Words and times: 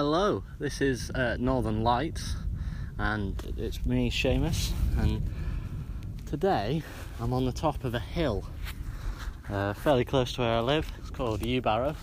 Hello, 0.00 0.44
this 0.60 0.80
is 0.80 1.10
uh, 1.10 1.36
Northern 1.40 1.82
Lights, 1.82 2.36
and 2.98 3.34
it's 3.56 3.84
me, 3.84 4.12
Seamus. 4.12 4.70
And 4.96 5.28
today 6.24 6.84
I'm 7.18 7.32
on 7.32 7.44
the 7.44 7.50
top 7.50 7.82
of 7.82 7.96
a 7.96 7.98
hill, 7.98 8.44
uh, 9.50 9.72
fairly 9.72 10.04
close 10.04 10.34
to 10.34 10.42
where 10.42 10.52
I 10.52 10.60
live. 10.60 10.88
It's 11.00 11.10
called 11.10 11.44
Yewbarrow. 11.44 11.96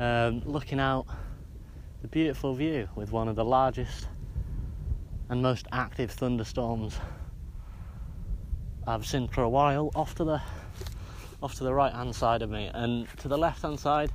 Um, 0.00 0.42
looking 0.44 0.80
out 0.80 1.06
the 2.02 2.08
beautiful 2.08 2.56
view 2.56 2.88
with 2.96 3.12
one 3.12 3.28
of 3.28 3.36
the 3.36 3.44
largest 3.44 4.08
and 5.28 5.40
most 5.40 5.68
active 5.70 6.10
thunderstorms 6.10 6.98
I've 8.84 9.06
seen 9.06 9.28
for 9.28 9.42
a 9.42 9.48
while. 9.48 9.92
Off 9.94 10.16
to 10.16 10.24
the 10.24 10.42
off 11.40 11.54
to 11.54 11.62
the 11.62 11.72
right 11.72 11.92
hand 11.92 12.16
side 12.16 12.42
of 12.42 12.50
me, 12.50 12.68
and 12.74 13.06
to 13.18 13.28
the 13.28 13.38
left 13.38 13.62
hand 13.62 13.78
side 13.78 14.10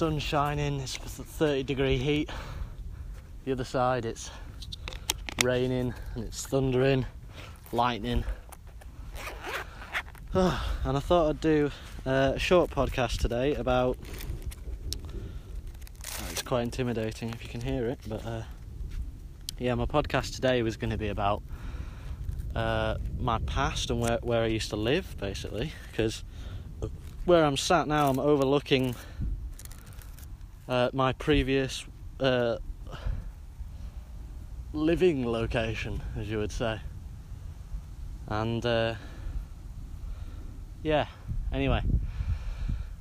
sun 0.00 0.18
shining, 0.18 0.80
it's 0.80 0.96
30 0.96 1.62
degree 1.62 1.98
heat. 1.98 2.30
The 3.44 3.52
other 3.52 3.64
side, 3.64 4.06
it's 4.06 4.30
raining 5.44 5.92
and 6.14 6.24
it's 6.24 6.46
thundering, 6.46 7.04
lightning. 7.70 8.24
Oh, 10.34 10.66
and 10.84 10.96
I 10.96 11.00
thought 11.00 11.28
I'd 11.28 11.40
do 11.42 11.70
a 12.06 12.38
short 12.38 12.70
podcast 12.70 13.18
today 13.18 13.54
about. 13.56 13.98
Oh, 16.06 16.26
it's 16.30 16.40
quite 16.40 16.62
intimidating 16.62 17.28
if 17.28 17.42
you 17.44 17.50
can 17.50 17.60
hear 17.60 17.86
it, 17.88 17.98
but 18.08 18.24
uh, 18.24 18.42
yeah, 19.58 19.74
my 19.74 19.84
podcast 19.84 20.34
today 20.34 20.62
was 20.62 20.78
going 20.78 20.92
to 20.92 20.96
be 20.96 21.08
about 21.08 21.42
uh, 22.56 22.94
my 23.18 23.38
past 23.40 23.90
and 23.90 24.00
where, 24.00 24.18
where 24.22 24.44
I 24.44 24.46
used 24.46 24.70
to 24.70 24.76
live, 24.76 25.14
basically, 25.20 25.74
because 25.90 26.24
where 27.26 27.44
I'm 27.44 27.58
sat 27.58 27.86
now, 27.86 28.08
I'm 28.08 28.18
overlooking 28.18 28.94
uh, 30.70 30.88
my 30.92 31.12
previous 31.12 31.84
uh, 32.20 32.56
living 34.72 35.26
location, 35.26 36.00
as 36.16 36.30
you 36.30 36.38
would 36.38 36.52
say. 36.52 36.80
And 38.28 38.64
uh, 38.64 38.94
yeah, 40.84 41.06
anyway, 41.52 41.82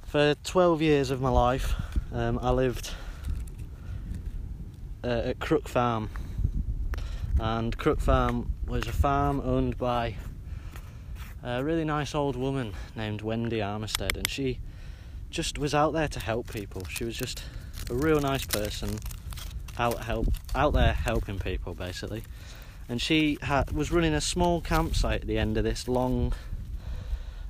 for 0.01 0.33
12 0.43 0.81
years 0.81 1.11
of 1.11 1.21
my 1.21 1.29
life, 1.29 1.75
um, 2.11 2.39
I 2.41 2.49
lived 2.49 2.89
uh, 5.03 5.21
at 5.25 5.39
Crook 5.39 5.69
Farm. 5.69 6.09
And 7.39 7.77
Crook 7.77 8.01
Farm 8.01 8.51
was 8.65 8.87
a 8.87 8.91
farm 8.91 9.41
owned 9.45 9.77
by 9.77 10.15
a 11.43 11.63
really 11.63 11.85
nice 11.85 12.15
old 12.15 12.35
woman 12.35 12.73
named 12.95 13.21
Wendy 13.21 13.59
Armistead, 13.59 14.17
and 14.17 14.27
she 14.27 14.59
just 15.29 15.59
was 15.59 15.75
out 15.75 15.93
there 15.93 16.07
to 16.07 16.19
help 16.19 16.51
people. 16.51 16.83
She 16.89 17.05
was 17.05 17.15
just 17.15 17.43
a 17.89 17.93
real 17.93 18.19
nice 18.19 18.45
person, 18.45 18.99
out 19.77 20.03
help 20.03 20.27
out 20.55 20.73
there 20.73 20.93
helping 20.93 21.39
people 21.39 21.73
basically. 21.73 22.23
And 22.87 23.01
she 23.01 23.37
was 23.71 23.91
running 23.91 24.13
a 24.13 24.21
small 24.21 24.61
campsite 24.61 25.21
at 25.21 25.27
the 25.27 25.37
end 25.37 25.57
of 25.57 25.63
this 25.63 25.87
long, 25.87 26.33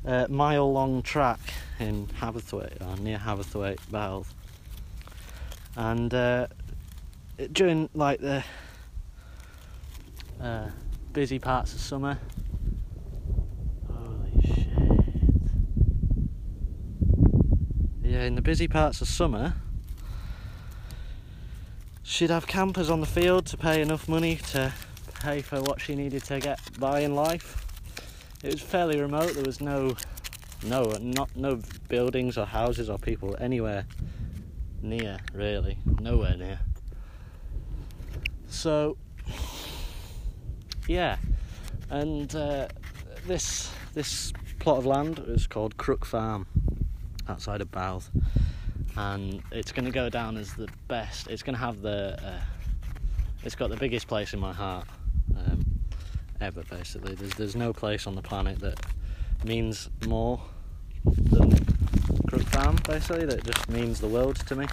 uh, 0.06 0.28
mile 0.30 0.72
long 0.72 1.02
track 1.02 1.40
in 1.80 2.08
Haverthwaite, 2.20 2.81
or 2.81 2.98
near 2.98 3.18
Haverthwaite, 3.18 3.80
Bouth. 3.90 4.34
And 5.78 6.14
uh, 6.14 6.48
during 7.53 7.90
like 7.94 8.20
the 8.20 8.44
uh, 10.42 10.70
busy 11.14 11.40
parts 11.40 11.74
of 11.74 11.80
summer! 11.80 12.20
Yeah, 18.02 18.24
in 18.24 18.34
the 18.34 18.42
busy 18.42 18.68
parts 18.68 19.02
of 19.02 19.08
summer, 19.08 19.53
she'd 22.09 22.31
have 22.31 22.47
campers 22.47 22.90
on 22.90 23.02
the 23.02 23.06
field 23.06 23.46
to 23.46 23.56
pay 23.56 23.81
enough 23.81 24.09
money 24.09 24.36
to 24.36 24.74
pay 25.22 25.42
for 25.42 25.62
what 25.62 25.80
she 25.80 25.94
needed 25.94 26.24
to 26.24 26.40
get 26.40 26.59
by 26.80 27.02
in 27.02 27.14
life. 27.14 27.66
It 28.44 28.52
was 28.52 28.62
fairly 28.62 29.00
remote. 29.00 29.36
There 29.36 29.44
was 29.44 29.62
no, 29.62 29.96
no, 30.66 30.98
not 31.00 31.36
no 31.36 31.59
buildings 31.88 32.36
or 32.36 32.46
houses 32.46 32.90
or 32.90 32.98
people 32.98 33.38
anywhere 33.40 33.86
near. 34.81 35.19
Really, 35.34 35.78
nowhere 36.02 36.36
near. 36.36 36.59
So, 38.48 38.98
yeah, 40.88 41.18
and 41.92 42.36
uh, 42.36 42.69
this 43.28 43.72
this 43.94 44.34
plot 44.58 44.80
of 44.80 44.86
land 44.88 45.24
is 45.28 45.46
called 45.46 45.78
Crook 45.78 46.06
Farm, 46.06 46.48
outside 47.28 47.62
of 47.62 47.69
Bouth 47.69 48.09
and 49.00 49.42
it's 49.54 49.72
going 49.72 49.86
to 49.86 49.92
go 49.92 50.10
down 50.10 50.36
as 50.36 50.54
the 50.56 50.68
best. 50.90 51.28
It's 51.28 51.42
going 51.42 51.56
to 51.56 51.60
have 51.60 51.82
the. 51.82 52.20
Uh, 52.22 52.40
it's 53.44 53.56
got 53.56 53.70
the 53.70 53.78
biggest 53.78 54.08
place 54.08 54.34
in 54.34 54.40
my 54.42 54.52
heart 54.52 54.86
um, 55.38 55.64
ever. 56.42 56.64
Basically, 56.70 57.16
there's 57.16 57.34
there's 57.36 57.56
no 57.56 57.72
place 57.72 58.08
on 58.08 58.16
the 58.16 58.22
planet 58.22 58.60
that 58.60 58.78
means 59.46 59.90
more 60.06 60.42
than 61.06 61.52
Crook 62.28 62.42
Farm. 62.48 62.78
Basically, 62.86 63.26
that 63.26 63.44
just 63.46 63.70
means 63.70 64.02
the 64.02 64.08
world 64.10 64.36
to 64.36 64.56
me, 64.58 64.68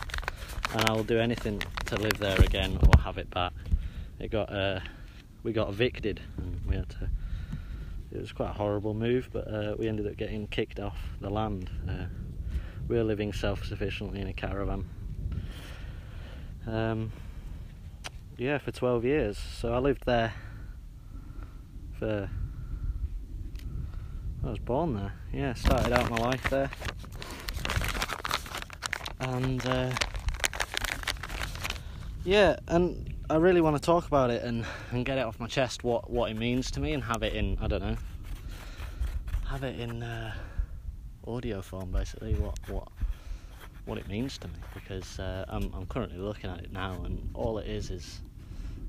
and 0.74 0.90
I 0.90 0.92
will 0.92 1.04
do 1.04 1.20
anything 1.20 1.62
to 1.84 1.96
live 1.96 2.18
there 2.18 2.40
again 2.40 2.80
or 2.82 3.00
have 3.00 3.18
it 3.18 3.30
back. 3.30 3.52
It 4.18 4.32
got 4.32 4.52
uh, 4.52 4.80
we 5.44 5.52
got 5.52 5.68
evicted, 5.68 6.20
and 6.38 6.60
we 6.66 6.74
had 6.74 6.88
to. 6.90 7.08
It 8.10 8.20
was 8.20 8.32
quite 8.32 8.50
a 8.50 8.54
horrible 8.54 8.94
move, 8.94 9.28
but 9.32 9.46
uh, 9.46 9.76
we 9.78 9.86
ended 9.86 10.08
up 10.08 10.16
getting 10.16 10.48
kicked 10.48 10.80
off 10.80 10.98
the 11.20 11.30
land. 11.30 11.70
We're 12.88 13.02
living 13.02 13.32
self-sufficiently 13.32 14.20
in 14.20 14.28
a 14.28 14.32
caravan. 14.32 14.88
Um, 16.66 17.10
yeah, 18.36 18.58
for 18.58 18.70
12 18.70 19.04
years. 19.04 19.38
So 19.38 19.72
I 19.72 19.78
lived 19.78 20.04
there 20.06 20.34
for. 21.98 22.30
I 24.44 24.48
was 24.48 24.60
born 24.60 24.94
there. 24.94 25.12
Yeah, 25.32 25.54
started 25.54 25.92
out 25.92 26.08
my 26.10 26.18
life 26.18 26.48
there, 26.48 26.70
and 29.18 29.66
uh, 29.66 29.90
yeah, 32.24 32.56
and 32.68 33.14
I 33.28 33.36
really 33.36 33.60
want 33.60 33.74
to 33.74 33.82
talk 33.82 34.06
about 34.06 34.30
it 34.30 34.44
and, 34.44 34.64
and 34.92 35.04
get 35.04 35.18
it 35.18 35.22
off 35.22 35.40
my 35.40 35.48
chest 35.48 35.82
what 35.82 36.08
what 36.08 36.30
it 36.30 36.36
means 36.36 36.70
to 36.72 36.80
me 36.80 36.92
and 36.92 37.02
have 37.02 37.24
it 37.24 37.34
in 37.34 37.58
I 37.60 37.66
don't 37.66 37.82
know, 37.82 37.96
have 39.48 39.64
it 39.64 39.80
in. 39.80 40.04
Uh, 40.04 40.32
audio 41.26 41.60
form 41.60 41.90
basically 41.90 42.34
what 42.34 42.58
what 42.68 42.88
what 43.84 43.98
it 43.98 44.08
means 44.08 44.36
to 44.38 44.48
me 44.48 44.54
because 44.74 45.18
uh, 45.20 45.44
I'm, 45.48 45.72
I'm 45.72 45.86
currently 45.86 46.18
looking 46.18 46.50
at 46.50 46.58
it 46.58 46.72
now 46.72 47.00
and 47.04 47.30
all 47.34 47.58
it 47.58 47.68
is 47.68 47.90
is 47.90 48.20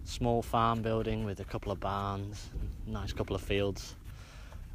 small 0.06 0.42
farm 0.42 0.81
building 0.81 1.24
with 1.24 1.40
a 1.40 1.44
couple 1.44 1.72
of 1.72 1.80
barns 1.80 2.50
nice 2.86 3.14
couple 3.14 3.36
of 3.36 3.42
fields 3.42 3.96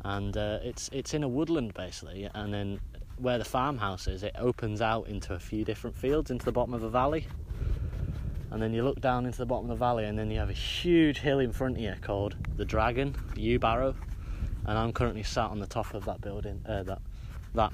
and 0.05 0.37
uh, 0.37 0.59
it's 0.63 0.91
it's 0.93 1.15
in 1.15 1.23
a 1.25 1.29
woodland 1.29 1.75
basically 1.75 2.29
and 2.35 2.53
then 2.53 2.81
where 3.19 3.39
the 3.39 3.45
farmhouse 3.45 4.07
is 4.07 4.23
it 4.23 4.35
opens 4.39 4.81
out 4.81 5.07
into 5.09 5.35
a 5.35 5.39
few 5.39 5.65
different 5.65 5.97
fields 5.97 6.31
into 6.31 6.45
the 6.45 6.53
bottom 6.53 6.75
of 6.75 6.83
a 6.83 6.91
valley 6.91 7.27
and 8.51 8.61
then 8.61 8.75
you 8.75 8.85
look 8.85 9.01
down 9.01 9.25
into 9.25 9.39
the 9.39 9.47
bottom 9.47 9.71
of 9.71 9.79
the 9.79 9.85
valley 9.85 10.05
and 10.05 10.19
then 10.19 10.31
you 10.31 10.39
have 10.39 10.51
a 10.51 10.55
huge 10.55 11.19
hill 11.19 11.39
in 11.39 11.53
front 11.53 11.77
of 11.77 11.83
you 11.83 11.95
called 12.03 12.37
the 12.57 12.65
dragon 12.65 13.15
Yewbarrow. 13.35 13.95
and 14.67 14.79
I'm 14.79 14.93
currently 14.93 15.23
sat 15.23 15.51
on 15.51 15.59
the 15.59 15.67
top 15.67 15.95
of 15.95 16.05
that 16.05 16.21
building 16.21 16.61
uh, 16.69 16.83
that 16.83 17.01
that 17.55 17.73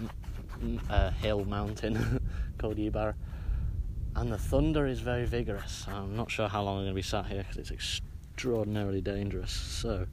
uh, 0.90 1.10
hill 1.10 1.44
mountain 1.44 2.20
called 2.58 2.78
Yewbarrow. 2.78 3.14
And 4.16 4.32
the 4.32 4.38
thunder 4.38 4.86
is 4.86 5.00
very 5.00 5.26
vigorous. 5.26 5.86
I'm 5.86 6.16
not 6.16 6.30
sure 6.30 6.48
how 6.48 6.62
long 6.62 6.78
I'm 6.78 6.84
going 6.84 6.92
to 6.92 6.96
be 6.96 7.02
sat 7.02 7.26
here 7.26 7.42
because 7.42 7.56
it's 7.56 7.70
extraordinarily 7.70 9.00
dangerous. 9.00 9.52
So 9.52 10.06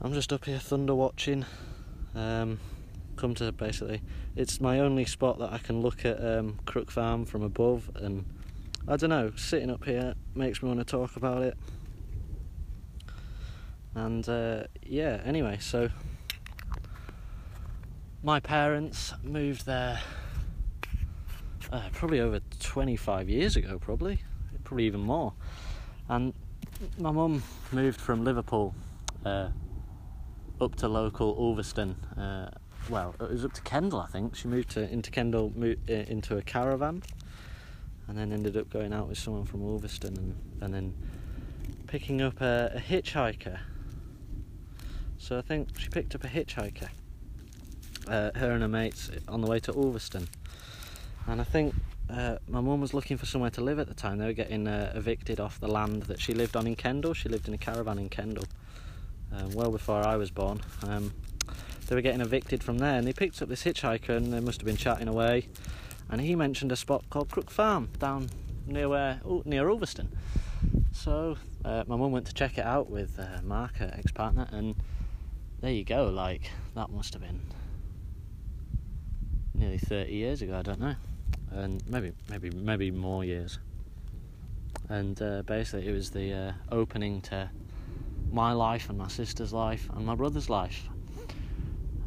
I'm 0.00 0.14
just 0.14 0.32
up 0.32 0.46
here 0.46 0.58
thunder 0.58 0.94
watching. 0.94 1.44
Um, 2.14 2.58
come 3.16 3.34
to 3.34 3.52
basically, 3.52 4.00
it's 4.34 4.60
my 4.60 4.80
only 4.80 5.04
spot 5.04 5.38
that 5.38 5.52
I 5.52 5.58
can 5.58 5.82
look 5.82 6.06
at 6.06 6.24
um, 6.24 6.58
Crook 6.64 6.90
Farm 6.90 7.26
from 7.26 7.42
above, 7.42 7.90
and 7.94 8.24
I 8.88 8.96
don't 8.96 9.10
know, 9.10 9.32
sitting 9.36 9.70
up 9.70 9.84
here 9.84 10.14
makes 10.34 10.62
me 10.62 10.68
want 10.68 10.80
to 10.80 10.86
talk 10.86 11.16
about 11.16 11.42
it. 11.42 11.56
And 13.94 14.26
uh, 14.28 14.64
yeah, 14.82 15.20
anyway, 15.24 15.58
so 15.60 15.90
my 18.22 18.38
parents 18.38 19.14
moved 19.22 19.64
there 19.64 19.98
uh, 21.72 21.88
probably 21.92 22.20
over 22.20 22.40
25 22.58 23.28
years 23.28 23.56
ago, 23.56 23.78
probably, 23.78 24.20
probably 24.64 24.84
even 24.84 25.00
more. 25.00 25.32
And 26.08 26.34
my 26.98 27.10
mum 27.10 27.42
moved 27.72 28.00
from 28.00 28.24
Liverpool 28.24 28.74
uh, 29.24 29.48
up 30.60 30.74
to 30.76 30.88
local 30.88 31.34
Ulverston. 31.38 31.92
Uh, 32.16 32.50
well, 32.90 33.14
it 33.20 33.30
was 33.30 33.44
up 33.44 33.52
to 33.54 33.62
Kendal, 33.62 34.00
I 34.00 34.06
think. 34.06 34.34
She 34.34 34.48
moved 34.48 34.70
to 34.70 34.90
into 34.90 35.10
Kendal, 35.10 35.52
uh, 35.58 35.92
into 35.92 36.36
a 36.36 36.42
caravan, 36.42 37.02
and 38.08 38.18
then 38.18 38.32
ended 38.32 38.56
up 38.56 38.68
going 38.70 38.92
out 38.92 39.08
with 39.08 39.18
someone 39.18 39.46
from 39.46 39.62
Ulverston, 39.62 40.16
and, 40.16 40.34
and 40.60 40.74
then 40.74 40.94
picking 41.86 42.20
up 42.20 42.40
a, 42.40 42.72
a 42.74 42.80
hitchhiker. 42.80 43.60
So 45.18 45.38
I 45.38 45.42
think 45.42 45.78
she 45.78 45.88
picked 45.88 46.14
up 46.14 46.24
a 46.24 46.28
hitchhiker 46.28 46.88
uh, 48.08 48.30
her 48.34 48.52
and 48.52 48.62
her 48.62 48.68
mates 48.68 49.10
on 49.28 49.40
the 49.40 49.46
way 49.46 49.60
to 49.60 49.74
Ulverston. 49.74 50.28
And 51.26 51.40
I 51.40 51.44
think 51.44 51.74
uh, 52.08 52.36
my 52.48 52.60
mum 52.60 52.80
was 52.80 52.92
looking 52.92 53.16
for 53.16 53.26
somewhere 53.26 53.50
to 53.50 53.60
live 53.60 53.78
at 53.78 53.86
the 53.86 53.94
time. 53.94 54.18
They 54.18 54.26
were 54.26 54.32
getting 54.32 54.66
uh, 54.66 54.92
evicted 54.94 55.38
off 55.38 55.60
the 55.60 55.68
land 55.68 56.04
that 56.04 56.20
she 56.20 56.34
lived 56.34 56.56
on 56.56 56.66
in 56.66 56.76
Kendal. 56.76 57.14
She 57.14 57.28
lived 57.28 57.46
in 57.46 57.54
a 57.54 57.58
caravan 57.58 57.98
in 57.98 58.08
Kendal, 58.08 58.44
um, 59.32 59.52
well 59.52 59.70
before 59.70 60.04
I 60.06 60.16
was 60.16 60.30
born. 60.30 60.60
Um, 60.82 61.12
they 61.86 61.94
were 61.94 62.02
getting 62.02 62.20
evicted 62.20 62.62
from 62.62 62.78
there, 62.78 62.96
and 62.98 63.06
they 63.06 63.12
picked 63.12 63.40
up 63.42 63.48
this 63.48 63.64
hitchhiker, 63.64 64.16
and 64.16 64.32
they 64.32 64.40
must 64.40 64.60
have 64.60 64.66
been 64.66 64.76
chatting 64.76 65.08
away. 65.08 65.48
And 66.08 66.20
he 66.20 66.34
mentioned 66.34 66.72
a 66.72 66.76
spot 66.76 67.04
called 67.10 67.30
Crook 67.30 67.50
Farm 67.50 67.90
down 67.98 68.30
near 68.66 68.88
where 68.88 69.20
oh, 69.24 69.42
near 69.44 69.68
Ulverston. 69.68 70.08
So 70.92 71.36
uh, 71.64 71.84
my 71.86 71.96
mum 71.96 72.12
went 72.12 72.26
to 72.26 72.34
check 72.34 72.58
it 72.58 72.64
out 72.64 72.90
with 72.90 73.18
uh, 73.18 73.40
Mark, 73.42 73.76
her 73.76 73.92
ex-partner, 73.96 74.48
and 74.50 74.74
there 75.60 75.72
you 75.72 75.84
go. 75.84 76.08
Like 76.08 76.50
that 76.74 76.90
must 76.90 77.12
have 77.14 77.22
been 77.22 77.40
nearly 79.60 79.78
30 79.78 80.12
years 80.12 80.42
ago. 80.42 80.58
I 80.58 80.62
don't 80.62 80.80
know 80.80 80.96
and 81.52 81.82
maybe 81.88 82.12
maybe 82.28 82.50
maybe 82.50 82.90
more 82.90 83.24
years. 83.24 83.58
And 84.88 85.20
uh, 85.22 85.42
basically, 85.42 85.88
it 85.88 85.92
was 85.92 86.10
the 86.10 86.32
uh, 86.32 86.52
opening 86.72 87.20
to 87.22 87.50
my 88.32 88.52
life 88.52 88.88
and 88.88 88.98
my 88.98 89.08
sister's 89.08 89.52
life 89.52 89.88
and 89.94 90.04
my 90.04 90.14
brother's 90.14 90.50
life. 90.50 90.88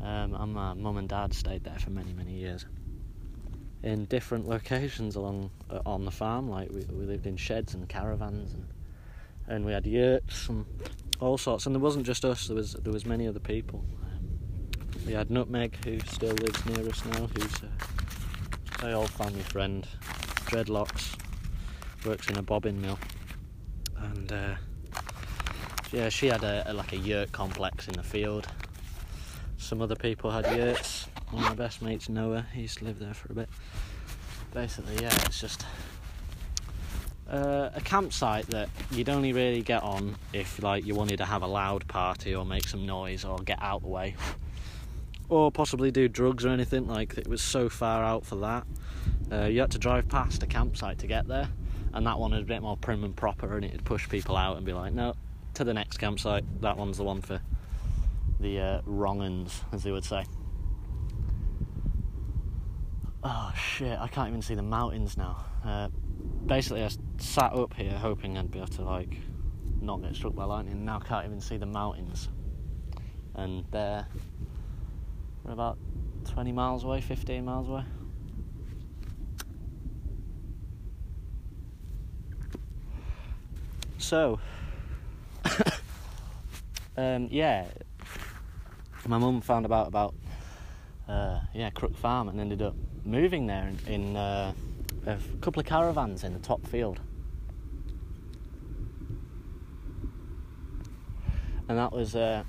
Um, 0.02 0.34
and 0.34 0.54
my 0.54 0.74
mum 0.74 0.98
and 0.98 1.08
dad 1.08 1.34
stayed 1.34 1.64
there 1.64 1.80
for 1.80 1.90
many 1.90 2.14
many 2.14 2.34
years 2.34 2.66
in 3.84 4.06
different 4.06 4.48
locations 4.48 5.16
along 5.16 5.50
uh, 5.70 5.80
on 5.86 6.06
the 6.06 6.12
farm. 6.12 6.50
Like 6.50 6.70
we, 6.72 6.86
we 6.92 7.06
lived 7.06 7.26
in 7.26 7.38
sheds 7.38 7.74
and 7.74 7.88
caravans, 7.88 8.54
and 8.54 8.66
and 9.48 9.66
we 9.66 9.72
had 9.72 9.86
yurts 9.86 10.50
and 10.50 10.66
all 11.20 11.38
sorts. 11.38 11.66
And 11.66 11.76
there 11.76 11.82
wasn't 11.82 12.06
just 12.06 12.26
us. 12.26 12.48
There 12.48 12.56
was 12.56 12.74
there 12.74 12.94
was 12.94 13.06
many 13.06 13.28
other 13.28 13.40
people. 13.40 13.84
We 15.06 15.12
had 15.12 15.30
Nutmeg, 15.30 15.84
who 15.84 16.00
still 16.02 16.34
lives 16.34 16.66
near 16.66 16.88
us 16.88 17.04
now, 17.06 17.28
who's 17.36 17.56
uh, 17.62 17.68
my 18.82 18.94
old 18.94 19.10
family 19.10 19.42
friend, 19.42 19.86
dreadlocks, 20.46 21.18
works 22.06 22.30
in 22.30 22.38
a 22.38 22.42
bobbin 22.42 22.82
mill, 22.82 22.98
and 23.98 24.32
uh, 24.32 24.56
yeah, 25.92 26.08
she 26.08 26.28
had 26.28 26.44
a, 26.44 26.64
a, 26.68 26.74
like 26.74 26.94
a 26.94 26.98
yurt 26.98 27.34
complex 27.34 27.90
in 27.90 27.96
the 27.96 28.04
field. 28.04 28.48
Some 29.58 29.82
other 29.82 29.96
people 29.96 30.32
had 30.32 30.46
yurts. 30.56 31.08
One 31.32 31.44
of 31.44 31.50
my 31.50 31.56
best 31.56 31.82
mates, 31.82 32.08
Noah, 32.08 32.46
he 32.54 32.62
used 32.62 32.78
to 32.78 32.86
live 32.86 33.00
there 33.00 33.14
for 33.14 33.32
a 33.34 33.36
bit. 33.36 33.50
Basically, 34.54 34.96
yeah, 35.02 35.14
it's 35.26 35.42
just 35.42 35.66
uh, 37.30 37.72
a 37.76 37.82
campsite 37.82 38.48
that 38.48 38.70
you'd 38.90 39.10
only 39.10 39.34
really 39.34 39.62
get 39.62 39.84
on 39.84 40.16
if 40.32 40.64
like 40.64 40.86
you 40.86 40.96
wanted 40.96 41.18
to 41.18 41.26
have 41.26 41.42
a 41.42 41.48
loud 41.48 41.86
party 41.90 42.34
or 42.34 42.46
make 42.46 42.68
some 42.68 42.86
noise 42.86 43.26
or 43.26 43.40
get 43.40 43.62
out 43.62 43.82
the 43.82 43.90
way 43.90 44.16
or 45.30 45.52
possibly 45.52 45.92
do 45.92 46.08
drugs 46.08 46.46
or 46.46 46.50
anything 46.50 46.88
like 46.88 47.18
it 47.18 47.28
was 47.28 47.42
so 47.42 47.70
far 47.70 48.04
out 48.04 48.26
for 48.26 48.36
that. 48.38 48.66
Uh, 49.32 49.46
you 49.46 49.62
had 49.62 49.72
to 49.72 49.80
drive 49.80 50.08
past 50.08 50.44
a 50.44 50.48
campsite 50.48 51.00
to 51.00 51.08
get 51.08 51.28
there 51.28 51.50
and 51.94 52.06
that 52.08 52.18
one 52.18 52.32
was 52.32 52.42
a 52.42 52.46
bit 52.46 52.62
more 52.62 52.76
prim 52.78 53.04
and 53.04 53.16
proper 53.16 53.56
and 53.56 53.66
it'd 53.66 53.86
push 53.86 54.10
people 54.10 54.36
out 54.36 54.58
and 54.58 54.66
be 54.66 54.74
like 54.74 54.94
no 54.94 55.14
to 55.54 55.64
the 55.64 55.74
next 55.74 55.98
campsite. 55.98 56.44
That 56.62 56.78
one's 56.78 56.98
the 56.98 57.04
one 57.04 57.22
for 57.22 57.40
the 58.40 58.60
uh, 58.60 58.82
wrong 58.86 59.22
uns 59.22 59.62
as 59.72 59.84
they 59.84 59.92
would 59.92 60.06
say. 60.06 60.26
Oh 63.24 63.54
shit 63.56 63.98
i 64.00 64.08
can't 64.08 64.30
even 64.30 64.42
see 64.42 64.56
the 64.56 64.64
mountains 64.64 65.18
now. 65.18 65.46
Uh, 65.64 65.90
basically 66.46 66.84
i 66.84 66.90
sat 67.20 67.54
up 67.54 67.74
here 67.74 67.92
hoping 67.92 68.38
i'd 68.38 68.52
be 68.52 68.60
able 68.60 68.68
to 68.68 68.82
like 68.82 69.18
not 69.82 70.02
get 70.02 70.14
struck 70.16 70.36
by 70.36 70.44
lightning 70.44 70.84
now 70.84 71.00
can't 71.00 71.26
even 71.26 71.40
see 71.40 71.58
the 71.58 71.66
mountains. 71.66 72.30
And 73.36 73.66
they're 73.72 74.06
we're 75.44 75.52
about 75.52 75.78
20 76.26 76.52
miles 76.52 76.84
away, 76.84 77.02
15 77.02 77.44
miles 77.44 77.68
away. 77.68 77.84
So, 83.98 84.40
um, 86.98 87.28
yeah, 87.32 87.66
my 89.08 89.18
mum 89.18 89.42
found 89.42 89.66
about 89.66 89.88
about 89.88 90.14
uh, 91.08 91.40
yeah 91.54 91.70
Crook 91.70 91.96
Farm 91.96 92.28
and 92.28 92.40
ended 92.40 92.62
up 92.62 92.76
moving 93.06 93.48
there 93.48 93.72
in, 93.88 93.94
in 93.94 94.16
uh, 94.18 94.54
a 95.06 95.18
couple 95.42 95.62
of 95.62 95.66
caravans 95.66 96.24
in 96.24 96.34
the 96.34 96.40
top 96.40 96.66
field. 96.68 97.00
And 101.70 101.78
that 101.78 101.94
was 101.94 102.14
uh, 102.14 102.44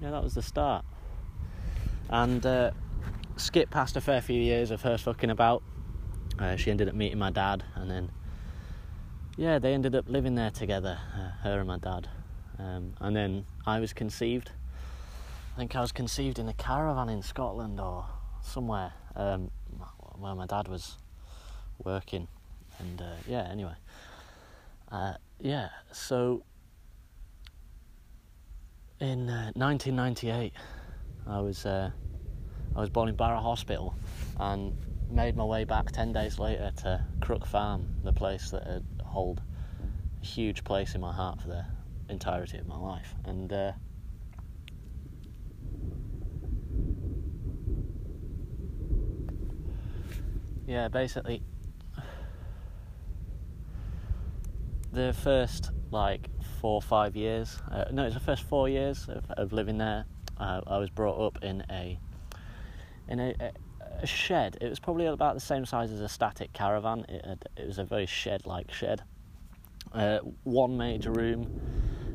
yeah, 0.00 0.10
that 0.12 0.22
was 0.22 0.34
the 0.34 0.42
start 0.42 0.84
and 2.10 2.44
uh, 2.44 2.70
skip 3.36 3.70
past 3.70 3.96
a 3.96 4.00
fair 4.00 4.20
few 4.20 4.40
years 4.40 4.70
of 4.70 4.82
her 4.82 4.98
fucking 4.98 5.30
about. 5.30 5.62
Uh, 6.38 6.56
she 6.56 6.70
ended 6.70 6.88
up 6.88 6.94
meeting 6.94 7.18
my 7.18 7.30
dad, 7.30 7.64
and 7.74 7.90
then 7.90 8.10
yeah, 9.36 9.58
they 9.58 9.74
ended 9.74 9.94
up 9.94 10.08
living 10.08 10.34
there 10.34 10.50
together, 10.50 10.98
uh, 11.16 11.30
her 11.42 11.58
and 11.58 11.68
my 11.68 11.78
dad. 11.78 12.08
Um, 12.58 12.94
and 13.00 13.14
then 13.14 13.46
I 13.66 13.80
was 13.80 13.92
conceived. 13.92 14.50
I 15.54 15.58
think 15.58 15.76
I 15.76 15.80
was 15.80 15.92
conceived 15.92 16.38
in 16.38 16.48
a 16.48 16.54
caravan 16.54 17.08
in 17.08 17.22
Scotland 17.22 17.80
or 17.80 18.04
somewhere 18.42 18.92
um, 19.14 19.50
where 20.16 20.34
my 20.34 20.46
dad 20.46 20.68
was 20.68 20.96
working. 21.82 22.28
And 22.78 23.00
uh, 23.00 23.14
yeah, 23.26 23.48
anyway, 23.50 23.74
uh, 24.90 25.14
yeah. 25.40 25.68
So 25.92 26.42
in 29.00 29.26
1998. 29.26 30.52
I 31.28 31.40
was 31.40 31.66
uh, 31.66 31.90
I 32.74 32.80
was 32.80 32.88
born 32.88 33.08
in 33.08 33.16
Barrow 33.16 33.40
Hospital 33.40 33.94
and 34.38 34.76
made 35.10 35.36
my 35.36 35.44
way 35.44 35.64
back 35.64 35.90
ten 35.92 36.12
days 36.12 36.38
later 36.38 36.72
to 36.78 37.04
Crook 37.20 37.46
Farm, 37.46 37.86
the 38.02 38.12
place 38.12 38.50
that 38.50 38.66
had 38.66 38.84
hold 39.04 39.42
a 40.22 40.24
huge 40.24 40.64
place 40.64 40.94
in 40.94 41.00
my 41.00 41.12
heart 41.12 41.42
for 41.42 41.48
the 41.48 41.66
entirety 42.08 42.58
of 42.58 42.66
my 42.66 42.78
life. 42.78 43.14
And 43.24 43.52
uh, 43.52 43.72
yeah, 50.66 50.88
basically 50.88 51.42
the 54.92 55.12
first 55.12 55.70
like 55.90 56.30
four 56.60 56.76
or 56.76 56.82
five 56.82 57.16
years, 57.16 57.58
uh, 57.70 57.84
no, 57.92 58.06
it's 58.06 58.14
the 58.14 58.20
first 58.20 58.42
four 58.44 58.68
years 58.68 59.06
of, 59.08 59.30
of 59.32 59.52
living 59.52 59.76
there 59.76 60.06
uh, 60.38 60.60
I 60.66 60.78
was 60.78 60.90
brought 60.90 61.18
up 61.24 61.42
in 61.42 61.64
a 61.70 61.98
in 63.08 63.20
a, 63.20 63.34
a, 64.02 64.06
shed. 64.06 64.58
It 64.60 64.68
was 64.68 64.78
probably 64.78 65.06
about 65.06 65.34
the 65.34 65.40
same 65.40 65.64
size 65.64 65.90
as 65.90 66.00
a 66.00 66.08
static 66.08 66.52
caravan. 66.52 67.06
It, 67.08 67.24
had, 67.24 67.44
it 67.56 67.66
was 67.66 67.78
a 67.78 67.84
very 67.84 68.06
shed-like 68.06 68.72
shed. 68.72 69.02
Uh, 69.92 70.18
one 70.44 70.76
major 70.76 71.10
room. 71.10 71.60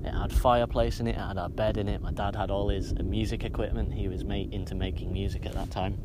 It 0.06 0.12
had 0.12 0.32
fireplace 0.32 1.00
in 1.00 1.08
it. 1.08 1.16
It 1.16 1.20
had 1.20 1.38
a 1.38 1.50
bed 1.50 1.78
in 1.78 1.88
it. 1.88 2.02
My 2.02 2.12
dad 2.12 2.36
had 2.36 2.52
all 2.52 2.70
his 2.70 2.94
music 2.94 3.44
equipment. 3.44 3.94
He 3.94 4.08
was 4.08 4.24
made 4.24 4.54
into 4.54 4.76
making 4.76 5.12
music 5.12 5.46
at 5.46 5.54
that 5.54 5.72
time. 5.72 6.00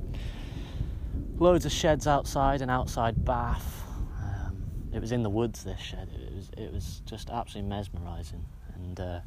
Loads 1.36 1.66
of 1.66 1.72
sheds 1.72 2.06
outside, 2.06 2.62
an 2.62 2.70
outside 2.70 3.24
bath. 3.24 3.82
Um, 4.20 4.62
it 4.94 5.00
was 5.00 5.12
in 5.12 5.22
the 5.22 5.30
woods. 5.30 5.64
This 5.64 5.80
shed. 5.80 6.08
It 6.14 6.34
was 6.34 6.50
it 6.56 6.72
was 6.72 7.02
just 7.04 7.30
absolutely 7.30 7.68
mesmerising 7.68 8.44
and. 8.74 8.98
Uh, 8.98 9.20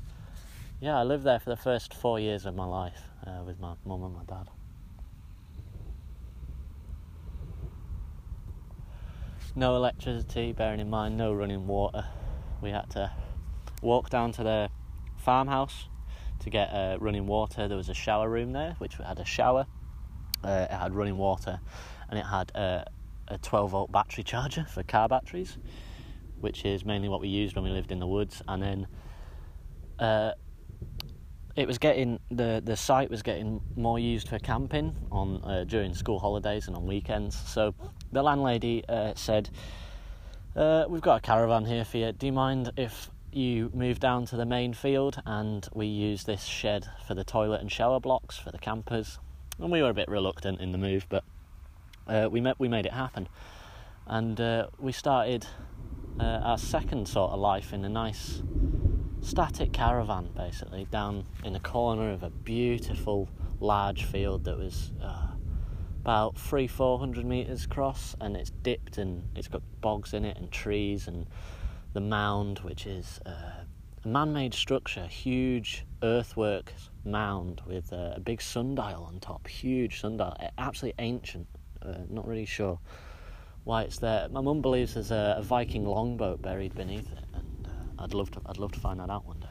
yeah, 0.82 0.98
I 0.98 1.04
lived 1.04 1.24
there 1.24 1.40
for 1.40 1.52
the 1.52 1.56
first 1.56 1.94
four 1.94 2.20
years 2.20 2.48
of 2.48 2.56
my 2.56 2.66
life 2.66 3.00
uh, 3.26 3.44
with 3.46 3.60
my 3.60 3.76
mum 3.86 4.04
and 4.04 4.16
my 4.16 4.24
dad. 4.24 4.50
No 9.56 9.76
electricity, 9.76 10.54
bearing 10.54 10.80
in 10.80 10.90
mind 10.90 11.18
no 11.18 11.34
running 11.34 11.68
water. 11.68 12.04
We 12.62 12.72
had 12.72 12.90
to 12.92 13.12
walk 13.84 14.10
down 14.10 14.32
to 14.34 14.44
the 14.44 14.70
farmhouse 15.18 15.88
to 16.40 16.50
get 16.50 16.74
uh, 16.74 16.98
running 17.00 17.28
water. 17.28 17.68
There 17.68 17.78
was 17.78 17.90
a 17.90 17.94
shower 17.94 18.28
room 18.28 18.52
there, 18.52 18.76
which 18.80 18.96
had 18.96 19.20
a 19.20 19.26
shower. 19.26 19.68
Uh, 20.44 20.66
it 20.68 20.74
had 20.74 20.96
running 20.96 21.18
water, 21.18 21.60
and 22.10 22.18
it 22.18 22.26
had 22.26 22.52
uh, 22.56 22.86
a 23.28 23.38
12 23.38 23.70
volt 23.70 23.92
battery 23.92 24.24
charger 24.24 24.66
for 24.66 24.82
car 24.82 25.08
batteries, 25.08 25.60
which 26.40 26.66
is 26.66 26.84
mainly 26.84 27.08
what 27.08 27.22
we 27.22 27.28
used 27.28 27.56
when 27.56 27.64
we 27.64 27.70
lived 27.70 27.92
in 27.92 28.00
the 28.00 28.08
woods. 28.08 28.42
And 28.48 28.64
then 28.64 28.88
uh, 30.00 30.32
it 31.55 31.67
was 31.67 31.77
getting 31.77 32.20
the 32.29 32.62
the 32.63 32.75
site 32.75 33.10
was 33.10 33.22
getting 33.22 33.62
more 33.75 34.00
used 34.00 34.29
for 34.29 34.39
camping 34.39 34.96
on 35.12 35.41
uh, 35.43 35.63
during 35.65 35.93
school 35.93 36.20
holidays 36.20 36.67
and 36.67 36.75
on 36.75 36.86
weekends. 36.86 37.36
So 37.36 37.74
the 38.12 38.24
landlady 38.24 38.84
uh, 38.88 39.13
said, 39.15 39.50
uh, 40.55 40.86
"We've 40.88 41.01
got 41.01 41.17
a 41.17 41.22
caravan 41.22 41.65
here 41.65 41.84
for 41.84 41.98
you. 41.98 42.12
Do 42.12 42.25
you 42.25 42.31
mind 42.31 42.72
if 42.77 43.10
you 43.34 43.70
move 43.74 44.00
down 44.00 44.25
to 44.25 44.36
the 44.36 44.46
main 44.46 44.74
field 44.74 45.22
and 45.25 45.67
we 45.74 45.86
use 45.86 46.25
this 46.25 46.43
shed 46.43 46.86
for 47.08 47.15
the 47.15 47.24
toilet 47.24 47.62
and 47.62 47.72
shower 47.72 48.00
blocks 48.00 48.38
for 48.38 48.51
the 48.51 48.60
campers?" 48.60 49.20
And 49.60 49.72
we 49.72 49.81
were 49.81 49.89
a 49.89 49.93
bit 49.93 50.08
reluctant 50.08 50.62
in 50.62 50.72
the 50.72 50.77
move, 50.77 51.05
but 51.10 51.24
uh, 52.08 52.29
we 52.31 52.39
met 52.39 52.60
we 52.60 52.70
made 52.70 52.86
it 52.86 52.93
happen, 52.93 53.27
and 54.08 54.39
uh, 54.39 54.67
we 54.79 54.93
started 54.93 55.48
uh, 56.20 56.24
our 56.24 56.58
second 56.58 57.08
sort 57.08 57.31
of 57.31 57.39
life 57.39 57.74
in 57.74 57.84
a 57.84 57.89
nice 57.89 58.41
static 59.22 59.72
caravan 59.72 60.30
basically 60.36 60.86
down 60.92 61.24
in 61.44 61.56
a 61.56 61.60
corner 61.60 62.12
of 62.12 62.24
a 62.24 62.30
beautiful 62.30 63.30
large 63.60 64.06
field 64.06 64.44
that 64.44 64.58
was 64.58 64.92
uh, 65.01 65.28
about 66.01 66.36
three, 66.38 66.68
four 66.68 66.98
hundred 66.98 67.25
meters 67.25 67.66
across, 67.66 68.16
and 68.20 68.36
it's 68.36 68.50
dipped 68.50 68.98
and 68.98 69.24
it's 69.36 69.48
got 69.48 69.62
bogs 69.82 70.13
in 70.13 70.25
it 70.25 70.36
and 70.38 70.51
trees 70.51 71.08
and 71.08 71.28
the 71.94 72.01
mound, 72.01 72.60
which 72.60 72.88
is 72.88 73.20
uh, 73.25 73.63
a 74.04 74.08
man-made 74.08 74.54
structure, 74.54 75.06
huge 75.06 75.86
earthwork 76.01 76.74
mound 77.06 77.62
with 77.68 77.94
uh, 77.94 78.13
a 78.16 78.20
big 78.20 78.42
sundial 78.42 79.04
on 79.04 79.20
top, 79.20 79.48
huge 79.48 80.00
sundial, 80.00 80.36
absolutely 80.58 81.04
ancient. 81.04 81.48
Uh, 81.84 81.98
not 82.10 82.28
really 82.28 82.46
sure 82.46 82.80
why 83.63 83.84
it's 83.84 84.00
there. 84.00 84.28
My 84.30 84.42
mum 84.42 84.62
believes 84.62 84.96
there's 84.96 85.12
a, 85.12 85.36
a, 85.38 85.44
Viking 85.44 85.86
longboat 85.86 86.42
buried 86.42 86.74
beneath 86.75 87.12
it, 87.12 87.25
and 87.34 87.50
I'd 88.01 88.13
love 88.13 88.31
to. 88.31 88.41
I'd 88.46 88.58
love 88.58 88.72
to 88.72 88.79
find 88.79 89.00
that 89.00 89.10
out 89.10 89.25
one 89.25 89.39
day. 89.39 89.48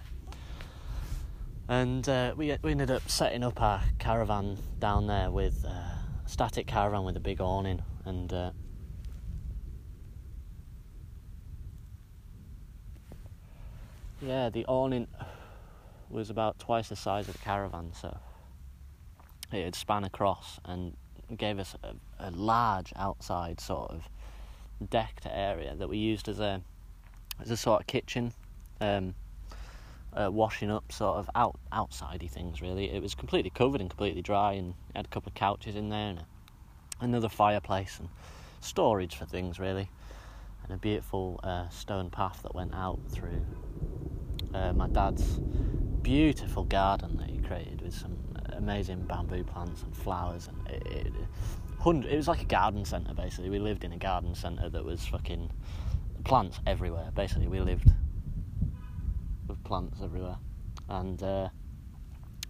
And 1.69 2.09
uh, 2.09 2.35
we 2.37 2.57
we 2.63 2.73
ended 2.73 2.91
up 2.91 3.09
setting 3.09 3.45
up 3.45 3.63
our 3.63 3.81
caravan 3.99 4.59
down 4.81 5.07
there 5.07 5.31
with 5.31 5.65
uh, 5.65 5.69
a 5.69 6.05
static 6.27 6.67
caravan 6.67 7.05
with 7.05 7.17
a 7.17 7.21
big 7.21 7.41
awning, 7.41 7.83
and 8.05 8.33
uh, 8.33 8.51
yeah, 14.21 14.51
the 14.51 14.67
awning 14.67 15.07
was 16.09 16.29
about 16.29 16.59
twice 16.59 16.89
the 16.89 16.97
size 16.97 17.29
of 17.29 17.35
the 17.35 17.41
caravan, 17.41 17.93
so 17.93 18.19
it 19.53 19.65
had 19.65 19.77
span 19.77 20.03
across 20.03 20.59
and 20.65 20.97
gave 21.37 21.61
us 21.61 21.77
a, 21.85 21.95
a 22.19 22.33
large 22.33 22.93
outside 22.97 23.61
sort 23.61 23.93
of 23.93 24.09
decked 24.89 25.25
area 25.31 25.77
that 25.77 25.89
we 25.89 25.99
used 25.99 26.29
as 26.29 26.41
a 26.41 26.63
as 27.43 27.51
a 27.51 27.57
sort 27.57 27.81
of 27.81 27.87
kitchen, 27.87 28.33
um, 28.81 29.15
uh, 30.13 30.29
washing 30.31 30.71
up 30.71 30.91
sort 30.91 31.19
of 31.19 31.31
out 31.35 31.59
outsidey 31.73 32.31
things. 32.31 32.61
Really, 32.61 32.91
it 32.91 33.03
was 33.03 33.15
completely 33.15 33.51
covered 33.51 33.81
and 33.81 33.91
completely 33.91 34.23
dry, 34.23 34.53
and 34.53 34.75
had 34.95 35.05
a 35.05 35.09
couple 35.09 35.31
of 35.31 35.35
couches 35.35 35.77
in 35.77 35.89
there 35.89 36.11
and 36.11 36.25
another 37.01 37.29
fireplace 37.29 37.99
and 37.99 38.09
storage 38.61 39.17
for 39.17 39.25
things 39.25 39.59
really, 39.59 39.89
and 40.65 40.73
a 40.73 40.77
beautiful 40.77 41.41
uh, 41.43 41.69
stone 41.69 42.11
path 42.11 42.41
that 42.43 42.55
went 42.55 42.75
out 42.75 43.01
through 43.09 43.45
uh, 44.55 44.73
my 44.73 44.89
dad's 44.89 45.39
beautiful 46.03 46.65
garden 46.65 47.17
that 47.19 47.29
he 47.29 47.39
created 47.39 47.81
with 47.83 47.95
some 47.95 48.17
amazing 48.53 49.01
bamboo 49.03 49.45
plants 49.45 49.83
and 49.83 49.97
flowers 49.97 50.49
and 50.49 50.69
it, 50.69 50.87
it, 50.87 51.13
it 51.87 52.17
was 52.17 52.29
like 52.29 52.43
a 52.43 52.47
garden 52.47 52.85
centre 52.85 53.15
basically 53.15 53.49
we 53.49 53.59
lived 53.59 53.85
in 53.85 53.93
a 53.93 53.97
garden 53.97 54.35
centre 54.35 54.69
that 54.69 54.85
was 54.85 55.07
fucking 55.07 55.51
plants 56.25 56.61
everywhere 56.67 57.11
basically 57.15 57.49
we 57.49 57.61
lived 57.61 57.91
with 59.47 59.63
plants 59.65 60.01
everywhere 60.03 60.37
and 60.89 61.23
uh, 61.23 61.49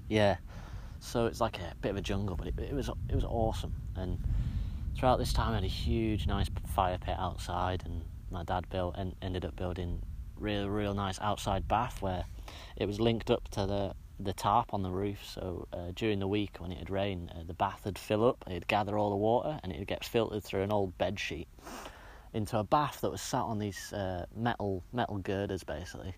yeah 0.09 0.37
so 0.99 1.27
it's 1.27 1.41
like 1.41 1.59
a 1.59 1.75
bit 1.81 1.91
of 1.91 1.97
a 1.97 2.00
jungle 2.00 2.37
but 2.37 2.47
it, 2.47 2.59
it, 2.59 2.75
was 2.75 2.91
it 3.09 3.15
was 3.15 3.25
awesome 3.25 3.75
and 3.97 4.19
throughout 4.97 5.19
this 5.19 5.33
time 5.33 5.53
I 5.53 5.55
had 5.57 5.65
a 5.65 5.69
huge 5.69 6.27
nice 6.27 6.49
fire 6.75 6.99
pit 6.99 7.17
outside 7.19 7.83
and 7.85 8.03
my 8.31 8.45
dad 8.45 8.69
built 8.71 8.97
and 8.99 9.15
ended 9.23 9.45
up 9.45 9.57
building 9.57 10.03
real 10.37 10.69
real 10.69 10.95
nice 10.95 11.19
outside 11.21 11.69
bath 11.69 12.00
where 12.03 12.25
it 12.77 12.87
was 12.87 13.00
linked 13.00 13.31
up 13.31 13.49
to 13.50 13.67
the 13.67 13.95
the 14.23 14.33
tarp 14.33 14.75
on 14.75 14.83
the 14.83 14.91
roof. 14.91 15.19
So 15.25 15.67
uh, 15.73 15.93
during 15.95 16.19
the 16.19 16.29
week 16.29 16.57
when 16.59 16.73
it 16.73 16.79
had 16.79 16.91
rained, 16.91 17.33
uh, 17.35 17.43
the 17.47 17.55
bath 17.55 17.83
would 17.85 17.99
fill 17.99 18.29
up. 18.29 18.45
It'd 18.47 18.69
gather 18.69 18.99
all 18.99 19.11
the 19.11 19.17
water 19.17 19.59
and 19.62 19.73
it'd 19.73 19.87
get 19.87 20.05
filtered 20.05 20.45
through 20.45 20.62
an 20.62 20.73
old 20.73 20.97
bed 20.99 21.19
sheet 21.19 21.49
into 22.33 22.59
a 22.59 22.65
bath 22.65 23.01
that 23.01 23.11
was 23.11 23.21
sat 23.21 23.43
on 23.43 23.59
these 23.59 23.93
uh, 23.93 24.27
metal 24.35 24.85
metal 24.93 25.19
girders 25.19 25.65
basically, 25.65 26.15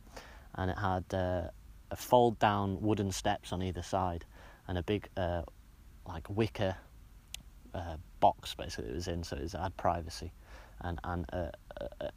and 0.56 0.70
it 0.70 0.78
had 0.78 1.04
uh, 1.14 1.48
a 1.90 1.96
fold 1.96 2.38
down 2.38 2.80
wooden 2.80 3.10
steps 3.10 3.52
on 3.52 3.62
either 3.62 3.82
side 3.82 4.24
and 4.68 4.78
a 4.78 4.82
big 4.82 5.08
uh, 5.16 5.42
like 6.06 6.28
wicker 6.28 6.76
uh, 7.74 7.96
box 8.20 8.54
basically 8.54 8.90
it 8.90 8.94
was 8.94 9.08
in, 9.08 9.22
so 9.22 9.36
it, 9.36 9.52
had 9.52 9.76
privacy 9.76 10.32
and 10.82 10.98
and 11.04 11.26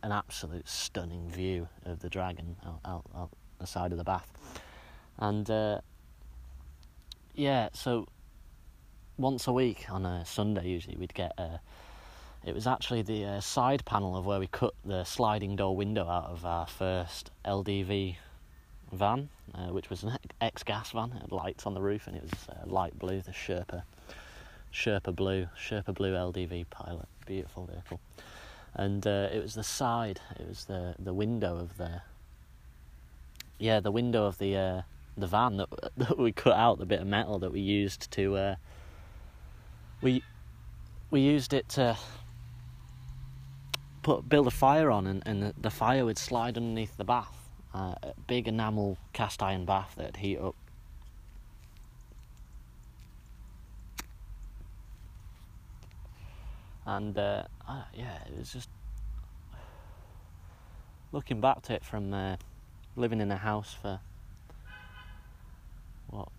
an 0.04 0.12
absolute 0.12 0.68
stunning 0.68 1.30
view 1.30 1.68
of 1.86 2.00
the 2.00 2.10
dragon 2.10 2.56
out, 2.66 2.80
out, 2.86 3.06
out 3.16 3.30
the 3.60 3.68
side 3.68 3.92
of 3.92 3.98
the 3.98 4.04
bath. 4.04 4.32
And 5.18 5.50
uh, 5.50 5.82
yeah, 7.34 7.70
so 7.74 8.08
once 9.18 9.48
a 9.48 9.54
week 9.54 9.86
on 9.90 10.06
a 10.06 10.26
Sunday, 10.26 10.68
usually 10.68 10.98
we'd 10.98 11.14
get 11.14 11.34
a. 11.38 11.60
It 12.46 12.54
was 12.54 12.68
actually 12.68 13.02
the 13.02 13.26
uh, 13.26 13.42
side 13.42 13.84
panel 13.86 14.16
of 14.16 14.28
where 14.28 14.40
we 14.40 14.46
cut 14.46 14.76
the 14.86 15.04
sliding 15.04 15.56
door 15.56 15.76
window 15.76 16.08
out 16.08 16.26
of 16.26 16.46
our 16.46 16.68
first 16.68 17.32
LDV 17.44 18.18
van, 18.92 19.30
uh, 19.56 19.70
which 19.70 19.90
was 19.90 20.04
an 20.04 20.16
ex-gas 20.40 20.92
van. 20.92 21.12
It 21.14 21.22
had 21.22 21.32
lights 21.32 21.66
on 21.66 21.74
the 21.74 21.82
roof, 21.82 22.06
and 22.06 22.16
it 22.16 22.22
was 22.22 22.34
uh, 22.50 22.68
light 22.68 23.00
blue, 23.00 23.22
the 23.22 23.32
Sherpa, 23.32 23.82
Sherpa 24.72 25.16
blue, 25.16 25.48
Sherpa 25.58 25.96
blue 25.96 26.14
LDV 26.14 26.70
pilot, 26.70 27.08
beautiful 27.26 27.66
vehicle. 27.66 28.00
And 28.76 29.08
uh, 29.08 29.30
it 29.34 29.42
was 29.42 29.56
the 29.56 29.64
side, 29.64 30.22
it 30.40 30.48
was 30.48 30.66
the 30.66 30.94
the 31.00 31.14
window 31.14 31.58
of 31.58 31.78
the. 31.78 32.04
Yeah, 33.58 33.80
the 33.80 33.92
window 33.92 34.26
of 34.26 34.38
the 34.38 34.56
uh, 34.56 34.82
the 35.18 35.28
van 35.28 35.58
that 35.58 35.70
that 35.98 36.20
we 36.20 36.32
cut 36.32 36.56
out 36.56 36.78
the 36.78 36.86
bit 36.86 37.02
of 37.02 37.08
metal 37.08 37.40
that 37.40 37.52
we 37.52 37.62
used 37.62 38.12
to 38.12 38.36
uh, 38.36 38.56
we 40.02 40.24
we 41.10 41.22
used 41.22 41.54
it 41.54 41.70
to 41.70 41.98
put 44.06 44.30
build 44.30 44.46
a 44.46 44.52
fire 44.52 44.92
on 44.92 45.08
and, 45.08 45.24
and 45.26 45.42
the, 45.42 45.54
the 45.60 45.72
fire 45.72 46.06
would 46.06 46.18
slide 46.18 46.58
underneath 46.58 46.96
the 46.96 47.04
bath 47.04 47.50
uh, 47.74 47.96
a 48.04 48.14
big 48.28 48.48
enamel 48.48 49.00
cast 49.14 49.42
iron 49.42 49.66
bath 49.66 49.96
that'd 49.98 50.18
heat 50.18 50.38
up 50.38 50.56
and 56.86 57.18
uh, 57.18 57.42
yeah 57.96 58.20
it 58.28 58.38
was 58.38 58.54
just 58.54 58.70
looking 61.12 61.42
back 61.42 61.64
to 61.64 61.74
it 61.74 61.84
from 61.84 62.14
uh, 62.14 62.36
living 62.96 63.20
in 63.20 63.32
a 63.32 63.38
house 63.38 63.76
for 63.82 64.00
what, 66.08 66.30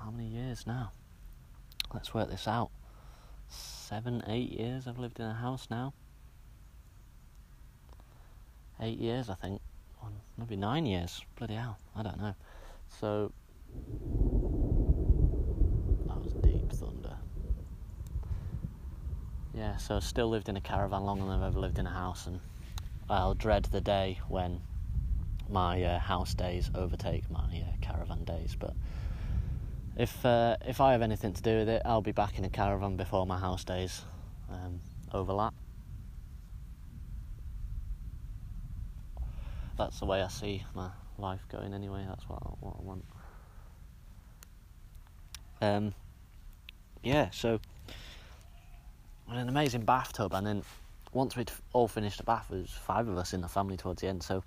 how 0.00 0.10
many 0.10 0.28
years 0.28 0.66
now? 0.66 0.92
Let's 1.92 2.14
work 2.14 2.30
this 2.30 2.48
out. 2.48 2.70
Seven, 3.48 4.22
eight 4.26 4.50
years 4.50 4.86
I've 4.86 4.98
lived 4.98 5.20
in 5.20 5.26
a 5.26 5.34
house 5.34 5.68
now. 5.70 5.92
Eight 8.82 8.98
years, 8.98 9.30
I 9.30 9.34
think. 9.34 9.60
maybe 10.36 10.56
nine 10.56 10.86
years. 10.86 11.22
Bloody 11.36 11.54
hell. 11.54 11.78
I 11.94 12.02
don't 12.02 12.20
know. 12.20 12.34
So, 13.00 13.32
that 16.06 16.20
was 16.20 16.32
deep 16.42 16.72
thunder. 16.72 17.16
Yeah, 19.54 19.76
so 19.76 20.00
still 20.00 20.28
lived 20.28 20.48
in 20.48 20.56
a 20.56 20.60
caravan 20.60 21.04
longer 21.04 21.26
than 21.26 21.34
I've 21.34 21.52
ever 21.52 21.60
lived 21.60 21.78
in 21.78 21.86
a 21.86 21.90
house, 21.90 22.26
and 22.26 22.40
I'll 23.08 23.34
dread 23.34 23.66
the 23.66 23.80
day 23.80 24.18
when 24.28 24.60
my 25.48 25.80
uh, 25.84 25.98
house 26.00 26.34
days 26.34 26.68
overtake 26.74 27.30
my 27.30 27.38
uh, 27.38 27.76
caravan 27.82 28.24
days. 28.24 28.56
But 28.58 28.74
if 29.96 30.26
uh, 30.26 30.56
if 30.66 30.80
I 30.80 30.90
have 30.92 31.02
anything 31.02 31.34
to 31.34 31.42
do 31.42 31.58
with 31.58 31.68
it, 31.68 31.82
I'll 31.84 32.02
be 32.02 32.12
back 32.12 32.38
in 32.38 32.44
a 32.44 32.50
caravan 32.50 32.96
before 32.96 33.26
my 33.26 33.38
house 33.38 33.62
days 33.62 34.02
um, 34.50 34.80
overlap. 35.12 35.54
That's 39.82 39.98
the 39.98 40.06
way 40.06 40.22
I 40.22 40.28
see 40.28 40.64
my 40.76 40.90
life 41.18 41.40
going. 41.50 41.74
Anyway, 41.74 42.04
that's 42.08 42.28
what 42.28 42.38
I, 42.40 42.50
what 42.60 42.76
I 42.78 42.82
want. 42.82 43.04
Um, 45.60 45.94
yeah, 47.02 47.30
so 47.30 47.58
an 49.28 49.48
amazing 49.48 49.84
bathtub, 49.84 50.34
and 50.34 50.46
then 50.46 50.62
once 51.12 51.34
we'd 51.34 51.50
all 51.72 51.88
finished 51.88 52.18
the 52.18 52.22
bath, 52.22 52.46
there 52.48 52.60
was 52.60 52.70
five 52.70 53.08
of 53.08 53.16
us 53.16 53.34
in 53.34 53.40
the 53.40 53.48
family 53.48 53.76
towards 53.76 54.02
the 54.02 54.06
end, 54.06 54.22
so 54.22 54.44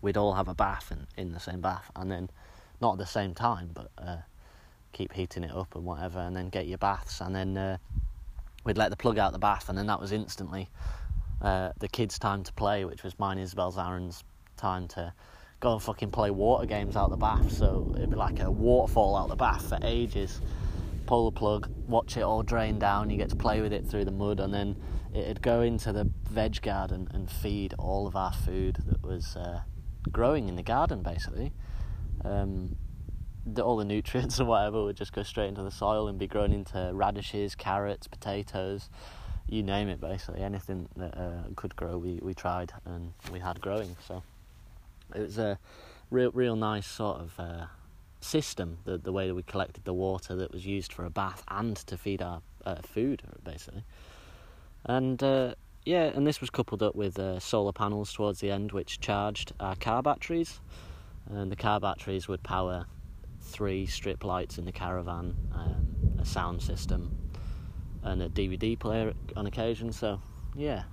we'd 0.00 0.16
all 0.16 0.32
have 0.32 0.48
a 0.48 0.54
bath 0.54 0.90
in, 0.90 1.06
in 1.22 1.32
the 1.32 1.40
same 1.40 1.60
bath, 1.60 1.90
and 1.94 2.10
then 2.10 2.30
not 2.80 2.92
at 2.92 2.98
the 2.98 3.06
same 3.06 3.34
time, 3.34 3.68
but 3.74 3.90
uh, 3.98 4.16
keep 4.94 5.12
heating 5.12 5.44
it 5.44 5.54
up 5.54 5.74
and 5.74 5.84
whatever, 5.84 6.18
and 6.18 6.34
then 6.34 6.48
get 6.48 6.66
your 6.66 6.78
baths, 6.78 7.20
and 7.20 7.34
then 7.34 7.58
uh, 7.58 7.76
we'd 8.64 8.78
let 8.78 8.88
the 8.88 8.96
plug 8.96 9.18
out 9.18 9.32
the 9.32 9.38
bath, 9.38 9.68
and 9.68 9.76
then 9.76 9.86
that 9.86 10.00
was 10.00 10.12
instantly 10.12 10.66
uh, 11.42 11.72
the 11.78 11.88
kids' 11.88 12.18
time 12.18 12.42
to 12.42 12.52
play, 12.54 12.86
which 12.86 13.02
was 13.02 13.18
mine, 13.18 13.36
Isabel's, 13.36 13.76
Aaron's 13.76 14.24
time 14.60 14.88
to 14.88 15.12
go 15.60 15.72
and 15.72 15.82
fucking 15.82 16.10
play 16.10 16.30
water 16.30 16.66
games 16.66 16.96
out 16.96 17.10
the 17.10 17.16
bath. 17.16 17.52
So 17.52 17.92
it'd 17.96 18.10
be 18.10 18.16
like 18.16 18.40
a 18.40 18.50
waterfall 18.50 19.16
out 19.16 19.28
the 19.28 19.36
bath 19.36 19.68
for 19.68 19.78
ages. 19.82 20.40
Pull 21.06 21.30
the 21.30 21.38
plug, 21.38 21.68
watch 21.88 22.16
it 22.16 22.22
all 22.22 22.42
drain 22.42 22.78
down. 22.78 23.10
You 23.10 23.16
get 23.16 23.30
to 23.30 23.36
play 23.36 23.60
with 23.60 23.72
it 23.72 23.86
through 23.86 24.04
the 24.04 24.12
mud, 24.12 24.40
and 24.40 24.54
then 24.54 24.76
it'd 25.12 25.42
go 25.42 25.62
into 25.62 25.92
the 25.92 26.10
veg 26.30 26.62
garden 26.62 27.08
and 27.12 27.30
feed 27.30 27.74
all 27.78 28.06
of 28.06 28.16
our 28.16 28.32
food 28.32 28.78
that 28.86 29.02
was 29.02 29.36
uh, 29.36 29.60
growing 30.10 30.48
in 30.48 30.56
the 30.56 30.62
garden, 30.62 31.02
basically. 31.02 31.52
Um, 32.24 32.76
the, 33.44 33.62
all 33.62 33.76
the 33.76 33.84
nutrients 33.96 34.38
and 34.38 34.48
whatever 34.48 34.84
would 34.84 34.96
just 34.96 35.12
go 35.12 35.22
straight 35.22 35.48
into 35.48 35.62
the 35.62 35.70
soil 35.70 36.08
and 36.08 36.18
be 36.18 36.26
grown 36.26 36.52
into 36.52 36.90
radishes, 36.94 37.54
carrots, 37.54 38.06
potatoes, 38.06 38.88
you 39.48 39.62
name 39.62 39.88
it. 39.88 40.00
Basically, 40.00 40.40
anything 40.42 40.88
that 40.96 41.18
uh, 41.18 41.42
could 41.56 41.74
grow, 41.74 41.98
we 41.98 42.20
we 42.22 42.34
tried 42.34 42.72
and 42.84 43.12
we 43.32 43.40
had 43.40 43.60
growing. 43.60 43.96
So 44.06 44.22
it 45.14 45.20
was 45.20 45.38
a 45.38 45.58
real 46.10 46.30
real 46.32 46.56
nice 46.56 46.86
sort 46.86 47.20
of 47.20 47.38
uh, 47.38 47.66
system, 48.20 48.78
the 48.84 48.98
the 48.98 49.12
way 49.12 49.26
that 49.26 49.34
we 49.34 49.42
collected 49.42 49.84
the 49.84 49.94
water 49.94 50.34
that 50.36 50.52
was 50.52 50.66
used 50.66 50.92
for 50.92 51.04
a 51.04 51.10
bath 51.10 51.44
and 51.48 51.76
to 51.76 51.96
feed 51.96 52.22
our 52.22 52.42
uh, 52.64 52.76
food, 52.76 53.22
basically. 53.44 53.84
And 54.84 55.22
uh, 55.22 55.54
yeah, 55.84 56.04
and 56.04 56.26
this 56.26 56.40
was 56.40 56.50
coupled 56.50 56.82
up 56.82 56.94
with 56.94 57.18
uh, 57.18 57.38
solar 57.40 57.72
panels 57.72 58.12
towards 58.12 58.40
the 58.40 58.50
end, 58.50 58.72
which 58.72 59.00
charged 59.00 59.52
our 59.60 59.76
car 59.76 60.02
batteries. 60.02 60.60
And 61.28 61.50
the 61.50 61.56
car 61.56 61.80
batteries 61.80 62.28
would 62.28 62.42
power 62.42 62.86
three 63.40 63.86
strip 63.86 64.24
lights 64.24 64.58
in 64.58 64.64
the 64.64 64.72
caravan, 64.72 65.36
um, 65.54 65.86
a 66.18 66.24
sound 66.24 66.62
system, 66.62 67.16
and 68.02 68.22
a 68.22 68.28
DVD 68.28 68.78
player 68.78 69.12
on 69.36 69.46
occasion. 69.46 69.92
So, 69.92 70.20
yeah. 70.54 70.84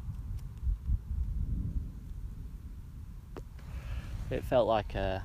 It 4.29 4.43
felt 4.43 4.67
like 4.67 4.95
uh, 4.95 5.19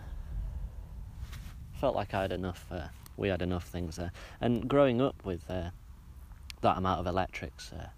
felt 1.74 1.96
like 1.96 2.14
I 2.14 2.22
had 2.22 2.32
enough. 2.32 2.66
Uh, 2.70 2.88
we 3.16 3.28
had 3.28 3.42
enough 3.42 3.64
things 3.64 3.96
there, 3.96 4.12
and 4.40 4.68
growing 4.68 5.00
up 5.00 5.24
with 5.24 5.50
uh, 5.50 5.70
that 6.60 6.78
amount 6.78 7.00
of 7.00 7.06
electrics, 7.06 7.72
uh, 7.72 7.88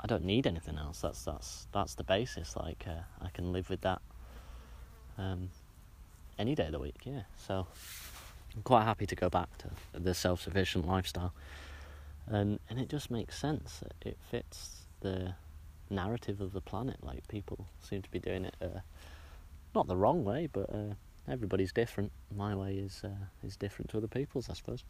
I 0.00 0.06
don't 0.06 0.24
need 0.24 0.46
anything 0.46 0.76
else. 0.76 1.00
That's 1.00 1.22
that's 1.24 1.68
that's 1.72 1.94
the 1.94 2.04
basis. 2.04 2.56
Like 2.56 2.84
uh, 2.88 3.02
I 3.24 3.30
can 3.30 3.52
live 3.52 3.70
with 3.70 3.82
that 3.82 4.02
um, 5.16 5.50
any 6.38 6.56
day 6.56 6.66
of 6.66 6.72
the 6.72 6.80
week. 6.80 7.02
Yeah, 7.04 7.22
so 7.36 7.66
I'm 8.56 8.62
quite 8.62 8.84
happy 8.84 9.06
to 9.06 9.14
go 9.14 9.30
back 9.30 9.56
to 9.58 9.70
the 9.92 10.12
self-sufficient 10.12 10.88
lifestyle, 10.88 11.32
and 12.26 12.58
and 12.68 12.80
it 12.80 12.88
just 12.88 13.12
makes 13.12 13.38
sense. 13.38 13.84
It 14.04 14.18
fits 14.30 14.86
the 15.00 15.34
narrative 15.88 16.40
of 16.40 16.52
the 16.52 16.60
planet. 16.60 16.96
Like 17.02 17.28
people 17.28 17.66
seem 17.80 18.02
to 18.02 18.10
be 18.10 18.18
doing 18.18 18.44
it, 18.44 18.56
not 19.74 19.86
the 19.86 19.96
wrong 19.96 20.24
way, 20.24 20.48
but 20.52 20.70
uh, 20.72 20.94
everybody's 21.28 21.72
different. 21.72 22.12
My 22.34 22.54
way 22.54 22.76
is 22.76 23.02
uh, 23.04 23.08
is 23.46 23.56
different 23.56 23.90
to 23.90 23.98
other 23.98 24.08
people's, 24.08 24.48
I 24.48 24.54
suppose. 24.54 24.84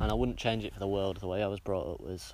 And 0.00 0.10
I 0.10 0.14
wouldn't 0.14 0.38
change 0.38 0.64
it 0.64 0.72
for 0.72 0.80
the 0.80 0.88
world. 0.88 1.18
The 1.18 1.28
way 1.28 1.42
I 1.42 1.46
was 1.46 1.60
brought 1.60 1.94
up 1.94 2.00
was, 2.00 2.32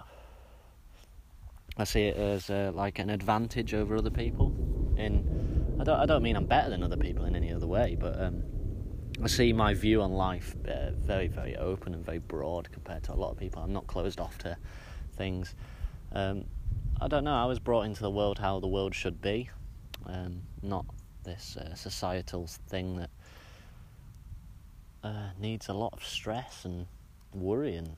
I 1.77 1.85
see 1.85 2.05
it 2.07 2.17
as 2.17 2.49
uh, 2.49 2.73
like 2.75 2.99
an 2.99 3.11
advantage 3.11 3.75
over 3.75 3.97
other 3.97 4.11
people. 4.11 4.55
In 4.97 5.77
I 5.81 5.85
don't 5.85 6.01
I 6.01 6.07
don't 6.07 6.23
mean 6.23 6.37
I'm 6.37 6.47
better 6.47 6.71
than 6.71 6.83
other 6.83 6.97
people 6.97 7.25
in 7.25 7.37
any 7.37 7.53
other 7.53 7.67
way, 7.67 7.97
but 7.99 8.21
um, 8.21 8.43
I 9.23 9.27
see 9.27 9.53
my 9.53 9.75
view 9.75 10.03
on 10.03 10.13
life 10.13 10.57
uh, 10.67 10.91
very 10.93 11.29
very 11.29 11.57
open 11.57 11.95
and 11.95 12.05
very 12.05 12.19
broad 12.19 12.71
compared 12.73 13.05
to 13.05 13.13
a 13.13 13.17
lot 13.17 13.31
of 13.31 13.39
people. 13.39 13.63
I'm 13.63 13.73
not 13.73 13.87
closed 13.87 14.21
off 14.21 14.39
to 14.39 14.57
things. 15.17 15.55
Um, 16.13 16.45
I 17.01 17.07
don't 17.07 17.23
know. 17.23 17.35
I 17.35 17.45
was 17.45 17.61
brought 17.61 17.83
into 17.83 18.03
the 18.03 18.11
world 18.11 18.41
how 18.41 18.59
the 18.59 18.67
world 18.67 18.93
should 18.93 19.23
be, 19.23 19.51
um, 20.07 20.43
not 20.63 20.85
this 21.23 21.57
uh, 21.57 21.75
societal 21.77 22.49
thing 22.69 22.97
that 22.97 23.11
uh, 25.05 25.29
needs 25.39 25.69
a 25.69 25.75
lot 25.75 25.93
of 25.93 26.05
stress 26.05 26.65
and 26.65 26.87
worry 27.33 27.77
and 27.77 27.97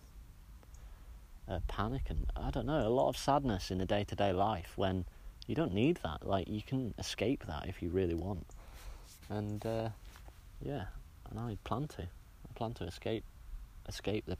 uh, 1.49 1.61
panic 1.66 2.11
and 2.11 2.26
I 2.37 2.50
don't 2.50 2.66
know 2.66 2.87
a 2.87 2.90
lot 2.90 3.09
of 3.09 3.16
sadness 3.16 3.71
in 3.71 3.78
the 3.78 3.87
day 3.87 4.04
to 4.04 4.14
day 4.14 4.33
life 4.33 4.73
when 4.76 5.07
you 5.47 5.54
don't 5.54 5.73
need 5.73 5.99
that. 6.04 6.26
Like 6.26 6.49
you 6.49 6.62
can 6.62 6.92
escape 6.99 7.45
that 7.47 7.66
if 7.69 7.83
you 7.83 7.88
really 7.88 8.14
want, 8.14 8.47
and 9.30 9.64
uh, 9.64 9.88
yeah, 10.61 10.85
and 11.30 11.40
I 11.40 11.57
plan 11.64 11.88
to. 11.88 12.02
I 12.02 12.52
plan 12.54 12.75
to 12.75 12.85
escape, 12.85 13.25
escape 13.88 14.26
the 14.26 14.37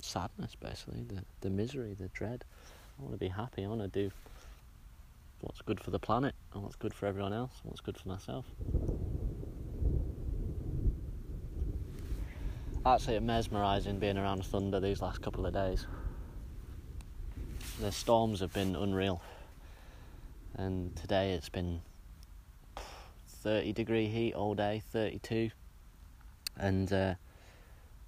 sadness, 0.00 0.56
basically 0.56 1.04
the 1.04 1.22
the 1.40 1.50
misery, 1.50 1.94
the 1.94 2.08
dread. 2.08 2.44
I 2.98 3.02
want 3.02 3.12
to 3.12 3.18
be 3.18 3.28
happy. 3.28 3.64
I 3.64 3.68
want 3.68 3.82
to 3.82 3.88
do 3.88 4.10
what's 5.40 5.60
good 5.60 5.80
for 5.80 5.90
the 5.90 5.98
planet 5.98 6.34
and 6.54 6.62
what's 6.62 6.76
good 6.76 6.94
for 6.94 7.06
everyone 7.06 7.32
else 7.32 7.52
and 7.62 7.70
what's 7.70 7.80
good 7.80 7.96
for 7.98 8.08
myself. 8.08 8.46
Actually, 12.86 13.16
it's 13.16 13.24
mesmerising 13.24 13.98
being 13.98 14.16
around 14.16 14.44
thunder 14.46 14.80
these 14.80 15.02
last 15.02 15.20
couple 15.20 15.44
of 15.44 15.52
days. 15.52 15.86
The 17.80 17.92
storms 17.92 18.40
have 18.40 18.52
been 18.52 18.74
unreal, 18.76 19.20
and 20.54 20.94
today 20.96 21.32
it's 21.32 21.48
been 21.48 21.82
30 23.42 23.72
degree 23.72 24.06
heat 24.06 24.34
all 24.34 24.54
day, 24.54 24.82
32, 24.92 25.50
and 26.56 26.90
uh, 26.92 27.14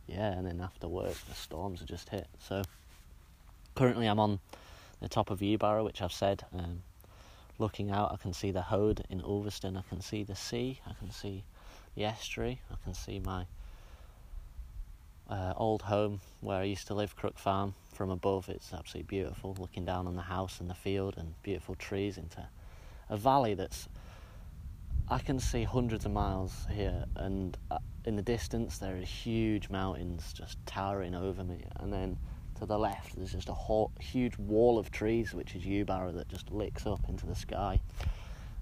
yeah, 0.06 0.32
and 0.32 0.46
then 0.46 0.60
after 0.60 0.88
work 0.88 1.14
the 1.28 1.34
storms 1.34 1.80
have 1.80 1.88
just 1.88 2.08
hit. 2.08 2.28
So 2.38 2.62
currently 3.74 4.06
I'm 4.06 4.20
on 4.20 4.38
the 5.00 5.08
top 5.08 5.30
of 5.30 5.42
Yewbarrow, 5.42 5.84
which 5.84 6.02
I've 6.02 6.12
said 6.12 6.44
um, 6.52 6.82
looking 7.58 7.90
out, 7.90 8.12
I 8.12 8.16
can 8.16 8.32
see 8.32 8.50
the 8.50 8.62
Hoad 8.62 9.04
in 9.10 9.20
Ulverston. 9.20 9.76
I 9.76 9.82
can 9.88 10.00
see 10.00 10.24
the 10.24 10.34
sea. 10.34 10.80
I 10.86 10.92
can 10.94 11.10
see 11.10 11.44
the 11.94 12.04
estuary. 12.04 12.60
I 12.70 12.76
can 12.84 12.94
see 12.94 13.18
my 13.18 13.46
uh, 15.28 15.52
old 15.56 15.82
home 15.82 16.20
where 16.40 16.60
I 16.60 16.64
used 16.64 16.86
to 16.88 16.94
live, 16.94 17.16
Crook 17.16 17.38
Farm. 17.38 17.74
From 17.92 18.10
above, 18.10 18.48
it's 18.48 18.72
absolutely 18.72 19.08
beautiful. 19.08 19.56
Looking 19.58 19.84
down 19.84 20.06
on 20.06 20.16
the 20.16 20.22
house 20.22 20.60
and 20.60 20.70
the 20.70 20.74
field 20.74 21.14
and 21.16 21.34
beautiful 21.42 21.74
trees 21.74 22.16
into 22.16 22.46
a 23.08 23.16
valley 23.16 23.54
that's 23.54 23.88
I 25.10 25.18
can 25.18 25.40
see 25.40 25.64
hundreds 25.64 26.04
of 26.04 26.12
miles 26.12 26.66
here, 26.70 27.06
and 27.16 27.56
uh, 27.70 27.78
in 28.04 28.16
the 28.16 28.22
distance 28.22 28.76
there 28.76 28.94
are 28.94 29.00
huge 29.00 29.70
mountains 29.70 30.34
just 30.34 30.58
towering 30.66 31.14
over 31.14 31.42
me, 31.42 31.64
and 31.76 31.90
then 31.90 32.18
to 32.58 32.66
the 32.66 32.78
left, 32.78 33.16
there's 33.16 33.32
just 33.32 33.48
a 33.48 33.86
huge 34.00 34.36
wall 34.38 34.78
of 34.78 34.90
trees, 34.90 35.32
which 35.32 35.54
is 35.54 35.64
Yewbarrow, 35.64 36.12
that 36.12 36.28
just 36.28 36.50
licks 36.50 36.86
up 36.86 37.00
into 37.08 37.26
the 37.26 37.34
sky. 37.34 37.80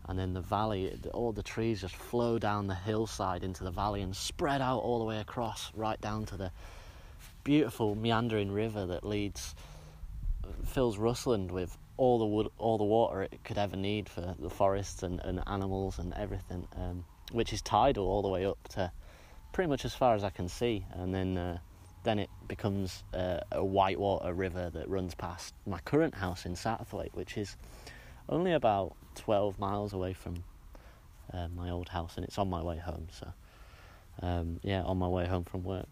And 0.09 0.19
then 0.19 0.35
the 0.35 0.41
valley, 0.41 0.99
all 1.13 1.33
the 1.33 1.43
trees 1.43 1.81
just 1.81 1.97
flow 1.97 2.39
down 2.39 2.69
the 2.69 2.75
hillside 2.75 3.43
into 3.43 3.65
the 3.65 3.71
valley 3.71 4.03
and 4.03 4.15
spread 4.15 4.61
out 4.61 4.79
all 4.79 4.99
the 4.99 5.05
way 5.05 5.19
across, 5.19 5.73
right 5.75 6.01
down 6.01 6.27
to 6.27 6.37
the 6.37 6.53
beautiful 7.43 7.95
meandering 7.95 8.53
river 8.53 8.87
that 8.87 9.05
leads, 9.05 9.55
fills 10.65 10.99
Rusland 10.99 11.51
with 11.51 11.77
all 11.97 12.19
the 12.19 12.27
wood, 12.27 12.49
all 12.59 12.79
the 12.79 12.85
water 12.85 13.23
it 13.23 13.43
could 13.45 13.59
ever 13.59 13.77
need 13.77 14.09
for 14.09 14.35
the 14.39 14.51
forests 14.51 15.03
and, 15.03 15.21
and 15.21 15.43
animals 15.47 15.99
and 15.99 16.13
everything, 16.15 16.69
um, 16.77 17.05
which 17.33 17.53
is 17.53 17.63
tidal 17.63 18.07
all 18.07 18.23
the 18.23 18.29
way 18.29 18.45
up 18.45 18.59
to 18.69 18.93
pretty 19.53 19.69
much 19.69 19.85
as 19.85 19.95
far 19.95 20.15
as 20.15 20.23
I 20.23 20.31
can 20.31 20.49
see. 20.49 20.85
And 20.93 21.15
then 21.15 21.39
uh, 21.39 21.59
then 22.07 22.21
it 22.21 22.31
becomes 22.47 23.03
a 23.12 23.64
whitewater 23.64 24.33
river 24.33 24.71
that 24.71 24.88
runs 24.88 25.14
past 25.16 25.55
my 25.66 25.81
current 25.81 26.14
house 26.14 26.47
in 26.47 26.55
Satterthwaite, 26.55 27.12
which 27.14 27.37
is 27.37 27.57
only 28.29 28.53
about 28.53 28.95
12 29.16 29.59
miles 29.59 29.92
away 29.92 30.12
from 30.12 30.45
uh, 31.33 31.49
my 31.49 31.69
old 31.69 31.88
house, 31.88 32.16
and 32.16 32.25
it's 32.25 32.38
on 32.38 32.49
my 32.49 32.62
way 32.62 32.79
home. 32.79 33.09
So, 33.11 33.33
um, 34.23 34.61
yeah, 34.62 34.83
on 34.83 34.99
my 34.99 35.09
way 35.09 35.27
home 35.27 35.42
from 35.42 35.64
work, 35.64 35.88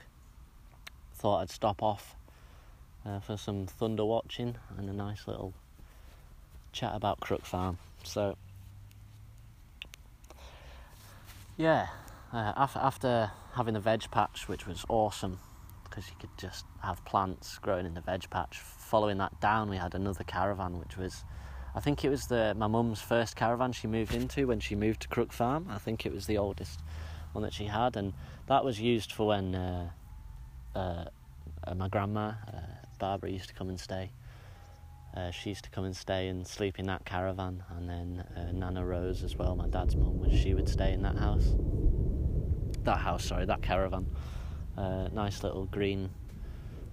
thought 1.14 1.40
I'd 1.40 1.50
stop 1.50 1.82
off 1.82 2.14
uh, 3.04 3.18
for 3.18 3.36
some 3.36 3.66
thunder 3.66 4.04
watching 4.04 4.54
and 4.78 4.88
a 4.88 4.92
nice 4.92 5.26
little 5.26 5.52
chat 6.72 6.92
about 6.94 7.18
Crook 7.18 7.44
Farm. 7.44 7.78
So, 8.04 8.36
yeah, 11.56 11.88
uh, 12.32 12.52
after 12.56 13.32
having 13.54 13.74
the 13.74 13.80
veg 13.80 14.08
patch, 14.12 14.48
which 14.48 14.64
was 14.64 14.84
awesome, 14.88 15.40
because 15.94 16.10
you 16.10 16.16
could 16.18 16.36
just 16.36 16.64
have 16.82 17.04
plants 17.04 17.58
growing 17.58 17.86
in 17.86 17.94
the 17.94 18.00
veg 18.00 18.28
patch. 18.28 18.58
Following 18.58 19.18
that 19.18 19.40
down, 19.40 19.70
we 19.70 19.76
had 19.76 19.94
another 19.94 20.24
caravan, 20.24 20.80
which 20.80 20.96
was, 20.96 21.24
I 21.74 21.80
think 21.80 22.04
it 22.04 22.08
was 22.08 22.26
the 22.26 22.52
my 22.56 22.66
mum's 22.66 23.00
first 23.00 23.36
caravan 23.36 23.70
she 23.72 23.86
moved 23.86 24.12
into 24.12 24.48
when 24.48 24.58
she 24.58 24.74
moved 24.74 25.02
to 25.02 25.08
Crook 25.08 25.32
Farm. 25.32 25.68
I 25.70 25.78
think 25.78 26.04
it 26.04 26.12
was 26.12 26.26
the 26.26 26.38
oldest 26.38 26.80
one 27.32 27.44
that 27.44 27.52
she 27.52 27.66
had, 27.66 27.96
and 27.96 28.12
that 28.48 28.64
was 28.64 28.80
used 28.80 29.12
for 29.12 29.28
when 29.28 29.54
uh, 29.54 29.90
uh, 30.74 31.04
uh 31.64 31.74
my 31.76 31.88
grandma 31.88 32.32
uh, 32.48 32.60
Barbara 32.98 33.30
used 33.30 33.48
to 33.50 33.54
come 33.54 33.68
and 33.68 33.78
stay. 33.78 34.10
Uh, 35.16 35.30
she 35.30 35.50
used 35.50 35.62
to 35.62 35.70
come 35.70 35.84
and 35.84 35.96
stay 35.96 36.26
and 36.26 36.44
sleep 36.44 36.80
in 36.80 36.86
that 36.86 37.04
caravan, 37.04 37.62
and 37.76 37.88
then 37.88 38.24
uh, 38.36 38.50
Nana 38.50 38.84
Rose 38.84 39.22
as 39.22 39.36
well, 39.36 39.54
my 39.54 39.68
dad's 39.68 39.94
mum, 39.94 40.28
she 40.36 40.54
would 40.54 40.68
stay 40.68 40.92
in 40.92 41.02
that 41.02 41.16
house. 41.16 41.54
That 42.82 42.98
house, 42.98 43.24
sorry, 43.24 43.46
that 43.46 43.62
caravan. 43.62 44.06
Uh, 44.76 45.08
nice 45.12 45.42
little 45.42 45.66
green, 45.66 46.10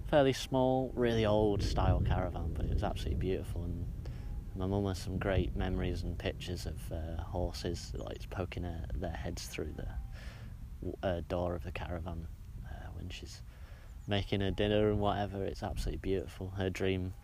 fairly 0.08 0.32
small, 0.32 0.92
really 0.94 1.26
old 1.26 1.62
style 1.62 2.00
caravan, 2.06 2.52
but 2.54 2.66
it 2.66 2.74
was 2.74 2.84
absolutely 2.84 3.18
beautiful. 3.18 3.64
And 3.64 3.86
my 4.54 4.66
mum 4.66 4.86
has 4.86 4.98
some 4.98 5.18
great 5.18 5.56
memories 5.56 6.02
and 6.02 6.16
pictures 6.18 6.66
of 6.66 6.92
uh, 6.92 7.22
horses 7.22 7.92
like 7.96 8.28
poking 8.30 8.62
their, 8.62 8.84
their 8.94 9.10
heads 9.10 9.46
through 9.46 9.74
the 9.76 9.88
uh, 11.02 11.20
door 11.28 11.54
of 11.54 11.64
the 11.64 11.72
caravan 11.72 12.26
uh, 12.66 12.88
when 12.94 13.08
she's 13.08 13.42
making 14.06 14.40
her 14.40 14.50
dinner 14.50 14.90
and 14.90 15.00
whatever. 15.00 15.44
It's 15.44 15.62
absolutely 15.62 15.98
beautiful. 15.98 16.52
Her 16.56 16.70
dream 16.70 17.14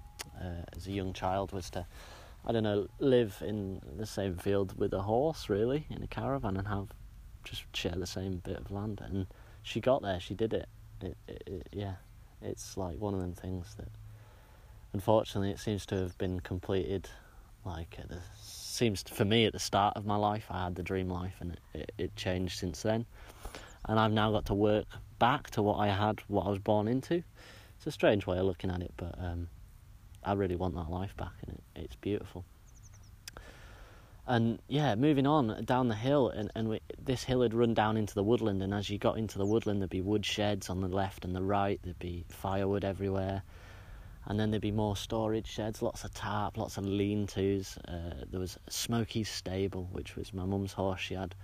uh, 0.41 0.65
as 0.77 0.87
a 0.87 0.93
young 0.93 1.13
child 1.13 1.53
was 1.53 1.71
to, 1.71 1.87
I 2.47 2.53
don't 2.53 2.63
know, 2.63 2.89
live 2.99 3.43
in 3.47 3.81
the 3.97 4.07
same 4.07 4.37
field 4.37 4.79
with 4.79 4.93
a 4.93 5.03
horse, 5.03 5.49
really, 5.49 5.87
in 5.91 6.03
a 6.03 6.07
caravan, 6.07 6.57
and 6.57 6.69
have 6.69 6.89
just 7.45 7.65
share 7.75 7.95
the 7.97 8.07
same 8.07 8.39
bit 8.45 8.57
of 8.57 8.71
land. 8.71 9.01
And 9.05 9.27
she 9.69 9.81
got 9.81 10.03
there. 10.03 10.19
She 10.19 10.35
did 10.35 10.55
it. 10.55 10.69
It, 11.03 11.17
it, 11.29 11.43
it. 11.47 11.69
Yeah, 11.73 11.95
it's 12.43 12.77
like 12.77 12.99
one 12.99 13.15
of 13.15 13.21
them 13.21 13.35
things 13.35 13.75
that, 13.77 13.89
unfortunately, 14.93 15.51
it 15.51 15.59
seems 15.59 15.87
to 15.87 15.97
have 15.97 16.17
been 16.19 16.41
completed 16.41 17.09
like 17.65 17.99
the 18.09 18.19
seems 18.41 19.03
for 19.03 19.25
me 19.25 19.45
at 19.45 19.53
the 19.53 19.59
start 19.59 19.97
of 19.97 20.07
my 20.07 20.17
life 20.17 20.47
I 20.51 20.65
had 20.65 20.75
the 20.75 20.83
dream 20.83 21.09
life, 21.09 21.35
and 21.41 21.53
it, 21.53 21.61
it, 21.75 21.93
it 21.99 22.17
changed 22.17 22.59
since 22.59 22.83
then. 22.83 23.05
And 23.85 23.99
I've 24.01 24.13
now 24.13 24.33
got 24.33 24.47
to 24.47 24.55
work 24.55 24.87
back 25.19 25.51
to 25.51 25.63
what 25.63 25.77
I 25.77 25.89
had, 25.89 26.21
what 26.29 26.47
I 26.47 26.51
was 26.51 26.59
born 26.59 26.89
into. 26.89 27.23
It's 27.77 27.87
a 27.87 27.91
strange 27.91 28.27
way 28.27 28.39
of 28.39 28.47
looking 28.47 28.71
at 28.71 28.81
it, 28.81 28.93
but 28.97 29.15
um, 29.19 29.49
I 30.25 30.33
really 30.33 30.57
want 30.57 30.75
that 30.77 30.91
life 30.91 31.17
back, 31.17 31.33
and 31.47 31.57
it, 31.57 31.83
it's 31.83 31.97
beautiful. 31.97 32.45
And 34.31 34.59
yeah, 34.69 34.95
moving 34.95 35.27
on 35.27 35.65
down 35.65 35.89
the 35.89 35.95
hill, 35.95 36.29
and, 36.29 36.51
and 36.55 36.69
we, 36.69 36.81
this 37.03 37.25
hill 37.25 37.41
had 37.41 37.55
run 37.55 37.73
down 37.73 37.97
into 37.97 38.15
the 38.15 38.23
woodland. 38.23 38.63
And 38.63 38.75
as 38.75 38.91
you 38.91 38.99
got 38.99 39.17
into 39.17 39.39
the 39.39 39.47
woodland, 39.47 39.81
there'd 39.81 39.89
be 39.89 40.03
wood 40.03 40.27
sheds 40.27 40.69
on 40.69 40.83
the 40.83 40.89
left 40.89 41.25
and 41.25 41.35
the 41.35 41.43
right. 41.43 41.81
There'd 41.83 41.99
be 41.99 42.27
firewood 42.29 42.85
everywhere, 42.85 43.43
and 44.27 44.39
then 44.39 44.51
there'd 44.51 44.61
be 44.61 44.71
more 44.71 44.97
storage 44.97 45.47
sheds, 45.47 45.81
lots 45.81 46.05
of 46.05 46.13
tarp, 46.13 46.59
lots 46.59 46.77
of 46.77 46.85
lean-tos. 46.85 47.79
Uh, 47.89 48.25
there 48.31 48.39
was 48.39 48.59
Smokey's 48.69 49.31
stable, 49.31 49.89
which 49.93 50.15
was 50.15 50.35
my 50.35 50.45
mum's 50.45 50.75
horse. 50.75 51.01
She 51.01 51.15
had 51.15 51.35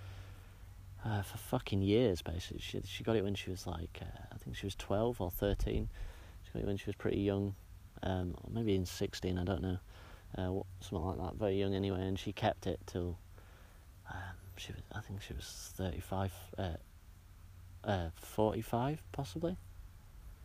uh, 1.06 1.22
for 1.22 1.38
fucking 1.38 1.80
years, 1.80 2.20
basically. 2.20 2.60
She 2.60 2.82
she 2.84 3.02
got 3.02 3.16
it 3.16 3.24
when 3.24 3.34
she 3.34 3.48
was 3.48 3.66
like, 3.66 3.98
uh, 4.02 4.26
I 4.30 4.36
think 4.36 4.56
she 4.56 4.66
was 4.66 4.74
twelve 4.74 5.22
or 5.22 5.30
thirteen. 5.30 5.88
She 6.42 6.50
got 6.52 6.64
it 6.64 6.66
when 6.66 6.76
she 6.76 6.86
was 6.86 6.96
pretty 6.96 7.20
young, 7.20 7.54
um, 8.02 8.34
maybe 8.50 8.74
in 8.74 8.84
sixteen. 8.84 9.38
I 9.38 9.44
don't 9.44 9.62
know 9.62 9.78
uh, 10.36 10.52
something 10.80 11.06
like 11.06 11.18
that, 11.18 11.38
very 11.38 11.58
young 11.58 11.74
anyway, 11.74 12.00
and 12.00 12.18
she 12.18 12.32
kept 12.32 12.66
it 12.66 12.80
till 12.86 13.18
um, 14.10 14.18
she 14.56 14.72
was, 14.72 14.82
I 14.92 15.00
think 15.00 15.22
she 15.22 15.32
was 15.32 15.72
35, 15.76 16.32
uh, 16.58 16.68
uh, 17.84 18.08
45 18.14 19.02
possibly. 19.12 19.56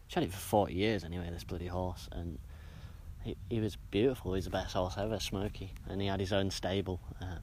She 0.08 0.16
had 0.16 0.24
it 0.24 0.32
for 0.32 0.40
40 0.40 0.74
years 0.74 1.04
anyway, 1.04 1.30
this 1.32 1.44
bloody 1.44 1.68
horse, 1.68 2.10
and 2.12 2.40
he, 3.24 3.36
he 3.50 3.60
was 3.60 3.76
beautiful. 3.92 4.34
He 4.34 4.38
was 4.38 4.46
the 4.46 4.52
best 4.52 4.74
horse 4.74 4.96
ever, 4.98 5.20
Smokey, 5.20 5.74
and 5.88 6.02
he 6.02 6.08
had 6.08 6.20
his 6.20 6.34
own 6.34 6.50
stable. 6.50 7.00
Uh, 7.22 7.38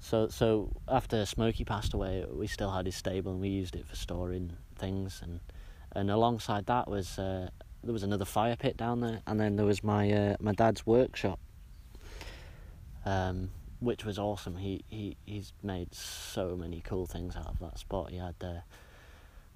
so, 0.00 0.28
so 0.28 0.70
after 0.88 1.24
Smokey 1.24 1.64
passed 1.64 1.94
away, 1.94 2.24
we 2.30 2.46
still 2.46 2.70
had 2.70 2.86
his 2.86 2.96
stable, 2.96 3.32
and 3.32 3.40
we 3.40 3.48
used 3.48 3.74
it 3.74 3.86
for 3.86 3.96
storing 3.96 4.52
things, 4.76 5.20
and 5.22 5.40
and 5.92 6.10
alongside 6.10 6.66
that 6.66 6.88
was 6.88 7.18
uh, 7.18 7.48
there 7.82 7.92
was 7.92 8.02
another 8.02 8.24
fire 8.24 8.56
pit 8.56 8.76
down 8.76 9.00
there, 9.00 9.20
and 9.26 9.38
then 9.38 9.56
there 9.56 9.66
was 9.66 9.82
my 9.84 10.10
uh, 10.10 10.36
my 10.40 10.52
dad's 10.52 10.86
workshop, 10.86 11.38
um, 13.04 13.50
which 13.80 14.04
was 14.04 14.18
awesome. 14.18 14.56
He 14.56 14.84
he 14.88 15.16
he's 15.24 15.52
made 15.62 15.94
so 15.94 16.56
many 16.56 16.80
cool 16.80 17.06
things 17.06 17.36
out 17.36 17.46
of 17.46 17.58
that 17.60 17.78
spot. 17.78 18.10
He 18.10 18.18
had 18.18 18.34
uh, 18.40 18.60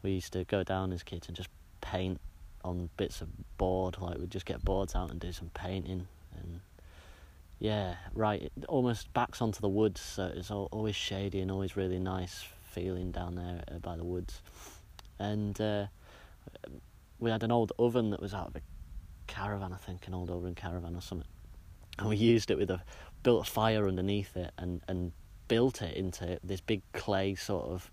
we 0.02 0.12
used 0.12 0.32
to 0.34 0.44
go 0.44 0.62
down 0.62 0.92
as 0.92 1.02
kids 1.02 1.26
and 1.28 1.36
just 1.36 1.48
paint 1.80 2.20
on 2.64 2.90
bits 2.96 3.20
of 3.20 3.28
board. 3.58 3.96
Like 4.00 4.18
we'd 4.18 4.30
just 4.30 4.46
get 4.46 4.64
boards 4.64 4.94
out 4.94 5.10
and 5.10 5.18
do 5.18 5.32
some 5.32 5.50
painting, 5.52 6.06
and 6.38 6.60
yeah, 7.58 7.96
right, 8.14 8.42
it 8.42 8.52
almost 8.68 9.12
backs 9.12 9.42
onto 9.42 9.60
the 9.60 9.68
woods. 9.68 10.00
So 10.00 10.32
it's 10.34 10.50
all, 10.50 10.68
always 10.70 10.96
shady 10.96 11.40
and 11.40 11.50
always 11.50 11.76
really 11.76 11.98
nice 11.98 12.44
feeling 12.62 13.10
down 13.10 13.34
there 13.34 13.64
uh, 13.70 13.78
by 13.78 13.96
the 13.96 14.04
woods, 14.04 14.40
and. 15.18 15.60
Uh, 15.60 15.86
we 17.20 17.30
had 17.30 17.42
an 17.42 17.52
old 17.52 17.72
oven 17.78 18.10
that 18.10 18.20
was 18.20 18.34
out 18.34 18.48
of 18.48 18.56
a 18.56 18.62
caravan, 19.26 19.72
I 19.72 19.76
think, 19.76 20.06
an 20.06 20.14
old 20.14 20.30
oven 20.30 20.54
caravan 20.54 20.96
or 20.96 21.02
something, 21.02 21.28
and 21.98 22.08
we 22.08 22.16
used 22.16 22.50
it 22.50 22.58
with 22.58 22.70
a 22.70 22.82
built 23.22 23.46
a 23.46 23.50
fire 23.50 23.86
underneath 23.86 24.36
it 24.36 24.50
and 24.58 24.80
and 24.88 25.12
built 25.46 25.82
it 25.82 25.96
into 25.96 26.38
this 26.42 26.60
big 26.60 26.82
clay 26.92 27.34
sort 27.34 27.66
of. 27.66 27.90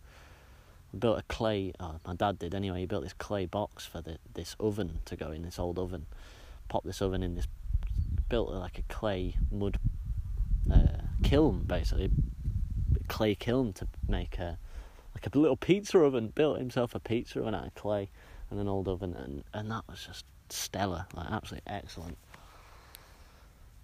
Built 0.97 1.19
a 1.19 1.23
clay. 1.23 1.73
Oh, 1.81 1.95
my 2.05 2.15
dad 2.15 2.39
did 2.39 2.55
anyway. 2.55 2.79
He 2.79 2.85
built 2.85 3.03
this 3.03 3.13
clay 3.13 3.45
box 3.45 3.85
for 3.85 4.01
the 4.01 4.17
this 4.33 4.55
oven 4.59 4.99
to 5.05 5.17
go 5.17 5.31
in 5.31 5.41
this 5.41 5.59
old 5.59 5.77
oven. 5.77 6.05
Popped 6.69 6.85
this 6.85 7.01
oven 7.01 7.21
in 7.21 7.35
this, 7.35 7.45
built 8.29 8.51
like 8.51 8.79
a 8.79 8.83
clay 8.83 9.35
mud 9.51 9.79
uh, 10.71 11.03
kiln 11.23 11.63
basically, 11.63 12.09
clay 13.09 13.35
kiln 13.35 13.73
to 13.73 13.87
make 14.07 14.39
a 14.39 14.57
like 15.13 15.27
a 15.33 15.37
little 15.37 15.57
pizza 15.57 15.99
oven. 15.99 16.29
Built 16.29 16.57
himself 16.57 16.95
a 16.95 16.99
pizza 16.99 17.41
oven 17.41 17.53
out 17.53 17.67
of 17.67 17.75
clay 17.75 18.09
and 18.49 18.59
an 18.59 18.67
old 18.67 18.87
oven, 18.87 19.13
and, 19.15 19.43
and 19.53 19.71
that 19.71 19.83
was 19.89 20.05
just 20.05 20.25
stellar, 20.49 21.05
like 21.15 21.29
absolutely 21.29 21.71
excellent. 21.71 22.17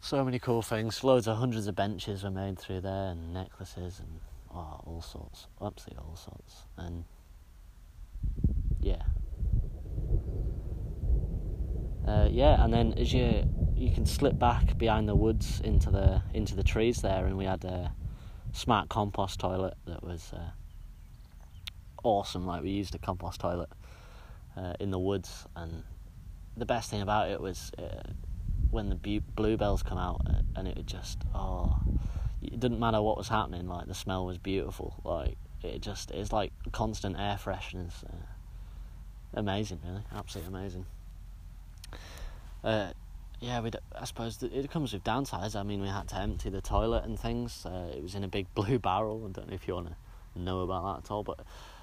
So 0.01 0.23
many 0.23 0.39
cool 0.39 0.61
things. 0.61 1.03
Loads 1.03 1.27
of 1.27 1.37
hundreds 1.37 1.67
of 1.67 1.75
benches 1.75 2.23
were 2.23 2.31
made 2.31 2.59
through 2.59 2.81
there, 2.81 3.11
and 3.11 3.33
necklaces, 3.33 3.99
and 3.99 4.19
oh, 4.53 4.81
all 4.85 5.01
sorts, 5.01 5.47
absolutely 5.61 6.03
all 6.07 6.15
sorts, 6.15 6.63
and 6.77 7.05
yeah. 8.81 9.01
Uh, 12.07 12.27
yeah, 12.29 12.63
and 12.63 12.73
then 12.73 12.93
as 12.93 13.13
you 13.13 13.45
you 13.75 13.91
can 13.91 14.05
slip 14.05 14.37
back 14.37 14.77
behind 14.77 15.07
the 15.07 15.15
woods 15.15 15.61
into 15.61 15.89
the 15.89 16.21
into 16.33 16.55
the 16.55 16.63
trees 16.63 17.01
there, 17.01 17.25
and 17.25 17.37
we 17.37 17.45
had 17.45 17.63
a 17.63 17.93
smart 18.51 18.89
compost 18.89 19.39
toilet 19.39 19.73
that 19.85 20.03
was 20.03 20.31
uh, 20.33 20.51
awesome. 22.03 22.45
Like 22.45 22.61
we 22.61 22.71
used 22.71 22.93
a 22.93 22.99
compost 22.99 23.39
toilet 23.39 23.69
uh, 24.57 24.73
in 24.79 24.91
the 24.91 24.99
woods, 24.99 25.45
and 25.55 25.83
the 26.57 26.65
best 26.65 26.89
thing 26.89 27.01
about 27.01 27.29
it 27.29 27.41
was 27.41 27.71
uh, 27.77 28.11
when 28.71 28.89
the 28.89 28.95
bu- 28.95 29.21
bluebells 29.35 29.83
come 29.83 29.97
out, 29.97 30.21
uh, 30.27 30.41
and 30.55 30.67
it 30.67 30.85
just 30.85 31.19
oh, 31.33 31.77
it 32.41 32.59
didn't 32.59 32.79
matter 32.79 33.01
what 33.01 33.17
was 33.17 33.29
happening. 33.29 33.67
Like 33.67 33.87
the 33.87 33.93
smell 33.93 34.25
was 34.25 34.37
beautiful. 34.37 34.95
Like 35.03 35.37
it 35.61 35.81
just 35.81 36.11
it's 36.11 36.31
like 36.31 36.51
constant 36.71 37.19
air 37.19 37.37
freshness. 37.37 38.03
Uh, 38.05 38.15
amazing, 39.33 39.79
really, 39.85 40.03
absolutely 40.15 40.55
amazing. 40.55 40.85
Uh, 42.63 42.91
yeah, 43.39 43.59
we. 43.59 43.71
I 43.99 44.05
suppose 44.05 44.41
it 44.41 44.71
comes 44.71 44.93
with 44.93 45.03
downsides. 45.03 45.55
I 45.55 45.63
mean, 45.63 45.81
we 45.81 45.87
had 45.87 46.07
to 46.09 46.15
empty 46.15 46.49
the 46.49 46.61
toilet 46.61 47.03
and 47.03 47.19
things. 47.19 47.65
Uh, 47.65 47.91
it 47.93 48.01
was 48.01 48.15
in 48.15 48.23
a 48.23 48.27
big 48.27 48.47
blue 48.55 48.79
barrel. 48.79 49.27
I 49.27 49.31
don't 49.31 49.49
know 49.49 49.55
if 49.55 49.67
you 49.67 49.75
want 49.75 49.89
to 49.89 50.39
know 50.39 50.61
about 50.61 50.83
that 50.83 51.05
at 51.05 51.11
all, 51.11 51.23
but 51.23 51.41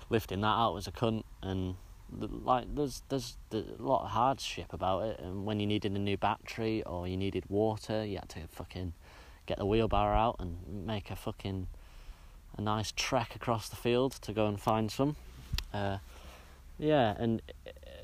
lifting 0.08 0.40
that 0.40 0.46
out 0.46 0.74
was 0.74 0.86
a 0.86 0.92
cunt, 0.92 1.24
and 1.42 1.76
like 2.18 2.74
there's 2.74 3.02
there's 3.08 3.36
a 3.52 3.64
lot 3.78 4.04
of 4.04 4.10
hardship 4.10 4.72
about 4.72 5.04
it 5.04 5.20
and 5.20 5.44
when 5.44 5.60
you 5.60 5.66
needed 5.66 5.92
a 5.92 5.98
new 5.98 6.16
battery 6.16 6.82
or 6.84 7.06
you 7.06 7.16
needed 7.16 7.44
water 7.48 8.04
you 8.04 8.16
had 8.16 8.28
to 8.28 8.40
fucking 8.48 8.92
get 9.46 9.58
the 9.58 9.66
wheelbarrow 9.66 10.16
out 10.16 10.36
and 10.38 10.86
make 10.86 11.10
a 11.10 11.16
fucking 11.16 11.66
a 12.56 12.60
nice 12.60 12.92
trek 12.96 13.34
across 13.34 13.68
the 13.68 13.76
field 13.76 14.12
to 14.12 14.32
go 14.32 14.46
and 14.46 14.60
find 14.60 14.90
some. 14.90 15.16
Uh, 15.72 15.98
yeah 16.78 17.14
and 17.18 17.40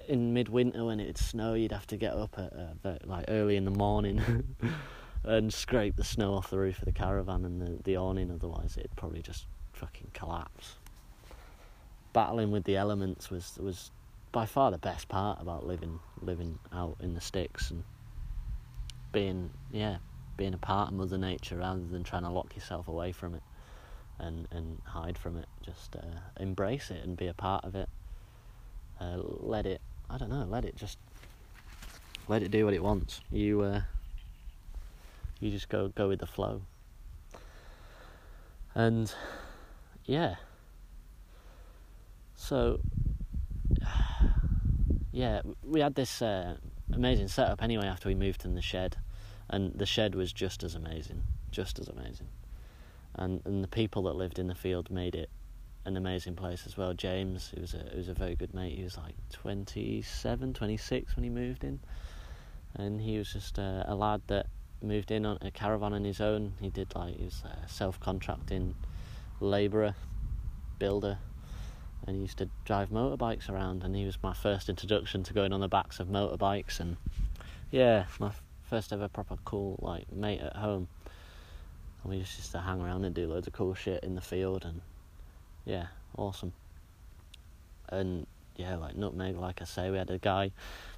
in 0.08 0.32
midwinter 0.32 0.84
when 0.84 1.00
it'd 1.00 1.18
snow 1.18 1.54
you'd 1.54 1.72
have 1.72 1.86
to 1.86 1.96
get 1.96 2.12
up 2.12 2.38
at 2.38 2.52
uh, 2.52 2.96
like 3.04 3.24
early 3.28 3.56
in 3.56 3.64
the 3.64 3.70
morning 3.70 4.44
and 5.24 5.52
scrape 5.52 5.96
the 5.96 6.04
snow 6.04 6.34
off 6.34 6.50
the 6.50 6.58
roof 6.58 6.78
of 6.78 6.84
the 6.84 6.92
caravan 6.92 7.44
and 7.44 7.60
the, 7.60 7.82
the 7.82 7.96
awning 7.96 8.30
otherwise 8.30 8.76
it'd 8.76 8.94
probably 8.94 9.20
just 9.20 9.46
fucking 9.72 10.10
collapse. 10.14 10.76
Battling 12.12 12.50
with 12.50 12.64
the 12.64 12.76
elements 12.76 13.30
was 13.30 13.58
was 13.60 13.90
by 14.36 14.44
far 14.44 14.70
the 14.70 14.76
best 14.76 15.08
part 15.08 15.40
about 15.40 15.66
living 15.66 15.98
living 16.20 16.58
out 16.70 16.94
in 17.00 17.14
the 17.14 17.20
sticks 17.22 17.70
and 17.70 17.82
being 19.10 19.48
yeah 19.72 19.96
being 20.36 20.52
a 20.52 20.58
part 20.58 20.90
of 20.90 20.94
Mother 20.94 21.16
Nature 21.16 21.56
rather 21.56 21.80
than 21.80 22.04
trying 22.04 22.20
to 22.20 22.28
lock 22.28 22.54
yourself 22.54 22.86
away 22.86 23.12
from 23.12 23.34
it 23.34 23.40
and 24.18 24.46
and 24.50 24.82
hide 24.84 25.16
from 25.16 25.38
it. 25.38 25.46
Just 25.62 25.96
uh, 25.96 26.18
embrace 26.38 26.90
it 26.90 27.02
and 27.02 27.16
be 27.16 27.28
a 27.28 27.32
part 27.32 27.64
of 27.64 27.74
it. 27.74 27.88
Uh, 29.00 29.16
let 29.40 29.64
it 29.64 29.80
I 30.10 30.18
don't 30.18 30.28
know. 30.28 30.46
Let 30.46 30.66
it 30.66 30.76
just 30.76 30.98
let 32.28 32.42
it 32.42 32.50
do 32.50 32.66
what 32.66 32.74
it 32.74 32.82
wants. 32.82 33.22
You 33.32 33.62
uh, 33.62 33.80
you 35.40 35.50
just 35.50 35.70
go 35.70 35.88
go 35.88 36.08
with 36.08 36.20
the 36.20 36.26
flow. 36.26 36.60
And 38.74 39.10
yeah. 40.04 40.34
So 42.34 42.80
yeah, 45.16 45.40
we 45.64 45.80
had 45.80 45.94
this 45.94 46.20
uh, 46.20 46.58
amazing 46.92 47.28
setup 47.28 47.62
anyway 47.62 47.86
after 47.86 48.06
we 48.06 48.14
moved 48.14 48.44
in 48.44 48.54
the 48.54 48.60
shed, 48.60 48.98
and 49.48 49.72
the 49.72 49.86
shed 49.86 50.14
was 50.14 50.30
just 50.30 50.62
as 50.62 50.74
amazing, 50.74 51.22
just 51.50 51.78
as 51.78 51.88
amazing, 51.88 52.28
and 53.14 53.40
and 53.46 53.64
the 53.64 53.68
people 53.68 54.02
that 54.02 54.14
lived 54.14 54.38
in 54.38 54.46
the 54.46 54.54
field 54.54 54.90
made 54.90 55.14
it 55.14 55.30
an 55.86 55.96
amazing 55.96 56.36
place 56.36 56.66
as 56.66 56.76
well. 56.76 56.92
James, 56.92 57.48
who 57.54 57.62
was 57.62 57.72
a 57.72 57.78
who 57.78 57.96
was 57.96 58.08
a 58.10 58.12
very 58.12 58.34
good 58.34 58.52
mate, 58.52 58.76
he 58.76 58.84
was 58.84 58.98
like 58.98 59.14
27, 59.32 60.52
26 60.52 61.16
when 61.16 61.24
he 61.24 61.30
moved 61.30 61.64
in, 61.64 61.80
and 62.74 63.00
he 63.00 63.16
was 63.16 63.32
just 63.32 63.56
a, 63.56 63.86
a 63.88 63.94
lad 63.94 64.20
that 64.26 64.48
moved 64.82 65.10
in 65.10 65.24
on 65.24 65.38
a 65.40 65.50
caravan 65.50 65.94
on 65.94 66.04
his 66.04 66.20
own. 66.20 66.52
He 66.60 66.68
did 66.68 66.94
like 66.94 67.16
he 67.16 67.24
was 67.24 67.42
a 67.42 67.66
self 67.70 67.98
contracting 68.00 68.74
labourer, 69.40 69.94
builder, 70.78 71.16
and 72.06 72.16
he 72.16 72.22
used 72.22 72.38
to 72.38 72.48
drive 72.64 72.90
motorbikes 72.90 73.48
around 73.48 73.82
and 73.82 73.94
he 73.96 74.04
was 74.04 74.18
my 74.22 74.32
first 74.32 74.68
introduction 74.68 75.22
to 75.22 75.32
going 75.32 75.52
on 75.52 75.60
the 75.60 75.68
backs 75.68 76.00
of 76.00 76.08
motorbikes 76.08 76.80
and 76.80 76.96
yeah 77.70 78.04
my 78.18 78.30
first 78.68 78.92
ever 78.92 79.08
proper 79.08 79.36
cool 79.44 79.78
like 79.80 80.10
mate 80.12 80.40
at 80.40 80.56
home 80.56 80.88
and 82.02 82.12
we 82.12 82.20
just 82.20 82.38
used 82.38 82.52
to 82.52 82.60
hang 82.60 82.80
around 82.80 83.04
and 83.04 83.14
do 83.14 83.26
loads 83.26 83.46
of 83.46 83.52
cool 83.52 83.74
shit 83.74 84.02
in 84.02 84.14
the 84.14 84.20
field 84.20 84.64
and 84.64 84.80
yeah 85.64 85.86
awesome 86.16 86.52
and 87.88 88.26
yeah, 88.56 88.76
like 88.76 88.96
nutmeg. 88.96 89.36
Like 89.36 89.60
I 89.60 89.64
say, 89.64 89.90
we 89.90 89.98
had 89.98 90.10
a 90.10 90.18
guy 90.18 90.50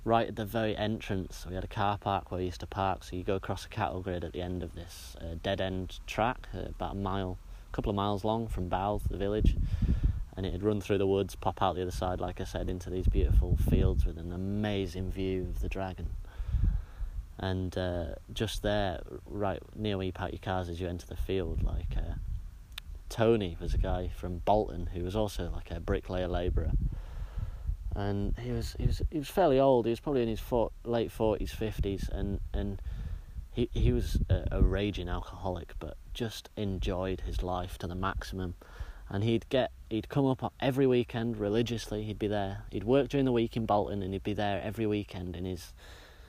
right 0.04 0.28
at 0.28 0.36
the 0.36 0.44
very 0.44 0.76
entrance. 0.76 1.44
We 1.48 1.54
had 1.54 1.64
a 1.64 1.68
car 1.68 1.98
park 1.98 2.30
where 2.30 2.38
we 2.38 2.46
used 2.46 2.60
to 2.60 2.66
park. 2.66 3.04
So 3.04 3.16
you 3.16 3.24
go 3.24 3.34
across 3.34 3.64
a 3.64 3.68
cattle 3.68 4.00
grid 4.00 4.24
at 4.24 4.32
the 4.32 4.42
end 4.42 4.62
of 4.62 4.74
this 4.74 5.16
uh, 5.20 5.34
dead 5.42 5.60
end 5.60 5.98
track, 6.06 6.48
uh, 6.54 6.68
about 6.68 6.92
a 6.92 6.96
mile, 6.96 7.38
a 7.70 7.74
couple 7.74 7.90
of 7.90 7.96
miles 7.96 8.24
long 8.24 8.48
from 8.48 8.68
Bouth, 8.68 9.02
the 9.10 9.16
village, 9.16 9.56
and 10.38 10.46
it'd 10.46 10.62
run 10.62 10.80
through 10.80 10.98
the 10.98 11.06
woods, 11.06 11.34
pop 11.34 11.60
out 11.60 11.74
the 11.74 11.82
other 11.82 11.90
side, 11.90 12.20
like 12.20 12.40
I 12.40 12.44
said, 12.44 12.70
into 12.70 12.90
these 12.90 13.08
beautiful 13.08 13.58
fields 13.68 14.06
with 14.06 14.18
an 14.18 14.30
amazing 14.32 15.10
view 15.10 15.40
of 15.42 15.58
the 15.58 15.68
dragon. 15.68 16.10
And 17.40 17.76
uh, 17.76 18.04
just 18.32 18.62
there, 18.62 19.00
right 19.26 19.60
near 19.74 19.96
where 19.96 20.06
you 20.06 20.12
park 20.12 20.30
your 20.30 20.38
cars 20.38 20.68
as 20.68 20.80
you 20.80 20.86
enter 20.86 21.08
the 21.08 21.16
field, 21.16 21.64
like 21.64 21.96
uh, 21.96 22.14
Tony 23.08 23.56
was 23.60 23.74
a 23.74 23.78
guy 23.78 24.12
from 24.14 24.38
Bolton 24.38 24.86
who 24.86 25.02
was 25.02 25.16
also 25.16 25.50
like 25.50 25.72
a 25.72 25.80
bricklayer 25.80 26.28
labourer, 26.28 26.70
and 27.96 28.38
he 28.38 28.52
was 28.52 28.76
he 28.78 28.86
was 28.86 29.02
he 29.10 29.18
was 29.18 29.28
fairly 29.28 29.58
old. 29.58 29.86
He 29.86 29.90
was 29.90 29.98
probably 29.98 30.22
in 30.22 30.28
his 30.28 30.38
for, 30.38 30.70
late 30.84 31.10
forties, 31.10 31.50
fifties, 31.50 32.08
and 32.12 32.38
and 32.54 32.80
he 33.50 33.68
he 33.72 33.90
was 33.90 34.18
a, 34.30 34.44
a 34.52 34.62
raging 34.62 35.08
alcoholic, 35.08 35.74
but 35.80 35.96
just 36.14 36.48
enjoyed 36.56 37.22
his 37.22 37.42
life 37.42 37.76
to 37.78 37.88
the 37.88 37.96
maximum. 37.96 38.54
And 39.10 39.24
he'd 39.24 39.48
get 39.48 39.72
he'd 39.90 40.08
come 40.08 40.26
up 40.26 40.52
every 40.60 40.86
weekend 40.86 41.36
religiously. 41.36 42.04
He'd 42.04 42.18
be 42.18 42.28
there. 42.28 42.64
He'd 42.70 42.84
work 42.84 43.08
during 43.08 43.24
the 43.24 43.32
week 43.32 43.56
in 43.56 43.66
Bolton, 43.66 44.02
and 44.02 44.12
he'd 44.12 44.22
be 44.22 44.34
there 44.34 44.60
every 44.62 44.86
weekend 44.86 45.36
in 45.36 45.44
his 45.44 45.72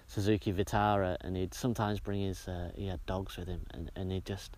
Suzuki 0.07 0.51
Vitara, 0.51 1.17
and 1.21 1.37
he'd 1.37 1.53
sometimes 1.53 1.99
bring 1.99 2.21
his 2.21 2.47
uh, 2.47 2.71
he 2.75 2.87
had 2.87 3.05
dogs 3.05 3.37
with 3.37 3.47
him, 3.47 3.61
and 3.71 3.91
and 3.95 4.11
he'd 4.11 4.25
just 4.25 4.57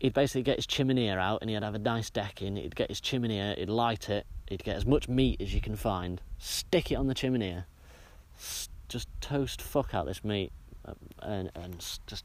he'd 0.00 0.12
basically 0.12 0.42
get 0.42 0.56
his 0.56 0.66
chimney 0.66 1.08
out 1.08 1.38
and 1.40 1.48
he'd 1.48 1.62
have 1.62 1.74
a 1.74 1.78
nice 1.78 2.10
deck 2.10 2.42
in. 2.42 2.56
He'd 2.56 2.76
get 2.76 2.88
his 2.88 3.00
chimney, 3.00 3.54
he'd 3.56 3.68
light 3.68 4.10
it, 4.10 4.26
he'd 4.48 4.64
get 4.64 4.76
as 4.76 4.84
much 4.84 5.08
meat 5.08 5.40
as 5.40 5.54
you 5.54 5.60
can 5.60 5.76
find, 5.76 6.20
stick 6.38 6.90
it 6.90 6.96
on 6.96 7.06
the 7.06 7.14
chimney, 7.14 7.62
just 8.88 9.08
toast 9.20 9.62
fuck 9.62 9.94
out 9.94 10.06
this 10.06 10.24
meat, 10.24 10.52
um, 10.84 10.96
and 11.20 11.50
and 11.54 11.78
just 12.06 12.24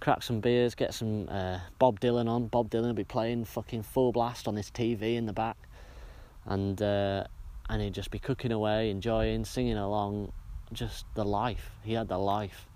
crack 0.00 0.22
some 0.22 0.40
beers, 0.40 0.74
get 0.74 0.94
some 0.94 1.28
uh, 1.28 1.60
Bob 1.78 2.00
Dylan 2.00 2.28
on. 2.28 2.48
Bob 2.48 2.70
Dylan 2.70 2.88
would 2.88 2.96
be 2.96 3.04
playing 3.04 3.44
fucking 3.44 3.82
full 3.82 4.12
blast 4.12 4.48
on 4.48 4.54
this 4.54 4.70
TV 4.70 5.16
in 5.16 5.26
the 5.26 5.32
back, 5.32 5.56
and 6.44 6.80
uh, 6.80 7.24
and 7.68 7.82
he'd 7.82 7.94
just 7.94 8.10
be 8.10 8.18
cooking 8.18 8.52
away, 8.52 8.90
enjoying, 8.90 9.44
singing 9.44 9.76
along, 9.76 10.32
just 10.72 11.04
the 11.14 11.24
life. 11.24 11.70
He 11.82 11.94
had 11.94 12.08
the 12.08 12.18
life. 12.18 12.66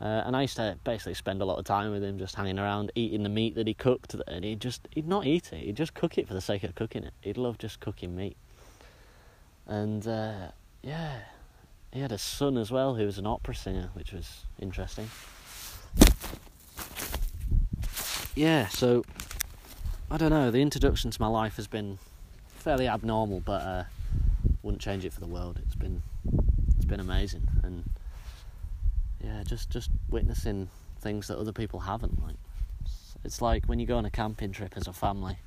Uh, 0.00 0.22
and 0.24 0.36
I 0.36 0.42
used 0.42 0.56
to 0.56 0.78
basically 0.84 1.14
spend 1.14 1.42
a 1.42 1.44
lot 1.44 1.58
of 1.58 1.64
time 1.64 1.90
with 1.90 2.04
him, 2.04 2.18
just 2.18 2.36
hanging 2.36 2.58
around, 2.58 2.92
eating 2.94 3.24
the 3.24 3.28
meat 3.28 3.56
that 3.56 3.66
he 3.66 3.74
cooked. 3.74 4.14
And 4.28 4.44
he'd 4.44 4.60
just, 4.60 4.86
he'd 4.92 5.08
not 5.08 5.26
eat 5.26 5.52
it, 5.52 5.64
he'd 5.64 5.76
just 5.76 5.94
cook 5.94 6.18
it 6.18 6.28
for 6.28 6.34
the 6.34 6.40
sake 6.40 6.62
of 6.62 6.74
cooking 6.74 7.02
it. 7.02 7.12
He'd 7.20 7.36
love 7.36 7.58
just 7.58 7.80
cooking 7.80 8.14
meat. 8.14 8.36
And 9.66 10.06
uh, 10.06 10.52
yeah, 10.82 11.18
he 11.92 12.00
had 12.00 12.12
a 12.12 12.18
son 12.18 12.56
as 12.56 12.70
well 12.70 12.94
who 12.94 13.04
was 13.04 13.18
an 13.18 13.26
opera 13.26 13.56
singer, 13.56 13.90
which 13.94 14.12
was 14.12 14.44
interesting. 14.60 15.10
Yeah, 18.34 18.68
so 18.68 19.04
I 20.10 20.16
don't 20.16 20.30
know. 20.30 20.50
The 20.50 20.62
introduction 20.62 21.10
to 21.10 21.20
my 21.20 21.26
life 21.26 21.56
has 21.56 21.66
been 21.66 21.98
fairly 22.48 22.86
abnormal, 22.86 23.40
but 23.40 23.62
uh, 23.62 23.84
wouldn't 24.62 24.80
change 24.80 25.04
it 25.04 25.12
for 25.12 25.20
the 25.20 25.26
world. 25.26 25.60
It's 25.64 25.74
been 25.74 26.02
it's 26.76 26.84
been 26.84 27.00
amazing, 27.00 27.48
and 27.64 27.84
yeah, 29.22 29.42
just 29.44 29.70
just 29.70 29.90
witnessing 30.08 30.68
things 31.00 31.28
that 31.28 31.38
other 31.38 31.52
people 31.52 31.80
haven't. 31.80 32.22
Like 32.22 32.36
it's 33.24 33.42
like 33.42 33.66
when 33.66 33.80
you 33.80 33.86
go 33.86 33.96
on 33.98 34.04
a 34.04 34.10
camping 34.10 34.52
trip 34.52 34.74
as 34.76 34.86
a 34.86 34.92
family. 34.92 35.38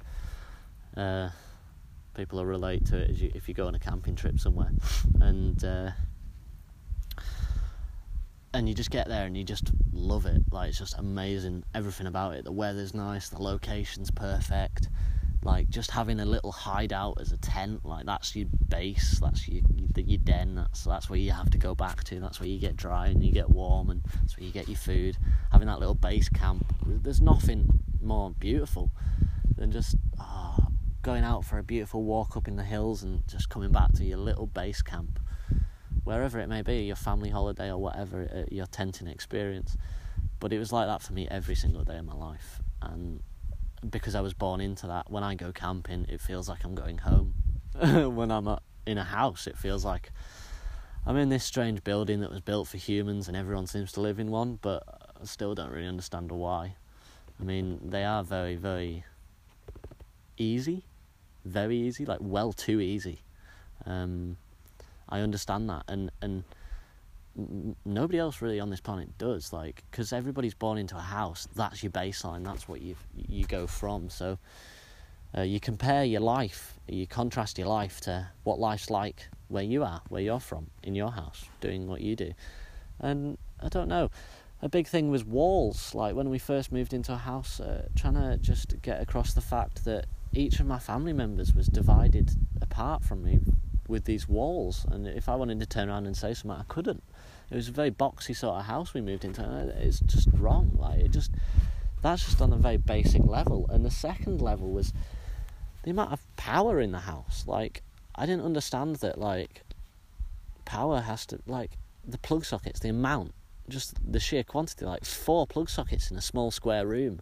Uh, 0.98 1.30
people 2.14 2.40
will 2.40 2.46
relate 2.46 2.86
to 2.88 2.98
it 2.98 3.10
as 3.10 3.22
you, 3.22 3.32
if 3.34 3.48
you 3.48 3.54
go 3.54 3.68
on 3.68 3.76
a 3.76 3.80
camping 3.80 4.16
trip 4.16 4.40
somewhere, 4.40 4.72
and 5.22 5.64
uh, 5.64 5.92
and 8.54 8.68
you 8.68 8.76
just 8.76 8.92
get 8.92 9.08
there 9.08 9.26
and 9.26 9.38
you 9.38 9.44
just 9.44 9.72
love 9.94 10.26
it. 10.26 10.44
Like 10.52 10.70
it's 10.70 10.80
just 10.80 10.98
amazing, 10.98 11.64
everything 11.74 12.08
about 12.08 12.36
it. 12.36 12.44
The 12.44 12.52
weather's 12.52 12.94
nice, 12.94 13.30
the 13.30 13.42
location's 13.42 14.12
perfect 14.12 14.90
like 15.44 15.70
just 15.70 15.92
having 15.92 16.20
a 16.20 16.26
little 16.26 16.52
hideout 16.52 17.18
as 17.20 17.32
a 17.32 17.38
tent 17.38 17.84
like 17.84 18.06
that's 18.06 18.36
your 18.36 18.48
base 18.70 19.20
that's 19.20 19.48
your 19.48 19.64
your 19.96 20.20
den 20.20 20.56
that's 20.56 20.84
that's 20.84 21.10
where 21.10 21.20
you 21.20 21.32
have 21.32 21.50
to 21.50 21.58
go 21.58 21.74
back 21.74 22.04
to 22.04 22.20
that's 22.20 22.40
where 22.40 22.48
you 22.48 22.60
get 22.60 22.76
dry 22.76 23.08
and 23.08 23.24
you 23.24 23.32
get 23.32 23.50
warm 23.50 23.90
and 23.90 24.04
that's 24.20 24.38
where 24.38 24.46
you 24.46 24.52
get 24.52 24.68
your 24.68 24.78
food 24.78 25.18
having 25.52 25.68
that 25.68 25.80
little 25.80 25.96
base 25.96 26.30
camp 26.30 26.66
there's 26.86 27.22
nothing 27.22 27.80
more 28.02 28.32
beautiful 28.32 28.92
than 29.58 29.72
just 29.72 29.96
oh, 30.20 30.58
going 31.02 31.24
out 31.24 31.44
for 31.44 31.58
a 31.58 31.64
beautiful 31.64 32.04
walk 32.04 32.38
up 32.38 32.48
in 32.48 32.56
the 32.56 32.64
hills 32.64 33.04
and 33.04 33.28
just 33.28 33.50
coming 33.50 33.72
back 33.72 33.92
to 33.94 34.04
your 34.04 34.18
little 34.18 34.48
base 34.48 34.82
camp 34.82 35.20
wherever 36.04 36.40
it 36.40 36.48
may 36.48 36.62
be 36.62 36.84
your 36.84 36.96
family 36.96 37.30
holiday 37.30 37.70
or 37.70 37.78
whatever 37.78 38.28
uh, 38.34 38.44
your 38.52 38.66
tenting 38.66 39.08
experience 39.08 39.78
but 40.40 40.52
it 40.52 40.60
was 40.60 40.72
like 40.72 40.88
that 40.88 41.02
for 41.02 41.14
me 41.14 41.28
every 41.30 41.56
single 41.56 41.84
day 41.84 41.98
of 41.98 42.06
my 42.06 42.16
life 42.16 42.62
and 42.82 43.22
because 43.90 44.16
I 44.16 44.22
was 44.22 44.34
born 44.34 44.62
into 44.62 44.88
that. 44.88 45.10
When 45.10 45.24
I 45.24 45.36
go 45.36 45.52
camping, 45.52 46.06
it 46.10 46.22
feels 46.22 46.48
like 46.48 46.64
I'm 46.64 46.76
going 46.76 47.00
home. 47.00 47.34
when 48.16 48.32
I'm 48.32 48.58
in 48.86 48.98
a 48.98 49.04
house, 49.04 49.48
it 49.48 49.58
feels 49.58 49.84
like 49.84 50.12
I'm 51.06 51.18
in 51.18 51.30
this 51.30 51.44
strange 51.44 51.84
building 51.84 52.20
that 52.22 52.30
was 52.30 52.42
built 52.42 52.68
for 52.68 52.78
humans 52.78 53.28
and 53.28 53.36
everyone 53.36 53.68
seems 53.68 53.92
to 53.94 54.02
live 54.02 54.20
in 54.20 54.30
one, 54.30 54.60
but 54.62 54.84
I 55.20 55.26
still 55.26 55.56
don't 55.56 55.72
really 55.72 55.88
understand 55.88 56.32
why. 56.32 56.76
I 57.40 57.44
mean, 57.44 57.80
they 57.84 58.04
are 58.04 58.24
very, 58.24 58.56
very 58.56 59.04
easy. 60.38 60.84
Very 61.44 61.78
easy, 61.78 62.06
like 62.06 62.20
well 62.22 62.54
too 62.54 62.80
easy. 62.80 63.22
Um, 63.86 64.38
I 65.12 65.22
understand 65.22 65.70
that, 65.70 65.84
and 65.88 66.12
and 66.22 66.44
nobody 67.86 68.20
else 68.20 68.42
really 68.42 68.60
on 68.60 68.70
this 68.70 68.82
planet 68.82 69.18
does 69.18 69.54
like 69.54 69.84
because 69.90 70.12
everybody's 70.12 70.54
born 70.54 70.78
into 70.78 70.98
a 70.98 71.02
house 71.02 71.48
that's 71.56 71.82
your 71.82 71.92
baseline 71.92 72.44
that's 72.44 72.68
what 72.68 72.82
you 72.82 72.96
you 73.16 73.46
go 73.46 73.66
from 73.66 74.10
so 74.10 74.38
uh, 75.38 75.42
you 75.42 75.60
compare 75.60 76.04
your 76.04 76.20
life 76.20 76.78
you 76.90 77.08
contrast 77.08 77.58
your 77.58 77.68
life 77.68 78.02
to 78.02 78.28
what 78.44 78.60
life's 78.60 78.90
like 78.90 79.30
where 79.48 79.64
you 79.64 79.82
are 79.82 80.02
where 80.10 80.22
you're 80.22 80.42
from 80.42 80.68
in 80.84 80.94
your 80.94 81.12
house 81.12 81.46
doing 81.62 81.88
what 81.88 82.02
you 82.02 82.16
do. 82.16 82.34
And 83.00 83.38
i 83.62 83.70
don't 83.70 83.88
know 83.88 84.10
a 84.62 84.68
big 84.68 84.88
thing 84.88 85.10
was 85.10 85.24
walls 85.24 85.96
like 85.96 86.14
when 86.14 86.30
we 86.30 86.38
first 86.38 86.72
moved 86.72 86.94
into 86.94 87.14
a 87.14 87.18
house 87.18 87.62
uh, 87.62 87.88
trying 87.96 88.16
to 88.16 88.38
just 88.42 88.82
get 88.82 89.02
across 89.02 89.34
the 89.34 89.42
fact 89.42 89.86
that 89.86 90.06
each 90.34 90.60
of 90.60 90.66
my 90.66 90.80
family 90.80 91.14
members 91.14 91.56
was 91.56 91.68
divided 91.68 92.32
apart 92.62 93.04
from 93.04 93.24
me 93.24 93.40
with 93.92 94.06
these 94.06 94.28
walls 94.28 94.86
and 94.90 95.06
if 95.06 95.30
i 95.30 95.36
wanted 95.36 95.60
to 95.60 95.66
turn 95.66 95.90
around 95.90 96.08
and 96.08 96.18
say 96.18 96.34
something 96.34 96.60
i 96.60 96.64
couldn't 96.68 97.04
it 97.52 97.56
was 97.56 97.68
a 97.68 97.74
very 97.74 97.92
boxy 97.92 98.36
sort 98.36 98.56
of 98.56 98.66
house 98.66 98.94
we 98.94 99.02
moved 99.02 99.26
into. 99.26 99.44
It's 99.78 100.00
just 100.00 100.30
wrong. 100.34 100.72
Like 100.80 101.02
it 101.02 101.12
just 101.12 101.32
that's 102.02 102.24
just 102.24 102.42
on 102.42 102.54
a 102.54 102.58
very 102.58 102.78
basic 102.78 103.26
level. 103.26 103.68
And 103.70 103.86
the 103.86 103.92
second 103.92 104.42
level 104.42 104.72
was 104.72 104.94
the 105.84 105.92
amount 105.92 106.14
of 106.14 106.26
power 106.38 106.80
in 106.80 106.94
the 106.94 107.00
house. 107.00 107.44
Like 107.46 107.84
I 108.16 108.26
didn't 108.26 108.46
understand 108.46 108.96
that 108.98 109.18
like 109.18 109.64
power 110.64 111.02
has 111.02 111.26
to 111.28 111.40
like 111.46 111.72
the 112.08 112.18
plug 112.18 112.46
sockets, 112.46 112.80
the 112.80 112.90
amount, 112.90 113.34
just 113.68 113.96
the 114.10 114.22
sheer 114.22 114.46
quantity, 114.46 114.86
like 114.86 115.04
four 115.04 115.46
plug 115.46 115.70
sockets 115.70 116.10
in 116.10 116.16
a 116.16 116.22
small 116.22 116.52
square 116.52 116.88
room. 116.88 117.22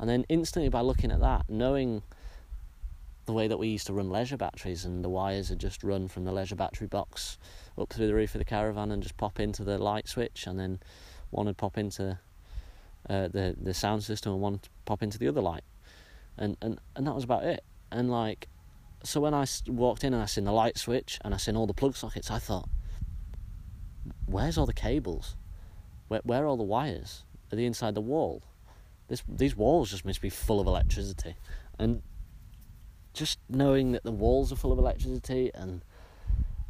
And 0.00 0.10
then 0.10 0.26
instantly 0.28 0.70
by 0.70 0.80
looking 0.80 1.12
at 1.12 1.20
that, 1.20 1.48
knowing 1.48 2.02
the 3.28 3.32
way 3.34 3.46
that 3.46 3.58
we 3.58 3.68
used 3.68 3.86
to 3.86 3.92
run 3.92 4.08
leisure 4.08 4.36
batteries 4.36 4.84
and 4.84 5.04
the 5.04 5.08
wires 5.08 5.50
are 5.50 5.56
just 5.56 5.84
run 5.84 6.08
from 6.08 6.24
the 6.24 6.32
leisure 6.32 6.56
battery 6.56 6.86
box 6.86 7.38
up 7.76 7.92
through 7.92 8.06
the 8.06 8.14
roof 8.14 8.34
of 8.34 8.38
the 8.38 8.44
caravan 8.44 8.90
and 8.90 9.02
just 9.02 9.18
pop 9.18 9.38
into 9.38 9.62
the 9.62 9.78
light 9.78 10.08
switch 10.08 10.46
and 10.46 10.58
then 10.58 10.80
one 11.30 11.44
would 11.44 11.58
pop 11.58 11.76
into 11.76 12.18
uh, 13.10 13.28
the 13.28 13.54
the 13.60 13.74
sound 13.74 14.02
system 14.02 14.32
and 14.32 14.40
one 14.40 14.52
would 14.54 14.68
pop 14.86 15.02
into 15.02 15.18
the 15.18 15.28
other 15.28 15.42
light. 15.42 15.64
And, 16.38 16.56
and 16.62 16.80
and 16.96 17.06
that 17.06 17.14
was 17.14 17.24
about 17.24 17.44
it. 17.44 17.62
And 17.92 18.10
like 18.10 18.48
so 19.04 19.20
when 19.20 19.34
I 19.34 19.44
walked 19.66 20.04
in 20.04 20.14
and 20.14 20.22
I 20.22 20.26
seen 20.26 20.44
the 20.44 20.52
light 20.52 20.78
switch 20.78 21.18
and 21.22 21.34
I 21.34 21.36
seen 21.36 21.54
all 21.54 21.66
the 21.66 21.74
plug 21.74 21.96
sockets 21.96 22.30
I 22.30 22.38
thought 22.38 22.68
where's 24.26 24.58
all 24.58 24.66
the 24.66 24.72
cables? 24.72 25.36
Where, 26.08 26.20
where 26.24 26.44
are 26.44 26.46
all 26.46 26.56
the 26.56 26.62
wires? 26.62 27.24
Are 27.52 27.56
they 27.56 27.64
inside 27.64 27.94
the 27.94 28.00
wall? 28.00 28.42
This 29.08 29.22
these 29.28 29.56
walls 29.56 29.90
just 29.90 30.04
must 30.04 30.20
be 30.20 30.30
full 30.30 30.60
of 30.60 30.66
electricity. 30.66 31.36
And 31.78 32.02
just 33.12 33.38
knowing 33.48 33.92
that 33.92 34.04
the 34.04 34.12
walls 34.12 34.52
are 34.52 34.56
full 34.56 34.72
of 34.72 34.78
electricity 34.78 35.50
and 35.54 35.82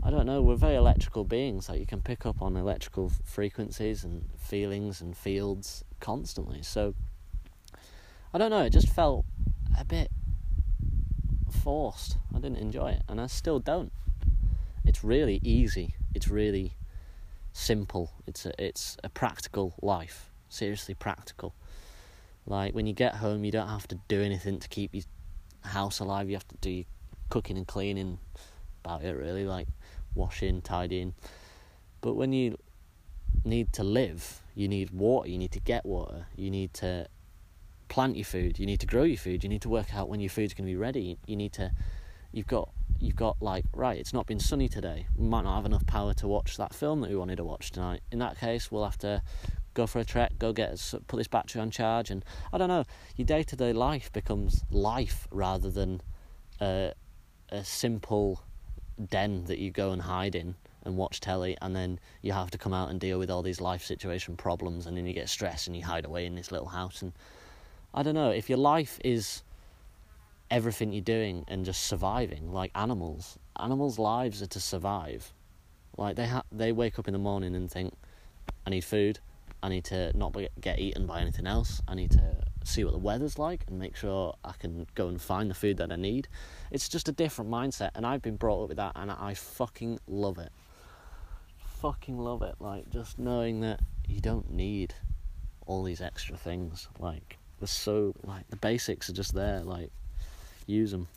I 0.03 0.11
don't 0.11 0.27
know, 0.27 0.41
we're 0.41 0.55
very 0.55 0.77
electrical 0.77 1.25
beings. 1.25 1.69
Like 1.69 1.81
you 1.81 1.87
can 1.87 2.01
pick 2.01 2.25
up 2.25 2.41
on 2.41 2.57
electrical 2.57 3.11
frequencies 3.25 4.05
and 4.05 4.29
feelings 4.39 5.01
and 5.01 5.17
fields 5.17 5.85
constantly. 6.01 6.63
So 6.63 6.95
I 8.33 8.39
don't 8.39 8.51
know, 8.51 8.63
it 8.63 8.71
just 8.71 8.89
felt 8.89 9.25
a 9.79 9.85
bit 9.85 10.11
forced. 11.51 12.17
I 12.35 12.39
didn't 12.39 12.59
enjoy 12.59 12.93
it 12.93 13.03
and 13.09 13.21
I 13.21 13.27
still 13.27 13.59
don't. 13.59 13.93
It's 14.85 15.03
really 15.03 15.41
easy. 15.43 15.95
It's 16.15 16.29
really 16.29 16.75
simple. 17.53 18.13
It's 18.27 18.47
a 18.47 18.53
it's 18.65 18.97
a 19.03 19.09
practical 19.09 19.75
life. 19.83 20.31
Seriously 20.49 20.95
practical. 20.95 21.55
Like 22.47 22.75
when 22.75 22.87
you 22.87 22.95
get 22.95 23.17
home 23.17 23.45
you 23.45 23.51
don't 23.51 23.69
have 23.69 23.89
to 23.89 23.99
do 24.07 24.23
anything 24.23 24.61
to 24.61 24.69
keep 24.69 24.95
your 24.95 25.05
house 25.69 26.01
alive. 26.01 26.29
You 26.29 26.37
have 26.37 26.49
to 26.49 26.57
do 26.61 26.85
cooking 27.31 27.57
and 27.57 27.67
cleaning 27.67 28.19
about 28.85 29.03
it 29.03 29.17
really, 29.17 29.45
like 29.45 29.69
washing, 30.15 30.63
tidying. 30.63 31.15
But 32.01 32.15
when 32.15 32.33
you 32.33 32.57
need 33.45 33.73
to 33.75 33.85
live, 33.85 34.43
you 34.55 34.69
need 34.69 34.91
water, 34.91 35.29
you 35.29 35.39
need 35.39 35.53
to 35.53 35.61
get 35.61 35.85
water, 35.85 36.27
you 36.37 36.51
need 36.51 36.75
to 36.75 37.09
plant 37.89 38.17
your 38.17 38.25
food, 38.25 38.59
you 38.59 38.67
need 38.67 38.81
to 38.81 38.87
grow 38.87 39.05
your 39.05 39.17
food, 39.17 39.43
you 39.43 39.49
need 39.49 39.63
to 39.63 39.69
work 39.69 39.95
out 39.95 40.09
when 40.09 40.21
your 40.21 40.31
food's 40.31 40.55
going 40.55 40.67
to 40.67 40.73
be 40.73 40.77
ready. 40.77 41.19
You 41.27 41.37
need 41.37 41.53
to, 41.55 41.73
you've 42.33 42.47
got, 42.47 42.71
you've 42.99 43.17
got 43.17 43.37
like, 43.41 43.65
right, 43.73 43.99
it's 43.99 44.13
not 44.13 44.27
been 44.27 44.41
sunny 44.41 44.69
today. 44.69 45.07
We 45.17 45.27
might 45.27 45.45
not 45.45 45.57
have 45.57 45.67
enough 45.67 45.87
power 45.87 46.15
to 46.15 46.29
watch 46.29 46.57
that 46.57 46.75
film 46.75 47.01
that 47.01 47.11
we 47.11 47.17
wanted 47.17 47.37
to 47.37 47.45
watch 47.45 47.71
tonight. 47.71 48.01
In 48.11 48.19
that 48.19 48.39
case, 48.39 48.71
we'll 48.71 48.85
have 48.85 48.99
to 48.99 49.23
go 49.79 49.87
for 49.87 50.01
a 50.01 50.05
trek, 50.05 50.33
go 50.41 50.53
get, 50.53 50.95
put 51.07 51.17
this 51.19 51.29
battery 51.29 51.61
on 51.61 51.71
charge, 51.71 52.11
and 52.11 52.25
I 52.53 52.59
don't 52.59 52.69
know. 52.69 52.85
Your 53.17 53.27
day 53.27 53.45
to 53.45 53.57
day 53.57 53.73
life 53.73 54.13
becomes 54.13 54.65
life 54.71 55.29
rather 55.31 55.71
than 55.71 56.01
a, 56.61 56.93
a 57.51 57.65
simple 57.65 58.43
den 59.09 59.45
that 59.45 59.59
you 59.59 59.71
go 59.71 59.93
and 59.93 60.03
hide 60.03 60.35
in 60.35 60.57
and 60.85 60.97
watch 60.97 61.21
telly, 61.21 61.57
and 61.63 61.77
then 61.77 62.01
you 62.23 62.33
have 62.33 62.51
to 62.51 62.59
come 62.59 62.75
out 62.75 62.91
and 62.91 62.99
deal 62.99 63.21
with 63.21 63.31
all 63.31 63.43
these 63.43 63.61
life 63.61 63.85
situation 63.85 64.37
problems, 64.37 64.87
and 64.87 64.97
then 64.97 65.07
you 65.07 65.13
get 65.13 65.29
stressed 65.29 65.69
and 65.69 65.77
you 65.77 65.85
hide 65.85 66.05
away 66.05 66.27
in 66.27 66.35
this 66.35 66.51
little 66.51 66.69
house. 66.69 67.01
And 67.01 67.13
I 67.95 68.03
don't 68.03 68.15
know 68.15 68.31
if 68.31 68.49
your 68.49 68.59
life 68.59 68.99
is 69.05 69.43
everything 70.51 70.93
you're 70.93 71.03
doing 71.03 71.45
and 71.47 71.65
just 71.65 71.85
surviving, 71.85 72.53
like 72.53 72.73
animals. 72.75 73.39
Animals' 73.61 73.99
lives 73.99 74.43
are 74.43 74.47
to 74.47 74.61
survive. 74.61 75.33
Like 75.97 76.17
they 76.17 76.27
ha- 76.27 76.49
they 76.51 76.73
wake 76.73 76.99
up 76.99 77.07
in 77.07 77.13
the 77.13 77.19
morning 77.19 77.55
and 77.55 77.71
think, 77.71 77.95
I 78.67 78.71
need 78.71 78.85
food. 78.85 79.21
I 79.63 79.69
need 79.69 79.85
to 79.87 80.17
not 80.17 80.37
get 80.61 80.79
eaten 80.79 81.07
by 81.07 81.21
anything 81.21 81.47
else. 81.47 81.83
I 81.89 81.95
need 81.95 82.13
to 82.13 82.37
see 82.65 82.85
what 82.85 82.93
the 82.93 82.99
weather's 82.99 83.39
like 83.39 83.65
and 83.67 83.79
make 83.79 83.97
sure 83.97 84.35
I 84.45 84.53
can 84.59 84.87
go 84.95 85.09
and 85.09 85.21
find 85.21 85.51
the 85.51 85.55
food 85.55 85.79
that 85.79 85.91
I 85.91 85.97
need. 85.97 86.29
It's 86.71 86.89
just 86.89 87.09
a 87.09 87.13
different 87.13 87.51
mindset, 87.51 87.91
and 87.95 88.07
I've 88.07 88.23
been 88.23 88.37
brought 88.37 88.65
up 88.65 88.69
with 88.69 88.77
that, 88.77 88.93
and 88.95 89.11
I 89.11 89.35
fucking 89.35 89.99
love 90.07 90.39
it. 90.39 90.53
Fucking 91.81 92.19
love 92.19 92.43
it. 92.43 92.57
Like, 92.61 92.91
just 92.91 93.19
knowing 93.19 93.61
that 93.61 93.81
you 94.07 94.21
don't 94.21 94.51
need 94.51 94.95
all 95.67 95.83
these 95.83 96.01
extra 96.01 96.37
things. 96.37 96.89
Like, 96.99 97.39
they're 97.59 97.67
so, 97.67 98.15
like, 98.23 98.49
the 98.51 98.57
basics 98.57 99.09
are 99.09 99.15
just 99.15 99.35
there. 99.35 99.61
Like, 99.61 99.91
use 100.67 100.93
them. 100.93 101.09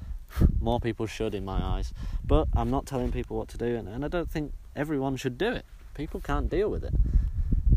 More 0.60 0.80
people 0.80 1.06
should, 1.06 1.34
in 1.34 1.44
my 1.44 1.62
eyes. 1.62 1.92
But 2.24 2.48
I'm 2.54 2.70
not 2.70 2.86
telling 2.86 3.12
people 3.12 3.36
what 3.36 3.48
to 3.48 3.58
do, 3.58 3.76
and, 3.76 3.88
and 3.88 4.04
I 4.04 4.08
don't 4.08 4.30
think 4.30 4.52
everyone 4.74 5.16
should 5.16 5.36
do 5.36 5.50
it. 5.52 5.66
People 5.94 6.20
can't 6.20 6.48
deal 6.48 6.70
with 6.70 6.84
it. 6.84 6.94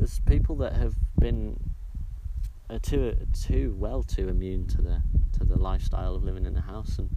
There's 0.05 0.19
people 0.19 0.55
that 0.57 0.73
have 0.73 0.93
been 1.19 1.59
are 2.69 2.77
too 2.77 3.17
too 3.33 3.75
well 3.75 4.03
too 4.03 4.27
immune 4.27 4.67
to 4.67 4.79
the 4.83 5.01
to 5.39 5.43
the 5.43 5.57
lifestyle 5.57 6.13
of 6.13 6.23
living 6.23 6.45
in 6.45 6.55
a 6.55 6.61
house, 6.61 6.99
and 6.99 7.09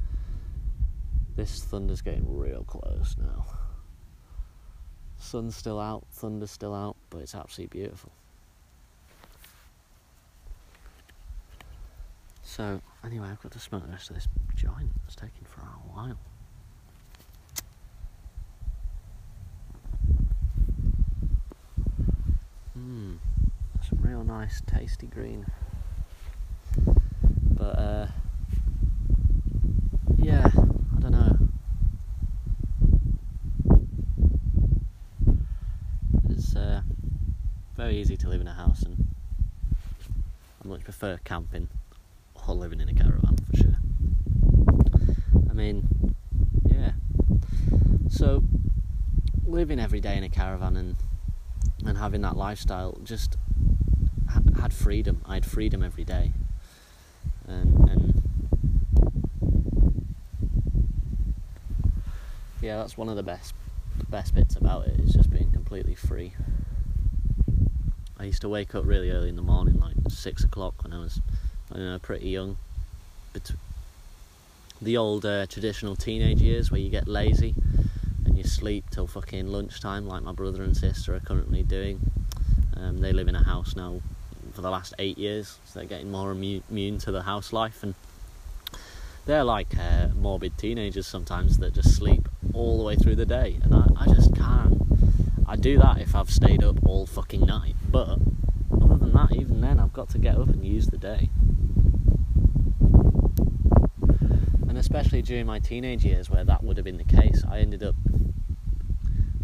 this 1.37 1.62
thunder's 1.64 2.01
getting 2.01 2.24
real 2.38 2.64
close 2.64 3.14
now. 3.18 3.44
Sun's 5.18 5.55
still 5.55 5.79
out, 5.79 6.07
thunder's 6.12 6.51
still 6.51 6.74
out, 6.74 6.96
but 7.11 7.18
it's 7.18 7.35
absolutely 7.35 7.79
beautiful. 7.79 8.11
So 12.42 12.81
anyway, 13.05 13.29
I've 13.29 13.42
got 13.42 13.53
to 13.53 13.61
smoke 13.61 13.85
the 13.85 13.92
rest 13.92 14.09
of 14.09 14.16
this 14.16 14.29
joint. 14.55 14.92
It's 15.05 15.14
taking 15.14 15.44
for 15.44 15.61
a 15.61 15.92
while. 15.92 16.18
Mmm 22.79 23.19
some 23.88 23.99
real 24.03 24.23
nice 24.23 24.61
tasty 24.67 25.07
green. 25.07 25.47
But 27.51 27.79
uh, 27.79 28.07
yeah 30.19 30.47
I 30.47 31.01
don't 31.01 31.12
know. 31.12 31.38
It's 36.29 36.55
uh, 36.55 36.83
very 37.77 37.97
easy 37.97 38.17
to 38.19 38.29
live 38.29 38.41
in 38.41 38.47
a 38.47 38.53
house 38.53 38.83
and 38.83 39.07
I 40.64 40.69
much 40.69 40.85
prefer 40.85 41.19
camping 41.25 41.69
or 42.47 42.55
living 42.55 42.81
in 42.81 42.88
a 42.88 42.95
caravan 42.95 43.37
for 43.37 43.57
sure. 43.57 43.77
I 45.49 45.53
mean 45.55 46.14
yeah. 46.67 46.93
So 48.11 48.45
living 49.47 49.81
every 49.81 50.01
day 50.01 50.17
in 50.17 50.25
a 50.25 50.29
caravan 50.29 50.77
and 50.77 50.97
and 51.87 51.99
having 51.99 52.23
that 52.23 52.37
lifestyle 52.37 52.99
just 53.05 53.37
had 54.61 54.73
freedom. 54.73 55.23
I 55.25 55.35
had 55.35 55.47
freedom 55.47 55.83
every 55.83 56.05
day, 56.05 56.33
and, 57.47 57.88
and 57.88 58.23
yeah, 62.61 62.77
that's 62.77 62.97
one 62.97 63.09
of 63.09 63.17
the 63.17 63.23
best 63.23 63.55
best 64.09 64.35
bits 64.35 64.57
about 64.57 64.87
it 64.87 65.01
is 65.01 65.12
just 65.12 65.31
being 65.31 65.51
completely 65.51 65.95
free. 65.95 66.35
I 68.19 68.25
used 68.25 68.41
to 68.43 68.49
wake 68.49 68.75
up 68.75 68.85
really 68.85 69.11
early 69.11 69.29
in 69.29 69.37
the 69.37 69.43
morning, 69.43 69.79
like 69.79 69.95
six 70.09 70.43
o'clock 70.43 70.83
when 70.83 70.93
I 70.93 70.99
was, 70.99 71.21
I 71.73 71.79
know, 71.79 71.99
pretty 72.01 72.29
young. 72.29 72.57
But 73.33 73.53
the 74.81 74.97
old 74.97 75.25
uh, 75.25 75.47
traditional 75.47 75.95
teenage 75.95 76.41
years 76.41 76.71
where 76.71 76.81
you 76.81 76.91
get 76.91 77.07
lazy 77.07 77.55
sleep 78.48 78.90
till 78.90 79.06
fucking 79.06 79.46
lunchtime, 79.46 80.06
like 80.06 80.22
my 80.22 80.32
brother 80.32 80.62
and 80.62 80.76
sister 80.76 81.14
are 81.14 81.20
currently 81.20 81.62
doing. 81.62 82.00
Um, 82.76 82.98
they 82.98 83.12
live 83.12 83.28
in 83.28 83.34
a 83.34 83.42
house 83.42 83.76
now 83.76 84.00
for 84.52 84.62
the 84.62 84.70
last 84.70 84.94
eight 84.98 85.18
years, 85.18 85.58
so 85.64 85.78
they're 85.78 85.88
getting 85.88 86.11
more 86.11 86.30
immune 86.32 86.98
to 86.98 87.12
the 87.12 87.22
house 87.22 87.52
life, 87.52 87.82
and 87.82 87.94
they're 89.26 89.44
like 89.44 89.76
uh, 89.78 90.08
morbid 90.14 90.56
teenagers 90.58 91.06
sometimes 91.06 91.58
that 91.58 91.74
just 91.74 91.94
sleep 91.94 92.28
all 92.54 92.78
the 92.78 92.84
way 92.84 92.96
through 92.96 93.16
the 93.16 93.26
day, 93.26 93.58
and 93.62 93.74
I, 93.74 93.87
I 93.96 94.06
just 94.06 94.34
can't. 94.34 94.82
I 95.46 95.56
do 95.56 95.78
that 95.78 95.98
if 95.98 96.14
I've 96.14 96.30
stayed 96.30 96.62
up 96.62 96.76
all 96.84 97.06
fucking 97.06 97.42
night, 97.42 97.74
but 97.90 98.18
other 98.82 98.96
than 98.96 99.12
that, 99.12 99.32
even 99.34 99.61
then, 99.61 99.80
I've 99.80 99.92
got 99.92 100.11
to 100.11 100.18
get 100.18 100.37
up 100.37 100.48
and 100.48 100.64
use 100.64 100.87
the 100.88 100.98
day. 100.98 101.30
And 104.68 104.76
especially 104.76 105.22
during 105.22 105.46
my 105.46 105.58
teenage 105.58 106.04
years, 106.04 106.28
where 106.28 106.44
that 106.44 106.62
would 106.62 106.76
have 106.76 106.84
been 106.84 106.98
the 106.98 107.04
case, 107.04 107.42
I 107.50 107.61
ended 107.61 107.82
up 107.82 107.94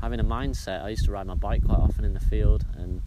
having 0.04 0.20
a 0.20 0.24
mindset. 0.24 0.84
I 0.84 0.90
used 0.90 1.06
to 1.06 1.12
ride 1.12 1.26
my 1.26 1.34
bike 1.34 1.64
quite 1.64 1.78
often 1.78 2.04
in 2.04 2.12
the 2.12 2.20
field, 2.20 2.66
and 2.76 3.00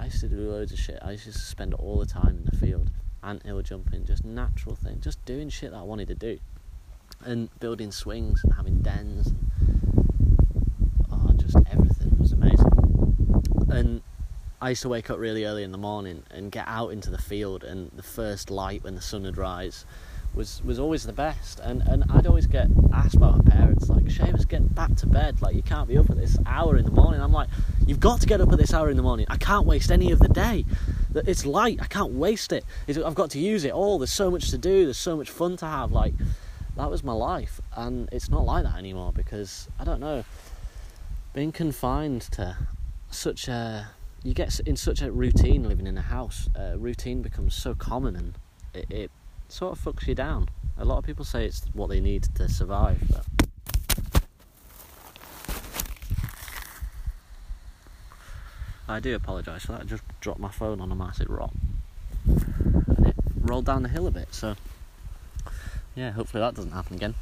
I 0.00 0.06
used 0.06 0.20
to 0.20 0.28
do 0.28 0.38
loads 0.50 0.72
of 0.72 0.78
shit. 0.78 0.98
I 1.02 1.10
used 1.10 1.24
to 1.24 1.32
spend 1.32 1.74
all 1.74 1.98
the 1.98 2.06
time 2.06 2.38
in 2.38 2.46
the 2.46 2.56
field, 2.56 2.90
ant 3.22 3.42
hill 3.42 3.60
jumping, 3.60 4.06
just 4.06 4.24
natural 4.24 4.74
thing, 4.74 5.02
just 5.02 5.22
doing 5.26 5.50
shit 5.50 5.72
that 5.72 5.76
I 5.76 5.82
wanted 5.82 6.08
to 6.08 6.14
do, 6.14 6.38
and 7.26 7.50
building 7.60 7.92
swings 7.92 8.42
and 8.42 8.54
having 8.54 8.80
dens. 8.80 9.26
And, 9.26 9.50
oh, 11.12 11.30
just 11.36 11.58
everything 11.70 12.16
was 12.18 12.32
amazing. 12.32 12.72
And 13.68 14.00
I 14.62 14.70
used 14.70 14.80
to 14.80 14.88
wake 14.88 15.10
up 15.10 15.18
really 15.18 15.44
early 15.44 15.62
in 15.62 15.72
the 15.72 15.78
morning 15.78 16.22
and 16.30 16.50
get 16.50 16.64
out 16.66 16.88
into 16.88 17.10
the 17.10 17.18
field, 17.18 17.64
and 17.64 17.90
the 17.94 18.02
first 18.02 18.50
light 18.50 18.82
when 18.82 18.94
the 18.94 19.02
sun 19.02 19.24
would 19.24 19.36
rise 19.36 19.84
was 20.34 20.62
was 20.64 20.78
always 20.78 21.04
the 21.04 21.12
best. 21.12 21.60
And 21.60 21.82
and 21.82 22.04
I'd 22.10 22.26
always 22.26 22.46
get 22.46 22.68
asked 22.92 23.18
by 23.18 23.30
my 23.30 23.42
parents 23.50 23.88
like, 23.88 24.04
"Seamus, 24.04 24.46
get 24.46 24.74
back 24.74 24.94
to 24.96 25.06
bed. 25.06 25.42
Like 25.42 25.54
you 25.54 25.62
can't 25.62 25.88
be 25.88 25.96
up 25.98 26.10
at 26.10 26.16
this 26.16 26.36
hour 26.46 26.76
in 26.76 26.84
the 26.84 26.90
morning." 26.90 27.20
I'm 27.20 27.32
like, 27.32 27.48
"You've 27.86 28.00
got 28.00 28.20
to 28.20 28.26
get 28.26 28.40
up 28.40 28.52
at 28.52 28.58
this 28.58 28.74
hour 28.74 28.90
in 28.90 28.96
the 28.96 29.02
morning. 29.02 29.26
I 29.28 29.36
can't 29.36 29.66
waste 29.66 29.90
any 29.90 30.10
of 30.12 30.18
the 30.18 30.28
day. 30.28 30.64
It's 31.14 31.46
light. 31.46 31.78
I 31.80 31.86
can't 31.86 32.12
waste 32.12 32.52
it. 32.52 32.64
I've 32.88 33.14
got 33.14 33.30
to 33.30 33.38
use 33.38 33.64
it 33.64 33.72
all. 33.72 33.98
There's 33.98 34.12
so 34.12 34.30
much 34.30 34.50
to 34.50 34.58
do. 34.58 34.84
There's 34.84 34.98
so 34.98 35.16
much 35.16 35.30
fun 35.30 35.56
to 35.58 35.66
have. 35.66 35.92
Like 35.92 36.14
that 36.76 36.90
was 36.90 37.04
my 37.04 37.12
life, 37.12 37.60
and 37.76 38.08
it's 38.12 38.28
not 38.28 38.44
like 38.44 38.64
that 38.64 38.76
anymore 38.76 39.12
because 39.12 39.68
I 39.78 39.84
don't 39.84 40.00
know. 40.00 40.24
Being 41.32 41.52
confined 41.52 42.22
to 42.32 42.56
such 43.10 43.48
a 43.48 43.88
you 44.24 44.32
get 44.34 44.58
in 44.60 44.74
such 44.74 45.02
a 45.02 45.12
routine 45.12 45.68
living 45.68 45.86
in 45.86 45.96
a 45.98 46.02
house. 46.02 46.48
Uh, 46.58 46.78
routine 46.78 47.22
becomes 47.22 47.54
so 47.54 47.74
common 47.74 48.16
and 48.16 48.34
it, 48.72 48.86
it 48.90 49.10
sort 49.54 49.78
of 49.78 49.84
fucks 49.84 50.08
you 50.08 50.16
down. 50.16 50.48
A 50.76 50.84
lot 50.84 50.98
of 50.98 51.04
people 51.04 51.24
say 51.24 51.46
it's 51.46 51.62
what 51.74 51.88
they 51.88 52.00
need 52.00 52.24
to 52.34 52.48
survive, 52.48 52.98
but 53.08 53.24
I 58.88 58.98
do 58.98 59.14
apologise 59.14 59.64
for 59.64 59.72
that. 59.72 59.82
I 59.82 59.84
just 59.84 60.02
dropped 60.20 60.40
my 60.40 60.50
phone 60.50 60.80
on 60.80 60.90
a 60.90 60.96
massive 60.96 61.30
rock. 61.30 61.52
And 62.26 63.06
it 63.06 63.14
rolled 63.40 63.66
down 63.66 63.84
the 63.84 63.88
hill 63.88 64.08
a 64.08 64.10
bit, 64.10 64.34
so 64.34 64.56
yeah, 65.94 66.10
hopefully 66.10 66.40
that 66.40 66.54
doesn't 66.54 66.72
happen 66.72 66.96
again. 66.96 67.14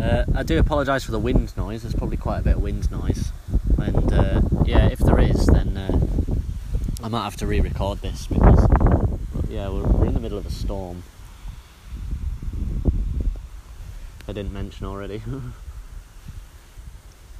Uh, 0.00 0.24
I 0.34 0.42
do 0.42 0.58
apologise 0.58 1.04
for 1.04 1.12
the 1.12 1.20
wind 1.20 1.56
noise, 1.56 1.82
there's 1.82 1.94
probably 1.94 2.16
quite 2.16 2.38
a 2.38 2.42
bit 2.42 2.56
of 2.56 2.62
wind 2.62 2.90
noise. 2.90 3.30
And 3.78 4.12
uh, 4.12 4.40
yeah, 4.64 4.88
if 4.88 4.98
there 4.98 5.20
is, 5.20 5.46
then 5.46 5.76
uh, 5.76 6.00
I 7.04 7.08
might 7.08 7.22
have 7.22 7.36
to 7.36 7.46
re 7.46 7.60
record 7.60 8.00
this 8.00 8.26
because 8.26 8.69
yeah, 9.50 9.68
we're, 9.68 9.82
we're 9.82 10.06
in 10.06 10.14
the 10.14 10.20
middle 10.20 10.38
of 10.38 10.46
a 10.46 10.50
storm. 10.50 11.02
I 14.28 14.32
didn't 14.32 14.52
mention 14.52 14.86
already, 14.86 15.18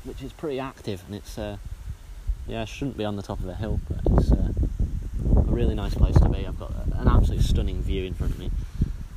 which 0.05 0.23
is 0.23 0.33
pretty 0.33 0.59
active, 0.59 1.05
and 1.07 1.15
it's 1.15 1.39
uh, 1.39 1.59
yeah, 2.49 2.65
shouldn't 2.65 2.97
be 2.97 3.05
on 3.05 3.15
the 3.15 3.23
top 3.23 3.39
of 3.39 3.49
a 3.49 3.55
hill, 3.55 3.79
but 3.89 4.01
it's 4.19 4.33
uh, 4.33 4.49
a 5.37 5.53
really 5.53 5.77
nice 5.77 5.95
place 5.95 6.17
to 6.17 6.29
be. 6.29 6.45
I've 6.45 6.59
got 6.59 6.73
an 6.95 7.07
absolutely 7.07 7.45
stunning 7.45 7.81
view 7.81 8.05
in 8.05 8.15
front 8.15 8.33
of 8.33 8.41
me, 8.41 8.51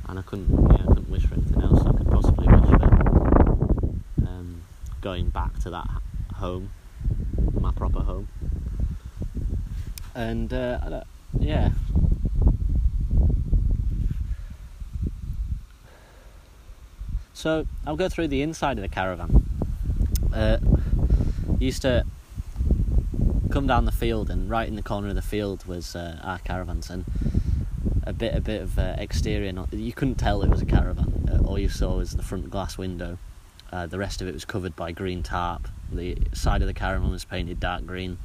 and 0.08 0.16
I 0.16 0.22
couldn't 0.22 0.48
yeah, 0.70 0.84
I 0.84 0.86
couldn't 0.86 1.10
wish 1.10 1.26
for 1.26 1.34
anything 1.34 1.62
else 1.62 1.84
I 1.84 1.92
could 1.92 2.10
possibly 2.10 2.46
wish 2.46 2.60
for. 2.60 2.74
going 5.00 5.28
back 5.28 5.58
to 5.58 5.68
that 5.68 5.86
home, 6.36 6.70
my 7.60 7.70
proper 7.72 8.00
home. 8.00 8.26
And 10.14 10.50
uh, 10.50 11.02
yeah. 11.38 11.72
So 17.34 17.66
I'll 17.84 17.96
go 17.96 18.08
through 18.08 18.28
the 18.28 18.42
inside 18.42 18.78
of 18.78 18.82
the 18.82 18.88
caravan. 18.88 19.44
Uh, 20.32 20.58
used 21.58 21.82
to 21.82 22.04
come 23.50 23.66
down 23.66 23.84
the 23.84 23.92
field, 23.92 24.30
and 24.30 24.48
right 24.48 24.66
in 24.66 24.76
the 24.76 24.82
corner 24.82 25.08
of 25.08 25.16
the 25.16 25.22
field 25.22 25.66
was 25.66 25.94
uh, 25.94 26.18
our 26.22 26.38
caravans, 26.38 26.90
and 26.90 27.04
a 28.04 28.12
bit 28.12 28.34
a 28.34 28.40
bit 28.40 28.62
of 28.62 28.78
uh, 28.78 28.94
exterior. 28.98 29.52
Not, 29.52 29.72
you 29.72 29.92
couldn't 29.92 30.14
tell 30.14 30.42
it 30.42 30.48
was 30.48 30.62
a 30.62 30.66
caravan. 30.66 31.28
Uh, 31.30 31.46
all 31.46 31.58
you 31.58 31.68
saw 31.68 31.96
was 31.96 32.12
the 32.12 32.22
front 32.22 32.50
glass 32.50 32.78
window. 32.78 33.18
Uh, 33.72 33.86
the 33.86 33.98
rest 33.98 34.22
of 34.22 34.28
it 34.28 34.34
was 34.34 34.44
covered 34.44 34.76
by 34.76 34.92
green 34.92 35.22
tarp. 35.22 35.68
The 35.92 36.16
side 36.32 36.62
of 36.62 36.68
the 36.68 36.74
caravan 36.74 37.10
was 37.10 37.24
painted 37.24 37.58
dark 37.58 37.84
green. 37.84 38.18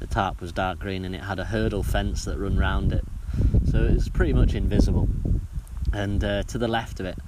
The 0.00 0.06
tarp 0.06 0.40
was 0.40 0.52
dark 0.52 0.78
green, 0.78 1.04
and 1.06 1.14
it 1.14 1.22
had 1.22 1.38
a 1.38 1.44
hurdle 1.44 1.82
fence 1.82 2.24
that 2.26 2.38
run 2.38 2.58
round 2.58 2.92
it, 2.92 3.04
so 3.70 3.84
it 3.84 3.94
was 3.94 4.08
pretty 4.10 4.34
much 4.34 4.54
invisible. 4.54 5.08
And 5.92 6.22
uh, 6.22 6.42
to 6.44 6.58
the 6.58 6.68
left 6.68 7.00
of 7.00 7.06
it, 7.06 7.18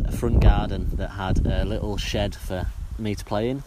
uh, 0.00 0.08
a 0.08 0.12
front 0.12 0.40
garden 0.40 0.90
that 0.94 1.10
had 1.10 1.46
a 1.46 1.64
little 1.64 1.96
shed 1.96 2.34
for 2.34 2.66
me 2.98 3.14
to 3.14 3.24
play 3.24 3.48
in 3.48 3.62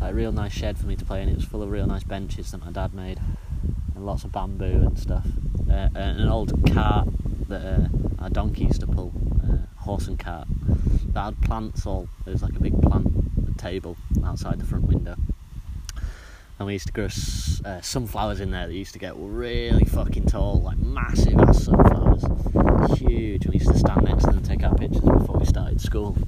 like 0.00 0.12
a 0.12 0.14
real 0.14 0.32
nice 0.32 0.52
shed 0.52 0.78
for 0.78 0.86
me 0.86 0.96
to 0.96 1.04
play 1.04 1.22
in. 1.22 1.28
It 1.28 1.36
was 1.36 1.44
full 1.44 1.62
of 1.62 1.70
real 1.70 1.86
nice 1.86 2.04
benches 2.04 2.50
that 2.50 2.64
my 2.64 2.72
dad 2.72 2.94
made, 2.94 3.20
and 3.94 4.06
lots 4.06 4.24
of 4.24 4.32
bamboo 4.32 4.64
and 4.64 4.98
stuff. 4.98 5.26
Uh, 5.68 5.88
and 5.94 6.20
an 6.20 6.28
old 6.28 6.52
cart 6.72 7.08
that 7.48 7.60
uh, 7.64 7.88
our 8.18 8.30
donkey 8.30 8.64
used 8.64 8.80
to 8.80 8.86
pull, 8.86 9.12
uh, 9.44 9.82
horse 9.82 10.08
and 10.08 10.18
cart. 10.18 10.48
That 11.12 11.24
had 11.24 11.42
plants 11.42 11.86
all. 11.86 12.08
There 12.24 12.32
was 12.32 12.42
like 12.42 12.56
a 12.56 12.60
big 12.60 12.80
plant 12.80 13.58
table 13.58 13.96
outside 14.24 14.58
the 14.58 14.64
front 14.66 14.86
window. 14.86 15.16
And 16.60 16.66
we 16.66 16.74
used 16.74 16.88
to 16.88 16.92
grow 16.92 17.06
uh, 17.64 17.80
sunflowers 17.80 18.40
in 18.40 18.50
there 18.50 18.66
that 18.66 18.74
used 18.74 18.92
to 18.92 18.98
get 18.98 19.14
really 19.16 19.86
fucking 19.86 20.26
tall, 20.26 20.60
like 20.60 20.76
massive 20.76 21.40
ass 21.40 21.64
sunflowers, 21.64 22.22
huge. 22.98 23.46
We 23.46 23.54
used 23.54 23.72
to 23.72 23.78
stand 23.78 24.04
next 24.04 24.24
to 24.24 24.26
them 24.26 24.36
and 24.36 24.44
take 24.44 24.62
our 24.62 24.74
pictures 24.74 25.00
before 25.00 25.38
we 25.38 25.46
started 25.46 25.80
school. 25.80 26.18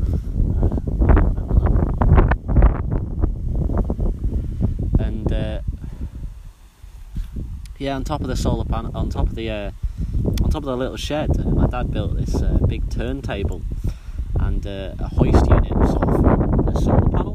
And 4.98 5.30
yeah, 7.78 7.96
on 7.96 8.04
top 8.04 8.20
of 8.20 8.28
the 8.28 8.36
solar 8.36 8.64
panel, 8.64 8.96
on 8.96 9.10
top 9.10 9.26
of 9.26 9.34
the 9.34 9.50
uh, 9.50 9.70
on 10.42 10.50
top 10.50 10.62
of 10.62 10.64
the 10.64 10.76
little 10.76 10.96
shed, 10.96 11.30
uh, 11.38 11.42
my 11.50 11.66
dad 11.66 11.92
built 11.92 12.16
this 12.16 12.36
uh, 12.36 12.58
big 12.68 12.88
turntable 12.88 13.60
and 14.38 14.64
uh, 14.66 14.94
a 14.98 15.08
hoist 15.08 15.46
unit 15.48 15.72
sort 15.88 16.08
of 16.08 16.68
a 16.68 16.80
solar 16.80 17.08
panel, 17.10 17.34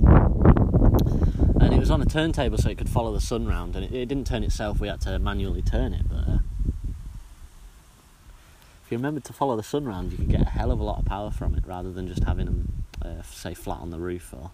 it 1.77 1.79
was 1.79 1.91
on 1.91 2.01
a 2.01 2.05
turntable 2.05 2.57
so 2.57 2.71
it 2.71 2.77
could 2.79 2.89
follow 2.89 3.13
the 3.13 3.21
sun 3.21 3.45
round, 3.45 3.75
and 3.75 3.85
it, 3.85 3.93
it 3.93 4.07
didn't 4.07 4.25
turn 4.25 4.43
itself. 4.43 4.79
We 4.79 4.87
had 4.87 4.99
to 5.01 5.19
manually 5.19 5.61
turn 5.61 5.93
it, 5.93 6.09
but 6.09 6.27
uh, 6.27 6.39
if 8.83 8.91
you 8.91 8.97
remembered 8.97 9.23
to 9.25 9.33
follow 9.33 9.55
the 9.55 9.61
sun 9.61 9.85
round, 9.85 10.11
you 10.11 10.17
could 10.17 10.29
get 10.29 10.41
a 10.41 10.49
hell 10.49 10.71
of 10.71 10.79
a 10.79 10.83
lot 10.83 10.97
of 10.97 11.05
power 11.05 11.29
from 11.29 11.53
it 11.53 11.63
rather 11.67 11.91
than 11.91 12.07
just 12.07 12.23
having 12.23 12.47
them 12.47 12.83
uh, 13.05 13.21
say 13.21 13.53
flat 13.53 13.79
on 13.79 13.91
the 13.91 13.99
roof 13.99 14.33
or 14.33 14.49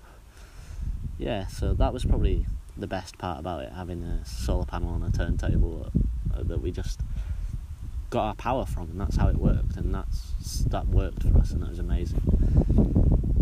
yeah. 1.18 1.48
So 1.48 1.74
that 1.76 1.94
was 1.94 2.04
probably 2.04 2.46
the 2.76 2.88
best 2.88 3.18
part 3.18 3.40
about 3.40 3.64
it, 3.64 3.72
having 3.72 4.04
a 4.04 4.26
solar 4.26 4.66
panel 4.66 4.90
on 4.90 5.04
a 5.04 5.10
turntable 5.10 5.90
that, 6.28 6.40
uh, 6.40 6.44
that 6.44 6.62
we 6.62 6.72
just 6.72 7.00
got 8.10 8.26
our 8.26 8.36
power 8.36 8.66
from, 8.66 8.90
and 8.90 9.00
that's 9.00 9.16
how 9.16 9.30
it 9.30 9.38
worked, 9.38 9.78
and 9.78 9.96
that's 9.96 10.66
that 10.66 10.88
worked 10.88 11.24
for 11.24 11.38
us, 11.38 11.52
and 11.52 11.64
that 11.64 11.70
was 11.70 11.80
amazing. 11.80 12.22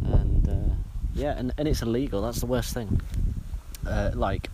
And 0.05 0.47
uh, 0.47 0.75
yeah, 1.15 1.33
and, 1.35 1.51
and 1.57 1.67
it's 1.67 1.81
illegal. 1.81 2.21
That's 2.21 2.41
the 2.41 2.45
worst 2.45 2.75
thing. 2.75 3.01
Uh, 3.85 4.11
like 4.13 4.49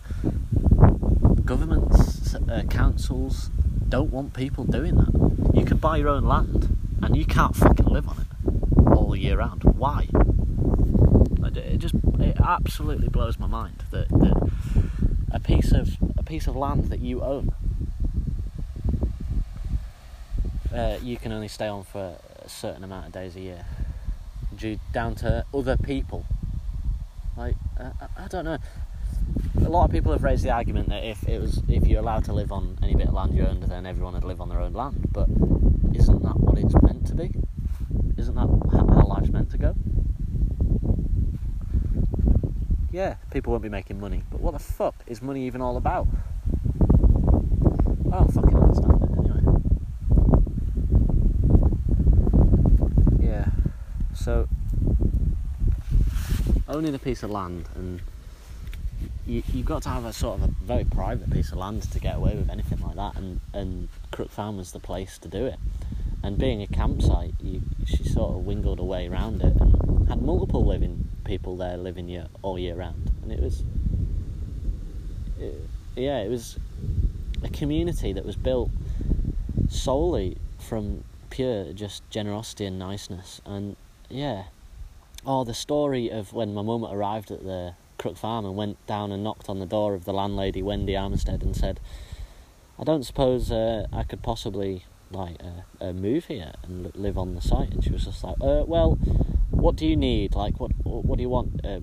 governments, 1.44 2.34
uh, 2.34 2.62
councils 2.68 3.50
don't 3.88 4.10
want 4.10 4.34
people 4.34 4.64
doing 4.64 4.96
that. 4.96 5.52
You 5.54 5.64
can 5.64 5.76
buy 5.78 5.98
your 5.98 6.08
own 6.08 6.24
land, 6.24 6.76
and 7.02 7.16
you 7.16 7.24
can't 7.24 7.54
fucking 7.54 7.86
live 7.86 8.08
on 8.08 8.20
it 8.20 8.96
all 8.96 9.14
year 9.14 9.38
round. 9.38 9.64
Why? 9.64 10.08
It 11.78 11.78
just 11.78 11.94
it 12.18 12.36
absolutely 12.40 13.08
blows 13.08 13.38
my 13.38 13.46
mind 13.46 13.84
that, 13.90 14.08
that 14.08 14.50
a 15.30 15.40
piece 15.40 15.72
of 15.72 15.96
a 16.16 16.22
piece 16.22 16.46
of 16.46 16.56
land 16.56 16.86
that 16.86 17.00
you 17.00 17.22
own 17.22 17.52
uh, 20.74 20.98
you 21.02 21.16
can 21.16 21.32
only 21.32 21.48
stay 21.48 21.66
on 21.66 21.84
for 21.84 22.16
a 22.42 22.48
certain 22.48 22.84
amount 22.84 23.06
of 23.06 23.12
days 23.12 23.36
a 23.36 23.40
year 23.40 23.64
due 24.56 24.78
down 24.92 25.14
to 25.14 25.44
other 25.54 25.76
people 25.76 26.26
like 27.36 27.54
I 28.16 28.26
don't 28.28 28.44
know 28.44 28.58
a 29.64 29.68
lot 29.68 29.84
of 29.84 29.90
people 29.90 30.12
have 30.12 30.22
raised 30.22 30.44
the 30.44 30.50
argument 30.50 30.88
that 30.88 31.04
if 31.04 31.28
it 31.28 31.40
was 31.40 31.62
if 31.68 31.86
you're 31.86 32.00
allowed 32.00 32.24
to 32.24 32.32
live 32.32 32.52
on 32.52 32.78
any 32.82 32.94
bit 32.94 33.08
of 33.08 33.14
land 33.14 33.34
you 33.34 33.44
owned 33.46 33.62
then 33.62 33.86
everyone 33.86 34.14
would 34.14 34.24
live 34.24 34.40
on 34.40 34.48
their 34.48 34.60
own 34.60 34.72
land 34.72 35.08
but 35.12 35.28
isn't 35.94 36.22
that 36.22 36.38
what 36.40 36.58
it's 36.58 36.74
meant 36.82 37.06
to 37.06 37.14
be 37.14 37.32
isn't 38.16 38.34
that 38.34 38.48
how 38.72 39.06
life's 39.06 39.30
meant 39.30 39.50
to 39.50 39.58
go 39.58 39.74
yeah, 42.90 43.16
people 43.30 43.52
won't 43.52 43.62
be 43.62 43.68
making 43.68 44.00
money. 44.00 44.22
But 44.30 44.40
what 44.40 44.52
the 44.52 44.58
fuck 44.58 44.94
is 45.06 45.20
money 45.20 45.46
even 45.46 45.60
all 45.60 45.76
about? 45.76 46.08
I 48.06 48.18
don't 48.18 48.32
fucking 48.32 48.56
understand 48.56 49.02
it 49.02 49.10
anyway. 49.18 49.42
Yeah. 53.20 53.46
So 54.14 54.48
owning 56.66 56.94
a 56.94 56.98
piece 56.98 57.22
of 57.22 57.30
land 57.30 57.68
and 57.74 58.00
you, 59.28 59.42
you've 59.52 59.66
got 59.66 59.82
to 59.82 59.90
have 59.90 60.04
a 60.04 60.12
sort 60.12 60.40
of 60.40 60.48
a 60.48 60.52
very 60.64 60.84
private 60.84 61.30
piece 61.30 61.52
of 61.52 61.58
land 61.58 61.82
to 61.82 62.00
get 62.00 62.16
away 62.16 62.34
with 62.34 62.50
anything 62.50 62.80
like 62.80 62.96
that 62.96 63.14
and, 63.16 63.40
and 63.52 63.88
Crook 64.10 64.30
Farm 64.30 64.56
was 64.56 64.72
the 64.72 64.80
place 64.80 65.18
to 65.18 65.28
do 65.28 65.46
it. 65.46 65.58
And 66.22 66.36
being 66.38 66.62
a 66.62 66.66
campsite 66.66 67.34
you, 67.40 67.62
she 67.86 68.02
sort 68.04 68.34
of 68.34 68.46
wingled 68.46 68.80
away 68.80 69.06
around 69.06 69.42
it 69.42 69.54
and 69.60 70.08
had 70.08 70.22
multiple 70.22 70.64
living 70.64 71.08
people 71.24 71.56
there 71.56 71.76
living 71.76 72.08
year, 72.08 72.26
all 72.42 72.58
year 72.58 72.74
round, 72.74 73.10
and 73.22 73.30
it 73.30 73.40
was, 73.40 73.62
it, 75.38 75.54
yeah, 75.94 76.18
it 76.20 76.28
was 76.28 76.58
a 77.44 77.48
community 77.50 78.12
that 78.14 78.24
was 78.24 78.34
built 78.34 78.70
solely 79.68 80.38
from 80.58 81.04
pure 81.30 81.72
just 81.72 82.08
generosity 82.10 82.64
and 82.64 82.78
niceness, 82.78 83.40
and 83.44 83.76
yeah, 84.08 84.44
oh, 85.26 85.44
the 85.44 85.54
story 85.54 86.08
of 86.08 86.32
when 86.32 86.54
my 86.54 86.62
mum 86.62 86.84
arrived 86.84 87.30
at 87.30 87.44
the 87.44 87.74
Crook 87.98 88.16
Farm 88.16 88.44
and 88.44 88.56
went 88.56 88.84
down 88.86 89.12
and 89.12 89.22
knocked 89.22 89.48
on 89.48 89.58
the 89.58 89.66
door 89.66 89.94
of 89.94 90.04
the 90.04 90.12
landlady 90.12 90.62
Wendy 90.62 90.92
Armistead 90.94 91.42
and 91.42 91.56
said, 91.56 91.80
"I 92.78 92.84
don't 92.84 93.04
suppose 93.04 93.50
uh, 93.50 93.86
I 93.92 94.02
could 94.02 94.22
possibly." 94.22 94.84
like 95.10 95.38
uh, 95.42 95.86
uh, 95.86 95.92
move 95.94 96.26
here 96.26 96.52
and 96.62 96.94
live 96.94 97.16
on 97.16 97.34
the 97.34 97.40
site 97.40 97.70
and 97.70 97.82
she 97.82 97.88
was 97.88 98.04
just 98.04 98.22
like 98.22 98.36
uh, 98.42 98.62
well 98.66 98.98
what 99.58 99.76
do 99.76 99.86
you 99.86 99.96
need? 99.96 100.34
Like, 100.34 100.60
what 100.60 100.70
what 100.84 101.16
do 101.16 101.22
you 101.22 101.28
want? 101.28 101.64
Uh, 101.64 101.80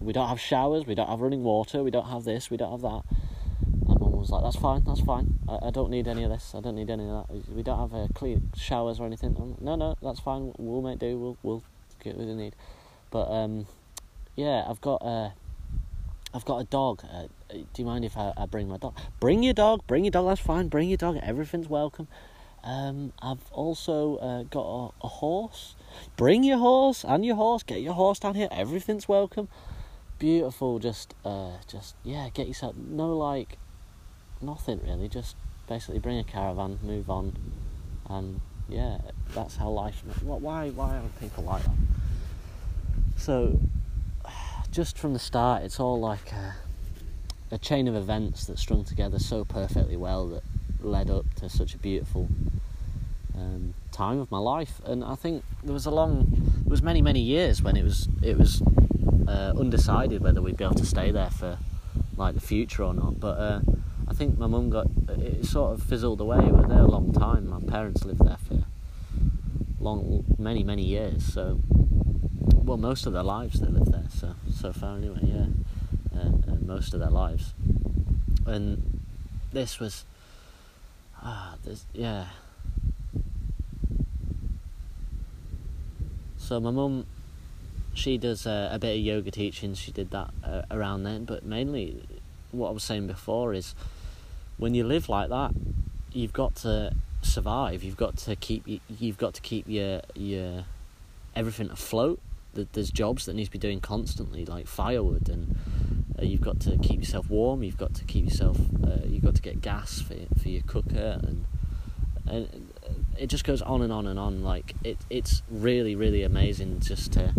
we 0.00 0.12
don't 0.12 0.28
have 0.28 0.40
showers, 0.40 0.86
we 0.86 0.94
don't 0.94 1.08
have 1.08 1.20
running 1.20 1.44
water, 1.44 1.82
we 1.82 1.90
don't 1.90 2.08
have 2.08 2.24
this, 2.24 2.50
we 2.50 2.56
don't 2.56 2.72
have 2.72 2.82
that. 2.82 3.02
And 3.88 4.00
mum 4.00 4.12
was 4.12 4.30
like, 4.30 4.42
that's 4.42 4.56
fine, 4.56 4.84
that's 4.84 5.00
fine. 5.00 5.38
I, 5.48 5.68
I 5.68 5.70
don't 5.70 5.90
need 5.90 6.08
any 6.08 6.24
of 6.24 6.30
this. 6.30 6.54
I 6.54 6.60
don't 6.60 6.74
need 6.74 6.90
any 6.90 7.08
of 7.08 7.28
that. 7.28 7.48
We 7.50 7.62
don't 7.62 7.78
have 7.78 7.94
uh, 7.94 8.08
clean 8.14 8.50
showers 8.56 9.00
or 9.00 9.06
anything. 9.06 9.34
Like, 9.34 9.60
no, 9.60 9.76
no, 9.76 9.96
that's 10.02 10.20
fine. 10.20 10.52
We'll 10.58 10.82
make 10.82 10.98
do. 10.98 11.18
We'll 11.18 11.38
we'll 11.42 11.62
get 12.02 12.16
what 12.16 12.26
we 12.26 12.34
need. 12.34 12.56
But 13.10 13.30
um, 13.30 13.66
yeah, 14.34 14.64
I've 14.68 14.80
got 14.80 14.96
uh, 14.96 15.30
I've 16.34 16.44
got 16.44 16.58
a 16.58 16.64
dog. 16.64 17.04
Uh, 17.04 17.28
do 17.50 17.64
you 17.76 17.84
mind 17.84 18.04
if 18.04 18.16
I, 18.18 18.32
I 18.36 18.46
bring 18.46 18.68
my 18.68 18.76
dog? 18.76 18.96
Bring 19.20 19.44
your 19.44 19.54
dog. 19.54 19.86
Bring 19.86 20.04
your 20.04 20.10
dog. 20.10 20.26
That's 20.26 20.40
fine. 20.40 20.68
Bring 20.68 20.88
your 20.88 20.98
dog. 20.98 21.18
Everything's 21.22 21.68
welcome. 21.68 22.08
Um, 22.64 23.12
I've 23.22 23.52
also 23.52 24.16
uh, 24.16 24.42
got 24.44 24.64
a, 24.64 25.06
a, 25.06 25.08
horse. 25.08 25.76
Bring 26.16 26.42
your 26.42 26.58
horse 26.58 27.04
and 27.04 27.24
your 27.24 27.36
horse. 27.36 27.62
Get 27.62 27.82
your 27.82 27.94
horse 27.94 28.18
down 28.18 28.34
here. 28.34 28.48
Everything's 28.50 29.06
welcome. 29.06 29.48
Beautiful. 30.18 30.80
Just, 30.80 31.14
uh, 31.24 31.58
just 31.68 31.94
yeah. 32.02 32.28
Get 32.34 32.48
yourself 32.48 32.74
no 32.76 33.16
like, 33.16 33.58
nothing 34.40 34.80
really. 34.84 35.08
Just 35.08 35.36
basically 35.68 36.00
bring 36.00 36.18
a 36.18 36.24
caravan, 36.24 36.78
move 36.82 37.08
on, 37.08 37.36
and 38.08 38.40
yeah, 38.68 38.98
that's 39.34 39.56
how 39.56 39.68
life. 39.68 40.02
Why, 40.22 40.70
why 40.70 40.96
are 40.96 41.02
people 41.20 41.44
like 41.44 41.62
that? 41.62 41.74
So, 43.16 43.60
just 44.74 44.98
from 44.98 45.12
the 45.12 45.20
start, 45.20 45.62
it's 45.62 45.78
all 45.78 46.00
like 46.00 46.32
a, 46.32 46.56
a 47.52 47.58
chain 47.58 47.86
of 47.86 47.94
events 47.94 48.46
that 48.46 48.58
strung 48.58 48.84
together 48.84 49.20
so 49.20 49.44
perfectly 49.44 49.96
well 49.96 50.26
that 50.26 50.42
led 50.80 51.08
up 51.08 51.32
to 51.36 51.48
such 51.48 51.74
a 51.74 51.78
beautiful 51.78 52.28
um, 53.36 53.72
time 53.92 54.18
of 54.18 54.32
my 54.32 54.38
life. 54.38 54.80
And 54.84 55.04
I 55.04 55.14
think 55.14 55.44
there 55.62 55.72
was 55.72 55.86
a 55.86 55.92
long, 55.92 56.26
there 56.64 56.70
was 56.70 56.82
many 56.82 57.02
many 57.02 57.20
years 57.20 57.62
when 57.62 57.76
it 57.76 57.84
was 57.84 58.08
it 58.20 58.36
was 58.36 58.62
uh, 59.28 59.52
undecided 59.56 60.22
whether 60.22 60.42
we'd 60.42 60.56
be 60.56 60.64
able 60.64 60.74
to 60.74 60.86
stay 60.86 61.12
there 61.12 61.30
for 61.30 61.56
like 62.16 62.34
the 62.34 62.40
future 62.40 62.82
or 62.82 62.94
not. 62.94 63.20
But 63.20 63.38
uh, 63.38 63.60
I 64.08 64.12
think 64.12 64.38
my 64.38 64.48
mum 64.48 64.70
got 64.70 64.88
it 65.08 65.46
sort 65.46 65.74
of 65.74 65.84
fizzled 65.84 66.20
away. 66.20 66.40
We 66.40 66.50
were 66.50 66.66
there 66.66 66.80
a 66.80 66.90
long 66.90 67.12
time. 67.12 67.48
My 67.48 67.60
parents 67.60 68.04
lived 68.04 68.26
there 68.26 68.38
for 68.48 68.64
long, 69.78 70.24
many 70.36 70.64
many 70.64 70.82
years. 70.82 71.22
So 71.32 71.60
well, 72.52 72.76
most 72.76 73.06
of 73.06 73.12
their 73.12 73.22
lives 73.22 73.60
they 73.60 73.66
live 73.66 73.90
there. 73.90 74.06
So 74.10 74.34
so 74.52 74.72
far 74.72 74.96
anyway, 74.96 75.20
yeah, 75.22 75.46
uh, 76.16 76.28
uh, 76.28 76.56
most 76.64 76.94
of 76.94 77.00
their 77.00 77.10
lives, 77.10 77.52
and 78.46 79.00
this 79.52 79.78
was 79.78 80.04
ah, 81.22 81.56
this 81.64 81.84
yeah. 81.92 82.26
So 86.38 86.60
my 86.60 86.70
mum, 86.70 87.06
she 87.94 88.18
does 88.18 88.46
uh, 88.46 88.68
a 88.70 88.78
bit 88.78 88.96
of 88.96 89.02
yoga 89.02 89.30
teaching. 89.30 89.74
She 89.74 89.92
did 89.92 90.10
that 90.10 90.30
uh, 90.44 90.62
around 90.70 91.04
then, 91.04 91.24
but 91.24 91.44
mainly, 91.44 92.02
what 92.52 92.68
I 92.68 92.72
was 92.72 92.84
saying 92.84 93.06
before 93.06 93.54
is, 93.54 93.74
when 94.58 94.74
you 94.74 94.84
live 94.84 95.08
like 95.08 95.30
that, 95.30 95.52
you've 96.12 96.34
got 96.34 96.54
to 96.56 96.94
survive. 97.22 97.82
You've 97.82 97.96
got 97.96 98.16
to 98.18 98.36
keep 98.36 98.64
you've 98.88 99.18
got 99.18 99.34
to 99.34 99.40
keep 99.40 99.68
your 99.68 100.02
your 100.14 100.64
everything 101.34 101.70
afloat. 101.70 102.20
There's 102.54 102.90
jobs 102.90 103.26
that 103.26 103.34
need 103.34 103.46
to 103.46 103.50
be 103.50 103.58
doing 103.58 103.80
constantly, 103.80 104.44
like 104.44 104.66
firewood, 104.66 105.28
and 105.28 105.56
uh, 106.18 106.24
you've 106.24 106.40
got 106.40 106.60
to 106.60 106.78
keep 106.78 107.00
yourself 107.00 107.28
warm. 107.28 107.62
You've 107.62 107.76
got 107.76 107.94
to 107.94 108.04
keep 108.04 108.24
yourself. 108.24 108.58
Uh, 108.82 108.98
you've 109.06 109.24
got 109.24 109.34
to 109.34 109.42
get 109.42 109.60
gas 109.60 110.00
for 110.00 110.14
for 110.40 110.48
your 110.48 110.62
cooker, 110.62 111.20
and 111.22 111.44
and 112.26 112.72
it 113.18 113.26
just 113.26 113.44
goes 113.44 113.62
on 113.62 113.82
and 113.82 113.92
on 113.92 114.06
and 114.06 114.18
on. 114.18 114.42
Like 114.42 114.74
it, 114.84 114.98
it's 115.10 115.42
really 115.50 115.94
really 115.94 116.22
amazing 116.22 116.80
just 116.80 117.12
to, 117.14 117.32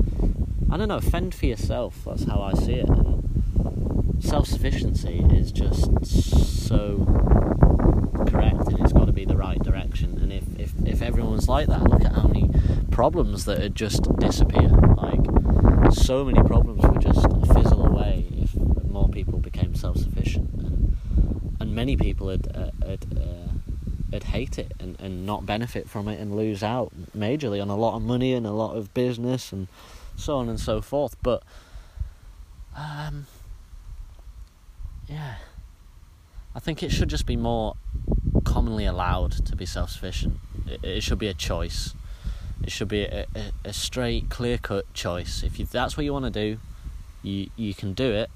I 0.71 0.77
don't 0.77 0.87
know, 0.87 0.99
fend 0.99 1.33
for 1.33 1.45
yourself. 1.45 2.03
That's 2.05 2.25
how 2.25 2.41
I 2.41 2.53
see 2.53 2.73
it. 2.75 2.89
And 2.89 4.04
self 4.25 4.47
sufficiency 4.47 5.23
is 5.31 5.51
just 5.51 6.67
so 6.67 7.05
correct 8.27 8.67
and 8.67 8.79
it's 8.79 8.91
got 8.91 9.05
to 9.05 9.13
be 9.13 9.23
the 9.25 9.37
right 9.37 9.59
direction. 9.59 10.17
And 10.21 10.33
if, 10.33 10.43
if, 10.59 10.73
if 10.85 11.01
everyone's 11.01 11.47
like 11.47 11.67
that 11.67 11.83
look 11.83 12.03
at 12.03 12.13
how 12.13 12.27
many 12.27 12.49
problems 12.91 13.45
that 13.45 13.59
would 13.59 13.75
just 13.75 14.03
disappear 14.17 14.69
like 14.97 15.21
so 15.93 16.25
many 16.25 16.41
problems 16.41 16.81
would 16.83 17.01
just 17.01 17.21
fizzle 17.53 17.85
away 17.85 18.27
if 18.31 18.55
more 18.89 19.07
people 19.09 19.39
became 19.39 19.75
self-sufficient. 19.75 20.49
And, 20.55 20.97
and 21.59 21.75
many 21.75 21.95
people 21.95 22.27
would, 22.27 22.47
uh, 22.55 22.71
would, 22.83 23.05
uh, 23.17 23.51
would 24.11 24.23
hate 24.23 24.57
it 24.57 24.73
and, 24.79 24.99
and 24.99 25.25
not 25.25 25.45
benefit 25.45 25.87
from 25.87 26.07
it 26.07 26.19
and 26.19 26.35
lose 26.35 26.63
out 26.63 26.91
majorly 27.15 27.61
on 27.61 27.69
a 27.69 27.75
lot 27.75 27.95
of 27.95 28.01
money 28.01 28.33
and 28.33 28.47
a 28.47 28.51
lot 28.51 28.75
of 28.75 28.93
business 28.95 29.51
and 29.51 29.67
so 30.15 30.37
on 30.37 30.49
and 30.49 30.59
so 30.59 30.81
forth. 30.81 31.15
But 31.21 31.43
um, 32.75 33.27
yeah 35.07 35.35
I 36.55 36.59
think 36.59 36.81
it 36.81 36.91
should 36.91 37.09
just 37.09 37.25
be 37.25 37.35
more 37.35 37.75
commonly 38.45 38.85
allowed 38.85 39.33
to 39.45 39.55
be 39.57 39.65
self 39.65 39.89
sufficient. 39.89 40.39
It, 40.65 40.83
it, 40.83 41.03
should 41.03 41.19
be 41.19 41.27
a 41.27 41.33
choice. 41.33 41.93
It 42.63 42.71
should 42.71 42.87
be 42.87 43.01
a, 43.01 43.25
a, 43.35 43.51
a 43.65 43.73
straight, 43.73 44.29
clear 44.29 44.57
cut 44.57 44.91
choice. 44.93 45.43
If 45.43 45.59
you, 45.59 45.65
that's 45.65 45.97
what 45.97 46.05
you 46.05 46.13
want 46.13 46.25
to 46.25 46.31
do, 46.31 46.59
you 47.21 47.49
you 47.57 47.73
can 47.73 47.93
do 47.93 48.09
it 48.09 48.29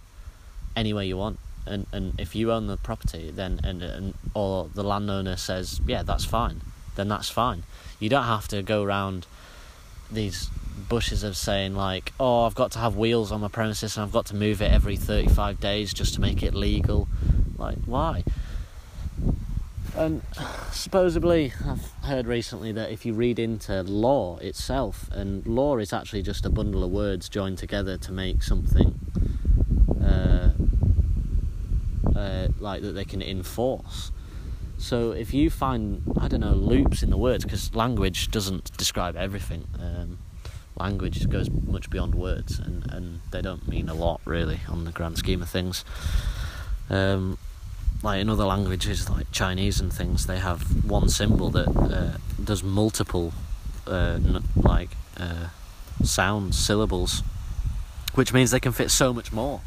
any 0.76 0.92
way 0.92 1.08
you 1.08 1.16
want. 1.16 1.40
And 1.66 1.86
and 1.94 2.20
if 2.20 2.36
you 2.36 2.52
own 2.52 2.68
the 2.68 2.76
property, 2.76 3.32
then 3.32 3.62
and 3.64 3.82
and 3.82 4.14
or 4.34 4.70
the 4.74 4.84
landowner 4.84 5.38
says, 5.38 5.80
yeah, 5.88 6.04
that's 6.04 6.26
fine, 6.26 6.60
then 6.98 7.08
that's 7.08 7.30
fine. 7.30 7.64
You 8.02 8.10
don't 8.10 8.26
have 8.26 8.50
to 8.50 8.62
go 8.62 8.84
around 8.84 9.28
these 10.12 10.50
bushes 10.80 11.24
of 11.24 11.36
saying 11.36 11.76
like, 11.76 12.14
oh, 12.20 12.46
I've 12.46 12.56
got 12.56 12.72
to 12.72 12.80
have 12.80 12.96
wheels 12.96 13.32
on 13.32 13.42
my 13.42 13.48
premises 13.48 13.98
and 13.98 14.04
I've 14.04 14.12
got 14.12 14.26
to 14.28 14.36
move 14.36 14.62
it 14.62 14.72
every 14.72 14.96
35 14.96 15.60
days 15.60 15.94
just 15.94 16.16
to 16.16 16.22
make 16.22 16.42
it 16.42 16.54
legal. 16.54 17.08
Like, 17.58 17.78
why? 17.86 18.24
And 19.96 20.22
supposedly, 20.72 21.52
I've 21.66 21.92
heard 22.04 22.26
recently 22.26 22.72
that 22.72 22.92
if 22.92 23.06
you 23.06 23.14
read 23.14 23.38
into 23.38 23.84
law 23.84 24.38
itself, 24.38 25.10
and 25.12 25.46
law 25.46 25.78
is 25.78 25.92
actually 25.92 26.22
just 26.22 26.46
a 26.46 26.50
bundle 26.50 26.84
of 26.84 26.92
words 26.92 27.28
joined 27.28 27.58
together 27.58 27.98
to 27.98 28.12
make 28.12 28.42
something 28.44 28.98
uh, 30.02 30.52
uh, 32.18 32.48
like 32.60 32.82
that 32.82 32.94
they 32.94 33.04
can 33.04 33.22
enforce. 33.22 34.12
So 34.78 35.12
if 35.12 35.34
you 35.34 35.50
find, 35.50 36.02
I 36.20 36.30
don't 36.30 36.40
know, 36.40 36.54
loops 36.54 37.04
in 37.04 37.10
the 37.10 37.18
words, 37.18 37.44
because 37.44 37.76
language 37.76 38.32
doesn't 38.32 38.78
describe 38.78 39.18
everything. 39.18 39.68
Um, 39.78 40.20
language 40.80 41.30
goes 41.30 41.50
much 41.50 41.90
beyond 41.90 42.16
words, 42.16 42.60
and, 42.60 42.90
and 42.92 43.22
they 43.32 43.42
don't 43.42 43.68
mean 43.68 43.90
a 43.90 43.94
lot 43.94 44.22
really 44.26 44.62
on 44.68 44.86
the 44.86 44.92
grand 44.92 45.18
scheme 45.18 45.42
of 45.42 45.50
things. 45.50 45.84
Um, 46.90 47.38
like 48.02 48.22
in 48.22 48.30
other 48.30 48.46
languages 48.46 49.10
like 49.10 49.32
Chinese 49.32 49.80
and 49.80 49.92
things, 49.92 50.26
they 50.26 50.40
have 50.40 50.86
one 50.86 51.10
symbol 51.10 51.50
that 51.52 51.68
uh, 51.68 52.18
does 52.44 52.64
multiple 52.64 53.34
uh, 53.86 54.18
n- 54.24 54.44
like 54.56 54.92
uh, 55.18 55.48
sounds, 56.04 56.58
syllables, 56.58 57.24
which 58.16 58.34
means 58.34 58.52
they 58.52 58.60
can 58.60 58.72
fit 58.72 58.90
so 58.90 59.14
much 59.14 59.32
more 59.34 59.62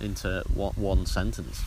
into 0.00 0.44
what 0.52 0.76
one 0.76 1.06
sentence. 1.06 1.62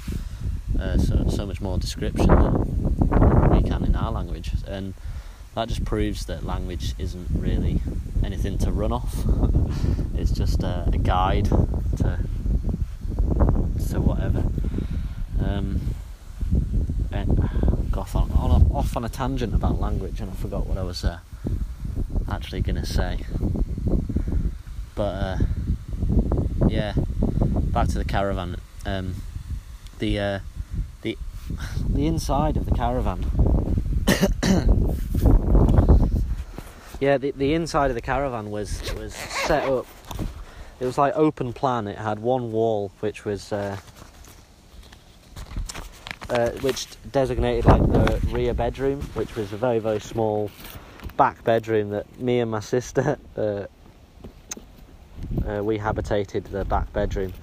Uh, 0.80 0.98
so 0.98 1.28
so 1.28 1.46
much 1.46 1.60
more 1.62 1.78
description 1.78 2.28
than 2.28 3.50
we 3.52 3.62
can 3.68 3.84
in 3.84 3.96
our 3.96 4.12
language, 4.12 4.52
and 4.68 4.94
that 5.56 5.68
just 5.68 5.86
proves 5.86 6.26
that 6.26 6.46
language 6.46 6.94
isn't 6.98 7.28
really 7.34 7.82
anything 8.24 8.58
to 8.60 8.72
run 8.72 8.92
off. 8.92 9.16
it's 10.16 10.32
just 10.32 10.64
a, 10.64 10.86
a 10.92 10.98
guide 10.98 11.46
to 11.98 12.20
to 13.90 14.00
whatever. 14.00 14.44
Um, 15.44 15.82
off 18.02 18.16
on, 18.16 18.32
on 18.32 18.62
a, 18.62 18.74
off 18.74 18.98
on 18.98 19.06
a 19.06 19.10
tangent 19.10 19.54
about 19.54 19.80
language, 19.80 20.20
and 20.20 20.32
I 20.32 20.34
forgot 20.34 20.66
what 20.66 20.78
I 20.78 20.82
was 20.82 21.06
uh, 21.06 21.20
actually 22.30 22.62
going 22.62 22.78
to 22.78 22.86
say. 22.86 23.20
But 24.96 25.02
uh, 25.02 25.38
yeah, 26.68 26.94
back 27.46 27.90
to 27.90 28.00
the 28.00 28.06
caravan. 28.06 28.58
Um, 28.86 29.16
the 30.00 30.20
uh, 30.20 30.40
the 31.04 31.18
the 31.88 32.08
inside 32.08 32.58
of 32.58 32.66
the 32.66 32.76
caravan. 32.76 33.41
yeah, 37.00 37.18
the 37.18 37.32
the 37.32 37.54
inside 37.54 37.90
of 37.90 37.96
the 37.96 38.02
caravan 38.02 38.52
was 38.52 38.82
was 38.94 39.16
set 39.16 39.68
up. 39.68 39.88
It 40.80 40.86
was 40.86 40.98
like 40.98 41.14
open 41.16 41.54
plan. 41.54 41.88
It 41.88 41.98
had 41.98 42.20
one 42.20 42.52
wall 42.52 42.92
which 43.00 43.26
was 43.26 43.52
uh, 43.52 43.78
uh, 46.30 46.50
which 46.62 46.88
designated 47.12 47.66
like 47.66 47.82
the 47.82 48.20
rear 48.28 48.54
bedroom, 48.54 49.02
which 49.16 49.36
was 49.36 49.54
a 49.54 49.58
very 49.58 49.80
very 49.80 50.00
small 50.00 50.52
back 51.18 51.44
bedroom 51.44 51.90
that 51.90 52.20
me 52.20 52.40
and 52.40 52.52
my 52.52 52.60
sister 52.60 53.18
uh, 53.38 53.66
uh, 55.48 55.64
we 55.64 55.80
habitated 55.80 56.46
the 56.46 56.64
back 56.66 56.94
bedroom. 56.94 57.34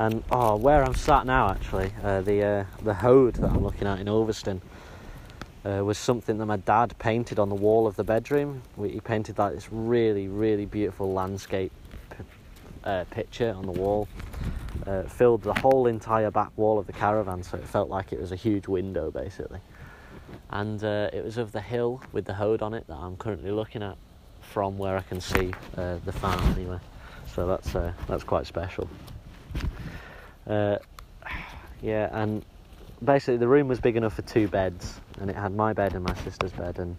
And 0.00 0.24
oh, 0.32 0.56
where 0.56 0.82
I'm 0.82 0.94
sat 0.94 1.24
now, 1.24 1.50
actually, 1.50 1.92
uh, 2.02 2.20
the 2.20 2.42
uh, 2.42 2.64
the 2.82 2.94
Hoad 2.94 3.34
that 3.34 3.50
I'm 3.50 3.62
looking 3.62 3.86
at 3.86 4.00
in 4.00 4.08
Ulverston 4.08 4.60
uh, 5.64 5.84
was 5.84 5.98
something 5.98 6.38
that 6.38 6.46
my 6.46 6.56
dad 6.56 6.94
painted 6.98 7.38
on 7.38 7.48
the 7.48 7.54
wall 7.54 7.86
of 7.86 7.96
the 7.96 8.04
bedroom. 8.04 8.62
He 8.82 9.00
painted 9.00 9.38
like 9.38 9.54
this 9.54 9.72
really 9.72 10.28
really 10.28 10.66
beautiful 10.66 11.12
landscape 11.12 11.72
picture 13.10 13.50
on 13.56 13.64
the 13.64 13.72
wall 13.72 14.06
uh, 14.86 15.02
filled 15.04 15.42
the 15.42 15.54
whole 15.54 15.86
entire 15.86 16.30
back 16.30 16.50
wall 16.56 16.78
of 16.78 16.86
the 16.86 16.92
caravan, 16.92 17.42
so 17.42 17.56
it 17.56 17.66
felt 17.66 17.88
like 17.88 18.12
it 18.12 18.20
was 18.20 18.32
a 18.32 18.36
huge 18.36 18.68
window 18.68 19.10
basically. 19.10 19.60
And 20.50 20.82
uh, 20.82 21.10
it 21.12 21.24
was 21.24 21.38
of 21.38 21.52
the 21.52 21.60
hill 21.60 22.02
with 22.12 22.24
the 22.24 22.34
Hoad 22.34 22.62
on 22.62 22.74
it 22.74 22.86
that 22.86 22.96
I'm 22.96 23.16
currently 23.16 23.50
looking 23.50 23.82
at 23.82 23.96
from 24.40 24.78
where 24.78 24.96
I 24.96 25.02
can 25.02 25.20
see 25.20 25.52
uh, 25.76 25.96
the 26.04 26.12
farm 26.12 26.40
anyway. 26.52 26.78
So 27.34 27.46
that's 27.46 27.74
uh, 27.74 27.92
that's 28.06 28.24
quite 28.24 28.46
special. 28.46 28.88
Uh, 30.46 30.76
yeah, 31.82 32.08
and 32.12 32.44
basically 33.02 33.38
the 33.38 33.48
room 33.48 33.68
was 33.68 33.80
big 33.80 33.96
enough 33.96 34.14
for 34.14 34.22
two 34.22 34.48
beds, 34.48 35.00
and 35.20 35.30
it 35.30 35.36
had 35.36 35.54
my 35.54 35.72
bed 35.72 35.94
and 35.94 36.04
my 36.04 36.14
sister's 36.14 36.52
bed, 36.52 36.78
and 36.78 36.96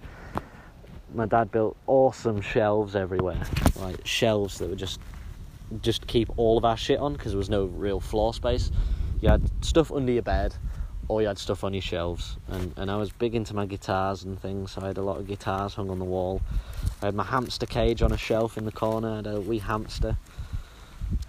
my 1.13 1.25
dad 1.25 1.51
built 1.51 1.77
awesome 1.87 2.41
shelves 2.41 2.95
everywhere, 2.95 3.41
like 3.79 4.05
shelves 4.05 4.57
that 4.59 4.69
would 4.69 4.79
just 4.79 4.99
just 5.81 6.05
keep 6.05 6.29
all 6.37 6.57
of 6.57 6.65
our 6.65 6.77
shit 6.77 6.99
on 6.99 7.13
because 7.13 7.31
there 7.31 7.39
was 7.39 7.49
no 7.49 7.65
real 7.65 7.99
floor 7.99 8.33
space. 8.33 8.71
You 9.21 9.29
had 9.29 9.49
stuff 9.63 9.91
under 9.91 10.11
your 10.11 10.21
bed, 10.21 10.55
or 11.07 11.21
you 11.21 11.27
had 11.27 11.37
stuff 11.37 11.63
on 11.63 11.73
your 11.73 11.81
shelves. 11.81 12.37
And, 12.47 12.73
and 12.77 12.91
I 12.91 12.97
was 12.97 13.11
big 13.11 13.35
into 13.35 13.53
my 13.53 13.65
guitars 13.65 14.23
and 14.23 14.39
things, 14.39 14.71
so 14.71 14.81
I 14.81 14.87
had 14.87 14.97
a 14.97 15.01
lot 15.01 15.17
of 15.17 15.27
guitars 15.27 15.73
hung 15.73 15.89
on 15.89 15.99
the 15.99 16.05
wall. 16.05 16.41
I 17.01 17.05
had 17.05 17.15
my 17.15 17.23
hamster 17.23 17.65
cage 17.65 18.01
on 18.01 18.11
a 18.11 18.17
shelf 18.17 18.57
in 18.57 18.65
the 18.65 18.71
corner. 18.71 19.13
I 19.13 19.15
had 19.17 19.27
a 19.27 19.39
wee 19.39 19.59
hamster, 19.59 20.17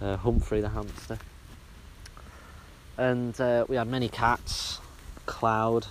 uh, 0.01 0.17
Humphrey 0.17 0.61
the 0.61 0.69
hamster. 0.69 1.17
And 2.97 3.39
uh, 3.39 3.65
we 3.67 3.75
had 3.75 3.87
many 3.87 4.09
cats, 4.09 4.79
Cloud. 5.25 5.87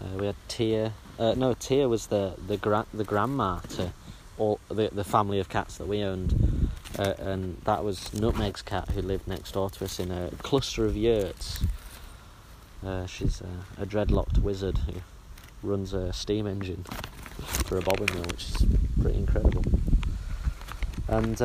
Uh, 0.00 0.18
we 0.18 0.26
had 0.26 0.36
Tia. 0.48 0.92
Uh, 1.18 1.34
no, 1.36 1.54
Tia 1.54 1.88
was 1.88 2.06
the 2.06 2.34
the 2.46 2.56
gra- 2.56 2.86
the 2.92 3.04
grandma 3.04 3.60
to 3.76 3.92
all 4.38 4.58
the 4.68 4.88
the 4.92 5.04
family 5.04 5.38
of 5.38 5.48
cats 5.48 5.76
that 5.78 5.86
we 5.86 6.02
owned 6.02 6.54
uh, 6.98 7.14
and 7.18 7.60
that 7.64 7.82
was 7.82 8.10
Nutmeg's 8.10 8.62
cat 8.62 8.88
who 8.90 9.02
lived 9.02 9.26
next 9.26 9.52
door 9.52 9.70
to 9.70 9.84
us 9.84 9.98
in 9.98 10.10
a 10.10 10.30
cluster 10.42 10.84
of 10.84 10.96
yurts. 10.96 11.64
Uh, 12.84 13.06
she's 13.06 13.40
a, 13.40 13.82
a, 13.82 13.86
dreadlocked 13.86 14.38
wizard 14.38 14.78
who 14.78 15.00
runs 15.62 15.92
a 15.92 16.12
steam 16.12 16.46
engine 16.46 16.84
for 17.64 17.78
a 17.78 17.82
bobbin 17.82 18.14
mill, 18.14 18.24
which 18.24 18.50
is 18.50 18.66
pretty 19.00 19.18
incredible. 19.18 19.64
and 21.08 21.40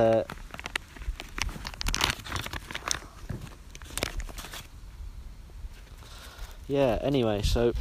yeah. 6.69 6.99
Anyway, 7.01 7.41
so 7.41 7.73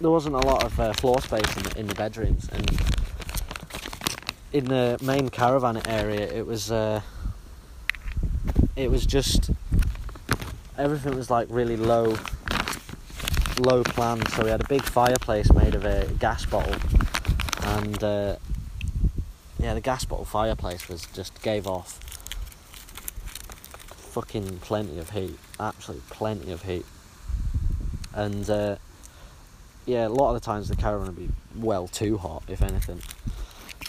there 0.00 0.10
wasn't 0.10 0.34
a 0.34 0.46
lot 0.46 0.62
of 0.62 0.78
uh, 0.78 0.92
floor 0.92 1.20
space 1.20 1.56
in 1.56 1.62
the, 1.62 1.78
in 1.80 1.86
the 1.86 1.94
bedrooms, 1.94 2.48
and 2.52 2.70
in 4.52 4.66
the 4.66 4.98
main 5.02 5.30
caravan 5.30 5.80
area, 5.88 6.30
it 6.30 6.46
was 6.46 6.70
uh, 6.70 7.00
it 8.76 8.90
was 8.90 9.06
just 9.06 9.50
everything 10.76 11.16
was 11.16 11.30
like 11.30 11.48
really 11.50 11.76
low 11.76 12.16
low 13.58 13.82
planned. 13.82 14.28
So 14.28 14.44
we 14.44 14.50
had 14.50 14.60
a 14.60 14.68
big 14.68 14.82
fireplace 14.82 15.50
made 15.52 15.74
of 15.74 15.86
a 15.86 16.06
gas 16.18 16.44
bottle, 16.44 16.76
and 17.62 18.04
uh, 18.04 18.36
yeah, 19.58 19.72
the 19.72 19.80
gas 19.80 20.04
bottle 20.04 20.26
fireplace 20.26 20.86
was 20.86 21.06
just 21.14 21.40
gave 21.42 21.66
off 21.66 22.05
fucking 24.16 24.60
plenty 24.60 24.98
of 24.98 25.10
heat, 25.10 25.38
absolutely 25.60 26.02
plenty 26.08 26.50
of 26.50 26.62
heat, 26.62 26.86
and 28.14 28.48
uh, 28.48 28.76
yeah, 29.84 30.06
a 30.06 30.08
lot 30.08 30.34
of 30.34 30.40
the 30.40 30.44
times 30.44 30.70
the 30.70 30.74
caravan 30.74 31.08
would 31.08 31.16
be 31.16 31.28
well 31.54 31.86
too 31.86 32.16
hot, 32.16 32.42
if 32.48 32.62
anything. 32.62 33.02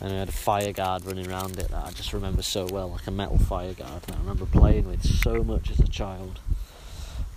And 0.01 0.11
we 0.11 0.17
had 0.17 0.27
a 0.27 0.33
fire 0.33 0.73
guard 0.73 1.05
running 1.05 1.31
around 1.31 1.57
it 1.57 1.69
that 1.69 1.85
I 1.85 1.91
just 1.91 2.11
remember 2.11 2.41
so 2.41 2.65
well, 2.65 2.89
like 2.89 3.07
a 3.07 3.11
metal 3.11 3.37
fire 3.37 3.73
guard 3.73 4.03
that 4.03 4.15
I 4.15 4.19
remember 4.19 4.45
playing 4.45 4.89
with 4.89 5.01
so 5.05 5.45
much 5.45 5.71
as 5.71 5.79
a 5.79 5.87
child. 5.87 6.41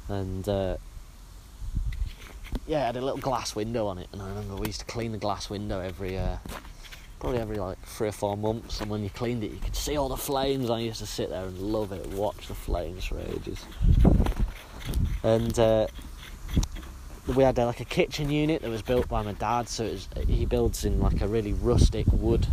And 0.09 0.49
uh, 0.49 0.77
yeah, 2.67 2.83
it 2.83 2.87
had 2.87 2.97
a 2.97 3.01
little 3.03 3.21
glass 3.21 3.55
window 3.55 3.87
on 3.87 3.99
it, 3.99 4.09
and 4.13 4.21
I 4.21 4.29
remember 4.31 4.57
we 4.57 4.67
used 4.67 4.81
to 4.81 4.87
clean 4.87 5.13
the 5.13 5.19
glass 5.19 5.49
window 5.49 5.79
every 5.79 6.19
uh, 6.19 6.39
probably 7.21 7.39
every 7.39 7.57
like 7.57 7.79
three 7.83 8.09
or 8.09 8.13
four 8.13 8.37
months. 8.37 8.81
And 8.81 8.91
when 8.91 9.05
you 9.05 9.11
cleaned 9.11 9.45
it, 9.45 9.53
you 9.53 9.59
could 9.59 9.77
see 9.77 9.97
all 9.97 10.09
the 10.09 10.17
flames. 10.17 10.71
I 10.71 10.81
used 10.81 11.01
to 11.01 11.07
sit 11.07 11.29
there 11.29 11.45
and 11.45 11.59
love 11.59 11.93
it, 11.93 12.05
watch 12.09 12.49
the 12.49 12.55
flames 12.55 13.05
for 13.05 13.21
ages. 13.21 13.65
And 15.23 15.57
uh, 15.59 15.87
we 17.37 17.45
had 17.45 17.59
uh, 17.59 17.67
like 17.67 17.81
a 17.81 17.85
kitchen 17.85 18.31
unit 18.31 18.63
that 18.63 18.71
was 18.71 18.83
built 18.83 19.09
by 19.09 19.23
my 19.23 19.35
dad. 19.35 19.69
So 19.69 19.85
was, 19.85 20.09
he 20.27 20.47
builds 20.47 20.85
in 20.85 20.99
like 20.99 21.21
a 21.21 21.29
really 21.29 21.53
rustic 21.53 22.07
wood 22.11 22.47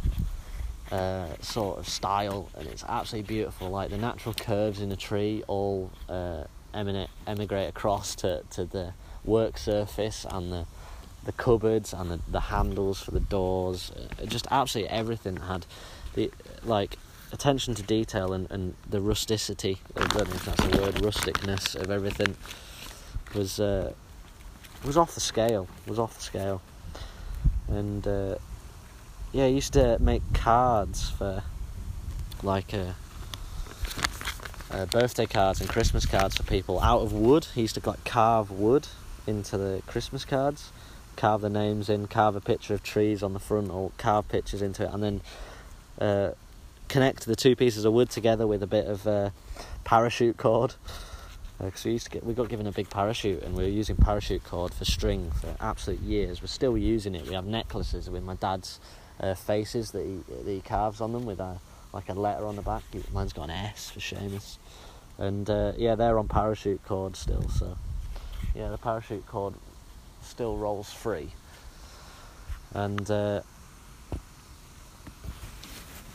uh, 0.91 1.27
sort 1.41 1.79
of 1.79 1.87
style, 1.87 2.49
and 2.57 2.67
it's 2.67 2.83
absolutely 2.87 3.27
beautiful. 3.27 3.69
Like 3.69 3.89
the 3.89 3.97
natural 3.97 4.35
curves 4.35 4.81
in 4.81 4.89
the 4.89 4.95
tree 4.97 5.43
all 5.47 5.91
uh, 6.09 6.43
emigrate 6.73 7.69
across 7.69 8.15
to, 8.15 8.43
to 8.51 8.65
the 8.65 8.93
work 9.23 9.57
surface 9.57 10.25
and 10.29 10.51
the 10.51 10.65
the 11.27 11.31
cupboards 11.33 11.93
and 11.93 12.09
the, 12.09 12.19
the 12.27 12.39
handles 12.39 12.99
for 13.01 13.11
the 13.11 13.19
doors. 13.19 13.91
Uh, 13.91 14.25
just 14.25 14.47
absolutely 14.49 14.89
everything 14.89 15.37
had 15.37 15.67
the 16.15 16.31
like 16.63 16.97
attention 17.31 17.75
to 17.75 17.83
detail 17.83 18.33
and, 18.33 18.49
and 18.49 18.73
the 18.89 18.99
rusticity. 18.99 19.77
I 19.95 20.07
don't 20.07 20.27
know 20.27 20.35
if 20.35 20.45
that's 20.45 20.63
a 20.63 20.81
word, 20.81 20.95
rusticness 20.95 21.75
of 21.75 21.91
everything 21.91 22.35
was. 23.35 23.59
Uh, 23.59 23.93
was 24.83 24.97
off 24.97 25.13
the 25.13 25.19
scale. 25.19 25.67
Was 25.85 25.99
off 25.99 26.15
the 26.15 26.23
scale, 26.23 26.61
and 27.67 28.07
uh, 28.07 28.35
yeah, 29.31 29.45
I 29.45 29.47
used 29.47 29.73
to 29.73 29.97
make 29.99 30.21
cards 30.33 31.09
for 31.09 31.43
like 32.43 32.73
uh, 32.73 32.93
uh, 34.71 34.85
birthday 34.85 35.25
cards 35.25 35.61
and 35.61 35.69
Christmas 35.69 36.05
cards 36.05 36.37
for 36.37 36.43
people 36.43 36.79
out 36.79 37.01
of 37.01 37.13
wood. 37.13 37.45
He 37.55 37.61
used 37.61 37.75
to 37.75 37.89
like 37.89 38.03
carve 38.05 38.51
wood 38.51 38.87
into 39.25 39.57
the 39.57 39.81
Christmas 39.87 40.23
cards, 40.23 40.71
carve 41.17 41.41
the 41.41 41.49
names 41.49 41.89
in, 41.89 42.07
carve 42.07 42.35
a 42.35 42.41
picture 42.41 42.73
of 42.73 42.83
trees 42.83 43.21
on 43.21 43.33
the 43.33 43.39
front, 43.39 43.69
or 43.69 43.91
carve 43.97 44.29
pictures 44.29 44.61
into 44.61 44.83
it, 44.85 44.93
and 44.93 45.03
then 45.03 45.21
uh, 45.99 46.31
connect 46.87 47.25
the 47.25 47.35
two 47.35 47.55
pieces 47.55 47.83
of 47.83 47.91
wood 47.91 48.09
together 48.09 48.47
with 48.47 48.63
a 48.63 48.67
bit 48.67 48.87
of 48.87 49.05
uh, 49.05 49.29
parachute 49.83 50.37
cord 50.37 50.75
because 51.59 51.85
uh, 51.85 51.89
we 51.89 51.91
used 51.93 52.05
to 52.05 52.11
get 52.11 52.23
we 52.23 52.33
got 52.33 52.49
given 52.49 52.67
a 52.67 52.71
big 52.71 52.89
parachute 52.89 53.41
and 53.41 53.55
we 53.55 53.63
were 53.63 53.69
using 53.69 53.95
parachute 53.95 54.43
cord 54.43 54.73
for 54.73 54.85
string 54.85 55.31
for 55.31 55.55
absolute 55.59 55.99
years. 56.01 56.41
We're 56.41 56.47
still 56.47 56.77
using 56.77 57.15
it. 57.15 57.27
We 57.27 57.33
have 57.33 57.45
necklaces 57.45 58.09
with 58.09 58.23
my 58.23 58.35
dad's 58.35 58.79
uh, 59.19 59.33
faces 59.33 59.91
that 59.91 60.05
he 60.05 60.21
that 60.43 60.51
he 60.51 60.61
carves 60.61 61.01
on 61.01 61.11
them 61.13 61.25
with 61.25 61.39
a 61.39 61.57
like 61.93 62.09
a 62.09 62.13
letter 62.13 62.45
on 62.45 62.55
the 62.55 62.61
back. 62.61 62.83
Mine's 63.11 63.33
got 63.33 63.45
an 63.45 63.51
S 63.51 63.89
for 63.89 63.99
Seamus, 63.99 64.57
and 65.17 65.49
uh, 65.49 65.71
yeah, 65.77 65.95
they're 65.95 66.19
on 66.19 66.27
parachute 66.27 66.83
cord 66.85 67.15
still. 67.15 67.47
So 67.49 67.75
yeah, 68.53 68.69
the 68.69 68.77
parachute 68.77 69.25
cord 69.25 69.55
still 70.27 70.57
rolls 70.57 70.91
free, 70.91 71.31
and 72.73 73.09
uh, 73.09 73.41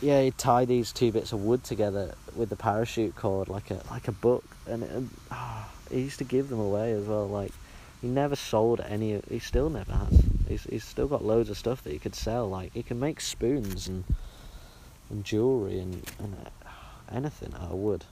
yeah, 0.01 0.21
he'd 0.21 0.37
tie 0.37 0.65
these 0.65 0.91
two 0.91 1.11
bits 1.11 1.31
of 1.31 1.43
wood 1.43 1.63
together 1.63 2.15
with 2.35 2.49
the 2.49 2.55
parachute 2.55 3.15
cord 3.15 3.49
like 3.49 3.71
a 3.71 3.81
like 3.89 4.07
a 4.07 4.11
book, 4.11 4.43
and, 4.67 4.83
and 4.83 5.09
oh, 5.31 5.65
he 5.89 6.01
used 6.01 6.19
to 6.19 6.25
give 6.25 6.49
them 6.49 6.59
away 6.59 6.91
as 6.91 7.05
well. 7.05 7.27
Like 7.27 7.51
he 8.01 8.07
never 8.07 8.35
sold 8.35 8.81
any. 8.81 9.21
He 9.29 9.39
still 9.39 9.69
never 9.69 9.93
has. 9.93 10.23
He's 10.47 10.63
he's 10.63 10.83
still 10.83 11.07
got 11.07 11.23
loads 11.23 11.49
of 11.49 11.57
stuff 11.57 11.83
that 11.83 11.93
he 11.93 11.99
could 11.99 12.15
sell. 12.15 12.49
Like 12.49 12.73
he 12.73 12.83
can 12.83 12.99
make 12.99 13.21
spoons 13.21 13.87
and 13.87 14.03
and 15.09 15.23
jewelry 15.23 15.79
and, 15.79 16.03
and 16.19 16.35
uh, 16.65 16.69
anything 17.11 17.53
out 17.53 17.71
of 17.71 17.77
wood. 17.77 18.05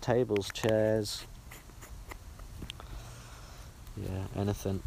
Tables, 0.00 0.50
chairs. 0.52 1.24
Yeah, 3.96 4.24
anything. 4.36 4.82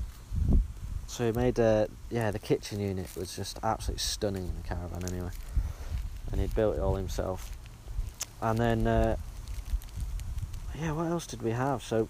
So 1.07 1.25
he 1.25 1.31
made 1.31 1.57
a 1.59 1.87
yeah 2.09 2.31
the 2.31 2.39
kitchen 2.39 2.79
unit 2.79 3.07
was 3.15 3.35
just 3.35 3.59
absolutely 3.63 3.99
stunning 3.99 4.43
in 4.43 4.55
the 4.61 4.67
caravan 4.67 5.03
anyway 5.09 5.31
and 6.31 6.41
he'd 6.41 6.55
built 6.55 6.75
it 6.75 6.81
all 6.81 6.95
himself. 6.95 7.51
And 8.41 8.59
then, 8.59 8.87
uh, 8.87 9.17
yeah, 10.79 10.91
what 10.91 11.07
else 11.07 11.25
did 11.25 11.41
we 11.41 11.51
have? 11.51 11.81
So, 11.81 12.07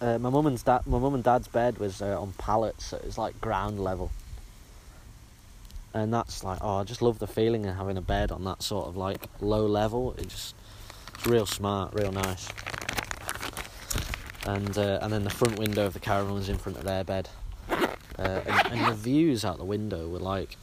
uh, 0.00 0.18
my 0.18 0.30
mum 0.30 0.46
and 0.46 0.62
dad, 0.62 0.86
my 0.86 0.98
mum 0.98 1.14
and 1.14 1.24
dad's 1.24 1.48
bed 1.48 1.78
was 1.78 2.02
uh, 2.02 2.20
on 2.20 2.32
pallets, 2.32 2.86
so 2.86 2.96
it 2.96 3.04
was 3.04 3.18
like 3.18 3.40
ground 3.40 3.82
level. 3.82 4.10
And 5.94 6.12
that's 6.12 6.42
like, 6.42 6.58
oh, 6.62 6.76
I 6.76 6.84
just 6.84 7.02
love 7.02 7.18
the 7.18 7.26
feeling 7.26 7.66
of 7.66 7.76
having 7.76 7.96
a 7.96 8.02
bed 8.02 8.32
on 8.32 8.44
that 8.44 8.62
sort 8.62 8.88
of 8.88 8.96
like 8.96 9.26
low 9.40 9.66
level. 9.66 10.14
It 10.18 10.28
just, 10.28 10.54
it's 11.14 11.26
real 11.26 11.46
smart, 11.46 11.94
real 11.94 12.12
nice. 12.12 12.48
And 14.46 14.76
uh, 14.76 14.98
and 15.02 15.12
then 15.12 15.24
the 15.24 15.30
front 15.30 15.58
window 15.58 15.86
of 15.86 15.92
the 15.92 16.00
caravan 16.00 16.34
was 16.34 16.48
in 16.48 16.58
front 16.58 16.78
of 16.78 16.84
their 16.84 17.04
bed, 17.04 17.28
uh, 17.70 17.86
and, 18.18 18.72
and 18.72 18.86
the 18.86 18.94
views 18.94 19.44
out 19.44 19.58
the 19.58 19.64
window 19.64 20.08
were 20.08 20.18
like 20.18 20.56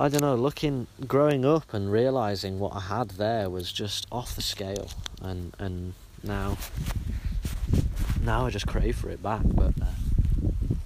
I 0.00 0.08
don't 0.08 0.22
know, 0.22 0.34
looking, 0.34 0.86
growing 1.06 1.44
up 1.44 1.74
and 1.74 1.92
realizing 1.92 2.58
what 2.58 2.74
I 2.74 2.80
had 2.80 3.10
there 3.10 3.50
was 3.50 3.70
just 3.70 4.06
off 4.10 4.34
the 4.34 4.40
scale, 4.40 4.90
and 5.20 5.54
and 5.58 5.92
now, 6.22 6.56
now 8.22 8.46
I 8.46 8.50
just 8.50 8.66
crave 8.66 8.96
for 8.96 9.10
it 9.10 9.22
back. 9.22 9.42
But 9.44 9.74
uh, 9.82 10.76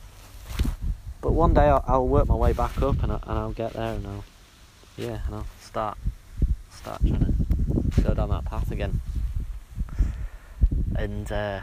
but 1.21 1.31
one 1.31 1.55
day 1.55 1.69
I'll, 1.69 1.85
I'll, 1.87 2.09
work 2.09 2.27
my 2.27 2.35
way 2.35 2.53
back 2.53 2.83
up, 2.83 3.05
and, 3.05 3.13
I, 3.13 3.21
and 3.23 3.39
I'll 3.39 3.53
get 3.53 3.75
there, 3.75 3.95
and 3.95 4.05
I'll 4.05 4.25
yeah, 4.97 5.21
and 5.27 5.37
I'll 5.37 5.47
start 5.61 5.97
start 6.73 7.01
trying 7.07 7.47
to 7.95 8.01
go 8.03 8.15
down 8.15 8.31
that 8.31 8.47
path 8.47 8.73
again, 8.73 9.01
and 10.97 11.31
uh, 11.31 11.61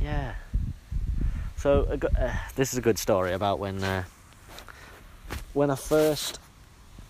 yeah. 0.00 0.34
So 1.56 1.98
uh, 2.18 2.32
this 2.56 2.72
is 2.72 2.78
a 2.78 2.82
good 2.82 2.98
story 2.98 3.32
about 3.32 3.58
when 3.58 3.82
uh, 3.82 4.04
when 5.54 5.70
I 5.70 5.74
first 5.74 6.38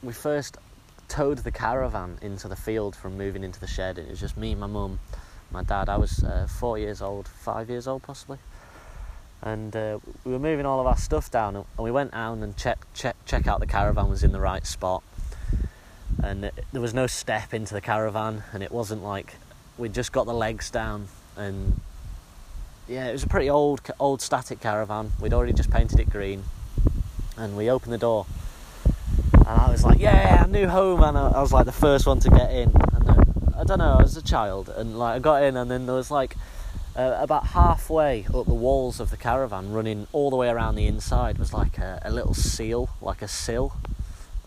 we 0.02 0.12
first 0.12 0.56
towed 1.08 1.38
the 1.38 1.50
caravan 1.50 2.18
into 2.22 2.48
the 2.48 2.56
field 2.56 2.94
from 2.94 3.16
moving 3.16 3.42
into 3.42 3.60
the 3.60 3.66
shed. 3.66 3.98
It 3.98 4.08
was 4.08 4.20
just 4.20 4.36
me, 4.36 4.54
my 4.54 4.66
mum, 4.66 4.98
my 5.50 5.62
dad. 5.62 5.88
I 5.88 5.96
was 5.96 6.22
uh, 6.22 6.46
four 6.48 6.78
years 6.78 7.02
old, 7.02 7.28
five 7.28 7.70
years 7.70 7.86
old 7.86 8.02
possibly, 8.02 8.38
and 9.42 9.74
uh, 9.74 9.98
we 10.24 10.32
were 10.32 10.38
moving 10.38 10.66
all 10.66 10.80
of 10.80 10.86
our 10.86 10.96
stuff 10.96 11.30
down. 11.30 11.56
And 11.56 11.64
we 11.78 11.90
went 11.90 12.12
down 12.12 12.42
and 12.42 12.56
check 12.56 12.86
check 12.94 13.16
check 13.26 13.46
out 13.46 13.60
the 13.60 13.66
caravan 13.66 14.08
was 14.08 14.22
in 14.22 14.32
the 14.32 14.40
right 14.40 14.66
spot. 14.66 15.02
And 16.22 16.50
there 16.72 16.80
was 16.80 16.94
no 16.94 17.06
step 17.06 17.54
into 17.54 17.74
the 17.74 17.80
caravan, 17.80 18.42
and 18.52 18.62
it 18.62 18.72
wasn't 18.72 19.02
like 19.02 19.36
we'd 19.76 19.94
just 19.94 20.12
got 20.12 20.26
the 20.26 20.34
legs 20.34 20.70
down 20.70 21.08
and 21.36 21.80
yeah, 22.88 23.08
it 23.08 23.12
was 23.12 23.22
a 23.22 23.28
pretty 23.28 23.50
old, 23.50 23.80
old 24.00 24.22
static 24.22 24.60
caravan. 24.60 25.12
We'd 25.20 25.34
already 25.34 25.52
just 25.52 25.70
painted 25.70 26.00
it 26.00 26.10
green, 26.10 26.44
and 27.36 27.56
we 27.56 27.70
opened 27.70 27.92
the 27.92 27.98
door, 27.98 28.26
and 29.34 29.46
I 29.46 29.70
was 29.70 29.84
like, 29.84 29.98
"Yeah, 29.98 30.46
new 30.48 30.68
home!" 30.68 31.02
And 31.02 31.16
I, 31.16 31.40
was 31.40 31.52
like 31.52 31.66
the 31.66 31.72
first 31.72 32.06
one 32.06 32.18
to 32.20 32.30
get 32.30 32.50
in. 32.50 32.72
And 32.94 33.54
I 33.56 33.64
don't 33.64 33.78
know, 33.78 33.96
I 33.98 34.02
was 34.02 34.16
a 34.16 34.22
child, 34.22 34.70
and 34.70 34.98
like 34.98 35.16
I 35.16 35.18
got 35.18 35.42
in, 35.42 35.56
and 35.56 35.70
then 35.70 35.84
there 35.84 35.94
was 35.94 36.10
like 36.10 36.36
uh, 36.96 37.18
about 37.20 37.48
halfway 37.48 38.26
up 38.34 38.46
the 38.46 38.54
walls 38.54 39.00
of 39.00 39.10
the 39.10 39.18
caravan, 39.18 39.70
running 39.70 40.06
all 40.12 40.30
the 40.30 40.36
way 40.36 40.48
around 40.48 40.76
the 40.76 40.86
inside, 40.86 41.36
was 41.36 41.52
like 41.52 41.76
a, 41.76 42.00
a 42.04 42.10
little 42.10 42.34
seal, 42.34 42.88
like 43.02 43.20
a 43.20 43.28
sill, 43.28 43.74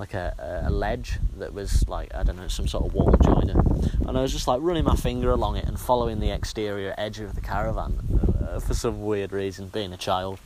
like 0.01 0.15
a, 0.15 0.63
a 0.65 0.71
ledge 0.71 1.19
that 1.37 1.53
was 1.53 1.87
like 1.87 2.13
I 2.15 2.23
don't 2.23 2.35
know 2.35 2.47
some 2.47 2.67
sort 2.67 2.87
of 2.87 2.93
wall 2.95 3.15
joiner, 3.23 3.61
and 4.07 4.17
I 4.17 4.21
was 4.23 4.33
just 4.33 4.47
like 4.47 4.59
running 4.63 4.83
my 4.83 4.95
finger 4.95 5.29
along 5.29 5.57
it 5.57 5.65
and 5.65 5.79
following 5.79 6.19
the 6.19 6.31
exterior 6.31 6.95
edge 6.97 7.19
of 7.19 7.35
the 7.35 7.41
caravan 7.41 7.99
uh, 8.49 8.59
for 8.59 8.73
some 8.73 9.05
weird 9.05 9.31
reason, 9.31 9.67
being 9.67 9.93
a 9.93 9.97
child. 9.97 10.39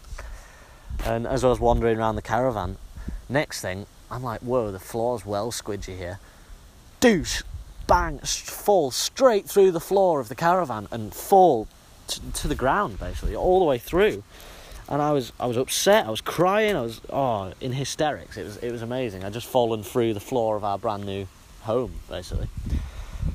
And 1.05 1.25
as 1.25 1.45
I 1.45 1.47
was 1.47 1.61
wandering 1.61 1.97
around 1.97 2.17
the 2.17 2.21
caravan, 2.21 2.75
next 3.29 3.61
thing, 3.61 3.85
I'm 4.11 4.23
like, 4.23 4.41
whoa, 4.41 4.73
the 4.73 4.79
floor's 4.79 5.25
well 5.25 5.53
squidgy 5.53 5.97
here. 5.97 6.19
Douche, 6.99 7.41
bang, 7.87 8.19
fall 8.19 8.91
straight 8.91 9.45
through 9.45 9.71
the 9.71 9.79
floor 9.79 10.19
of 10.19 10.27
the 10.27 10.35
caravan 10.35 10.89
and 10.91 11.13
fall 11.13 11.69
t- 12.07 12.21
to 12.33 12.49
the 12.49 12.55
ground, 12.55 12.99
basically, 12.99 13.37
all 13.37 13.59
the 13.59 13.65
way 13.65 13.77
through. 13.77 14.21
And 14.87 15.01
I 15.01 15.11
was, 15.11 15.33
I 15.39 15.47
was 15.47 15.57
upset. 15.57 16.05
I 16.05 16.11
was 16.11 16.21
crying. 16.21 16.75
I 16.75 16.81
was, 16.81 17.01
oh, 17.09 17.51
in 17.59 17.73
hysterics. 17.73 18.37
It 18.37 18.43
was, 18.43 18.57
it 18.57 18.71
was 18.71 18.81
amazing. 18.81 19.23
I'd 19.23 19.33
just 19.33 19.47
fallen 19.47 19.83
through 19.83 20.13
the 20.13 20.19
floor 20.19 20.55
of 20.55 20.63
our 20.63 20.77
brand 20.77 21.05
new 21.05 21.27
home, 21.61 21.93
basically. 22.07 22.47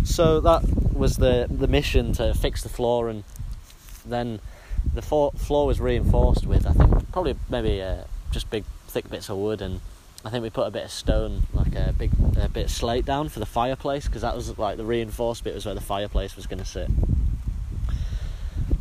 So 0.05 0.40
that 0.40 0.62
was 0.92 1.16
the 1.16 1.46
the 1.51 1.66
mission 1.66 2.12
to 2.14 2.32
fix 2.34 2.62
the 2.62 2.68
floor, 2.68 3.09
and 3.09 3.24
then 4.07 4.40
the 4.94 5.03
floor, 5.03 5.32
floor 5.32 5.66
was 5.66 5.80
reinforced 5.80 6.46
with, 6.46 6.66
I 6.66 6.72
think, 6.72 7.12
probably 7.12 7.36
maybe 7.48 7.82
uh, 7.82 8.05
just 8.30 8.48
big 8.51 8.64
thick 8.86 9.11
bits 9.11 9.28
of 9.28 9.36
wood 9.36 9.61
and 9.61 9.80
I 10.24 10.28
think 10.28 10.42
we 10.42 10.51
put 10.51 10.66
a 10.66 10.70
bit 10.70 10.84
of 10.84 10.90
stone, 10.90 11.44
like 11.55 11.74
a 11.74 11.94
big 11.96 12.11
a 12.36 12.48
bit 12.48 12.66
of 12.66 12.70
slate 12.70 13.07
down 13.07 13.30
for 13.30 13.40
the 13.40 13.46
fireplace 13.46 14.07
because 14.07 14.20
that 14.20 14.36
was 14.36 14.59
like 14.59 14.76
the 14.76 14.84
reinforced 14.84 15.44
bit 15.44 15.55
was 15.55 15.64
where 15.64 15.74
the 15.74 15.80
fireplace 15.80 16.36
was 16.36 16.46
going 16.46 16.59
to 16.59 16.64
sit. 16.64 16.90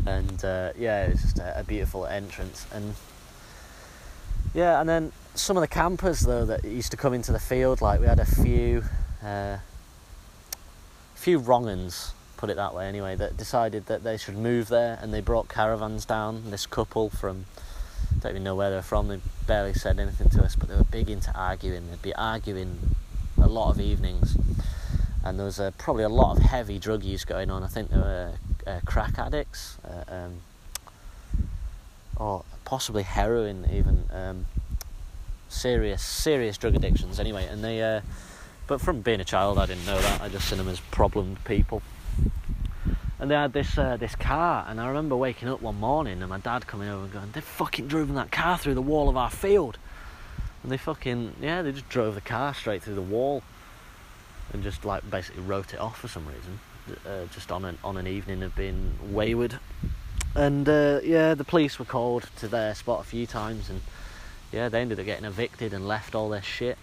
And 0.06 0.44
uh, 0.44 0.72
yeah, 0.78 1.06
it 1.06 1.12
was 1.12 1.22
just 1.22 1.40
a, 1.40 1.60
a, 1.60 1.64
beautiful 1.64 2.06
entrance. 2.06 2.66
And 2.74 2.96
yeah, 4.54 4.80
and 4.80 4.90
then 4.90 5.12
some 5.36 5.58
of 5.58 5.62
the 5.62 5.68
campers 5.68 6.22
though 6.22 6.46
that 6.46 6.64
used 6.66 6.92
to 6.92 6.98
come 6.98 7.14
into 7.14 7.32
the 7.32 7.40
field, 7.40 7.82
like 7.82 8.00
we 8.00 8.08
had 8.08 8.20
a 8.20 8.26
few, 8.26 8.84
uh, 9.24 9.58
few 11.16 11.40
wrong'uns, 11.40 12.14
put 12.38 12.50
it 12.50 12.56
that 12.56 12.74
way 12.74 12.88
anyway, 12.88 13.16
that 13.16 13.38
decided 13.38 13.88
that 13.88 14.04
they 14.04 14.18
should 14.18 14.38
move 14.38 14.70
there, 14.70 14.98
and 15.02 15.14
they 15.14 15.22
brought 15.22 15.50
caravans 15.50 16.06
down. 16.06 16.50
This 16.50 16.66
couple 16.66 17.10
from 17.10 17.46
don't 18.22 18.32
even 18.32 18.44
know 18.44 18.56
where 18.56 18.70
they're 18.70 18.82
from. 18.82 19.08
They 19.08 19.20
barely 19.48 19.74
said 19.74 20.00
anything 20.00 20.30
to 20.30 20.44
us, 20.44 20.56
but 20.56 20.70
they 20.70 20.76
were 20.76 20.84
big 20.84 21.10
into 21.10 21.34
arguing. 21.38 21.90
They'd 21.90 22.02
be 22.02 22.14
arguing 22.16 22.96
a 23.42 23.48
lot 23.48 23.72
of 23.72 23.80
evenings, 23.80 24.36
and 25.30 25.40
there 25.40 25.46
was 25.46 25.60
uh, 25.60 25.72
probably 25.78 26.04
a 26.04 26.10
lot 26.10 26.36
of 26.36 26.44
heavy 26.44 26.80
drug 26.80 27.04
use 27.04 27.24
going 27.24 27.50
on. 27.52 27.64
I 27.64 27.68
think 27.68 27.90
there 27.90 28.00
were 28.00 28.34
uh, 28.66 28.80
crack 28.86 29.20
addicts, 29.20 29.78
uh, 29.86 30.04
um, 30.14 30.42
or 32.18 32.44
possibly 32.66 33.04
heroin, 33.04 33.70
even 33.72 34.06
um, 34.12 34.48
serious 35.48 36.02
serious 36.02 36.58
drug 36.58 36.76
addictions. 36.76 37.20
Anyway, 37.20 37.46
and 37.46 37.64
they. 37.64 37.82
Uh, 37.82 38.02
but 38.68 38.82
from 38.82 39.02
being 39.02 39.20
a 39.20 39.26
child, 39.26 39.58
I 39.58 39.66
didn't 39.66 39.86
know 39.86 40.00
that. 40.00 40.22
I 40.22 40.30
just 40.30 40.48
seen 40.48 40.60
them 40.60 40.68
as 40.68 40.80
problem 40.80 41.38
people 41.44 41.82
and 43.20 43.30
they 43.30 43.36
had 43.36 43.52
this 43.52 43.78
uh, 43.78 43.98
this 43.98 44.16
car, 44.16 44.66
and 44.68 44.80
I 44.80 44.88
remember 44.88 45.16
waking 45.16 45.50
up 45.50 45.62
one 45.62 45.80
morning 45.80 46.22
and 46.22 46.30
my 46.30 46.40
dad 46.40 46.66
coming 46.68 46.88
over 46.88 47.04
and 47.04 47.12
going, 47.12 47.32
"They've 47.34 47.44
fucking 47.44 47.88
driven 47.88 48.16
that 48.16 48.32
car 48.32 48.58
through 48.58 48.76
the 48.76 48.82
wall 48.82 49.10
of 49.10 49.18
our 49.18 49.30
field," 49.30 49.78
and 50.64 50.72
they 50.72 50.78
fucking 50.78 51.36
yeah, 51.42 51.62
they 51.62 51.74
just 51.74 51.90
drove 51.90 52.16
the 52.16 52.22
car 52.22 52.54
straight 52.54 52.82
through 52.82 52.96
the 52.96 53.02
wall, 53.02 53.44
and 54.54 54.64
just 54.64 54.86
like 54.86 55.10
basically 55.10 55.42
wrote 55.44 55.74
it 55.74 55.80
off 55.80 56.00
for 56.00 56.08
some 56.08 56.26
reason, 56.28 56.60
uh, 57.06 57.26
just 57.34 57.52
on 57.52 57.66
an 57.66 57.78
on 57.84 57.98
an 57.98 58.08
evening 58.08 58.44
of 58.44 58.56
being 58.56 58.94
wayward, 59.12 59.60
and 60.36 60.68
uh, 60.68 61.00
yeah, 61.04 61.34
the 61.34 61.44
police 61.44 61.80
were 61.80 61.86
called 61.86 62.30
to 62.38 62.48
their 62.48 62.76
spot 62.76 63.02
a 63.02 63.04
few 63.04 63.26
times, 63.26 63.70
and 63.70 63.82
yeah, 64.52 64.70
they 64.70 64.82
ended 64.82 65.00
up 65.00 65.06
getting 65.06 65.26
evicted 65.26 65.74
and 65.74 65.88
left 65.88 66.16
all 66.16 66.30
their 66.30 66.42
shit. 66.42 66.78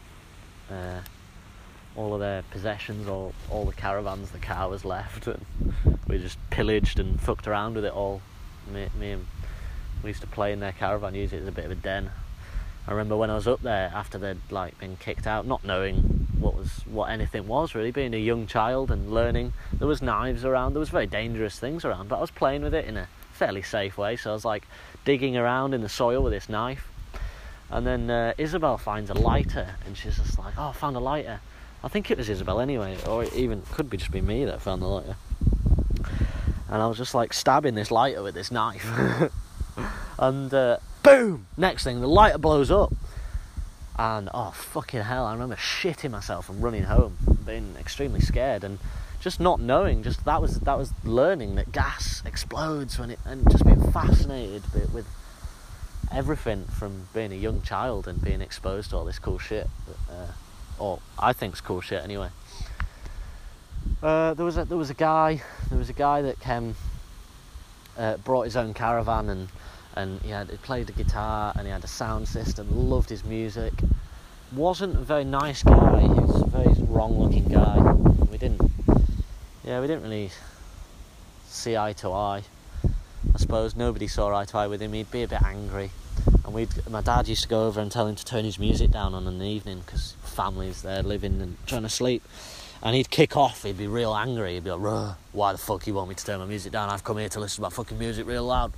Uh, 0.71 1.01
all 1.97 2.13
of 2.13 2.21
their 2.21 2.43
possessions, 2.51 3.09
all 3.09 3.33
all 3.51 3.65
the 3.65 3.73
caravans 3.73 4.31
the 4.31 4.39
car 4.39 4.69
was 4.69 4.85
left, 4.85 5.27
and 5.27 5.45
we 6.07 6.19
just 6.19 6.39
pillaged 6.51 6.99
and 6.99 7.21
fucked 7.21 7.47
around 7.47 7.75
with 7.75 7.85
it 7.85 7.93
all. 7.93 8.21
Me, 8.73 8.89
me 8.99 9.13
and 9.13 9.27
we 10.03 10.11
used 10.11 10.21
to 10.21 10.27
play 10.27 10.53
in 10.53 10.61
their 10.61 10.73
caravan, 10.73 11.15
use 11.15 11.33
it 11.33 11.43
as 11.43 11.49
a 11.49 11.53
bit 11.53 11.65
of 11.65 11.71
a 11.71 11.75
den. 11.75 12.11
I 12.89 12.93
remember 12.93 13.17
when 13.17 13.31
I 13.31 13.35
was 13.35 13.49
up 13.49 13.63
there 13.63 13.91
after 13.95 14.17
they'd 14.17 14.39
like 14.51 14.79
been 14.79 14.97
kicked 14.97 15.27
out, 15.27 15.47
not 15.47 15.65
knowing 15.65 16.29
what 16.39 16.55
was 16.55 16.83
what 16.87 17.11
anything 17.11 17.49
was 17.49 17.75
really, 17.75 17.91
being 17.91 18.15
a 18.15 18.19
young 18.19 18.47
child 18.47 18.91
and 18.91 19.13
learning. 19.13 19.55
There 19.73 19.89
was 19.89 20.01
knives 20.01 20.45
around, 20.45 20.75
there 20.75 20.81
was 20.81 20.91
very 20.91 21.07
dangerous 21.07 21.59
things 21.59 21.85
around, 21.85 22.09
but 22.09 22.19
I 22.19 22.21
was 22.21 22.31
playing 22.31 22.63
with 22.63 22.75
it 22.75 22.85
in 22.85 22.97
a 22.97 23.09
fairly 23.33 23.63
safe 23.63 23.99
way. 23.99 24.17
So 24.17 24.31
I 24.31 24.33
was 24.35 24.45
like 24.45 24.69
digging 25.05 25.37
around 25.37 25.75
in 25.75 25.81
the 25.81 25.89
soil 25.89 26.23
with 26.23 26.33
this 26.33 26.49
knife, 26.49 26.89
and 27.71 27.85
then 27.85 28.09
uh, 28.09 28.35
Isabel 28.39 28.79
finds 28.79 29.11
a 29.11 29.15
lighter, 29.15 29.75
and 29.85 29.97
she's 29.97 30.17
just 30.17 30.39
like, 30.39 30.55
"Oh, 30.57 30.69
I 30.69 30.73
found 30.73 30.97
a 30.97 31.01
lighter." 31.01 31.41
I 31.83 31.89
think 31.89 32.11
it 32.11 32.19
was 32.19 32.29
Isabel 32.29 32.61
anyway, 32.61 32.97
or 33.07 33.25
even 33.25 33.63
could 33.73 33.91
be 33.91 33.97
just 33.97 34.11
be 34.11 34.21
me 34.21 34.45
that 34.45 34.61
found 34.61 34.83
the 34.83 34.87
lighter. 34.87 35.17
And 36.69 36.83
I 36.83 36.87
was 36.87 36.99
just 36.99 37.15
like 37.15 37.33
stabbing 37.33 37.75
this 37.75 37.91
lighter 37.91 38.23
with 38.23 38.35
this 38.35 38.51
knife, 38.53 38.89
and 40.19 40.55
uh, 40.55 40.79
boom! 41.07 41.47
Next 41.57 41.85
thing, 41.85 42.01
the 42.01 42.09
lighter 42.09 42.39
blows 42.39 42.71
up, 42.71 42.93
and 43.97 44.29
oh 44.35 44.51
fucking 44.51 45.03
hell! 45.03 45.25
I 45.25 45.33
remember 45.33 45.57
shitting 45.57 46.11
myself 46.11 46.49
and 46.49 46.63
running 46.63 46.85
home, 46.85 47.17
being 47.47 47.75
extremely 47.79 48.21
scared 48.21 48.65
and 48.65 48.79
just 49.21 49.41
not 49.41 49.61
knowing. 49.61 50.03
Just 50.03 50.25
that 50.25 50.43
was 50.43 50.61
that 50.61 50.77
was 50.77 50.93
learning 51.05 51.55
that 51.57 51.73
gas 51.73 52.23
explodes 52.27 52.99
when 52.99 53.11
it, 53.11 53.19
and 53.25 53.49
just 53.51 53.65
being 53.65 53.91
fascinated 53.93 54.63
with, 54.93 55.07
everything 56.13 56.65
from 56.65 57.09
being 57.13 57.33
a 57.33 57.37
young 57.37 57.61
child 57.63 58.07
and 58.07 58.23
being 58.23 58.41
exposed 58.41 58.91
to 58.91 58.97
all 58.97 59.05
this 59.05 59.19
cool 59.19 59.39
shit. 59.39 59.69
uh, 60.09 60.27
or 60.79 61.01
I 61.19 61.33
think's 61.33 61.61
cool 61.61 61.81
shit 61.81 62.03
anyway. 62.03 62.29
Uh, 64.03 64.35
there 64.35 64.45
was 64.45 64.57
a 64.57 64.65
there 64.65 64.77
was 64.77 64.91
a 64.91 64.95
guy 64.95 65.43
there 65.69 65.79
was 65.79 65.89
a 65.89 65.95
guy 65.95 66.23
that 66.23 66.39
came 66.41 66.77
uh, 67.97 68.17
brought 68.19 68.43
his 68.43 68.57
own 68.57 68.75
caravan 68.75 69.29
and 69.29 69.49
and 69.97 70.21
he 70.23 70.31
had 70.31 70.51
he 70.51 70.57
played 70.59 70.87
the 70.87 70.93
guitar 70.93 71.53
and 71.57 71.67
he 71.67 71.73
had 71.73 71.83
a 71.83 71.89
sound 71.89 72.29
system. 72.29 72.69
Loved 72.71 73.09
his 73.11 73.25
music. 73.25 73.73
wasn't 74.53 74.95
a 74.95 75.01
very 75.01 75.25
nice 75.25 75.63
guy. 75.63 76.03
He 76.03 76.09
was 76.09 76.43
a 76.43 76.47
very 76.47 76.75
wrong 76.89 77.19
looking 77.19 77.49
guy. 77.49 77.79
We 78.31 78.39
didn't 78.39 78.61
yeah 79.65 79.81
we 79.81 79.87
didn't 79.87 80.03
really 80.03 80.31
see 81.47 81.77
eye 81.77 81.95
to 81.95 82.13
eye. 82.13 82.43
I 83.35 83.39
suppose 83.39 83.75
nobody 83.75 84.07
saw 84.07 84.35
eye 84.37 84.45
to 84.45 84.59
eye 84.59 84.67
with 84.67 84.81
him. 84.81 84.93
He'd 84.93 85.11
be 85.11 85.23
a 85.23 85.29
bit 85.29 85.43
angry 85.43 85.91
and 86.47 86.55
we 86.55 86.69
my 86.89 87.01
dad 87.01 87.29
used 87.29 87.43
to 87.43 87.49
go 87.49 87.67
over 87.67 87.81
and 87.81 87.91
tell 87.91 88.07
him 88.07 88.15
to 88.15 88.25
turn 88.25 88.45
his 88.45 88.59
music 88.59 88.91
down 88.91 89.15
on 89.15 89.27
an 89.27 89.43
evening 89.43 89.83
because 89.85 90.15
families 90.23 90.83
there 90.83 91.03
living 91.03 91.41
and 91.43 91.57
trying 91.67 91.83
to 91.83 91.89
sleep 91.89 92.23
and 92.83 92.95
he'd 92.95 93.11
kick 93.11 93.37
off 93.37 93.65
he'd 93.65 93.77
be 93.77 93.87
real 93.87 94.15
angry 94.15 94.55
he'd 94.55 94.65
be 94.65 94.71
like 94.71 95.17
why 95.33 95.53
the 95.53 95.59
fuck 95.59 95.87
you 95.87 95.95
want 95.95 96.09
me 96.09 96.15
to 96.15 96.25
turn 96.25 96.39
my 96.39 96.47
music 96.47 96.73
down 96.73 96.89
I've 96.89 97.05
come 97.05 97.19
here 97.19 97.29
to 97.29 97.41
listen 97.41 97.57
to 97.57 97.63
my 97.63 97.71
fucking 97.71 97.99
music 97.99 98.27
real 98.27 98.45
loud 98.45 98.73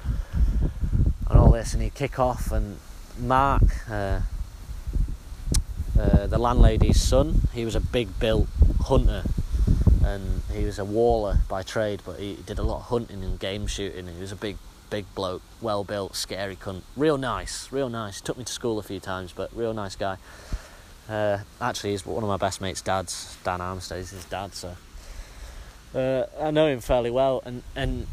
and 1.28 1.38
all 1.38 1.50
this 1.50 1.74
and 1.74 1.82
he'd 1.82 1.94
kick 1.94 2.18
off 2.18 2.52
and 2.52 2.78
Mark 3.18 3.62
uh, 3.90 4.20
uh, 5.98 6.26
the 6.26 6.38
landlady's 6.38 7.00
son 7.00 7.48
he 7.52 7.64
was 7.64 7.74
a 7.74 7.80
big 7.80 8.18
built 8.18 8.48
hunter 8.82 9.24
and 10.04 10.42
he 10.52 10.64
was 10.64 10.78
a 10.78 10.84
waller 10.84 11.38
by 11.48 11.62
trade 11.62 12.00
but 12.04 12.18
he 12.18 12.36
did 12.46 12.58
a 12.58 12.62
lot 12.62 12.78
of 12.78 12.82
hunting 12.84 13.22
and 13.22 13.38
game 13.40 13.66
shooting 13.66 14.06
he 14.06 14.20
was 14.20 14.32
a 14.32 14.36
big 14.36 14.56
big 14.90 15.12
bloke, 15.14 15.42
well 15.60 15.84
built, 15.84 16.16
scary 16.16 16.56
cunt. 16.56 16.82
Real 16.96 17.18
nice, 17.18 17.70
real 17.70 17.88
nice. 17.88 18.20
Took 18.20 18.38
me 18.38 18.44
to 18.44 18.52
school 18.52 18.78
a 18.78 18.82
few 18.82 19.00
times, 19.00 19.32
but 19.32 19.54
real 19.54 19.74
nice 19.74 19.96
guy. 19.96 20.16
Uh, 21.08 21.38
actually, 21.60 21.90
he's 21.90 22.04
one 22.04 22.22
of 22.22 22.28
my 22.28 22.36
best 22.36 22.60
mates' 22.60 22.82
dads. 22.82 23.36
Dan 23.44 23.60
Armistead 23.60 23.98
is 23.98 24.10
his 24.10 24.24
dad, 24.26 24.54
so 24.54 24.76
uh, 25.94 26.24
I 26.40 26.50
know 26.50 26.66
him 26.66 26.80
fairly 26.80 27.10
well. 27.10 27.42
And 27.44 27.62
and 27.74 28.06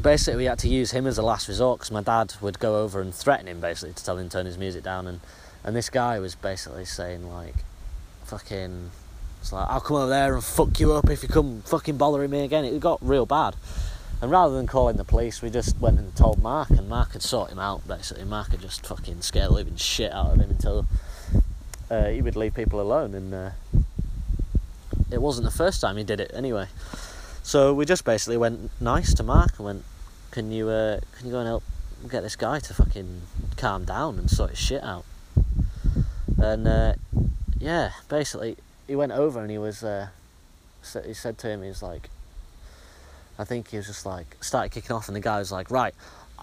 basically, 0.00 0.38
we 0.38 0.44
had 0.44 0.58
to 0.60 0.68
use 0.68 0.92
him 0.92 1.06
as 1.06 1.18
a 1.18 1.22
last 1.22 1.48
resort 1.48 1.80
because 1.80 1.90
my 1.90 2.02
dad 2.02 2.34
would 2.40 2.58
go 2.58 2.82
over 2.82 3.00
and 3.00 3.14
threaten 3.14 3.48
him, 3.48 3.60
basically, 3.60 3.94
to 3.94 4.04
tell 4.04 4.18
him 4.18 4.28
to 4.28 4.36
turn 4.36 4.46
his 4.46 4.58
music 4.58 4.82
down. 4.82 5.06
And 5.06 5.20
and 5.64 5.74
this 5.74 5.90
guy 5.90 6.18
was 6.18 6.34
basically 6.34 6.84
saying 6.84 7.28
like, 7.30 7.56
fucking. 8.24 8.90
It's 9.40 9.52
like 9.52 9.68
I'll 9.68 9.80
come 9.80 9.96
over 9.96 10.08
there 10.08 10.34
and 10.34 10.42
fuck 10.42 10.80
you 10.80 10.92
up 10.92 11.08
if 11.10 11.22
you 11.22 11.28
come 11.28 11.62
fucking 11.62 11.96
bothering 11.96 12.30
me 12.30 12.44
again. 12.44 12.64
It 12.64 12.80
got 12.80 12.98
real 13.00 13.26
bad. 13.26 13.54
And 14.20 14.32
rather 14.32 14.54
than 14.56 14.66
calling 14.66 14.96
the 14.96 15.04
police, 15.04 15.42
we 15.42 15.50
just 15.50 15.78
went 15.78 15.98
and 15.98 16.14
told 16.16 16.42
Mark, 16.42 16.70
and 16.70 16.88
Mark 16.88 17.12
had 17.12 17.22
sort 17.22 17.50
him 17.50 17.60
out. 17.60 17.86
Basically, 17.86 18.24
Mark 18.24 18.48
had 18.48 18.60
just 18.60 18.84
fucking 18.84 19.22
scared 19.22 19.50
the 19.50 19.54
living 19.54 19.76
shit 19.76 20.12
out 20.12 20.32
of 20.32 20.40
him 20.40 20.50
until 20.50 20.86
uh, 21.88 22.06
he 22.06 22.20
would 22.20 22.34
leave 22.34 22.54
people 22.54 22.80
alone. 22.80 23.14
And 23.14 23.32
uh, 23.32 23.50
it 25.12 25.22
wasn't 25.22 25.44
the 25.44 25.56
first 25.56 25.80
time 25.80 25.96
he 25.96 26.04
did 26.04 26.18
it 26.18 26.32
anyway. 26.34 26.66
So 27.48 27.72
we 27.72 27.86
just 27.86 28.04
basically 28.04 28.36
went 28.36 28.70
nice 28.78 29.14
to 29.14 29.22
Mark 29.22 29.52
and 29.56 29.64
went, 29.64 29.84
"Can 30.32 30.52
you 30.52 30.68
uh, 30.68 31.00
can 31.16 31.24
you 31.24 31.32
go 31.32 31.38
and 31.38 31.48
help 31.48 31.64
get 32.06 32.20
this 32.20 32.36
guy 32.36 32.58
to 32.58 32.74
fucking 32.74 33.22
calm 33.56 33.86
down 33.86 34.18
and 34.18 34.30
sort 34.30 34.50
his 34.50 34.58
shit 34.58 34.84
out?" 34.84 35.06
And 36.36 36.68
uh, 36.68 36.92
yeah, 37.58 37.92
basically 38.10 38.58
he 38.86 38.94
went 38.94 39.12
over 39.12 39.40
and 39.40 39.50
he 39.50 39.56
was. 39.56 39.82
Uh, 39.82 40.08
he 41.06 41.14
said 41.14 41.38
to 41.38 41.48
him, 41.48 41.62
he's 41.62 41.82
like, 41.82 42.10
I 43.38 43.44
think 43.44 43.68
he 43.68 43.78
was 43.78 43.86
just 43.86 44.04
like 44.04 44.36
started 44.42 44.70
kicking 44.70 44.94
off, 44.94 45.08
and 45.08 45.16
the 45.16 45.20
guy 45.20 45.38
was 45.38 45.50
like, 45.50 45.70
"Right, 45.70 45.94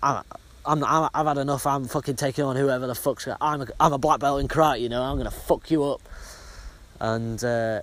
I'm, 0.02 0.24
I'm, 0.66 0.84
i 0.84 1.08
have 1.14 1.28
had 1.28 1.38
enough. 1.38 1.68
I'm 1.68 1.86
fucking 1.86 2.16
taking 2.16 2.46
on 2.46 2.56
whoever 2.56 2.88
the 2.88 2.96
fuck's. 2.96 3.28
I'm 3.40 3.62
a, 3.62 3.68
I'm 3.80 3.94
a 3.94 4.00
black 4.00 4.22
belt 4.22 4.42
in 4.42 4.48
karate. 4.48 4.82
You 4.82 4.90
know, 4.90 5.04
I'm 5.04 5.18
gonna 5.18 5.30
fuck 5.30 5.70
you 5.70 5.84
up." 5.84 6.02
And 7.00 7.44
uh, 7.44 7.82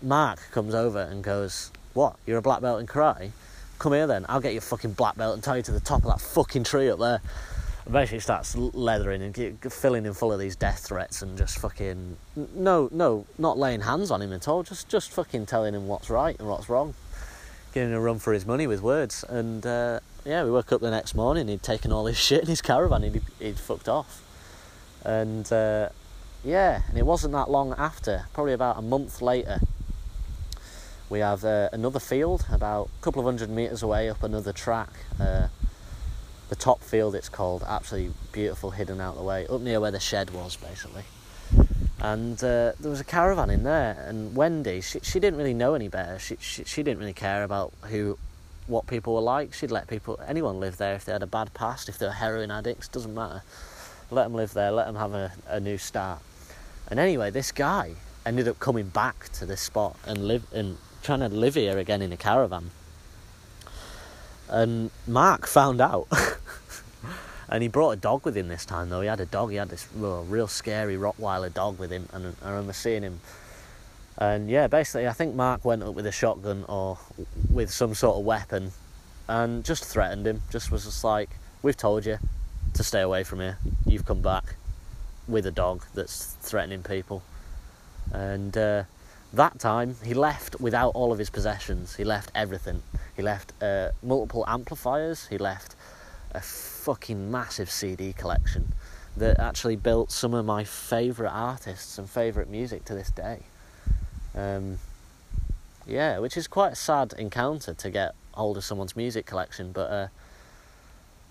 Mark 0.00 0.38
comes 0.52 0.72
over 0.72 1.00
and 1.00 1.24
goes, 1.24 1.72
"What? 1.96 2.16
You're 2.26 2.38
a 2.38 2.42
black 2.42 2.60
belt 2.60 2.80
in 2.80 2.86
karate? 2.86 3.30
Come 3.78 3.92
here 3.92 4.06
then. 4.06 4.26
I'll 4.28 4.40
get 4.40 4.52
you 4.52 4.58
a 4.58 4.62
fucking 4.62 4.92
black 4.92 5.16
belt 5.16 5.34
and 5.34 5.42
tie 5.42 5.56
you 5.56 5.62
to 5.62 5.72
the 5.72 5.80
top 5.80 6.04
of 6.04 6.10
that 6.10 6.20
fucking 6.20 6.64
tree 6.64 6.90
up 6.90 6.98
there." 6.98 7.20
And 7.86 7.92
basically 7.92 8.18
starts 8.18 8.56
leathering 8.56 9.22
and 9.22 9.72
filling 9.72 10.04
him 10.04 10.12
full 10.12 10.32
of 10.32 10.40
these 10.40 10.56
death 10.56 10.80
threats 10.80 11.22
and 11.22 11.38
just 11.38 11.58
fucking 11.58 12.16
no 12.54 12.88
no 12.90 13.26
not 13.38 13.56
laying 13.56 13.82
hands 13.82 14.10
on 14.10 14.20
him 14.20 14.32
at 14.32 14.48
all 14.48 14.64
just 14.64 14.88
just 14.88 15.12
fucking 15.12 15.46
telling 15.46 15.72
him 15.72 15.86
what's 15.86 16.10
right 16.10 16.36
and 16.40 16.48
what's 16.48 16.68
wrong 16.68 16.94
giving 17.72 17.90
him 17.90 17.96
a 17.96 18.00
run 18.00 18.18
for 18.18 18.32
his 18.32 18.44
money 18.44 18.66
with 18.66 18.82
words 18.82 19.22
and 19.28 19.64
uh, 19.64 20.00
yeah 20.24 20.42
we 20.42 20.50
woke 20.50 20.72
up 20.72 20.80
the 20.80 20.90
next 20.90 21.14
morning 21.14 21.46
he'd 21.46 21.62
taken 21.62 21.92
all 21.92 22.06
his 22.06 22.16
shit 22.26 22.42
in 22.42 22.48
his 22.48 22.60
caravan 22.60 23.04
he'd, 23.04 23.22
he'd 23.38 23.58
fucked 23.58 23.88
off 23.88 24.20
and 25.04 25.52
uh, 25.52 25.88
yeah 26.42 26.82
and 26.88 26.98
it 26.98 27.06
wasn't 27.06 27.32
that 27.32 27.48
long 27.48 27.72
after 27.78 28.24
probably 28.32 28.52
about 28.52 28.76
a 28.76 28.82
month 28.82 29.22
later 29.22 29.60
we 31.08 31.20
have 31.20 31.44
uh, 31.44 31.68
another 31.72 32.00
field 32.00 32.44
about 32.50 32.88
a 32.98 33.02
couple 33.02 33.20
of 33.20 33.26
hundred 33.26 33.50
meters 33.50 33.82
away 33.82 34.10
up 34.10 34.22
another 34.22 34.52
track 34.52 34.90
uh, 35.20 35.48
the 36.48 36.56
top 36.56 36.82
field 36.82 37.14
it's 37.14 37.28
called 37.28 37.64
absolutely 37.66 38.12
beautiful 38.32 38.70
hidden 38.70 39.00
out 39.00 39.16
the 39.16 39.22
way 39.22 39.46
up 39.46 39.60
near 39.60 39.80
where 39.80 39.90
the 39.90 40.00
shed 40.00 40.30
was 40.30 40.56
basically. 40.56 41.02
And 41.98 42.36
uh, 42.38 42.72
there 42.78 42.90
was 42.90 43.00
a 43.00 43.04
caravan 43.04 43.50
in 43.50 43.64
there 43.64 44.04
and 44.06 44.36
wendy 44.36 44.80
she, 44.80 45.00
she 45.00 45.18
didn't 45.18 45.38
really 45.38 45.54
know 45.54 45.74
any 45.74 45.88
better. 45.88 46.18
She, 46.18 46.36
she, 46.40 46.64
she 46.64 46.82
didn't 46.82 46.98
really 46.98 47.12
care 47.12 47.42
about 47.42 47.72
who 47.82 48.18
what 48.66 48.86
people 48.86 49.14
were 49.14 49.20
like. 49.20 49.54
She'd 49.54 49.70
let 49.70 49.88
people 49.88 50.20
anyone 50.26 50.60
live 50.60 50.76
there 50.76 50.94
if 50.94 51.04
they 51.04 51.12
had 51.12 51.22
a 51.22 51.26
bad 51.26 51.52
past 51.54 51.88
if 51.88 51.98
they 51.98 52.06
were 52.06 52.12
heroin 52.12 52.50
addicts 52.50 52.88
doesn't 52.88 53.14
matter. 53.14 53.42
Let 54.10 54.24
them 54.24 54.34
live 54.34 54.54
there 54.54 54.70
let 54.70 54.86
them 54.86 54.96
have 54.96 55.14
a, 55.14 55.32
a 55.48 55.58
new 55.58 55.78
start. 55.78 56.20
And 56.88 57.00
anyway 57.00 57.30
this 57.30 57.50
guy 57.50 57.94
ended 58.24 58.46
up 58.46 58.60
coming 58.60 58.88
back 58.88 59.30
to 59.32 59.46
this 59.46 59.60
spot 59.60 59.96
and 60.04 60.28
live 60.28 60.44
and 60.52 60.76
trying 61.06 61.20
to 61.20 61.28
live 61.28 61.54
here 61.54 61.78
again 61.78 62.02
in 62.02 62.12
a 62.12 62.16
caravan 62.16 62.70
and 64.48 64.90
Mark 65.06 65.46
found 65.46 65.80
out. 65.80 66.06
and 67.48 67.62
he 67.62 67.68
brought 67.68 67.90
a 67.92 67.96
dog 67.96 68.24
with 68.24 68.36
him 68.36 68.48
this 68.48 68.64
time, 68.64 68.88
though. 68.88 69.00
He 69.00 69.08
had 69.08 69.20
a 69.20 69.26
dog. 69.26 69.50
He 69.50 69.56
had 69.56 69.68
this 69.68 69.88
real, 69.94 70.24
real 70.24 70.48
scary 70.48 70.96
Rottweiler 70.96 71.52
dog 71.52 71.78
with 71.78 71.90
him. 71.90 72.08
And 72.12 72.36
I 72.42 72.50
remember 72.50 72.72
seeing 72.72 73.02
him. 73.02 73.20
And 74.18 74.48
yeah, 74.48 74.66
basically, 74.66 75.08
I 75.08 75.12
think 75.12 75.34
Mark 75.34 75.64
went 75.64 75.82
up 75.82 75.94
with 75.94 76.06
a 76.06 76.12
shotgun 76.12 76.64
or 76.68 76.98
with 77.50 77.70
some 77.70 77.94
sort 77.94 78.16
of 78.16 78.24
weapon 78.24 78.72
and 79.28 79.64
just 79.64 79.84
threatened 79.84 80.26
him. 80.26 80.42
Just 80.50 80.70
was 80.70 80.84
just 80.84 81.04
like, 81.04 81.30
We've 81.62 81.76
told 81.76 82.06
you 82.06 82.18
to 82.74 82.84
stay 82.84 83.00
away 83.00 83.24
from 83.24 83.40
here. 83.40 83.58
You've 83.84 84.06
come 84.06 84.22
back 84.22 84.54
with 85.26 85.46
a 85.46 85.50
dog 85.50 85.82
that's 85.94 86.36
threatening 86.40 86.82
people. 86.82 87.22
And 88.12 88.56
uh, 88.56 88.84
that 89.32 89.58
time, 89.58 89.96
he 90.04 90.14
left 90.14 90.60
without 90.60 90.90
all 90.90 91.12
of 91.12 91.18
his 91.18 91.30
possessions. 91.30 91.96
He 91.96 92.04
left 92.04 92.30
everything. 92.34 92.82
He 93.16 93.22
left 93.22 93.52
uh, 93.62 93.90
multiple 94.02 94.44
amplifiers. 94.46 95.26
He 95.28 95.38
left 95.38 95.74
a 96.32 96.40
fucking 96.40 97.30
massive 97.30 97.70
CD 97.70 98.12
collection 98.12 98.72
that 99.16 99.40
actually 99.40 99.76
built 99.76 100.10
some 100.12 100.34
of 100.34 100.44
my 100.44 100.64
favourite 100.64 101.32
artists 101.32 101.98
and 101.98 102.08
favourite 102.08 102.48
music 102.48 102.84
to 102.84 102.94
this 102.94 103.10
day. 103.10 103.40
Um, 104.34 104.78
yeah, 105.86 106.18
which 106.18 106.36
is 106.36 106.46
quite 106.46 106.72
a 106.72 106.76
sad 106.76 107.14
encounter 107.16 107.72
to 107.72 107.90
get 107.90 108.14
hold 108.32 108.56
of 108.56 108.64
someone's 108.64 108.94
music 108.94 109.24
collection, 109.24 109.72
but 109.72 109.90
uh, 109.90 110.08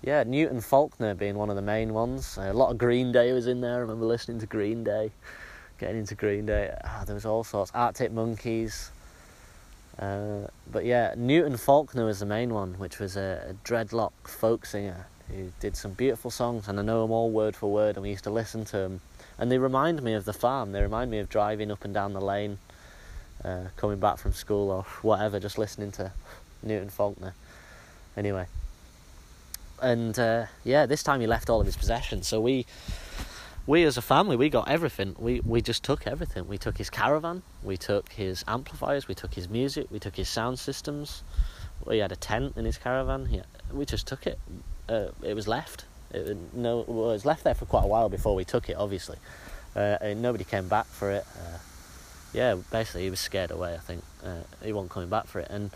yeah, 0.01 0.23
Newton 0.23 0.61
Faulkner 0.61 1.13
being 1.13 1.35
one 1.35 1.49
of 1.49 1.55
the 1.55 1.61
main 1.61 1.93
ones. 1.93 2.37
A 2.37 2.53
lot 2.53 2.71
of 2.71 2.77
Green 2.77 3.11
Day 3.11 3.31
was 3.33 3.47
in 3.47 3.61
there. 3.61 3.75
I 3.75 3.79
remember 3.79 4.05
listening 4.05 4.39
to 4.39 4.45
Green 4.47 4.83
Day, 4.83 5.11
getting 5.77 5.97
into 5.97 6.15
Green 6.15 6.45
Day. 6.45 6.75
Oh, 6.83 7.03
there 7.05 7.15
was 7.15 7.25
all 7.25 7.43
sorts. 7.43 7.71
Arctic 7.73 8.11
Monkeys. 8.11 8.91
Uh, 9.99 10.47
but 10.71 10.85
yeah, 10.85 11.13
Newton 11.15 11.57
Faulkner 11.57 12.05
was 12.05 12.19
the 12.19 12.25
main 12.25 12.53
one, 12.53 12.73
which 12.73 12.99
was 12.99 13.15
a, 13.15 13.47
a, 13.49 13.53
dreadlock 13.67 14.11
folk 14.25 14.65
singer 14.65 15.07
who 15.29 15.51
did 15.61 15.77
some 15.77 15.93
beautiful 15.93 16.29
songs, 16.29 16.67
and 16.67 16.77
I 16.79 16.83
know 16.83 17.01
them 17.01 17.11
all 17.11 17.31
word 17.31 17.55
for 17.55 17.71
word, 17.71 17.95
and 17.95 18.03
we 18.03 18.09
used 18.09 18.25
to 18.25 18.29
listen 18.29 18.65
to 18.65 18.77
them. 18.77 19.01
And 19.37 19.49
they 19.49 19.57
remind 19.57 20.03
me 20.03 20.13
of 20.13 20.25
the 20.25 20.33
farm. 20.33 20.73
They 20.73 20.81
remind 20.81 21.11
me 21.11 21.19
of 21.19 21.29
driving 21.29 21.71
up 21.71 21.85
and 21.85 21.93
down 21.93 22.11
the 22.11 22.21
lane, 22.21 22.57
uh, 23.43 23.65
coming 23.77 23.99
back 23.99 24.17
from 24.17 24.33
school 24.33 24.69
or 24.69 24.83
whatever, 25.01 25.39
just 25.39 25.57
listening 25.57 25.91
to 25.93 26.11
Newton 26.61 26.89
Faulkner. 26.89 27.33
Anyway, 28.17 28.47
and 29.81 30.17
uh, 30.19 30.45
yeah, 30.65 30.85
this 30.85 31.03
time 31.03 31.21
he 31.21 31.27
left 31.27 31.49
all 31.49 31.59
of 31.61 31.65
his 31.65 31.77
possessions, 31.77 32.27
so 32.27 32.41
we 32.41 32.65
we 33.67 33.83
as 33.83 33.97
a 33.97 34.01
family 34.01 34.35
we 34.35 34.49
got 34.49 34.69
everything. 34.69 35.15
We 35.17 35.41
we 35.41 35.61
just 35.61 35.83
took 35.83 36.05
everything. 36.07 36.47
We 36.47 36.57
took 36.57 36.77
his 36.77 36.89
caravan 36.89 37.41
we 37.63 37.77
took 37.77 38.11
his 38.13 38.43
amplifiers 38.47 39.07
we 39.07 39.15
took 39.15 39.33
his 39.33 39.49
music 39.49 39.87
we 39.91 39.99
took 39.99 40.15
his 40.15 40.29
sound 40.29 40.59
systems. 40.59 41.23
We 41.85 41.99
had 41.99 42.11
a 42.11 42.15
tent 42.15 42.53
in 42.57 42.65
his 42.65 42.77
caravan. 42.77 43.27
Yeah, 43.31 43.43
we 43.71 43.85
just 43.85 44.07
took 44.07 44.27
it. 44.27 44.39
Uh, 44.87 45.07
it 45.23 45.33
was 45.33 45.47
left. 45.47 45.85
It, 46.11 46.37
no 46.53 46.81
it 46.81 46.87
was 46.87 47.25
left 47.25 47.43
there 47.43 47.55
for 47.55 47.65
quite 47.65 47.83
a 47.83 47.87
while 47.87 48.09
before 48.09 48.35
we 48.35 48.45
took 48.45 48.69
it 48.69 48.77
obviously. 48.77 49.17
Uh, 49.75 49.97
and 49.99 50.21
nobody 50.21 50.43
came 50.43 50.67
back 50.67 50.85
for 50.85 51.11
it. 51.11 51.25
Uh, 51.35 51.57
yeah 52.33 52.55
basically 52.71 53.03
he 53.03 53.09
was 53.09 53.19
scared 53.19 53.51
away 53.51 53.73
I 53.73 53.79
think. 53.79 54.03
Uh, 54.23 54.41
he 54.63 54.73
wasn't 54.73 54.91
coming 54.91 55.09
back 55.09 55.25
for 55.25 55.39
it. 55.39 55.47
And 55.49 55.71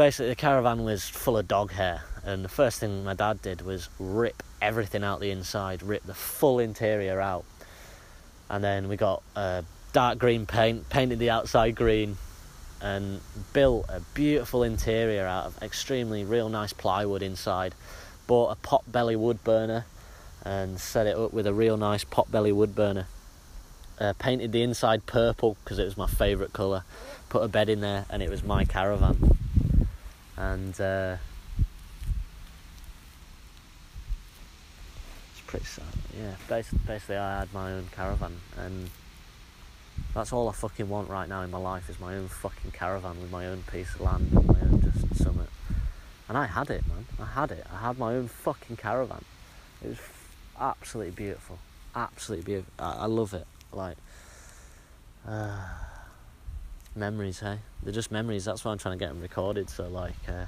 basically 0.00 0.30
the 0.30 0.34
caravan 0.34 0.82
was 0.82 1.06
full 1.06 1.36
of 1.36 1.46
dog 1.46 1.72
hair 1.72 2.02
and 2.24 2.42
the 2.42 2.48
first 2.48 2.80
thing 2.80 3.04
my 3.04 3.12
dad 3.12 3.42
did 3.42 3.60
was 3.60 3.90
rip 3.98 4.42
everything 4.62 5.04
out 5.04 5.20
the 5.20 5.30
inside, 5.30 5.82
rip 5.82 6.02
the 6.04 6.14
full 6.14 6.58
interior 6.58 7.20
out, 7.20 7.44
and 8.48 8.64
then 8.64 8.88
we 8.88 8.96
got 8.96 9.22
uh, 9.36 9.60
dark 9.92 10.18
green 10.18 10.46
paint, 10.46 10.88
painted 10.88 11.18
the 11.18 11.28
outside 11.28 11.74
green, 11.74 12.16
and 12.80 13.20
built 13.52 13.84
a 13.90 14.00
beautiful 14.14 14.62
interior 14.62 15.26
out 15.26 15.44
of 15.44 15.62
extremely 15.62 16.24
real 16.24 16.48
nice 16.48 16.72
plywood 16.72 17.22
inside. 17.22 17.74
Bought 18.26 18.52
a 18.52 18.54
pot 18.54 18.90
belly 18.90 19.16
wood 19.16 19.44
burner 19.44 19.84
and 20.42 20.80
set 20.80 21.06
it 21.06 21.14
up 21.14 21.34
with 21.34 21.46
a 21.46 21.52
real 21.52 21.76
nice 21.76 22.04
pot 22.04 22.32
belly 22.32 22.52
wood 22.52 22.74
burner. 22.74 23.06
Uh, 23.98 24.14
painted 24.18 24.52
the 24.52 24.62
inside 24.62 25.04
purple 25.04 25.58
because 25.62 25.78
it 25.78 25.84
was 25.84 25.98
my 25.98 26.06
favourite 26.06 26.54
colour. 26.54 26.84
Put 27.28 27.42
a 27.42 27.48
bed 27.48 27.68
in 27.68 27.82
there 27.82 28.06
and 28.08 28.22
it 28.22 28.30
was 28.30 28.42
my 28.42 28.64
caravan. 28.64 29.36
And 30.40 30.80
uh, 30.80 31.16
it's 35.32 35.40
pretty 35.46 35.66
sad. 35.66 35.84
Yeah, 36.18 36.34
basically, 36.48 36.80
basically, 36.86 37.16
I 37.16 37.40
had 37.40 37.52
my 37.52 37.72
own 37.72 37.88
caravan, 37.92 38.40
and 38.56 38.88
that's 40.14 40.32
all 40.32 40.48
I 40.48 40.52
fucking 40.52 40.88
want 40.88 41.10
right 41.10 41.28
now 41.28 41.42
in 41.42 41.50
my 41.50 41.58
life 41.58 41.90
is 41.90 42.00
my 42.00 42.16
own 42.16 42.28
fucking 42.28 42.70
caravan 42.70 43.20
with 43.20 43.30
my 43.30 43.46
own 43.46 43.64
piece 43.70 43.94
of 43.94 44.00
land, 44.00 44.32
and 44.32 44.46
my 44.46 44.60
own 44.62 44.80
just 44.80 45.22
summit. 45.22 45.50
And 46.26 46.38
I 46.38 46.46
had 46.46 46.70
it, 46.70 46.88
man. 46.88 47.04
I 47.20 47.26
had 47.26 47.50
it. 47.50 47.66
I 47.70 47.88
had 47.88 47.98
my 47.98 48.14
own 48.14 48.28
fucking 48.28 48.78
caravan. 48.78 49.24
It 49.84 49.88
was 49.88 49.98
absolutely 50.58 51.12
beautiful. 51.12 51.58
Absolutely 51.94 52.44
beautiful. 52.44 52.72
I, 52.78 52.92
I 53.00 53.06
love 53.06 53.34
it. 53.34 53.46
Like, 53.72 53.98
uh, 55.28 55.68
memories, 56.94 57.40
hey? 57.40 57.58
They're 57.82 57.92
just 57.92 58.10
memories. 58.10 58.44
That's 58.44 58.64
why 58.64 58.72
I'm 58.72 58.78
trying 58.78 58.98
to 58.98 59.04
get 59.04 59.12
them 59.12 59.20
recorded. 59.20 59.70
So, 59.70 59.88
like, 59.88 60.14
uh, 60.28 60.46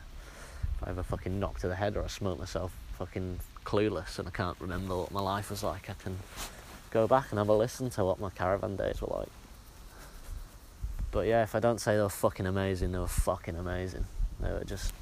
if 0.76 0.86
I 0.86 0.90
ever 0.90 1.02
fucking 1.02 1.38
knock 1.38 1.60
to 1.60 1.68
the 1.68 1.74
head 1.74 1.96
or 1.96 2.04
I 2.04 2.08
smoke 2.08 2.38
myself 2.38 2.72
fucking 2.98 3.40
clueless 3.64 4.18
and 4.18 4.28
I 4.28 4.30
can't 4.30 4.56
remember 4.60 4.96
what 4.96 5.12
my 5.12 5.20
life 5.20 5.50
was 5.50 5.62
like, 5.62 5.88
I 5.88 5.94
can 5.94 6.18
go 6.90 7.06
back 7.06 7.26
and 7.30 7.38
have 7.38 7.48
a 7.48 7.54
listen 7.54 7.90
to 7.90 8.04
what 8.04 8.20
my 8.20 8.30
caravan 8.30 8.76
days 8.76 9.00
were 9.00 9.16
like. 9.16 9.28
But 11.10 11.26
yeah, 11.26 11.42
if 11.42 11.54
I 11.54 11.60
don't 11.60 11.80
say 11.80 11.96
they 11.96 12.02
were 12.02 12.08
fucking 12.08 12.46
amazing, 12.46 12.92
they 12.92 12.98
were 12.98 13.06
fucking 13.06 13.56
amazing. 13.56 14.06
They 14.40 14.50
were 14.50 14.64
just, 14.64 14.92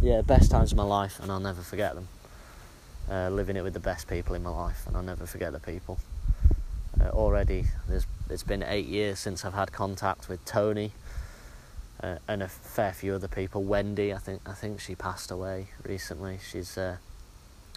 yeah, 0.00 0.22
best 0.22 0.50
times 0.50 0.72
of 0.72 0.78
my 0.78 0.84
life, 0.84 1.18
and 1.20 1.30
I'll 1.30 1.40
never 1.40 1.60
forget 1.60 1.94
them. 1.94 2.08
Uh, 3.10 3.28
living 3.28 3.56
it 3.56 3.62
with 3.62 3.74
the 3.74 3.80
best 3.80 4.08
people 4.08 4.34
in 4.34 4.42
my 4.42 4.50
life, 4.50 4.86
and 4.86 4.96
I'll 4.96 5.02
never 5.02 5.26
forget 5.26 5.52
the 5.52 5.60
people. 5.60 5.98
Uh, 7.00 7.08
already, 7.08 7.66
it's 8.30 8.42
been 8.42 8.62
eight 8.62 8.86
years 8.86 9.18
since 9.18 9.44
I've 9.44 9.54
had 9.54 9.72
contact 9.72 10.28
with 10.28 10.44
Tony 10.44 10.92
uh, 12.02 12.16
and 12.28 12.42
a 12.42 12.48
fair 12.48 12.92
few 12.92 13.14
other 13.14 13.28
people. 13.28 13.62
Wendy, 13.62 14.12
I 14.12 14.18
think, 14.18 14.42
I 14.46 14.52
think 14.52 14.80
she 14.80 14.94
passed 14.94 15.30
away 15.30 15.68
recently. 15.84 16.38
She's 16.50 16.76
uh, 16.76 16.96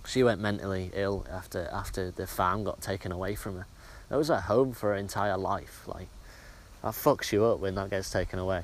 she 0.06 0.24
went 0.24 0.40
mentally 0.42 0.92
ill 0.94 1.26
after 1.32 1.70
after 1.72 2.12
the 2.12 2.28
farm 2.28 2.64
got 2.64 2.82
taken 2.82 3.12
away 3.12 3.36
from 3.36 3.56
her. 3.58 3.66
That 4.10 4.18
was 4.18 4.30
at 4.30 4.44
home 4.44 4.74
for 4.74 4.90
her 4.90 4.96
entire 4.96 5.38
life. 5.38 5.84
Like 5.88 6.08
that 6.84 6.94
fucks 6.94 7.32
you 7.32 7.46
up 7.46 7.60
when 7.60 7.76
that 7.76 7.90
gets 7.90 8.10
taken 8.12 8.40
away, 8.40 8.64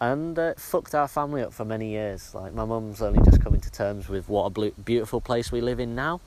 and 0.00 0.38
uh, 0.38 0.54
fucked 0.56 0.94
our 0.94 1.08
family 1.08 1.42
up 1.42 1.52
for 1.52 1.64
many 1.64 1.90
years. 1.90 2.34
Like 2.34 2.52
my 2.52 2.64
mum's 2.64 3.02
only 3.02 3.20
just 3.24 3.42
coming 3.42 3.60
to 3.60 3.70
terms 3.70 4.08
with 4.08 4.28
what 4.28 4.56
a 4.56 4.70
beautiful 4.82 5.20
place 5.20 5.52
we 5.52 5.60
live 5.60 5.80
in 5.80 5.94
now. 5.94 6.20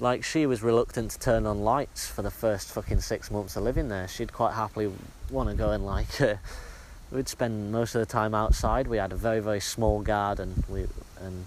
Like 0.00 0.24
she 0.24 0.46
was 0.46 0.62
reluctant 0.62 1.10
to 1.10 1.18
turn 1.18 1.46
on 1.46 1.62
lights 1.62 2.08
for 2.08 2.22
the 2.22 2.30
first 2.30 2.72
fucking 2.72 3.00
six 3.00 3.30
months 3.30 3.54
of 3.54 3.62
living 3.62 3.88
there. 3.88 4.08
She'd 4.08 4.32
quite 4.32 4.54
happily 4.54 4.90
want 5.30 5.50
to 5.50 5.54
go 5.54 5.70
and 5.70 5.84
like. 5.84 6.20
Uh, 6.20 6.36
we'd 7.12 7.28
spend 7.28 7.70
most 7.70 7.94
of 7.94 8.00
the 8.00 8.06
time 8.06 8.34
outside. 8.34 8.86
We 8.86 8.96
had 8.96 9.12
a 9.12 9.16
very 9.16 9.40
very 9.40 9.60
small 9.60 10.00
garden. 10.00 10.64
We 10.68 10.86
and 11.20 11.44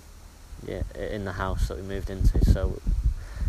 yeah, 0.66 0.84
in 0.96 1.26
the 1.26 1.34
house 1.34 1.68
that 1.68 1.78
we 1.78 1.84
moved 1.84 2.10
into. 2.10 2.46
So 2.46 2.80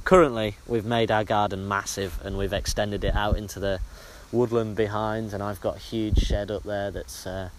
currently 0.05 0.57
we've 0.67 0.85
made 0.85 1.11
our 1.11 1.25
garden 1.25 1.69
massive 1.69 2.19
and 2.25 2.37
we've 2.37 2.53
extended 2.53 3.05
it 3.05 3.15
out 3.15 3.37
into 3.37 3.61
the 3.61 3.81
woodland 4.33 4.77
behind 4.77 5.33
and 5.33 5.43
I've 5.43 5.61
got 5.61 5.77
a 5.77 5.79
huge 5.79 6.19
shed 6.19 6.51
up 6.51 6.65
there 6.65 6.91
that's 6.91 7.27
uh, 7.27 7.51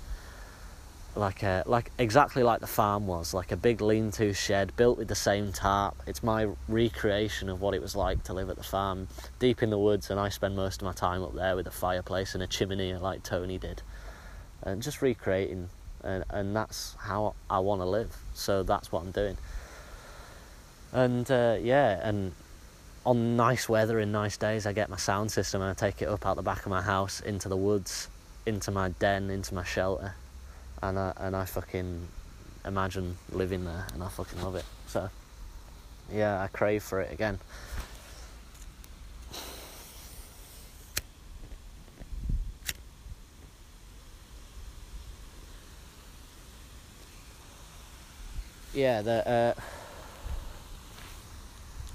like 1.16 1.44
a 1.44 1.64
like 1.66 1.92
exactly 1.98 2.44
like 2.44 2.60
the 2.60 2.68
farm 2.68 3.08
was, 3.08 3.34
like 3.34 3.52
a 3.52 3.58
big 3.58 3.82
lean-to 3.82 4.34
shed 4.34 4.76
built 4.76 4.98
with 4.98 5.08
the 5.08 5.16
same 5.16 5.52
tarp. 5.52 5.96
It's 6.08 6.24
my 6.24 6.48
recreation 6.68 7.50
of 7.50 7.62
what 7.62 7.74
it 7.74 7.82
was 7.82 7.96
like 7.96 8.24
to 8.26 8.34
live 8.34 8.50
at 8.50 8.58
the 8.58 8.64
farm, 8.64 9.08
deep 9.40 9.64
in 9.64 9.70
the 9.70 9.80
woods, 9.80 10.10
and 10.10 10.20
I 10.20 10.30
spend 10.30 10.56
most 10.56 10.82
of 10.82 10.86
my 10.86 10.94
time 10.94 11.24
up 11.24 11.34
there 11.34 11.56
with 11.56 11.68
a 11.68 11.72
fireplace 11.72 12.34
and 12.34 12.44
a 12.44 12.48
chimney, 12.48 12.94
like 12.96 13.24
Tony 13.24 13.58
did, 13.58 13.82
and 14.62 14.82
just 14.82 15.02
recreating, 15.02 15.70
and 16.04 16.24
and 16.30 16.56
that's 16.56 16.96
how 17.00 17.36
I 17.50 17.60
want 17.60 17.82
to 17.82 17.86
live. 17.86 18.16
So 18.34 18.64
that's 18.64 18.92
what 18.92 19.04
I'm 19.04 19.12
doing. 19.12 19.38
And 20.92 21.30
uh, 21.32 21.58
yeah, 21.62 22.08
and 22.08 22.34
on 23.06 23.36
nice 23.36 23.70
weather 23.70 24.00
and 24.00 24.12
nice 24.12 24.38
days, 24.38 24.66
I 24.66 24.74
get 24.74 24.90
my 24.90 24.98
sound 24.98 25.32
system 25.32 25.62
and 25.62 25.72
I 25.72 25.74
take 25.74 26.02
it 26.02 26.08
up 26.08 26.26
out 26.26 26.36
the 26.36 26.42
back 26.42 26.66
of 26.66 26.70
my 26.70 26.82
house 26.82 27.20
into 27.20 27.50
the 27.50 27.58
woods, 27.58 28.10
into 28.46 28.72
my 28.72 28.90
den, 28.90 29.30
into 29.30 29.54
my 29.54 29.64
shelter 29.64 30.16
and 30.82 30.98
I 31.00 31.14
and 31.18 31.36
I 31.36 31.46
fucking 31.46 32.08
imagine 32.66 33.18
living 33.32 33.66
there, 33.66 33.88
and 33.94 34.04
I 34.04 34.10
fucking 34.10 34.42
love 34.42 34.56
it. 34.56 34.66
So, 34.88 35.10
yeah, 36.12 36.42
I 36.42 36.48
crave 36.48 36.84
for 36.84 37.02
it 37.02 37.12
again. 37.12 37.40
Yeah, 48.74 49.02
the 49.02 49.28
uh, 49.28 49.54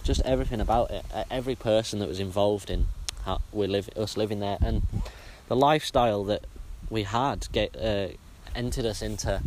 just 0.02 0.22
everything 0.22 0.60
about 0.60 0.90
it. 0.90 1.04
Every 1.30 1.54
person 1.54 1.98
that 1.98 2.08
was 2.08 2.18
involved 2.18 2.70
in 2.70 2.86
how 3.24 3.40
we 3.52 3.66
live, 3.66 3.90
us 3.96 4.16
living 4.16 4.40
there, 4.40 4.56
and 4.62 4.82
the 5.48 5.56
lifestyle 5.56 6.24
that 6.24 6.46
we 6.88 7.02
had 7.02 7.46
get 7.52 7.76
uh, 7.76 8.08
entered 8.54 8.86
us 8.86 9.02
into 9.02 9.42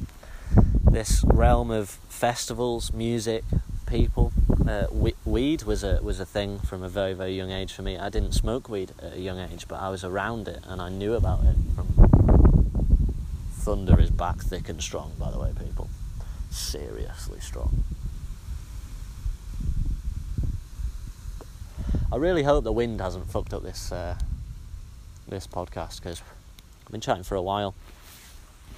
this 0.90 1.24
realm 1.26 1.72
of 1.72 1.90
festivals, 1.90 2.94
music, 2.94 3.44
people. 3.88 4.32
Uh, 4.68 4.88
weed 5.26 5.64
was 5.64 5.84
a 5.84 6.00
was 6.02 6.20
a 6.20 6.26
thing 6.26 6.60
from 6.60 6.84
a 6.84 6.90
very 6.90 7.14
very 7.14 7.34
young 7.34 7.52
age 7.52 7.74
for 7.74 7.82
me. 7.82 7.98
I 7.98 8.10
didn't 8.10 8.34
smoke 8.34 8.70
weed 8.70 8.92
at 9.02 9.14
a 9.14 9.20
young 9.20 9.40
age, 9.40 9.68
but 9.68 9.80
I 9.80 9.90
was 9.90 10.04
around 10.04 10.48
it 10.48 10.60
and 10.66 10.82
I 10.82 10.90
knew 10.90 11.14
about 11.16 11.42
it. 11.44 11.56
From 11.76 11.88
thunder 13.52 14.00
is 14.00 14.10
back 14.10 14.38
thick 14.38 14.70
and 14.70 14.82
strong, 14.82 15.14
by 15.20 15.32
the 15.32 15.40
way, 15.40 15.52
people. 15.58 15.90
Seriously 16.50 17.40
strong. 17.40 17.84
I 22.12 22.18
really 22.18 22.44
hope 22.44 22.64
the 22.64 22.72
wind 22.72 23.02
hasn't 23.02 23.30
fucked 23.30 23.54
up 23.54 23.64
this 23.64 23.92
uh, 23.92 24.18
this 25.28 25.48
podcast 25.48 26.02
because 26.02 26.22
I've 26.86 26.92
been 26.92 27.02
chatting 27.02 27.24
for 27.24 27.36
a 27.36 27.42
while 27.42 27.74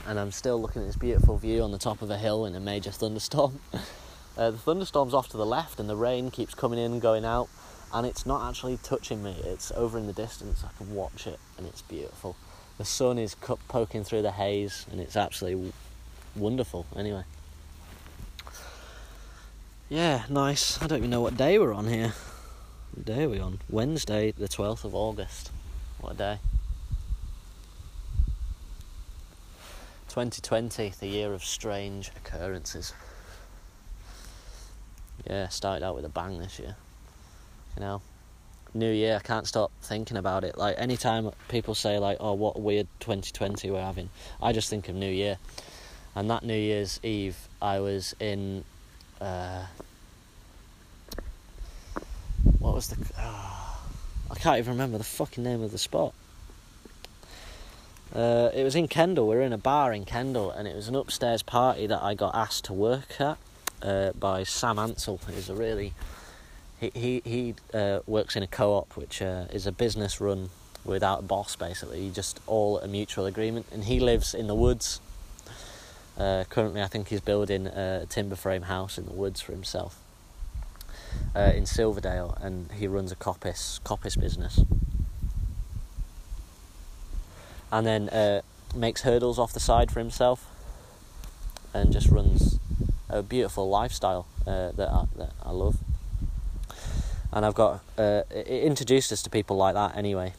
and 0.08 0.20
I'm 0.20 0.32
still 0.32 0.62
looking 0.62 0.82
at 0.82 0.88
this 0.88 0.96
beautiful 0.96 1.38
view 1.38 1.62
on 1.64 1.72
the 1.72 1.78
top 1.78 2.02
of 2.02 2.10
a 2.10 2.18
hill 2.18 2.46
in 2.46 2.56
a 2.56 2.60
major 2.60 2.92
thunderstorm. 2.92 3.60
uh, 4.38 4.52
the 4.52 4.58
thunderstorm's 4.58 5.14
off 5.14 5.30
to 5.30 5.38
the 5.38 5.46
left, 5.46 5.80
and 5.80 5.90
the 5.90 5.96
rain 5.96 6.32
keeps 6.32 6.54
coming 6.54 6.80
in 6.80 6.94
and 6.94 7.02
going 7.02 7.26
out, 7.26 7.50
and 7.94 8.06
it's 8.06 8.26
not 8.26 8.48
actually 8.50 8.78
touching 8.78 9.24
me. 9.24 9.36
It's 9.44 9.72
over 9.72 9.98
in 9.98 10.08
the 10.08 10.14
distance. 10.14 10.64
I 10.64 10.76
can 10.78 10.94
watch 10.94 11.28
it, 11.28 11.40
and 11.58 11.66
it's 11.66 11.82
beautiful. 11.82 12.36
The 12.78 12.86
sun 12.86 13.18
is 13.18 13.36
poking 13.36 14.04
through 14.04 14.22
the 14.22 14.32
haze, 14.32 14.86
and 14.92 15.00
it's 15.00 15.16
absolutely 15.16 15.72
wonderful. 16.36 16.86
Anyway, 16.96 17.24
yeah, 19.90 20.24
nice. 20.30 20.82
I 20.82 20.88
don't 20.88 21.00
even 21.00 21.10
know 21.10 21.22
what 21.22 21.38
day 21.38 21.58
we're 21.58 21.74
on 21.74 21.88
here. 21.88 22.14
What 22.94 23.06
day 23.06 23.24
are 23.24 23.30
we 23.30 23.40
on? 23.40 23.60
Wednesday, 23.70 24.32
the 24.32 24.48
twelfth 24.48 24.84
of 24.84 24.94
August. 24.94 25.52
What 26.00 26.14
a 26.14 26.18
day! 26.18 26.40
2020, 30.16 30.94
the 31.02 31.08
year 31.08 31.34
of 31.34 31.44
strange 31.44 32.10
occurrences. 32.16 32.94
Yeah, 35.28 35.50
started 35.50 35.84
out 35.84 35.94
with 35.94 36.06
a 36.06 36.10
bang 36.10 36.40
this 36.40 36.58
year. 36.58 36.78
You 37.76 37.82
know, 37.82 38.02
New 38.74 38.94
Year, 38.94 39.18
I 39.18 39.20
can't 39.20 39.46
stop 39.46 39.74
thinking 39.82 40.16
about 40.16 40.46
it. 40.46 40.58
Like 40.58 40.76
anytime 40.80 41.32
people 41.50 41.76
say 41.76 42.00
like, 42.00 42.16
"Oh, 42.22 42.32
what 42.32 42.56
a 42.56 42.60
weird 42.62 42.88
2020 43.02 43.70
we're 43.70 43.82
having," 43.82 44.10
I 44.42 44.54
just 44.54 44.70
think 44.70 44.88
of 44.88 44.96
New 44.96 45.12
Year. 45.12 45.38
And 46.16 46.30
that 46.30 46.44
New 46.44 46.58
Year's 46.58 46.98
Eve, 47.04 47.50
I 47.62 47.82
was 47.82 48.16
in. 48.18 48.64
Uh, 49.20 49.66
what 52.60 52.74
was 52.74 52.88
the? 52.88 53.06
Oh, 53.20 53.82
I 54.32 54.36
can't 54.36 54.60
even 54.60 54.72
remember 54.76 54.98
the 54.98 55.04
fucking 55.04 55.44
name 55.44 55.62
of 55.62 55.74
the 55.74 55.78
spot. 55.78 56.14
Uh, 58.16 58.50
it 58.54 58.64
was 58.64 58.76
in 58.76 58.88
Kendal. 58.88 59.28
We 59.28 59.36
were 59.36 59.42
in 59.42 59.52
a 59.52 59.58
bar 59.58 59.92
in 59.92 60.06
Kendal, 60.06 60.50
and 60.50 60.70
it 60.70 60.76
was 60.76 60.88
an 60.88 60.96
upstairs 60.96 61.44
party 61.44 61.86
that 61.88 62.02
I 62.02 62.14
got 62.14 62.34
asked 62.34 62.64
to 62.66 62.74
work 62.74 63.20
at 63.20 63.38
uh, 63.82 64.12
by 64.12 64.44
Sam 64.44 64.80
Ansell. 64.80 65.20
He's 65.30 65.50
a 65.50 65.54
really 65.54 65.94
he 66.80 66.92
he 66.94 67.22
he 67.26 67.56
uh, 67.74 68.00
works 68.08 68.38
in 68.38 68.44
a 68.44 68.48
co-op, 68.48 68.96
which 68.96 69.22
uh, 69.22 69.46
is 69.52 69.68
a 69.68 69.72
business 69.74 70.22
run 70.22 70.50
without 70.86 71.20
a 71.20 71.24
boss. 71.24 71.58
Basically, 71.58 72.10
just 72.10 72.40
all 72.48 72.80
a 72.80 72.88
mutual 72.88 73.26
agreement, 73.26 73.66
and 73.74 73.84
he 73.84 74.00
lives 74.00 74.34
in 74.34 74.48
the 74.48 74.56
woods. 74.56 75.02
Uh, 76.18 76.46
currently, 76.50 76.82
I 76.82 76.88
think 76.88 77.10
he's 77.10 77.20
building 77.20 77.68
a 77.68 78.06
timber 78.08 78.38
frame 78.38 78.62
house 78.62 78.98
in 78.98 79.06
the 79.06 79.12
woods 79.12 79.42
for 79.42 79.52
himself 79.52 80.00
uh, 81.36 81.52
in 81.54 81.66
Silverdale, 81.66 82.38
and 82.40 82.72
he 82.72 82.88
runs 82.88 83.12
a 83.12 83.18
coppice 83.18 83.82
coppice 83.84 84.16
business 84.16 84.62
and 87.72 87.86
then 87.86 88.10
uh, 88.10 88.42
makes 88.76 89.02
hurdles 89.02 89.40
off 89.40 89.54
the 89.54 89.60
side 89.60 89.92
for 89.92 90.00
himself 90.00 90.48
and 91.74 91.92
just 91.92 92.10
runs 92.10 92.60
a 93.10 93.22
beautiful 93.22 93.70
lifestyle 93.70 94.28
uh, 94.48 94.72
that, 94.72 94.90
I, 94.90 95.06
that 95.18 95.34
I 95.44 95.52
love. 95.52 95.78
And 97.32 97.46
I've 97.46 97.56
got 97.56 97.82
uh, 97.98 98.22
it 98.30 98.64
introduced 98.64 99.12
us 99.12 99.22
to 99.24 99.30
people 99.30 99.58
like 99.58 99.74
that 99.74 99.98
anyway, 99.98 100.34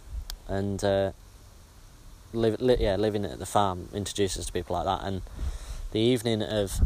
and 0.48 0.82
uh, 0.82 1.12
live, 2.32 2.60
li- 2.60 2.78
yeah, 2.80 2.96
living 2.96 3.24
at 3.24 3.38
the 3.38 3.46
farm 3.46 3.88
introduced 3.92 4.38
us 4.38 4.46
to 4.46 4.52
people 4.52 4.76
like 4.76 4.86
that. 4.86 5.06
And 5.06 5.20
the 5.92 6.00
evening 6.00 6.42
of 6.42 6.80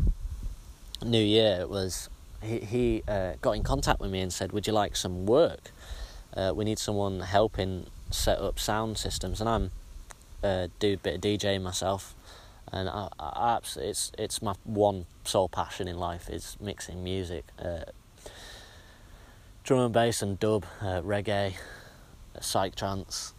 New 1.05 1.23
Year 1.23 1.67
was 1.67 2.09
he 2.43 2.59
he 2.59 3.03
uh, 3.07 3.35
got 3.41 3.53
in 3.53 3.63
contact 3.63 4.01
with 4.01 4.11
me 4.11 4.21
and 4.21 4.33
said, 4.33 4.53
"Would 4.53 4.67
you 4.67 4.73
like 4.73 4.97
some 4.97 5.27
work? 5.27 5.71
Uh, 6.37 6.53
we 6.57 6.65
need 6.65 6.79
someone 6.79 7.21
helping 7.21 7.87
set 8.11 8.39
up 8.41 8.59
sound 8.59 8.99
systems." 8.99 9.41
And 9.41 9.49
I'm 9.49 9.71
uh, 10.43 10.69
do 10.79 10.95
a 10.95 10.97
bit 10.97 11.15
of 11.17 11.21
DJing 11.21 11.63
myself, 11.63 12.15
and 12.73 12.89
I, 12.89 13.09
I 13.19 13.57
absolutely, 13.57 13.91
it's 13.91 14.13
it's 14.19 14.43
my 14.43 14.55
one 14.65 15.07
sole 15.25 15.49
passion 15.49 15.89
in 15.89 15.99
life 15.99 16.29
is 16.29 16.57
mixing 16.61 17.05
music, 17.05 17.45
uh, 17.59 17.85
drum 19.65 19.81
and 19.81 19.95
bass 19.95 20.23
and 20.23 20.39
dub, 20.39 20.65
uh, 20.81 21.01
reggae, 21.03 21.55
psych 22.41 22.75
trance, 22.75 23.35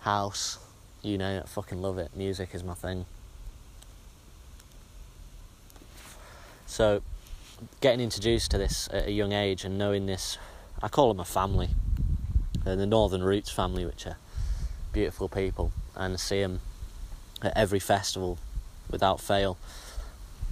house, 0.00 0.58
you 1.02 1.18
know, 1.18 1.42
I 1.44 1.46
fucking 1.46 1.80
love 1.80 1.98
it. 1.98 2.16
Music 2.16 2.50
is 2.54 2.62
my 2.62 2.74
thing. 2.74 3.06
So, 6.66 7.02
getting 7.80 8.00
introduced 8.00 8.50
to 8.52 8.58
this 8.58 8.88
at 8.92 9.08
a 9.08 9.12
young 9.12 9.32
age 9.32 9.64
and 9.64 9.76
knowing 9.76 10.06
this, 10.06 10.38
I 10.82 10.88
call 10.88 11.08
them 11.08 11.20
a 11.20 11.24
family, 11.24 11.70
uh, 12.66 12.76
the 12.76 12.86
Northern 12.86 13.22
Roots 13.22 13.50
family, 13.50 13.84
which 13.84 14.06
are 14.06 14.16
beautiful 14.92 15.28
people 15.28 15.72
and 15.94 16.18
see 16.18 16.40
them 16.40 16.60
at 17.42 17.56
every 17.56 17.78
festival 17.78 18.38
without 18.90 19.20
fail. 19.20 19.58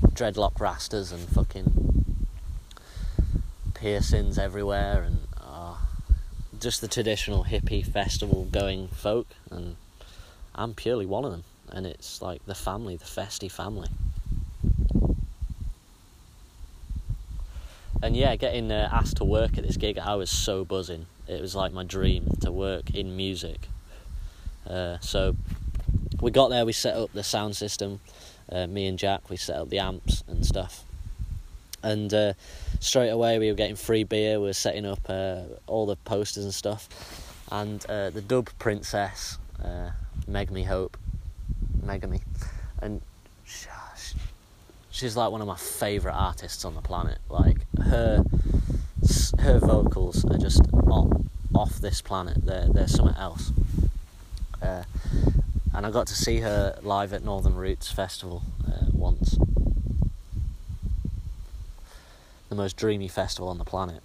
Dreadlock 0.06 0.54
rastas 0.54 1.12
and 1.12 1.28
fucking 1.28 2.16
piercings 3.74 4.38
everywhere, 4.38 5.02
and 5.02 5.20
uh, 5.40 5.76
just 6.58 6.80
the 6.80 6.88
traditional 6.88 7.44
hippie 7.44 7.86
festival 7.86 8.46
going 8.50 8.88
folk. 8.88 9.26
And 9.50 9.76
I'm 10.54 10.74
purely 10.74 11.06
one 11.06 11.24
of 11.24 11.32
them, 11.32 11.44
and 11.70 11.86
it's 11.86 12.22
like 12.22 12.44
the 12.46 12.54
family, 12.54 12.96
the 12.96 13.04
festy 13.04 13.50
family. 13.50 13.88
And 18.02 18.16
yeah, 18.16 18.34
getting 18.36 18.72
uh, 18.72 18.88
asked 18.90 19.18
to 19.18 19.24
work 19.24 19.58
at 19.58 19.66
this 19.66 19.76
gig, 19.76 19.98
I 19.98 20.14
was 20.14 20.30
so 20.30 20.64
buzzing. 20.64 21.04
It 21.28 21.42
was 21.42 21.54
like 21.54 21.72
my 21.72 21.84
dream 21.84 22.30
to 22.40 22.50
work 22.50 22.90
in 22.94 23.14
music 23.14 23.68
uh, 24.70 24.98
so 25.00 25.34
we 26.20 26.30
got 26.30 26.48
there, 26.48 26.64
we 26.64 26.72
set 26.72 26.96
up 26.96 27.12
the 27.12 27.22
sound 27.22 27.56
system. 27.56 28.00
Uh, 28.50 28.66
me 28.66 28.86
and 28.86 28.98
Jack, 28.98 29.28
we 29.30 29.36
set 29.36 29.56
up 29.56 29.68
the 29.68 29.78
amps 29.78 30.24
and 30.28 30.44
stuff. 30.44 30.84
And 31.82 32.12
uh, 32.12 32.34
straight 32.78 33.08
away, 33.08 33.38
we 33.38 33.48
were 33.48 33.56
getting 33.56 33.76
free 33.76 34.04
beer. 34.04 34.38
We 34.38 34.46
were 34.46 34.52
setting 34.52 34.84
up 34.84 35.00
uh, 35.08 35.42
all 35.66 35.86
the 35.86 35.96
posters 35.96 36.44
and 36.44 36.54
stuff. 36.54 36.88
And 37.50 37.84
uh, 37.88 38.10
the 38.10 38.20
dub 38.20 38.50
princess, 38.58 39.38
uh, 39.64 39.90
Meg 40.28 40.50
Me 40.50 40.62
Hope, 40.62 40.96
Megami, 41.84 42.20
and 42.80 43.00
she's 44.90 45.16
like 45.16 45.30
one 45.30 45.40
of 45.40 45.46
my 45.46 45.56
favourite 45.56 46.14
artists 46.14 46.64
on 46.64 46.74
the 46.74 46.82
planet. 46.82 47.18
Like 47.28 47.58
her, 47.78 48.24
her 49.38 49.58
vocals 49.58 50.24
are 50.26 50.38
just 50.38 50.62
off, 50.88 51.10
off 51.54 51.78
this 51.78 52.02
planet. 52.02 52.44
They're 52.44 52.68
they're 52.68 52.86
something 52.86 53.16
else. 53.16 53.50
Uh, 54.62 54.84
and 55.74 55.86
I 55.86 55.90
got 55.90 56.06
to 56.08 56.14
see 56.14 56.38
her 56.40 56.78
live 56.82 57.12
at 57.12 57.24
Northern 57.24 57.54
Roots 57.54 57.90
Festival, 57.90 58.42
uh, 58.66 58.86
once. 58.92 59.38
The 62.48 62.54
most 62.56 62.76
dreamy 62.76 63.08
festival 63.08 63.48
on 63.48 63.58
the 63.58 63.64
planet, 63.64 64.02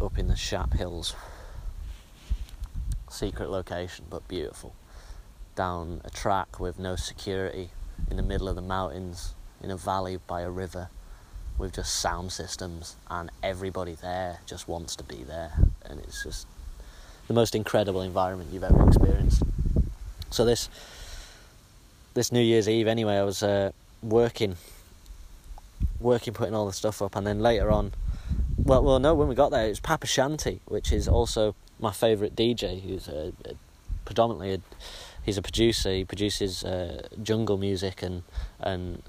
up 0.00 0.18
in 0.18 0.28
the 0.28 0.36
Shap 0.36 0.74
Hills. 0.74 1.14
Secret 3.08 3.48
location, 3.48 4.06
but 4.10 4.26
beautiful. 4.26 4.74
Down 5.54 6.00
a 6.04 6.10
track 6.10 6.58
with 6.58 6.78
no 6.78 6.96
security, 6.96 7.70
in 8.10 8.16
the 8.16 8.22
middle 8.22 8.48
of 8.48 8.56
the 8.56 8.62
mountains, 8.62 9.34
in 9.62 9.70
a 9.70 9.76
valley 9.76 10.18
by 10.26 10.40
a 10.40 10.50
river, 10.50 10.88
with 11.56 11.74
just 11.74 11.94
sound 11.94 12.32
systems, 12.32 12.96
and 13.08 13.30
everybody 13.42 13.94
there 13.94 14.40
just 14.46 14.66
wants 14.66 14.96
to 14.96 15.04
be 15.04 15.22
there, 15.22 15.52
and 15.86 16.00
it's 16.00 16.24
just 16.24 16.48
the 17.28 17.34
most 17.34 17.54
incredible 17.54 18.02
environment 18.02 18.50
you've 18.52 18.64
ever 18.64 18.86
experienced. 18.86 19.42
So 20.34 20.44
this 20.44 20.68
this 22.14 22.32
New 22.32 22.40
Year's 22.40 22.68
Eve, 22.68 22.88
anyway, 22.88 23.18
I 23.18 23.22
was 23.22 23.40
uh, 23.40 23.70
working, 24.02 24.56
working, 26.00 26.34
putting 26.34 26.56
all 26.56 26.66
the 26.66 26.72
stuff 26.72 27.00
up, 27.00 27.14
and 27.14 27.24
then 27.24 27.38
later 27.38 27.70
on, 27.70 27.92
well, 28.56 28.82
well, 28.82 28.98
no, 28.98 29.14
when 29.14 29.28
we 29.28 29.36
got 29.36 29.52
there, 29.52 29.66
it 29.66 29.68
was 29.68 29.78
Papa 29.78 30.08
Shanti, 30.08 30.58
which 30.64 30.90
is 30.90 31.06
also 31.06 31.54
my 31.78 31.92
favourite 31.92 32.34
DJ, 32.34 32.82
who's 32.82 33.06
a, 33.06 33.32
a, 33.44 33.54
predominantly 34.04 34.54
a, 34.54 34.60
he's 35.22 35.38
a 35.38 35.42
producer. 35.42 35.92
He 35.92 36.04
produces 36.04 36.64
uh, 36.64 37.06
jungle 37.22 37.56
music 37.56 38.02
and 38.02 38.24
and 38.58 39.04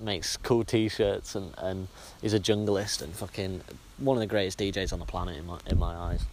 makes 0.00 0.36
cool 0.36 0.64
T-shirts 0.64 1.36
and 1.36 1.54
and 1.58 1.86
he's 2.20 2.34
a 2.34 2.40
junglist 2.40 3.02
and 3.02 3.14
fucking 3.14 3.60
one 3.98 4.16
of 4.16 4.20
the 4.20 4.26
greatest 4.26 4.58
DJs 4.58 4.92
on 4.92 4.98
the 4.98 5.06
planet 5.06 5.36
in 5.36 5.46
my 5.46 5.60
in 5.64 5.78
my 5.78 5.94
eyes. 5.94 6.24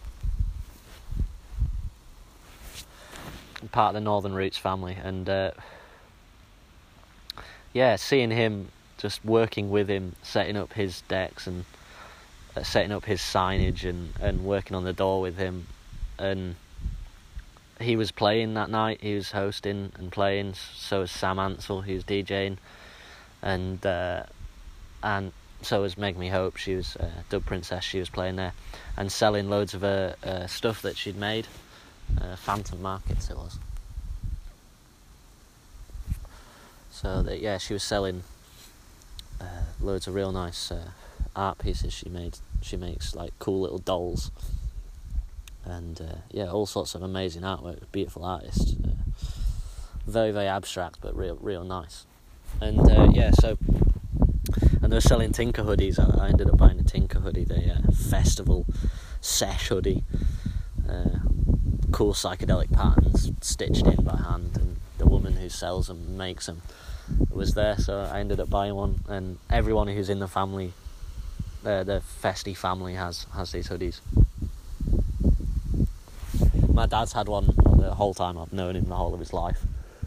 Part 3.72 3.90
of 3.90 3.94
the 3.94 4.04
Northern 4.04 4.34
Roots 4.34 4.58
family, 4.58 4.96
and 5.02 5.28
uh, 5.28 5.50
yeah, 7.72 7.96
seeing 7.96 8.30
him 8.30 8.68
just 8.98 9.24
working 9.24 9.70
with 9.70 9.88
him, 9.88 10.14
setting 10.22 10.56
up 10.56 10.72
his 10.72 11.02
decks 11.02 11.46
and 11.46 11.64
uh, 12.56 12.62
setting 12.62 12.92
up 12.92 13.04
his 13.04 13.20
signage 13.20 13.88
and 13.88 14.12
and 14.20 14.44
working 14.44 14.76
on 14.76 14.84
the 14.84 14.92
door 14.92 15.20
with 15.20 15.36
him, 15.36 15.66
and 16.18 16.56
he 17.80 17.96
was 17.96 18.10
playing 18.10 18.54
that 18.54 18.70
night. 18.70 19.00
He 19.00 19.14
was 19.14 19.32
hosting 19.32 19.92
and 19.96 20.10
playing. 20.10 20.54
So 20.54 21.00
was 21.00 21.10
Sam 21.10 21.38
Ansell, 21.38 21.82
he 21.82 21.94
was 21.94 22.04
DJing, 22.04 22.58
and 23.42 23.84
uh, 23.84 24.24
and 25.02 25.32
so 25.62 25.82
was 25.82 25.96
Meg 25.96 26.16
Me 26.16 26.28
Hope. 26.28 26.56
She 26.56 26.74
was 26.74 26.96
uh, 26.96 27.10
Dub 27.30 27.44
Princess. 27.44 27.84
She 27.84 27.98
was 27.98 28.08
playing 28.08 28.36
there 28.36 28.52
and 28.96 29.10
selling 29.10 29.50
loads 29.50 29.74
of 29.74 29.80
her 29.80 30.14
uh, 30.22 30.46
stuff 30.46 30.82
that 30.82 30.96
she'd 30.96 31.16
made 31.16 31.46
uh, 32.20 32.36
Phantom 32.36 32.80
Markets 32.80 33.30
it 33.30 33.36
was. 33.36 33.58
So 36.90 37.22
that 37.22 37.40
yeah, 37.40 37.58
she 37.58 37.72
was 37.72 37.82
selling 37.82 38.22
uh, 39.40 39.64
loads 39.80 40.06
of 40.06 40.14
real 40.14 40.32
nice 40.32 40.70
uh, 40.70 40.90
art 41.34 41.58
pieces 41.58 41.92
she 41.92 42.08
made. 42.08 42.38
She 42.62 42.76
makes 42.76 43.14
like 43.14 43.32
cool 43.38 43.60
little 43.60 43.78
dolls, 43.78 44.30
and 45.64 46.00
uh, 46.00 46.16
yeah, 46.30 46.50
all 46.50 46.66
sorts 46.66 46.94
of 46.94 47.02
amazing 47.02 47.42
artwork. 47.42 47.80
Beautiful 47.92 48.24
artist, 48.24 48.76
uh, 48.84 48.90
very 50.06 50.30
very 50.30 50.46
abstract 50.46 51.00
but 51.02 51.16
real 51.16 51.36
real 51.40 51.64
nice. 51.64 52.06
And 52.60 52.88
uh, 52.88 53.08
yeah, 53.12 53.32
so 53.32 53.58
and 54.80 54.92
they 54.92 54.96
were 54.96 55.00
selling 55.00 55.32
Tinker 55.32 55.62
hoodies. 55.62 55.98
I, 55.98 56.26
I 56.26 56.28
ended 56.28 56.48
up 56.48 56.56
buying 56.56 56.78
a 56.78 56.84
Tinker 56.84 57.18
hoodie, 57.18 57.44
the 57.44 57.92
festival 57.92 58.66
sesh 59.20 59.68
hoodie 59.68 60.04
cool 61.94 62.12
psychedelic 62.12 62.72
patterns 62.72 63.30
stitched 63.40 63.86
in 63.86 64.02
by 64.02 64.16
hand, 64.16 64.50
and 64.56 64.78
the 64.98 65.06
woman 65.06 65.34
who 65.34 65.48
sells 65.48 65.86
them 65.86 66.16
makes 66.16 66.46
them 66.46 66.60
was 67.30 67.54
there, 67.54 67.78
so 67.78 68.00
I 68.00 68.18
ended 68.18 68.40
up 68.40 68.50
buying 68.50 68.74
one. 68.74 69.04
And 69.06 69.38
everyone 69.48 69.86
who's 69.86 70.10
in 70.10 70.18
the 70.18 70.26
family, 70.26 70.72
uh, 71.64 71.84
the 71.84 72.02
Festy 72.20 72.56
family, 72.56 72.94
has 72.94 73.26
has 73.32 73.52
these 73.52 73.68
hoodies. 73.68 74.00
My 76.68 76.86
dad's 76.86 77.12
had 77.12 77.28
one 77.28 77.54
the 77.78 77.94
whole 77.94 78.12
time 78.12 78.38
I've 78.38 78.52
known 78.52 78.74
him, 78.74 78.86
the 78.86 78.96
whole 78.96 79.14
of 79.14 79.20
his 79.20 79.32
life. 79.32 79.64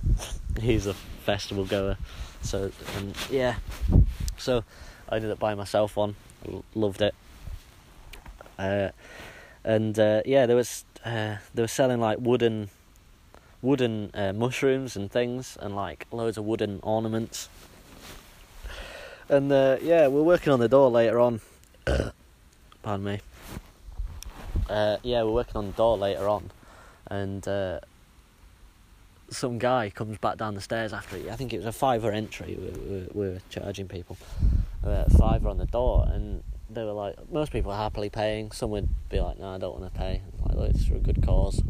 He's 0.59 0.87
a 0.87 0.93
festival 0.93 1.63
goer, 1.63 1.95
so 2.41 2.69
and 2.97 3.15
yeah, 3.31 3.55
so 4.37 4.65
I 5.07 5.15
ended 5.15 5.31
up 5.31 5.39
buying 5.39 5.57
myself 5.57 5.95
one. 5.95 6.17
Loved 6.75 7.01
it. 7.01 7.15
Uh, 8.59 8.89
and 9.67 9.99
uh, 9.99 10.21
yeah, 10.25 10.45
there 10.45 10.55
was 10.55 10.85
uh, 11.05 11.37
they 11.53 11.61
were 11.61 11.67
selling 11.67 11.99
like 11.99 12.17
wooden 12.19 12.69
wooden 13.61 14.11
uh, 14.13 14.33
mushrooms 14.33 14.95
and 14.95 15.11
things, 15.11 15.57
and 15.59 15.75
like 15.75 16.05
loads 16.11 16.37
of 16.37 16.45
wooden 16.45 16.79
ornaments. 16.83 17.49
And 19.29 19.51
uh, 19.51 19.77
yeah, 19.81 20.07
we're 20.07 20.23
working 20.23 20.53
on 20.53 20.59
the 20.59 20.69
door 20.69 20.89
later 20.89 21.19
on. 21.19 21.41
Pardon 22.83 23.03
me. 23.03 23.19
Uh, 24.69 24.97
yeah, 25.03 25.23
we're 25.23 25.31
working 25.31 25.55
on 25.55 25.67
the 25.67 25.73
door 25.73 25.97
later 25.97 26.27
on, 26.27 26.51
and 27.07 27.47
uh, 27.47 27.79
some 29.29 29.57
guy 29.57 29.89
comes 29.89 30.17
back 30.17 30.37
down 30.37 30.55
the 30.55 30.61
stairs 30.61 30.93
after 30.93 31.17
it. 31.17 31.29
I 31.29 31.35
think 31.35 31.53
it 31.53 31.57
was 31.57 31.65
a 31.65 31.71
fiver 31.71 32.11
entry. 32.11 32.57
We, 32.59 32.69
we, 32.69 33.07
we 33.13 33.33
were 33.33 33.41
charging 33.49 33.87
people 33.87 34.17
uh, 34.85 35.05
fiver 35.17 35.49
on 35.49 35.57
the 35.57 35.65
door, 35.65 36.07
and 36.11 36.43
they 36.69 36.83
were 36.83 36.91
like, 36.91 37.15
most 37.31 37.51
people 37.51 37.71
are 37.71 37.77
happily 37.77 38.09
paying. 38.09 38.51
Some 38.51 38.71
would 38.71 38.89
be 39.09 39.19
like, 39.19 39.39
no, 39.39 39.47
I 39.47 39.57
don't 39.57 39.79
want 39.79 39.93
to 39.93 39.99
pay. 39.99 40.21
Like, 40.43 40.71
it's 40.71 40.85
for 40.85 40.95
a 40.95 40.99
good 40.99 41.23
cause. 41.25 41.61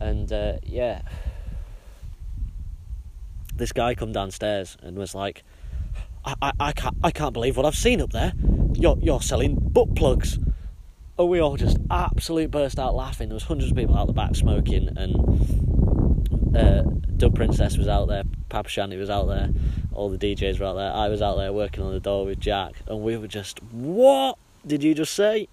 And 0.00 0.30
uh, 0.32 0.58
yeah, 0.62 1.02
this 3.54 3.72
guy 3.72 3.94
come 3.94 4.12
downstairs 4.12 4.76
and 4.82 4.96
was 4.98 5.14
like, 5.14 5.44
I, 6.24 6.34
I, 6.42 6.52
I 6.60 6.72
can't 6.72 6.96
I 7.02 7.10
can't 7.10 7.32
believe 7.32 7.56
what 7.56 7.66
I've 7.66 7.76
seen 7.76 8.00
up 8.00 8.10
there. 8.12 8.32
You're 8.74 8.98
you're 9.00 9.22
selling 9.22 9.56
butt 9.56 9.94
plugs. 9.94 10.38
And 11.16 11.28
we 11.28 11.38
all 11.38 11.56
just 11.56 11.78
absolutely 11.90 12.48
burst 12.48 12.78
out 12.78 12.94
laughing. 12.94 13.28
There 13.28 13.34
was 13.34 13.44
hundreds 13.44 13.70
of 13.70 13.76
people 13.76 13.96
out 13.96 14.08
the 14.08 14.12
back 14.12 14.34
smoking, 14.34 14.88
and 14.96 15.14
uh, 16.54 16.82
Dub 17.16 17.34
Princess 17.34 17.76
was 17.76 17.88
out 17.88 18.08
there, 18.08 18.24
Shanti 18.50 18.98
was 18.98 19.10
out 19.10 19.26
there, 19.26 19.50
all 19.92 20.08
the 20.08 20.18
DJs 20.18 20.60
were 20.60 20.66
out 20.66 20.74
there. 20.74 20.92
I 20.92 21.08
was 21.08 21.22
out 21.22 21.36
there 21.36 21.52
working 21.52 21.84
on 21.84 21.92
the 21.92 22.00
door 22.00 22.26
with 22.26 22.40
Jack, 22.40 22.74
and 22.86 23.02
we 23.02 23.16
were 23.16 23.28
just, 23.28 23.62
what 23.62 24.38
did 24.66 24.82
you 24.82 24.94
just 24.94 25.14
say? 25.14 25.48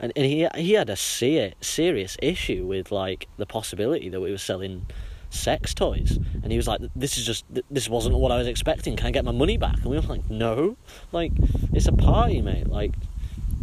And, 0.00 0.12
and 0.16 0.26
he 0.26 0.48
he 0.56 0.72
had 0.72 0.90
a 0.90 0.96
ser- 0.96 1.52
serious 1.60 2.16
issue 2.20 2.66
with 2.66 2.90
like 2.90 3.28
the 3.36 3.46
possibility 3.46 4.08
that 4.08 4.20
we 4.20 4.32
were 4.32 4.38
selling 4.38 4.86
sex 5.30 5.72
toys, 5.74 6.18
and 6.42 6.50
he 6.50 6.56
was 6.56 6.66
like, 6.66 6.80
"This 6.96 7.16
is 7.16 7.24
just 7.24 7.44
this 7.70 7.88
wasn't 7.88 8.16
what 8.16 8.32
I 8.32 8.36
was 8.36 8.48
expecting. 8.48 8.96
Can 8.96 9.06
I 9.06 9.10
get 9.12 9.24
my 9.24 9.32
money 9.32 9.56
back?" 9.56 9.76
And 9.76 9.86
we 9.86 9.96
were 9.96 10.02
like, 10.02 10.28
"No, 10.28 10.76
like 11.12 11.30
it's 11.72 11.86
a 11.86 11.92
party, 11.92 12.42
mate. 12.42 12.66
Like 12.66 12.94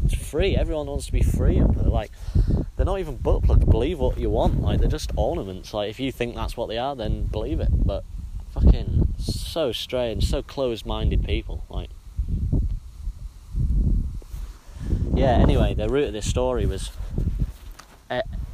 it's 0.05 0.15
free. 0.15 0.55
Everyone 0.55 0.87
wants 0.87 1.07
to 1.07 1.11
be 1.11 1.21
free. 1.21 1.61
Like 1.61 2.11
they're 2.75 2.85
not 2.85 2.99
even 2.99 3.17
butt 3.17 3.43
plugs. 3.43 3.65
Believe 3.65 3.99
what 3.99 4.17
you 4.17 4.29
want. 4.29 4.61
Like 4.61 4.79
they're 4.79 4.89
just 4.89 5.11
ornaments. 5.15 5.73
Like 5.73 5.89
if 5.89 5.99
you 5.99 6.11
think 6.11 6.35
that's 6.35 6.55
what 6.55 6.67
they 6.69 6.77
are, 6.77 6.95
then 6.95 7.23
believe 7.23 7.59
it. 7.59 7.69
But 7.71 8.03
fucking 8.51 9.13
so 9.17 9.71
strange, 9.71 10.25
so 10.25 10.41
closed-minded 10.41 11.23
people. 11.23 11.65
Like, 11.69 11.89
yeah. 15.13 15.37
Anyway, 15.37 15.73
the 15.73 15.89
root 15.89 16.07
of 16.07 16.13
this 16.13 16.27
story 16.27 16.65
was, 16.65 16.91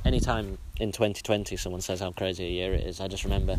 anytime 0.04 0.58
in 0.80 0.92
2020 0.92 1.56
someone 1.56 1.82
says 1.82 2.00
how 2.00 2.12
crazy 2.12 2.46
a 2.46 2.50
year 2.50 2.74
it 2.74 2.86
is, 2.86 3.00
I 3.00 3.08
just 3.08 3.24
remember 3.24 3.58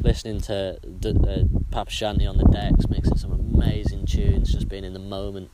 listening 0.00 0.40
to 0.40 0.78
the, 0.82 1.10
uh, 1.10 1.60
Papa 1.70 1.90
Shanti 1.90 2.28
on 2.28 2.38
the 2.38 2.44
decks, 2.44 2.88
mixing 2.88 3.16
some 3.16 3.32
amazing 3.32 4.06
tunes, 4.06 4.52
just 4.52 4.68
being 4.68 4.84
in 4.84 4.92
the 4.92 5.00
moment, 5.00 5.50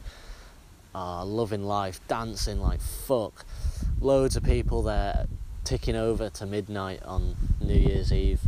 uh, 0.95 1.25
loving 1.25 1.65
life, 1.65 2.01
dancing 2.09 2.61
like 2.61 2.81
fuck. 2.81 3.45
Loads 4.01 4.37
of 4.37 4.43
people 4.43 4.83
there 4.83 5.27
ticking 5.65 5.97
over 5.97 6.29
to 6.29 6.47
midnight 6.47 7.03
on 7.05 7.37
New 7.61 7.79
Year's 7.79 8.13
Eve 8.13 8.41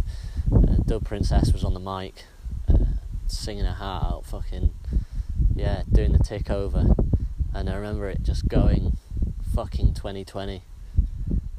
uh, 0.52 0.76
Dub 0.86 1.04
Princess 1.04 1.52
was 1.52 1.64
on 1.64 1.74
the 1.74 1.80
mic, 1.80 2.24
uh, 2.68 2.76
singing 3.26 3.64
her 3.64 3.72
heart 3.72 4.04
out, 4.04 4.26
fucking, 4.26 4.72
yeah, 5.54 5.82
doing 5.90 6.12
the 6.12 6.18
tick 6.18 6.50
over. 6.50 6.94
And 7.52 7.70
I 7.70 7.74
remember 7.74 8.08
it 8.08 8.22
just 8.22 8.48
going 8.48 8.96
fucking 9.54 9.94
2020. 9.94 10.62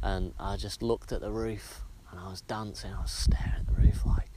And 0.04 0.34
I 0.40 0.58
just 0.58 0.84
looked 0.84 1.12
at 1.12 1.22
the 1.22 1.32
roof 1.32 1.82
and 2.12 2.20
I 2.20 2.30
was 2.30 2.42
dancing, 2.42 2.94
I 2.94 3.02
was 3.02 3.12
staring 3.12 3.54
at 3.60 3.68
the 3.68 3.82
roof 3.82 4.06
like, 4.06 4.30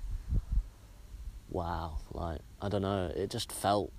wow, 1.51 1.99
like, 2.13 2.41
I 2.63 2.69
don't 2.69 2.83
know, 2.83 3.13
it 3.15 3.31
just 3.31 3.53
felt 3.53 3.93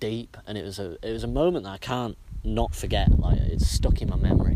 deep 0.00 0.36
and 0.46 0.56
it 0.56 0.64
was 0.64 0.78
a 0.78 0.96
it 1.02 1.12
was 1.12 1.24
a 1.24 1.28
moment 1.28 1.64
that 1.64 1.70
I 1.70 1.78
can't 1.78 2.16
not 2.44 2.74
forget 2.74 3.18
like 3.18 3.38
it's 3.38 3.68
stuck 3.68 4.00
in 4.00 4.08
my 4.08 4.16
memory 4.16 4.54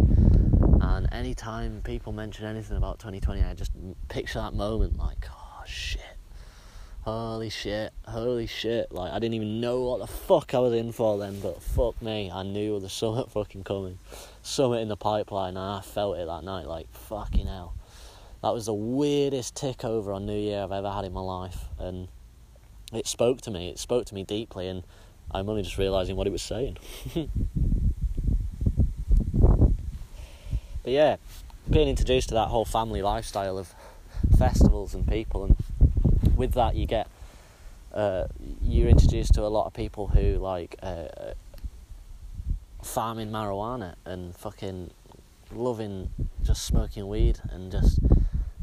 and 0.82 1.08
anytime 1.12 1.80
people 1.84 2.12
mention 2.12 2.44
anything 2.44 2.76
about 2.76 2.98
2020, 2.98 3.40
I 3.42 3.54
just 3.54 3.70
picture 4.08 4.40
that 4.40 4.52
moment 4.52 4.98
like, 4.98 5.26
oh 5.30 5.62
shit. 5.64 6.00
Holy 7.02 7.50
shit, 7.50 7.92
holy 8.04 8.46
shit. 8.46 8.90
Like, 8.92 9.12
I 9.12 9.20
didn't 9.20 9.34
even 9.34 9.60
know 9.60 9.82
what 9.82 10.00
the 10.00 10.06
fuck 10.08 10.54
I 10.54 10.58
was 10.58 10.72
in 10.72 10.90
for 10.90 11.18
then, 11.18 11.40
but 11.40 11.62
fuck 11.62 12.00
me, 12.02 12.30
I 12.32 12.42
knew 12.42 12.74
was 12.74 12.92
something 12.92 13.26
fucking 13.26 13.62
coming. 13.62 14.00
Summit 14.42 14.78
in 14.78 14.88
the 14.88 14.96
pipeline, 14.96 15.56
and 15.56 15.58
I 15.58 15.80
felt 15.82 16.18
it 16.18 16.26
that 16.26 16.42
night, 16.42 16.66
like, 16.66 16.92
fucking 16.92 17.46
hell. 17.46 17.74
that 18.42 18.52
was 18.52 18.66
the 18.66 18.74
weirdest 18.74 19.54
tick 19.54 19.84
over 19.84 20.12
on 20.12 20.26
New 20.26 20.38
Year 20.38 20.62
I've 20.62 20.72
ever 20.72 20.90
had 20.90 21.04
in 21.04 21.12
my 21.12 21.20
life, 21.20 21.66
and 21.78 22.08
it 22.92 23.06
spoke 23.06 23.40
to 23.42 23.52
me. 23.52 23.70
It 23.70 23.78
spoke 23.78 24.06
to 24.06 24.14
me 24.14 24.24
deeply, 24.24 24.66
and 24.66 24.82
I'm 25.34 25.48
only 25.48 25.62
just 25.62 25.78
realizing 25.78 26.16
what 26.16 26.26
it 26.26 26.30
was 26.30 26.42
saying. 26.42 26.76
but 27.14 27.30
yeah, 30.84 31.16
being 31.70 31.88
introduced 31.88 32.28
to 32.28 32.34
that 32.34 32.48
whole 32.48 32.64
family 32.64 33.02
lifestyle 33.02 33.56
of 33.58 33.74
festivals 34.36 34.94
and 34.94 35.06
people, 35.08 35.44
and 35.44 35.56
with 36.36 36.52
that 36.52 36.74
you 36.74 36.86
get 36.86 37.08
uh, 37.94 38.26
you're 38.62 38.88
introduced 38.88 39.34
to 39.34 39.42
a 39.42 39.48
lot 39.48 39.66
of 39.66 39.74
people 39.74 40.08
who 40.08 40.38
like 40.38 40.76
uh, 40.82 41.04
farming 42.82 43.30
marijuana 43.30 43.94
and 44.04 44.34
fucking 44.36 44.90
loving 45.52 46.10
just 46.42 46.64
smoking 46.64 47.06
weed 47.06 47.38
and 47.50 47.70
just 47.70 47.98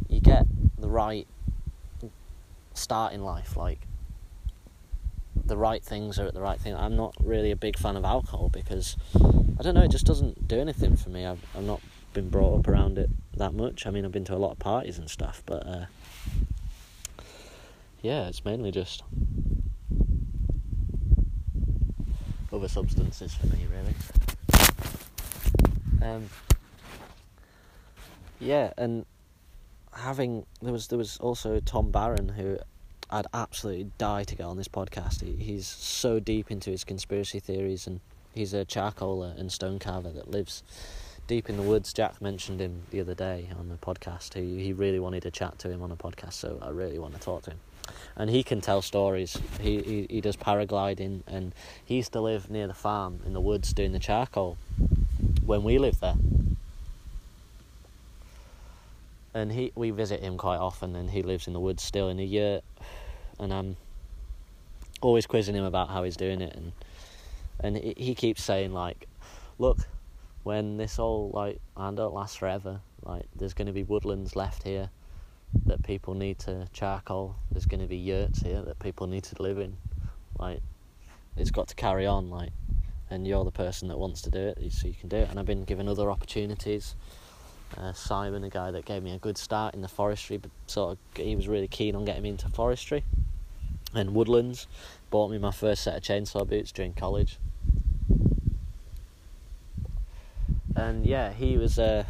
you 0.07 0.19
get 0.19 0.45
the 0.77 0.89
right 0.89 1.27
start 2.73 3.13
in 3.13 3.23
life 3.23 3.55
like 3.55 3.79
the 5.45 5.57
right 5.57 5.83
things 5.83 6.19
are 6.19 6.27
at 6.27 6.33
the 6.33 6.41
right 6.41 6.59
thing. 6.59 6.75
I'm 6.75 6.95
not 6.95 7.15
really 7.19 7.51
a 7.51 7.55
big 7.55 7.77
fan 7.77 7.95
of 7.95 8.05
alcohol 8.05 8.49
because 8.49 8.97
i 9.59 9.61
don't 9.61 9.73
know 9.75 9.83
it 9.83 9.91
just 9.91 10.05
doesn't 10.05 10.47
do 10.47 10.59
anything 10.59 10.95
for 10.95 11.09
me. 11.09 11.25
I've, 11.25 11.43
I've 11.55 11.63
not 11.63 11.81
been 12.13 12.29
brought 12.29 12.59
up 12.59 12.67
around 12.67 12.97
it 12.97 13.09
that 13.37 13.53
much. 13.53 13.85
I 13.85 13.91
mean 13.91 14.05
i've 14.05 14.11
been 14.11 14.25
to 14.25 14.35
a 14.35 14.37
lot 14.37 14.51
of 14.51 14.59
parties 14.59 14.97
and 14.97 15.09
stuff 15.09 15.43
but 15.45 15.65
uh, 15.65 15.85
yeah 18.01 18.27
it's 18.27 18.43
mainly 18.45 18.71
just 18.71 19.03
other 22.51 22.67
substances 22.67 23.33
for 23.33 23.47
me 23.47 23.65
really. 23.71 23.95
Um, 26.01 26.29
yeah, 28.39 28.71
and 28.77 29.05
having 29.93 30.45
there 30.61 30.71
was 30.71 30.87
there 30.87 30.97
was 30.97 31.17
also 31.17 31.59
Tom 31.59 31.91
Barron 31.91 32.29
who 32.29 32.57
I'd 33.11 33.27
absolutely 33.33 33.91
die 33.97 34.23
to 34.23 34.35
get 34.35 34.45
on 34.45 34.57
this 34.57 34.67
podcast. 34.67 35.21
He, 35.21 35.33
he's 35.43 35.65
so 35.65 36.19
deep 36.19 36.51
into 36.51 36.69
his 36.69 36.83
conspiracy 36.83 37.39
theories, 37.39 37.87
and 37.87 38.01
he's 38.35 38.53
a 38.53 38.65
charcoaler 38.65 39.37
and 39.39 39.51
stone 39.51 39.79
carver 39.79 40.11
that 40.11 40.29
lives 40.29 40.63
deep 41.27 41.49
in 41.49 41.57
the 41.57 41.63
woods. 41.63 41.91
Jack 41.91 42.21
mentioned 42.21 42.61
him 42.61 42.83
the 42.91 43.01
other 43.01 43.15
day 43.15 43.49
on 43.57 43.69
the 43.69 43.75
podcast. 43.75 44.35
He 44.35 44.63
he 44.63 44.73
really 44.73 44.99
wanted 44.99 45.23
to 45.23 45.31
chat 45.31 45.57
to 45.59 45.69
him 45.69 45.81
on 45.81 45.91
a 45.91 45.95
podcast, 45.95 46.33
so 46.33 46.59
I 46.61 46.69
really 46.69 46.99
want 46.99 47.15
to 47.15 47.19
talk 47.19 47.43
to 47.43 47.51
him. 47.51 47.59
And 48.15 48.29
he 48.29 48.43
can 48.43 48.61
tell 48.61 48.83
stories. 48.83 49.37
He 49.59 49.81
he, 49.81 50.07
he 50.09 50.21
does 50.21 50.37
paragliding, 50.37 51.23
and 51.25 51.53
he 51.83 51.95
used 51.95 52.13
to 52.13 52.21
live 52.21 52.51
near 52.51 52.67
the 52.67 52.75
farm 52.75 53.21
in 53.25 53.33
the 53.33 53.41
woods 53.41 53.73
doing 53.73 53.91
the 53.91 53.99
charcoal 53.99 54.57
when 55.43 55.63
we 55.63 55.79
lived 55.79 55.99
there 56.01 56.15
and 59.33 59.51
he 59.51 59.71
we 59.75 59.91
visit 59.91 60.21
him 60.21 60.37
quite 60.37 60.57
often, 60.57 60.95
and 60.95 61.09
he 61.11 61.21
lives 61.21 61.47
in 61.47 61.53
the 61.53 61.59
woods 61.59 61.83
still 61.83 62.09
in 62.09 62.19
a 62.19 62.23
year, 62.23 62.61
and 63.39 63.53
I'm 63.53 63.77
always 65.01 65.25
quizzing 65.25 65.55
him 65.55 65.63
about 65.63 65.89
how 65.89 66.03
he's 66.03 66.17
doing 66.17 66.41
it, 66.41 66.55
and 66.55 66.71
and 67.61 67.77
he, 67.77 68.15
keeps 68.15 68.41
saying 68.43 68.71
like, 68.73 69.07
look, 69.57 69.79
when 70.43 70.77
this 70.77 70.99
all 70.99 71.31
like 71.33 71.59
I 71.75 71.91
don't 71.91 72.13
last 72.13 72.39
forever, 72.39 72.81
like 73.03 73.25
there's 73.35 73.53
going 73.53 73.67
to 73.67 73.73
be 73.73 73.83
woodlands 73.83 74.35
left 74.35 74.63
here 74.63 74.89
that 75.65 75.83
people 75.83 76.13
need 76.13 76.39
to 76.39 76.67
charcoal. 76.73 77.35
There's 77.51 77.65
going 77.65 77.81
to 77.81 77.87
be 77.87 77.97
yurts 77.97 78.41
here 78.41 78.61
that 78.61 78.79
people 78.79 79.07
need 79.07 79.23
to 79.25 79.41
live 79.41 79.57
in, 79.57 79.77
like 80.37 80.61
it's 81.37 81.51
got 81.51 81.67
to 81.69 81.75
carry 81.75 82.05
on, 82.05 82.29
like, 82.29 82.51
and 83.09 83.25
you're 83.25 83.45
the 83.45 83.51
person 83.51 83.87
that 83.87 83.97
wants 83.97 84.21
to 84.23 84.29
do 84.29 84.39
it, 84.39 84.71
so 84.71 84.87
you 84.87 84.93
can 84.93 85.09
do 85.09 85.17
it. 85.17 85.29
And 85.29 85.39
I've 85.39 85.45
been 85.45 85.63
given 85.63 85.87
other 85.87 86.11
opportunities 86.11 86.95
uh, 87.77 87.93
Simon, 87.93 88.43
a 88.43 88.49
guy 88.49 88.71
that 88.71 88.85
gave 88.85 89.03
me 89.03 89.11
a 89.11 89.19
good 89.19 89.37
start 89.37 89.73
in 89.73 89.81
the 89.81 89.87
forestry, 89.87 90.37
but 90.37 90.51
sort 90.67 90.93
of 90.93 90.97
he 91.15 91.35
was 91.35 91.47
really 91.47 91.67
keen 91.67 91.95
on 91.95 92.05
getting 92.05 92.23
me 92.23 92.29
into 92.29 92.49
forestry 92.49 93.03
and 93.93 94.13
woodlands. 94.13 94.67
Bought 95.09 95.31
me 95.31 95.37
my 95.37 95.51
first 95.51 95.83
set 95.83 95.97
of 95.97 96.03
chainsaw 96.03 96.47
boots 96.47 96.71
during 96.71 96.93
college, 96.93 97.39
and 100.75 101.05
yeah, 101.05 101.31
he 101.31 101.57
was. 101.57 101.79
Uh, 101.79 102.03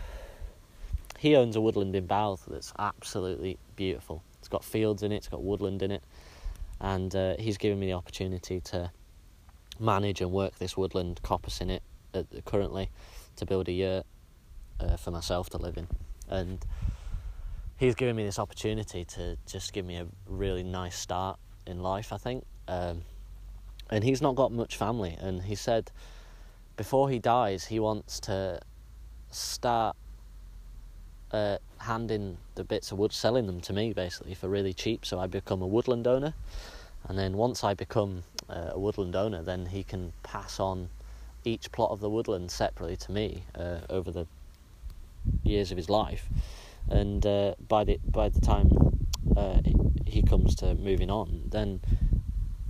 he 1.17 1.35
owns 1.35 1.57
a 1.57 1.61
woodland 1.61 1.95
in 1.95 2.05
Bouth 2.05 2.45
that's 2.47 2.71
absolutely 2.79 3.57
beautiful. 3.75 4.23
It's 4.39 4.47
got 4.47 4.63
fields 4.63 5.03
in 5.03 5.11
it, 5.11 5.17
it's 5.17 5.27
got 5.27 5.43
woodland 5.43 5.81
in 5.81 5.91
it, 5.91 6.03
and 6.79 7.13
uh, 7.13 7.35
he's 7.37 7.57
given 7.57 7.77
me 7.77 7.87
the 7.87 7.93
opportunity 7.93 8.61
to 8.61 8.89
manage 9.79 10.21
and 10.21 10.31
work 10.31 10.57
this 10.59 10.77
woodland, 10.77 11.19
coppice 11.23 11.61
in 11.61 11.69
it 11.69 11.83
uh, 12.13 12.23
currently, 12.45 12.89
to 13.35 13.45
build 13.45 13.67
a 13.67 13.71
yurt 13.71 14.05
uh, 14.79 14.95
for 14.95 15.11
myself 15.11 15.49
to 15.49 15.57
live 15.57 15.77
in. 15.77 15.87
And 16.29 16.65
he's 17.77 17.95
given 17.95 18.15
me 18.15 18.23
this 18.23 18.39
opportunity 18.39 19.03
to 19.05 19.37
just 19.45 19.73
give 19.73 19.85
me 19.85 19.97
a 19.97 20.07
really 20.25 20.63
nice 20.63 20.97
start 20.97 21.37
in 21.69 21.81
life, 21.81 22.11
I 22.11 22.17
think. 22.17 22.45
Um, 22.67 23.03
and 23.89 24.03
he's 24.03 24.21
not 24.21 24.35
got 24.35 24.51
much 24.51 24.75
family, 24.77 25.17
and 25.19 25.43
he 25.43 25.55
said 25.55 25.91
before 26.75 27.09
he 27.09 27.19
dies, 27.19 27.65
he 27.65 27.79
wants 27.79 28.19
to 28.21 28.59
start 29.31 29.95
uh, 31.31 31.57
handing 31.79 32.37
the 32.55 32.63
bits 32.63 32.91
of 32.91 32.97
wood, 32.97 33.13
selling 33.13 33.47
them 33.47 33.61
to 33.61 33.73
me 33.73 33.93
basically 33.93 34.33
for 34.33 34.47
really 34.47 34.73
cheap, 34.73 35.05
so 35.05 35.19
I 35.19 35.27
become 35.27 35.61
a 35.61 35.67
woodland 35.67 36.07
owner. 36.07 36.33
And 37.07 37.17
then 37.17 37.37
once 37.37 37.63
I 37.63 37.73
become 37.73 38.23
uh, 38.49 38.71
a 38.71 38.79
woodland 38.79 39.15
owner, 39.15 39.41
then 39.41 39.67
he 39.67 39.83
can 39.83 40.13
pass 40.23 40.59
on 40.59 40.89
each 41.43 41.71
plot 41.71 41.91
of 41.91 41.99
the 41.99 42.09
woodland 42.09 42.51
separately 42.51 42.97
to 42.97 43.11
me 43.11 43.43
uh, 43.55 43.79
over 43.89 44.11
the 44.11 44.27
years 45.43 45.71
of 45.71 45.77
his 45.77 45.89
life, 45.89 46.27
and 46.89 47.25
uh, 47.25 47.55
by 47.67 47.83
the 47.83 47.99
by 48.05 48.29
the 48.29 48.41
time 48.41 48.98
uh, 49.39 49.61
he 50.05 50.21
comes 50.21 50.55
to 50.55 50.75
moving 50.75 51.09
on, 51.09 51.43
then 51.45 51.81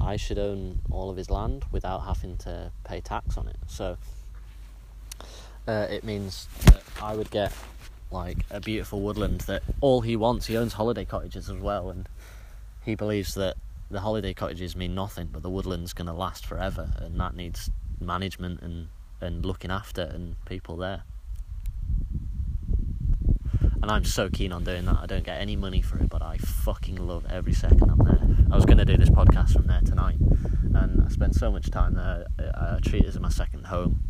I 0.02 0.18
should 0.18 0.38
own 0.38 0.80
all 0.92 1.10
of 1.10 1.18
his 1.18 1.30
land 1.30 1.66
without 1.72 2.00
having 2.00 2.38
to 2.38 2.72
pay 2.84 3.02
tax 3.02 3.38
on 3.38 3.48
it. 3.48 3.58
So 3.68 3.98
uh, 5.68 5.88
it 5.90 6.04
means 6.04 6.48
that 6.66 6.84
I 7.02 7.16
would 7.16 7.32
get 7.32 7.52
like 8.12 8.38
a 8.50 8.60
beautiful 8.60 9.02
woodland 9.02 9.42
that 9.42 9.64
all 9.82 10.02
he 10.02 10.16
wants. 10.16 10.48
He 10.48 10.58
owns 10.58 10.74
holiday 10.74 11.06
cottages 11.06 11.50
as 11.50 11.58
well, 11.58 11.90
and 11.90 12.08
he 12.84 12.96
believes 12.96 13.34
that 13.36 13.56
the 13.92 14.02
holiday 14.02 14.34
cottages 14.34 14.76
mean 14.76 14.96
nothing, 14.96 15.30
but 15.32 15.42
the 15.42 15.50
woodland's 15.50 15.94
going 15.94 16.08
to 16.08 16.14
last 16.14 16.46
forever, 16.46 16.92
and 16.98 17.20
that 17.20 17.36
needs 17.36 17.70
management 18.00 18.62
and 18.62 18.88
and 19.22 19.46
looking 19.46 19.70
after 19.70 20.04
and 20.04 20.34
people 20.46 20.78
there 20.78 21.04
and 23.82 23.90
I'm 23.90 24.04
so 24.04 24.30
keen 24.30 24.52
on 24.52 24.64
doing 24.64 24.86
that. 24.86 24.98
I 25.02 25.06
don't 25.06 25.24
get 25.24 25.40
any 25.40 25.56
money 25.56 25.82
for 25.82 25.98
it, 25.98 26.10
but 26.10 26.22
I 26.22 26.38
fucking 26.38 26.96
love 26.98 27.26
every 27.30 27.54
second 27.54 27.90
I'm 27.90 27.98
there. 28.00 28.20
I 28.52 28.56
was 28.56 28.66
going 28.66 28.78
to 28.78 28.86
do 28.86 28.98
this 28.98 29.10
podcast 29.10 29.54
from 29.54 29.68
there 29.68 29.82
tonight, 29.82 30.18
and 30.20 31.04
I 31.04 31.08
spend 31.10 31.36
so 31.36 31.52
much 31.52 31.72
time 31.72 31.94
there. 31.96 32.26
I 32.56 32.80
treat 32.84 33.04
it 33.04 33.08
as 33.08 33.20
my 33.20 33.30
second 33.30 33.68
home, 33.68 34.04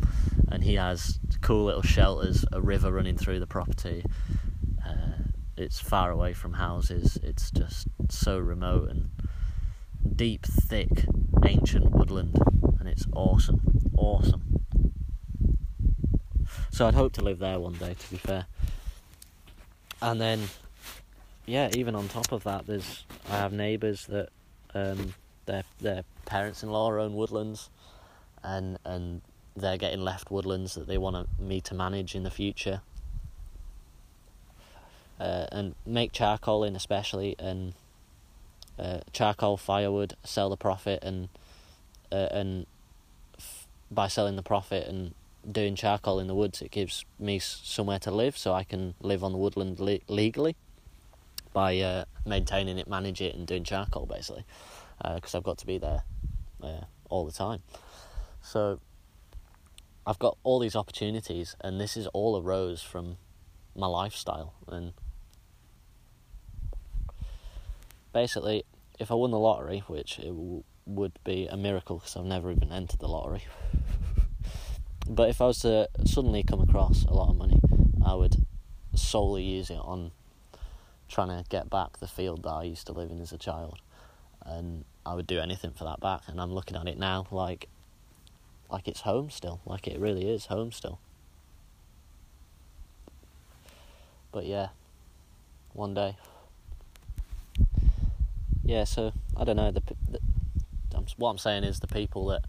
and 0.48 0.64
he 0.64 0.74
has 0.74 1.20
cool 1.40 1.66
little 1.66 1.82
shelters, 1.82 2.44
a 2.52 2.60
river 2.60 2.90
running 2.92 3.16
through 3.16 3.38
the 3.38 3.46
property. 3.46 4.04
Uh, 4.84 5.22
it's 5.56 5.78
far 5.78 6.10
away 6.10 6.32
from 6.32 6.54
houses. 6.54 7.18
It's 7.22 7.50
just 7.50 7.86
so 8.08 8.38
remote 8.38 8.90
and 8.90 9.10
deep, 10.16 10.46
thick, 10.46 11.04
ancient 11.44 11.90
woodland, 11.90 12.36
and 12.80 12.88
it's 12.88 13.06
awesome, 13.14 13.60
awesome. 13.96 14.64
So 16.72 16.88
I'd 16.88 16.94
hope 16.94 17.12
to 17.14 17.20
live 17.22 17.38
there 17.38 17.60
one 17.60 17.74
day. 17.74 17.94
To 17.94 18.10
be 18.10 18.16
fair 18.16 18.46
and 20.02 20.20
then 20.20 20.48
yeah, 21.46 21.68
even 21.74 21.94
on 21.94 22.08
top 22.08 22.32
of 22.32 22.44
that, 22.44 22.66
there's 22.66 23.04
I 23.28 23.36
have 23.36 23.52
neighbours 23.52 24.06
that 24.06 24.28
um, 24.74 25.14
their 25.46 25.64
their 25.80 26.04
parents-in-law 26.26 26.92
own 26.92 27.14
woodlands, 27.14 27.70
and 28.42 28.78
and 28.84 29.22
they're 29.56 29.76
getting 29.76 30.00
left 30.00 30.30
woodlands 30.30 30.74
that 30.74 30.86
they 30.86 30.96
want 30.98 31.28
me 31.40 31.60
to 31.62 31.74
manage 31.74 32.14
in 32.14 32.22
the 32.22 32.30
future, 32.30 32.82
uh, 35.18 35.46
and 35.50 35.74
make 35.84 36.12
charcoal 36.12 36.62
in 36.62 36.76
especially 36.76 37.34
and 37.38 37.74
uh, 38.78 39.00
charcoal 39.12 39.56
firewood, 39.56 40.14
sell 40.22 40.50
the 40.50 40.56
profit 40.56 41.02
and 41.02 41.28
uh, 42.12 42.28
and 42.30 42.66
f- 43.38 43.66
by 43.90 44.06
selling 44.06 44.36
the 44.36 44.42
profit 44.42 44.86
and 44.86 45.14
doing 45.50 45.74
charcoal 45.74 46.18
in 46.18 46.26
the 46.26 46.34
woods, 46.34 46.62
it 46.62 46.70
gives 46.70 47.04
me 47.18 47.38
somewhere 47.38 47.98
to 48.00 48.10
live, 48.10 48.36
so 48.36 48.52
I 48.52 48.64
can 48.64 48.94
live 49.00 49.24
on 49.24 49.32
the 49.32 49.38
woodland 49.38 49.80
le- 49.80 50.00
legally 50.08 50.56
by 51.52 51.78
uh, 51.78 52.04
maintaining 52.24 52.78
it, 52.78 52.88
manage 52.88 53.20
it, 53.20 53.34
and 53.34 53.46
doing 53.46 53.64
charcoal 53.64 54.06
basically, 54.06 54.44
because 55.14 55.34
uh, 55.34 55.38
I've 55.38 55.44
got 55.44 55.58
to 55.58 55.66
be 55.66 55.78
there 55.78 56.02
uh, 56.62 56.84
all 57.08 57.24
the 57.24 57.32
time. 57.32 57.62
So 58.42 58.80
I've 60.06 60.18
got 60.18 60.36
all 60.42 60.58
these 60.58 60.76
opportunities, 60.76 61.56
and 61.60 61.80
this 61.80 61.96
is 61.96 62.06
all 62.08 62.40
arose 62.40 62.82
from 62.82 63.16
my 63.74 63.86
lifestyle. 63.86 64.54
And 64.68 64.92
basically, 68.12 68.64
if 68.98 69.10
I 69.10 69.14
won 69.14 69.30
the 69.30 69.38
lottery, 69.38 69.82
which 69.86 70.18
it 70.18 70.26
w- 70.26 70.64
would 70.86 71.18
be 71.24 71.46
a 71.46 71.56
miracle 71.56 71.98
because 71.98 72.16
I've 72.16 72.24
never 72.24 72.50
even 72.50 72.72
entered 72.72 73.00
the 73.00 73.08
lottery. 73.08 73.44
But 75.10 75.28
if 75.28 75.40
I 75.40 75.46
was 75.46 75.58
to 75.62 75.88
suddenly 76.04 76.44
come 76.44 76.60
across 76.60 77.02
a 77.02 77.12
lot 77.12 77.30
of 77.30 77.36
money, 77.36 77.60
I 78.06 78.14
would 78.14 78.46
solely 78.94 79.42
use 79.42 79.68
it 79.68 79.80
on 79.82 80.12
trying 81.08 81.36
to 81.36 81.44
get 81.48 81.68
back 81.68 81.98
the 81.98 82.06
field 82.06 82.44
that 82.44 82.50
I 82.50 82.62
used 82.62 82.86
to 82.86 82.92
live 82.92 83.10
in 83.10 83.20
as 83.20 83.32
a 83.32 83.36
child, 83.36 83.80
and 84.46 84.84
I 85.04 85.14
would 85.14 85.26
do 85.26 85.40
anything 85.40 85.72
for 85.72 85.82
that 85.82 85.98
back. 85.98 86.22
And 86.28 86.40
I'm 86.40 86.52
looking 86.52 86.76
at 86.76 86.86
it 86.86 86.96
now 86.96 87.26
like 87.32 87.68
like 88.70 88.86
it's 88.86 89.00
home 89.00 89.30
still, 89.30 89.60
like 89.66 89.88
it 89.88 89.98
really 89.98 90.30
is 90.30 90.46
home 90.46 90.70
still. 90.70 91.00
But 94.30 94.46
yeah, 94.46 94.68
one 95.72 95.92
day. 95.92 96.16
Yeah, 98.62 98.84
so 98.84 99.12
I 99.36 99.42
don't 99.42 99.56
know. 99.56 99.72
The, 99.72 99.82
the 100.08 100.20
what 101.16 101.30
I'm 101.30 101.38
saying 101.38 101.64
is 101.64 101.80
the 101.80 101.88
people 101.88 102.26
that 102.26 102.44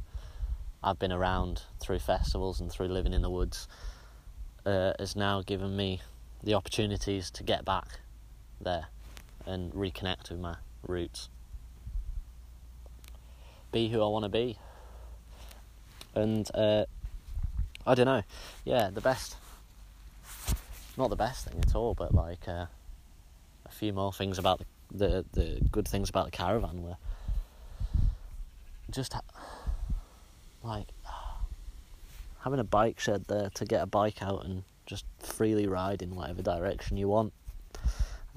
I've 0.83 0.97
been 0.97 1.11
around 1.11 1.63
through 1.79 1.99
festivals 1.99 2.59
and 2.59 2.71
through 2.71 2.87
living 2.87 3.13
in 3.13 3.21
the 3.21 3.29
woods 3.29 3.67
uh, 4.65 4.93
has 4.97 5.15
now 5.15 5.41
given 5.41 5.75
me 5.75 6.01
the 6.43 6.55
opportunities 6.55 7.29
to 7.31 7.43
get 7.43 7.63
back 7.63 7.99
there 8.59 8.87
and 9.45 9.71
reconnect 9.73 10.31
with 10.31 10.39
my 10.39 10.55
roots. 10.87 11.29
Be 13.71 13.89
who 13.89 14.01
I 14.01 14.07
want 14.07 14.23
to 14.23 14.29
be. 14.29 14.57
And 16.15 16.49
uh, 16.55 16.85
I 17.85 17.95
don't 17.95 18.05
know, 18.05 18.23
yeah, 18.65 18.89
the 18.89 19.01
best, 19.01 19.37
not 20.97 21.09
the 21.09 21.15
best 21.15 21.45
thing 21.45 21.59
at 21.59 21.75
all, 21.75 21.93
but 21.93 22.13
like 22.13 22.47
uh, 22.47 22.65
a 23.65 23.71
few 23.71 23.93
more 23.93 24.11
things 24.11 24.37
about 24.37 24.59
the, 24.59 24.65
the, 24.97 25.25
the 25.33 25.61
good 25.71 25.87
things 25.87 26.09
about 26.09 26.25
the 26.25 26.31
caravan 26.31 26.83
were 26.83 26.97
just 28.89 29.13
ha- 29.13 29.21
like 30.63 30.87
having 32.43 32.59
a 32.59 32.63
bike 32.63 32.99
shed 32.99 33.25
there 33.27 33.49
to 33.55 33.65
get 33.65 33.81
a 33.81 33.85
bike 33.85 34.21
out 34.21 34.45
and 34.45 34.63
just 34.85 35.05
freely 35.19 35.67
ride 35.67 36.01
in 36.01 36.15
whatever 36.15 36.41
direction 36.41 36.97
you 36.97 37.07
want. 37.07 37.33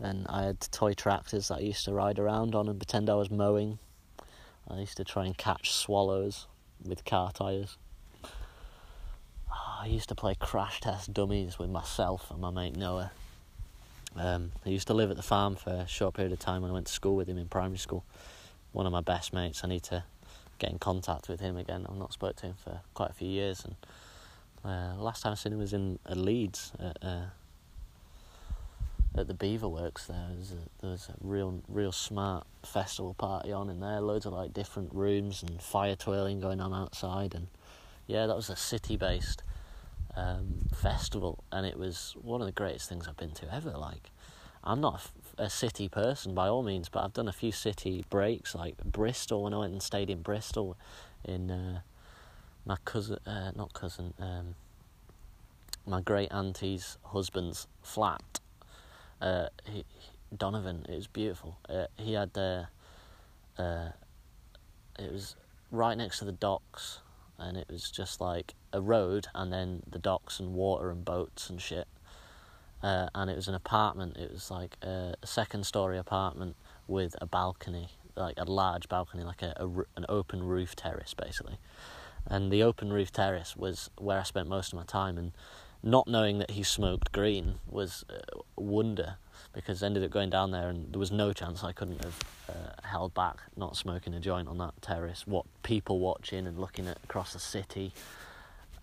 And 0.03 0.27
I 0.29 0.45
had 0.45 0.61
toy 0.61 0.95
tractors 0.95 1.49
that 1.49 1.59
I 1.59 1.61
used 1.61 1.85
to 1.85 1.93
ride 1.93 2.19
around 2.19 2.55
on 2.55 2.69
and 2.69 2.79
pretend 2.79 3.09
I 3.09 3.15
was 3.15 3.31
mowing. 3.31 3.79
I 4.69 4.81
used 4.81 4.97
to 4.97 5.05
try 5.05 5.27
and 5.27 5.37
catch 5.37 5.73
swallows 5.73 6.47
with 6.85 7.05
car 7.05 7.33
tyres. 7.33 7.77
Oh, 8.25 8.29
I 9.83 9.87
used 9.87 10.09
to 10.09 10.15
play 10.15 10.35
crash 10.35 10.81
test 10.81 11.13
dummies 11.13 11.59
with 11.59 11.71
myself 11.71 12.31
and 12.31 12.41
my 12.41 12.51
mate 12.51 12.77
Noah. 12.77 13.13
Um, 14.17 14.53
I 14.65 14.69
used 14.69 14.87
to 14.87 14.95
live 14.95 15.11
at 15.11 15.17
the 15.17 15.23
farm 15.23 15.57
for 15.57 15.71
a 15.71 15.89
short 15.89 16.15
period 16.15 16.33
of 16.33 16.39
time 16.39 16.63
when 16.63 16.71
I 16.71 16.75
went 16.75 16.87
to 16.87 16.93
school 16.93 17.17
with 17.17 17.29
him 17.29 17.37
in 17.39 17.49
primary 17.49 17.79
school. 17.79 18.05
One 18.73 18.87
of 18.87 18.93
my 18.93 19.01
best 19.01 19.33
mates. 19.33 19.63
I 19.65 19.69
need 19.69 19.83
to 19.85 20.05
get 20.59 20.71
in 20.71 20.79
contact 20.79 21.29
with 21.29 21.41
him 21.41 21.57
again. 21.57 21.87
I've 21.89 21.97
not 21.97 22.13
spoke 22.13 22.37
to 22.37 22.47
him 22.47 22.55
for 22.63 22.81
quite 22.95 23.11
a 23.11 23.15
few 23.15 23.29
years, 23.29 23.65
and 23.65 23.75
uh, 24.65 24.95
last 25.01 25.23
time 25.23 25.33
I 25.33 25.35
seen 25.35 25.53
him 25.53 25.59
was 25.59 25.73
in 25.73 25.99
uh, 26.09 26.15
Leeds 26.15 26.73
at, 26.79 26.99
uh, 27.03 27.25
at 29.17 29.29
the 29.29 29.35
Beaver 29.35 29.69
Works. 29.69 30.07
There 30.07 30.17
was 30.39 30.53
a, 30.53 30.81
there 30.81 30.91
was 30.91 31.09
a 31.09 31.15
real 31.21 31.63
real 31.69 31.93
smart 31.93 32.47
festival 32.63 33.15
party 33.15 33.53
on 33.53 33.71
in 33.71 33.81
there. 33.81 34.01
Loads 34.01 34.27
of 34.27 34.33
like 34.33 34.53
different 34.53 34.95
rooms 34.95 35.43
and 35.43 35.61
fire 35.61 35.97
twirling 35.97 36.41
going 36.41 36.61
on 36.61 36.73
outside, 36.73 37.35
and 37.35 37.49
yeah, 38.07 38.27
that 38.27 38.37
was 38.37 38.51
a 38.51 38.57
city 38.57 38.97
based 38.97 39.43
um, 40.17 40.69
festival, 40.75 41.45
and 41.51 41.67
it 41.67 41.79
was 41.79 42.15
one 42.23 42.41
of 42.41 42.47
the 42.47 42.53
greatest 42.53 42.89
things 42.89 43.09
I've 43.09 43.17
been 43.17 43.33
to 43.33 43.55
ever. 43.55 43.71
Like, 43.71 44.11
I'm 44.63 44.81
not 44.81 45.01
a, 45.01 45.24
a 45.39 45.51
city 45.51 45.89
person 45.89 46.35
by 46.35 46.49
all 46.49 46.63
means, 46.63 46.89
but 46.89 47.05
I've 47.05 47.13
done 47.13 47.29
a 47.29 47.33
few 47.33 47.53
city 47.53 48.05
breaks, 48.11 48.55
like 48.55 48.77
Bristol 48.85 49.45
when 49.45 49.55
I 49.55 49.59
went 49.59 49.73
and 49.73 49.83
stayed 49.83 50.11
in 50.11 50.23
Bristol, 50.23 50.77
in 51.25 51.51
uh, 51.51 51.81
my 52.65 52.77
cousin, 52.85 53.19
uh, 53.27 53.53
not 53.55 53.73
cousin, 53.73 54.15
um, 54.19 54.55
my 55.87 56.01
great 56.01 56.31
auntie's 56.33 56.99
husband's 57.05 57.67
flat. 57.83 58.41
Uh, 59.21 59.49
he, 59.65 59.85
Donovan, 60.37 60.87
it 60.89 60.95
was 60.95 61.07
beautiful. 61.07 61.59
Uh, 61.69 61.87
he 61.97 62.15
had 62.15 62.33
the, 62.35 62.69
uh, 63.59 63.91
it 64.99 65.13
was 65.13 65.37
right 65.71 65.97
next 65.97 66.19
to 66.21 66.25
the 66.25 66.33
docks, 66.33 67.01
and 67.39 67.57
it 67.57 67.67
was 67.69 67.91
just 67.91 68.21
like 68.21 68.55
a 68.73 68.81
road, 68.81 69.27
and 69.35 69.53
then 69.53 69.83
the 69.91 69.99
docks 69.99 70.41
and 70.41 70.55
water 70.55 70.91
and 70.91 71.05
boats 71.05 71.51
and 71.51 71.61
shit. 71.61 71.87
Uh, 72.85 73.09
and 73.15 73.31
it 73.31 73.35
was 73.35 73.49
an 73.49 73.55
apartment. 73.55 74.15
It 74.19 74.31
was 74.31 74.51
like 74.51 74.77
a, 74.83 75.15
second 75.25 75.65
story 75.65 75.97
apartment 75.97 76.55
with 76.87 77.17
a 77.19 77.25
balcony, 77.25 77.89
like 78.15 78.35
a 78.37 78.45
large 78.45 78.91
balcony, 78.91 79.25
like 79.25 79.41
a, 79.41 79.55
a 79.57 79.67
an 79.97 80.05
open 80.07 80.43
roof 80.43 80.77
terrace, 80.77 81.15
basically. 81.15 81.57
And 82.27 82.53
the 82.53 82.63
open 82.63 82.93
roof 82.93 83.11
terrace 83.11 83.57
was 83.57 83.89
where 83.97 84.21
I 84.21 84.23
spent 84.23 84.51
most 84.51 84.75
of 84.75 84.79
my 84.79 84.85
time. 84.85 85.17
And 85.17 85.33
not 85.83 86.07
knowing 86.07 86.39
that 86.41 86.51
he 86.51 86.63
smoked 86.63 87.11
green 87.11 87.55
was 87.67 88.05
a 88.11 88.61
wonder 88.61 89.17
because 89.55 89.83
I 89.83 89.87
ended 89.87 90.05
up 90.05 90.11
going 90.11 90.29
down 90.29 90.51
there 90.51 90.69
and 90.69 90.93
there 90.93 91.01
was 91.01 91.11
no 91.11 91.33
chance 91.33 91.65
I 91.65 91.73
couldn't 91.73 92.05
have 92.05 92.21
uh, 92.51 92.87
held 92.87 93.15
back 93.15 93.39
not 93.57 93.79
smoking 93.79 94.13
a 94.13 94.21
joint 94.21 94.47
on 94.47 94.59
that 94.59 94.75
terrace. 94.83 95.27
What 95.27 95.47
people 95.63 96.01
watching 96.01 96.47
and 96.47 96.59
looking 96.59 96.87
at 96.87 96.99
across 97.03 97.33
the 97.33 97.39
city. 97.39 97.93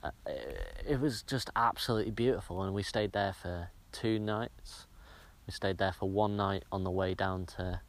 Uh, 0.04 0.10
it 0.90 1.00
was 1.00 1.22
just 1.22 1.52
absolutely 1.56 2.10
beautiful, 2.10 2.64
and 2.64 2.74
we 2.74 2.82
stayed 2.82 3.12
there 3.12 3.34
for 3.34 3.70
two 3.92 4.20
nights. 4.20 4.86
We 5.48 5.54
stayed 5.54 5.78
there 5.78 5.92
for 5.92 6.10
one 6.10 6.38
night 6.38 6.64
on 6.72 6.84
the 6.84 6.92
way 6.92 7.14
down 7.14 7.46
to, 7.58 7.82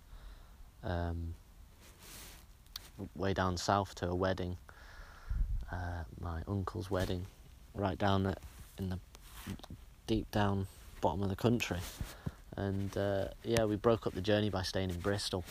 um, 0.83 1.35
way 3.15 3.35
down 3.35 3.57
south 3.57 3.95
to 3.97 4.09
a 4.09 4.15
wedding, 4.15 4.57
uh, 5.71 6.05
my 6.21 6.43
uncle's 6.49 6.91
wedding, 6.91 7.27
right 7.75 7.99
down 7.99 8.27
at, 8.27 8.39
in 8.79 8.89
the 8.91 8.99
deep 10.07 10.31
down 10.31 10.67
bottom 11.01 11.23
of 11.23 11.29
the 11.29 11.37
country. 11.37 11.81
And 12.57 12.97
uh, 12.97 13.29
yeah, 13.45 13.65
we 13.65 13.77
broke 13.77 14.07
up 14.07 14.15
the 14.15 14.21
journey 14.21 14.51
by 14.51 14.63
staying 14.63 14.91
in 14.91 15.01
Bristol 15.01 15.45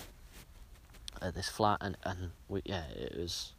at 1.22 1.34
this 1.34 1.50
flat, 1.50 1.78
and 1.82 1.98
and 2.04 2.32
we 2.48 2.62
yeah, 2.66 2.84
it 2.96 3.18
was. 3.18 3.54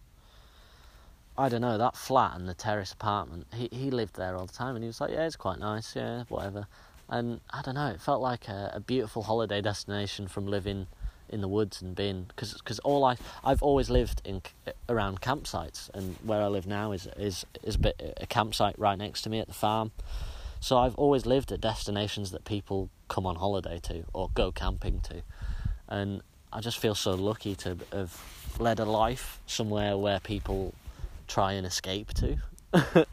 I 1.36 1.48
don't 1.48 1.62
know 1.62 1.78
that 1.78 1.96
flat 1.96 2.36
and 2.36 2.48
the 2.48 2.54
terrace 2.54 2.92
apartment. 2.92 3.46
He 3.54 3.68
he 3.72 3.90
lived 3.90 4.16
there 4.16 4.36
all 4.36 4.46
the 4.46 4.52
time, 4.52 4.74
and 4.74 4.84
he 4.84 4.88
was 4.88 5.00
like, 5.00 5.10
"Yeah, 5.10 5.26
it's 5.26 5.36
quite 5.36 5.58
nice, 5.58 5.96
yeah, 5.96 6.24
whatever." 6.28 6.66
And 7.08 7.40
I 7.50 7.62
don't 7.62 7.74
know, 7.74 7.88
it 7.88 8.00
felt 8.00 8.22
like 8.22 8.48
a, 8.48 8.72
a 8.74 8.80
beautiful 8.80 9.22
holiday 9.24 9.60
destination 9.60 10.28
from 10.28 10.46
living 10.46 10.86
in 11.28 11.40
the 11.40 11.48
woods 11.48 11.80
and 11.82 11.96
being 11.96 12.24
because 12.24 12.52
because 12.54 12.78
all 12.80 13.04
I 13.04 13.16
I've 13.42 13.62
always 13.62 13.88
lived 13.88 14.20
in 14.24 14.42
around 14.88 15.22
campsites, 15.22 15.88
and 15.94 16.16
where 16.22 16.42
I 16.42 16.48
live 16.48 16.66
now 16.66 16.92
is 16.92 17.08
is 17.16 17.46
is 17.62 17.76
a, 17.76 17.78
bit, 17.78 18.18
a 18.20 18.26
campsite 18.26 18.78
right 18.78 18.98
next 18.98 19.22
to 19.22 19.30
me 19.30 19.40
at 19.40 19.48
the 19.48 19.54
farm. 19.54 19.92
So 20.60 20.78
I've 20.78 20.94
always 20.96 21.26
lived 21.26 21.50
at 21.50 21.60
destinations 21.60 22.30
that 22.30 22.44
people 22.44 22.88
come 23.08 23.26
on 23.26 23.36
holiday 23.36 23.80
to 23.84 24.04
or 24.12 24.30
go 24.34 24.52
camping 24.52 25.00
to, 25.00 25.22
and 25.88 26.22
I 26.52 26.60
just 26.60 26.78
feel 26.78 26.94
so 26.94 27.12
lucky 27.14 27.54
to 27.56 27.78
have 27.92 28.20
led 28.58 28.78
a 28.78 28.84
life 28.84 29.40
somewhere 29.46 29.96
where 29.96 30.20
people 30.20 30.74
try 31.28 31.52
and 31.52 31.66
escape 31.66 32.12
to. 32.14 32.36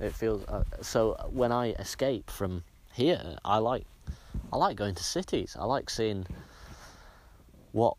it 0.00 0.12
feels 0.12 0.44
uh, 0.46 0.64
so 0.80 1.16
when 1.30 1.52
I 1.52 1.70
escape 1.72 2.30
from 2.30 2.64
here, 2.92 3.36
I 3.44 3.58
like 3.58 3.86
I 4.52 4.56
like 4.56 4.76
going 4.76 4.94
to 4.94 5.02
cities. 5.02 5.56
I 5.58 5.64
like 5.64 5.90
seeing 5.90 6.26
what 7.72 7.96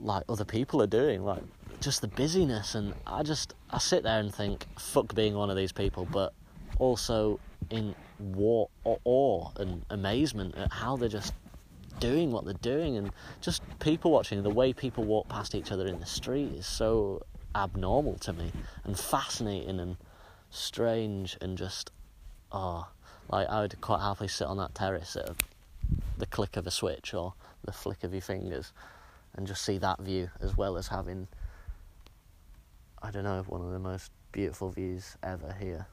like 0.00 0.24
other 0.28 0.44
people 0.44 0.82
are 0.82 0.86
doing, 0.86 1.24
like 1.24 1.42
just 1.80 2.00
the 2.00 2.08
busyness, 2.08 2.74
and 2.74 2.94
I 3.06 3.22
just 3.22 3.54
I 3.70 3.78
sit 3.78 4.02
there 4.02 4.20
and 4.20 4.34
think, 4.34 4.66
fuck 4.78 5.14
being 5.14 5.34
one 5.34 5.50
of 5.50 5.56
these 5.56 5.72
people, 5.72 6.06
but 6.10 6.32
also 6.78 7.40
in 7.70 7.94
awe, 8.36 8.66
awe 8.84 9.50
and 9.56 9.84
amazement 9.90 10.56
at 10.56 10.72
how 10.72 10.96
they're 10.96 11.08
just 11.08 11.34
doing 12.00 12.30
what 12.30 12.44
they're 12.44 12.54
doing, 12.54 12.96
and 12.96 13.10
just 13.40 13.62
people 13.80 14.10
watching 14.10 14.42
the 14.42 14.50
way 14.50 14.72
people 14.72 15.04
walk 15.04 15.28
past 15.28 15.54
each 15.54 15.72
other 15.72 15.86
in 15.86 15.98
the 16.00 16.06
street 16.06 16.52
is 16.54 16.66
so 16.66 17.22
abnormal 17.54 18.16
to 18.18 18.32
me 18.32 18.52
and 18.84 18.98
fascinating 18.98 19.80
and 19.80 19.96
strange 20.50 21.36
and 21.40 21.58
just 21.58 21.90
oh 22.52 22.88
like 23.28 23.48
I 23.48 23.60
would 23.60 23.80
quite 23.80 24.00
happily 24.00 24.28
sit 24.28 24.46
on 24.46 24.56
that 24.58 24.74
terrace 24.74 25.16
at 25.16 25.30
the 26.16 26.26
click 26.26 26.56
of 26.56 26.66
a 26.66 26.70
switch 26.70 27.14
or 27.14 27.34
the 27.64 27.72
flick 27.72 28.04
of 28.04 28.12
your 28.12 28.22
fingers 28.22 28.72
and 29.34 29.46
just 29.46 29.64
see 29.64 29.78
that 29.78 30.00
view 30.00 30.30
as 30.40 30.56
well 30.56 30.76
as 30.76 30.88
having 30.88 31.28
I 33.00 33.10
don't 33.10 33.24
know 33.24 33.42
one 33.46 33.60
of 33.60 33.70
the 33.70 33.78
most 33.78 34.10
beautiful 34.32 34.70
views 34.70 35.16
ever 35.22 35.54
here. 35.58 35.86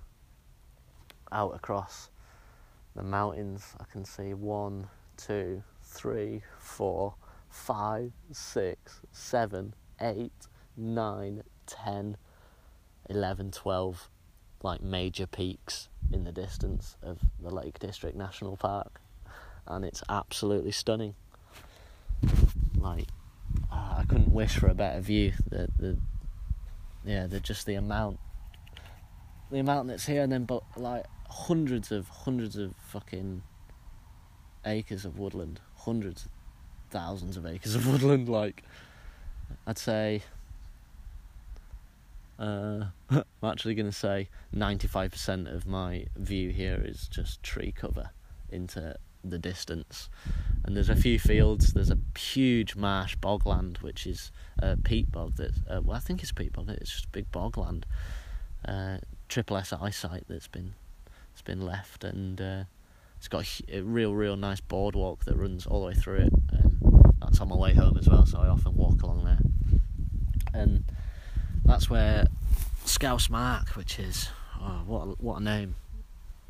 Out 1.32 1.56
across 1.56 2.10
the 2.96 3.04
mountains 3.04 3.76
I 3.80 3.84
can 3.92 4.06
see 4.06 4.34
one 4.34 4.88
two 5.18 5.62
three 5.84 6.42
four 6.60 7.14
five 7.50 8.12
six 8.32 9.02
seven 9.12 9.74
eight 10.02 10.48
nine 10.78 11.44
ten 11.66 12.18
eleven 13.10 13.52
twelve 13.52 14.10
like 14.64 14.82
major 14.82 15.28
peaks 15.28 15.90
in 16.12 16.24
the 16.24 16.32
distance 16.32 16.98
of 17.04 17.20
the 17.42 17.50
Lake 17.50 17.80
District 17.80 18.16
National 18.16 18.58
Park, 18.58 19.00
and 19.68 19.86
it's 19.86 20.04
absolutely 20.10 20.72
stunning. 20.72 21.16
Like, 22.78 23.08
uh, 23.72 23.96
I 24.00 24.06
couldn't 24.08 24.32
wish 24.32 24.58
for 24.58 24.68
a 24.68 24.74
better 24.74 25.02
view. 25.02 25.34
The 25.50 25.70
the 25.78 25.98
yeah, 27.04 27.28
the 27.28 27.40
just 27.40 27.66
the 27.66 27.76
amount, 27.76 28.20
the 29.52 29.60
amount 29.60 29.88
that's 29.88 30.06
here, 30.06 30.24
and 30.24 30.32
then 30.32 30.46
but 30.46 30.64
like 30.76 31.06
hundreds 31.30 31.92
of 31.92 32.08
hundreds 32.10 32.56
of 32.56 32.76
fucking 32.88 33.44
acres 34.66 35.06
of 35.06 35.20
woodland, 35.20 35.60
hundreds, 35.78 36.28
thousands 36.90 37.38
of 37.38 37.46
acres 37.46 37.76
of 37.76 37.88
woodland. 37.88 38.28
Like, 38.30 38.64
I'd 39.68 39.78
say, 39.78 40.24
uh, 42.40 42.86
I'm 43.10 43.24
actually 43.44 43.76
going 43.76 43.90
to 43.90 43.96
say 43.96 44.30
95% 44.54 45.54
of 45.54 45.66
my 45.66 46.06
view 46.16 46.50
here 46.50 46.82
is 46.84 47.08
just 47.08 47.44
tree 47.44 47.72
cover 47.72 48.12
into 48.50 48.96
the 49.24 49.40
distance. 49.40 50.10
And 50.64 50.76
there's 50.76 50.90
a 50.90 50.96
few 50.96 51.20
fields. 51.20 51.74
There's 51.74 51.92
a 51.92 51.98
huge 52.18 52.76
marsh 52.76 53.16
bogland, 53.18 53.82
which 53.82 54.06
is 54.06 54.32
a 54.60 54.78
peat 54.78 55.12
bog. 55.12 55.36
That 55.36 55.52
uh, 55.70 55.82
well, 55.84 55.98
I 55.98 56.00
think 56.00 56.22
it's 56.22 56.32
peat 56.32 56.54
bog. 56.54 56.70
It's 56.70 56.92
just 56.92 57.12
big 57.12 57.32
bogland, 57.32 57.84
uh, 58.68 58.98
triple 59.30 59.58
S 59.58 59.74
I 59.74 59.90
site 59.90 60.26
that's 60.28 60.48
been 60.48 60.74
it's 61.34 61.42
been 61.42 61.66
left, 61.66 62.04
and 62.04 62.40
uh, 62.40 62.64
it's 63.18 63.28
got 63.28 63.46
a, 63.70 63.78
a, 63.78 63.82
real, 63.82 64.14
real 64.16 64.38
nice 64.38 64.62
boardwalk 64.62 65.26
that 65.26 65.36
runs 65.36 65.66
all 65.66 65.82
the 65.82 65.88
way 65.88 65.94
through 65.94 66.20
it. 66.20 66.34
Um, 66.54 67.14
that's 67.20 67.40
on 67.42 67.50
my 67.50 67.56
way 67.56 67.74
home 67.74 67.98
as 67.98 68.08
well, 68.08 68.26
so 68.26 68.40
I 68.40 68.48
often 68.48 68.76
walk 68.76 69.02
along 69.02 69.26
there. 69.26 69.40
And 70.54 70.86
that's 71.66 71.90
where 71.90 72.28
Scouse 72.86 73.30
Mark, 73.30 73.70
which 73.70 74.00
is 74.00 74.30
oh, 74.62 74.82
what 74.86 75.02
a, 75.02 75.06
what 75.22 75.42
a 75.42 75.44
name, 75.44 75.76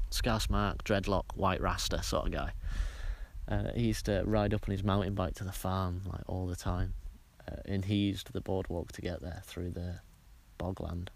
Scouse 0.09 0.49
Mark, 0.49 0.83
dreadlock, 0.83 1.23
white 1.35 1.61
rasta 1.61 2.03
sort 2.03 2.27
of 2.27 2.33
guy. 2.33 2.51
Uh, 3.47 3.71
he 3.75 3.87
used 3.87 4.05
to 4.05 4.23
ride 4.25 4.53
up 4.53 4.67
on 4.67 4.71
his 4.71 4.83
mountain 4.83 5.13
bike 5.13 5.35
to 5.35 5.43
the 5.43 5.51
farm 5.51 6.01
like 6.05 6.21
all 6.27 6.47
the 6.47 6.55
time, 6.55 6.93
uh, 7.49 7.57
and 7.65 7.85
he 7.85 7.95
used 7.95 8.31
the 8.33 8.41
boardwalk 8.41 8.91
to 8.91 9.01
get 9.01 9.21
there 9.21 9.41
through 9.45 9.71
the 9.71 9.99
bogland. 10.59 11.09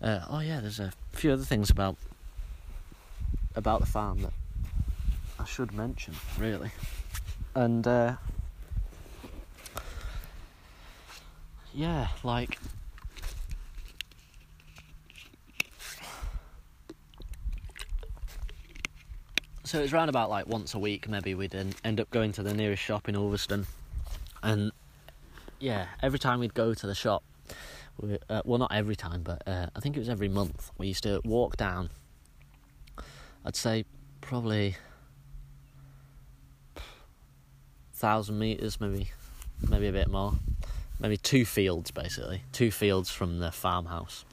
Uh, 0.00 0.20
oh 0.28 0.40
yeah, 0.40 0.60
there's 0.60 0.80
a 0.80 0.92
few 1.12 1.32
other 1.32 1.44
things 1.44 1.70
about 1.70 1.96
about 3.54 3.80
the 3.80 3.86
farm 3.86 4.22
that 4.22 4.32
I 5.38 5.44
should 5.44 5.72
mention, 5.72 6.14
really, 6.38 6.70
and 7.54 7.86
uh, 7.86 8.16
yeah, 11.74 12.08
like 12.22 12.58
so 19.64 19.80
it's 19.80 19.92
round 19.92 20.10
about 20.10 20.28
like 20.28 20.46
once 20.46 20.74
a 20.74 20.78
week 20.78 21.08
maybe 21.08 21.34
we'd 21.34 21.54
end 21.54 21.98
up 21.98 22.10
going 22.10 22.30
to 22.32 22.42
the 22.42 22.52
nearest 22.52 22.82
shop 22.82 23.08
in 23.08 23.16
Ulverston. 23.16 23.66
And 24.42 24.72
yeah 25.62 25.86
every 26.02 26.18
time 26.18 26.40
we'd 26.40 26.54
go 26.54 26.74
to 26.74 26.86
the 26.86 26.94
shop 26.94 27.22
we, 28.00 28.18
uh, 28.28 28.42
well 28.44 28.58
not 28.58 28.72
every 28.74 28.96
time 28.96 29.22
but 29.22 29.42
uh, 29.46 29.68
I 29.74 29.80
think 29.80 29.96
it 29.96 30.00
was 30.00 30.08
every 30.08 30.28
month 30.28 30.70
we 30.76 30.88
used 30.88 31.04
to 31.04 31.20
walk 31.24 31.56
down 31.56 31.88
I'd 33.44 33.56
say 33.56 33.84
probably 34.20 34.76
thousand 37.94 38.38
meters 38.40 38.80
maybe 38.80 39.10
maybe 39.68 39.86
a 39.86 39.92
bit 39.92 40.08
more 40.08 40.34
maybe 41.02 41.18
two 41.18 41.44
fields 41.44 41.90
basically 41.90 42.42
two 42.52 42.70
fields 42.70 43.10
from 43.10 43.38
the 43.38 43.52
farmhouse 43.52 44.24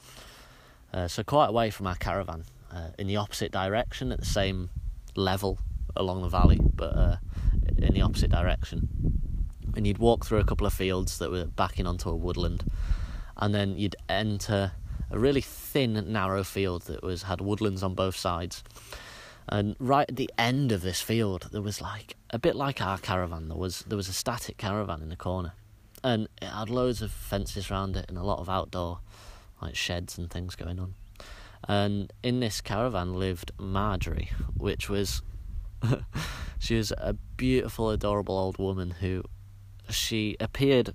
uh, 0.94 1.06
so 1.06 1.22
quite 1.22 1.48
away 1.48 1.68
from 1.70 1.86
our 1.86 1.96
caravan 1.96 2.44
uh, 2.72 2.88
in 2.98 3.06
the 3.06 3.16
opposite 3.16 3.52
direction 3.52 4.12
at 4.12 4.18
the 4.18 4.26
same 4.26 4.70
level 5.16 5.58
along 5.96 6.22
the 6.22 6.28
valley, 6.28 6.60
but 6.74 6.96
uh, 6.96 7.16
in 7.76 7.94
the 7.94 8.02
opposite 8.02 8.30
direction. 8.30 8.88
And 9.76 9.86
you'd 9.86 9.98
walk 9.98 10.24
through 10.24 10.38
a 10.38 10.44
couple 10.44 10.66
of 10.66 10.72
fields 10.72 11.18
that 11.18 11.30
were 11.30 11.46
backing 11.46 11.86
onto 11.86 12.10
a 12.10 12.16
woodland, 12.16 12.64
and 13.36 13.54
then 13.54 13.76
you'd 13.76 13.96
enter 14.08 14.72
a 15.10 15.18
really 15.18 15.40
thin, 15.40 16.12
narrow 16.12 16.44
field 16.44 16.82
that 16.82 17.02
was 17.02 17.24
had 17.24 17.40
woodlands 17.40 17.82
on 17.82 17.94
both 17.94 18.16
sides. 18.16 18.62
And 19.48 19.74
right 19.78 20.08
at 20.08 20.16
the 20.16 20.30
end 20.38 20.70
of 20.70 20.82
this 20.82 21.00
field, 21.00 21.48
there 21.50 21.62
was 21.62 21.80
like 21.80 22.16
a 22.30 22.38
bit 22.38 22.54
like 22.54 22.80
our 22.80 22.98
caravan. 22.98 23.48
There 23.48 23.56
was 23.56 23.80
there 23.80 23.96
was 23.96 24.08
a 24.08 24.12
static 24.12 24.58
caravan 24.58 25.02
in 25.02 25.08
the 25.08 25.16
corner, 25.16 25.52
and 26.02 26.28
it 26.40 26.48
had 26.48 26.70
loads 26.70 27.02
of 27.02 27.10
fences 27.10 27.70
around 27.70 27.96
it 27.96 28.06
and 28.08 28.16
a 28.16 28.22
lot 28.22 28.38
of 28.38 28.48
outdoor 28.48 29.00
like 29.60 29.76
sheds 29.76 30.16
and 30.18 30.30
things 30.30 30.54
going 30.56 30.78
on. 30.78 30.94
And 31.68 32.12
in 32.22 32.40
this 32.40 32.60
caravan 32.60 33.14
lived 33.14 33.52
Marjorie, 33.58 34.30
which 34.56 34.88
was 34.88 35.22
she 36.58 36.76
was 36.76 36.92
a 36.92 37.14
beautiful, 37.36 37.90
adorable 37.90 38.38
old 38.38 38.58
woman 38.58 38.92
who 39.00 39.22
she 39.88 40.36
appeared 40.40 40.94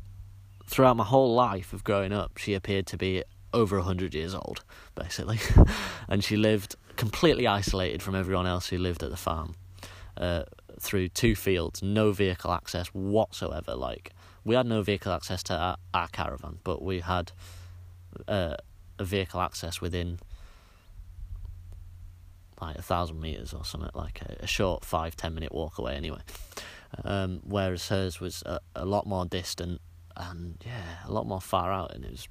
throughout 0.67 0.97
my 0.97 1.03
whole 1.03 1.33
life 1.33 1.73
of 1.73 1.83
growing 1.83 2.11
up. 2.11 2.37
She 2.37 2.53
appeared 2.53 2.87
to 2.87 2.97
be 2.97 3.23
over 3.53 3.77
a 3.77 3.83
hundred 3.83 4.13
years 4.13 4.33
old, 4.33 4.63
basically, 4.95 5.39
and 6.07 6.23
she 6.23 6.35
lived 6.35 6.75
completely 6.95 7.47
isolated 7.47 8.01
from 8.01 8.15
everyone 8.15 8.47
else 8.47 8.67
who 8.69 8.77
lived 8.77 9.03
at 9.03 9.09
the 9.09 9.17
farm. 9.17 9.55
Uh, 10.17 10.43
through 10.79 11.09
two 11.09 11.35
fields, 11.35 11.81
no 11.81 12.11
vehicle 12.11 12.51
access 12.51 12.87
whatsoever. 12.87 13.75
Like 13.75 14.11
we 14.45 14.55
had 14.55 14.67
no 14.67 14.83
vehicle 14.83 15.11
access 15.11 15.43
to 15.43 15.55
our, 15.55 15.77
our 15.93 16.07
caravan, 16.07 16.59
but 16.63 16.81
we 16.81 16.99
had 17.01 17.31
uh, 18.27 18.55
a 18.99 19.03
vehicle 19.03 19.41
access 19.41 19.81
within 19.81 20.19
like 22.61 22.77
a 22.77 22.81
thousand 22.81 23.19
meters 23.19 23.53
or 23.53 23.65
something, 23.65 23.89
like 23.93 24.21
a, 24.21 24.43
a, 24.43 24.47
short 24.47 24.85
five 24.85 25.15
ten 25.15 25.33
minute 25.33 25.51
walk 25.51 25.77
away 25.77 25.95
anyway. 25.95 26.21
Um, 27.03 27.41
whereas 27.43 27.89
hers 27.89 28.21
was 28.21 28.43
a, 28.45 28.59
a, 28.75 28.85
lot 28.85 29.05
more 29.05 29.25
distant 29.25 29.81
and 30.15 30.55
yeah, 30.65 30.99
a 31.05 31.11
lot 31.11 31.27
more 31.27 31.41
far 31.41 31.73
out, 31.73 31.93
and 31.93 32.05
it 32.05 32.11
was 32.11 32.27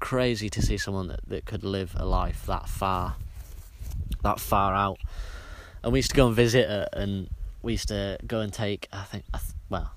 crazy 0.00 0.50
to 0.50 0.60
see 0.60 0.76
someone 0.76 1.08
that, 1.08 1.20
that 1.28 1.46
could 1.46 1.64
live 1.64 1.94
a 1.96 2.04
life 2.04 2.44
that 2.46 2.68
far, 2.68 3.16
that 4.22 4.40
far 4.40 4.74
out. 4.74 4.98
And 5.82 5.92
we 5.92 6.00
used 6.00 6.10
to 6.10 6.16
go 6.16 6.26
and 6.26 6.36
visit 6.36 6.68
her, 6.68 6.88
and 6.92 7.30
we 7.62 7.72
used 7.72 7.88
to 7.88 8.18
go 8.26 8.40
and 8.40 8.52
take, 8.52 8.88
I 8.92 9.04
think, 9.04 9.24
well, 9.70 9.92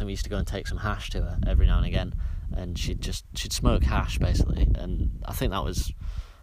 think 0.00 0.06
we 0.06 0.12
used 0.12 0.24
to 0.24 0.30
go 0.30 0.38
and 0.38 0.46
take 0.46 0.66
some 0.66 0.78
hash 0.78 1.10
to 1.10 1.20
her 1.20 1.38
every 1.46 1.66
now 1.66 1.76
and 1.76 1.86
again, 1.86 2.14
and 2.56 2.78
she'd 2.78 3.02
just 3.02 3.24
she'd 3.34 3.52
smoke 3.52 3.82
hash 3.82 4.18
basically, 4.18 4.66
and 4.74 5.22
I 5.26 5.32
think 5.32 5.52
that 5.52 5.62
was 5.62 5.92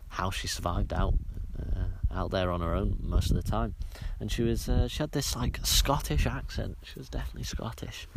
how 0.09 0.29
she 0.29 0.47
survived 0.47 0.93
out 0.93 1.15
uh, 1.59 2.15
out 2.15 2.29
there 2.29 2.51
on 2.51 2.61
her 2.61 2.75
own 2.75 2.97
most 3.01 3.31
of 3.31 3.35
the 3.35 3.41
time. 3.41 3.73
And 4.19 4.31
she 4.31 4.43
was 4.43 4.69
uh, 4.69 4.87
she 4.87 4.99
had 4.99 5.11
this 5.11 5.35
like 5.35 5.59
Scottish 5.63 6.27
accent. 6.27 6.77
She 6.83 6.99
was 6.99 7.09
definitely 7.09 7.43
Scottish. 7.43 8.07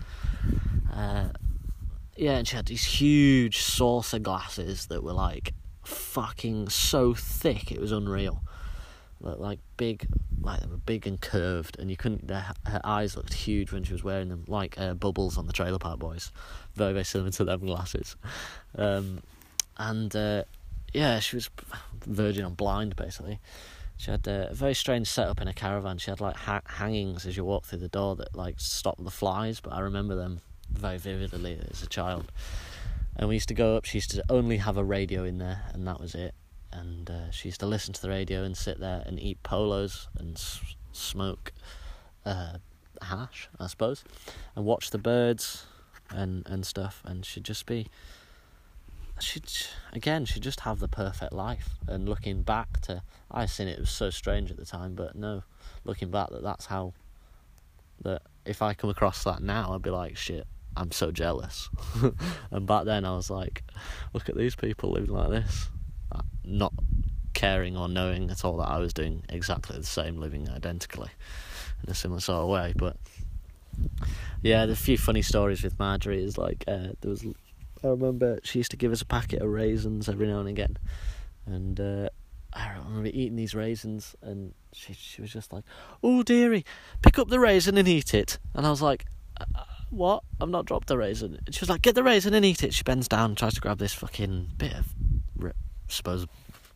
Uh, 0.92 1.28
yeah, 2.16 2.36
and 2.36 2.46
she 2.46 2.56
had 2.56 2.66
these 2.66 2.84
huge 2.84 3.62
saucer 3.62 4.18
glasses 4.18 4.88
that 4.88 5.02
were 5.02 5.14
like 5.14 5.54
fucking 5.82 6.68
so 6.68 7.14
thick 7.14 7.72
it 7.72 7.80
was 7.80 7.92
unreal. 7.92 8.42
Like 9.20 9.58
big, 9.76 10.06
like 10.40 10.60
they 10.60 10.66
were 10.66 10.78
big 10.78 11.06
and 11.06 11.20
curved, 11.20 11.78
and 11.78 11.90
you 11.90 11.96
couldn't. 11.96 12.30
Her, 12.30 12.54
her 12.66 12.80
eyes 12.84 13.16
looked 13.16 13.34
huge 13.34 13.70
when 13.72 13.84
she 13.84 13.92
was 13.92 14.02
wearing 14.02 14.28
them, 14.28 14.44
like 14.48 14.78
uh, 14.80 14.94
bubbles 14.94 15.36
on 15.36 15.46
the 15.46 15.52
Trailer 15.52 15.78
Park 15.78 15.98
Boys. 15.98 16.32
Very, 16.74 16.92
very 16.92 17.04
similar 17.04 17.30
to 17.32 17.44
them 17.44 17.60
glasses. 17.60 18.16
Um, 18.76 19.20
and 19.76 20.14
uh, 20.16 20.44
yeah, 20.92 21.20
she 21.20 21.36
was 21.36 21.50
verging 22.06 22.44
on 22.44 22.54
blind 22.54 22.96
basically. 22.96 23.40
She 23.96 24.10
had 24.10 24.26
a 24.26 24.48
very 24.52 24.74
strange 24.74 25.08
setup 25.08 25.42
in 25.42 25.48
a 25.48 25.52
caravan. 25.52 25.98
She 25.98 26.10
had 26.10 26.22
like 26.22 26.36
ha- 26.36 26.62
hangings 26.64 27.26
as 27.26 27.36
you 27.36 27.44
walk 27.44 27.66
through 27.66 27.80
the 27.80 27.88
door 27.88 28.16
that 28.16 28.34
like 28.34 28.54
stop 28.58 28.96
the 28.98 29.10
flies, 29.10 29.60
but 29.60 29.74
I 29.74 29.80
remember 29.80 30.14
them 30.14 30.40
very 30.70 30.96
vividly 30.96 31.60
as 31.70 31.82
a 31.82 31.86
child. 31.86 32.32
And 33.16 33.28
we 33.28 33.34
used 33.34 33.48
to 33.48 33.54
go 33.54 33.76
up. 33.76 33.84
She 33.84 33.98
used 33.98 34.10
to 34.12 34.24
only 34.30 34.56
have 34.56 34.78
a 34.78 34.84
radio 34.84 35.24
in 35.24 35.36
there, 35.36 35.64
and 35.74 35.86
that 35.86 36.00
was 36.00 36.14
it. 36.14 36.34
And 36.72 37.10
uh, 37.10 37.30
she 37.30 37.48
used 37.48 37.60
to 37.60 37.66
listen 37.66 37.92
to 37.94 38.02
the 38.02 38.08
radio 38.08 38.44
and 38.44 38.56
sit 38.56 38.78
there 38.78 39.02
and 39.06 39.18
eat 39.18 39.42
polos 39.42 40.08
and 40.18 40.36
s- 40.36 40.60
smoke 40.92 41.52
uh, 42.24 42.58
hash, 43.02 43.48
I 43.58 43.66
suppose, 43.66 44.04
and 44.54 44.64
watch 44.64 44.90
the 44.90 44.98
birds 44.98 45.66
and 46.10 46.46
and 46.46 46.64
stuff. 46.64 47.02
And 47.04 47.24
she'd 47.24 47.44
just 47.44 47.66
be 47.66 47.88
she'd 49.22 49.50
again 49.92 50.24
she'd 50.24 50.42
just 50.42 50.60
have 50.60 50.78
the 50.78 50.88
perfect 50.88 51.32
life 51.32 51.70
and 51.86 52.08
looking 52.08 52.42
back 52.42 52.80
to 52.80 53.02
i 53.30 53.46
seen 53.46 53.68
it, 53.68 53.72
it 53.72 53.80
was 53.80 53.90
so 53.90 54.10
strange 54.10 54.50
at 54.50 54.56
the 54.56 54.64
time 54.64 54.94
but 54.94 55.14
no 55.14 55.42
looking 55.84 56.10
back 56.10 56.30
that 56.30 56.42
that's 56.42 56.66
how 56.66 56.92
that 58.02 58.22
if 58.44 58.62
i 58.62 58.72
come 58.74 58.90
across 58.90 59.24
that 59.24 59.42
now 59.42 59.72
i'd 59.74 59.82
be 59.82 59.90
like 59.90 60.16
shit 60.16 60.46
i'm 60.76 60.90
so 60.90 61.10
jealous 61.10 61.68
and 62.50 62.66
back 62.66 62.84
then 62.84 63.04
i 63.04 63.14
was 63.14 63.30
like 63.30 63.62
look 64.14 64.28
at 64.28 64.36
these 64.36 64.54
people 64.54 64.90
living 64.90 65.10
like 65.14 65.30
this 65.30 65.68
not 66.44 66.72
caring 67.34 67.76
or 67.76 67.88
knowing 67.88 68.30
at 68.30 68.44
all 68.44 68.56
that 68.56 68.68
i 68.68 68.78
was 68.78 68.92
doing 68.92 69.22
exactly 69.28 69.76
the 69.76 69.84
same 69.84 70.18
living 70.18 70.48
identically 70.50 71.10
in 71.84 71.90
a 71.90 71.94
similar 71.94 72.20
sort 72.20 72.42
of 72.42 72.48
way 72.48 72.72
but 72.76 72.96
yeah, 74.42 74.66
the 74.66 74.76
few 74.76 74.96
funny 74.96 75.22
stories 75.22 75.62
with 75.62 75.78
Marjorie 75.78 76.22
is 76.22 76.38
like 76.38 76.64
uh, 76.66 76.88
there 77.00 77.10
was 77.10 77.24
I 77.82 77.88
remember 77.88 78.40
she 78.42 78.58
used 78.58 78.70
to 78.72 78.76
give 78.76 78.92
us 78.92 79.02
a 79.02 79.06
packet 79.06 79.42
of 79.42 79.48
raisins 79.48 80.08
every 80.08 80.26
now 80.26 80.40
and 80.40 80.48
again, 80.48 80.76
and 81.46 81.78
uh, 81.80 82.08
I 82.52 82.72
remember 82.72 83.08
eating 83.08 83.36
these 83.36 83.54
raisins, 83.54 84.14
and 84.22 84.54
she 84.72 84.94
she 84.94 85.20
was 85.20 85.32
just 85.32 85.52
like, 85.52 85.64
"Oh 86.02 86.22
dearie, 86.22 86.64
pick 87.02 87.18
up 87.18 87.28
the 87.28 87.40
raisin 87.40 87.76
and 87.76 87.88
eat 87.88 88.14
it," 88.14 88.38
and 88.54 88.66
I 88.66 88.70
was 88.70 88.82
like. 88.82 89.06
Uh, 89.38 89.64
what? 89.88 90.22
I've 90.40 90.48
not 90.48 90.66
dropped 90.66 90.86
the 90.86 90.96
raisin. 90.96 91.40
And 91.44 91.52
she 91.52 91.60
was 91.60 91.68
like, 91.68 91.82
get 91.82 91.96
the 91.96 92.04
raisin 92.04 92.32
and 92.32 92.44
eat 92.44 92.62
it. 92.62 92.72
She 92.72 92.84
bends 92.84 93.08
down, 93.08 93.34
tries 93.34 93.54
to 93.54 93.60
grab 93.60 93.78
this 93.78 93.92
fucking 93.92 94.50
bit 94.56 94.72
of, 94.72 94.94
suppose, 95.90 96.26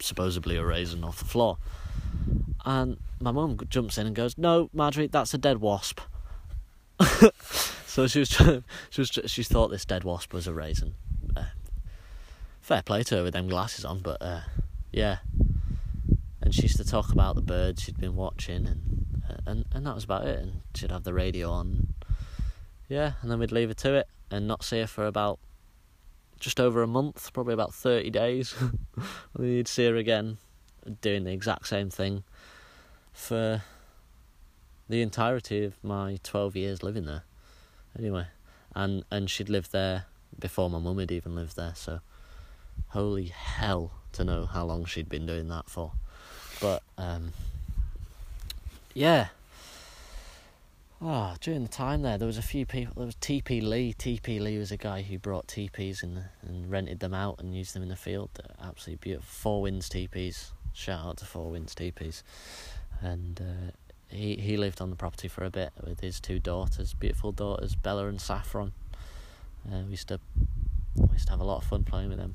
supposedly 0.01 0.57
a 0.57 0.65
raisin 0.65 1.05
off 1.05 1.19
the 1.19 1.25
floor. 1.25 1.59
And 2.65 2.99
my 3.21 3.31
mum 3.31 3.59
jumps 3.69 3.99
in 3.99 4.07
and 4.07 4.17
goes, 4.17 4.39
"No, 4.39 4.71
Marjorie, 4.73 5.07
that's 5.07 5.35
a 5.35 5.39
dead 5.39 5.59
wasp." 5.61 6.01
so 7.87 8.07
she 8.07 8.21
was 8.21 8.29
trying, 8.29 8.65
she 8.91 9.01
was 9.01 9.19
she 9.27 9.43
thought 9.43 9.69
this 9.69 9.85
dead 9.85 10.05
wasp 10.05 10.33
was 10.33 10.47
a 10.47 10.55
raisin. 10.55 10.95
Uh, 11.37 11.45
fair 12.61 12.83
play 12.83 13.03
to 13.05 13.17
her 13.17 13.23
with 13.23 13.33
them 13.33 13.49
glasses 13.49 13.85
on, 13.85 14.01
but 14.01 14.21
uh, 14.23 14.41
yeah. 14.93 15.19
And 16.41 16.55
she 16.55 16.63
used 16.63 16.77
to 16.77 16.85
talk 16.85 17.11
about 17.11 17.35
the 17.35 17.43
birds 17.43 17.83
she'd 17.83 17.99
been 17.99 18.17
watching, 18.17 18.67
and 18.67 19.23
uh, 19.29 19.51
and 19.51 19.65
and 19.73 19.87
that 19.87 19.95
was 19.95 20.05
about 20.05 20.27
it. 20.27 20.39
And 20.39 20.61
she'd 20.75 20.91
have 20.91 21.05
the 21.05 21.15
radio 21.15 21.51
on, 21.51 21.95
yeah, 22.89 23.13
and 23.23 23.31
then 23.31 23.39
we'd 23.39 23.53
leave 23.53 23.69
her 23.69 23.75
to 23.75 23.95
it 23.95 24.09
and 24.31 24.47
not 24.47 24.65
see 24.65 24.81
her 24.81 24.87
for 24.87 25.07
about 25.07 25.39
just 26.39 26.61
over 26.61 26.83
a 26.83 26.87
month, 26.87 27.33
probably 27.33 27.55
about 27.55 27.75
thirty 27.75 28.11
days. 28.11 28.55
and 29.35 29.49
you'd 29.49 29.69
see 29.69 29.87
her 29.87 29.97
again, 29.97 30.39
doing 31.01 31.25
the 31.25 31.33
exact 31.33 31.67
same 31.67 31.91
thing 31.91 32.25
for 33.13 33.63
the 34.89 35.01
entirety 35.01 35.65
of 35.65 35.83
my 35.83 36.19
12 36.23 36.57
years 36.57 36.83
living 36.83 37.07
there. 37.07 37.23
Anyway, 37.99 38.27
and 38.75 39.05
and 39.11 39.31
she'd 39.31 39.49
lived 39.49 39.73
there 39.73 40.07
before 40.39 40.69
my 40.69 40.79
mum 40.79 40.99
had 40.99 41.13
even 41.13 41.35
lived 41.35 41.57
there, 41.57 41.73
so 41.75 42.01
holy 42.89 43.27
hell 43.27 43.93
to 44.13 44.25
know 44.25 44.47
how 44.47 44.65
long 44.65 44.85
she'd 44.85 45.09
been 45.09 45.27
doing 45.27 45.49
that 45.49 45.71
for. 45.71 45.93
But 46.61 46.83
um, 46.99 47.33
yeah. 48.95 49.29
Oh, 51.07 51.35
during 51.39 51.63
the 51.63 51.69
time 51.69 52.01
there, 52.01 52.17
there 52.17 52.27
was 52.27 52.39
a 52.39 52.43
few 52.43 52.65
people. 52.65 52.95
There 52.97 53.05
was 53.05 53.17
TP 53.17 53.63
Lee. 53.63 53.93
TP 53.93 54.41
Lee 54.41 54.57
was 54.57 54.73
a 54.73 54.79
guy 54.79 55.03
who 55.03 55.19
brought 55.19 55.47
teepees 55.47 56.03
and 56.03 56.25
and 56.41 56.71
rented 56.71 57.01
them 57.01 57.13
out 57.13 57.41
and 57.41 57.55
used 57.55 57.75
them 57.75 57.83
in 57.83 57.91
the 57.91 57.97
field. 57.97 58.31
They're 58.33 58.57
absolutely 58.67 59.11
beautiful. 59.11 59.29
Four 59.29 59.63
Winds 59.63 59.91
teepees. 59.91 60.53
Shout 60.73 61.05
out 61.05 61.19
to 61.19 61.27
Four 61.27 61.51
Winds 61.51 61.75
teepees. 61.75 62.25
And 63.03 63.39
uh, 63.39 63.73
he 64.09 64.37
he 64.37 64.57
lived 64.57 64.81
on 64.81 64.89
the 64.89 64.97
property 64.97 65.29
for 65.29 65.45
a 65.45 65.51
bit 65.51 65.73
with 65.87 66.01
his 66.01 66.21
two 66.21 66.39
daughters, 66.39 66.95
beautiful 66.95 67.33
daughters, 67.33 67.75
Bella 67.75 68.09
and 68.09 68.19
Saffron. 68.19 68.73
Uh, 69.71 69.83
we 69.85 69.91
used 69.91 70.09
to 70.09 70.19
we 70.97 71.13
used 71.13 71.27
to 71.27 71.33
have 71.33 71.41
a 71.41 71.45
lot 71.45 71.59
of 71.59 71.65
fun 71.65 71.85
playing 71.85 72.09
with 72.09 72.19
them 72.19 72.35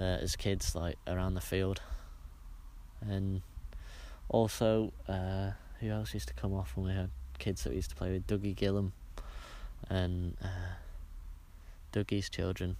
uh, 0.00 0.18
as 0.20 0.34
kids, 0.34 0.74
like 0.74 0.96
around 1.06 1.34
the 1.34 1.40
field, 1.40 1.80
and 3.00 3.40
also 4.28 4.92
uh, 5.06 5.52
who 5.78 5.90
else 5.90 6.12
used 6.12 6.26
to 6.26 6.34
come 6.34 6.52
off 6.52 6.72
when 6.74 6.86
we 6.86 6.92
had 6.92 7.10
kids 7.38 7.64
that 7.64 7.70
we 7.70 7.76
used 7.76 7.90
to 7.90 7.96
play 7.96 8.12
with? 8.12 8.26
Dougie 8.26 8.54
Gillam 8.54 8.92
and 9.88 10.36
uh, 10.42 10.76
Dougie's 11.92 12.28
children, 12.28 12.76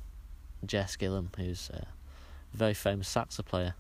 Jess 0.65 0.97
Gillam, 0.97 1.35
who's 1.37 1.71
a 1.71 1.87
very 2.53 2.75
famous 2.75 3.09
saxophone 3.09 3.49
player, 3.49 3.75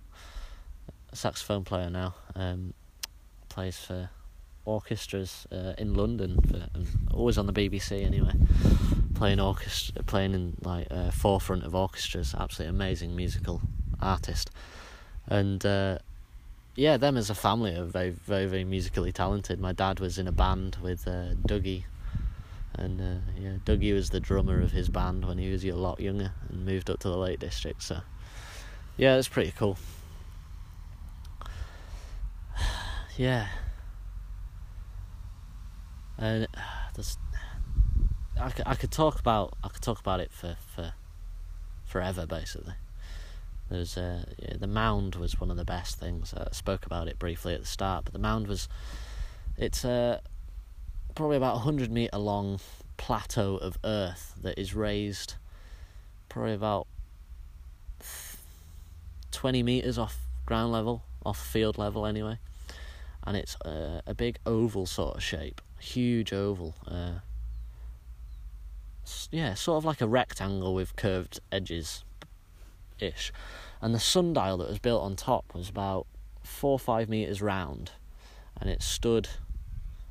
saxophone 1.12 1.64
player 1.64 1.90
now. 1.90 2.14
Um, 2.34 2.74
plays 3.48 3.78
for 3.78 4.10
orchestras 4.64 5.46
uh, 5.52 5.74
in 5.78 5.94
London, 5.94 6.40
for, 6.40 6.66
always 7.14 7.38
on 7.38 7.46
the 7.46 7.52
BBC 7.52 8.04
anyway. 8.04 8.32
Playing 9.14 9.40
orchestra, 9.40 10.02
playing 10.04 10.34
in 10.34 10.56
like 10.62 10.88
uh, 10.90 11.10
forefront 11.10 11.64
of 11.64 11.74
orchestras, 11.74 12.34
absolutely 12.38 12.74
amazing 12.74 13.14
musical 13.14 13.60
artist, 14.00 14.50
and 15.28 15.64
uh, 15.64 15.98
yeah, 16.74 16.96
them 16.96 17.16
as 17.16 17.28
a 17.28 17.34
family 17.34 17.76
are 17.76 17.84
very, 17.84 18.10
very, 18.10 18.46
very 18.46 18.64
musically 18.64 19.12
talented. 19.12 19.60
My 19.60 19.72
dad 19.72 20.00
was 20.00 20.18
in 20.18 20.26
a 20.26 20.32
band 20.32 20.78
with 20.82 21.06
uh, 21.06 21.34
Dougie, 21.46 21.84
and 22.74 23.00
uh, 23.00 23.20
yeah, 23.38 23.56
Dougie 23.64 23.92
was 23.92 24.10
the 24.10 24.20
drummer 24.20 24.60
of 24.60 24.72
his 24.72 24.88
band 24.88 25.26
when 25.26 25.38
he 25.38 25.50
was 25.50 25.64
a 25.64 25.72
lot 25.72 26.00
younger 26.00 26.32
and 26.48 26.64
moved 26.64 26.88
up 26.88 27.00
to 27.00 27.08
the 27.08 27.16
Lake 27.16 27.40
District. 27.40 27.82
So 27.82 28.00
yeah, 28.96 29.16
it's 29.16 29.28
pretty 29.28 29.52
cool. 29.52 29.76
yeah. 33.16 33.48
And 36.16 36.48
there's, 36.94 37.18
I 38.40 38.50
I 38.64 38.74
could 38.76 38.90
talk 38.90 39.20
about 39.20 39.56
I 39.62 39.68
could 39.68 39.82
talk 39.82 40.00
about 40.00 40.20
it 40.20 40.32
for, 40.32 40.56
for 40.74 40.94
forever 41.84 42.26
basically. 42.26 42.74
Uh, 43.74 44.24
the 44.58 44.66
mound 44.66 45.16
was 45.16 45.40
one 45.40 45.50
of 45.50 45.56
the 45.56 45.64
best 45.64 45.98
things. 45.98 46.34
I 46.34 46.48
spoke 46.52 46.86
about 46.86 47.08
it 47.08 47.18
briefly 47.18 47.54
at 47.54 47.60
the 47.60 47.66
start, 47.66 48.04
but 48.04 48.12
the 48.12 48.18
mound 48.18 48.46
was 48.46 48.68
it's 49.56 49.84
uh, 49.84 50.20
probably 51.14 51.36
about 51.36 51.56
a 51.56 51.60
hundred 51.60 51.90
meter 51.90 52.18
long 52.18 52.60
plateau 52.96 53.56
of 53.56 53.78
earth 53.84 54.34
that 54.42 54.58
is 54.58 54.74
raised 54.74 55.34
probably 56.28 56.54
about 56.54 56.86
twenty 59.30 59.62
meters 59.62 59.98
off 59.98 60.18
ground 60.46 60.72
level, 60.72 61.02
off 61.24 61.38
field 61.38 61.78
level 61.78 62.06
anyway 62.06 62.38
and 63.24 63.36
it's 63.36 63.56
uh, 63.64 64.00
a 64.06 64.14
big 64.14 64.38
oval 64.46 64.86
sort 64.86 65.16
of 65.16 65.22
shape, 65.22 65.60
huge 65.78 66.32
oval. 66.32 66.74
Uh, 66.86 67.20
yeah, 69.30 69.54
sort 69.54 69.78
of 69.78 69.84
like 69.84 70.00
a 70.00 70.06
rectangle 70.06 70.74
with 70.74 70.96
curved 70.96 71.40
edges, 71.50 72.04
ish. 73.02 73.32
And 73.80 73.94
the 73.94 74.00
sundial 74.00 74.58
that 74.58 74.68
was 74.68 74.78
built 74.78 75.02
on 75.02 75.16
top 75.16 75.54
was 75.54 75.68
about 75.68 76.06
four 76.42 76.72
or 76.72 76.78
five 76.78 77.08
meters 77.08 77.42
round, 77.42 77.92
and 78.60 78.70
it 78.70 78.82
stood 78.82 79.28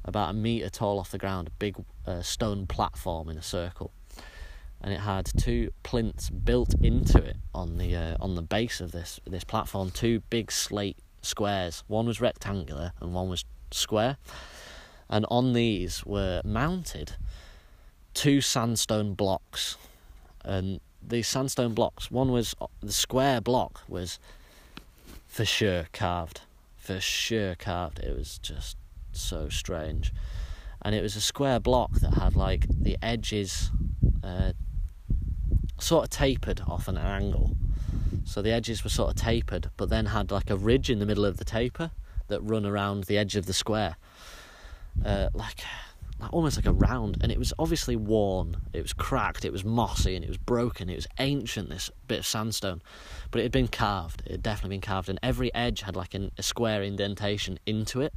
about 0.04 0.32
a 0.32 0.34
meter 0.34 0.70
tall 0.70 1.00
off 1.00 1.12
the 1.12 1.18
ground, 1.18 1.48
a 1.48 1.52
big 1.52 1.76
uh, 2.06 2.22
stone 2.22 2.68
platform 2.68 3.30
in 3.30 3.38
a 3.38 3.42
circle. 3.42 3.92
And 4.82 4.94
it 4.94 5.02
had 5.02 5.30
two 5.38 5.72
plinths 5.84 6.30
built 6.30 6.74
into 6.82 7.24
it 7.24 7.38
on 7.54 7.78
the 7.78 7.96
uh, 7.96 8.18
on 8.20 8.34
the 8.34 8.42
base 8.42 8.82
of 8.82 8.92
this 8.92 9.20
this 9.28 9.44
platform, 9.44 9.92
two 9.92 10.22
big 10.32 10.52
slate 10.52 10.98
squares. 11.22 11.84
One 11.88 12.08
was 12.08 12.20
rectangular 12.20 12.94
and 13.00 13.14
one 13.14 13.30
was 13.30 13.46
square. 13.70 14.18
And 15.08 15.26
on 15.30 15.54
these 15.54 16.04
were 16.06 16.42
mounted 16.44 17.14
two 18.14 18.42
sandstone 18.42 19.14
blocks. 19.14 19.78
And 20.44 20.80
these 21.06 21.28
sandstone 21.28 21.74
blocks, 21.74 22.12
one 22.12 22.32
was 22.32 22.56
the 22.82 22.92
square 22.92 23.42
block 23.42 23.82
was 23.88 24.20
for 25.28 25.46
sure 25.46 25.88
carved. 25.94 26.42
For 26.78 27.00
sure 27.00 27.56
carved. 27.56 28.00
It 28.00 28.18
was 28.18 28.40
just 28.40 28.78
so 29.12 29.50
strange. 29.50 30.14
And 30.82 30.96
it 30.96 31.02
was 31.02 31.16
a 31.16 31.22
square 31.22 31.60
block 31.60 31.94
that 32.02 32.16
had 32.16 32.36
like 32.36 32.66
the 32.68 32.98
edges 33.02 33.72
uh, 34.24 34.54
sort 35.80 36.06
of 36.06 36.10
tapered 36.10 36.62
off 36.68 36.88
an 36.88 36.98
angle 36.98 37.56
so 38.26 38.42
the 38.42 38.52
edges 38.52 38.84
were 38.84 38.90
sort 38.90 39.10
of 39.10 39.16
tapered, 39.16 39.70
but 39.78 39.90
then 39.90 40.08
had 40.08 40.32
like 40.32 40.50
a 40.50 40.56
ridge 40.56 40.90
in 40.90 41.00
the 41.00 41.06
middle 41.06 41.26
of 41.26 41.38
the 41.38 41.46
taper 41.46 41.92
that 42.28 42.40
run 42.42 42.66
around 42.66 43.06
the 43.06 43.18
edge 43.18 43.36
of 43.36 43.46
the 43.46 43.54
square, 43.54 43.98
uh, 45.06 45.30
like 45.34 45.64
almost 46.32 46.58
like 46.58 46.66
a 46.66 46.74
round. 46.74 47.18
And 47.22 47.32
it 47.32 47.40
was 47.40 47.54
obviously 47.58 47.96
worn. 47.96 48.58
It 48.74 48.82
was 48.82 48.94
cracked. 48.94 49.46
It 49.46 49.52
was 49.52 49.66
mossy, 49.66 50.16
and 50.16 50.24
it 50.24 50.30
was 50.30 50.38
broken. 50.38 50.90
It 50.90 50.96
was 50.96 51.08
ancient. 51.20 51.70
This 51.70 51.90
bit 52.08 52.20
of 52.20 52.26
sandstone, 52.26 52.82
but 53.32 53.40
it 53.40 53.44
had 53.44 53.52
been 53.52 53.68
carved. 53.68 54.22
It 54.26 54.32
had 54.32 54.44
definitely 54.44 54.76
been 54.76 54.82
carved, 54.82 55.10
and 55.10 55.20
every 55.24 55.54
edge 55.54 55.82
had 55.82 55.96
like 55.96 56.14
an, 56.14 56.32
a 56.38 56.44
square 56.44 56.84
indentation 56.84 57.60
into 57.66 58.02
it. 58.02 58.14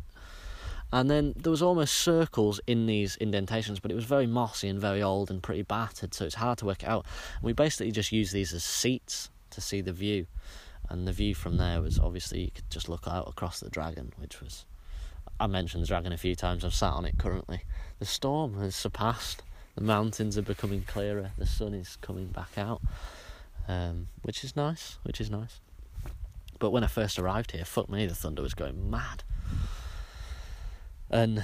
And 0.92 1.10
then 1.10 1.32
there 1.36 1.50
was 1.50 1.62
almost 1.62 1.94
circles 1.94 2.60
in 2.68 2.86
these 2.86 3.16
indentations, 3.16 3.80
but 3.80 3.90
it 3.90 3.96
was 3.96 4.04
very 4.04 4.28
mossy 4.28 4.68
and 4.68 4.80
very 4.80 5.02
old 5.02 5.28
and 5.28 5.42
pretty 5.42 5.62
battered, 5.62 6.14
so 6.14 6.24
it's 6.24 6.36
hard 6.36 6.58
to 6.58 6.66
work 6.66 6.84
out. 6.84 7.04
And 7.34 7.42
we 7.42 7.52
basically 7.52 7.90
just 7.90 8.12
used 8.12 8.32
these 8.32 8.52
as 8.52 8.62
seats 8.62 9.28
to 9.50 9.60
see 9.60 9.80
the 9.80 9.92
view. 9.92 10.26
And 10.88 11.08
the 11.08 11.12
view 11.12 11.34
from 11.34 11.56
there 11.56 11.80
was 11.80 11.98
obviously 11.98 12.42
you 12.42 12.50
could 12.52 12.70
just 12.70 12.88
look 12.88 13.08
out 13.08 13.28
across 13.28 13.58
the 13.58 13.70
dragon, 13.70 14.12
which 14.18 14.40
was. 14.40 14.66
I 15.40 15.48
mentioned 15.48 15.82
the 15.82 15.88
dragon 15.88 16.12
a 16.12 16.16
few 16.16 16.36
times, 16.36 16.64
I've 16.64 16.74
sat 16.74 16.92
on 16.92 17.04
it 17.04 17.18
currently. 17.18 17.62
The 18.04 18.10
storm 18.10 18.60
has 18.60 18.76
surpassed, 18.76 19.42
the 19.76 19.80
mountains 19.80 20.36
are 20.36 20.42
becoming 20.42 20.82
clearer, 20.82 21.30
the 21.38 21.46
sun 21.46 21.72
is 21.72 21.96
coming 22.02 22.26
back 22.26 22.58
out, 22.58 22.82
um, 23.66 24.08
which 24.20 24.44
is 24.44 24.54
nice, 24.54 24.98
which 25.04 25.22
is 25.22 25.30
nice. 25.30 25.62
But 26.58 26.68
when 26.68 26.84
I 26.84 26.86
first 26.86 27.18
arrived 27.18 27.52
here, 27.52 27.64
fuck 27.64 27.88
me, 27.88 28.04
the 28.04 28.14
thunder 28.14 28.42
was 28.42 28.52
going 28.52 28.90
mad. 28.90 29.22
And 31.08 31.42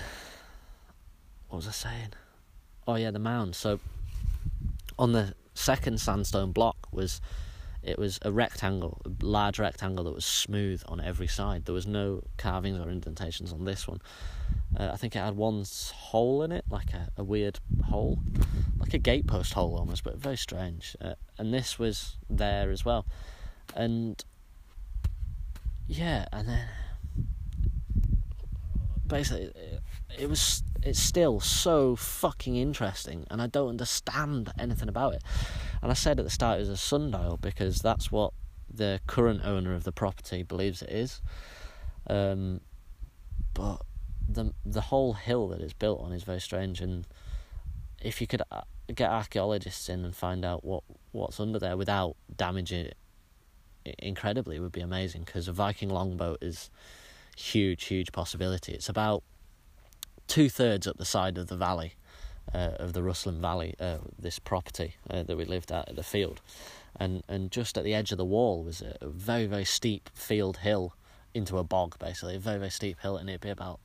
what 1.49 1.57
was 1.57 1.67
I 1.67 1.71
saying? 1.71 2.13
Oh 2.87 2.97
yeah, 2.97 3.11
the 3.11 3.19
mound. 3.19 3.57
So 3.57 3.81
on 4.99 5.13
the 5.13 5.33
second 5.55 5.99
sandstone 5.99 6.53
block 6.53 6.89
was 6.93 7.23
it 7.83 7.99
was 7.99 8.19
a 8.23 8.31
rectangle, 8.31 9.01
a 9.05 9.25
large 9.25 9.59
rectangle 9.59 10.05
that 10.05 10.15
was 10.15 10.25
smooth 10.25 10.83
on 10.87 11.01
every 11.01 11.27
side. 11.27 11.65
There 11.65 11.75
was 11.75 11.87
no 11.87 12.23
carvings 12.37 12.79
or 12.79 12.91
indentations 12.91 13.53
on 13.53 13.65
this 13.65 13.89
one. 13.89 14.01
Uh, 14.79 14.91
I 14.93 14.97
think 14.97 15.17
it 15.17 15.21
had 15.21 15.37
one 15.37 15.65
hole 15.95 16.43
in 16.43 16.53
it, 16.53 16.65
like 16.71 16.93
a, 16.93 17.09
a, 17.17 17.25
weird 17.25 17.59
hole, 17.87 18.21
like 18.79 18.95
a 18.95 18.99
gatepost 18.99 19.55
hole 19.55 19.77
almost, 19.77 20.05
but 20.05 20.17
very 20.17 20.37
strange. 20.37 20.95
Uh, 21.01 21.15
and 21.39 21.55
this 21.55 21.79
was 21.79 22.17
there 22.29 22.71
as 22.71 22.85
well. 22.85 23.07
And 23.75 24.23
yeah, 25.87 26.27
and 26.33 26.49
then 26.49 26.69
basically 29.07 29.53
it, 30.19 30.29
was 30.29 30.63
it's 30.83 31.01
still 31.01 31.41
so 31.41 31.97
fucking 31.97 32.57
interesting, 32.57 33.27
and 33.31 33.41
I 33.41 33.47
don't 33.47 33.69
understand 33.69 34.53
anything 34.59 34.89
about 34.89 35.15
it. 35.15 35.23
And 35.83 35.91
I 35.91 35.95
said 35.95 36.19
at 36.19 36.25
the 36.25 36.31
start 36.31 36.59
it 36.59 36.61
was 36.61 36.69
a 36.69 36.77
sundial 36.77 37.37
because 37.37 37.79
that's 37.79 38.11
what 38.11 38.33
the 38.73 39.01
current 39.07 39.45
owner 39.45 39.75
of 39.75 39.85
the 39.85 39.93
property 39.93 40.43
believes 40.43 40.83
it 40.83 40.91
is. 40.91 41.21
Um, 42.09 42.61
but 43.55 43.83
the 44.29 44.53
the 44.65 44.83
whole 44.83 45.15
hill 45.15 45.49
that 45.49 45.61
it's 45.61 45.73
built 45.73 46.01
on 46.01 46.13
is 46.13 46.23
very 46.23 46.41
strange, 46.41 46.81
and 46.81 47.07
if 48.03 48.21
you 48.21 48.27
could 48.27 48.43
uh, 48.51 48.63
get 48.95 49.11
archaeologists 49.11 49.89
in 49.89 50.05
and 50.05 50.15
find 50.15 50.45
out 50.45 50.65
what 50.65 50.85
what's 51.13 51.41
under 51.41 51.59
there 51.59 51.77
without 51.77 52.17
damaging 52.37 52.87
it 52.87 52.97
incredibly, 53.99 54.57
it 54.57 54.61
would 54.61 54.73
be 54.73 54.81
amazing. 54.81 55.23
Because 55.25 55.49
a 55.49 55.53
Viking 55.53 55.89
longboat 55.89 56.39
is 56.43 56.71
huge, 57.37 57.85
huge 57.85 58.13
possibility. 58.13 58.73
It's 58.73 58.89
about 58.89 59.23
two 60.31 60.49
thirds 60.49 60.87
up 60.87 60.97
the 60.97 61.05
side 61.05 61.37
of 61.37 61.49
the 61.49 61.57
valley. 61.57 61.95
Uh, 62.53 62.73
of 62.81 62.95
the 62.95 63.03
Rusland 63.03 63.41
Valley, 63.41 63.77
uh, 63.79 63.99
this 64.19 64.41
property 64.41 64.97
uh, 65.09 65.23
that 65.23 65.37
we 65.37 65.45
lived 65.45 65.71
at 65.71 65.89
at 65.89 65.95
the 65.95 66.03
field, 66.03 66.41
and 66.99 67.23
and 67.29 67.53
just 67.53 67.79
at 67.79 67.85
the 67.85 67.95
edge 67.95 68.11
of 68.11 68.19
the 68.19 68.25
wall 68.25 68.65
was 68.65 68.83
a, 68.83 68.97
very 69.07 69.47
very 69.47 69.65
steep 69.65 70.11
field 70.15 70.57
hill 70.57 70.95
into 71.33 71.59
a 71.59 71.63
bog, 71.63 71.97
basically 72.01 72.35
a 72.35 72.41
very 72.41 72.59
very 72.59 72.71
steep 72.71 72.99
hill, 73.03 73.17
and 73.17 73.29
it'd 73.29 73.43
be 73.43 73.51
about 73.51 73.79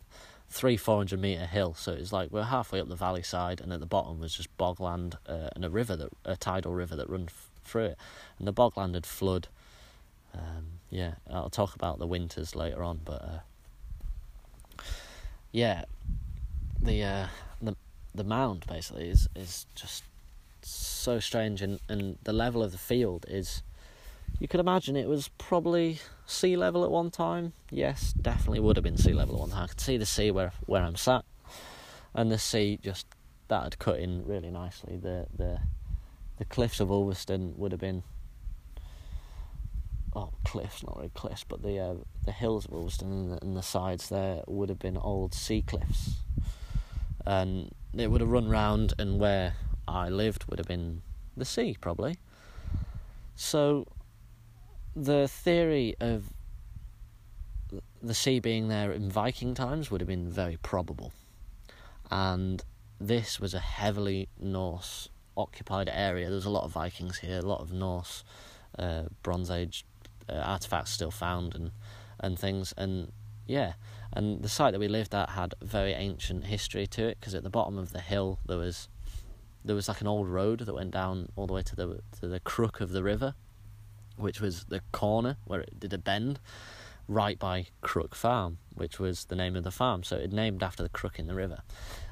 three 0.50 0.78
four 0.78 0.98
hundred 0.98 1.20
meter 1.20 1.46
hill. 1.46 1.76
So 1.76 1.92
it 1.92 2.00
was 2.00 2.12
like 2.12 2.32
we're 2.32 2.44
halfway 2.44 2.80
up 2.80 2.88
the 2.90 2.96
valley 2.96 3.22
side, 3.22 3.62
and 3.62 3.72
at 3.72 3.82
the 3.82 3.86
bottom 3.86 4.20
was 4.20 4.34
just 4.34 4.56
bogland 4.58 5.16
uh, 5.28 5.50
and 5.56 5.64
a 5.64 5.70
river 5.70 5.96
that 5.98 6.10
a 6.24 6.36
tidal 6.36 6.74
river 6.74 6.96
that 6.96 7.08
run 7.08 7.26
f- 7.28 7.50
through 7.64 7.86
it, 7.86 7.98
and 8.40 8.48
the 8.48 8.54
bogland 8.54 8.96
had 8.96 9.06
flood. 9.06 9.48
Um, 10.34 10.80
yeah, 10.90 11.16
I'll 11.30 11.52
talk 11.52 11.76
about 11.76 12.00
the 12.00 12.08
winters 12.08 12.56
later 12.56 12.82
on, 12.82 13.02
but 13.06 13.22
uh, 13.22 14.82
yeah, 15.52 15.86
the 16.82 17.04
uh, 17.04 17.28
the 17.62 17.76
the 18.14 18.24
mound 18.24 18.66
basically 18.68 19.10
is 19.10 19.28
is 19.36 19.66
just 19.76 20.04
so 20.62 21.20
strange, 21.20 21.62
and 21.62 21.80
and 21.90 22.18
the 22.24 22.34
level 22.34 22.64
of 22.64 22.72
the 22.72 22.78
field 22.78 23.26
is 23.28 23.64
you 24.40 24.48
could 24.48 24.60
imagine 24.60 24.96
it 24.96 25.08
was 25.08 25.30
probably 25.38 26.00
sea 26.26 26.58
level 26.58 26.84
at 26.84 26.92
one 26.92 27.12
time. 27.12 27.54
Yes, 27.70 28.14
definitely 28.14 28.60
would 28.60 28.76
have 28.76 28.84
been 28.84 28.98
sea 28.98 29.14
level 29.14 29.36
at 29.36 29.42
one 29.42 29.50
time. 29.52 29.64
I 29.64 29.68
could 29.68 29.82
see 29.82 29.98
the 29.98 30.06
sea 30.06 30.32
where 30.32 30.52
where 30.66 30.84
I'm 30.84 30.96
sat, 30.96 31.24
and 32.14 32.32
the 32.32 32.40
sea 32.40 32.80
just 32.82 33.08
that 33.48 33.64
had 33.64 33.80
cut 33.80 34.00
in 34.00 34.26
really 34.26 34.52
nicely. 34.52 34.98
The 34.98 35.28
the 35.36 35.60
the 36.38 36.46
cliffs 36.46 36.80
of 36.80 36.92
Ulverston 36.92 37.54
would 37.58 37.72
have 37.72 37.82
been 37.82 38.04
oh 40.16 40.32
cliffs, 40.44 40.84
not 40.84 40.98
really 40.98 41.12
cliffs, 41.14 41.44
but 41.44 41.62
the 41.62 41.80
uh, 41.80 41.96
the 42.26 42.32
hills 42.32 42.66
of 42.66 42.74
Ulverston 42.74 43.12
and 43.12 43.32
the, 43.32 43.42
and 43.42 43.56
the 43.56 43.64
sides 43.64 44.10
there 44.10 44.42
would 44.48 44.70
have 44.70 44.80
been 44.80 44.98
old 44.98 45.34
sea 45.34 45.62
cliffs, 45.62 46.22
and 47.26 47.74
it 47.94 48.10
would 48.12 48.22
have 48.22 48.30
run 48.30 48.50
round, 48.50 48.94
and 49.00 49.20
where 49.20 49.54
I 49.88 50.10
lived 50.10 50.46
would 50.50 50.60
have 50.60 50.68
been 50.68 51.02
the 51.38 51.46
sea 51.46 51.76
probably. 51.80 52.18
So 53.36 53.86
the 54.96 55.28
theory 55.28 55.96
of 56.00 56.34
the 58.02 58.14
sea 58.14 58.40
being 58.40 58.68
there 58.68 58.92
in 58.92 59.10
Viking 59.10 59.54
times 59.54 59.92
would 59.92 60.02
have 60.02 60.08
been 60.08 60.30
very 60.30 60.58
probable. 60.58 61.12
And 62.12 62.64
this 63.00 63.40
was 63.40 63.54
a 63.54 63.60
heavily 63.60 64.30
Norse 64.40 65.10
occupied 65.36 65.90
area. 65.92 66.30
There's 66.30 66.46
a 66.46 66.50
lot 66.50 66.64
of 66.64 66.72
Vikings 66.72 67.18
here, 67.18 67.40
a 67.40 67.42
lot 67.42 67.62
of 67.62 67.74
Norse 67.74 68.24
uh, 68.80 69.04
Bronze 69.24 69.52
Age 69.52 69.86
uh, 70.30 70.34
artifacts 70.34 70.92
still 70.92 71.12
found 71.12 71.56
and 71.56 71.72
and 72.20 72.40
things. 72.40 72.74
And 72.78 73.12
yeah, 73.46 73.74
and 74.14 74.42
the 74.42 74.50
site 74.50 74.74
that 74.74 74.80
we 74.80 74.88
lived 74.88 75.14
at 75.14 75.32
had 75.32 75.54
very 75.62 75.94
ancient 75.94 76.46
history 76.46 76.88
to 76.88 77.08
it 77.08 77.18
because 77.20 77.36
at 77.36 77.44
the 77.44 77.50
bottom 77.50 77.78
of 77.78 77.92
the 77.92 78.02
hill 78.02 78.40
there 78.46 78.58
was 78.58 78.88
there 79.64 79.76
was 79.76 79.88
like 79.88 80.02
an 80.02 80.08
old 80.08 80.28
road 80.28 80.60
that 80.60 80.74
went 80.74 80.92
down 80.92 81.30
all 81.36 81.48
the 81.48 81.54
way 81.54 81.64
to 81.64 81.76
the 81.76 82.02
to 82.20 82.28
the 82.28 82.40
crook 82.40 82.82
of 82.82 82.92
the 82.92 83.04
river 83.04 83.34
which 84.18 84.40
was 84.40 84.66
the 84.66 84.82
corner 84.92 85.38
where 85.46 85.62
it 85.62 85.80
did 85.80 85.94
a 85.94 85.98
bend 85.98 86.40
right 87.08 87.38
by 87.38 87.68
Crook 87.82 88.16
Farm, 88.16 88.58
which 88.74 89.00
was 89.00 89.26
the 89.26 89.36
name 89.36 89.56
of 89.56 89.64
the 89.64 89.72
farm. 89.72 90.04
So 90.04 90.16
it 90.18 90.32
named 90.32 90.64
after 90.64 90.84
the 90.84 90.90
crook 90.90 91.20
in 91.20 91.28
the 91.28 91.36
river. 91.36 91.62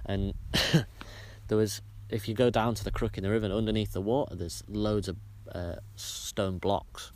And 0.05 0.33
there 1.47 1.57
was, 1.57 1.81
if 2.09 2.27
you 2.27 2.35
go 2.35 2.49
down 2.49 2.75
to 2.75 2.83
the 2.83 2.91
crook 2.91 3.17
in 3.17 3.23
the 3.23 3.29
river, 3.29 3.45
and 3.45 3.53
underneath 3.53 3.93
the 3.93 4.01
water, 4.01 4.35
there's 4.35 4.63
loads 4.67 5.07
of 5.07 5.17
uh, 5.51 5.75
stone 5.95 6.57
blocks. 6.57 7.11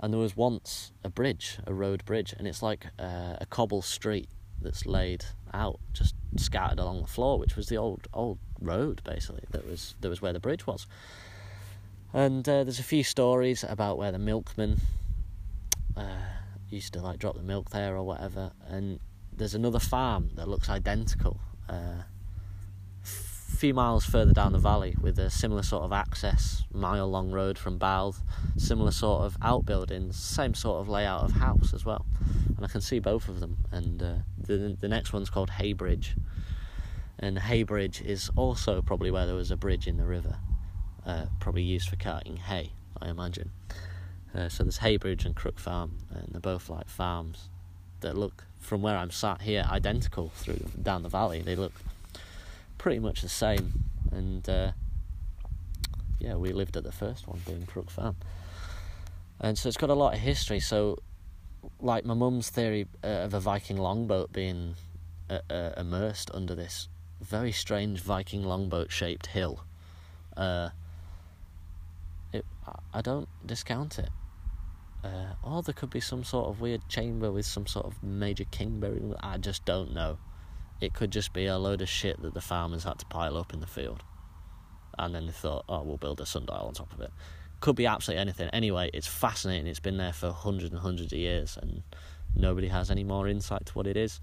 And 0.00 0.12
there 0.12 0.20
was 0.20 0.36
once 0.36 0.92
a 1.02 1.08
bridge, 1.08 1.58
a 1.66 1.74
road 1.74 2.04
bridge, 2.04 2.34
and 2.38 2.46
it's 2.46 2.62
like 2.62 2.86
uh, 2.98 3.36
a 3.40 3.46
cobble 3.50 3.82
street 3.82 4.28
that's 4.60 4.86
laid 4.86 5.24
out, 5.52 5.80
just 5.92 6.14
scattered 6.36 6.78
along 6.78 7.00
the 7.00 7.08
floor, 7.08 7.38
which 7.38 7.56
was 7.56 7.68
the 7.68 7.76
old 7.76 8.06
old 8.12 8.38
road 8.60 9.02
basically. 9.04 9.44
That 9.50 9.66
was 9.66 9.94
that 10.00 10.08
was 10.08 10.22
where 10.22 10.32
the 10.32 10.40
bridge 10.40 10.66
was. 10.66 10.86
And 12.12 12.48
uh, 12.48 12.64
there's 12.64 12.78
a 12.78 12.84
few 12.84 13.04
stories 13.04 13.64
about 13.64 13.98
where 13.98 14.12
the 14.12 14.18
milkman 14.18 14.80
uh, 15.96 16.02
used 16.70 16.92
to 16.94 17.02
like 17.02 17.18
drop 17.18 17.36
the 17.36 17.42
milk 17.42 17.70
there 17.70 17.96
or 17.96 18.02
whatever. 18.02 18.52
And 18.66 19.00
there's 19.32 19.54
another 19.54 19.78
farm 19.78 20.30
that 20.34 20.48
looks 20.48 20.68
identical, 20.68 21.40
uh, 21.68 22.02
few 23.58 23.74
miles 23.74 24.04
further 24.04 24.32
down 24.32 24.52
the 24.52 24.58
valley, 24.58 24.94
with 25.00 25.18
a 25.18 25.28
similar 25.28 25.62
sort 25.62 25.82
of 25.82 25.92
access, 25.92 26.64
mile 26.72 27.08
long 27.08 27.32
road 27.32 27.58
from 27.58 27.76
Bouth, 27.76 28.22
similar 28.56 28.92
sort 28.92 29.24
of 29.24 29.36
outbuildings, 29.42 30.16
same 30.16 30.54
sort 30.54 30.80
of 30.80 30.88
layout 30.88 31.24
of 31.24 31.32
house 31.32 31.74
as 31.74 31.84
well. 31.84 32.06
And 32.56 32.64
I 32.64 32.68
can 32.68 32.80
see 32.80 33.00
both 33.00 33.28
of 33.28 33.40
them. 33.40 33.58
And 33.72 34.02
uh, 34.02 34.14
the 34.38 34.76
the 34.80 34.88
next 34.88 35.12
one's 35.12 35.28
called 35.28 35.50
Heybridge, 35.50 36.16
and 37.18 37.38
Heybridge 37.38 38.00
is 38.00 38.30
also 38.36 38.80
probably 38.80 39.10
where 39.10 39.26
there 39.26 39.34
was 39.34 39.50
a 39.50 39.56
bridge 39.56 39.88
in 39.88 39.96
the 39.96 40.06
river 40.06 40.36
uh, 41.04 41.26
probably 41.40 41.62
used 41.62 41.88
for 41.88 41.96
carting 41.96 42.36
hay, 42.36 42.72
I 43.00 43.08
imagine. 43.08 43.50
Uh, 44.34 44.48
so 44.48 44.62
there's 44.62 44.78
Heybridge 44.78 45.24
and 45.24 45.34
Crook 45.34 45.58
Farm, 45.58 45.98
and 46.10 46.28
they're 46.30 46.40
both 46.40 46.70
like 46.70 46.88
farms 46.88 47.48
that 48.00 48.16
look, 48.16 48.44
from 48.60 48.82
where 48.82 48.96
I'm 48.96 49.10
sat 49.10 49.42
here, 49.42 49.66
identical 49.68 50.28
through 50.36 50.60
down 50.80 51.02
the 51.02 51.08
valley. 51.08 51.42
They 51.42 51.56
look 51.56 51.72
pretty 52.78 52.98
much 52.98 53.22
the 53.22 53.28
same, 53.28 53.84
and 54.10 54.48
uh, 54.48 54.72
yeah, 56.18 56.34
we 56.36 56.52
lived 56.52 56.76
at 56.76 56.84
the 56.84 56.92
first 56.92 57.28
one, 57.28 57.40
being 57.46 57.66
Crook 57.66 57.90
Farm, 57.90 58.16
and 59.40 59.58
so 59.58 59.68
it's 59.68 59.76
got 59.76 59.90
a 59.90 59.94
lot 59.94 60.14
of 60.14 60.20
history. 60.20 60.60
So, 60.60 60.98
like 61.80 62.04
my 62.04 62.14
mum's 62.14 62.50
theory 62.50 62.86
uh, 63.04 63.24
of 63.26 63.34
a 63.34 63.40
Viking 63.40 63.76
longboat 63.76 64.32
being 64.32 64.74
uh, 65.28 65.40
uh, 65.50 65.72
immersed 65.76 66.30
under 66.32 66.54
this 66.54 66.88
very 67.20 67.52
strange 67.52 68.00
Viking 68.00 68.42
longboat 68.42 68.90
shaped 68.90 69.26
hill. 69.26 69.64
Uh, 70.36 70.70
it, 72.32 72.44
I 72.94 73.00
don't 73.00 73.28
discount 73.44 73.98
it. 73.98 74.10
Uh, 75.02 75.34
or 75.42 75.62
there 75.62 75.72
could 75.72 75.90
be 75.90 76.00
some 76.00 76.24
sort 76.24 76.48
of 76.48 76.60
weird 76.60 76.88
chamber 76.88 77.30
with 77.30 77.46
some 77.46 77.66
sort 77.66 77.86
of 77.86 78.02
major 78.02 78.44
king 78.50 78.80
buried. 78.80 79.02
I 79.20 79.38
just 79.38 79.64
don't 79.64 79.92
know. 79.92 80.18
It 80.80 80.94
could 80.94 81.10
just 81.10 81.32
be 81.32 81.46
a 81.46 81.58
load 81.58 81.82
of 81.82 81.88
shit 81.88 82.20
that 82.22 82.34
the 82.34 82.40
farmers 82.40 82.84
had 82.84 82.98
to 83.00 83.06
pile 83.06 83.36
up 83.36 83.52
in 83.52 83.60
the 83.60 83.66
field, 83.66 84.02
and 84.98 85.14
then 85.14 85.26
they 85.26 85.32
thought, 85.32 85.64
"Oh, 85.68 85.82
we'll 85.82 85.96
build 85.96 86.20
a 86.20 86.26
sundial 86.26 86.66
on 86.66 86.74
top 86.74 86.92
of 86.92 87.00
it." 87.00 87.12
Could 87.60 87.76
be 87.76 87.86
absolutely 87.86 88.20
anything. 88.20 88.48
Anyway, 88.50 88.90
it's 88.92 89.08
fascinating. 89.08 89.66
It's 89.66 89.80
been 89.80 89.96
there 89.96 90.12
for 90.12 90.30
hundreds 90.32 90.72
and 90.72 90.80
hundreds 90.80 91.12
of 91.12 91.18
years, 91.18 91.58
and 91.60 91.82
nobody 92.36 92.68
has 92.68 92.90
any 92.90 93.04
more 93.04 93.26
insight 93.26 93.66
to 93.66 93.72
what 93.72 93.86
it 93.86 93.96
is. 93.96 94.20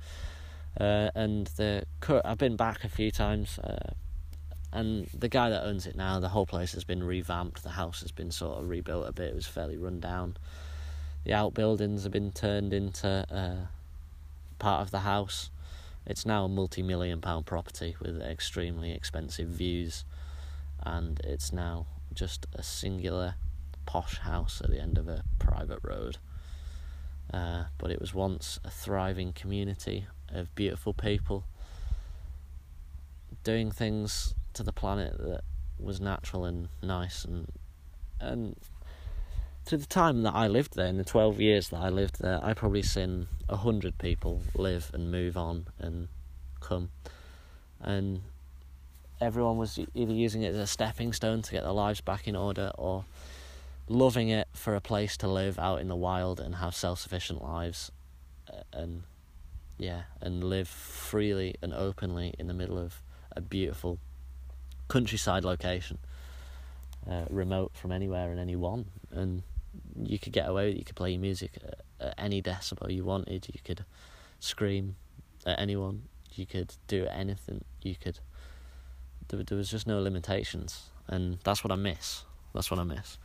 Uh, 0.80 1.10
and 1.16 1.48
the 1.58 1.84
I've 2.24 2.38
been 2.38 2.56
back 2.56 2.84
a 2.84 2.90
few 2.90 3.12
times. 3.12 3.60
Uh, 3.60 3.94
and 4.72 5.08
the 5.18 5.30
guy 5.30 5.50
that 5.50 5.64
owns 5.64 5.88
it 5.88 5.96
now, 5.96 6.20
the 6.20 6.30
whole 6.30 6.46
place 6.46 6.74
has 6.74 6.84
been 6.84 7.02
revamped. 7.02 7.64
The 7.64 7.70
house 7.70 8.02
has 8.02 8.12
been 8.12 8.30
sort 8.30 8.60
of 8.60 8.68
rebuilt 8.68 9.08
a 9.08 9.14
bit. 9.14 9.30
It 9.30 9.36
was 9.36 9.48
fairly 9.48 9.78
run 9.78 10.02
down. 10.02 10.36
The 11.24 11.34
outbuildings 11.34 12.04
have 12.04 12.12
been 12.12 12.34
turned 12.34 12.74
into 12.74 13.26
uh, 13.32 13.68
part 14.60 14.82
of 14.82 14.92
the 14.92 15.00
house. 15.00 15.50
It's 16.06 16.26
now 16.26 16.46
a 16.46 16.50
multi-million 16.50 17.22
pound 17.22 17.46
property 17.46 17.96
with 18.00 18.22
extremely 18.22 18.92
expensive 18.92 19.48
views, 19.48 20.06
and 20.84 21.20
it's 21.24 21.52
now 21.52 21.88
just 22.14 22.46
a 22.54 22.64
singular 22.64 23.36
posh 23.86 24.20
house 24.20 24.62
at 24.64 24.70
the 24.70 24.80
end 24.80 24.98
of 24.98 25.08
a 25.08 25.24
private 25.40 25.80
road. 25.84 26.18
Uh, 27.34 27.66
but 27.78 27.92
it 27.92 28.00
was 28.00 28.14
once 28.14 28.60
a 28.64 28.70
thriving 28.70 29.34
community 29.34 30.06
of 30.30 30.54
beautiful 30.56 30.94
people 30.94 31.46
doing 33.44 33.72
things 33.72 34.36
to 34.54 34.64
the 34.64 34.72
planet 34.72 35.18
that 35.18 35.42
was 35.80 36.00
natural 36.00 36.46
and 36.46 36.68
nice 36.82 37.26
and 37.26 37.48
and 38.20 38.56
to 39.66 39.78
the 39.78 39.86
time 39.86 40.24
that 40.24 40.36
I 40.36 40.48
lived 40.48 40.76
there, 40.76 40.88
in 40.88 40.98
the 40.98 41.04
twelve 41.04 41.42
years 41.42 41.70
that 41.70 41.78
I 41.78 41.90
lived 41.90 42.22
there, 42.22 42.40
I 42.44 42.54
probably 42.54 42.84
seen 42.84 43.28
a 43.50 43.58
hundred 43.58 43.98
people 43.98 44.42
live 44.54 44.92
and 44.94 45.12
move 45.12 45.38
on 45.38 45.68
and 45.80 46.08
come, 46.60 46.90
and 47.80 48.22
everyone 49.20 49.58
was 49.58 49.80
either 49.94 50.14
using 50.14 50.44
it 50.44 50.50
as 50.50 50.58
a 50.58 50.68
stepping 50.68 51.14
stone 51.14 51.42
to 51.42 51.52
get 51.52 51.64
their 51.64 51.72
lives 51.72 52.02
back 52.02 52.28
in 52.28 52.36
order, 52.36 52.72
or 52.78 53.06
loving 53.88 54.30
it 54.30 54.48
for 54.54 54.76
a 54.76 54.82
place 54.82 55.18
to 55.18 55.28
live 55.28 55.58
out 55.60 55.80
in 55.80 55.88
the 55.88 55.96
wild 55.96 56.40
and 56.40 56.56
have 56.56 56.76
self-sufficient 56.76 57.42
lives, 57.42 57.92
and 58.72 59.04
yeah, 59.78 60.04
and 60.22 60.44
live 60.44 60.68
freely 60.68 61.56
and 61.62 61.74
openly 61.74 62.34
in 62.40 62.48
the 62.48 62.54
middle 62.54 62.78
of 62.78 63.02
a 63.36 63.42
beautiful 63.42 64.00
countryside 64.88 65.44
location, 65.44 65.98
uh, 67.10 67.26
remote 67.30 67.72
from 67.74 67.92
anywhere 67.92 68.30
and 68.30 68.40
anyone. 68.40 68.86
And 69.12 69.44
you 70.02 70.20
could 70.20 70.34
get 70.34 70.48
away 70.48 70.68
with 70.68 70.76
it. 70.76 70.80
You 70.80 70.86
could 70.86 70.96
play 70.96 71.12
your 71.12 71.22
music 71.22 71.52
at, 71.64 72.08
at 72.08 72.14
any 72.18 72.42
decibel 72.42 72.94
you 72.94 73.04
wanted. 73.04 73.48
You 73.54 73.60
could 73.64 73.86
scream 74.40 74.96
at 75.46 75.60
anyone. 75.60 76.04
You 76.34 76.46
could 76.46 76.76
do 76.88 77.08
anything. 77.08 77.64
You 77.82 77.96
could. 77.96 78.20
There, 79.28 79.44
there 79.44 79.58
was 79.58 79.70
just 79.70 79.88
no 79.88 80.02
limitations, 80.02 80.90
and 81.08 81.40
that's 81.44 81.64
what 81.64 81.72
I 81.72 81.76
miss. 81.76 82.24
That's 82.54 82.70
what 82.70 82.80
I 82.80 82.84
miss. 82.84 83.18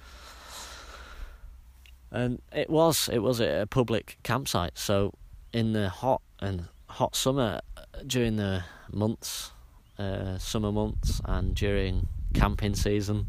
And 2.12 2.40
it 2.52 2.70
was 2.70 3.08
it 3.08 3.20
was 3.20 3.40
a 3.40 3.66
public 3.70 4.18
campsite, 4.22 4.76
so 4.78 5.14
in 5.52 5.72
the 5.72 5.88
hot 5.88 6.22
and 6.40 6.68
hot 6.86 7.14
summer 7.14 7.60
during 8.06 8.36
the 8.36 8.64
months, 8.92 9.52
uh, 9.98 10.38
summer 10.38 10.72
months, 10.72 11.20
and 11.24 11.54
during 11.54 12.08
camping 12.34 12.74
season, 12.74 13.26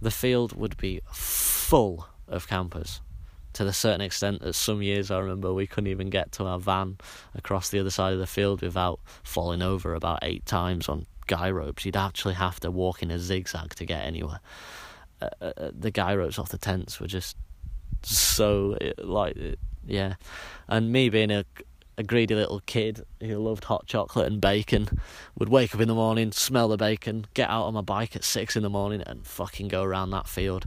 the 0.00 0.10
field 0.10 0.54
would 0.54 0.76
be 0.76 1.00
full 1.10 2.06
of 2.28 2.48
campers 2.48 3.00
to 3.56 3.64
the 3.64 3.72
certain 3.72 4.02
extent 4.02 4.42
that 4.42 4.52
some 4.52 4.82
years 4.82 5.10
I 5.10 5.18
remember 5.18 5.50
we 5.52 5.66
couldn't 5.66 5.88
even 5.88 6.10
get 6.10 6.30
to 6.32 6.44
our 6.44 6.58
van 6.58 6.98
across 7.34 7.70
the 7.70 7.80
other 7.80 7.88
side 7.88 8.12
of 8.12 8.18
the 8.18 8.26
field 8.26 8.60
without 8.60 9.00
falling 9.22 9.62
over 9.62 9.94
about 9.94 10.18
eight 10.20 10.44
times 10.44 10.90
on 10.90 11.06
guy 11.26 11.50
ropes. 11.50 11.86
You'd 11.86 11.96
actually 11.96 12.34
have 12.34 12.60
to 12.60 12.70
walk 12.70 13.02
in 13.02 13.10
a 13.10 13.18
zigzag 13.18 13.74
to 13.76 13.86
get 13.86 14.04
anywhere. 14.04 14.40
Uh, 15.22 15.28
uh, 15.40 15.52
uh 15.56 15.70
the 15.72 15.90
guy 15.90 16.14
ropes 16.14 16.38
off 16.38 16.50
the 16.50 16.58
tents 16.58 17.00
were 17.00 17.06
just 17.06 17.34
so 18.02 18.76
like 18.98 19.36
yeah, 19.86 20.16
and 20.68 20.92
me 20.92 21.08
being 21.08 21.30
a 21.30 21.46
a 21.98 22.02
greedy 22.02 22.34
little 22.34 22.60
kid 22.66 23.06
who 23.20 23.38
loved 23.38 23.64
hot 23.64 23.86
chocolate 23.86 24.30
and 24.30 24.38
bacon 24.38 24.86
would 25.38 25.48
wake 25.48 25.74
up 25.74 25.80
in 25.80 25.88
the 25.88 25.94
morning, 25.94 26.30
smell 26.30 26.68
the 26.68 26.76
bacon, 26.76 27.26
get 27.32 27.48
out 27.48 27.64
on 27.64 27.72
my 27.72 27.80
bike 27.80 28.14
at 28.14 28.22
six 28.22 28.54
in 28.54 28.62
the 28.62 28.68
morning, 28.68 29.02
and 29.06 29.26
fucking 29.26 29.68
go 29.68 29.82
around 29.82 30.10
that 30.10 30.28
field. 30.28 30.66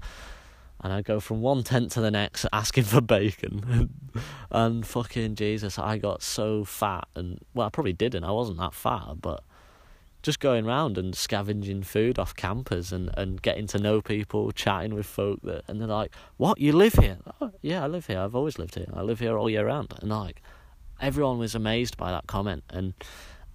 And 0.82 0.94
I'd 0.94 1.06
go 1.06 1.20
from 1.20 1.42
one 1.42 1.64
tent 1.64 1.92
to 1.92 2.02
the 2.02 2.12
next 2.12 2.46
asking 2.54 2.86
for 2.86 3.02
bacon. 3.02 3.90
and, 4.52 4.86
fucking 4.88 5.36
Jesus, 5.36 5.78
I 5.78 5.98
got 5.98 6.24
so 6.24 6.64
fat. 6.64 7.08
And, 7.16 7.40
well, 7.54 7.68
I 7.68 7.70
probably 7.70 7.94
didn't. 7.94 8.24
I 8.24 8.32
wasn't 8.32 8.60
that 8.60 8.74
fat, 8.74 9.16
but 9.22 9.44
just 10.22 10.40
going 10.40 10.66
around 10.66 10.98
and 10.98 11.16
scavenging 11.16 11.84
food 11.84 12.20
off 12.20 12.36
campers 12.36 12.92
and, 12.92 13.10
and 13.18 13.42
getting 13.42 13.68
to 13.68 13.80
know 13.80 14.02
people, 14.02 14.52
chatting 14.52 14.94
with 14.94 15.06
folk 15.06 15.42
that, 15.44 15.64
and 15.68 15.80
they're 15.80 15.88
like, 15.88 16.14
"What? 16.38 16.60
You 16.60 16.74
live 16.74 16.94
here?" 16.94 17.18
Oh, 17.40 17.52
yeah, 17.62 17.84
I 17.84 17.88
live 17.88 18.08
here. 18.08 18.20
I've 18.20 18.36
always 18.36 18.60
lived 18.60 18.76
here. 18.76 18.90
I 18.94 19.02
live 19.02 19.20
here 19.20 19.38
all 19.38 19.50
year 19.50 19.66
round. 19.68 19.94
And 20.02 20.10
like, 20.10 20.42
everyone 21.00 21.40
was 21.40 21.56
amazed 21.56 21.96
by 21.96 22.12
that 22.12 22.28
comment, 22.28 22.64
and 22.70 22.94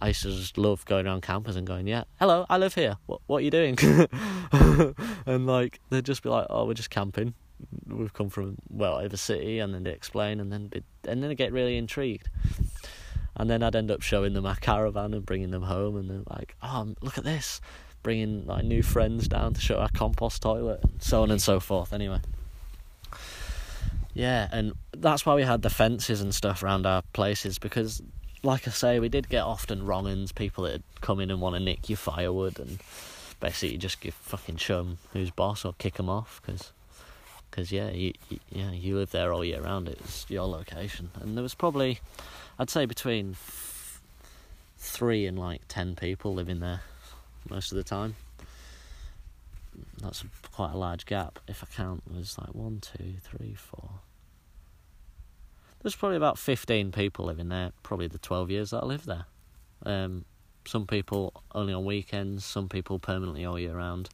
I 0.05 0.09
used 0.09 0.23
to 0.25 0.31
just 0.33 0.59
love 0.59 0.85
going 0.85 1.07
around 1.07 1.23
campus 1.23 1.57
and 1.57 1.67
going, 1.67 1.87
"Yeah, 1.87 2.05
hello, 2.21 2.45
I 2.51 2.59
live 2.59 2.75
here. 2.75 2.99
What 3.07 3.23
what 3.27 3.39
are 3.39 3.41
you 3.41 3.51
doing?" 3.51 3.79
and 5.25 5.47
like 5.47 5.81
they'd 5.89 6.05
just 6.05 6.23
be 6.23 6.29
like, 6.29 6.47
"Oh, 6.51 6.67
we're 6.67 6.75
just 6.75 6.91
camping. 6.91 7.33
We've 7.87 8.13
come 8.13 8.29
from 8.29 8.59
well, 8.69 8.99
over 8.99 9.17
city," 9.17 9.61
and 9.61 9.73
then 9.73 9.85
they 9.85 9.93
explain, 9.93 10.41
and 10.41 10.53
then 10.53 10.71
and 11.09 11.23
then 11.23 11.31
they 11.31 11.35
get 11.35 11.55
really 11.55 11.79
intrigued. 11.79 12.29
And 13.35 13.49
then 13.49 13.63
I'd 13.63 13.75
end 13.75 13.91
up 13.91 14.03
showing 14.03 14.35
them 14.35 14.45
our 14.45 14.57
caravan 14.57 15.15
and 15.15 15.25
bringing 15.25 15.53
them 15.53 15.63
home, 15.63 15.97
and 15.97 16.11
they're 16.11 16.37
like, 16.37 16.55
"Oh, 16.63 16.95
look 17.01 17.17
at 17.17 17.25
this." 17.25 17.63
Bringing 18.03 18.45
like 18.45 18.67
new 18.67 18.83
friends 18.83 19.27
down 19.27 19.55
to 19.55 19.61
show 19.63 19.79
our 19.79 19.89
compost 19.89 20.43
toilet, 20.43 20.81
and 20.83 21.03
so 21.03 21.23
on 21.23 21.31
and 21.31 21.41
so 21.41 21.61
forth. 21.61 21.95
Anyway, 21.95 22.21
yeah, 24.13 24.51
and 24.53 24.75
that's 24.93 25.25
why 25.25 25.35
we 25.35 25.45
had 25.45 25.63
the 25.63 25.71
fences 25.71 26.21
and 26.21 26.35
stuff 26.35 26.63
around 26.63 26.85
our 26.85 27.01
places 27.15 27.59
because, 27.59 28.03
like 28.45 28.69
I 28.69 28.71
say, 28.71 29.01
we 29.01 29.09
did 29.09 29.29
get 29.29 29.43
often 29.43 29.85
wrong 29.85 30.07
uns, 30.07 30.33
people 30.33 30.65
that 30.65 30.83
come 31.01 31.21
in 31.21 31.31
and 31.31 31.41
want 31.41 31.57
to 31.57 31.61
nick 31.61 31.89
your 31.89 31.97
firewood, 31.97 32.59
and 32.59 32.79
basically 33.41 33.77
just 33.79 34.01
give 34.01 34.15
fucking 34.15 34.57
show 34.57 34.79
them 34.79 34.99
who's 35.13 35.31
boss 35.31 35.65
or 35.65 35.75
kick 35.79 35.95
them 35.95 36.09
off 36.09 36.41
because. 36.45 36.73
Because 37.51 37.71
yeah, 37.71 37.91
you, 37.91 38.13
you, 38.29 38.41
yeah, 38.51 38.73
you 38.73 38.97
live 38.97 39.13
there 39.13 39.33
all 39.33 39.45
year 39.45 39.61
round. 39.61 39.87
It's 39.87 40.27
your 40.29 40.45
location, 40.49 41.11
and 41.21 41.37
there 41.37 41.43
was 41.43 41.55
probably, 41.55 42.01
I'd 42.59 42.69
say 42.69 42.85
between 42.85 43.37
three 44.77 45.25
and 45.25 45.39
like 45.39 45.61
ten 45.69 45.95
people 45.95 46.35
living 46.35 46.59
there 46.59 46.81
most 47.49 47.71
of 47.71 47.77
the 47.77 47.85
time 47.85 48.17
that's 50.01 50.25
quite 50.53 50.73
a 50.73 50.77
large 50.77 51.07
gap. 51.07 51.39
If 51.49 51.63
I 51.63 51.67
count, 51.75 52.03
there's 52.11 52.39
like 52.39 52.55
one, 52.55 52.81
two, 52.81 53.15
three, 53.23 53.55
four. 53.55 53.91
There's 55.85 55.95
probably 55.95 56.17
about 56.17 56.39
15 56.39 56.93
people 56.93 57.27
living 57.27 57.51
there, 57.51 57.73
probably 57.83 58.09
the 58.09 58.17
12 58.17 58.51
years 58.51 58.71
that 58.71 58.83
I 58.83 58.87
lived 58.87 59.05
there. 59.05 59.27
Um, 59.85 60.25
some 60.67 60.87
people 60.87 61.43
only 61.55 61.75
on 61.75 61.85
weekends, 61.85 62.43
some 62.43 62.71
people 62.71 62.99
permanently 62.99 63.45
all 63.45 63.59
year 63.59 63.77
round, 63.77 64.09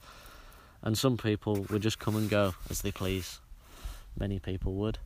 and 0.82 0.98
some 0.98 1.16
people 1.16 1.64
would 1.70 1.80
just 1.80 2.00
come 2.00 2.16
and 2.16 2.28
go 2.28 2.54
as 2.70 2.82
they 2.82 2.90
please. 2.90 3.38
Many 4.18 4.40
people 4.40 4.74
would. 4.74 4.98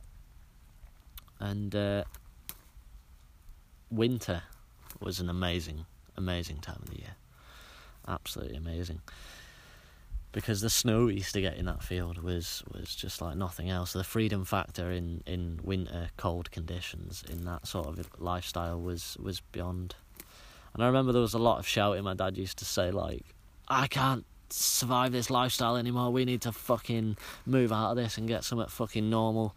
And 1.39 1.75
uh, 1.75 2.05
winter 3.91 4.41
was 4.99 5.19
an 5.19 5.29
amazing, 5.29 5.85
amazing 6.17 6.61
time 6.61 6.79
of 6.81 6.89
the 6.89 6.97
year. 6.97 7.15
Absolutely 8.07 8.57
amazing 8.57 9.01
because 10.35 10.59
the 10.59 10.69
snow 10.69 11.05
we 11.05 11.13
used 11.13 11.33
to 11.33 11.39
get 11.39 11.55
in 11.55 11.63
that 11.63 11.81
field 11.81 12.21
was 12.21 12.61
was 12.73 12.93
just 12.93 13.21
like 13.21 13.37
nothing 13.37 13.69
else. 13.69 13.93
The 13.93 14.03
freedom 14.03 14.43
factor 14.43 14.91
in, 14.91 15.23
in 15.25 15.61
winter 15.63 16.09
cold 16.17 16.51
conditions 16.51 17.23
in 17.31 17.45
that 17.45 17.65
sort 17.65 17.87
of 17.87 18.09
lifestyle 18.19 18.81
was 18.81 19.15
was 19.17 19.39
beyond. 19.39 19.95
And 20.73 20.83
I 20.83 20.87
remember 20.87 21.13
there 21.13 21.21
was 21.21 21.35
a 21.35 21.39
lot 21.39 21.59
of 21.59 21.65
shouting. 21.65 22.03
My 22.03 22.15
dad 22.15 22.37
used 22.37 22.57
to 22.57 22.65
say 22.65 22.91
like, 22.91 23.23
"I 23.69 23.87
can't 23.87 24.25
survive 24.49 25.13
this 25.13 25.29
lifestyle 25.29 25.77
anymore. 25.77 26.11
We 26.11 26.25
need 26.25 26.41
to 26.41 26.51
fucking 26.51 27.15
move 27.45 27.71
out 27.71 27.91
of 27.91 27.95
this 27.95 28.17
and 28.17 28.27
get 28.27 28.43
something 28.43 28.67
fucking 28.67 29.09
normal." 29.09 29.55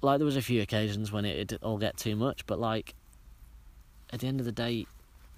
Like 0.00 0.20
there 0.20 0.26
was 0.26 0.38
a 0.38 0.42
few 0.42 0.62
occasions 0.62 1.12
when 1.12 1.26
it 1.26 1.52
all 1.62 1.76
get 1.76 1.98
too 1.98 2.16
much, 2.16 2.46
but 2.46 2.58
like 2.58 2.94
at 4.10 4.20
the 4.20 4.26
end 4.26 4.40
of 4.40 4.46
the 4.46 4.52
day, 4.52 4.86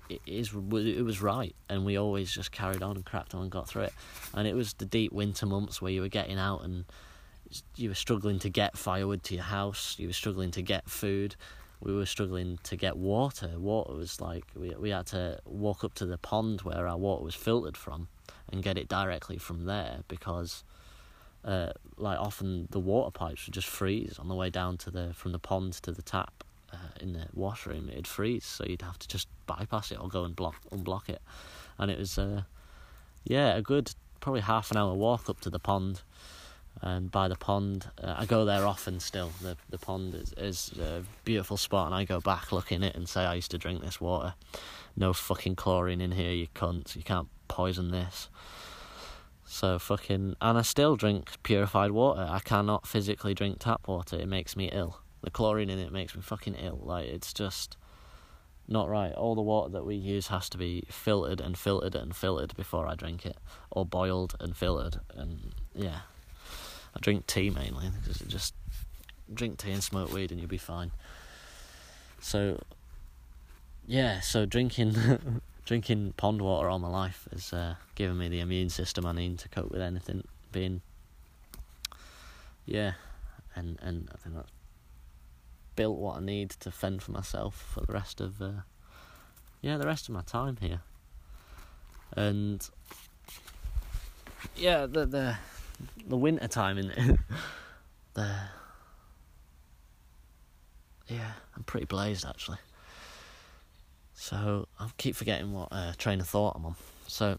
it 0.08 0.20
is 0.26 0.52
it 0.52 1.04
was 1.04 1.20
right, 1.20 1.54
and 1.68 1.84
we 1.84 1.96
always 1.96 2.30
just 2.30 2.52
carried 2.52 2.82
on 2.82 2.96
and 2.96 3.04
cracked 3.04 3.34
on 3.34 3.42
and 3.42 3.50
got 3.50 3.68
through 3.68 3.82
it. 3.82 3.94
And 4.34 4.46
it 4.46 4.54
was 4.54 4.74
the 4.74 4.84
deep 4.84 5.12
winter 5.12 5.46
months 5.46 5.80
where 5.80 5.92
you 5.92 6.00
were 6.00 6.08
getting 6.08 6.38
out 6.38 6.62
and 6.62 6.84
you 7.76 7.88
were 7.88 7.94
struggling 7.94 8.38
to 8.40 8.48
get 8.48 8.76
firewood 8.76 9.22
to 9.24 9.34
your 9.34 9.44
house. 9.44 9.96
You 9.98 10.08
were 10.08 10.12
struggling 10.12 10.50
to 10.52 10.62
get 10.62 10.88
food. 10.88 11.36
We 11.80 11.94
were 11.94 12.06
struggling 12.06 12.58
to 12.64 12.76
get 12.76 12.96
water. 12.96 13.58
Water 13.58 13.94
was 13.94 14.20
like 14.20 14.44
we 14.54 14.70
we 14.78 14.90
had 14.90 15.06
to 15.08 15.38
walk 15.44 15.84
up 15.84 15.94
to 15.94 16.06
the 16.06 16.18
pond 16.18 16.62
where 16.62 16.86
our 16.86 16.96
water 16.96 17.24
was 17.24 17.34
filtered 17.34 17.76
from 17.76 18.08
and 18.50 18.62
get 18.62 18.78
it 18.78 18.88
directly 18.88 19.38
from 19.38 19.64
there 19.64 20.00
because. 20.08 20.64
Uh, 21.44 21.70
like 21.96 22.18
often 22.18 22.66
the 22.72 22.80
water 22.80 23.12
pipes 23.12 23.46
would 23.46 23.54
just 23.54 23.68
freeze 23.68 24.18
on 24.18 24.26
the 24.26 24.34
way 24.34 24.50
down 24.50 24.76
to 24.76 24.90
the 24.90 25.14
from 25.14 25.30
the 25.30 25.38
pond 25.38 25.74
to 25.74 25.92
the 25.92 26.02
tap, 26.02 26.42
uh, 26.76 26.90
in 27.00 27.12
the 27.12 27.26
washroom, 27.32 27.88
it'd 27.88 28.06
freeze, 28.06 28.44
so 28.44 28.64
you'd 28.64 28.82
have 28.82 28.98
to 28.98 29.08
just 29.08 29.28
bypass 29.46 29.90
it 29.90 30.00
or 30.00 30.08
go 30.08 30.24
and 30.24 30.36
block 30.36 30.56
unblock 30.70 31.08
it. 31.08 31.22
And 31.78 31.90
it 31.90 31.98
was, 31.98 32.18
uh, 32.18 32.42
yeah, 33.24 33.56
a 33.56 33.62
good 33.62 33.92
probably 34.20 34.40
half 34.42 34.70
an 34.70 34.76
hour 34.76 34.94
walk 34.94 35.28
up 35.28 35.40
to 35.40 35.50
the 35.50 35.58
pond. 35.58 36.02
And 36.82 37.10
by 37.10 37.26
the 37.28 37.36
pond, 37.36 37.90
uh, 38.02 38.16
I 38.18 38.26
go 38.26 38.44
there 38.44 38.66
often 38.66 39.00
still. 39.00 39.30
The 39.40 39.56
the 39.70 39.78
pond 39.78 40.14
is, 40.14 40.34
is 40.36 40.78
a 40.78 41.02
beautiful 41.24 41.56
spot, 41.56 41.86
and 41.86 41.94
I 41.94 42.04
go 42.04 42.20
back 42.20 42.52
looking 42.52 42.82
it 42.82 42.94
and 42.94 43.08
say 43.08 43.22
I 43.22 43.34
used 43.34 43.50
to 43.52 43.58
drink 43.58 43.82
this 43.82 44.00
water. 44.00 44.34
No 44.94 45.12
fucking 45.12 45.56
chlorine 45.56 46.02
in 46.02 46.12
here, 46.12 46.32
you 46.32 46.48
cunts. 46.54 46.94
You 46.94 47.02
can't 47.02 47.28
poison 47.48 47.90
this. 47.90 48.28
So 49.46 49.78
fucking, 49.78 50.34
and 50.40 50.58
I 50.58 50.62
still 50.62 50.96
drink 50.96 51.30
purified 51.42 51.92
water. 51.92 52.26
I 52.28 52.40
cannot 52.40 52.86
physically 52.86 53.32
drink 53.32 53.58
tap 53.60 53.86
water. 53.86 54.16
It 54.16 54.26
makes 54.26 54.56
me 54.56 54.68
ill. 54.72 55.00
The 55.26 55.30
chlorine 55.32 55.70
in 55.70 55.80
it 55.80 55.90
makes 55.90 56.14
me 56.14 56.22
fucking 56.22 56.54
ill. 56.54 56.78
Like 56.80 57.06
it's 57.06 57.32
just 57.32 57.76
not 58.68 58.88
right. 58.88 59.12
All 59.12 59.34
the 59.34 59.42
water 59.42 59.72
that 59.72 59.84
we 59.84 59.96
use 59.96 60.28
has 60.28 60.48
to 60.50 60.56
be 60.56 60.84
filtered 60.88 61.40
and 61.40 61.58
filtered 61.58 61.96
and 61.96 62.14
filtered 62.14 62.54
before 62.54 62.86
I 62.86 62.94
drink 62.94 63.26
it, 63.26 63.36
or 63.72 63.84
boiled 63.84 64.36
and 64.38 64.56
filtered. 64.56 65.00
And 65.16 65.52
yeah, 65.74 66.02
I 66.94 67.00
drink 67.00 67.26
tea 67.26 67.50
mainly 67.50 67.88
just 68.28 68.54
drink 69.34 69.58
tea 69.58 69.72
and 69.72 69.82
smoke 69.82 70.12
weed 70.12 70.30
and 70.30 70.38
you'll 70.38 70.48
be 70.48 70.58
fine. 70.58 70.92
So 72.20 72.62
yeah, 73.84 74.20
so 74.20 74.46
drinking 74.46 74.94
drinking 75.66 76.14
pond 76.16 76.40
water 76.40 76.70
all 76.70 76.78
my 76.78 76.88
life 76.88 77.26
has 77.32 77.52
uh, 77.52 77.74
given 77.96 78.16
me 78.16 78.28
the 78.28 78.38
immune 78.38 78.70
system 78.70 79.04
I 79.04 79.10
need 79.10 79.40
to 79.40 79.48
cope 79.48 79.72
with 79.72 79.80
anything. 79.80 80.22
Being 80.52 80.82
yeah, 82.64 82.92
and 83.56 83.76
and 83.82 84.08
I 84.14 84.18
think 84.18 84.36
that's 84.36 84.52
built 85.76 85.98
what 85.98 86.16
I 86.16 86.20
need 86.20 86.50
to 86.50 86.70
fend 86.70 87.02
for 87.02 87.12
myself 87.12 87.70
for 87.74 87.82
the 87.82 87.92
rest 87.92 88.20
of 88.20 88.40
uh, 88.42 88.62
yeah 89.60 89.76
the 89.76 89.86
rest 89.86 90.08
of 90.08 90.14
my 90.14 90.22
time 90.22 90.56
here. 90.60 90.80
And 92.16 92.68
yeah, 94.56 94.86
the 94.86 95.06
the 95.06 95.36
the 96.06 96.16
winter 96.16 96.48
time 96.48 96.78
in 96.78 96.88
the 98.14 98.36
yeah, 101.08 101.32
I'm 101.54 101.62
pretty 101.62 101.86
blazed 101.86 102.24
actually. 102.26 102.58
So 104.14 104.66
I 104.80 104.88
keep 104.96 105.14
forgetting 105.14 105.52
what 105.52 105.68
uh, 105.70 105.92
train 105.98 106.20
of 106.20 106.28
thought 106.28 106.54
I'm 106.56 106.66
on. 106.66 106.74
So, 107.06 107.38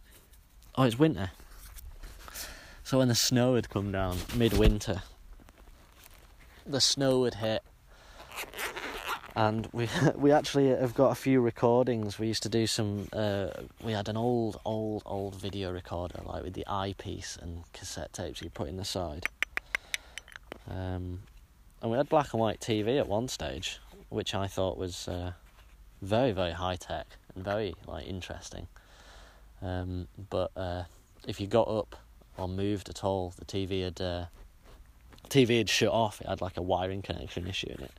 oh, 0.76 0.84
it's 0.84 0.98
winter. 0.98 1.32
So 2.84 3.00
when 3.00 3.10
the 3.10 3.16
snow 3.16 3.56
had 3.56 3.70
come 3.70 3.92
down 3.92 4.18
midwinter, 4.36 5.02
the 6.66 6.80
snow 6.80 7.26
had 7.26 7.36
hit, 7.36 7.64
and 9.38 9.70
we 9.72 9.88
we 10.16 10.32
actually 10.32 10.70
have 10.70 10.96
got 10.96 11.12
a 11.12 11.16
few 11.16 11.40
recordings. 11.40 12.18
We 12.20 12.28
used 12.28 12.44
to 12.44 12.50
do 12.50 12.68
some. 12.68 13.08
Uh, 13.14 13.50
we 13.84 13.92
had 13.92 14.10
an 14.10 14.18
old, 14.18 14.60
old, 14.66 15.04
old 15.06 15.36
video 15.36 15.72
recorder, 15.72 16.20
like 16.26 16.44
with 16.44 16.54
the 16.54 16.66
eyepiece 16.68 17.38
and 17.42 17.64
cassette 17.72 18.12
tapes 18.14 18.42
you 18.42 18.50
put 18.50 18.68
in 18.68 18.78
the 18.78 18.86
side. 18.86 19.26
Um, 20.70 21.22
and 21.82 21.92
we 21.92 21.98
had 21.98 22.10
black 22.10 22.34
and 22.34 22.42
white 22.42 22.60
TV 22.60 22.98
at 23.00 23.08
one 23.08 23.28
stage, 23.28 23.80
which 24.10 24.34
I 24.34 24.48
thought 24.48 24.78
was 24.78 25.08
uh, 25.08 25.34
very, 26.02 26.32
very 26.32 26.54
high 26.54 26.76
tech 26.76 27.06
and 27.36 27.44
very 27.44 27.76
like 27.86 28.08
interesting. 28.08 28.68
Um, 29.62 30.08
but 30.30 30.52
uh, 30.58 30.84
if 31.28 31.40
you 31.40 31.48
got 31.48 31.68
up 31.68 31.96
or 32.38 32.48
moved 32.48 32.90
at 32.90 33.04
all, 33.04 33.34
the 33.38 33.46
TV 33.46 33.84
had 33.84 34.02
uh, 34.02 34.26
TV 35.30 35.58
had 35.58 35.70
shut 35.70 35.90
off. 35.90 36.22
It 36.22 36.28
had 36.28 36.42
like 36.42 36.58
a 36.58 36.62
wiring 36.62 37.02
connection 37.02 37.48
issue 37.48 37.74
in 37.78 37.84
it, 37.84 37.92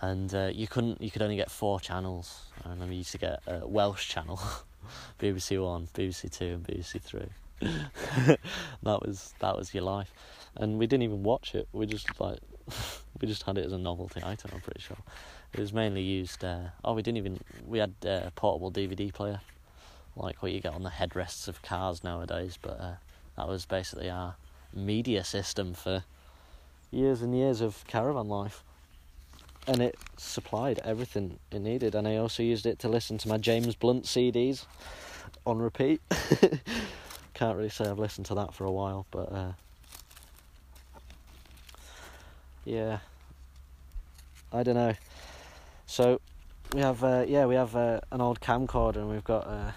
and 0.00 0.34
uh, 0.34 0.50
you 0.52 0.66
couldn't. 0.66 1.00
You 1.00 1.10
could 1.10 1.22
only 1.22 1.36
get 1.36 1.50
four 1.50 1.80
channels. 1.80 2.42
I 2.64 2.70
remember 2.70 2.92
you 2.92 2.98
used 2.98 3.12
to 3.12 3.18
get 3.18 3.42
a 3.46 3.66
Welsh 3.66 4.08
channel, 4.08 4.40
BBC 5.20 5.62
One, 5.62 5.88
BBC 5.94 6.30
Two, 6.30 6.54
and 6.54 6.64
BBC 6.64 7.00
Three. 7.00 7.28
that 8.82 9.02
was 9.02 9.34
that 9.40 9.56
was 9.56 9.74
your 9.74 9.84
life, 9.84 10.12
and 10.56 10.78
we 10.78 10.86
didn't 10.86 11.02
even 11.02 11.22
watch 11.22 11.54
it. 11.54 11.68
We 11.72 11.86
just 11.86 12.08
like 12.20 12.38
we 13.20 13.28
just 13.28 13.42
had 13.42 13.58
it 13.58 13.66
as 13.66 13.72
a 13.72 13.78
novelty 13.78 14.20
item. 14.24 14.50
I'm 14.54 14.60
pretty 14.60 14.80
sure 14.80 14.96
it 15.52 15.60
was 15.60 15.72
mainly 15.72 16.02
used. 16.02 16.44
Uh, 16.44 16.68
oh, 16.84 16.94
we 16.94 17.02
didn't 17.02 17.18
even. 17.18 17.40
We 17.66 17.78
had 17.78 17.94
uh, 18.04 18.22
a 18.26 18.32
portable 18.34 18.70
DVD 18.70 19.12
player, 19.12 19.40
like 20.16 20.42
what 20.42 20.52
you 20.52 20.60
get 20.60 20.74
on 20.74 20.82
the 20.82 20.90
headrests 20.90 21.48
of 21.48 21.62
cars 21.62 22.04
nowadays. 22.04 22.58
But 22.60 22.80
uh, 22.80 22.94
that 23.36 23.48
was 23.48 23.66
basically 23.66 24.08
our 24.10 24.36
media 24.72 25.24
system 25.24 25.74
for 25.74 26.04
years 26.90 27.22
and 27.22 27.36
years 27.36 27.60
of 27.60 27.84
caravan 27.86 28.28
life. 28.28 28.62
And 29.66 29.80
it 29.80 29.98
supplied 30.16 30.80
everything 30.84 31.38
it 31.52 31.60
needed. 31.60 31.94
And 31.94 32.08
I 32.08 32.16
also 32.16 32.42
used 32.42 32.66
it 32.66 32.78
to 32.80 32.88
listen 32.88 33.18
to 33.18 33.28
my 33.28 33.36
James 33.36 33.74
Blunt 33.74 34.04
CDs 34.04 34.64
on 35.46 35.58
repeat. 35.58 36.00
Can't 37.34 37.56
really 37.56 37.68
say 37.68 37.84
I've 37.84 37.98
listened 37.98 38.26
to 38.26 38.34
that 38.34 38.54
for 38.54 38.64
a 38.64 38.70
while, 38.70 39.06
but 39.10 39.32
uh, 39.32 39.52
yeah, 42.64 42.98
I 44.52 44.62
don't 44.62 44.74
know. 44.74 44.94
So 45.86 46.20
we 46.74 46.80
have, 46.80 47.02
uh, 47.02 47.24
yeah, 47.26 47.46
we 47.46 47.54
have 47.54 47.74
uh, 47.74 48.00
an 48.10 48.20
old 48.20 48.40
camcorder, 48.40 48.96
and 48.96 49.10
we've 49.10 49.24
got 49.24 49.46
uh, 49.46 49.72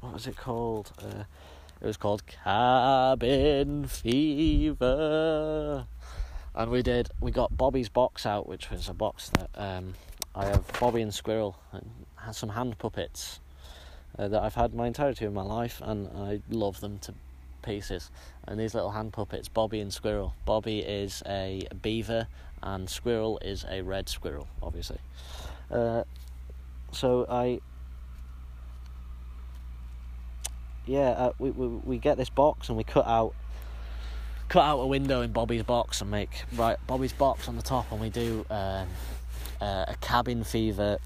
what 0.00 0.14
was 0.14 0.26
it 0.26 0.36
called? 0.36 0.92
It 1.82 1.86
was 1.86 1.96
called 1.96 2.22
Cabin 2.28 3.88
Fever. 3.88 4.86
And 6.54 6.70
we 6.70 6.80
did, 6.80 7.08
we 7.20 7.32
got 7.32 7.56
Bobby's 7.56 7.88
box 7.88 8.24
out, 8.24 8.46
which 8.46 8.70
was 8.70 8.88
a 8.88 8.94
box 8.94 9.30
that 9.30 9.50
um, 9.56 9.94
I 10.32 10.44
have 10.44 10.64
Bobby 10.78 11.02
and 11.02 11.12
Squirrel 11.12 11.58
and 11.72 11.90
has 12.18 12.36
some 12.36 12.50
hand 12.50 12.78
puppets 12.78 13.40
uh, 14.16 14.28
that 14.28 14.40
I've 14.40 14.54
had 14.54 14.74
my 14.74 14.86
entirety 14.86 15.24
of 15.24 15.32
my 15.32 15.42
life, 15.42 15.82
and 15.82 16.08
I 16.16 16.40
love 16.50 16.78
them 16.78 17.00
to 17.00 17.14
pieces. 17.62 18.12
And 18.46 18.60
these 18.60 18.74
little 18.74 18.92
hand 18.92 19.12
puppets, 19.12 19.48
Bobby 19.48 19.80
and 19.80 19.92
Squirrel. 19.92 20.34
Bobby 20.44 20.78
is 20.78 21.20
a 21.26 21.66
beaver, 21.82 22.28
and 22.62 22.88
Squirrel 22.88 23.40
is 23.42 23.64
a 23.68 23.82
red 23.82 24.08
squirrel, 24.08 24.46
obviously. 24.62 24.98
Uh, 25.68 26.04
so 26.92 27.26
I 27.28 27.58
yeah, 30.86 31.10
uh, 31.10 31.32
we, 31.38 31.50
we 31.50 31.66
we 31.66 31.98
get 31.98 32.16
this 32.16 32.30
box 32.30 32.68
and 32.68 32.76
we 32.76 32.84
cut 32.84 33.06
out 33.06 33.34
cut 34.48 34.64
out 34.64 34.80
a 34.80 34.86
window 34.86 35.22
in 35.22 35.32
Bobby's 35.32 35.62
box 35.62 36.00
and 36.00 36.10
make 36.10 36.44
right 36.54 36.76
Bobby's 36.86 37.12
box 37.12 37.48
on 37.48 37.56
the 37.56 37.62
top, 37.62 37.90
and 37.92 38.00
we 38.00 38.10
do 38.10 38.44
um, 38.50 38.88
uh, 39.60 39.86
a 39.88 39.96
cabin 40.00 40.44
fever. 40.44 40.98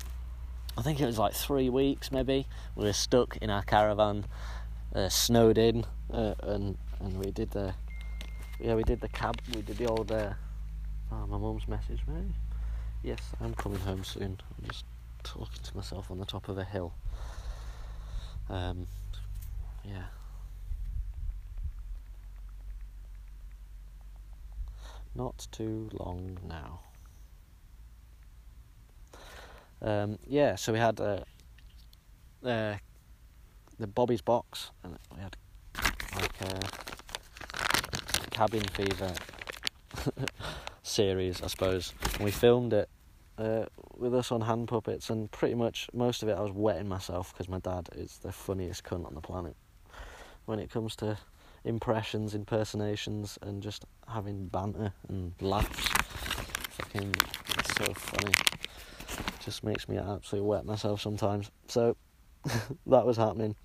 I 0.78 0.82
think 0.82 1.00
it 1.00 1.06
was 1.06 1.18
like 1.18 1.32
three 1.32 1.70
weeks, 1.70 2.12
maybe. 2.12 2.46
We 2.74 2.84
were 2.84 2.92
stuck 2.92 3.38
in 3.38 3.48
our 3.48 3.62
caravan, 3.62 4.26
uh, 4.94 5.08
snowed 5.08 5.58
in, 5.58 5.86
uh, 6.12 6.34
and 6.42 6.76
and 7.00 7.18
we 7.24 7.30
did 7.30 7.50
the 7.50 7.74
yeah 8.60 8.74
we 8.74 8.82
did 8.82 9.00
the 9.00 9.08
cab 9.08 9.40
we 9.54 9.62
did 9.62 9.76
the 9.76 9.86
old 9.86 10.10
uh, 10.10 10.32
oh 11.12 11.26
my 11.26 11.38
mum's 11.38 11.68
message 11.68 12.00
me 12.06 12.34
yes 13.02 13.20
I'm 13.40 13.54
coming 13.54 13.80
home 13.80 14.02
soon 14.02 14.40
I'm 14.58 14.68
just 14.70 14.84
talking 15.22 15.62
to 15.62 15.76
myself 15.76 16.10
on 16.10 16.18
the 16.18 16.24
top 16.24 16.48
of 16.48 16.56
a 16.56 16.64
hill 16.64 16.94
um, 18.48 18.86
yeah. 19.86 20.04
Not 25.14 25.46
too 25.50 25.88
long 25.92 26.38
now. 26.46 26.80
Um, 29.80 30.18
yeah, 30.26 30.56
so 30.56 30.72
we 30.72 30.78
had 30.78 31.00
uh, 31.00 31.20
uh, 32.44 32.76
the 33.78 33.86
Bobby's 33.86 34.20
box, 34.20 34.70
and 34.82 34.98
we 35.14 35.22
had 35.22 35.36
like 36.16 36.40
a 36.40 36.60
cabin 38.30 38.64
fever 38.74 39.14
series, 40.82 41.42
I 41.42 41.46
suppose. 41.46 41.94
And 42.14 42.24
we 42.24 42.30
filmed 42.30 42.72
it 42.72 42.88
uh, 43.38 43.66
with 43.96 44.14
us 44.14 44.32
on 44.32 44.42
hand 44.42 44.68
puppets, 44.68 45.08
and 45.10 45.30
pretty 45.30 45.54
much 45.54 45.88
most 45.94 46.22
of 46.22 46.28
it 46.28 46.36
I 46.36 46.40
was 46.40 46.52
wetting 46.52 46.88
myself 46.88 47.32
because 47.32 47.48
my 47.48 47.58
dad 47.58 47.88
is 47.94 48.18
the 48.18 48.32
funniest 48.32 48.84
cunt 48.84 49.06
on 49.06 49.14
the 49.14 49.20
planet 49.20 49.56
when 50.46 50.58
it 50.58 50.70
comes 50.70 50.96
to 50.96 51.18
impressions, 51.64 52.34
impersonations, 52.34 53.38
and 53.42 53.62
just 53.62 53.84
having 54.08 54.46
banter 54.46 54.92
and 55.08 55.34
laughs. 55.40 55.88
Fucking, 56.76 57.14
it's 57.58 57.74
so 57.74 57.92
funny. 57.92 58.32
Just 59.44 59.64
makes 59.64 59.88
me 59.88 59.98
absolutely 59.98 60.48
wet 60.48 60.64
myself 60.64 61.00
sometimes. 61.00 61.50
So 61.68 61.96
that 62.86 63.04
was 63.04 63.16
happening, 63.16 63.56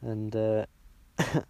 and 0.00 0.34
uh, 0.34 0.66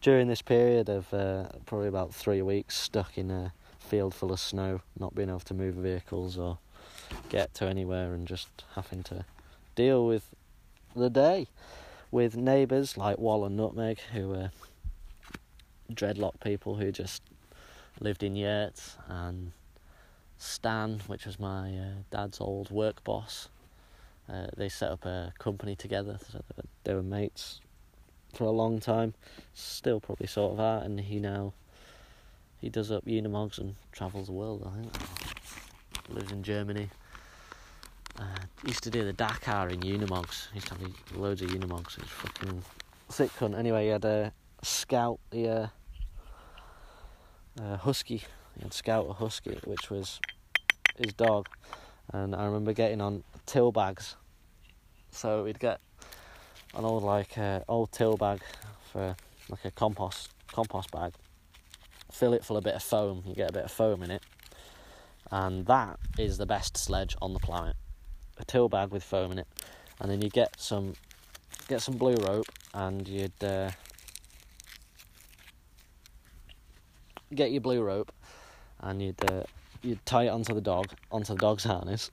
during 0.00 0.28
this 0.28 0.42
period 0.42 0.88
of 0.88 1.12
uh, 1.12 1.48
probably 1.66 1.88
about 1.88 2.14
three 2.14 2.42
weeks, 2.42 2.76
stuck 2.76 3.18
in 3.18 3.30
a 3.30 3.52
field 3.80 4.14
full 4.14 4.32
of 4.32 4.38
snow, 4.38 4.80
not 4.98 5.14
being 5.14 5.28
able 5.28 5.40
to 5.40 5.54
move 5.54 5.74
vehicles 5.74 6.38
or 6.38 6.58
get 7.28 7.52
to 7.54 7.66
anywhere, 7.66 8.14
and 8.14 8.28
just 8.28 8.64
having 8.76 9.02
to 9.04 9.24
deal 9.74 10.06
with 10.06 10.30
the 10.94 11.10
day 11.10 11.48
with 12.10 12.36
neighbours 12.36 12.96
like 12.96 13.18
Wall 13.18 13.44
and 13.44 13.56
Nutmeg, 13.56 14.00
who 14.12 14.28
were 14.28 14.50
dreadlock 15.92 16.40
people 16.40 16.76
who 16.76 16.92
just 16.92 17.22
lived 18.00 18.22
in 18.22 18.36
yurts, 18.36 18.96
and 19.08 19.52
Stan, 20.38 21.00
which 21.06 21.26
was 21.26 21.38
my 21.38 21.76
uh, 21.76 21.90
dad's 22.10 22.40
old 22.40 22.70
work 22.70 23.04
boss. 23.04 23.48
Uh, 24.28 24.46
they 24.56 24.68
set 24.68 24.90
up 24.90 25.04
a 25.04 25.32
company 25.38 25.74
together, 25.74 26.18
so 26.30 26.40
they 26.84 26.94
were, 26.94 27.02
mates 27.02 27.60
for 28.32 28.44
a 28.44 28.50
long 28.50 28.78
time. 28.78 29.12
Still 29.54 30.00
probably 30.00 30.26
sort 30.26 30.52
of 30.52 30.60
are, 30.60 30.82
and 30.82 31.00
he 31.00 31.18
now 31.18 31.52
he 32.60 32.68
does 32.68 32.90
up 32.90 33.04
Unimogs 33.06 33.58
and 33.58 33.74
travels 33.92 34.26
the 34.26 34.32
world. 34.32 34.66
I 34.66 34.80
think 34.80 34.92
lives 36.08 36.32
in 36.32 36.42
Germany. 36.42 36.88
Uh, 38.20 38.24
used 38.66 38.82
to 38.82 38.90
do 38.90 39.02
the 39.02 39.14
Dakar 39.14 39.70
in 39.70 39.80
Unimogs. 39.80 40.52
Used 40.54 40.66
to 40.66 40.74
have 40.74 41.16
loads 41.16 41.40
of 41.40 41.48
Unimogs. 41.48 41.96
It 41.96 42.02
was 42.02 42.10
fucking 42.10 42.62
sick 43.08 43.30
cunt. 43.38 43.58
Anyway, 43.58 43.84
he 43.84 43.88
had 43.88 44.04
a 44.04 44.32
Scout, 44.62 45.18
the 45.30 45.48
uh, 45.48 45.66
uh, 47.62 47.76
Husky. 47.78 48.18
He 48.18 48.62
had 48.62 48.74
Scout 48.74 49.06
a 49.08 49.14
Husky, 49.14 49.58
which 49.64 49.88
was 49.88 50.20
his 50.98 51.14
dog. 51.14 51.48
And 52.12 52.34
I 52.34 52.44
remember 52.44 52.74
getting 52.74 53.00
on 53.00 53.24
till 53.46 53.72
bags. 53.72 54.16
So 55.12 55.44
we'd 55.44 55.58
get 55.58 55.80
an 56.74 56.84
old 56.84 57.02
like 57.02 57.38
uh, 57.38 57.60
old 57.68 57.90
till 57.90 58.18
bag 58.18 58.40
for 58.92 59.16
like 59.48 59.64
a 59.64 59.70
compost 59.70 60.30
compost 60.52 60.90
bag. 60.90 61.14
Fill 62.12 62.34
it 62.34 62.44
full 62.44 62.58
of 62.58 62.64
a 62.64 62.68
bit 62.68 62.74
of 62.74 62.82
foam. 62.82 63.22
You 63.26 63.34
get 63.34 63.48
a 63.48 63.52
bit 63.52 63.64
of 63.64 63.70
foam 63.70 64.02
in 64.02 64.10
it, 64.10 64.22
and 65.30 65.64
that 65.66 65.98
is 66.18 66.36
the 66.36 66.46
best 66.46 66.76
sledge 66.76 67.16
on 67.22 67.32
the 67.32 67.38
planet 67.38 67.76
a 68.40 68.44
till 68.44 68.68
bag 68.68 68.90
with 68.90 69.02
foam 69.02 69.32
in 69.32 69.38
it, 69.38 69.46
and 70.00 70.10
then 70.10 70.22
you 70.22 70.30
get 70.30 70.58
some 70.58 70.94
get 71.68 71.82
some 71.82 71.96
blue 71.96 72.16
rope, 72.16 72.46
and 72.74 73.06
you'd 73.06 73.44
uh, 73.44 73.70
get 77.34 77.52
your 77.52 77.60
blue 77.60 77.82
rope, 77.82 78.12
and 78.80 79.02
you'd 79.02 79.30
uh, 79.30 79.44
you'd 79.82 80.04
tie 80.06 80.24
it 80.24 80.30
onto 80.30 80.54
the 80.54 80.60
dog, 80.60 80.88
onto 81.10 81.34
the 81.34 81.40
dog's 81.40 81.64
harness, 81.64 82.10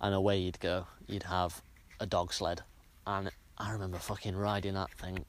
and 0.00 0.14
away 0.14 0.38
you'd 0.38 0.60
go. 0.60 0.86
You'd 1.06 1.24
have 1.24 1.62
a 2.00 2.06
dog 2.06 2.32
sled, 2.32 2.62
and 3.06 3.30
I 3.58 3.72
remember 3.72 3.98
fucking 3.98 4.36
riding 4.36 4.74
that 4.74 4.90
thing, 4.92 5.24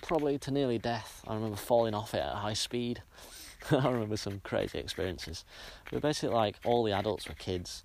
probably 0.00 0.38
to 0.38 0.50
nearly 0.50 0.78
death. 0.78 1.22
I 1.26 1.34
remember 1.34 1.56
falling 1.56 1.94
off 1.94 2.14
it 2.14 2.18
at 2.20 2.34
high 2.34 2.54
speed. 2.54 3.02
I 3.70 3.88
remember 3.88 4.16
some 4.16 4.40
crazy 4.42 4.78
experiences. 4.78 5.44
But 5.90 6.02
basically, 6.02 6.34
like 6.34 6.56
all 6.64 6.82
the 6.82 6.92
adults 6.92 7.28
were 7.28 7.34
kids, 7.34 7.84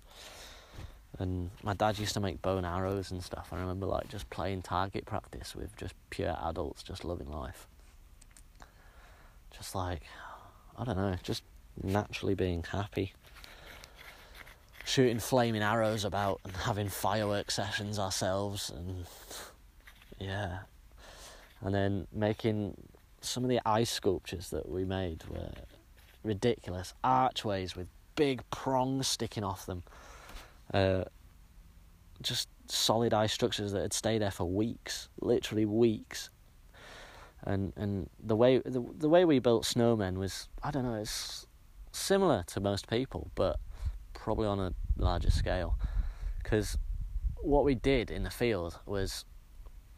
and 1.18 1.50
my 1.62 1.74
dad 1.74 1.98
used 1.98 2.14
to 2.14 2.20
make 2.20 2.42
bow 2.42 2.56
and 2.56 2.66
arrows 2.66 3.10
and 3.10 3.22
stuff. 3.22 3.48
I 3.52 3.58
remember 3.58 3.86
like 3.86 4.08
just 4.08 4.28
playing 4.30 4.62
target 4.62 5.06
practice 5.06 5.54
with 5.56 5.76
just 5.76 5.94
pure 6.10 6.36
adults, 6.44 6.82
just 6.82 7.04
loving 7.04 7.30
life. 7.30 7.66
Just 9.56 9.74
like 9.74 10.02
I 10.76 10.84
don't 10.84 10.96
know, 10.96 11.16
just 11.22 11.42
naturally 11.82 12.34
being 12.34 12.62
happy. 12.62 13.14
Shooting 14.84 15.18
flaming 15.18 15.62
arrows 15.62 16.04
about 16.04 16.40
and 16.44 16.54
having 16.56 16.88
firework 16.88 17.50
sessions 17.50 17.98
ourselves, 17.98 18.70
and 18.70 19.06
yeah. 20.18 20.60
And 21.60 21.74
then 21.74 22.06
making 22.12 22.76
some 23.20 23.42
of 23.42 23.50
the 23.50 23.60
ice 23.66 23.90
sculptures 23.90 24.50
that 24.50 24.68
we 24.68 24.84
made 24.84 25.24
were 25.28 25.50
ridiculous 26.22 26.94
archways 27.02 27.74
with 27.74 27.88
big 28.14 28.42
prongs 28.50 29.08
sticking 29.08 29.44
off 29.44 29.66
them. 29.66 29.82
Uh, 30.72 31.04
just 32.22 32.48
solid 32.66 33.14
ice 33.14 33.32
structures 33.32 33.72
that 33.72 33.82
had 33.82 33.92
stayed 33.92 34.22
there 34.22 34.30
for 34.30 34.44
weeks, 34.44 35.08
literally 35.20 35.64
weeks. 35.64 36.30
And 37.44 37.72
and 37.76 38.10
the 38.22 38.36
way 38.36 38.58
the, 38.58 38.84
the 38.98 39.08
way 39.08 39.24
we 39.24 39.38
built 39.38 39.64
snowmen 39.64 40.18
was 40.18 40.48
I 40.62 40.70
don't 40.70 40.84
know 40.84 40.94
it's 40.94 41.46
similar 41.92 42.44
to 42.48 42.60
most 42.60 42.88
people, 42.88 43.30
but 43.34 43.58
probably 44.14 44.46
on 44.46 44.58
a 44.58 44.72
larger 44.96 45.30
scale. 45.30 45.76
Because 46.42 46.76
what 47.36 47.64
we 47.64 47.74
did 47.74 48.10
in 48.10 48.24
the 48.24 48.30
field 48.30 48.78
was 48.86 49.24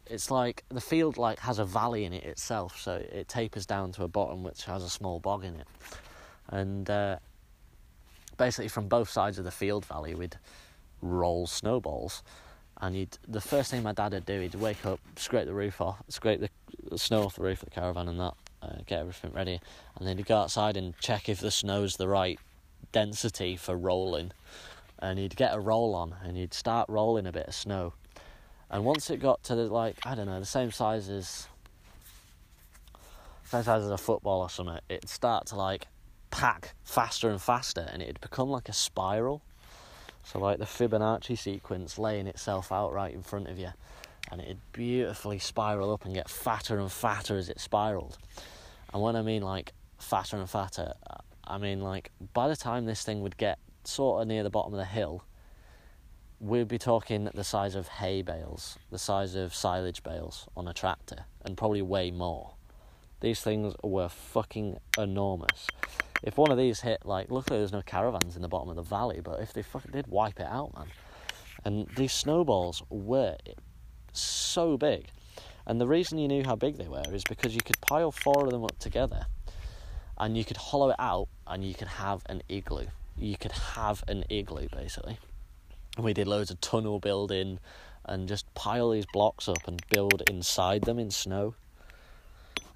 it's 0.05 0.29
like 0.29 0.63
the 0.69 0.81
field 0.81 1.17
like 1.17 1.39
has 1.39 1.59
a 1.59 1.65
valley 1.65 2.05
in 2.05 2.13
it 2.13 2.23
itself, 2.23 2.79
so 2.79 2.95
it 2.95 3.27
tapers 3.27 3.65
down 3.65 3.91
to 3.93 4.03
a 4.03 4.07
bottom 4.07 4.43
which 4.43 4.65
has 4.65 4.83
a 4.83 4.89
small 4.89 5.19
bog 5.19 5.43
in 5.43 5.55
it, 5.55 5.67
and 6.49 6.89
uh, 6.89 7.17
basically 8.37 8.67
from 8.67 8.87
both 8.87 9.09
sides 9.09 9.37
of 9.37 9.45
the 9.45 9.51
field 9.51 9.85
valley 9.85 10.15
we'd 10.15 10.37
roll 11.01 11.47
snowballs. 11.47 12.23
And 12.79 12.95
you'd, 12.95 13.17
the 13.27 13.41
first 13.41 13.69
thing 13.69 13.83
my 13.83 13.93
dad 13.93 14.13
would 14.13 14.25
do, 14.25 14.39
he'd 14.39 14.55
wake 14.55 14.85
up, 14.85 14.99
scrape 15.15 15.45
the 15.45 15.53
roof 15.53 15.81
off, 15.81 16.01
scrape 16.09 16.41
the 16.41 16.97
snow 16.97 17.23
off 17.23 17.35
the 17.35 17.43
roof 17.43 17.61
of 17.61 17.69
the 17.69 17.75
caravan 17.75 18.07
and 18.07 18.19
that, 18.19 18.33
uh, 18.63 18.75
get 18.87 18.99
everything 18.99 19.31
ready, 19.33 19.59
and 19.97 20.07
then 20.07 20.17
he'd 20.17 20.25
go 20.25 20.37
outside 20.37 20.75
and 20.75 20.97
check 20.97 21.29
if 21.29 21.39
the 21.39 21.51
snow's 21.51 21.97
the 21.97 22.07
right 22.07 22.39
density 22.91 23.55
for 23.55 23.75
rolling. 23.75 24.31
And 24.97 25.19
he'd 25.19 25.35
get 25.35 25.53
a 25.53 25.59
roll 25.59 25.93
on, 25.93 26.15
and 26.23 26.37
he'd 26.37 26.53
start 26.53 26.89
rolling 26.89 27.27
a 27.27 27.31
bit 27.31 27.47
of 27.47 27.53
snow. 27.53 27.93
And 28.71 28.83
once 28.85 29.09
it 29.09 29.17
got 29.17 29.43
to 29.43 29.55
the 29.55 29.63
like, 29.63 29.97
I 30.03 30.15
don't 30.15 30.27
know, 30.27 30.39
the 30.39 30.45
same 30.45 30.71
size 30.71 31.09
as 31.09 31.47
same 33.43 33.63
size 33.63 33.83
as 33.83 33.89
a 33.89 33.97
football 33.97 34.41
or 34.41 34.49
something, 34.49 34.79
it'd 34.89 35.09
start 35.09 35.47
to 35.47 35.55
like 35.55 35.87
pack 36.31 36.73
faster 36.83 37.29
and 37.29 37.41
faster, 37.41 37.87
and 37.91 38.01
it'd 38.01 38.21
become 38.21 38.49
like 38.49 38.69
a 38.69 38.73
spiral. 38.73 39.43
So 40.23 40.39
like 40.39 40.59
the 40.59 40.65
Fibonacci 40.65 41.37
sequence 41.37 41.97
laying 41.99 42.27
itself 42.27 42.71
out 42.71 42.93
right 42.93 43.13
in 43.13 43.21
front 43.21 43.47
of 43.47 43.59
you, 43.59 43.69
and 44.31 44.41
it'd 44.41 44.59
beautifully 44.71 45.39
spiral 45.39 45.93
up 45.93 46.05
and 46.05 46.13
get 46.13 46.29
fatter 46.29 46.79
and 46.79 46.91
fatter 46.91 47.37
as 47.37 47.49
it 47.49 47.59
spiraled. 47.59 48.17
And 48.93 49.01
when 49.01 49.15
I 49.15 49.21
mean 49.21 49.41
like 49.41 49.73
fatter 49.99 50.37
and 50.37 50.49
fatter, 50.49 50.93
I 51.43 51.57
mean 51.57 51.81
like 51.81 52.11
by 52.33 52.47
the 52.47 52.55
time 52.55 52.85
this 52.85 53.03
thing 53.03 53.21
would 53.21 53.37
get 53.37 53.59
sort 53.83 54.21
of 54.21 54.27
near 54.27 54.43
the 54.43 54.49
bottom 54.49 54.73
of 54.73 54.79
the 54.79 54.85
hill, 54.85 55.23
we'd 56.39 56.67
be 56.67 56.77
talking 56.77 57.29
the 57.33 57.43
size 57.43 57.75
of 57.75 57.87
hay 57.87 58.21
bales, 58.21 58.77
the 58.89 58.97
size 58.97 59.35
of 59.35 59.53
silage 59.53 60.03
bales 60.03 60.47
on 60.55 60.67
a 60.67 60.73
tractor, 60.73 61.25
and 61.45 61.57
probably 61.57 61.81
way 61.81 62.11
more. 62.11 62.53
These 63.19 63.41
things 63.41 63.75
were 63.83 64.09
fucking 64.09 64.77
enormous. 64.97 65.67
If 66.23 66.37
one 66.37 66.51
of 66.51 66.57
these 66.57 66.81
hit, 66.81 67.05
like, 67.05 67.31
luckily 67.31 67.59
there's 67.59 67.71
no 67.71 67.81
caravans 67.81 68.35
in 68.35 68.41
the 68.41 68.47
bottom 68.47 68.69
of 68.69 68.75
the 68.75 68.81
valley, 68.83 69.21
but 69.23 69.39
if 69.39 69.53
they 69.53 69.63
fucking 69.63 69.91
did 69.91 70.07
wipe 70.07 70.39
it 70.39 70.45
out, 70.45 70.73
man. 70.75 70.87
And 71.65 71.87
these 71.95 72.13
snowballs 72.13 72.83
were 72.89 73.37
so 74.13 74.77
big. 74.77 75.07
And 75.65 75.79
the 75.79 75.87
reason 75.87 76.17
you 76.17 76.27
knew 76.27 76.43
how 76.43 76.55
big 76.55 76.77
they 76.77 76.87
were 76.87 77.03
is 77.11 77.23
because 77.23 77.55
you 77.55 77.61
could 77.61 77.79
pile 77.81 78.11
four 78.11 78.45
of 78.45 78.51
them 78.51 78.63
up 78.63 78.77
together 78.79 79.25
and 80.17 80.37
you 80.37 80.43
could 80.43 80.57
hollow 80.57 80.89
it 80.89 80.95
out 80.99 81.27
and 81.47 81.63
you 81.63 81.73
could 81.73 81.87
have 81.87 82.23
an 82.27 82.41
igloo. 82.49 82.87
You 83.17 83.37
could 83.37 83.51
have 83.51 84.03
an 84.07 84.23
igloo 84.29 84.67
basically. 84.71 85.17
And 85.95 86.05
we 86.05 86.13
did 86.13 86.27
loads 86.27 86.51
of 86.51 86.61
tunnel 86.61 86.99
building 86.99 87.59
and 88.05 88.27
just 88.27 88.51
pile 88.53 88.89
these 88.91 89.05
blocks 89.13 89.47
up 89.47 89.67
and 89.67 89.81
build 89.89 90.23
inside 90.29 90.83
them 90.83 90.97
in 90.97 91.11
snow. 91.11 91.55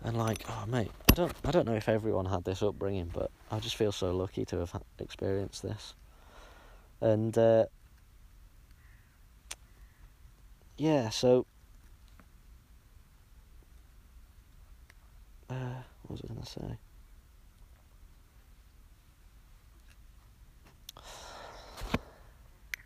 And 0.03 0.17
like, 0.17 0.45
oh 0.47 0.65
mate, 0.67 0.91
I 1.09 1.13
don't, 1.15 1.33
I 1.43 1.51
don't 1.51 1.65
know 1.65 1.73
if 1.73 1.89
everyone 1.89 2.25
had 2.25 2.43
this 2.43 2.61
upbringing, 2.61 3.09
but 3.13 3.31
I 3.51 3.59
just 3.59 3.75
feel 3.75 3.91
so 3.91 4.15
lucky 4.15 4.45
to 4.45 4.59
have 4.59 4.81
experienced 4.99 5.63
this. 5.63 5.95
And 7.01 7.35
uh, 7.37 7.65
yeah, 10.77 11.09
so 11.09 11.45
uh, 15.49 15.81
what 16.03 16.11
was 16.11 16.21
I 16.23 16.27
going 16.27 16.41
to 16.41 16.51
say? 16.51 16.77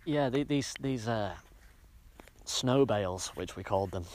Yeah, 0.05 0.29
these 0.29 0.73
these 0.79 1.07
uh, 1.07 1.35
snow 2.45 2.85
bales, 2.85 3.27
which 3.35 3.55
we 3.55 3.63
called 3.63 3.91
them, 3.91 4.05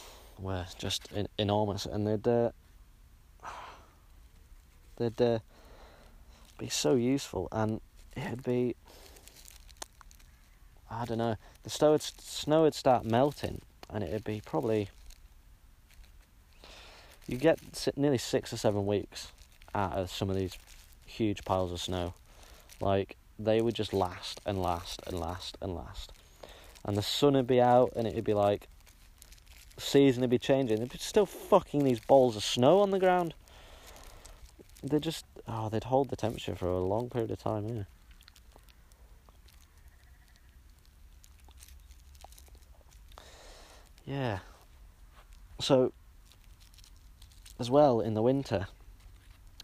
were 0.40 0.66
just 0.78 1.12
in, 1.12 1.28
enormous, 1.38 1.86
and 1.86 2.06
they'd 2.06 2.26
uh, 2.26 2.50
they'd 4.96 5.20
uh, 5.20 5.38
be 6.58 6.68
so 6.68 6.94
useful, 6.94 7.48
and 7.52 7.80
it'd 8.16 8.42
be 8.42 8.74
I 10.90 11.04
don't 11.04 11.18
know. 11.18 11.36
The 11.64 11.70
snow 11.70 11.92
would, 11.92 12.02
snow 12.02 12.62
would 12.62 12.74
start 12.74 13.04
melting, 13.04 13.62
and 13.90 14.04
it'd 14.04 14.24
be 14.24 14.40
probably 14.44 14.90
you 17.26 17.36
get 17.36 17.58
nearly 17.96 18.18
six 18.18 18.52
or 18.52 18.56
seven 18.56 18.86
weeks 18.86 19.32
out 19.74 19.92
of 19.94 20.10
some 20.10 20.30
of 20.30 20.36
these 20.36 20.56
huge 21.06 21.44
piles 21.44 21.72
of 21.72 21.80
snow. 21.80 22.14
Like 22.80 23.16
they 23.38 23.60
would 23.60 23.74
just 23.74 23.92
last 23.92 24.40
and 24.46 24.60
last 24.60 25.02
and 25.06 25.18
last 25.18 25.56
and 25.60 25.74
last, 25.74 26.12
and 26.84 26.96
the 26.96 27.02
sun 27.02 27.34
would 27.34 27.46
be 27.46 27.60
out, 27.60 27.92
and 27.96 28.06
it'd 28.06 28.24
be 28.24 28.34
like 28.34 28.68
season 29.78 30.20
would 30.20 30.30
be 30.30 30.38
changing. 30.38 30.76
There'd 30.76 30.92
be 30.92 30.98
still 30.98 31.26
fucking 31.26 31.82
these 31.82 32.00
balls 32.00 32.36
of 32.36 32.44
snow 32.44 32.80
on 32.80 32.90
the 32.90 33.00
ground. 33.00 33.34
They 34.84 34.98
just 34.98 35.24
oh, 35.48 35.70
they'd 35.70 35.84
hold 35.84 36.10
the 36.10 36.16
temperature 36.16 36.54
for 36.54 36.68
a 36.68 36.78
long 36.78 37.08
period 37.08 37.30
of 37.30 37.38
time. 37.38 37.66
Yeah. 37.68 37.82
Yeah. 44.04 44.38
So, 45.58 45.94
as 47.58 47.70
well 47.70 48.00
in 48.00 48.12
the 48.12 48.20
winter, 48.20 48.66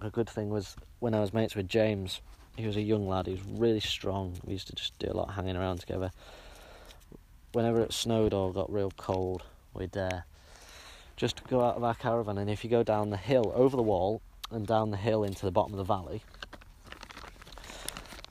a 0.00 0.08
good 0.08 0.28
thing 0.28 0.48
was 0.48 0.74
when 1.00 1.14
I 1.14 1.20
was 1.20 1.34
mates 1.34 1.54
with 1.54 1.68
James. 1.68 2.22
He 2.56 2.66
was 2.66 2.76
a 2.76 2.82
young 2.82 3.06
lad. 3.06 3.26
He 3.26 3.32
was 3.32 3.44
really 3.44 3.80
strong. 3.80 4.38
We 4.42 4.54
used 4.54 4.68
to 4.68 4.74
just 4.74 4.98
do 4.98 5.08
a 5.10 5.12
lot 5.12 5.28
of 5.28 5.34
hanging 5.34 5.56
around 5.56 5.80
together. 5.80 6.12
Whenever 7.52 7.82
it 7.82 7.92
snowed 7.92 8.32
or 8.32 8.54
got 8.54 8.72
real 8.72 8.92
cold, 8.96 9.42
we'd 9.74 9.96
uh, 9.96 10.20
just 11.16 11.46
go 11.46 11.62
out 11.62 11.76
of 11.76 11.84
our 11.84 11.94
caravan. 11.94 12.38
And 12.38 12.48
if 12.48 12.64
you 12.64 12.70
go 12.70 12.82
down 12.82 13.10
the 13.10 13.18
hill 13.18 13.52
over 13.54 13.76
the 13.76 13.82
wall 13.82 14.22
and 14.50 14.66
down 14.66 14.90
the 14.90 14.96
hill 14.96 15.24
into 15.24 15.44
the 15.44 15.52
bottom 15.52 15.72
of 15.72 15.78
the 15.78 15.84
valley, 15.84 16.22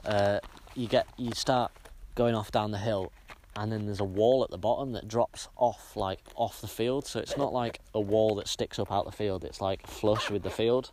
uh, 0.06 0.40
you 0.76 0.88
get 0.88 1.08
you 1.18 1.32
start 1.34 1.72
going 2.16 2.36
off 2.36 2.52
down 2.52 2.72
the 2.72 2.78
hill 2.78 3.12
and 3.56 3.72
then 3.72 3.86
there's 3.86 4.00
a 4.00 4.06
wall 4.06 4.44
at 4.44 4.50
the 4.50 4.58
bottom 4.58 4.94
that 4.94 5.08
drops 5.08 5.50
off 5.58 5.96
like 5.96 6.20
off 6.36 6.62
the 6.62 6.68
field. 6.68 7.06
So 7.06 7.20
it's 7.20 7.36
not 7.36 7.52
like 7.52 7.80
a 7.94 8.00
wall 8.00 8.36
that 8.36 8.48
sticks 8.48 8.80
up 8.80 8.92
out 8.92 9.06
the 9.06 9.12
field. 9.12 9.44
It's 9.44 9.60
like 9.60 9.86
flush 9.86 10.30
with 10.30 10.44
the 10.44 10.50
field 10.50 10.92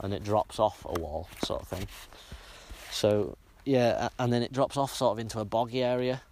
and 0.00 0.12
it 0.12 0.24
drops 0.24 0.58
off 0.58 0.84
a 0.84 0.98
wall 1.00 1.28
sort 1.44 1.62
of 1.62 1.68
thing. 1.68 1.86
So 2.90 3.36
yeah 3.64 4.08
and 4.18 4.32
then 4.32 4.42
it 4.42 4.52
drops 4.52 4.76
off 4.76 4.94
sort 4.94 5.12
of 5.12 5.18
into 5.18 5.38
a 5.38 5.44
boggy 5.44 5.82
area 5.82 6.22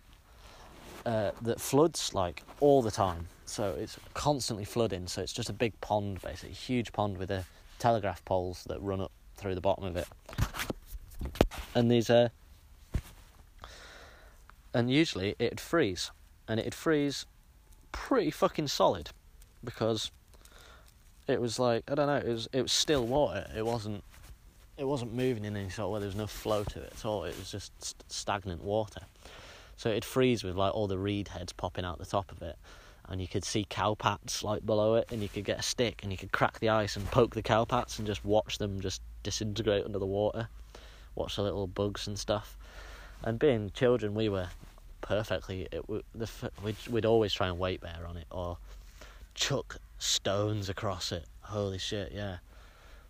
uh, 1.04 1.30
that 1.42 1.60
floods 1.60 2.14
like 2.14 2.42
all 2.58 2.82
the 2.82 2.90
time. 2.90 3.28
So 3.44 3.76
it's 3.78 3.96
constantly 4.12 4.64
flooding. 4.64 5.06
So 5.06 5.22
it's 5.22 5.32
just 5.32 5.48
a 5.48 5.52
big 5.54 5.80
pond 5.80 6.20
basically 6.20 6.54
huge 6.54 6.92
pond 6.92 7.18
with 7.18 7.30
a 7.30 7.44
telegraph 7.78 8.24
poles 8.24 8.64
that 8.68 8.80
run 8.80 9.00
up 9.00 9.12
through 9.36 9.54
the 9.54 9.60
bottom 9.60 9.84
of 9.84 9.96
it 9.96 10.08
and 11.74 11.90
these 11.90 12.08
uh 12.10 12.28
and 14.76 14.90
usually 14.90 15.34
it'd 15.38 15.58
freeze, 15.58 16.10
and 16.46 16.60
it'd 16.60 16.74
freeze 16.74 17.24
pretty 17.92 18.30
fucking 18.30 18.68
solid 18.68 19.08
because 19.64 20.10
it 21.26 21.40
was 21.40 21.58
like 21.58 21.90
I 21.90 21.94
don't 21.94 22.06
know, 22.06 22.16
it 22.16 22.30
was 22.30 22.46
it 22.52 22.60
was 22.60 22.72
still 22.72 23.06
water. 23.06 23.46
It 23.56 23.64
wasn't 23.64 24.04
it 24.76 24.84
wasn't 24.84 25.14
moving 25.14 25.46
in 25.46 25.56
any 25.56 25.70
sort 25.70 25.86
of 25.86 25.92
way. 25.92 26.00
There 26.00 26.08
was 26.08 26.14
no 26.14 26.26
flow 26.26 26.62
to 26.62 26.82
it 26.82 26.92
at 26.94 27.06
all. 27.06 27.24
It 27.24 27.38
was 27.38 27.50
just 27.50 27.72
st- 27.82 28.04
stagnant 28.08 28.62
water. 28.62 29.00
So 29.78 29.88
it'd 29.88 30.04
freeze 30.04 30.44
with 30.44 30.56
like 30.56 30.74
all 30.74 30.86
the 30.88 30.98
reed 30.98 31.28
heads 31.28 31.54
popping 31.54 31.86
out 31.86 31.98
the 31.98 32.04
top 32.04 32.30
of 32.30 32.42
it, 32.42 32.56
and 33.08 33.20
you 33.20 33.28
could 33.28 33.44
see 33.44 33.64
cowpats 33.68 34.42
like 34.42 34.66
below 34.66 34.94
it, 34.96 35.10
and 35.12 35.22
you 35.22 35.28
could 35.28 35.44
get 35.44 35.58
a 35.58 35.62
stick 35.62 36.00
and 36.02 36.10
you 36.10 36.18
could 36.18 36.32
crack 36.32 36.58
the 36.58 36.68
ice 36.68 36.96
and 36.96 37.10
poke 37.10 37.34
the 37.34 37.42
cowpats 37.42 37.98
and 37.98 38.06
just 38.06 38.24
watch 38.24 38.58
them 38.58 38.80
just 38.80 39.00
disintegrate 39.22 39.84
under 39.84 39.98
the 39.98 40.06
water, 40.06 40.48
watch 41.14 41.36
the 41.36 41.42
little 41.42 41.66
bugs 41.66 42.06
and 42.06 42.18
stuff. 42.18 42.56
And 43.22 43.38
being 43.38 43.70
children, 43.74 44.14
we 44.14 44.28
were 44.28 44.48
perfectly. 45.00 45.68
It 45.72 45.84
the 46.14 46.28
we'd, 46.62 46.76
we'd 46.90 47.06
always 47.06 47.32
try 47.32 47.48
and 47.48 47.58
weight 47.58 47.80
bear 47.80 48.06
on 48.08 48.16
it 48.16 48.26
or 48.30 48.58
chuck 49.34 49.78
stones 49.98 50.68
across 50.68 51.12
it. 51.12 51.24
Holy 51.40 51.78
shit, 51.78 52.12
yeah. 52.12 52.38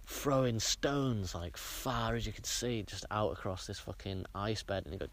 throwing 0.07 0.61
stones 0.61 1.35
like 1.35 1.57
far 1.57 2.15
as 2.15 2.27
you 2.27 2.33
could 2.33 2.47
see, 2.47 2.83
just 2.83 3.05
out 3.11 3.33
across 3.33 3.67
this 3.67 3.79
fucking 3.81 4.25
ice 4.35 4.63
bed, 4.63 4.85
and 4.85 4.95
you 4.95 4.99
go, 4.99 5.07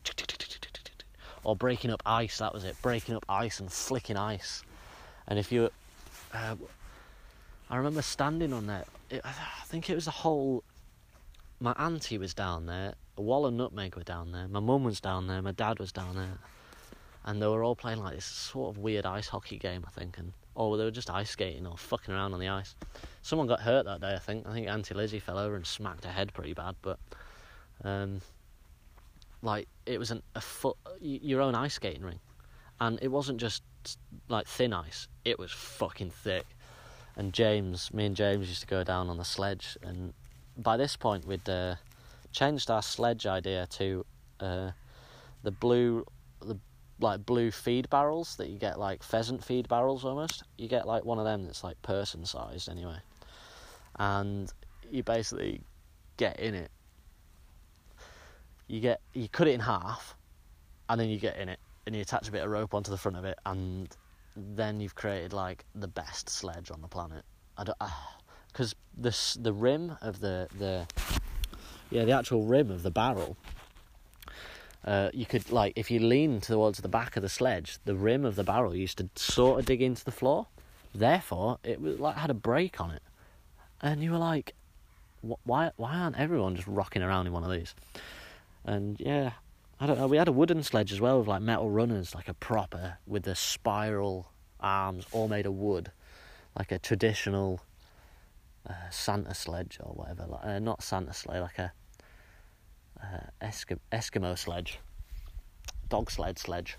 or 1.43 1.55
breaking 1.55 1.91
up 1.91 2.01
ice. 2.05 2.37
That 2.37 2.53
was 2.53 2.63
it, 2.63 2.75
breaking 2.81 3.15
up 3.15 3.25
ice 3.27 3.59
and 3.59 3.71
flicking 3.71 4.17
ice. 4.17 4.63
And 5.27 5.39
if 5.39 5.51
you, 5.51 5.69
uh, 6.33 6.55
I 7.69 7.77
remember 7.77 8.01
standing 8.01 8.53
on 8.53 8.67
there. 8.67 8.85
It, 9.09 9.21
I 9.23 9.31
think 9.65 9.89
it 9.89 9.95
was 9.95 10.07
a 10.07 10.11
whole. 10.11 10.63
My 11.59 11.73
auntie 11.73 12.17
was 12.17 12.33
down 12.33 12.65
there. 12.65 12.95
Wall 13.15 13.45
and 13.45 13.57
Nutmeg 13.57 13.95
were 13.95 14.03
down 14.03 14.31
there. 14.31 14.47
My 14.47 14.59
mum 14.59 14.83
was 14.83 14.99
down 14.99 15.27
there. 15.27 15.41
My 15.41 15.51
dad 15.51 15.79
was 15.79 15.91
down 15.91 16.15
there, 16.15 16.37
and 17.25 17.41
they 17.41 17.47
were 17.47 17.63
all 17.63 17.75
playing 17.75 17.99
like 17.99 18.15
this 18.15 18.25
sort 18.25 18.75
of 18.75 18.81
weird 18.81 19.05
ice 19.05 19.27
hockey 19.27 19.57
game. 19.57 19.85
I 19.87 19.91
think, 19.91 20.17
and 20.17 20.33
or 20.55 20.77
they 20.77 20.83
were 20.83 20.91
just 20.91 21.09
ice 21.09 21.31
skating 21.31 21.65
or 21.65 21.77
fucking 21.77 22.13
around 22.13 22.33
on 22.33 22.39
the 22.39 22.49
ice. 22.49 22.75
Someone 23.21 23.47
got 23.47 23.61
hurt 23.61 23.85
that 23.85 24.01
day, 24.01 24.13
I 24.13 24.19
think. 24.19 24.45
I 24.47 24.53
think 24.53 24.67
Auntie 24.67 24.93
Lizzie 24.93 25.19
fell 25.19 25.37
over 25.37 25.55
and 25.55 25.65
smacked 25.65 26.05
her 26.05 26.11
head 26.11 26.33
pretty 26.33 26.53
bad, 26.53 26.75
but 26.81 26.99
um, 27.83 28.21
like 29.41 29.67
it 29.85 29.97
was 29.97 30.11
an, 30.11 30.21
a 30.35 30.41
foot 30.41 30.77
your 30.99 31.41
own 31.41 31.55
ice 31.55 31.75
skating 31.75 32.03
ring, 32.03 32.19
and 32.79 32.99
it 33.01 33.07
wasn't 33.07 33.39
just 33.39 33.63
like 34.29 34.47
thin 34.47 34.73
ice; 34.73 35.07
it 35.25 35.39
was 35.39 35.51
fucking 35.51 36.11
thick. 36.11 36.45
And 37.15 37.31
James, 37.31 37.93
me 37.93 38.05
and 38.05 38.15
James 38.15 38.49
used 38.49 38.61
to 38.61 38.67
go 38.67 38.83
down 38.83 39.09
on 39.09 39.17
the 39.17 39.25
sledge, 39.25 39.77
and 39.83 40.13
by 40.57 40.77
this 40.77 40.95
point 40.95 41.25
we'd 41.27 41.47
uh, 41.47 41.75
changed 42.31 42.69
our 42.71 42.81
sledge 42.81 43.25
idea 43.25 43.67
to 43.67 44.05
uh, 44.39 44.71
the 45.43 45.51
blue 45.51 46.05
the 46.41 46.57
like 46.99 47.25
blue 47.25 47.51
feed 47.51 47.89
barrels 47.89 48.35
that 48.37 48.49
you 48.49 48.57
get 48.57 48.79
like 48.79 49.03
pheasant 49.03 49.43
feed 49.43 49.67
barrels 49.67 50.05
almost. 50.05 50.43
You 50.57 50.67
get 50.67 50.87
like 50.87 51.05
one 51.05 51.19
of 51.19 51.25
them 51.25 51.45
that's 51.45 51.63
like 51.63 51.81
person 51.81 52.25
sized 52.25 52.69
anyway. 52.69 52.97
And 53.97 54.51
you 54.89 55.03
basically 55.03 55.61
get 56.17 56.39
in 56.39 56.55
it. 56.55 56.71
You 58.67 58.79
get 58.79 59.01
you 59.13 59.27
cut 59.27 59.47
it 59.47 59.51
in 59.51 59.59
half 59.59 60.15
and 60.89 60.99
then 60.99 61.09
you 61.09 61.19
get 61.19 61.37
in 61.37 61.49
it 61.49 61.59
and 61.85 61.95
you 61.95 62.01
attach 62.01 62.27
a 62.27 62.31
bit 62.31 62.43
of 62.43 62.49
rope 62.49 62.73
onto 62.73 62.91
the 62.91 62.97
front 62.97 63.17
of 63.17 63.25
it 63.25 63.37
and 63.45 63.95
then 64.35 64.79
you've 64.79 64.95
created 64.95 65.33
like 65.33 65.65
the 65.75 65.87
best 65.87 66.29
sledge 66.29 66.71
on 66.71 66.81
the 66.81 66.87
planet. 66.87 67.23
I 67.57 67.63
don't 67.63 67.77
because 68.47 68.73
uh, 68.73 68.75
the 68.97 69.37
the 69.39 69.53
rim 69.53 69.97
of 70.01 70.19
the 70.19 70.47
the 70.57 70.87
yeah 71.89 72.05
the 72.05 72.11
actual 72.11 72.43
rim 72.43 72.71
of 72.71 72.83
the 72.83 72.91
barrel 72.91 73.37
uh, 74.85 75.09
you 75.13 75.25
could 75.25 75.49
like 75.51 75.73
if 75.75 75.89
you 75.89 75.99
lean 75.99 76.41
towards 76.41 76.79
the 76.79 76.89
back 76.89 77.15
of 77.15 77.21
the 77.21 77.29
sledge, 77.29 77.77
the 77.85 77.95
rim 77.95 78.25
of 78.25 78.35
the 78.35 78.43
barrel 78.43 78.75
used 78.75 78.97
to 78.97 79.09
sort 79.15 79.59
of 79.59 79.65
dig 79.65 79.81
into 79.81 80.03
the 80.03 80.11
floor. 80.11 80.47
Therefore, 80.93 81.57
it 81.63 81.79
was 81.79 81.99
like 81.99 82.17
had 82.17 82.29
a 82.29 82.35
brake 82.35 82.81
on 82.81 82.91
it, 82.91 83.01
and 83.81 84.03
you 84.03 84.11
were 84.11 84.17
like, 84.17 84.53
"Why? 85.21 85.71
Why 85.77 85.95
aren't 85.95 86.19
everyone 86.19 86.55
just 86.55 86.67
rocking 86.67 87.01
around 87.01 87.27
in 87.27 87.33
one 87.33 87.43
of 87.43 87.51
these?" 87.51 87.73
And 88.65 88.99
yeah, 88.99 89.31
I 89.83 89.85
don't 89.85 89.97
know. 89.97 90.07
We 90.07 90.15
had 90.15 90.29
a 90.29 90.31
wooden 90.31 90.63
sledge 90.63 90.93
as 90.93 91.01
well 91.01 91.19
with 91.19 91.27
like 91.27 91.41
metal 91.41 91.69
runners, 91.69 92.15
like 92.15 92.29
a 92.29 92.33
proper 92.33 92.99
with 93.05 93.23
the 93.23 93.35
spiral 93.35 94.31
arms, 94.61 95.05
all 95.11 95.27
made 95.27 95.45
of 95.45 95.55
wood, 95.55 95.91
like 96.57 96.71
a 96.71 96.79
traditional 96.79 97.59
uh, 98.65 98.89
Santa 98.89 99.33
sledge 99.33 99.79
or 99.83 99.91
whatever. 99.93 100.25
Like, 100.25 100.45
uh, 100.45 100.59
not 100.59 100.83
Santa 100.83 101.13
sleigh, 101.13 101.41
like 101.41 101.59
a 101.59 101.73
uh, 103.03 103.45
Eskimo 103.91 104.37
sledge, 104.37 104.79
dog 105.89 106.09
sled 106.09 106.39
sledge. 106.39 106.77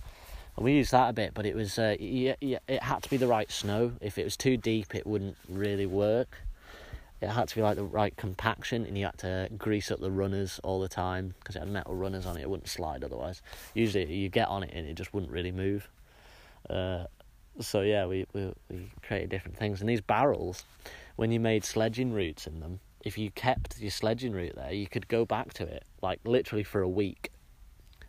And 0.56 0.64
we 0.64 0.72
used 0.72 0.92
that 0.92 1.10
a 1.10 1.12
bit, 1.12 1.34
but 1.34 1.44
it 1.44 1.54
was 1.54 1.78
uh, 1.78 1.96
yeah, 2.00 2.36
yeah, 2.40 2.60
it 2.66 2.82
had 2.82 3.02
to 3.02 3.10
be 3.10 3.18
the 3.18 3.26
right 3.26 3.52
snow. 3.52 3.92
If 4.00 4.16
it 4.16 4.24
was 4.24 4.34
too 4.34 4.56
deep, 4.56 4.94
it 4.94 5.06
wouldn't 5.06 5.36
really 5.46 5.84
work. 5.84 6.38
It 7.24 7.30
had 7.30 7.48
to 7.48 7.54
be 7.54 7.62
like 7.62 7.76
the 7.76 7.84
right 7.84 8.14
compaction, 8.16 8.84
and 8.84 8.98
you 8.98 9.06
had 9.06 9.16
to 9.18 9.48
grease 9.56 9.90
up 9.90 9.98
the 9.98 10.10
runners 10.10 10.60
all 10.62 10.78
the 10.78 10.88
time 10.88 11.34
because 11.38 11.56
it 11.56 11.60
had 11.60 11.68
metal 11.68 11.94
runners 11.94 12.26
on 12.26 12.36
it. 12.36 12.42
It 12.42 12.50
wouldn't 12.50 12.68
slide 12.68 13.02
otherwise. 13.02 13.40
Usually, 13.72 14.12
you 14.12 14.28
get 14.28 14.48
on 14.48 14.62
it 14.62 14.72
and 14.74 14.86
it 14.86 14.94
just 14.94 15.14
wouldn't 15.14 15.32
really 15.32 15.50
move. 15.50 15.88
Uh, 16.68 17.04
so 17.60 17.80
yeah, 17.80 18.04
we, 18.04 18.26
we 18.34 18.52
we 18.68 18.90
created 19.02 19.30
different 19.30 19.56
things, 19.56 19.80
and 19.80 19.88
these 19.88 20.02
barrels, 20.02 20.64
when 21.16 21.32
you 21.32 21.40
made 21.40 21.64
sledging 21.64 22.12
routes 22.12 22.46
in 22.46 22.60
them, 22.60 22.80
if 23.00 23.16
you 23.16 23.30
kept 23.30 23.80
your 23.80 23.90
sledging 23.90 24.32
route 24.32 24.56
there, 24.56 24.72
you 24.72 24.86
could 24.86 25.08
go 25.08 25.24
back 25.24 25.54
to 25.54 25.64
it 25.64 25.84
like 26.02 26.20
literally 26.24 26.64
for 26.64 26.82
a 26.82 26.88
week. 26.88 27.30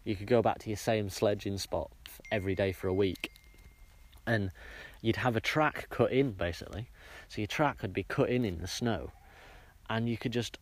You 0.04 0.18
could 0.18 0.28
go 0.28 0.42
back 0.42 0.60
to 0.60 0.70
your 0.70 0.78
same 0.78 1.10
sledging 1.10 1.58
spot 1.58 1.90
every 2.32 2.54
day 2.54 2.74
for 2.74 2.90
a 2.90 2.94
week, 2.94 3.32
and 4.28 4.52
you'd 5.02 5.18
have 5.18 5.38
a 5.38 5.42
track 5.42 5.88
cut 5.90 6.12
in 6.12 6.32
basically. 6.32 6.90
So 7.36 7.42
your 7.42 7.48
track 7.48 7.82
would 7.82 7.94
be 7.94 8.04
cut 8.04 8.30
in 8.30 8.46
in 8.46 8.60
the 8.60 8.68
snow, 8.68 9.12
and 9.90 10.08
you 10.08 10.18
could 10.18 10.32
just 10.32 10.58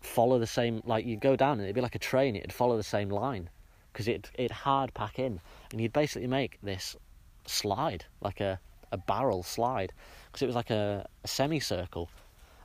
follow 0.00 0.38
the 0.38 0.46
same. 0.46 0.82
Like 0.86 1.04
you'd 1.04 1.20
go 1.20 1.36
down 1.36 1.52
and 1.52 1.62
it'd 1.62 1.74
be 1.74 1.82
like 1.82 1.94
a 1.94 2.00
train. 2.00 2.34
It'd 2.34 2.52
follow 2.52 2.76
the 2.76 2.82
same 2.82 3.10
line 3.10 3.50
because 3.92 4.08
it 4.08 4.30
it 4.34 4.50
hard 4.50 4.94
pack 4.94 5.18
in, 5.18 5.40
and 5.70 5.80
you'd 5.80 5.92
basically 5.92 6.28
make 6.28 6.58
this 6.62 6.96
slide 7.46 8.06
like 8.20 8.40
a 8.40 8.58
a 8.90 8.96
barrel 8.96 9.42
slide 9.42 9.92
because 10.26 10.40
it 10.40 10.46
was 10.46 10.54
like 10.54 10.70
a, 10.70 11.06
a 11.22 11.28
semicircle 11.28 12.08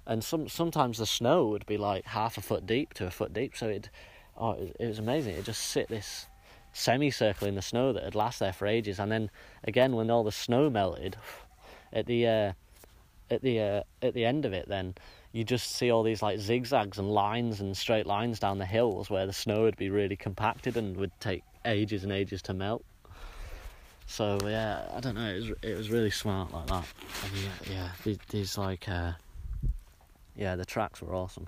and 0.05 0.23
some 0.23 0.47
sometimes 0.49 0.97
the 0.97 1.05
snow 1.05 1.47
would 1.47 1.65
be 1.65 1.77
like 1.77 2.05
half 2.05 2.37
a 2.37 2.41
foot 2.41 2.65
deep 2.65 2.93
to 2.93 3.07
a 3.07 3.11
foot 3.11 3.33
deep. 3.33 3.55
So 3.55 3.67
it, 3.67 3.89
oh, 4.37 4.51
it, 4.51 4.75
it 4.79 4.87
was 4.87 4.99
amazing. 4.99 5.35
It 5.35 5.45
just 5.45 5.61
sit 5.61 5.87
this 5.87 6.27
semicircle 6.73 7.47
in 7.47 7.55
the 7.55 7.61
snow 7.61 7.93
that 7.93 8.03
had 8.03 8.15
last 8.15 8.39
there 8.39 8.53
for 8.53 8.67
ages, 8.67 8.99
and 8.99 9.11
then 9.11 9.29
again 9.63 9.95
when 9.95 10.09
all 10.09 10.23
the 10.23 10.31
snow 10.31 10.69
melted, 10.69 11.15
at 11.91 12.05
the 12.05 12.27
uh, 12.27 12.53
at 13.29 13.41
the 13.41 13.59
uh, 13.59 13.83
at 14.01 14.13
the 14.13 14.25
end 14.25 14.45
of 14.45 14.53
it, 14.53 14.67
then 14.67 14.95
you 15.31 15.43
just 15.43 15.75
see 15.75 15.91
all 15.91 16.03
these 16.03 16.21
like 16.21 16.39
zigzags 16.39 16.97
and 16.99 17.09
lines 17.09 17.59
and 17.59 17.75
straight 17.75 18.05
lines 18.05 18.39
down 18.39 18.59
the 18.59 18.65
hills 18.65 19.09
where 19.09 19.25
the 19.25 19.33
snow 19.33 19.63
would 19.63 19.77
be 19.77 19.89
really 19.89 20.15
compacted 20.15 20.77
and 20.77 20.95
would 20.97 21.11
take 21.19 21.43
ages 21.65 22.03
and 22.03 22.11
ages 22.11 22.41
to 22.43 22.53
melt. 22.53 22.83
So 24.05 24.37
yeah, 24.43 24.87
I 24.95 24.99
don't 24.99 25.15
know. 25.15 25.29
It 25.29 25.39
was 25.39 25.49
it 25.61 25.77
was 25.77 25.89
really 25.89 26.11
smart 26.11 26.53
like 26.53 26.67
that. 26.67 26.85
And 27.23 27.37
yeah, 27.37 27.73
yeah, 27.73 27.89
these, 28.03 28.17
these 28.29 28.57
like 28.57 28.87
uh, 28.87 29.13
yeah, 30.35 30.55
the 30.55 30.65
tracks 30.65 31.01
were 31.01 31.15
awesome. 31.15 31.47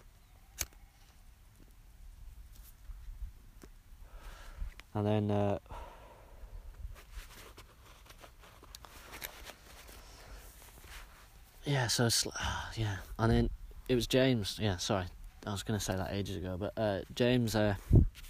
And 4.94 5.06
then 5.06 5.30
uh, 5.30 5.60
yeah, 11.66 11.88
so 11.88 12.10
yeah, 12.76 12.98
and 13.20 13.32
then 13.32 13.50
it 13.90 13.96
was 13.96 14.08
James. 14.08 14.58
Yeah, 14.62 14.78
sorry, 14.78 15.06
I 15.46 15.52
was 15.52 15.64
going 15.64 15.80
to 15.80 15.84
say 15.84 15.96
that 15.96 16.12
ages 16.12 16.38
ago, 16.38 16.58
but 16.60 16.74
uh, 16.78 17.02
James, 17.14 17.56
uh, 17.56 17.76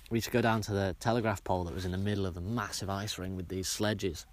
we 0.10 0.18
used 0.18 0.26
to 0.26 0.32
go 0.32 0.42
down 0.42 0.62
to 0.62 0.72
the 0.72 0.96
telegraph 1.00 1.44
pole 1.44 1.64
that 1.66 1.74
was 1.74 1.86
in 1.86 1.92
the 1.92 1.98
middle 1.98 2.26
of 2.26 2.34
the 2.34 2.42
massive 2.42 2.90
ice 2.90 3.18
ring 3.18 3.36
with 3.36 3.48
these 3.48 3.68
sledges. 3.68 4.26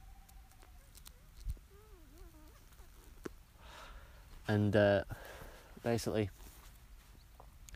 And 4.49 4.75
uh, 4.75 5.05
basically. 5.83 6.31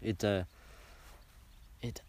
It 0.03 0.23
uh, 0.23 0.45
it 1.83 2.01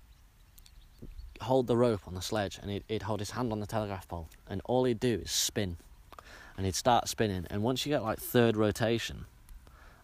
hold 1.42 1.68
the 1.68 1.78
rope 1.78 2.02
on 2.08 2.16
the 2.16 2.22
sledge 2.22 2.60
and 2.62 2.72
he'd, 2.72 2.84
he'd 2.88 3.04
hold 3.04 3.20
his 3.20 3.32
hand 3.32 3.52
on 3.52 3.60
the 3.60 3.68
telegraph 3.68 4.08
pole 4.08 4.28
and 4.50 4.60
all 4.66 4.86
he'd 4.86 5.00
do 5.00 5.22
is 5.24 5.30
spin 5.30 5.78
and 6.58 6.66
he'd 6.66 6.76
start 6.76 7.08
spinning. 7.08 7.46
And 7.50 7.64
once 7.64 7.86
you 7.86 7.92
get 7.92 8.04
like 8.04 8.20
third 8.20 8.58
rotation 8.58 9.26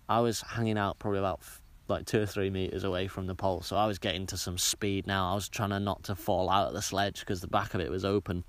I 0.07 0.19
was 0.19 0.41
hanging 0.41 0.77
out 0.77 0.99
probably 0.99 1.19
about 1.19 1.41
like 1.88 2.05
two 2.05 2.21
or 2.21 2.25
three 2.25 2.49
meters 2.49 2.84
away 2.84 3.07
from 3.07 3.27
the 3.27 3.35
pole. 3.35 3.61
So 3.61 3.75
I 3.75 3.85
was 3.88 3.99
getting 3.99 4.25
to 4.27 4.38
some 4.38 4.57
speed 4.57 5.05
now. 5.05 5.31
I 5.31 5.35
was 5.35 5.49
trying 5.49 5.71
to 5.71 5.80
not 5.80 6.03
to 6.03 6.15
fall 6.15 6.49
out 6.49 6.67
of 6.67 6.73
the 6.73 6.81
sledge 6.81 7.19
because 7.19 7.41
the 7.41 7.47
back 7.47 7.73
of 7.73 7.81
it 7.81 7.89
was 7.89 8.05
open. 8.05 8.43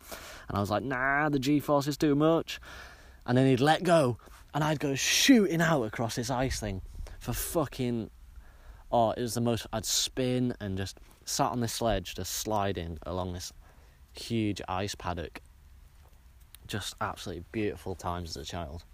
And 0.48 0.56
I 0.56 0.60
was 0.60 0.70
like 0.70 0.82
nah 0.82 1.28
the 1.28 1.38
g-force 1.38 1.86
is 1.86 1.96
too 1.96 2.14
much. 2.14 2.60
And 3.26 3.36
then 3.38 3.46
he'd 3.46 3.60
let 3.60 3.82
go 3.82 4.18
and 4.52 4.62
I'd 4.62 4.80
go 4.80 4.94
shooting 4.94 5.60
out 5.60 5.84
across 5.84 6.16
this 6.16 6.30
ice 6.30 6.60
thing 6.60 6.82
for 7.18 7.32
fucking 7.32 8.10
oh 8.92 9.12
it 9.12 9.20
was 9.20 9.34
the 9.34 9.40
most 9.40 9.66
I'd 9.72 9.86
spin 9.86 10.54
and 10.60 10.76
just 10.76 10.98
sat 11.24 11.50
on 11.50 11.60
the 11.60 11.68
sledge 11.68 12.14
just 12.14 12.32
sliding 12.32 12.98
along 13.06 13.32
this 13.32 13.52
huge 14.12 14.60
ice 14.68 14.94
paddock 14.94 15.40
just 16.66 16.94
absolutely 17.00 17.44
beautiful 17.52 17.94
times 17.94 18.36
as 18.36 18.42
a 18.42 18.44
child 18.44 18.84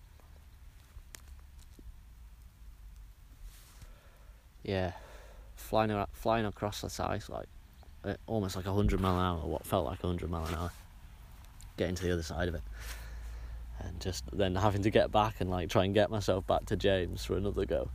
yeah 4.62 4.92
flying 5.54 6.04
flying 6.12 6.46
across 6.46 6.80
the 6.80 7.04
ice 7.04 7.28
like 7.28 7.46
almost 8.26 8.56
like 8.56 8.66
100 8.66 9.00
mile 9.00 9.18
an 9.18 9.24
hour 9.24 9.46
what 9.46 9.64
felt 9.66 9.84
like 9.86 10.02
100 10.02 10.30
mile 10.30 10.46
an 10.46 10.54
hour 10.54 10.70
getting 11.76 11.94
to 11.94 12.04
the 12.04 12.12
other 12.12 12.22
side 12.22 12.48
of 12.48 12.54
it 12.54 12.62
and 13.84 14.00
just 14.00 14.24
then 14.32 14.54
having 14.54 14.82
to 14.82 14.90
get 14.90 15.10
back 15.10 15.36
and 15.40 15.50
like 15.50 15.68
try 15.68 15.84
and 15.84 15.94
get 15.94 16.10
myself 16.10 16.46
back 16.46 16.66
to 16.66 16.76
James 16.76 17.24
for 17.24 17.36
another 17.36 17.64
go. 17.64 17.88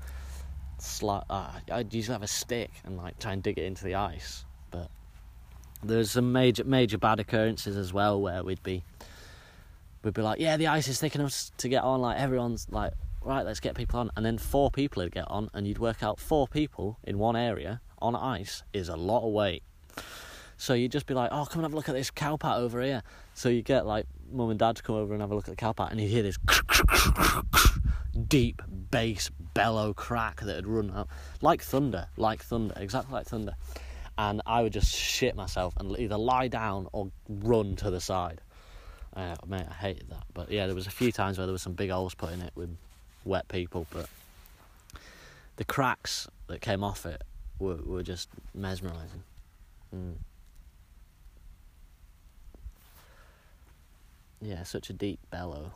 Sli- 0.80 1.24
uh, 1.30 1.52
I'd 1.72 1.94
usually 1.94 2.14
have 2.14 2.24
a 2.24 2.28
stick 2.28 2.72
and 2.84 2.98
like 2.98 3.20
try 3.20 3.34
and 3.34 3.42
dig 3.42 3.58
it 3.58 3.64
into 3.64 3.84
the 3.84 3.96
ice, 3.96 4.46
but 4.72 4.90
there's 5.84 6.12
some 6.12 6.32
major 6.32 6.64
major 6.64 6.98
bad 6.98 7.20
occurrences 7.20 7.78
as 7.78 7.94
well 7.94 8.22
where 8.22 8.44
we'd 8.44 8.64
be 8.64 8.84
we'd 10.06 10.14
be 10.14 10.22
like, 10.22 10.40
yeah, 10.40 10.56
the 10.56 10.68
ice 10.68 10.88
is 10.88 11.00
thick 11.00 11.16
enough 11.16 11.52
to 11.58 11.68
get 11.68 11.84
on. 11.84 12.00
Like 12.00 12.18
everyone's 12.18 12.68
like 12.70 12.94
right, 13.26 13.44
let's 13.44 13.60
get 13.60 13.76
people 13.76 14.00
on, 14.00 14.12
and 14.16 14.26
then 14.26 14.38
four 14.38 14.72
people 14.72 15.04
would 15.04 15.12
get 15.12 15.30
on, 15.30 15.50
and 15.54 15.68
you'd 15.68 15.80
work 15.80 16.04
out 16.04 16.20
four 16.20 16.48
people 16.48 17.00
in 17.04 17.18
one 17.18 17.36
area 17.36 17.82
on 18.00 18.16
ice 18.16 18.64
is 18.72 18.88
a 18.88 18.96
lot 18.96 19.26
of 19.26 19.34
weight. 19.34 19.64
So 20.58 20.74
you'd 20.74 20.92
just 20.92 21.06
be 21.06 21.14
like, 21.14 21.30
oh, 21.34 21.46
come 21.46 21.60
and 21.60 21.64
have 21.64 21.74
a 21.74 21.76
look 21.76 21.90
at 21.90 21.96
this 21.96 22.12
cow 22.12 22.38
pat 22.38 22.58
over 22.58 22.82
here. 22.82 23.04
So 23.34 23.50
you 23.50 23.62
get 23.62 23.86
like 23.86 24.06
mum 24.32 24.52
and 24.52 24.60
dad 24.60 24.78
to 24.78 24.84
come 24.84 24.96
over 24.96 25.14
and 25.14 25.22
have 25.22 25.32
a 25.32 25.36
look 25.36 25.48
at 25.48 25.52
the 25.52 25.58
cow 25.58 25.74
pat, 25.74 25.92
and 25.92 26.00
you 26.00 26.08
hear 26.08 26.24
this 26.24 26.38
deep 28.28 28.62
bass 28.92 29.30
bellow 29.54 29.94
crack 29.94 30.42
that 30.42 30.56
had 30.56 30.68
run 30.68 30.92
out 30.92 31.10
like 31.42 31.62
thunder, 31.62 32.08
like 32.16 32.44
thunder, 32.44 32.76
exactly 32.78 33.14
like 33.14 33.26
thunder. 33.26 33.56
And 34.18 34.42
I 34.46 34.62
would 34.62 34.72
just 34.72 34.96
shit 34.96 35.36
myself 35.36 35.74
and 35.78 35.98
either 36.00 36.18
lie 36.18 36.48
down 36.48 36.88
or 36.94 37.12
run 37.28 37.76
to 37.78 37.90
the 37.90 38.00
side. 38.00 38.40
Uh, 39.16 39.36
mate, 39.48 39.66
I 39.70 39.74
hated 39.74 40.10
that. 40.10 40.24
But 40.34 40.52
yeah, 40.52 40.66
there 40.66 40.76
was 40.76 40.88
a 40.88 40.92
few 40.92 41.12
times 41.12 41.38
where 41.38 41.48
there 41.48 41.54
was 41.54 41.62
some 41.62 41.74
big 41.74 41.90
holes 41.90 42.14
put 42.14 42.34
in 42.34 42.42
it 42.42 42.52
with 42.56 42.76
wet 43.24 43.48
people, 43.48 43.88
but 43.92 44.08
the 45.56 45.64
cracks 45.64 46.28
that 46.48 46.62
came 46.62 46.84
off 46.84 47.06
it 47.06 47.24
were, 47.60 47.78
were 47.78 48.04
just 48.04 48.30
mesmerising. 48.54 49.24
Mm. 49.96 50.16
Yeah, 54.42 54.64
such 54.64 54.90
a 54.90 54.94
deep 54.94 55.20
bellow. 55.32 55.72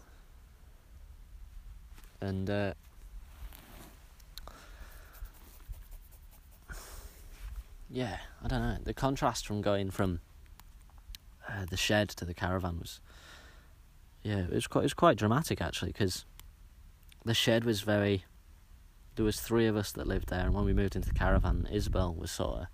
And 2.22 2.50
uh, 2.50 2.74
yeah, 7.90 8.18
I 8.44 8.48
don't 8.48 8.62
know. 8.62 8.78
The 8.84 8.94
contrast 8.94 9.48
from 9.48 9.62
going 9.62 9.92
from 9.92 10.20
uh, 11.48 11.66
the 11.70 11.78
shed 11.78 12.10
to 12.10 12.26
the 12.26 12.34
caravan 12.34 12.80
was 12.80 13.00
yeah, 14.24 14.40
it 14.40 14.52
was 14.52 14.68
quite 14.68 14.82
it 14.82 14.86
was 14.86 14.94
quite 14.94 15.18
dramatic 15.18 15.62
actually 15.62 15.92
because 15.92 16.26
the 17.26 17.34
shed 17.34 17.64
was 17.64 17.82
very. 17.82 18.26
There 19.16 19.26
was 19.26 19.40
three 19.40 19.68
of 19.68 19.76
us 19.76 19.92
that 19.94 20.08
lived 20.08 20.30
there, 20.30 20.46
and 20.46 20.54
when 20.54 20.64
we 20.64 20.74
moved 20.74 20.96
into 20.96 21.10
the 21.10 21.16
caravan, 21.16 21.68
Isabel 21.70 22.14
was 22.14 22.32
sort 22.32 22.62
of, 22.62 22.68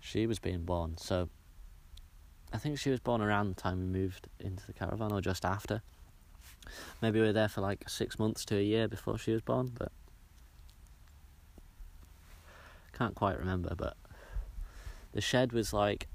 she 0.00 0.26
was 0.26 0.40
being 0.40 0.64
born. 0.64 0.96
So, 0.98 1.28
I 2.52 2.58
think 2.58 2.78
she 2.78 2.90
was 2.90 2.98
born 2.98 3.20
around 3.20 3.50
the 3.54 3.60
time 3.60 3.78
we 3.78 3.86
moved 3.86 4.26
into 4.40 4.66
the 4.66 4.72
caravan, 4.72 5.12
or 5.12 5.20
just 5.20 5.44
after. 5.44 5.82
Maybe 7.00 7.20
we 7.20 7.26
were 7.26 7.32
there 7.32 7.48
for 7.48 7.60
like 7.60 7.88
six 7.88 8.18
months 8.18 8.44
to 8.46 8.56
a 8.56 8.62
year 8.62 8.88
before 8.88 9.18
she 9.18 9.32
was 9.32 9.40
born, 9.40 9.70
but 9.78 9.92
can't 12.92 13.14
quite 13.14 13.38
remember. 13.38 13.74
But 13.76 13.96
the 15.12 15.20
shed 15.20 15.52
was 15.52 15.72
like 15.72 16.08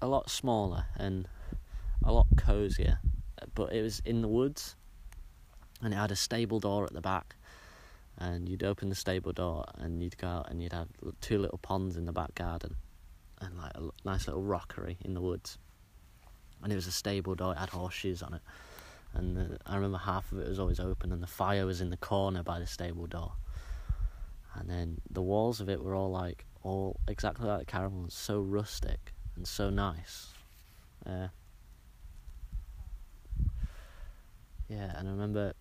a 0.00 0.06
lot 0.06 0.30
smaller 0.30 0.86
and 0.96 1.26
a 2.04 2.12
lot 2.12 2.26
cozier 2.36 3.00
but 3.54 3.72
it 3.72 3.82
was 3.82 4.00
in 4.04 4.22
the 4.22 4.28
woods 4.28 4.76
and 5.82 5.92
it 5.92 5.96
had 5.96 6.10
a 6.10 6.16
stable 6.16 6.60
door 6.60 6.84
at 6.84 6.92
the 6.92 7.00
back 7.00 7.36
and 8.18 8.48
you'd 8.48 8.64
open 8.64 8.88
the 8.88 8.94
stable 8.94 9.32
door 9.32 9.64
and 9.78 10.02
you'd 10.02 10.18
go 10.18 10.26
out 10.26 10.50
and 10.50 10.62
you'd 10.62 10.72
have 10.72 10.88
two 11.20 11.38
little 11.38 11.58
ponds 11.58 11.96
in 11.96 12.04
the 12.04 12.12
back 12.12 12.34
garden 12.34 12.74
and 13.40 13.56
like 13.56 13.72
a 13.76 13.88
nice 14.04 14.26
little 14.26 14.42
rockery 14.42 14.98
in 15.04 15.14
the 15.14 15.20
woods. 15.20 15.58
And 16.62 16.72
it 16.72 16.74
was 16.74 16.88
a 16.88 16.92
stable 16.92 17.36
door 17.36 17.52
it 17.52 17.58
had 17.58 17.68
horseshoes 17.68 18.22
on 18.22 18.34
it 18.34 18.42
and 19.14 19.36
the, 19.36 19.58
I 19.66 19.76
remember 19.76 19.98
half 19.98 20.30
of 20.32 20.38
it 20.38 20.48
was 20.48 20.58
always 20.58 20.80
open 20.80 21.12
and 21.12 21.22
the 21.22 21.28
fire 21.28 21.66
was 21.66 21.80
in 21.80 21.90
the 21.90 21.96
corner 21.96 22.42
by 22.42 22.58
the 22.58 22.66
stable 22.66 23.06
door. 23.06 23.32
And 24.54 24.68
then 24.68 25.00
the 25.10 25.22
walls 25.22 25.60
of 25.60 25.68
it 25.68 25.82
were 25.82 25.94
all 25.94 26.10
like 26.10 26.44
all 26.62 26.98
exactly 27.06 27.46
like 27.46 27.60
the 27.60 27.64
caravan 27.64 28.06
so 28.08 28.40
rustic 28.40 29.12
and 29.36 29.46
so 29.46 29.70
nice. 29.70 30.28
Uh, 31.06 31.28
Yeah, 34.68 34.92
and 34.96 35.08
I 35.08 35.10
remember 35.10 35.54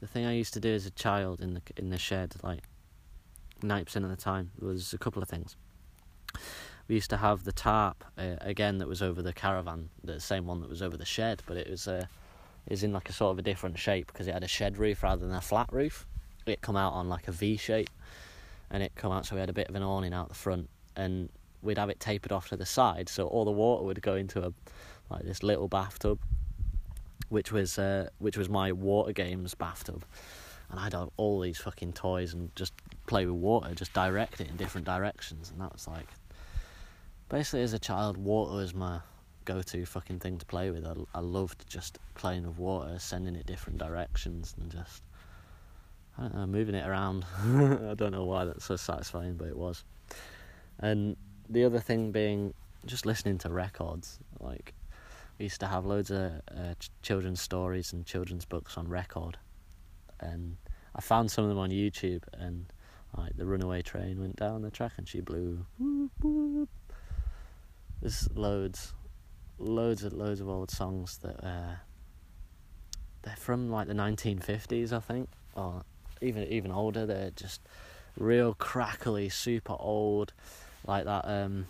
the 0.00 0.06
thing 0.06 0.26
I 0.26 0.32
used 0.32 0.54
to 0.54 0.60
do 0.60 0.72
as 0.74 0.86
a 0.86 0.90
child 0.90 1.40
in 1.40 1.54
the 1.54 1.62
in 1.76 1.90
the 1.90 1.98
shed, 1.98 2.34
like 2.42 2.64
ninety 3.62 3.84
percent 3.84 4.04
of 4.04 4.10
the 4.10 4.16
time, 4.16 4.50
was 4.58 4.92
a 4.92 4.98
couple 4.98 5.22
of 5.22 5.28
things. 5.28 5.56
We 6.88 6.96
used 6.96 7.10
to 7.10 7.18
have 7.18 7.44
the 7.44 7.52
tarp 7.52 8.04
uh, 8.18 8.36
again 8.40 8.78
that 8.78 8.88
was 8.88 9.00
over 9.00 9.22
the 9.22 9.32
caravan, 9.32 9.90
the 10.02 10.18
same 10.18 10.46
one 10.46 10.60
that 10.60 10.68
was 10.68 10.82
over 10.82 10.96
the 10.96 11.04
shed, 11.04 11.42
but 11.46 11.56
it 11.56 11.70
was 11.70 11.86
uh, 11.86 12.06
it 12.66 12.70
was 12.72 12.82
in 12.82 12.92
like 12.92 13.08
a 13.08 13.12
sort 13.12 13.32
of 13.32 13.38
a 13.38 13.42
different 13.42 13.78
shape 13.78 14.08
because 14.08 14.26
it 14.26 14.34
had 14.34 14.42
a 14.42 14.48
shed 14.48 14.76
roof 14.76 15.04
rather 15.04 15.24
than 15.24 15.36
a 15.36 15.40
flat 15.40 15.72
roof. 15.72 16.06
It 16.46 16.62
come 16.62 16.76
out 16.76 16.94
on 16.94 17.08
like 17.08 17.28
a 17.28 17.32
V 17.32 17.56
shape, 17.56 17.90
and 18.70 18.82
it 18.82 18.92
come 18.96 19.12
out 19.12 19.24
so 19.26 19.36
we 19.36 19.40
had 19.40 19.50
a 19.50 19.52
bit 19.52 19.68
of 19.68 19.76
an 19.76 19.84
awning 19.84 20.12
out 20.12 20.28
the 20.28 20.34
front, 20.34 20.68
and 20.96 21.28
we'd 21.62 21.78
have 21.78 21.90
it 21.90 22.00
tapered 22.00 22.32
off 22.32 22.48
to 22.48 22.56
the 22.56 22.66
side, 22.66 23.08
so 23.08 23.28
all 23.28 23.44
the 23.44 23.52
water 23.52 23.84
would 23.84 24.02
go 24.02 24.16
into 24.16 24.44
a 24.44 24.52
like 25.10 25.22
this 25.22 25.44
little 25.44 25.68
bathtub 25.68 26.18
which 27.28 27.52
was 27.52 27.78
uh, 27.78 28.08
which 28.18 28.36
was 28.36 28.48
my 28.48 28.72
water 28.72 29.12
games 29.12 29.54
bathtub, 29.54 30.04
and 30.70 30.80
I'd 30.80 30.92
have 30.92 31.10
all 31.16 31.40
these 31.40 31.58
fucking 31.58 31.92
toys 31.92 32.34
and 32.34 32.54
just 32.56 32.72
play 33.06 33.26
with 33.26 33.36
water, 33.36 33.74
just 33.74 33.92
direct 33.92 34.40
it 34.40 34.48
in 34.48 34.56
different 34.56 34.86
directions, 34.86 35.50
and 35.50 35.60
that 35.60 35.72
was 35.72 35.86
like 35.86 36.08
basically 37.28 37.62
as 37.62 37.72
a 37.72 37.78
child, 37.78 38.16
water 38.16 38.56
was 38.56 38.74
my 38.74 39.00
go-to 39.44 39.86
fucking 39.86 40.18
thing 40.18 40.36
to 40.38 40.46
play 40.46 40.70
with. 40.70 40.86
I, 40.86 40.94
I 41.14 41.20
loved 41.20 41.66
just 41.68 41.98
playing 42.14 42.46
with 42.46 42.58
water, 42.58 42.98
sending 42.98 43.34
it 43.34 43.46
different 43.46 43.78
directions, 43.78 44.54
and 44.60 44.70
just 44.70 45.02
I 46.18 46.22
don't 46.22 46.34
know, 46.34 46.46
moving 46.46 46.74
it 46.74 46.86
around. 46.86 47.24
I 47.42 47.94
don't 47.94 48.12
know 48.12 48.24
why 48.24 48.44
that's 48.44 48.64
so 48.64 48.76
satisfying, 48.76 49.34
but 49.34 49.48
it 49.48 49.56
was. 49.56 49.84
And 50.78 51.16
the 51.48 51.64
other 51.64 51.80
thing 51.80 52.12
being 52.12 52.54
just 52.86 53.06
listening 53.06 53.38
to 53.38 53.50
records, 53.50 54.18
like 54.38 54.74
we 55.40 55.44
used 55.44 55.60
to 55.60 55.66
have 55.66 55.86
loads 55.86 56.10
of 56.10 56.32
uh, 56.54 56.74
children's 57.00 57.40
stories 57.40 57.94
and 57.94 58.04
children's 58.04 58.44
books 58.44 58.76
on 58.76 58.86
record, 58.86 59.38
and 60.20 60.58
I 60.94 61.00
found 61.00 61.30
some 61.30 61.44
of 61.44 61.48
them 61.48 61.58
on 61.58 61.70
YouTube. 61.70 62.24
And 62.34 62.66
like 63.16 63.38
the 63.38 63.46
runaway 63.46 63.80
train 63.80 64.20
went 64.20 64.36
down 64.36 64.60
the 64.60 64.70
track 64.70 64.92
and 64.98 65.08
she 65.08 65.22
blew. 65.22 65.64
Whoop, 65.78 66.12
whoop. 66.22 66.68
There's 68.02 68.28
loads, 68.34 68.92
loads 69.58 70.04
of 70.04 70.12
loads 70.12 70.42
of 70.42 70.48
old 70.50 70.70
songs 70.70 71.16
that 71.22 71.42
uh, 71.42 71.76
they're 73.22 73.34
from 73.36 73.70
like 73.70 73.88
the 73.88 73.94
1950s, 73.94 74.92
I 74.92 75.00
think, 75.00 75.30
or 75.54 75.84
even 76.20 76.44
even 76.48 76.70
older. 76.70 77.06
They're 77.06 77.30
just 77.30 77.62
real 78.18 78.52
crackly, 78.52 79.30
super 79.30 79.76
old, 79.78 80.34
like 80.86 81.06
that. 81.06 81.26
Um, 81.26 81.64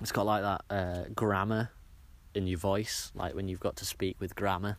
it's 0.00 0.12
got 0.12 0.24
like 0.24 0.40
that 0.40 0.64
uh, 0.70 1.04
grammar 1.14 1.70
in 2.36 2.46
your 2.46 2.58
voice, 2.58 3.10
like 3.14 3.34
when 3.34 3.48
you've 3.48 3.60
got 3.60 3.76
to 3.76 3.84
speak 3.84 4.16
with 4.20 4.34
grammar. 4.34 4.76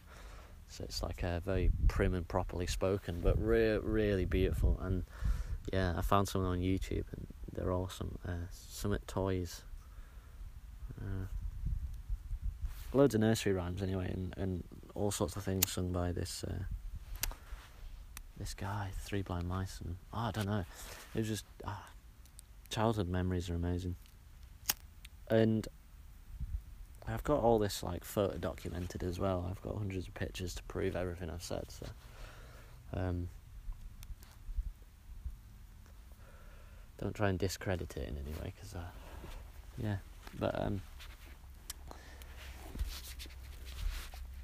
So 0.70 0.84
it's 0.84 1.02
like 1.02 1.24
a 1.24 1.42
very 1.46 1.72
prim 1.88 2.14
and 2.14 2.28
properly 2.28 2.68
spoken, 2.68 3.22
but 3.22 3.42
re- 3.42 3.78
really 3.78 4.26
beautiful. 4.26 4.78
And 4.82 5.04
yeah, 5.72 5.94
I 5.98 6.02
found 6.02 6.28
someone 6.28 6.52
on 6.52 6.60
YouTube, 6.60 7.06
and 7.16 7.28
they're 7.54 7.72
awesome. 7.72 8.20
Uh, 8.28 8.48
Summit 8.52 9.08
Toys. 9.08 9.64
Uh, 11.02 11.26
loads 12.94 13.16
of 13.16 13.22
nursery 13.22 13.54
rhymes 13.54 13.82
anyway, 13.82 14.10
and, 14.14 14.34
and 14.38 14.64
all 14.94 15.12
sorts 15.12 15.36
of 15.36 15.44
things 15.44 15.72
sung 15.72 15.92
by 15.92 16.12
this 16.12 16.44
uh, 16.44 16.64
this 18.38 18.54
guy, 18.54 18.90
Three 19.00 19.22
Blind 19.22 19.48
Mice, 19.48 19.80
and 19.84 19.96
oh, 20.14 20.18
I 20.18 20.32
don't 20.32 20.48
know. 20.48 20.66
It 21.16 21.20
was 21.20 21.28
just 21.28 21.46
ah, 21.66 21.90
childhood 22.70 23.08
memories 23.08 23.50
are 23.50 23.56
amazing. 23.56 23.96
And 25.30 25.68
I've 27.08 27.24
got 27.24 27.40
all 27.42 27.58
this 27.58 27.84
like 27.84 28.04
photo 28.04 28.38
documented 28.38 29.04
as 29.04 29.20
well. 29.20 29.48
I've 29.50 29.62
got 29.62 29.78
hundreds 29.78 30.08
of 30.08 30.14
pictures 30.14 30.54
to 30.56 30.64
prove 30.64 30.96
everything 30.96 31.30
I've 31.30 31.44
said. 31.44 31.66
So, 31.70 31.86
um, 32.94 33.30
don't 37.00 37.16
try 37.16 37.30
and 37.30 37.40
discredit 37.40 37.96
it 37.96 38.10
in 38.10 38.18
any 38.18 38.34
way, 38.42 38.54
because 38.56 38.76
uh, 38.76 38.80
yeah, 39.82 39.98
but 40.38 40.62
um, 40.62 40.82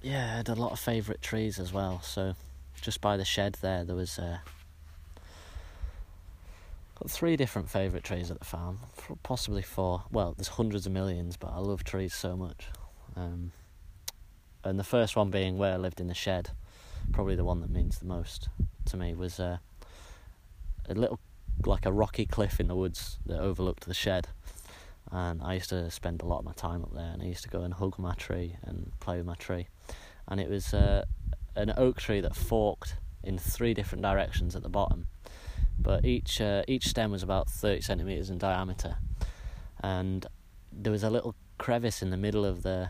yeah, 0.02 0.34
I 0.34 0.38
had 0.38 0.50
a 0.50 0.56
lot 0.56 0.72
of 0.72 0.80
favourite 0.80 1.22
trees 1.22 1.60
as 1.60 1.74
well. 1.74 2.02
So, 2.02 2.36
just 2.82 3.02
by 3.02 3.18
the 3.18 3.26
shed 3.26 3.58
there, 3.62 3.84
there 3.84 3.96
was 3.96 4.18
uh, 4.18 4.38
Three 7.08 7.36
different 7.36 7.70
favourite 7.70 8.06
trees 8.06 8.32
at 8.32 8.40
the 8.40 8.46
farm, 8.46 8.80
possibly 9.24 9.62
four. 9.62 10.04
Well, 10.10 10.34
there's 10.38 10.48
hundreds 10.48 10.86
of 10.86 10.94
millions, 10.94 11.36
but 11.36 11.52
I 11.52 11.58
love 11.58 11.84
trees 11.84 12.14
so 12.14 12.38
much. 12.38 12.68
Um, 13.16 13.52
and 14.64 14.80
the 14.80 14.86
first 14.86 15.18
one 15.18 15.30
being 15.30 15.58
where 15.58 15.74
I 15.74 15.78
lived 15.78 16.00
in 16.00 16.08
the 16.08 16.14
shed, 16.14 16.52
probably 17.12 17.36
the 17.36 17.44
one 17.44 17.60
that 17.60 17.70
means 17.70 18.00
the 18.00 18.06
most 18.06 18.48
to 18.86 18.98
me, 18.98 19.14
was 19.14 19.38
uh, 19.40 19.58
a 20.88 20.94
little, 20.94 21.20
like 21.66 21.86
a 21.86 21.92
rocky 21.92 22.26
cliff 22.26 22.60
in 22.62 22.68
the 22.68 22.76
woods 22.76 23.20
that 23.26 23.40
overlooked 23.40 23.86
the 23.86 23.94
shed. 23.94 24.30
And 25.12 25.42
I 25.44 25.56
used 25.56 25.70
to 25.70 25.92
spend 25.92 26.22
a 26.22 26.26
lot 26.26 26.40
of 26.40 26.46
my 26.46 26.54
time 26.54 26.84
up 26.84 26.94
there, 26.94 27.12
and 27.12 27.22
I 27.22 27.26
used 27.26 27.44
to 27.44 27.50
go 27.50 27.64
and 27.64 27.74
hug 27.74 28.00
my 28.00 28.14
tree 28.16 28.56
and 28.64 28.94
play 29.02 29.18
with 29.18 29.26
my 29.26 29.36
tree. 29.36 29.68
And 30.30 30.40
it 30.40 30.50
was 30.50 30.74
uh, 30.74 31.04
an 31.56 31.74
oak 31.76 32.00
tree 32.00 32.22
that 32.22 32.36
forked 32.36 32.96
in 33.24 33.38
three 33.38 33.74
different 33.74 34.02
directions 34.02 34.56
at 34.56 34.64
the 34.64 34.70
bottom 34.70 35.08
but 35.80 36.06
each 36.06 36.40
uh, 36.42 36.64
each 36.68 36.88
stem 36.88 37.12
was 37.12 37.24
about 37.24 37.50
30 37.50 37.82
centimeters 37.82 38.30
in 38.30 38.38
diameter, 38.38 38.98
and 39.82 40.26
there 40.72 40.92
was 40.92 41.04
a 41.04 41.10
little 41.10 41.36
crevice 41.58 42.02
in 42.02 42.10
the 42.10 42.18
middle 42.18 42.46
of 42.46 42.64
the 42.64 42.90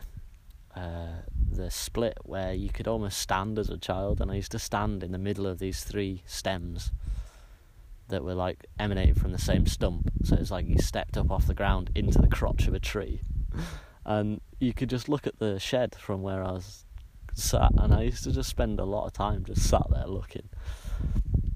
uh, 0.76 1.22
the 1.50 1.70
split 1.70 2.18
where 2.24 2.52
you 2.52 2.68
could 2.68 2.88
almost 2.88 3.18
stand 3.18 3.58
as 3.58 3.70
a 3.70 3.78
child, 3.78 4.20
and 4.20 4.30
I 4.30 4.34
used 4.34 4.52
to 4.52 4.58
stand 4.58 5.02
in 5.02 5.12
the 5.12 5.18
middle 5.18 5.46
of 5.46 5.58
these 5.58 5.84
three 5.84 6.22
stems 6.26 6.90
that 8.08 8.24
were 8.24 8.34
like 8.34 8.66
emanating 8.78 9.14
from 9.14 9.32
the 9.32 9.38
same 9.38 9.66
stump. 9.66 10.10
So 10.24 10.36
it's 10.36 10.50
like 10.50 10.66
you 10.66 10.78
stepped 10.78 11.16
up 11.16 11.30
off 11.30 11.46
the 11.46 11.54
ground 11.54 11.90
into 11.94 12.20
the 12.20 12.28
crotch 12.28 12.66
of 12.66 12.74
a 12.74 12.80
tree, 12.80 13.22
and 14.04 14.40
you 14.58 14.74
could 14.74 14.90
just 14.90 15.08
look 15.08 15.26
at 15.26 15.38
the 15.38 15.58
shed 15.58 15.94
from 15.94 16.22
where 16.22 16.42
I 16.42 16.52
was 16.52 16.84
sat, 17.34 17.72
and 17.76 17.94
I 17.94 18.02
used 18.02 18.24
to 18.24 18.32
just 18.32 18.50
spend 18.50 18.80
a 18.80 18.84
lot 18.84 19.06
of 19.06 19.12
time 19.12 19.44
just 19.44 19.68
sat 19.68 19.86
there 19.90 20.06
looking. 20.06 20.48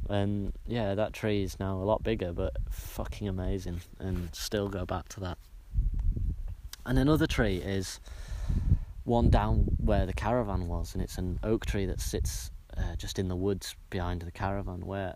And 0.09 0.53
yeah, 0.67 0.95
that 0.95 1.13
tree 1.13 1.43
is 1.43 1.61
now 1.61 1.77
a 1.77 1.85
lot 1.85 2.03
bigger, 2.03 2.33
but 2.33 2.55
fucking 2.71 3.29
amazing, 3.29 3.81
and 3.99 4.35
still 4.35 4.69
go 4.69 4.87
back 4.87 5.09
to 5.11 5.21
that. 5.21 5.39
And 6.87 6.99
another 6.99 7.27
tree 7.27 7.57
is 7.57 8.01
one 9.05 9.29
down 9.29 9.67
where 9.79 10.07
the 10.07 10.15
caravan 10.15 10.69
was, 10.69 10.95
and 10.95 11.03
it's 11.03 11.19
an 11.19 11.39
oak 11.43 11.67
tree 11.67 11.85
that 11.87 12.01
sits 12.01 12.51
uh, 12.77 12.97
just 12.97 13.19
in 13.19 13.29
the 13.29 13.37
woods 13.37 13.77
behind 13.91 14.23
the 14.23 14.31
caravan, 14.31 14.87
where 14.87 15.15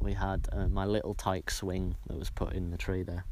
we 0.00 0.14
had 0.14 0.48
uh, 0.52 0.66
my 0.66 0.84
little 0.84 1.14
tyke 1.14 1.50
swing 1.50 1.94
that 2.08 2.18
was 2.18 2.30
put 2.30 2.52
in 2.52 2.70
the 2.70 2.76
tree 2.76 3.04
there. 3.04 3.24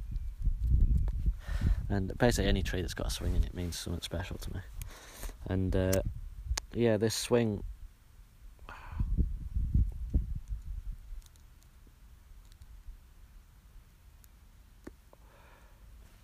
And 1.89 2.16
basically, 2.19 2.49
any 2.49 2.62
tree 2.62 2.82
that's 2.82 2.95
got 2.95 3.09
a 3.09 3.11
swing 3.11 3.35
in 3.35 3.43
it 3.43 3.53
means 3.53 3.77
something 3.77 4.03
special 4.03 4.39
to 4.39 4.55
me. 4.55 4.61
And 5.49 5.74
uh, 5.74 6.03
yeah, 6.73 6.97
this 6.97 7.15
swing. 7.15 7.65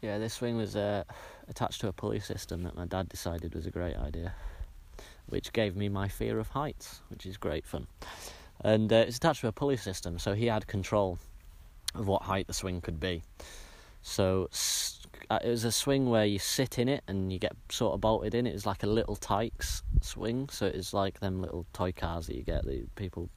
Yeah, 0.07 0.19
this 0.19 0.35
swing 0.35 0.57
was 0.57 0.77
uh, 0.77 1.03
attached 1.49 1.81
to 1.81 1.89
a 1.89 1.93
pulley 1.93 2.21
system 2.21 2.63
that 2.63 2.77
my 2.77 2.87
dad 2.87 3.09
decided 3.09 3.57
was 3.57 3.67
a 3.67 3.73
great 3.73 3.97
idea, 3.97 4.33
which 5.27 5.53
gave 5.53 5.75
me 5.75 5.89
my 5.89 6.07
fear 6.07 6.39
of 6.39 6.47
heights, 6.51 7.01
which 7.09 7.27
is 7.27 7.37
great 7.37 7.67
fun. 7.67 7.89
And 8.61 8.93
uh, 8.93 9.05
it's 9.09 9.17
attached 9.17 9.41
to 9.41 9.49
a 9.49 9.53
pulley 9.53 9.77
system, 9.77 10.21
so 10.21 10.33
he 10.35 10.47
had 10.47 10.69
control 10.69 11.19
of 11.97 12.07
what 12.07 12.23
height 12.23 12.47
the 12.47 12.53
swing 12.53 12.81
could 12.81 13.01
be. 13.01 13.25
So 14.03 14.49
uh, 15.29 15.41
it 15.43 15.49
was 15.49 15.65
a 15.65 15.73
swing 15.73 16.09
where 16.09 16.25
you 16.25 16.39
sit 16.39 16.79
in 16.79 16.89
it 16.89 17.03
and 17.09 17.33
you 17.33 17.41
get 17.41 17.57
sort 17.69 17.95
of 17.95 18.01
bolted 18.01 18.37
in. 18.37 18.47
It 18.47 18.53
was 18.53 18.65
like 18.65 18.85
a 18.85 18.87
Little 18.87 19.17
Tikes 19.17 19.83
swing, 20.03 20.49
so 20.51 20.67
it's 20.67 20.95
like 20.95 21.19
them 21.19 21.41
little 21.41 21.67
toy 21.73 21.91
cars 21.91 22.29
that 22.29 22.37
you 22.37 22.45
get 22.45 22.65
that 22.65 22.95
people 22.95 23.29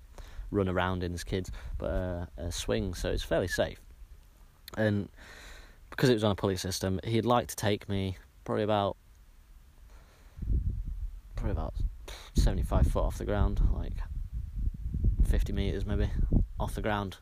run 0.52 0.70
around 0.70 1.02
in 1.02 1.16
as 1.16 1.24
kids, 1.24 1.50
but 1.80 1.88
uh, 1.88 2.26
a 2.38 2.52
swing, 2.52 2.94
so 2.94 3.10
it's 3.10 3.24
fairly 3.24 3.48
safe. 3.48 3.82
And 4.78 5.10
because 5.90 6.10
it 6.10 6.14
was 6.14 6.24
on 6.24 6.32
a 6.32 6.36
pulley 6.36 6.57
system, 6.57 6.99
he'd 7.03 7.26
like 7.26 7.48
to 7.48 7.56
take 7.56 7.90
me 7.90 8.18
probably 8.44 8.64
about 8.64 8.98
probably 11.36 11.52
about 11.52 11.74
seventy 12.34 12.64
five 12.64 12.88
foot 12.88 13.03
off 13.03 13.18
the 13.18 13.26
ground, 13.26 13.61
like 13.74 13.94
fifty 15.26 15.53
meters 15.53 15.86
maybe 15.86 16.10
off 16.60 16.76
the 16.76 16.82
ground, 16.82 17.18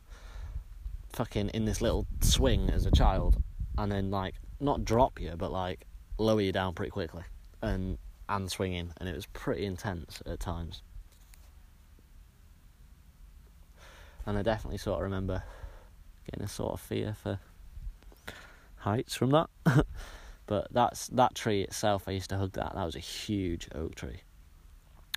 fucking 1.14 1.50
in 1.50 1.66
this 1.66 1.82
little 1.82 2.08
swing 2.22 2.70
as 2.70 2.86
a 2.86 2.92
child, 2.92 3.42
and 3.78 3.92
then 3.92 4.12
like 4.12 4.36
not 4.60 4.86
drop 4.86 5.20
you, 5.20 5.34
but 5.38 5.52
like 5.52 5.86
lower 6.18 6.42
you 6.42 6.52
down 6.52 6.74
pretty 6.74 6.92
quickly, 6.92 7.24
and 7.62 7.98
and 8.30 8.52
swinging, 8.52 8.92
and 8.98 9.08
it 9.08 9.16
was 9.16 9.26
pretty 9.28 9.66
intense 9.66 10.22
at 10.26 10.40
times. 10.40 10.82
And 14.26 14.38
I 14.38 14.42
definitely 14.42 14.78
sort 14.78 14.98
of 14.98 15.04
remember 15.04 15.44
getting 16.30 16.44
a 16.44 16.50
sort 16.50 16.74
of 16.74 16.82
fear 16.82 17.16
for 17.22 17.40
heights 18.88 19.16
from 19.16 19.32
that. 19.32 19.50
but 20.48 20.68
that's 20.72 21.08
that 21.10 21.36
tree 21.36 21.62
itself. 21.62 22.08
I 22.08 22.12
used 22.12 22.30
to 22.30 22.38
hug 22.38 22.54
that. 22.54 22.74
That 22.76 22.86
was 22.86 22.96
a 22.96 23.00
huge 23.00 23.68
oak 23.76 23.96
tree, 23.96 24.22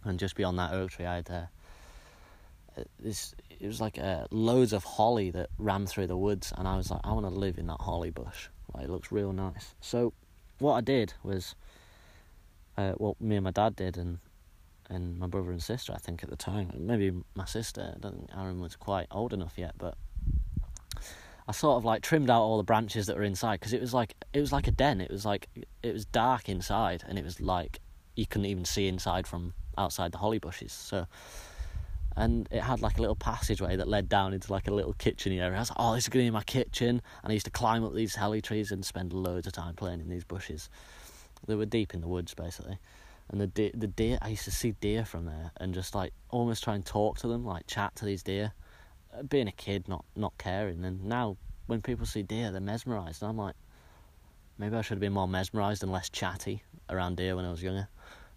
and 0.05 0.18
just 0.18 0.34
beyond 0.36 0.59
that 0.59 0.72
oak 0.72 0.90
tree, 0.90 1.06
I 1.06 1.16
had 1.16 1.30
uh, 1.30 2.82
this. 2.98 3.34
It 3.59 3.66
was 3.66 3.80
like 3.80 3.98
uh, 3.98 4.26
loads 4.30 4.72
of 4.72 4.84
holly 4.84 5.30
that 5.30 5.51
ran 5.59 5.86
through 5.86 6.09
the 6.09 6.16
woods, 6.16 6.52
and 6.56 6.66
I 6.66 6.76
was 6.76 6.90
like, 6.90 7.01
I 7.05 7.12
want 7.12 7.26
to 7.26 7.30
live 7.30 7.59
in 7.59 7.66
that 7.66 7.80
holly 7.80 8.10
bush. 8.10 8.48
Like, 8.74 8.84
it 8.84 8.90
looks 8.90 9.12
real 9.12 9.32
nice. 9.32 9.74
So, 9.80 10.12
what 10.59 10.74
I 10.74 10.80
did 10.80 11.14
was, 11.22 11.55
uh, 12.76 12.94
well, 12.98 13.16
me 13.20 13.36
and 13.36 13.44
my 13.44 13.51
dad 13.51 13.76
did, 13.76 13.97
and 13.97 14.18
and 14.88 15.18
my 15.18 15.28
brother 15.28 15.52
and 15.52 15.62
sister, 15.62 15.92
I 15.94 15.98
think 15.98 16.24
at 16.24 16.30
the 16.30 16.36
time, 16.36 16.72
maybe 16.76 17.12
my 17.34 17.44
sister. 17.44 17.94
I 17.97 17.98
don't 18.01 18.16
think 18.16 18.30
Aaron 18.36 18.60
was 18.60 18.74
quite 18.74 19.06
old 19.12 19.32
enough 19.32 19.55
yet, 19.56 19.74
but 19.78 19.94
I 21.51 21.52
sort 21.52 21.78
of 21.78 21.85
like 21.85 22.02
trimmed 22.02 22.31
out 22.31 22.43
all 22.43 22.59
the 22.59 22.62
branches 22.62 23.09
that 23.09 23.16
were 23.16 23.24
inside 23.24 23.59
because 23.59 23.72
it 23.72 23.81
was 23.81 23.93
like 23.93 24.14
it 24.32 24.40
was 24.40 24.52
like 24.52 24.68
a 24.68 24.70
den. 24.70 25.01
It 25.01 25.10
was 25.10 25.27
like 25.27 25.48
it 25.82 25.93
was 25.93 26.05
dark 26.05 26.48
inside, 26.48 27.02
and 27.09 27.18
it 27.18 27.24
was 27.24 27.40
like 27.40 27.81
you 28.14 28.24
couldn't 28.24 28.47
even 28.47 28.64
see 28.64 28.86
inside 28.86 29.27
from 29.27 29.52
outside 29.77 30.12
the 30.12 30.18
holly 30.18 30.39
bushes. 30.39 30.72
So, 30.72 31.06
and 32.14 32.47
it 32.52 32.60
had 32.60 32.82
like 32.82 32.98
a 32.98 33.01
little 33.01 33.16
passageway 33.16 33.74
that 33.74 33.89
led 33.89 34.09
down 34.09 34.32
into 34.32 34.52
like 34.52 34.68
a 34.68 34.70
little 34.72 34.93
kitchen 34.93 35.32
area. 35.32 35.56
I 35.56 35.59
was 35.59 35.70
like, 35.70 35.77
oh, 35.81 35.94
this 35.94 36.05
is 36.05 36.10
to 36.10 36.18
be 36.18 36.31
my 36.31 36.44
kitchen. 36.44 37.02
And 37.24 37.31
I 37.31 37.32
used 37.32 37.47
to 37.47 37.51
climb 37.51 37.82
up 37.82 37.94
these 37.94 38.14
holly 38.14 38.40
trees 38.40 38.70
and 38.70 38.85
spend 38.85 39.12
loads 39.12 39.48
of 39.48 39.52
time 39.52 39.74
playing 39.74 39.98
in 39.98 40.09
these 40.09 40.22
bushes. 40.22 40.70
They 41.48 41.56
were 41.56 41.66
deep 41.66 41.94
in 41.94 42.01
the 42.01 42.06
woods, 42.06 42.32
basically. 42.32 42.78
And 43.28 43.40
the 43.40 43.48
de- 43.48 43.72
the 43.74 43.89
deer, 43.89 44.18
I 44.22 44.28
used 44.28 44.44
to 44.44 44.52
see 44.52 44.77
deer 44.81 45.05
from 45.05 45.24
there 45.24 45.51
and 45.56 45.74
just 45.74 45.97
like 45.97 46.12
almost 46.28 46.62
try 46.62 46.77
and 46.77 46.86
talk 46.86 47.18
to 47.18 47.27
them, 47.27 47.44
like 47.44 47.66
chat 47.66 47.97
to 47.97 48.05
these 48.05 48.22
deer 48.22 48.52
being 49.28 49.49
a 49.49 49.53
kid, 49.53 49.89
not 49.89 50.05
not 50.16 50.37
caring. 50.39 50.85
And 50.85 51.05
now 51.05 51.37
when 51.66 51.82
people 51.82 52.07
see 52.07 52.23
deer, 52.23 52.51
they're 52.51 52.61
mesmerised. 52.61 53.23
And 53.23 53.31
I'm 53.31 53.39
like, 53.39 53.57
maybe 54.59 54.77
I 54.77 54.82
should 54.82 54.95
have 54.95 55.01
been 55.01 55.12
more 55.12 55.28
mesmerised 55.28 55.82
and 55.82 55.93
less 55.93 56.09
chatty 56.09 56.62
around 56.89 57.16
deer 57.16 57.37
when 57.37 57.45
I 57.45 57.51
was 57.51 57.62
younger. 57.62 57.89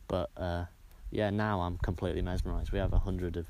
But 0.08 0.30
uh, 0.38 0.66
yeah, 1.12 1.30
now 1.30 1.62
I'm 1.62 1.78
completely 1.78 2.22
mesmerised. 2.22 2.72
We 2.72 2.80
have 2.80 2.94
a 2.94 3.00
hundred 3.00 3.38
of 3.38 3.48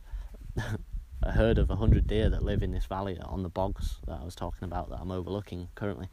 a 1.23 1.31
herd 1.31 1.57
of 1.57 1.69
a 1.69 1.75
hundred 1.75 2.07
deer 2.07 2.29
that 2.29 2.43
live 2.43 2.63
in 2.63 2.71
this 2.71 2.85
valley 2.85 3.17
on 3.23 3.43
the 3.43 3.49
bogs 3.49 3.99
that 4.07 4.19
I 4.21 4.23
was 4.23 4.35
talking 4.35 4.65
about 4.65 4.89
that 4.89 4.99
I'm 4.99 5.11
overlooking 5.11 5.69
currently. 5.75 6.09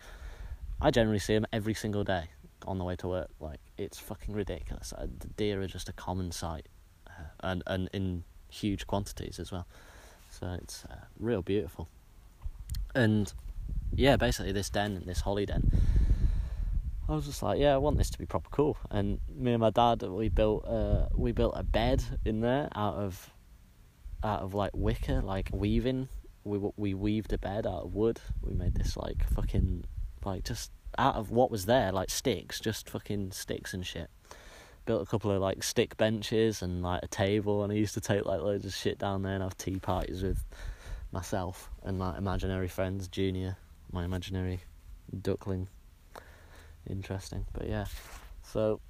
I 0.80 0.90
generally 0.90 1.18
see 1.18 1.34
them 1.34 1.46
every 1.52 1.74
single 1.74 2.04
day 2.04 2.24
on 2.66 2.78
the 2.78 2.84
way 2.84 2.96
to 2.96 3.08
work. 3.08 3.30
Like 3.40 3.60
it's 3.76 3.98
fucking 3.98 4.34
ridiculous. 4.34 4.92
Uh, 4.96 5.06
the 5.18 5.28
deer 5.28 5.60
are 5.60 5.66
just 5.66 5.88
a 5.88 5.92
common 5.92 6.32
sight, 6.32 6.68
uh, 7.06 7.24
and 7.40 7.62
and 7.66 7.88
in 7.92 8.24
huge 8.48 8.86
quantities 8.86 9.38
as 9.38 9.52
well. 9.52 9.66
So 10.40 10.56
it's 10.62 10.84
uh, 10.86 10.96
real 11.18 11.42
beautiful. 11.42 11.88
And 12.94 13.32
yeah, 13.94 14.16
basically 14.16 14.52
this 14.52 14.70
den, 14.70 15.02
this 15.06 15.20
holly 15.20 15.44
den. 15.44 15.70
I 17.08 17.14
was 17.14 17.26
just 17.26 17.42
like, 17.42 17.60
yeah, 17.60 17.74
I 17.74 17.76
want 17.76 17.98
this 17.98 18.08
to 18.10 18.18
be 18.18 18.24
proper 18.24 18.48
cool. 18.50 18.78
And 18.90 19.18
me 19.28 19.52
and 19.52 19.60
my 19.60 19.70
dad, 19.70 20.02
we 20.02 20.28
built 20.28 20.66
uh, 20.66 21.08
we 21.14 21.32
built 21.32 21.54
a 21.56 21.62
bed 21.62 22.02
in 22.24 22.40
there 22.40 22.68
out 22.74 22.94
of 22.94 23.30
out 24.24 24.40
of 24.40 24.54
like 24.54 24.70
wicker, 24.74 25.20
like 25.20 25.50
weaving. 25.52 26.08
We 26.44 26.58
we 26.76 26.94
weaved 26.94 27.32
a 27.32 27.38
bed 27.38 27.66
out 27.66 27.84
of 27.84 27.94
wood. 27.94 28.20
We 28.42 28.54
made 28.54 28.76
this 28.76 28.96
like 28.96 29.28
fucking 29.34 29.84
like 30.24 30.44
just 30.44 30.70
out 30.96 31.16
of 31.16 31.30
what 31.30 31.50
was 31.50 31.66
there, 31.66 31.92
like 31.92 32.10
sticks, 32.10 32.60
just 32.60 32.88
fucking 32.88 33.32
sticks 33.32 33.74
and 33.74 33.86
shit 33.86 34.08
built 34.86 35.02
a 35.02 35.06
couple 35.06 35.30
of 35.30 35.40
like 35.40 35.62
stick 35.62 35.96
benches 35.96 36.62
and 36.62 36.82
like 36.82 37.02
a 37.02 37.08
table, 37.08 37.62
and 37.62 37.72
I 37.72 37.76
used 37.76 37.94
to 37.94 38.00
take 38.00 38.24
like 38.24 38.40
loads 38.40 38.64
of 38.64 38.74
shit 38.74 38.98
down 38.98 39.22
there 39.22 39.34
and 39.34 39.42
have 39.42 39.56
tea 39.56 39.78
parties 39.78 40.22
with 40.22 40.44
myself 41.12 41.70
and 41.82 41.98
my 41.98 42.16
imaginary 42.16 42.68
friends, 42.68 43.08
Junior, 43.08 43.56
my 43.92 44.04
imaginary 44.04 44.60
duckling. 45.22 45.68
Interesting, 46.88 47.46
but 47.52 47.68
yeah. 47.68 47.86
So 48.42 48.80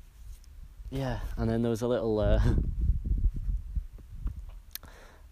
yeah, 0.91 1.21
and 1.37 1.51
then 1.51 1.63
there 1.63 1.71
was 1.71 1.83
a 1.83 1.89
little 1.89 2.19
uh, 2.19 2.41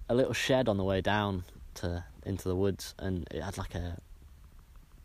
a 0.09 0.15
little 0.15 0.33
shed 0.33 0.69
on 0.69 0.77
the 0.77 0.85
way 0.85 1.01
down 1.01 1.45
to 1.75 2.05
into 2.25 2.49
the 2.49 2.57
woods, 2.57 2.95
and 2.99 3.27
it 3.31 3.43
had 3.43 3.59
like 3.59 3.75
a 3.75 3.99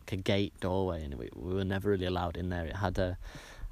like 0.01 0.11
a 0.11 0.17
gate 0.17 0.53
doorway, 0.59 1.03
and 1.03 1.15
we, 1.15 1.29
we 1.35 1.53
were 1.53 1.63
never 1.63 1.89
really 1.89 2.05
allowed 2.05 2.37
in 2.37 2.49
there. 2.49 2.65
It 2.65 2.75
had 2.75 2.97
a 2.97 3.17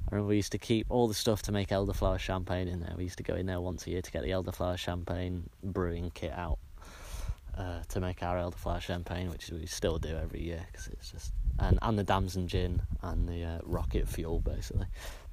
I 0.07 0.15
remember 0.15 0.29
we 0.29 0.35
used 0.35 0.51
to 0.51 0.57
keep 0.57 0.87
all 0.89 1.07
the 1.07 1.13
stuff 1.13 1.41
to 1.43 1.51
make 1.51 1.69
elderflower 1.69 2.19
champagne 2.19 2.67
in 2.67 2.81
there. 2.81 2.93
We 2.97 3.03
used 3.03 3.17
to 3.17 3.23
go 3.23 3.35
in 3.35 3.45
there 3.45 3.61
once 3.61 3.87
a 3.87 3.91
year 3.91 4.01
to 4.01 4.11
get 4.11 4.23
the 4.23 4.31
elderflower 4.31 4.77
champagne 4.77 5.49
brewing 5.63 6.11
kit 6.13 6.33
out 6.33 6.59
uh, 7.57 7.81
to 7.89 7.99
make 7.99 8.23
our 8.23 8.37
elderflower 8.37 8.81
champagne, 8.81 9.29
which 9.29 9.49
we 9.49 9.65
still 9.65 9.97
do 9.97 10.15
every 10.17 10.41
year 10.41 10.65
because 10.71 10.87
it's 10.87 11.11
just 11.11 11.33
and 11.59 11.77
and 11.81 11.97
the 11.97 12.03
damson 12.03 12.47
gin 12.47 12.81
and 13.01 13.27
the 13.27 13.43
uh, 13.43 13.59
rocket 13.63 14.07
fuel 14.07 14.39
basically. 14.39 14.87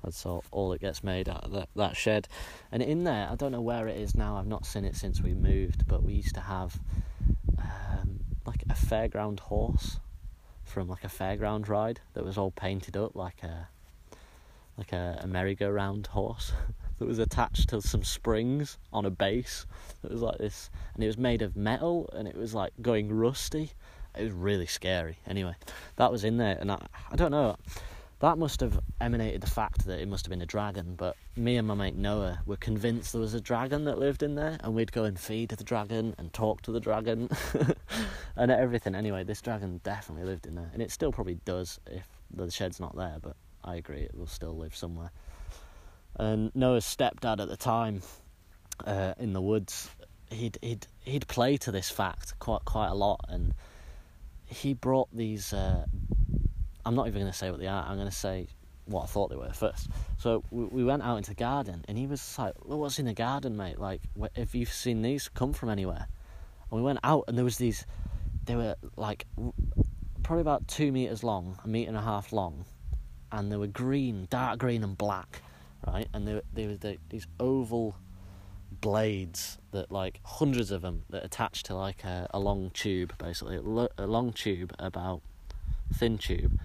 That's 0.04 0.24
all, 0.24 0.44
all 0.52 0.70
that 0.70 0.80
gets 0.80 1.02
made 1.02 1.28
out 1.28 1.44
of 1.44 1.52
that, 1.52 1.68
that 1.74 1.96
shed. 1.96 2.28
And 2.70 2.82
in 2.82 3.02
there, 3.02 3.28
I 3.28 3.34
don't 3.34 3.50
know 3.50 3.60
where 3.60 3.88
it 3.88 3.96
is 3.96 4.14
now. 4.14 4.36
I've 4.36 4.46
not 4.46 4.64
seen 4.64 4.84
it 4.84 4.94
since 4.94 5.20
we 5.20 5.34
moved, 5.34 5.88
but 5.88 6.04
we 6.04 6.14
used 6.14 6.36
to 6.36 6.40
have 6.40 6.78
um, 7.58 8.20
like 8.46 8.62
a 8.70 8.74
fairground 8.74 9.40
horse 9.40 9.98
from 10.62 10.88
like 10.88 11.02
a 11.02 11.08
fairground 11.08 11.68
ride 11.68 12.00
that 12.14 12.24
was 12.24 12.38
all 12.38 12.52
painted 12.52 12.96
up 12.96 13.16
like 13.16 13.42
a 13.42 13.68
like 14.78 14.92
a, 14.92 15.20
a 15.22 15.26
merry-go-round 15.26 16.06
horse 16.06 16.52
that 16.98 17.06
was 17.06 17.18
attached 17.18 17.68
to 17.68 17.82
some 17.82 18.02
springs 18.02 18.78
on 18.92 19.04
a 19.04 19.10
base 19.10 19.66
that 20.02 20.10
was 20.10 20.22
like 20.22 20.38
this. 20.38 20.70
And 20.94 21.04
it 21.04 21.06
was 21.08 21.18
made 21.18 21.42
of 21.42 21.56
metal 21.56 22.08
and 22.14 22.26
it 22.26 22.36
was 22.36 22.54
like 22.54 22.72
going 22.80 23.12
rusty. 23.12 23.72
It 24.16 24.24
was 24.24 24.32
really 24.32 24.66
scary. 24.66 25.18
Anyway 25.26 25.54
that 25.98 26.10
was 26.10 26.24
in 26.24 26.38
there. 26.38 26.56
And 26.58 26.72
i, 26.72 26.86
I 27.10 27.16
don't 27.16 27.30
know. 27.30 27.56
That 28.20 28.36
must 28.36 28.60
have 28.60 28.80
emanated 29.00 29.42
the 29.42 29.50
fact 29.50 29.86
that 29.86 30.00
it 30.00 30.08
must 30.08 30.26
have 30.26 30.30
been 30.30 30.42
a 30.42 30.46
dragon. 30.46 30.94
But 30.96 31.16
me 31.36 31.56
and 31.56 31.68
my 31.68 31.74
mate 31.74 31.94
Noah 31.94 32.40
were 32.46 32.56
convinced 32.56 33.12
there 33.12 33.20
was 33.20 33.34
a 33.34 33.40
dragon 33.40 33.84
that 33.84 33.98
lived 33.98 34.24
in 34.24 34.34
there, 34.34 34.58
and 34.60 34.74
we'd 34.74 34.90
go 34.90 35.04
and 35.04 35.18
feed 35.18 35.50
the 35.50 35.62
dragon 35.62 36.16
and 36.18 36.32
talk 36.32 36.62
to 36.62 36.72
the 36.72 36.80
dragon. 36.80 37.28
And 38.36 38.52
everything. 38.52 38.94
Anyway, 38.94 39.24
this 39.24 39.40
dragon 39.40 39.80
definitely 39.82 40.24
lived 40.24 40.46
in 40.46 40.54
there, 40.54 40.70
and 40.72 40.80
it 40.80 40.92
still 40.92 41.10
probably 41.10 41.40
does 41.44 41.80
if 41.88 42.06
the 42.32 42.48
shed's 42.48 42.78
not 42.78 42.94
there. 42.94 43.16
But 43.20 43.34
I 43.64 43.76
agree, 43.76 44.00
it 44.02 44.14
will 44.14 44.26
still 44.26 44.56
live 44.56 44.74
somewhere. 44.74 45.10
And 46.16 46.54
Noah's 46.54 46.84
stepdad 46.84 47.40
at 47.40 47.48
the 47.48 47.56
time, 47.56 48.02
uh, 48.84 49.14
in 49.18 49.32
the 49.32 49.40
woods, 49.40 49.90
he'd 50.30 50.58
he'd 50.62 50.86
he'd 51.04 51.26
play 51.28 51.56
to 51.58 51.70
this 51.72 51.90
fact 51.90 52.38
quite 52.38 52.64
quite 52.64 52.88
a 52.88 52.94
lot, 52.94 53.24
and 53.28 53.54
he 54.46 54.74
brought 54.74 55.08
these. 55.12 55.52
Uh, 55.52 55.84
I'm 56.84 56.94
not 56.94 57.06
even 57.06 57.20
going 57.20 57.32
to 57.32 57.38
say 57.38 57.50
what 57.50 57.60
they 57.60 57.66
are. 57.66 57.84
I'm 57.84 57.96
going 57.96 58.08
to 58.08 58.14
say 58.14 58.48
what 58.86 59.02
I 59.02 59.06
thought 59.06 59.28
they 59.28 59.36
were 59.36 59.52
first. 59.52 59.88
So 60.18 60.42
we, 60.50 60.64
we 60.64 60.84
went 60.84 61.02
out 61.02 61.16
into 61.16 61.30
the 61.30 61.36
garden, 61.36 61.84
and 61.88 61.98
he 61.98 62.06
was 62.06 62.38
like, 62.38 62.54
well, 62.64 62.78
"What's 62.78 62.98
in 62.98 63.06
the 63.06 63.14
garden, 63.14 63.56
mate? 63.56 63.78
Like, 63.78 64.00
if 64.34 64.54
you've 64.54 64.72
seen 64.72 65.02
these 65.02 65.28
come 65.28 65.52
from 65.52 65.68
anywhere?" 65.68 66.06
And 66.70 66.80
we 66.80 66.82
went 66.82 67.00
out, 67.04 67.24
and 67.28 67.36
there 67.36 67.44
was 67.44 67.58
these. 67.58 67.86
They 68.44 68.56
were 68.56 68.76
like 68.96 69.26
probably 70.22 70.40
about 70.40 70.66
two 70.68 70.90
meters 70.90 71.22
long, 71.22 71.58
a 71.64 71.68
meter 71.68 71.88
and 71.88 71.96
a 71.96 72.02
half 72.02 72.32
long, 72.32 72.64
and 73.32 73.50
they 73.50 73.56
were 73.56 73.66
green, 73.66 74.26
dark 74.30 74.58
green 74.58 74.82
and 74.82 74.96
black, 74.96 75.42
right? 75.86 76.08
And 76.12 76.26
they 76.26 76.66
were, 76.66 76.76
the, 76.76 76.98
these 77.10 77.26
oval 77.38 77.96
blades 78.80 79.58
that 79.72 79.90
like 79.90 80.20
hundreds 80.24 80.70
of 80.70 80.82
them 80.82 81.04
that 81.10 81.24
attached 81.24 81.66
to 81.66 81.74
like 81.74 82.04
a, 82.04 82.28
a 82.32 82.38
long 82.38 82.70
tube, 82.70 83.12
basically 83.18 83.56
a 83.56 84.06
long 84.06 84.32
tube 84.32 84.74
about 84.78 85.22
thin 85.92 86.18
tube 86.18 86.58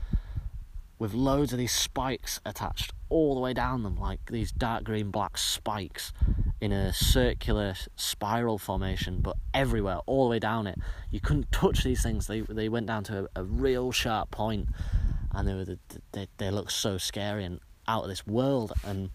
with 1.03 1.13
loads 1.13 1.51
of 1.51 1.59
these 1.59 1.73
spikes 1.73 2.39
attached 2.45 2.93
all 3.09 3.35
the 3.35 3.41
way 3.41 3.53
down 3.53 3.83
them, 3.83 3.97
like 3.97 4.31
these 4.31 4.53
dark 4.53 4.85
green 4.85 5.11
black 5.11 5.37
spikes 5.37 6.13
in 6.61 6.71
a 6.71 6.93
circular 6.93 7.75
spiral 7.97 8.57
formation, 8.57 9.19
but 9.19 9.35
everywhere, 9.53 9.97
all 10.05 10.23
the 10.23 10.29
way 10.29 10.39
down 10.39 10.65
it. 10.65 10.79
You 11.11 11.19
couldn't 11.19 11.51
touch 11.51 11.83
these 11.83 12.01
things; 12.01 12.27
they 12.27 12.39
they 12.39 12.69
went 12.69 12.87
down 12.87 13.03
to 13.03 13.27
a, 13.35 13.41
a 13.41 13.43
real 13.43 13.91
sharp 13.91 14.31
point, 14.31 14.69
and 15.33 15.47
they 15.47 15.53
were 15.53 15.65
the, 15.65 15.79
they 16.11 16.27
they 16.37 16.51
looked 16.51 16.71
so 16.71 16.97
scary 16.97 17.43
and 17.43 17.59
out 17.87 18.03
of 18.03 18.09
this 18.09 18.25
world. 18.25 18.73
And 18.85 19.09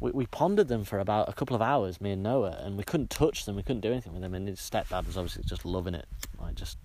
we 0.00 0.10
we 0.10 0.26
pondered 0.26 0.68
them 0.68 0.84
for 0.84 0.98
about 0.98 1.28
a 1.28 1.32
couple 1.32 1.56
of 1.56 1.62
hours, 1.62 2.00
me 2.00 2.12
and 2.12 2.22
Noah, 2.22 2.58
and 2.60 2.76
we 2.76 2.84
couldn't 2.84 3.10
touch 3.10 3.44
them. 3.44 3.56
We 3.56 3.62
couldn't 3.62 3.80
do 3.80 3.92
anything 3.92 4.12
with 4.12 4.22
them. 4.22 4.34
And 4.34 4.48
his 4.48 4.58
stepdad 4.58 5.06
was 5.06 5.16
obviously 5.16 5.44
just 5.44 5.64
loving 5.64 5.94
it, 5.94 6.06
like 6.40 6.54
just 6.54 6.78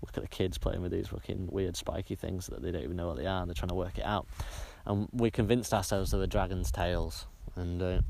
look 0.00 0.16
at 0.16 0.22
the 0.22 0.28
kids 0.28 0.58
playing 0.58 0.80
with 0.80 0.92
these 0.92 1.08
fucking 1.08 1.48
weird 1.50 1.76
spiky 1.76 2.14
things 2.14 2.46
that 2.46 2.62
they 2.62 2.70
don't 2.70 2.84
even 2.84 2.96
know 2.96 3.08
what 3.08 3.16
they 3.16 3.26
are 3.26 3.40
and 3.40 3.50
they're 3.50 3.54
trying 3.54 3.68
to 3.68 3.74
work 3.74 3.98
it 3.98 4.04
out. 4.04 4.26
And 4.86 5.08
we 5.12 5.30
convinced 5.30 5.74
ourselves 5.74 6.12
they 6.12 6.18
were 6.18 6.26
dragon's 6.26 6.70
tails. 6.70 7.26
And 7.56 7.82
uh, 7.82 8.00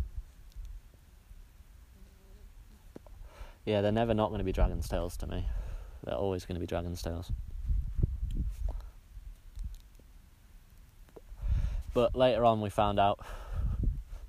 yeah, 3.64 3.80
they're 3.80 3.92
never 3.92 4.14
not 4.14 4.28
going 4.28 4.38
to 4.38 4.44
be 4.44 4.52
dragon's 4.52 4.88
tails 4.88 5.16
to 5.18 5.26
me. 5.26 5.46
They're 6.04 6.14
always 6.14 6.44
going 6.44 6.56
to 6.56 6.60
be 6.60 6.66
dragon's 6.66 7.02
tails. 7.02 7.32
But 11.94 12.14
later 12.14 12.44
on, 12.44 12.60
we 12.60 12.70
found 12.70 12.98
out 12.98 13.20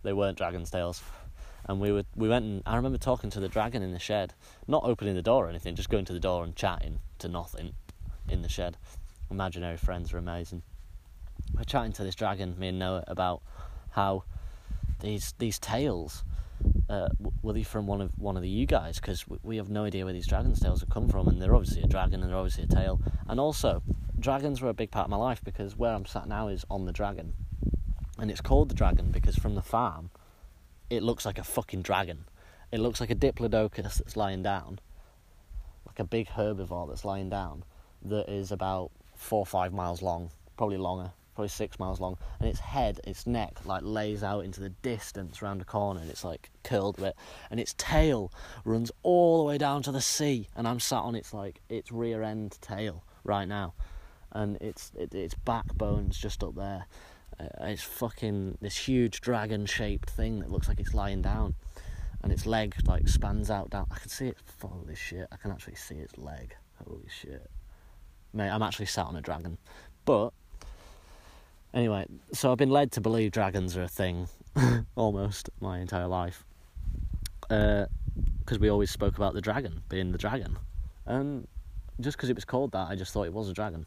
they 0.04 0.14
weren't 0.14 0.38
dragon's 0.38 0.72
tails 0.72 1.04
and 1.70 1.80
we 1.80 1.92
were 1.92 2.04
we 2.16 2.28
went 2.28 2.44
and 2.44 2.64
I 2.66 2.76
remember 2.76 2.98
talking 2.98 3.30
to 3.30 3.40
the 3.40 3.48
dragon 3.48 3.84
in 3.84 3.94
the 3.94 4.00
shed, 4.00 4.34
not 4.68 4.84
opening 4.84 5.14
the 5.14 5.22
door 5.22 5.46
or 5.46 5.50
anything, 5.50 5.76
just 5.76 5.90
going 5.90 6.06
to 6.06 6.14
the 6.14 6.20
door 6.20 6.44
and 6.44 6.56
chatting 6.56 7.00
to 7.20 7.28
nothing 7.28 7.76
in 8.28 8.42
the 8.42 8.50
shed. 8.50 8.76
Imaginary 9.30 9.78
friends 9.78 10.12
are 10.12 10.18
amazing. 10.18 10.64
We're 11.54 11.64
chatting 11.64 11.94
to 11.94 12.04
this 12.04 12.16
dragon, 12.16 12.58
me 12.58 12.70
and 12.70 12.80
Noah, 12.80 13.04
about 13.08 13.44
how 13.92 14.24
these 15.02 15.36
these 15.38 15.60
tails 15.60 16.24
uh, 16.90 17.10
were 17.44 17.54
they 17.54 17.64
from 17.64 17.86
one 17.86 18.02
of 18.02 18.12
one 18.18 18.36
of 18.36 18.42
the 18.42 18.50
you 18.50 18.66
guys? 18.66 19.00
Because 19.00 19.24
we 19.44 19.58
have 19.58 19.70
no 19.70 19.84
idea 19.86 20.06
where 20.06 20.14
these 20.14 20.28
dragon's 20.28 20.60
tails 20.60 20.80
have 20.80 20.90
come 20.90 21.08
from, 21.08 21.28
and 21.28 21.40
they're 21.40 21.56
obviously 21.56 21.84
a 21.84 21.88
dragon 21.88 22.22
and 22.22 22.32
they're 22.32 22.38
obviously 22.38 22.64
a 22.64 22.68
tail. 22.68 23.00
And 23.28 23.40
also, 23.40 23.84
dragons 24.20 24.60
were 24.60 24.70
a 24.70 24.74
big 24.74 24.90
part 24.90 25.06
of 25.06 25.12
my 25.12 25.18
life 25.18 25.44
because 25.44 25.78
where 25.78 25.94
I'm 25.94 26.06
sat 26.06 26.28
now 26.28 26.48
is 26.48 26.66
on 26.70 26.86
the 26.86 26.92
dragon, 26.92 27.34
and 28.20 28.30
it's 28.30 28.42
called 28.42 28.70
the 28.70 28.76
dragon 28.76 29.12
because 29.12 29.36
from 29.36 29.56
the 29.56 29.62
farm 29.62 30.12
it 30.90 31.04
looks 31.04 31.26
like 31.26 31.38
a 31.38 31.44
fucking 31.44 31.82
dragon. 31.82 32.26
It 32.72 32.80
looks 32.80 33.00
like 33.00 33.10
a 33.10 33.16
diplodocus 33.16 33.98
that's 33.98 34.18
lying 34.18 34.44
down, 34.44 34.80
like 35.86 36.00
a 36.00 36.04
big 36.04 36.28
herbivore 36.28 36.88
that's 36.88 37.06
lying 37.06 37.30
down, 37.30 37.64
that 38.04 38.30
is 38.30 38.52
about 38.52 38.92
four 39.16 39.40
or 39.40 39.46
five 39.46 39.74
miles 39.74 40.02
long, 40.02 40.32
probably 40.58 40.78
longer, 40.78 41.12
probably 41.36 41.50
six 41.50 41.80
miles 41.80 42.00
long, 42.00 42.18
and 42.40 42.50
its 42.50 42.60
head, 42.60 43.00
its 43.06 43.26
neck, 43.26 43.66
like 43.66 43.82
lays 43.84 44.24
out 44.24 44.46
into 44.46 44.62
the 44.62 44.70
distance 44.70 45.42
round 45.42 45.62
a 45.62 45.66
corner, 45.66 46.00
and 46.00 46.10
it's 46.10 46.24
like 46.24 46.50
curled 46.64 46.98
a 47.00 47.02
bit, 47.02 47.16
and 47.50 47.60
its 47.60 47.74
tail 47.78 48.32
runs 48.66 48.92
all 49.04 49.40
the 49.40 49.44
way 49.44 49.58
down 49.58 49.82
to 49.84 49.92
the 49.92 50.02
sea, 50.02 50.48
and 50.56 50.68
I'm 50.68 50.80
sat 50.80 51.02
on 51.02 51.16
its 51.16 51.34
like 51.34 51.62
its 51.70 51.92
rear 51.92 52.24
end 52.24 52.58
tail 52.62 53.04
right 53.24 53.48
now, 53.48 53.74
and 54.32 54.58
its 54.58 54.92
it, 54.98 55.14
its 55.14 55.34
backbone's 55.34 56.18
just 56.18 56.44
up 56.44 56.56
there, 56.56 56.86
it's 57.62 57.84
fucking 57.84 58.58
this 58.62 58.76
huge 58.76 59.22
dragon 59.22 59.66
shaped 59.66 60.10
thing 60.10 60.40
that 60.40 60.52
looks 60.52 60.68
like 60.68 60.80
it's 60.80 60.94
lying 60.94 61.22
down 61.22 61.56
and 62.22 62.32
its 62.32 62.46
leg 62.46 62.76
like 62.86 63.08
spans 63.08 63.50
out 63.50 63.70
down. 63.70 63.88
I 63.92 63.98
can 63.98 64.10
see 64.10 64.28
it. 64.28 64.38
Holy 64.62 64.96
shit! 64.96 65.28
I 65.32 65.38
can 65.38 65.52
actually 65.52 65.76
see 65.76 65.96
its 65.96 66.18
leg. 66.18 66.56
Holy 66.86 67.08
shit, 67.10 67.50
mate! 68.34 68.50
I'm 68.50 68.62
actually 68.62 68.88
sat 68.88 69.06
on 69.06 69.16
a 69.16 69.22
dragon. 69.22 69.58
But 70.06 70.32
anyway, 71.74 72.06
so 72.34 72.52
I've 72.52 72.58
been 72.58 72.72
led 72.72 72.92
to 72.94 73.02
believe 73.02 73.32
dragons 73.32 73.78
are 73.78 73.84
a 73.84 73.88
thing 73.88 74.28
almost 74.96 75.50
my 75.60 75.80
entire 75.80 76.08
life. 76.08 76.46
Because 77.42 77.88
uh, 78.52 78.60
we 78.60 78.70
always 78.70 78.92
spoke 78.92 79.18
about 79.18 79.34
the 79.34 79.42
dragon 79.42 79.82
being 79.90 80.12
the 80.12 80.18
dragon, 80.18 80.58
and 81.06 81.48
just 82.00 82.18
because 82.18 82.30
it 82.30 82.36
was 82.36 82.46
called 82.46 82.72
that, 82.74 82.88
I 82.90 82.96
just 82.96 83.14
thought 83.14 83.24
it 83.24 83.34
was 83.34 83.50
a 83.50 83.54
dragon. 83.54 83.86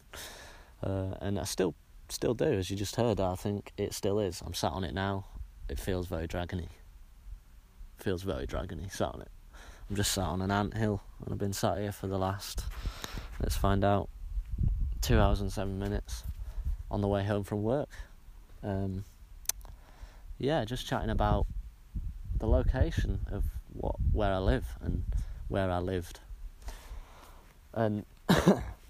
Uh, 0.83 1.15
and 1.21 1.39
I 1.39 1.45
still 1.45 1.75
still 2.13 2.35
do, 2.35 2.45
as 2.45 2.71
you 2.71 2.77
just 2.77 2.97
heard. 2.97 3.21
I 3.21 3.35
think 3.35 3.73
it 3.77 3.95
still 3.95 4.21
is. 4.21 4.43
I'm 4.45 4.55
sat 4.55 4.73
on 4.73 4.85
it 4.85 4.95
now. 4.95 5.25
It 5.69 5.79
feels 5.79 6.07
very 6.07 6.29
dragony. 6.29 6.69
Feels 7.99 8.23
very 8.23 8.47
dragony. 8.47 8.91
Sat 8.93 9.15
on 9.15 9.23
it. 9.23 9.31
I'm 9.89 9.97
just 9.97 10.13
sat 10.13 10.25
on 10.25 10.43
an 10.43 10.51
ant 10.51 10.77
hill, 10.77 11.03
and 11.25 11.33
I've 11.33 11.39
been 11.39 11.53
sat 11.53 11.79
here 11.79 11.93
for 11.93 12.07
the 12.07 12.19
last. 12.19 12.65
Let's 13.41 13.57
find 13.57 13.85
out. 13.85 14.09
Two 15.01 15.19
hours 15.19 15.41
and 15.41 15.53
seven 15.53 15.79
minutes 15.81 16.23
on 16.91 17.01
the 17.01 17.09
way 17.09 17.25
home 17.25 17.43
from 17.43 17.63
work. 17.63 17.89
Um, 18.63 19.05
yeah, 20.39 20.65
just 20.65 20.87
chatting 20.87 21.11
about 21.11 21.47
the 22.39 22.47
location 22.47 23.27
of 23.31 23.45
what 23.73 23.97
where 24.13 24.33
I 24.33 24.39
live 24.39 24.67
and 24.81 25.05
where 25.49 25.71
I 25.71 25.79
lived. 25.79 26.21
And 27.73 28.05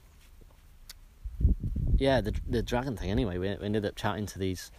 yeah, 1.96 2.20
the 2.20 2.34
the 2.48 2.62
dragon 2.62 2.96
thing. 2.96 3.10
Anyway, 3.10 3.38
we, 3.38 3.48
we 3.48 3.64
ended 3.64 3.84
up 3.84 3.96
chatting 3.96 4.26
to 4.26 4.38
these 4.38 4.70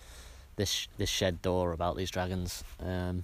this 0.56 0.88
this 0.98 1.10
shed 1.10 1.42
door 1.42 1.72
about 1.72 1.96
these 1.98 2.12
dragons, 2.12 2.64
um, 2.80 3.24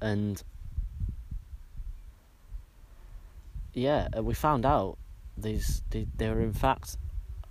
and 0.00 0.42
yeah, 3.72 4.08
uh, 4.16 4.22
we 4.22 4.34
found 4.34 4.66
out 4.66 4.98
these 5.36 5.82
they, 5.90 6.06
they 6.16 6.28
were 6.28 6.40
in 6.40 6.52
fact 6.52 6.96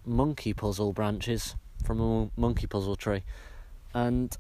monkey 0.06 0.54
puzzle 0.54 0.94
branches 0.94 1.56
from 1.84 2.00
a 2.00 2.30
monkey 2.40 2.68
puzzle 2.68 2.96
tree, 2.96 3.24
and 3.94 4.38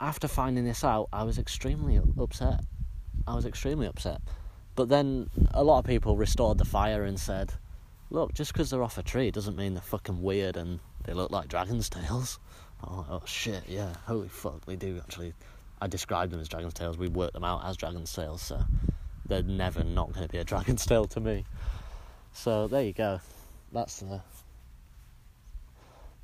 after 0.00 0.28
finding 0.28 0.64
this 0.64 0.84
out, 0.84 1.08
I 1.12 1.24
was 1.24 1.38
extremely 1.38 2.00
upset. 2.18 2.60
I 3.26 3.34
was 3.34 3.44
extremely 3.44 3.86
upset. 3.86 4.20
But 4.74 4.88
then 4.88 5.28
a 5.52 5.64
lot 5.64 5.80
of 5.80 5.84
people 5.84 6.16
restored 6.16 6.58
the 6.58 6.64
fire 6.64 7.02
and 7.02 7.18
said, 7.18 7.52
look, 8.10 8.34
just 8.34 8.52
because 8.52 8.70
they're 8.70 8.82
off 8.82 8.98
a 8.98 9.02
tree 9.02 9.30
doesn't 9.30 9.56
mean 9.56 9.74
they're 9.74 9.82
fucking 9.82 10.22
weird 10.22 10.56
and 10.56 10.80
they 11.04 11.12
look 11.12 11.30
like 11.30 11.48
dragon's 11.48 11.88
tails. 11.88 12.38
Oh, 12.80 13.04
oh 13.10 13.22
shit, 13.24 13.64
yeah, 13.66 13.92
holy 14.06 14.28
fuck, 14.28 14.60
we 14.68 14.76
do 14.76 15.00
actually. 15.02 15.34
I 15.82 15.88
described 15.88 16.30
them 16.30 16.38
as 16.38 16.48
dragon's 16.48 16.74
tails. 16.74 16.96
We 16.96 17.08
worked 17.08 17.32
them 17.32 17.42
out 17.42 17.64
as 17.64 17.76
dragon's 17.76 18.12
tails, 18.12 18.40
so 18.40 18.60
they're 19.26 19.42
never 19.42 19.82
not 19.82 20.12
going 20.12 20.28
to 20.28 20.32
be 20.32 20.38
a 20.38 20.44
dragon's 20.52 20.86
tail 20.86 21.04
to 21.06 21.18
me. 21.18 21.44
So 22.32 22.68
there 22.68 22.84
you 22.84 22.92
go. 22.92 23.20
That's 23.72 23.98
the 23.98 24.20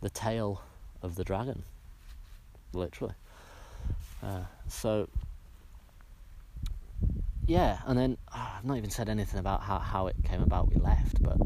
the 0.00 0.10
tail 0.10 0.62
of 1.02 1.16
the 1.16 1.24
dragon, 1.24 1.64
literally. 2.72 3.14
Uh, 4.22 4.44
so 4.68 5.08
yeah, 7.46 7.78
and 7.86 7.98
then 7.98 8.16
oh, 8.34 8.52
I've 8.58 8.64
not 8.64 8.76
even 8.76 8.90
said 8.90 9.08
anything 9.08 9.38
about 9.38 9.62
how, 9.62 9.78
how 9.78 10.06
it 10.06 10.16
came 10.24 10.42
about 10.42 10.68
we 10.68 10.76
left, 10.76 11.22
but 11.22 11.36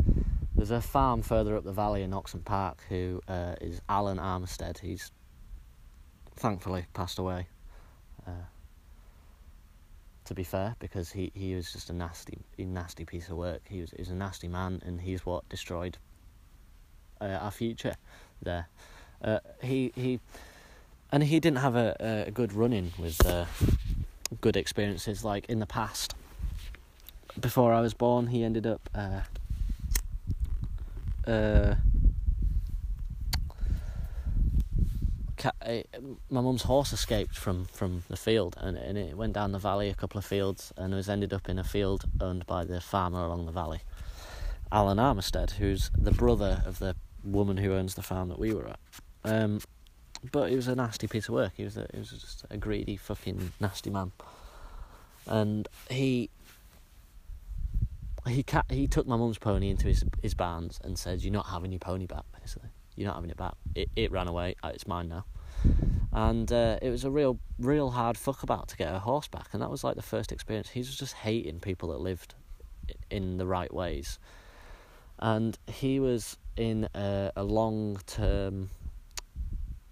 there's 0.54 0.70
a 0.70 0.80
farm 0.80 1.22
further 1.22 1.56
up 1.56 1.64
the 1.64 1.72
valley 1.72 2.02
in 2.02 2.12
Oxen 2.12 2.40
Park 2.40 2.82
who 2.88 3.20
uh, 3.28 3.54
is 3.60 3.80
Alan 3.88 4.18
Armistead. 4.18 4.78
He's 4.78 5.10
thankfully 6.36 6.86
passed 6.94 7.18
away. 7.18 7.46
Uh, 8.26 8.30
to 10.24 10.34
be 10.34 10.44
fair, 10.44 10.76
because 10.78 11.10
he, 11.10 11.32
he 11.34 11.54
was 11.54 11.72
just 11.72 11.88
a 11.88 11.92
nasty 11.94 12.38
nasty 12.58 13.04
piece 13.04 13.30
of 13.30 13.36
work. 13.36 13.62
He 13.68 13.80
was, 13.80 13.92
he 13.92 14.02
was 14.02 14.10
a 14.10 14.14
nasty 14.14 14.46
man, 14.46 14.82
and 14.84 15.00
he's 15.00 15.24
what 15.24 15.48
destroyed 15.48 15.96
uh, 17.20 17.24
our 17.24 17.50
future. 17.50 17.96
there. 18.42 18.68
Uh, 19.22 19.38
he 19.62 19.92
he, 19.94 20.20
and 21.10 21.22
he 21.24 21.40
didn't 21.40 21.58
have 21.58 21.76
a, 21.76 22.24
a 22.26 22.30
good 22.30 22.52
run 22.52 22.72
in 22.72 22.92
with 22.98 23.24
uh, 23.26 23.46
good 24.40 24.56
experiences 24.56 25.24
like 25.24 25.46
in 25.46 25.58
the 25.58 25.66
past. 25.66 26.14
Before 27.38 27.72
I 27.72 27.80
was 27.80 27.94
born, 27.94 28.28
he 28.28 28.42
ended 28.42 28.66
up. 28.66 28.88
Uh, 28.94 29.20
uh, 31.30 31.74
uh, 35.44 35.82
my 36.30 36.40
mum's 36.40 36.62
horse 36.62 36.92
escaped 36.92 37.36
from, 37.36 37.66
from 37.66 38.02
the 38.08 38.16
field 38.16 38.56
and, 38.60 38.76
and 38.76 38.98
it 38.98 39.16
went 39.16 39.32
down 39.32 39.52
the 39.52 39.58
valley 39.58 39.88
a 39.88 39.94
couple 39.94 40.18
of 40.18 40.24
fields 40.24 40.72
and 40.76 40.92
it 40.92 40.96
was 40.96 41.08
ended 41.08 41.32
up 41.32 41.48
in 41.48 41.58
a 41.58 41.64
field 41.64 42.04
owned 42.20 42.44
by 42.46 42.64
the 42.64 42.80
farmer 42.80 43.24
along 43.24 43.46
the 43.46 43.52
valley, 43.52 43.80
Alan 44.72 44.98
Armistead, 44.98 45.52
who's 45.52 45.90
the 45.96 46.10
brother 46.10 46.62
of 46.66 46.80
the 46.80 46.96
woman 47.22 47.56
who 47.56 47.72
owns 47.72 47.94
the 47.94 48.02
farm 48.02 48.28
that 48.28 48.38
we 48.38 48.52
were 48.52 48.68
at. 48.68 48.80
Um, 49.24 49.60
but 50.32 50.50
it 50.50 50.56
was 50.56 50.68
a 50.68 50.74
nasty 50.74 51.06
piece 51.06 51.28
of 51.28 51.34
work. 51.34 51.52
He 51.56 51.64
was 51.64 51.76
a, 51.76 51.86
he 51.92 51.98
was 51.98 52.10
just 52.10 52.44
a 52.50 52.56
greedy 52.56 52.96
fucking 52.96 53.52
nasty 53.60 53.90
man, 53.90 54.12
and 55.26 55.68
he 55.90 56.30
he 58.26 58.42
ca- 58.42 58.64
he 58.68 58.86
took 58.86 59.06
my 59.06 59.16
mum's 59.16 59.38
pony 59.38 59.70
into 59.70 59.86
his 59.86 60.04
his 60.22 60.34
barns 60.34 60.80
and 60.82 60.98
said, 60.98 61.22
"You're 61.22 61.32
not 61.32 61.46
having 61.46 61.72
your 61.72 61.78
pony 61.78 62.06
back." 62.06 62.24
Basically, 62.40 62.70
you're 62.96 63.06
not 63.06 63.16
having 63.16 63.30
it 63.30 63.36
back. 63.36 63.54
It 63.74 63.90
it 63.96 64.12
ran 64.12 64.28
away. 64.28 64.56
Uh, 64.62 64.72
it's 64.74 64.86
mine 64.86 65.08
now. 65.08 65.24
And 66.12 66.50
uh, 66.52 66.78
it 66.80 66.90
was 66.90 67.04
a 67.04 67.10
real 67.10 67.38
real 67.58 67.90
hard 67.90 68.16
fuck 68.16 68.42
about 68.42 68.68
to 68.68 68.76
get 68.76 68.94
a 68.94 68.98
horse 68.98 69.28
back, 69.28 69.48
and 69.52 69.62
that 69.62 69.70
was 69.70 69.84
like 69.84 69.96
the 69.96 70.02
first 70.02 70.32
experience. 70.32 70.70
He 70.70 70.80
was 70.80 70.96
just 70.96 71.14
hating 71.14 71.60
people 71.60 71.90
that 71.90 72.00
lived 72.00 72.34
in 73.10 73.38
the 73.38 73.46
right 73.46 73.72
ways, 73.72 74.18
and 75.18 75.58
he 75.66 76.00
was 76.00 76.36
in 76.56 76.88
a, 76.94 77.32
a 77.36 77.44
long 77.44 78.00
term 78.06 78.70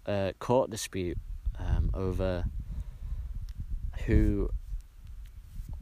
uh, 0.06 0.32
court 0.38 0.70
dispute 0.70 1.18
um, 1.58 1.90
over 1.94 2.44
who 4.06 4.48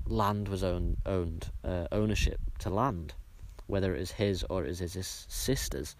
land 0.06 0.48
was 0.48 0.62
owned, 0.62 0.96
owned 1.06 1.50
uh, 1.64 1.86
ownership 1.92 2.40
to 2.58 2.70
land, 2.70 3.14
whether 3.66 3.94
it 3.94 4.00
was 4.00 4.12
his 4.12 4.44
or 4.50 4.64
it 4.64 4.68
was 4.68 4.78
his 4.78 5.26
sister's. 5.28 5.96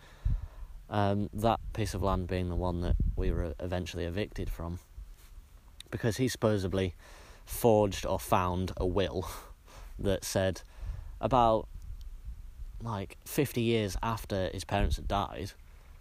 Um, 0.91 1.31
that 1.33 1.61
piece 1.73 1.95
of 1.95 2.03
land 2.03 2.27
being 2.27 2.51
the 2.51 2.57
one 2.57 2.83
that 2.83 2.97
we 3.17 3.31
were 3.31 3.55
eventually 3.61 4.05
evicted 4.05 4.51
from, 4.51 4.79
because 5.91 6.19
he 6.19 6.29
supposedly 6.29 6.95
forged 7.47 8.07
or 8.07 8.19
found 8.19 8.73
a 8.77 8.87
will 8.87 9.27
that 9.99 10.25
said 10.25 10.63
about 11.21 11.69
like 12.83 13.17
50 13.25 13.63
years 13.63 13.97
after 14.03 14.51
his 14.53 14.65
parents 14.65 14.97
had 14.97 15.09
died, 15.09 15.53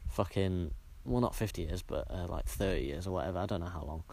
fucking, 0.10 0.72
well, 1.06 1.22
not 1.22 1.36
50 1.36 1.64
years, 1.64 1.82
but 1.82 2.10
uh, 2.10 2.28
like 2.28 2.46
30 2.46 2.82
years 2.82 3.08
or 3.08 3.12
whatever, 3.12 3.40
I 3.40 3.46
don't 3.46 3.60
know 3.60 3.68
how 3.68 3.84
long. 3.84 4.04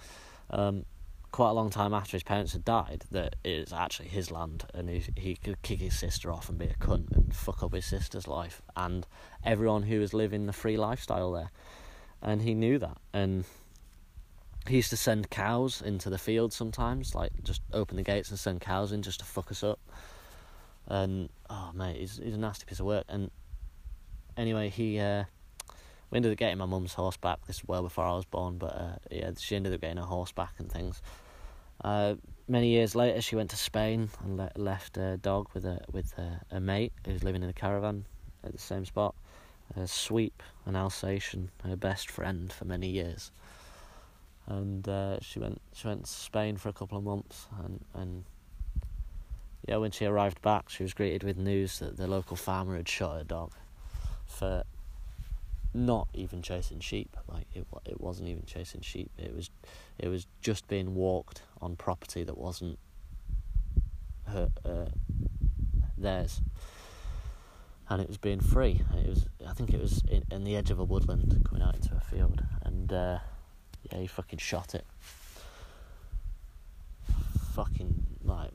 Um, 0.51 0.85
quite 1.33 1.51
a 1.51 1.53
long 1.53 1.71
time 1.71 1.95
after 1.95 2.13
his 2.13 2.23
parents 2.23 2.53
had 2.53 2.65
died 2.65 3.05
that 3.13 3.37
it's 3.45 3.73
actually 3.73 4.09
his 4.09 4.31
land 4.31 4.65
and 4.75 4.89
he, 4.89 5.05
he 5.17 5.37
could 5.37 5.63
kick 5.63 5.79
his 5.79 5.97
sister 5.97 6.33
off 6.33 6.49
and 6.49 6.59
be 6.59 6.67
a 6.67 6.75
cunt 6.75 7.13
and 7.13 7.35
fuck 7.35 7.63
up 7.63 7.73
his 7.73 7.87
sister's 7.87 8.27
life 8.27 8.61
and 8.77 9.07
everyone 9.45 9.85
who 9.85 10.01
was 10.01 10.13
living 10.13 10.47
the 10.47 10.53
free 10.53 10.77
lifestyle 10.77 11.33
there. 11.33 11.51
And 12.21 12.43
he 12.43 12.55
knew 12.55 12.79
that. 12.79 12.99
And 13.13 13.45
he 14.67 14.77
used 14.77 14.91
to 14.91 14.97
send 14.97 15.31
cows 15.31 15.81
into 15.81 16.11
the 16.11 16.19
field 16.19 16.53
sometimes, 16.53 17.15
like 17.15 17.33
just 17.43 17.63
open 17.73 17.97
the 17.97 18.03
gates 18.03 18.31
and 18.31 18.39
send 18.39 18.61
cows 18.61 18.93
in 18.93 19.03
just 19.03 19.21
to 19.21 19.25
fuck 19.25 19.51
us 19.51 19.63
up. 19.63 19.81
And 20.87 21.31
oh 21.49 21.71
mate, 21.75 21.97
he's 21.97 22.19
he's 22.23 22.35
a 22.35 22.39
nasty 22.39 22.67
piece 22.67 22.81
of 22.81 22.87
work. 22.87 23.05
And 23.09 23.31
anyway, 24.37 24.69
he 24.69 24.99
uh, 24.99 25.25
we 26.11 26.17
ended 26.17 26.33
up 26.33 26.39
getting 26.39 26.59
my 26.59 26.67
mum's 26.67 26.95
horse 26.95 27.17
back. 27.17 27.47
This 27.47 27.59
is 27.59 27.69
well 27.69 27.83
before 27.83 28.05
I 28.05 28.15
was 28.15 28.25
born, 28.25 28.59
but 28.59 28.75
uh, 28.75 28.97
yeah, 29.11 29.31
she 29.39 29.57
ended 29.57 29.73
up 29.73 29.81
getting 29.81 29.99
her 29.99 30.03
horse 30.03 30.33
back 30.33 30.55
and 30.59 30.71
things. 30.71 31.03
Uh, 31.83 32.15
many 32.49 32.69
years 32.69 32.95
later, 32.95 33.21
she 33.21 33.37
went 33.37 33.51
to 33.51 33.57
Spain 33.57 34.11
and 34.23 34.37
le- 34.37 34.51
left 34.57 34.99
a 34.99 35.17
dog 35.17 35.49
with 35.55 35.65
a 35.65 35.81
with 35.91 36.13
a, 36.19 36.41
a, 36.51 36.61
mate 36.61 36.93
who's 37.05 37.23
living 37.25 37.43
in 37.43 37.49
a 37.49 37.55
caravan 37.55 38.05
at 38.45 38.53
the 38.53 38.59
same 38.59 38.85
spot. 38.85 39.15
A 39.77 39.87
Sweep, 39.87 40.43
an 40.67 40.75
Alsatian, 40.75 41.51
her 41.65 41.77
best 41.77 42.11
friend 42.11 42.53
for 42.53 42.65
many 42.65 42.89
years. 42.89 43.31
And 44.47 44.87
uh, 44.89 45.21
she 45.21 45.39
went 45.39 45.61
she 45.73 45.87
went 45.87 46.05
to 46.05 46.11
Spain 46.11 46.57
for 46.57 46.69
a 46.69 46.73
couple 46.73 46.99
of 46.99 47.05
months, 47.05 47.47
and 47.63 47.85
and 47.95 48.25
yeah, 49.67 49.77
when 49.77 49.93
she 49.93 50.07
arrived 50.07 50.43
back, 50.43 50.69
she 50.69 50.83
was 50.83 50.93
greeted 50.93 51.23
with 51.23 51.39
news 51.39 51.79
that 51.79 51.97
the 51.97 52.09
local 52.09 52.37
farmer 52.37 52.77
had 52.77 52.89
shot 52.89 53.19
her 53.19 53.25
dog 53.25 53.53
for 54.27 54.65
not 55.73 56.09
even 56.15 56.43
chasing 56.43 56.81
sheep. 56.81 57.17
Like 57.29 57.47
it, 57.55 57.67
it 57.85 58.01
wasn't 58.01 58.29
even 58.29 58.45
chasing 58.47 58.81
sheep. 58.81 59.11
It 59.19 59.35
was, 59.35 59.51
it 59.99 60.09
was 60.09 60.27
just 60.41 60.69
being 60.69 60.95
walked 60.95 61.43
on 61.61 61.77
property 61.77 62.25
that 62.25 62.37
wasn't 62.37 62.79
her, 64.27 64.51
uh, 64.65 64.87
theirs, 65.97 66.41
and 67.89 68.01
it 68.01 68.09
was 68.09 68.19
being 68.19 68.41
free. 68.41 68.83
It 68.97 69.09
was, 69.09 69.27
I 69.47 69.53
think 69.53 69.73
it 69.73 69.81
was 69.81 70.03
in, 70.09 70.25
in 70.31 70.45
the 70.45 70.57
edge 70.57 70.71
of 70.71 70.79
a 70.79 70.85
woodland 70.85 71.47
coming 71.49 71.63
out 71.63 71.75
into 71.75 71.95
a 71.95 72.01
field, 72.01 72.43
and 72.63 72.93
uh, 72.93 73.19
yeah, 73.91 73.99
he 73.99 74.07
fucking 74.07 74.39
shot 74.39 74.75
it. 74.75 74.85
Fucking 77.55 78.07
like 78.23 78.51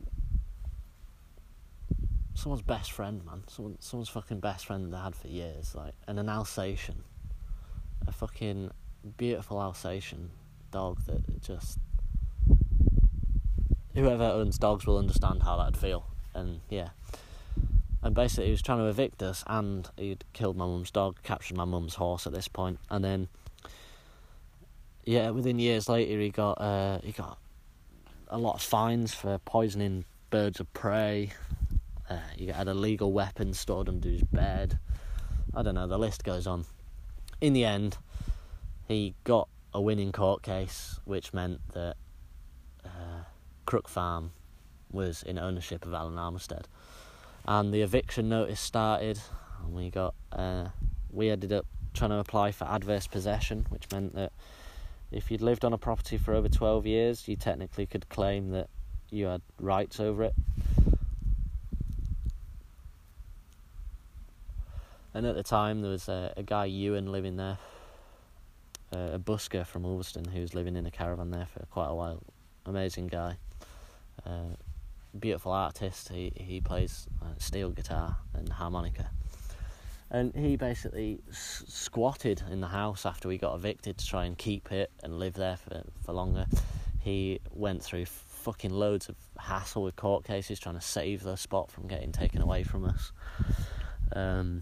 someone's 2.36 2.62
best 2.62 2.91
friend, 2.91 3.26
man. 3.26 3.44
Someone, 3.48 3.78
someone's 3.80 4.10
fucking 4.10 4.41
best 4.41 4.68
friend 4.68 4.94
they 4.94 4.98
had 4.98 5.16
for 5.16 5.28
years, 5.28 5.74
like, 5.74 5.94
and 6.07 6.20
an 6.20 6.30
Alsatian, 6.30 7.03
a 8.07 8.12
fucking 8.12 8.72
beautiful 9.18 9.60
Alsatian 9.60 10.30
dog 10.72 10.99
that 11.07 11.41
just 11.41 11.80
whoever 13.95 14.26
owns 14.26 14.57
dogs 14.57 14.86
will 14.86 14.98
understand 14.98 15.44
how 15.44 15.57
that'd 15.57 15.78
feel, 15.78 16.06
and 16.34 16.60
yeah. 16.70 16.90
And 18.03 18.14
basically, 18.14 18.45
he 18.45 18.52
was 18.52 18.62
trying 18.62 18.78
to 18.80 18.86
evict 18.86 19.24
us, 19.24 19.44
and 19.48 19.90
he'd 19.98 20.26
killed 20.34 20.57
my 20.57 20.66
mum's 20.66 20.91
dog, 20.91 21.18
captured 21.24 21.57
my 21.57 21.66
mum's 21.66 21.95
horse 21.95 22.28
at 22.28 22.34
this 22.34 22.48
point, 22.48 22.80
and 22.91 23.03
then, 23.03 23.30
yeah, 25.06 25.30
within 25.32 25.57
years 25.57 25.90
later, 25.90 26.20
he 26.20 26.30
got 26.30 26.62
uh, 26.62 26.99
he 27.02 27.14
got 27.14 27.40
a 28.28 28.38
lot 28.38 28.56
of 28.56 28.62
fines 28.62 29.14
for 29.14 29.38
poisoning 29.40 30.03
birds 30.30 30.60
of 30.60 30.72
prey, 30.74 31.32
uh, 32.10 32.18
he 32.36 32.48
had 32.48 32.68
a 32.68 32.73
legal 32.73 33.11
weapon 33.11 33.53
stored 33.53 33.90
under 33.90 34.10
his 34.10 34.23
bed. 34.23 34.80
I 35.53 35.61
don't 35.61 35.76
know, 35.76 35.88
the 35.88 35.98
list 35.98 36.23
goes 36.23 36.48
on. 36.48 36.65
In 37.41 37.53
the 37.53 37.65
end, 37.65 37.98
he 38.88 39.15
got 39.23 39.49
a 39.73 39.82
winning 39.82 40.11
court 40.11 40.44
case, 40.44 40.99
which 41.06 41.34
meant 41.34 41.60
that 41.73 41.95
uh, 42.84 43.23
Crook 43.65 43.88
Farm 43.88 44.32
was 44.91 45.23
in 45.23 45.38
ownership 45.38 45.86
of 45.86 45.94
Alan 45.94 46.15
Armistead. 46.15 46.65
And 47.48 47.73
the 47.73 47.82
eviction 47.82 48.30
notice 48.30 48.60
started, 48.60 49.19
and 49.64 49.73
we 49.73 49.90
got, 49.90 50.15
uh, 50.32 50.69
we 51.11 51.30
ended 51.30 51.53
up 51.53 51.65
trying 51.94 52.11
to 52.11 52.18
apply 52.18 52.52
for 52.52 52.65
adverse 52.65 53.07
possession, 53.07 53.65
which 53.69 53.90
meant 53.91 54.15
that 54.15 54.32
if 55.11 55.32
you'd 55.32 55.41
lived 55.41 55.64
on 55.64 55.73
a 55.73 55.77
property 55.77 56.18
for 56.18 56.34
over 56.34 56.49
12 56.49 56.86
years, 56.86 57.27
you 57.27 57.36
technically 57.36 57.86
could 57.86 58.10
claim 58.10 58.52
that 58.52 58.69
you 59.10 59.26
had 59.27 59.41
rights 59.60 59.99
over 59.99 60.23
it. 60.23 60.34
And 65.15 65.25
at 65.25 65.35
the 65.35 65.43
time, 65.43 65.81
there 65.81 65.91
was 65.91 66.09
a, 66.09 66.33
a 66.35 66.43
guy, 66.43 66.65
Ewan, 66.65 67.09
living 67.09 67.37
there, 67.37 67.57
a 68.91 69.17
busker 69.17 69.65
from 69.65 69.85
Ulverston, 69.85 70.25
who 70.25 70.41
was 70.41 70.53
living 70.53 70.75
in 70.75 70.85
a 70.85 70.91
caravan 70.91 71.31
there 71.31 71.45
for 71.45 71.65
quite 71.67 71.87
a 71.87 71.95
while. 71.95 72.21
Amazing 72.65 73.07
guy. 73.07 73.37
Uh, 74.25 74.57
beautiful 75.17 75.53
artist. 75.53 76.09
He, 76.09 76.33
he 76.35 76.59
plays 76.59 77.07
uh, 77.21 77.27
steel 77.37 77.69
guitar 77.69 78.17
and 78.33 78.49
harmonica. 78.49 79.09
And 80.11 80.35
he 80.35 80.57
basically 80.57 81.21
s- 81.29 81.63
squatted 81.65 82.43
in 82.51 82.59
the 82.59 82.67
house 82.67 83.05
after 83.05 83.29
we 83.29 83.37
got 83.37 83.55
evicted 83.55 83.97
to 83.97 84.05
try 84.05 84.25
and 84.25 84.37
keep 84.37 84.73
it 84.73 84.91
and 85.01 85.17
live 85.17 85.35
there 85.35 85.55
for, 85.55 85.81
for 86.03 86.11
longer. 86.11 86.45
He 86.99 87.39
went 87.51 87.81
through 87.81 88.05
fucking 88.05 88.71
loads 88.71 89.07
of 89.07 89.15
hassle 89.39 89.83
with 89.83 89.95
court 89.95 90.25
cases 90.25 90.59
trying 90.59 90.75
to 90.75 90.81
save 90.81 91.23
the 91.23 91.37
spot 91.37 91.71
from 91.71 91.87
getting 91.87 92.11
taken 92.11 92.41
away 92.41 92.63
from 92.63 92.83
us. 92.83 93.13
Um, 94.11 94.61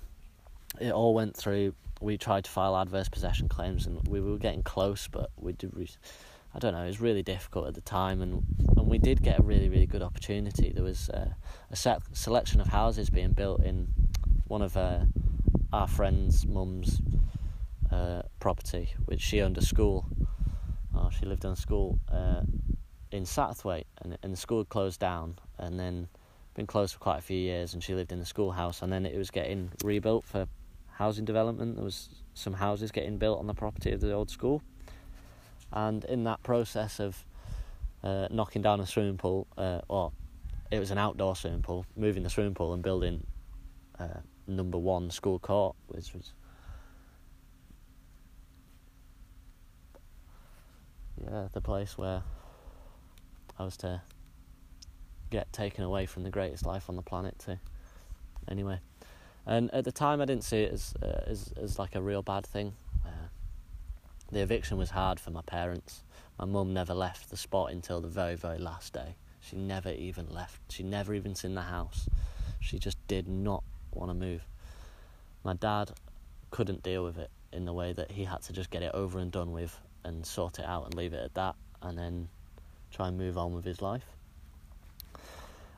it 0.79 0.91
all 0.91 1.13
went 1.13 1.35
through. 1.35 1.73
We 2.01 2.17
tried 2.17 2.43
to 2.45 2.51
file 2.51 2.75
adverse 2.75 3.09
possession 3.09 3.47
claims, 3.47 3.85
and 3.85 4.05
we 4.07 4.19
were 4.19 4.37
getting 4.37 4.63
close, 4.63 5.07
but 5.07 5.31
we 5.37 5.53
did. 5.53 5.75
Re- 5.75 5.89
I 6.55 6.59
don't 6.59 6.73
know. 6.73 6.83
It 6.83 6.87
was 6.87 7.01
really 7.01 7.23
difficult 7.23 7.67
at 7.67 7.73
the 7.73 7.81
time, 7.81 8.21
and 8.21 8.43
and 8.77 8.87
we 8.87 8.97
did 8.97 9.23
get 9.23 9.39
a 9.39 9.43
really 9.43 9.69
really 9.69 9.85
good 9.85 10.01
opportunity. 10.01 10.71
There 10.71 10.83
was 10.83 11.09
uh, 11.09 11.33
a 11.71 11.75
set 11.75 12.01
selection 12.13 12.61
of 12.61 12.67
houses 12.67 13.09
being 13.09 13.31
built 13.31 13.63
in 13.63 13.87
one 14.47 14.61
of 14.61 14.75
uh, 14.77 15.05
our 15.71 15.87
friend's 15.87 16.45
mum's 16.45 17.01
uh, 17.91 18.23
property, 18.39 18.93
which 19.05 19.21
she 19.21 19.41
owned 19.41 19.57
a 19.57 19.65
school. 19.65 20.05
Oh, 20.95 21.09
she 21.09 21.25
lived 21.25 21.45
in 21.45 21.51
a 21.51 21.55
school 21.55 21.99
uh, 22.11 22.41
in 23.11 23.23
Satterthwaite, 23.23 23.85
and 24.01 24.17
and 24.21 24.33
the 24.33 24.37
school 24.37 24.59
had 24.59 24.69
closed 24.69 24.99
down, 24.99 25.39
and 25.57 25.79
then 25.79 26.07
been 26.53 26.67
closed 26.67 26.93
for 26.93 26.99
quite 26.99 27.17
a 27.17 27.21
few 27.21 27.37
years, 27.37 27.73
and 27.73 27.83
she 27.83 27.95
lived 27.95 28.11
in 28.11 28.19
the 28.19 28.25
schoolhouse, 28.25 28.81
and 28.81 28.91
then 28.91 29.05
it 29.05 29.17
was 29.17 29.31
getting 29.31 29.71
rebuilt 29.83 30.23
for 30.23 30.47
housing 30.95 31.25
development. 31.25 31.75
There 31.75 31.83
was 31.83 32.09
some 32.33 32.53
houses 32.53 32.91
getting 32.91 33.17
built 33.17 33.39
on 33.39 33.47
the 33.47 33.53
property 33.53 33.91
of 33.91 34.01
the 34.01 34.11
old 34.11 34.29
school, 34.29 34.61
and 35.71 36.03
in 36.05 36.23
that 36.25 36.41
process 36.43 36.99
of 36.99 37.25
uh, 38.03 38.27
knocking 38.29 38.61
down 38.61 38.79
a 38.79 38.85
swimming 38.85 39.17
pool, 39.17 39.47
uh, 39.57 39.81
or 39.87 40.11
it 40.71 40.79
was 40.79 40.91
an 40.91 40.97
outdoor 40.97 41.35
swimming 41.35 41.61
pool, 41.61 41.85
moving 41.95 42.23
the 42.23 42.29
swimming 42.29 42.53
pool 42.53 42.73
and 42.73 42.83
building 42.83 43.25
uh, 43.99 44.19
number 44.47 44.77
one 44.77 45.09
school 45.09 45.39
court, 45.39 45.75
which 45.87 46.13
was 46.13 46.33
yeah 51.23 51.47
the 51.53 51.61
place 51.61 51.97
where 51.97 52.23
I 53.57 53.63
was 53.63 53.77
to 53.77 54.01
get 55.29 55.51
taken 55.53 55.83
away 55.83 56.05
from 56.05 56.23
the 56.23 56.29
greatest 56.29 56.65
life 56.65 56.89
on 56.89 56.95
the 56.95 57.01
planet 57.01 57.39
to 57.39 57.59
anyway. 58.47 58.79
And 59.45 59.73
at 59.73 59.83
the 59.83 59.91
time, 59.91 60.21
I 60.21 60.25
didn't 60.25 60.43
see 60.43 60.63
it 60.63 60.73
as 60.73 60.93
uh, 61.01 61.21
as 61.27 61.53
as 61.61 61.77
like 61.77 61.95
a 61.95 62.01
real 62.01 62.21
bad 62.21 62.45
thing. 62.45 62.73
Uh, 63.05 63.27
the 64.31 64.41
eviction 64.41 64.77
was 64.77 64.91
hard 64.91 65.19
for 65.19 65.31
my 65.31 65.41
parents. 65.41 66.03
My 66.39 66.45
mum 66.45 66.73
never 66.73 66.93
left 66.93 67.29
the 67.29 67.37
spot 67.37 67.71
until 67.71 68.01
the 68.01 68.07
very 68.07 68.35
very 68.35 68.57
last 68.57 68.93
day. 68.93 69.15
She 69.41 69.57
never 69.57 69.91
even 69.91 70.27
left. 70.29 70.71
She 70.71 70.83
never 70.83 71.13
even 71.13 71.35
seen 71.35 71.55
the 71.55 71.63
house. 71.63 72.07
She 72.61 72.79
just 72.79 72.97
did 73.07 73.27
not 73.27 73.63
want 73.91 74.09
to 74.09 74.13
move. 74.13 74.45
My 75.43 75.53
dad 75.53 75.91
couldn't 76.49 76.81
deal 76.81 77.03
with 77.03 77.17
it 77.17 77.29
in 77.51 77.65
the 77.65 77.73
way 77.73 77.91
that 77.91 78.11
he 78.11 78.23
had 78.23 78.41
to 78.43 78.53
just 78.53 78.71
get 78.71 78.81
it 78.81 78.91
over 78.93 79.19
and 79.19 79.31
done 79.31 79.51
with 79.51 79.77
and 80.05 80.25
sort 80.25 80.59
it 80.59 80.65
out 80.65 80.85
and 80.85 80.95
leave 80.95 81.13
it 81.13 81.23
at 81.23 81.33
that 81.33 81.55
and 81.81 81.97
then 81.97 82.29
try 82.91 83.09
and 83.09 83.17
move 83.17 83.37
on 83.37 83.53
with 83.53 83.65
his 83.65 83.81
life 83.81 84.05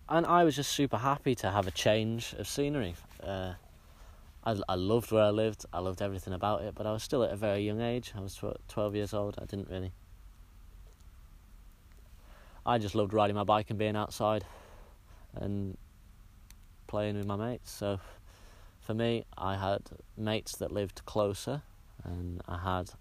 and 0.07 0.25
I 0.25 0.43
was 0.43 0.55
just 0.55 0.71
super 0.71 0.97
happy 0.97 1.35
to 1.35 1.51
have 1.51 1.67
a 1.67 1.71
change 1.71 2.35
of 2.37 2.47
scenery. 2.47 2.95
Uh, 3.25 3.53
I, 4.43 4.55
I 4.69 4.75
loved 4.75 5.11
where 5.11 5.23
I 5.23 5.31
lived. 5.31 5.65
I 5.73 5.79
loved 5.79 6.01
everything 6.01 6.33
about 6.33 6.61
it, 6.61 6.75
but 6.75 6.85
I 6.85 6.91
was 6.91 7.03
still 7.03 7.23
at 7.23 7.31
a 7.31 7.35
very 7.35 7.61
young 7.61 7.81
age. 7.81 8.13
I 8.15 8.21
was 8.21 8.35
tw- 8.35 8.59
twelve 8.67 8.95
years 8.95 9.13
old. 9.13 9.35
I 9.41 9.45
didn't 9.45 9.69
really. 9.69 9.91
I 12.65 12.77
just 12.77 12.95
loved 12.95 13.13
riding 13.13 13.35
my 13.35 13.43
bike 13.43 13.69
and 13.69 13.79
being 13.79 13.95
outside, 13.95 14.45
and 15.35 15.77
playing 16.87 17.17
with 17.17 17.25
my 17.25 17.35
mates. 17.35 17.71
So, 17.71 17.99
for 18.81 18.93
me, 18.93 19.25
I 19.37 19.55
had 19.55 19.81
mates 20.17 20.55
that 20.57 20.71
lived 20.71 21.05
closer, 21.05 21.63
and 22.03 22.41
I 22.47 22.57
had 22.59 22.91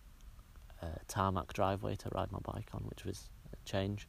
a 0.82 0.98
tarmac 1.08 1.52
driveway 1.52 1.96
to 1.96 2.08
ride 2.14 2.32
my 2.32 2.40
bike 2.40 2.70
on, 2.72 2.82
which 2.82 3.04
was 3.04 3.28
a 3.52 3.68
change 3.68 4.06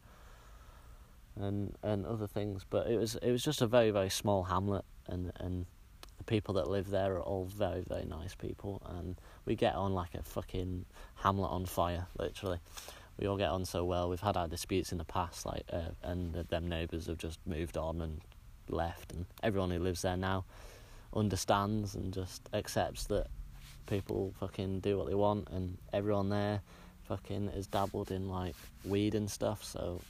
and 1.35 1.75
and 1.83 2.05
other 2.05 2.27
things. 2.27 2.65
But 2.69 2.87
it 2.87 2.97
was 2.97 3.15
it 3.15 3.31
was 3.31 3.43
just 3.43 3.61
a 3.61 3.67
very 3.67 3.91
very 3.91 4.09
small 4.09 4.43
hamlet, 4.43 4.85
and 5.07 5.31
and 5.37 5.65
the 6.17 6.23
people 6.23 6.53
that 6.55 6.69
live 6.69 6.89
there 6.89 7.15
are 7.15 7.21
all 7.21 7.45
very 7.45 7.81
very 7.81 8.05
nice 8.05 8.35
people, 8.35 8.81
and 8.97 9.15
we 9.45 9.55
get 9.55 9.75
on 9.75 9.93
like 9.93 10.15
a 10.15 10.23
fucking 10.23 10.85
hamlet 11.15 11.51
on 11.51 11.65
fire, 11.65 12.07
literally. 12.17 12.59
We 13.17 13.27
all 13.27 13.37
get 13.37 13.49
on 13.49 13.63
so 13.63 13.85
well. 13.85 14.09
We've 14.09 14.19
had 14.19 14.35
our 14.35 14.47
disputes 14.47 14.91
in 14.91 14.97
the 14.97 15.05
past, 15.05 15.45
like, 15.45 15.63
uh, 15.71 15.91
and 16.03 16.33
them 16.33 16.67
neighbours 16.67 17.07
have 17.07 17.17
just 17.17 17.39
moved 17.45 17.77
on 17.77 18.01
and 18.01 18.19
left, 18.67 19.13
and 19.13 19.25
everyone 19.41 19.71
who 19.71 19.79
lives 19.79 20.01
there 20.01 20.17
now 20.17 20.43
understands 21.15 21.95
and 21.95 22.13
just 22.13 22.49
accepts 22.53 23.05
that 23.05 23.27
people 23.87 24.33
fucking 24.39 24.81
do 24.81 24.97
what 24.97 25.07
they 25.07 25.15
want, 25.15 25.47
and 25.51 25.77
everyone 25.93 26.29
there 26.29 26.61
fucking 27.03 27.47
is 27.49 27.67
dabbled 27.67 28.11
in 28.11 28.27
like 28.27 28.55
weed 28.83 29.15
and 29.15 29.29
stuff, 29.29 29.63
so 29.63 30.01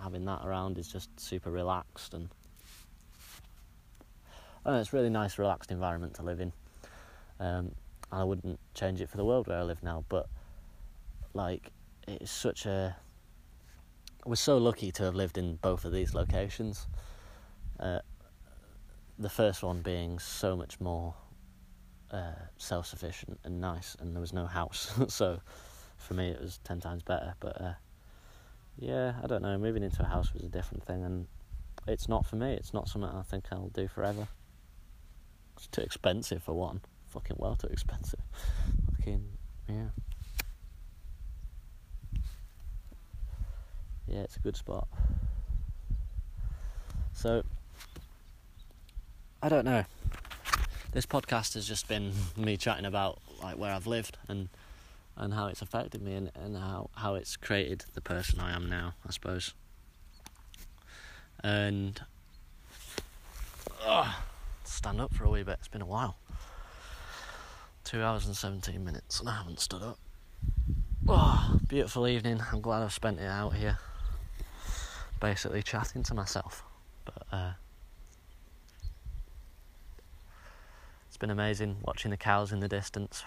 having 0.00 0.24
that 0.24 0.40
around 0.44 0.78
is 0.78 0.86
just 0.86 1.08
super 1.18 1.50
relaxed 1.50 2.14
and 2.14 2.28
Know, 4.64 4.74
it's 4.74 4.92
a 4.92 4.96
really 4.96 5.10
nice, 5.10 5.38
relaxed 5.38 5.70
environment 5.70 6.14
to 6.14 6.22
live 6.22 6.40
in. 6.40 6.52
Um, 7.38 7.72
I 8.12 8.24
wouldn't 8.24 8.58
change 8.74 9.00
it 9.00 9.08
for 9.08 9.16
the 9.16 9.24
world 9.24 9.46
where 9.46 9.58
I 9.58 9.62
live 9.62 9.82
now, 9.82 10.04
but 10.08 10.28
like 11.32 11.70
it's 12.06 12.30
such 12.30 12.66
a. 12.66 12.96
We're 14.26 14.34
so 14.34 14.58
lucky 14.58 14.92
to 14.92 15.04
have 15.04 15.14
lived 15.14 15.38
in 15.38 15.56
both 15.56 15.84
of 15.84 15.92
these 15.92 16.14
locations. 16.14 16.86
Uh, 17.78 18.00
the 19.18 19.30
first 19.30 19.62
one 19.62 19.80
being 19.80 20.18
so 20.18 20.54
much 20.54 20.78
more 20.78 21.14
uh, 22.10 22.32
self-sufficient 22.58 23.38
and 23.44 23.60
nice, 23.60 23.96
and 24.00 24.14
there 24.14 24.20
was 24.20 24.34
no 24.34 24.46
house, 24.46 24.92
so 25.08 25.40
for 25.96 26.14
me 26.14 26.28
it 26.28 26.40
was 26.40 26.58
ten 26.64 26.80
times 26.80 27.02
better. 27.02 27.34
But 27.40 27.60
uh, 27.60 27.74
yeah, 28.78 29.14
I 29.22 29.26
don't 29.26 29.42
know. 29.42 29.56
Moving 29.56 29.82
into 29.82 30.02
a 30.02 30.06
house 30.06 30.34
was 30.34 30.42
a 30.42 30.48
different 30.48 30.84
thing, 30.84 31.02
and 31.02 31.26
it's 31.86 32.08
not 32.08 32.26
for 32.26 32.36
me. 32.36 32.52
It's 32.52 32.74
not 32.74 32.88
something 32.88 33.10
I 33.10 33.22
think 33.22 33.46
I'll 33.52 33.68
do 33.68 33.88
forever. 33.88 34.28
It's 35.60 35.66
too 35.66 35.82
expensive 35.82 36.42
for 36.42 36.54
one. 36.54 36.80
Fucking 37.08 37.36
well 37.38 37.54
too 37.54 37.66
expensive. 37.66 38.20
Fucking 38.96 39.22
yeah. 39.68 39.88
Yeah, 44.08 44.20
it's 44.20 44.36
a 44.36 44.40
good 44.40 44.56
spot. 44.56 44.88
So 47.12 47.42
I 49.42 49.50
don't 49.50 49.66
know. 49.66 49.84
This 50.92 51.04
podcast 51.04 51.52
has 51.52 51.68
just 51.68 51.88
been 51.88 52.12
me 52.38 52.56
chatting 52.56 52.86
about 52.86 53.18
like 53.42 53.58
where 53.58 53.74
I've 53.74 53.86
lived 53.86 54.16
and 54.28 54.48
and 55.18 55.34
how 55.34 55.48
it's 55.48 55.60
affected 55.60 56.00
me 56.00 56.14
and, 56.14 56.30
and 56.34 56.56
how, 56.56 56.88
how 56.94 57.16
it's 57.16 57.36
created 57.36 57.84
the 57.92 58.00
person 58.00 58.40
I 58.40 58.56
am 58.56 58.70
now, 58.70 58.94
I 59.06 59.12
suppose. 59.12 59.52
And 61.44 62.00
oh, 63.84 64.18
stand 64.70 65.00
up 65.00 65.14
for 65.14 65.24
a 65.24 65.30
wee 65.30 65.42
bit. 65.42 65.56
It's 65.58 65.68
been 65.68 65.82
a 65.82 65.86
while. 65.86 66.16
Two 67.84 68.02
hours 68.02 68.26
and 68.26 68.36
17 68.36 68.82
minutes, 68.84 69.20
and 69.20 69.28
I 69.28 69.36
haven't 69.36 69.60
stood 69.60 69.82
up. 69.82 69.98
Oh, 71.08 71.58
beautiful 71.66 72.06
evening. 72.06 72.40
I'm 72.52 72.60
glad 72.60 72.82
I've 72.82 72.92
spent 72.92 73.18
it 73.18 73.26
out 73.26 73.54
here, 73.54 73.78
basically 75.18 75.62
chatting 75.62 76.02
to 76.04 76.14
myself. 76.14 76.62
But 77.04 77.22
uh, 77.32 77.52
it's 81.08 81.16
been 81.16 81.30
amazing 81.30 81.78
watching 81.82 82.10
the 82.10 82.16
cows 82.16 82.52
in 82.52 82.60
the 82.60 82.68
distance 82.68 83.24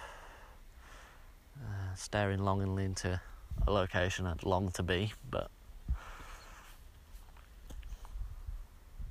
uh, 1.60 1.96
staring 1.96 2.40
longingly 2.40 2.86
into 2.86 3.20
a 3.68 3.72
location 3.72 4.26
I'd 4.26 4.44
long 4.44 4.72
to 4.72 4.84
be, 4.84 5.14
but 5.30 5.50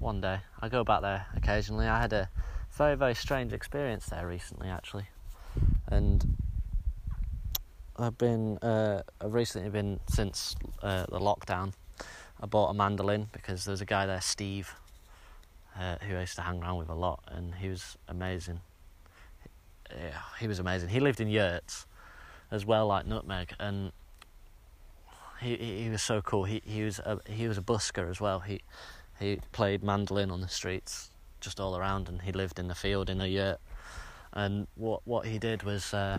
one 0.02 0.20
day 0.20 0.40
I 0.60 0.68
go 0.68 0.84
back 0.84 1.02
there 1.02 1.26
occasionally. 1.36 1.86
I 1.86 2.00
had 2.00 2.12
a 2.12 2.28
very 2.72 2.96
very 2.96 3.14
strange 3.14 3.52
experience 3.52 4.06
there 4.06 4.26
recently, 4.26 4.68
actually, 4.68 5.06
and 5.88 6.36
I've 7.96 8.18
been 8.18 8.58
uh, 8.58 9.02
I've 9.20 9.32
recently 9.32 9.70
been 9.70 10.00
since 10.08 10.56
uh, 10.82 11.06
the 11.08 11.20
lockdown. 11.20 11.72
I 12.40 12.46
bought 12.46 12.70
a 12.70 12.74
mandolin 12.74 13.28
because 13.32 13.64
there's 13.64 13.80
a 13.80 13.86
guy 13.86 14.06
there, 14.06 14.20
Steve, 14.20 14.74
uh, 15.78 15.96
who 16.00 16.16
I 16.16 16.20
used 16.20 16.34
to 16.36 16.42
hang 16.42 16.60
around 16.60 16.78
with 16.78 16.88
a 16.88 16.94
lot, 16.94 17.22
and 17.28 17.54
he 17.54 17.68
was 17.68 17.96
amazing. 18.08 18.60
Yeah, 19.90 20.18
he 20.40 20.48
was 20.48 20.58
amazing. 20.58 20.88
He 20.88 20.98
lived 20.98 21.20
in 21.20 21.28
yurts, 21.28 21.86
as 22.52 22.66
well, 22.66 22.86
like 22.86 23.06
Nutmeg, 23.06 23.54
and 23.58 23.92
he 25.40 25.56
he, 25.56 25.88
was 25.88 26.02
so 26.02 26.20
cool. 26.20 26.44
He 26.44 26.62
he 26.64 26.82
was 26.82 26.98
a 27.00 27.18
he 27.28 27.48
was 27.48 27.58
a 27.58 27.62
busker 27.62 28.08
as 28.08 28.20
well. 28.20 28.40
He 28.40 28.60
he 29.22 29.38
played 29.52 29.82
mandolin 29.82 30.30
on 30.30 30.40
the 30.40 30.48
streets 30.48 31.10
just 31.40 31.60
all 31.60 31.76
around, 31.76 32.08
and 32.08 32.22
he 32.22 32.32
lived 32.32 32.58
in 32.58 32.68
the 32.68 32.74
field 32.74 33.08
in 33.08 33.20
a 33.20 33.26
yurt. 33.26 33.60
And 34.32 34.66
what 34.74 35.02
what 35.04 35.26
he 35.26 35.38
did 35.38 35.62
was. 35.62 35.94
Uh, 35.94 36.18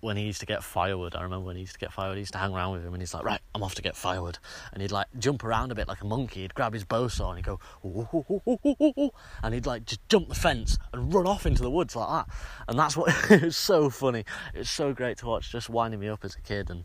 when 0.00 0.16
he 0.16 0.22
used 0.22 0.40
to 0.40 0.46
get 0.46 0.62
firewood, 0.62 1.16
I 1.16 1.22
remember 1.22 1.46
when 1.46 1.56
he 1.56 1.62
used 1.62 1.72
to 1.72 1.78
get 1.78 1.92
firewood, 1.92 2.16
he 2.16 2.20
used 2.20 2.32
to 2.34 2.38
hang 2.38 2.52
around 2.54 2.72
with 2.72 2.84
him 2.84 2.92
and 2.92 3.02
he's 3.02 3.12
like, 3.12 3.24
right, 3.24 3.40
I'm 3.52 3.64
off 3.64 3.74
to 3.74 3.82
get 3.82 3.96
firewood. 3.96 4.38
And 4.72 4.80
he'd 4.80 4.92
like 4.92 5.08
jump 5.18 5.42
around 5.42 5.72
a 5.72 5.74
bit 5.74 5.88
like 5.88 6.00
a 6.02 6.06
monkey. 6.06 6.42
He'd 6.42 6.54
grab 6.54 6.72
his 6.72 6.84
bow 6.84 7.08
saw 7.08 7.30
and 7.30 7.38
he'd 7.38 7.44
go, 7.44 7.58
ooh, 7.84 8.08
ooh, 8.14 8.58
ooh, 8.96 9.10
and 9.42 9.54
he'd 9.54 9.66
like 9.66 9.84
just 9.84 10.08
jump 10.08 10.28
the 10.28 10.34
fence 10.34 10.78
and 10.92 11.12
run 11.12 11.26
off 11.26 11.46
into 11.46 11.62
the 11.62 11.70
woods 11.70 11.96
like 11.96 12.08
that. 12.08 12.34
And 12.68 12.78
that's 12.78 12.96
what, 12.96 13.12
it 13.30 13.42
was 13.42 13.56
so 13.56 13.90
funny. 13.90 14.24
It's 14.54 14.70
so 14.70 14.92
great 14.92 15.18
to 15.18 15.26
watch, 15.26 15.50
just 15.50 15.68
winding 15.68 15.98
me 15.98 16.08
up 16.08 16.24
as 16.24 16.36
a 16.36 16.40
kid. 16.40 16.70
And 16.70 16.84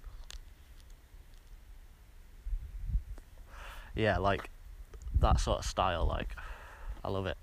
yeah, 3.94 4.18
like 4.18 4.50
that 5.22 5.40
sort 5.40 5.60
of 5.60 5.66
style, 5.66 6.06
like, 6.06 6.36
I 7.04 7.10
love 7.10 7.26
it. 7.26 7.38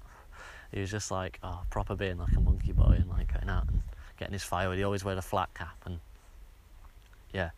He 0.73 0.81
was 0.81 0.91
just 0.91 1.11
like, 1.11 1.39
oh, 1.43 1.62
proper 1.70 1.94
being 1.94 2.19
like 2.19 2.36
a 2.36 2.41
monkey 2.41 2.73
boy 2.73 2.97
and 2.99 3.09
like 3.09 3.33
going 3.33 3.49
out 3.49 3.69
and 3.69 3.83
getting 4.19 4.33
his 4.33 4.43
firewood. 4.43 4.78
He 4.78 4.85
always 4.85 5.05
wore 5.05 5.15
a 5.15 5.23
flat 5.23 5.55
cap 5.55 5.77
and 5.86 6.01
yeah, 7.33 7.51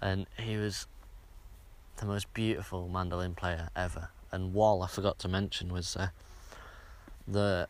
and 0.00 0.26
he 0.38 0.56
was 0.56 0.86
the 1.96 2.06
most 2.06 2.32
beautiful 2.34 2.88
mandolin 2.88 3.34
player 3.34 3.70
ever. 3.76 4.08
And 4.32 4.52
Wall, 4.52 4.82
I 4.82 4.88
forgot 4.88 5.18
to 5.20 5.28
mention, 5.28 5.72
was 5.72 5.96
uh, 5.96 6.08
the 7.26 7.68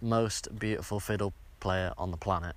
most 0.00 0.58
beautiful 0.58 1.00
fiddle 1.00 1.34
player 1.60 1.92
on 1.98 2.10
the 2.10 2.16
planet. 2.16 2.56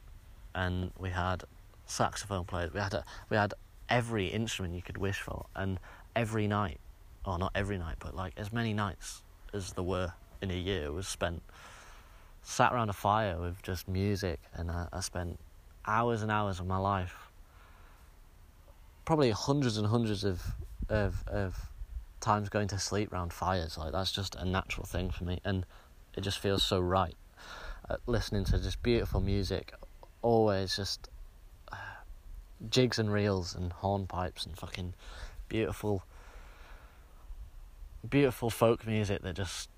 And 0.56 0.92
we 0.98 1.10
had 1.10 1.44
saxophone 1.86 2.46
players. 2.46 2.74
We 2.74 2.80
had 2.80 2.94
a, 2.94 3.04
we 3.30 3.36
had 3.36 3.54
every 3.90 4.28
instrument 4.28 4.76
you 4.76 4.82
could 4.82 4.98
wish 4.98 5.20
for, 5.20 5.46
and 5.56 5.80
every 6.16 6.48
night, 6.48 6.80
or 7.26 7.38
not 7.38 7.52
every 7.56 7.78
night, 7.78 7.96
but 8.00 8.16
like 8.16 8.34
as 8.38 8.52
many 8.52 8.74
nights 8.74 9.22
as 9.54 9.74
there 9.74 9.84
were 9.84 10.14
in 10.42 10.52
a 10.52 10.56
year 10.56 10.92
was 10.92 11.08
spent 11.08 11.42
sat 12.44 12.74
around 12.74 12.90
a 12.90 12.94
fire 12.94 13.40
with 13.40 13.62
just 13.62 13.88
music, 13.88 14.40
and 14.54 14.72
I, 14.72 14.88
I 14.92 15.00
spent 15.02 15.40
hours 15.86 16.22
and 16.22 16.32
hours 16.32 16.60
of 16.60 16.68
my 16.68 16.78
life, 16.78 17.32
probably 19.06 19.32
hundreds 19.32 19.78
and 19.78 19.88
hundreds 19.88 20.24
of 20.24 20.42
of 20.90 21.24
of 21.28 21.72
times 22.20 22.50
going 22.50 22.68
to 22.70 22.80
sleep 22.80 23.12
around 23.14 23.34
fires. 23.34 23.78
Like 23.78 23.92
that's 23.92 24.12
just 24.12 24.36
a 24.36 24.46
natural 24.46 24.86
thing 24.86 25.12
for 25.12 25.24
me, 25.24 25.40
and 25.44 25.66
it 26.16 26.22
just 26.22 26.40
feels 26.40 26.64
so 26.64 26.80
right. 26.80 27.16
Uh, 27.90 27.98
listening 28.06 28.46
to 28.46 28.60
just 28.60 28.82
beautiful 28.84 29.22
music, 29.22 29.74
always 30.22 30.76
just 30.76 31.10
uh, 31.72 31.76
jigs 32.70 33.00
and 33.00 33.12
reels 33.12 33.56
and 33.56 33.72
hornpipes 33.72 34.46
and 34.46 34.58
fucking 34.58 34.94
beautiful, 35.50 36.04
beautiful 38.10 38.50
folk 38.50 38.86
music 38.88 39.22
that 39.22 39.36
just 39.36 39.70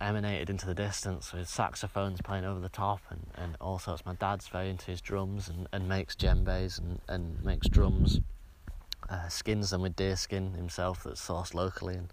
emanated 0.00 0.50
into 0.50 0.66
the 0.66 0.74
distance 0.74 1.32
with 1.32 1.48
saxophones 1.48 2.20
playing 2.20 2.44
over 2.44 2.60
the 2.60 2.68
top 2.68 3.00
and, 3.10 3.26
and 3.36 3.56
all 3.60 3.78
sorts. 3.78 4.04
My 4.04 4.14
dad's 4.14 4.48
very 4.48 4.70
into 4.70 4.86
his 4.86 5.00
drums 5.00 5.48
and, 5.48 5.66
and 5.72 5.88
makes 5.88 6.14
djembes 6.14 6.78
and, 6.78 7.00
and 7.08 7.42
makes 7.44 7.68
drums, 7.68 8.20
uh, 9.08 9.28
skins 9.28 9.70
them 9.70 9.82
with 9.82 9.96
deer 9.96 10.16
skin 10.16 10.54
himself 10.54 11.04
that's 11.04 11.26
sourced 11.26 11.54
locally 11.54 11.94
and 11.94 12.12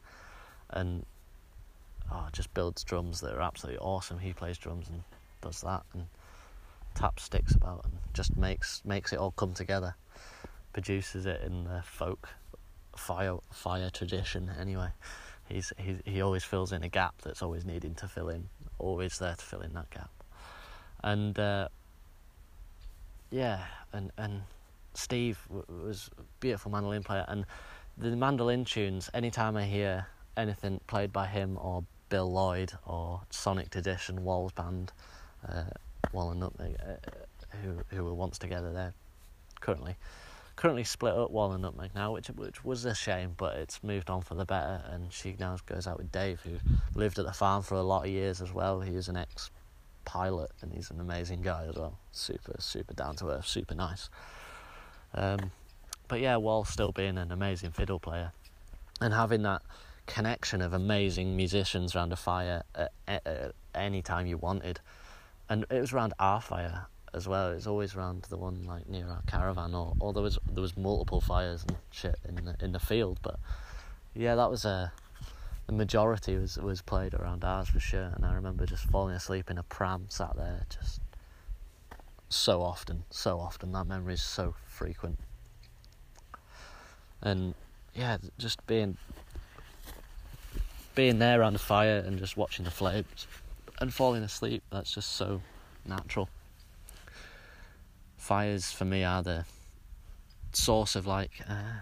and 0.70 1.06
oh, 2.12 2.28
just 2.34 2.54
builds 2.54 2.84
drums 2.84 3.22
that 3.22 3.34
are 3.34 3.42
absolutely 3.42 3.80
awesome. 3.80 4.20
He 4.20 4.34
plays 4.34 4.58
drums 4.58 4.90
and 4.90 5.04
does 5.42 5.62
that 5.62 5.84
and 5.94 6.08
taps 6.94 7.24
sticks 7.24 7.56
about 7.56 7.86
and 7.86 7.94
just 8.14 8.36
makes 8.36 8.82
makes 8.84 9.14
it 9.14 9.20
all 9.20 9.32
come 9.32 9.54
together. 9.54 9.96
Produces 10.74 11.26
it 11.26 11.42
in 11.42 11.64
the 11.64 11.82
folk 11.86 12.30
fire 12.96 13.38
fire 13.52 13.90
tradition 13.90 14.52
anyway 14.60 14.90
he's, 15.48 15.74
he's 15.78 16.02
he 16.06 16.22
always 16.22 16.44
fills 16.44 16.72
in 16.72 16.84
a 16.84 16.90
gap 16.90 17.16
that's 17.24 17.42
always 17.42 17.66
needing 17.66 17.96
to 17.96 18.08
fill 18.08 18.30
in, 18.30 18.50
always 18.80 19.18
there 19.20 19.36
to 19.36 19.46
fill 19.46 19.62
in 19.62 19.74
that 19.74 19.90
gap, 19.90 20.12
and 21.04 21.38
uh, 21.40 21.68
yeah, 23.30 23.66
and 23.94 24.12
and 24.18 24.44
Steve 24.94 25.40
w- 25.48 25.88
was 25.88 26.10
a 26.18 26.24
beautiful 26.40 26.72
mandolin 26.72 27.04
player, 27.04 27.26
and 27.28 27.46
the 27.98 28.16
mandolin 28.16 28.66
tunes. 28.66 29.10
Anytime 29.14 29.58
I 29.58 29.66
hear 29.66 30.08
anything 30.36 30.80
played 30.88 31.12
by 31.12 31.28
him 31.28 31.58
or 31.60 31.84
Bill 32.10 32.32
Lloyd 32.32 32.74
or 32.86 33.22
Sonic 33.30 33.70
Tradition, 33.70 34.24
Walls 34.24 34.52
Band, 34.52 34.92
uh, 35.48 35.64
Wall 36.14 36.32
and 36.32 36.40
Nutmeg, 36.40 36.76
uh, 36.80 37.58
who 37.64 37.78
who 37.96 38.04
were 38.04 38.14
once 38.14 38.38
together 38.38 38.72
there 38.72 38.94
currently 39.60 39.96
currently 40.58 40.84
split 40.84 41.14
up 41.14 41.32
Wall 41.32 41.54
and 41.54 41.62
Nutmeg 41.62 41.92
now, 41.96 42.12
which 42.12 42.28
which 42.28 42.66
was 42.66 42.84
a 42.84 42.94
shame, 42.94 43.36
but 43.38 43.56
it's 43.56 43.82
moved 43.84 44.10
on 44.10 44.22
for 44.22 44.36
the 44.36 44.44
better. 44.44 44.84
And 44.92 45.14
she 45.14 45.36
now 45.40 45.56
goes 45.66 45.88
out 45.88 45.98
with 45.98 46.12
Dave, 46.12 46.42
who 46.42 46.58
lived 46.94 47.18
at 47.20 47.26
the 47.26 47.32
farm 47.32 47.64
for 47.64 47.76
a 47.76 47.82
lot 47.82 48.06
of 48.06 48.12
years 48.12 48.42
as 48.42 48.52
well. 48.52 48.82
He 48.82 48.92
was 48.92 49.08
an 49.08 49.16
ex 49.16 49.52
pilot, 50.04 50.52
and 50.62 50.74
he's 50.74 50.92
an 50.92 51.00
amazing 51.00 51.42
guy 51.42 51.66
as 51.70 51.76
well. 51.76 51.98
Super, 52.12 52.56
super 52.60 52.94
down 52.94 53.16
to 53.18 53.30
earth, 53.30 53.48
super 53.48 53.76
nice. 53.76 54.10
Um, 55.14 55.52
but 56.08 56.20
yeah, 56.20 56.36
Wall 56.38 56.66
still 56.66 56.92
being 56.92 57.18
an 57.18 57.32
amazing 57.32 57.72
fiddle 57.72 58.00
player, 58.00 58.34
and 59.00 59.14
having 59.14 59.44
that 59.44 59.62
connection 60.08 60.62
of 60.62 60.74
amazing 60.74 61.36
musicians 61.36 61.96
around 61.96 62.12
a 62.12 62.16
fire 62.16 62.64
at, 62.74 62.92
at, 63.08 63.28
at 63.28 63.56
any 63.76 64.02
time 64.02 64.26
you 64.26 64.38
wanted. 64.38 64.80
And 65.50 65.66
it 65.70 65.80
was 65.80 65.94
around 65.94 66.14
our 66.20 66.42
fire 66.42 66.88
as 67.14 67.28
well. 67.28 67.52
It's 67.52 67.68
always 67.68 67.96
around 67.96 68.24
the 68.30 68.38
one 68.38 68.64
like 68.64 68.88
near 68.90 69.08
our 69.08 69.22
caravan, 69.28 69.74
or, 69.74 69.96
or 70.00 70.14
there 70.14 70.24
was 70.24 70.38
there 70.52 70.62
was 70.62 70.76
multiple 70.78 71.22
fires 71.22 71.64
and 71.68 71.78
shit 71.92 72.18
in 72.28 72.36
the 72.46 72.56
in 72.62 72.72
the 72.72 72.80
field. 72.80 73.20
But 73.22 73.40
yeah, 74.14 74.36
that 74.36 74.50
was 74.50 74.66
a 74.66 74.92
the 75.68 75.74
majority 75.74 76.38
was 76.38 76.58
was 76.58 76.82
played 76.82 77.14
around 77.14 77.44
ours 77.44 77.70
for 77.70 77.80
sure. 77.80 78.12
And 78.16 78.26
I 78.26 78.34
remember 78.34 78.66
just 78.66 78.86
falling 78.86 79.16
asleep 79.16 79.50
in 79.50 79.58
a 79.58 79.64
pram, 79.64 80.06
sat 80.10 80.36
there, 80.36 80.66
just 80.70 81.02
so 82.30 82.62
often, 82.62 83.04
so 83.10 83.40
often. 83.40 83.72
That 83.72 83.86
memory 83.86 84.14
is 84.14 84.24
so 84.24 84.56
frequent. 84.66 85.20
And 87.22 87.56
yeah, 87.96 88.18
just 88.38 88.66
being 88.68 88.98
being 90.94 91.20
there 91.20 91.42
around 91.42 91.54
the 91.54 91.60
fire 91.60 92.04
and 92.06 92.18
just 92.18 92.38
watching 92.38 92.66
the 92.66 92.72
flames 92.72 93.28
and 93.80 93.94
falling 93.94 94.24
asleep. 94.24 94.64
That's 94.72 94.94
just 94.94 95.16
so 95.16 95.42
natural 95.86 96.30
fires 98.28 98.74
for 98.74 98.84
me 98.84 99.06
are 99.06 99.24
the 99.24 99.46
source 100.52 100.98
of 100.98 101.08
like 101.08 101.32
uh, 101.48 101.80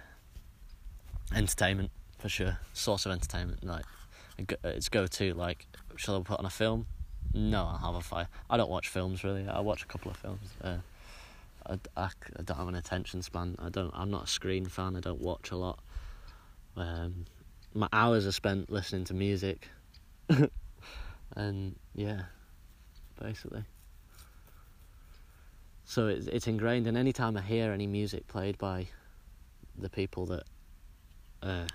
entertainment 1.35 1.89
for 2.19 2.29
sure. 2.29 2.59
Source 2.73 3.07
of 3.07 3.11
entertainment, 3.11 3.63
like 3.63 3.85
it's 4.63 4.89
go 4.89 5.07
to. 5.07 5.33
Like, 5.33 5.65
shall 5.95 6.15
I 6.17 6.19
put 6.21 6.37
on 6.37 6.45
a 6.45 6.51
film? 6.51 6.85
No, 7.33 7.63
I'll 7.63 7.93
have 7.93 7.95
a 7.95 8.01
fire. 8.01 8.27
I 8.47 8.57
don't 8.57 8.69
watch 8.69 8.89
films 8.89 9.23
really. 9.23 9.47
I 9.47 9.59
watch 9.61 9.81
a 9.81 9.87
couple 9.87 10.11
of 10.11 10.17
films. 10.17 10.47
Uh, 10.63 10.77
I, 11.65 11.79
I, 11.97 12.09
I, 12.37 12.43
don't 12.43 12.57
have 12.57 12.67
an 12.67 12.75
attention 12.75 13.23
span. 13.23 13.55
I 13.57 13.69
don't. 13.69 13.91
I'm 13.95 14.11
not 14.11 14.25
a 14.25 14.27
screen 14.27 14.67
fan. 14.67 14.95
I 14.95 14.99
don't 14.99 15.21
watch 15.21 15.49
a 15.49 15.55
lot. 15.55 15.79
Um, 16.77 17.25
my 17.73 17.87
hours 17.91 18.27
are 18.27 18.31
spent 18.31 18.71
listening 18.71 19.05
to 19.05 19.15
music, 19.15 19.67
and 21.35 21.75
yeah, 21.95 22.21
basically. 23.19 23.63
So 25.85 26.07
it's 26.07 26.25
it's 26.27 26.47
ingrained, 26.47 26.87
and 26.87 26.97
anytime 26.97 27.37
I 27.37 27.41
hear 27.41 27.71
any 27.71 27.85
music 27.85 28.27
played 28.27 28.57
by 28.57 28.87
the 29.77 29.89
people 29.89 30.25
that 30.25 30.43
uh, 31.43 31.67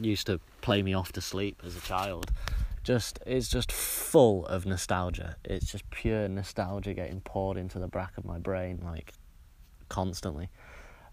used 0.00 0.26
to 0.26 0.40
play 0.62 0.82
me 0.82 0.94
off 0.94 1.12
to 1.12 1.20
sleep 1.20 1.62
as 1.64 1.76
a 1.76 1.80
child, 1.80 2.32
just 2.82 3.20
it's 3.24 3.48
just 3.48 3.70
full 3.70 4.44
of 4.46 4.66
nostalgia. 4.66 5.36
It's 5.44 5.70
just 5.70 5.88
pure 5.90 6.28
nostalgia 6.28 6.92
getting 6.92 7.20
poured 7.20 7.56
into 7.56 7.78
the 7.78 7.86
back 7.86 8.18
of 8.18 8.24
my 8.24 8.38
brain 8.38 8.80
like 8.84 9.12
constantly, 9.88 10.50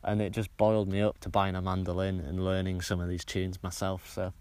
and 0.03 0.19
it 0.19 0.31
just 0.31 0.55
boiled 0.57 0.91
me 0.91 1.01
up 1.01 1.19
to 1.19 1.29
buying 1.29 1.55
a 1.55 1.61
mandolin 1.61 2.19
and 2.19 2.43
learning 2.43 2.81
some 2.81 2.99
of 2.99 3.09
these 3.09 3.23
tunes 3.23 3.61
myself. 3.61 4.09
So. 4.09 4.33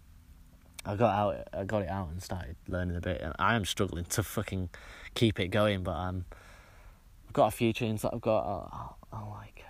I 0.85 0.97
got 0.97 1.17
out, 1.17 1.47
I 1.53 1.63
got 1.63 1.83
it 1.83 1.87
out 1.87 2.09
and 2.09 2.21
started 2.21 2.57
learning 2.67 2.97
a 2.97 2.99
bit. 2.99 3.21
And 3.21 3.33
I 3.39 3.55
am 3.55 3.63
struggling 3.63 4.03
to 4.03 4.21
fucking 4.21 4.69
keep 5.13 5.39
it 5.39 5.47
going, 5.47 5.81
but 5.81 5.95
I'm 5.95 6.25
I've 7.33 7.37
got 7.37 7.47
a 7.47 7.57
few 7.57 7.73
tunes 7.73 8.03
that 8.03 8.13
I've 8.13 8.21
got. 8.21 8.45
Oh, 8.45 8.95
oh, 9.11 9.27
like, 9.31 9.65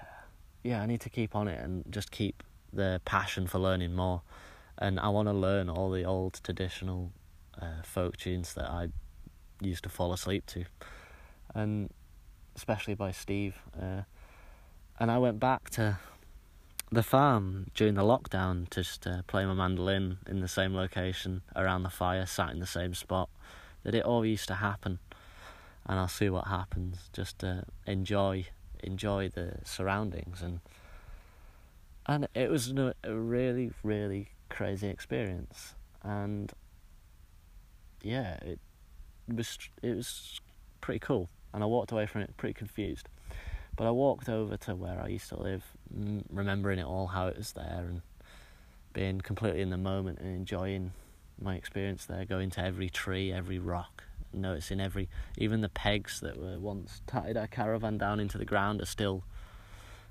yeah, 0.64 0.82
I 0.82 0.86
need 0.86 1.00
to 1.00 1.10
keep 1.10 1.34
on 1.34 1.48
it 1.48 1.64
and 1.64 1.86
just 1.90 2.12
keep 2.12 2.44
the 2.74 3.00
passion 3.06 3.48
for 3.48 3.58
learning 3.58 3.94
more. 3.94 4.22
And 4.78 5.00
I 5.00 5.08
want 5.08 5.30
to 5.30 5.34
learn 5.34 5.70
all 5.70 5.90
the 5.90 6.04
old 6.04 6.42
traditional 6.44 7.14
uh, 7.62 7.82
folk 7.86 8.18
tunes 8.18 8.54
that 8.56 8.70
I 8.70 8.90
used 9.62 9.84
to 9.84 9.90
fall 9.90 10.12
asleep 10.12 10.46
to, 10.48 10.66
and 11.56 11.90
especially 12.58 12.96
by 12.96 13.12
Steve. 13.12 13.56
Uh, 13.82 14.02
and 15.00 15.10
I 15.10 15.18
went 15.18 15.40
back 15.40 15.70
to 15.70 16.00
the 16.92 17.02
farm 17.02 17.68
during 17.76 17.94
the 17.94 18.04
lockdown 18.04 18.70
just 18.72 19.04
to 19.04 19.24
play 19.28 19.46
my 19.46 19.54
mandolin 19.54 20.18
in 20.28 20.42
the 20.42 20.50
same 20.50 20.76
location 20.76 21.44
around 21.56 21.84
the 21.84 21.90
fire, 21.90 22.26
sat 22.26 22.50
in 22.50 22.60
the 22.60 22.66
same 22.66 22.94
spot. 22.94 23.30
That 23.84 23.96
it 23.96 24.04
all 24.04 24.26
used 24.26 24.50
to 24.50 24.56
happen 24.56 25.00
and 25.86 26.00
I'll 26.00 26.08
see 26.08 26.30
what 26.30 26.48
happens. 26.48 27.10
Just 27.14 27.40
to 27.40 27.66
enjoy 27.86 28.48
enjoy 28.84 29.30
the 29.30 29.60
surroundings. 29.64 30.42
And 30.42 30.60
and 32.06 32.28
it 32.34 32.50
was 32.50 32.72
a 32.72 32.94
really 33.14 33.72
really 33.84 34.30
crazy 34.50 34.88
experience. 34.88 35.76
And 36.04 36.52
yeah 38.02 38.36
it 38.38 38.60
was 39.28 39.58
it 39.82 39.96
was 39.96 40.42
pretty 40.82 41.00
cool. 41.00 41.30
And 41.54 41.64
I 41.64 41.66
walked 41.68 41.92
away 41.92 42.06
from 42.06 42.22
it 42.22 42.36
pretty 42.38 42.54
confused. 42.54 43.08
But 43.76 43.88
I 43.88 43.92
walked 43.92 44.30
over 44.30 44.56
to 44.56 44.76
where 44.76 45.02
I 45.02 45.08
used 45.08 45.30
to 45.30 45.42
live 45.42 45.64
remembering 46.30 46.80
it 46.80 46.86
all 46.86 47.08
how 47.08 47.28
it 47.28 47.38
was 47.38 47.54
there 47.54 47.86
and 47.88 48.02
being 48.94 49.20
completely 49.22 49.62
in 49.62 49.72
the 49.72 49.78
moment 49.78 50.20
and 50.20 50.36
enjoying 50.36 50.92
my 51.42 51.56
experience 51.56 52.06
there 52.06 52.26
going 52.26 52.52
to 52.52 52.62
every 52.62 52.90
tree 52.90 53.34
every 53.34 53.58
rock 53.58 54.04
noticing 54.34 54.80
every 54.80 55.10
even 55.38 55.62
the 55.62 55.70
pegs 55.70 56.20
that 56.22 56.38
were 56.38 56.60
once 56.60 57.02
tied 57.08 57.38
our 57.38 57.48
caravan 57.48 57.98
down 57.98 58.20
into 58.20 58.38
the 58.38 58.46
ground 58.46 58.82
are 58.82 58.86
still 58.86 59.24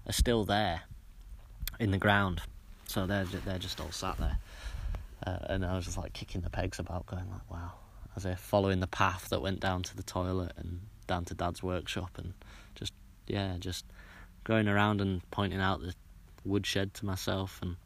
are 0.07 0.13
still 0.13 0.45
there 0.45 0.83
in 1.79 1.91
the 1.91 1.99
ground. 1.99 2.43
So 2.87 3.07
they're 3.07 3.25
they're 3.25 3.59
just 3.59 3.81
all 3.81 3.91
sat 3.91 4.19
there, 4.19 4.39
uh, 5.27 5.39
and 5.49 5.65
I 5.65 5.75
was 5.75 5.87
just 5.87 5.97
like 5.97 6.13
kicking 6.13 6.43
the 6.43 6.51
pegs 6.51 6.79
about, 6.79 7.07
going 7.07 7.31
like, 7.31 7.51
wow, 7.51 7.73
as 8.17 8.27
if 8.27 8.39
following 8.39 8.81
the 8.81 8.87
path 8.87 9.29
that 9.31 9.41
went 9.41 9.61
down 9.61 9.83
to 9.85 9.97
the 9.97 10.03
toilet 10.03 10.53
and 10.57 10.81
down 11.07 11.25
to 11.27 11.35
Dad's 11.35 11.63
workshop, 11.63 12.19
and 12.19 12.35
just 12.75 12.93
yeah, 13.27 13.57
just 13.59 13.87
going 14.45 14.69
around 14.69 15.01
and 15.01 15.23
pointing 15.31 15.61
out 15.61 15.81
the 15.81 15.95
woodshed 16.45 16.93
to 16.95 17.07
myself, 17.07 17.61
and 17.63 17.77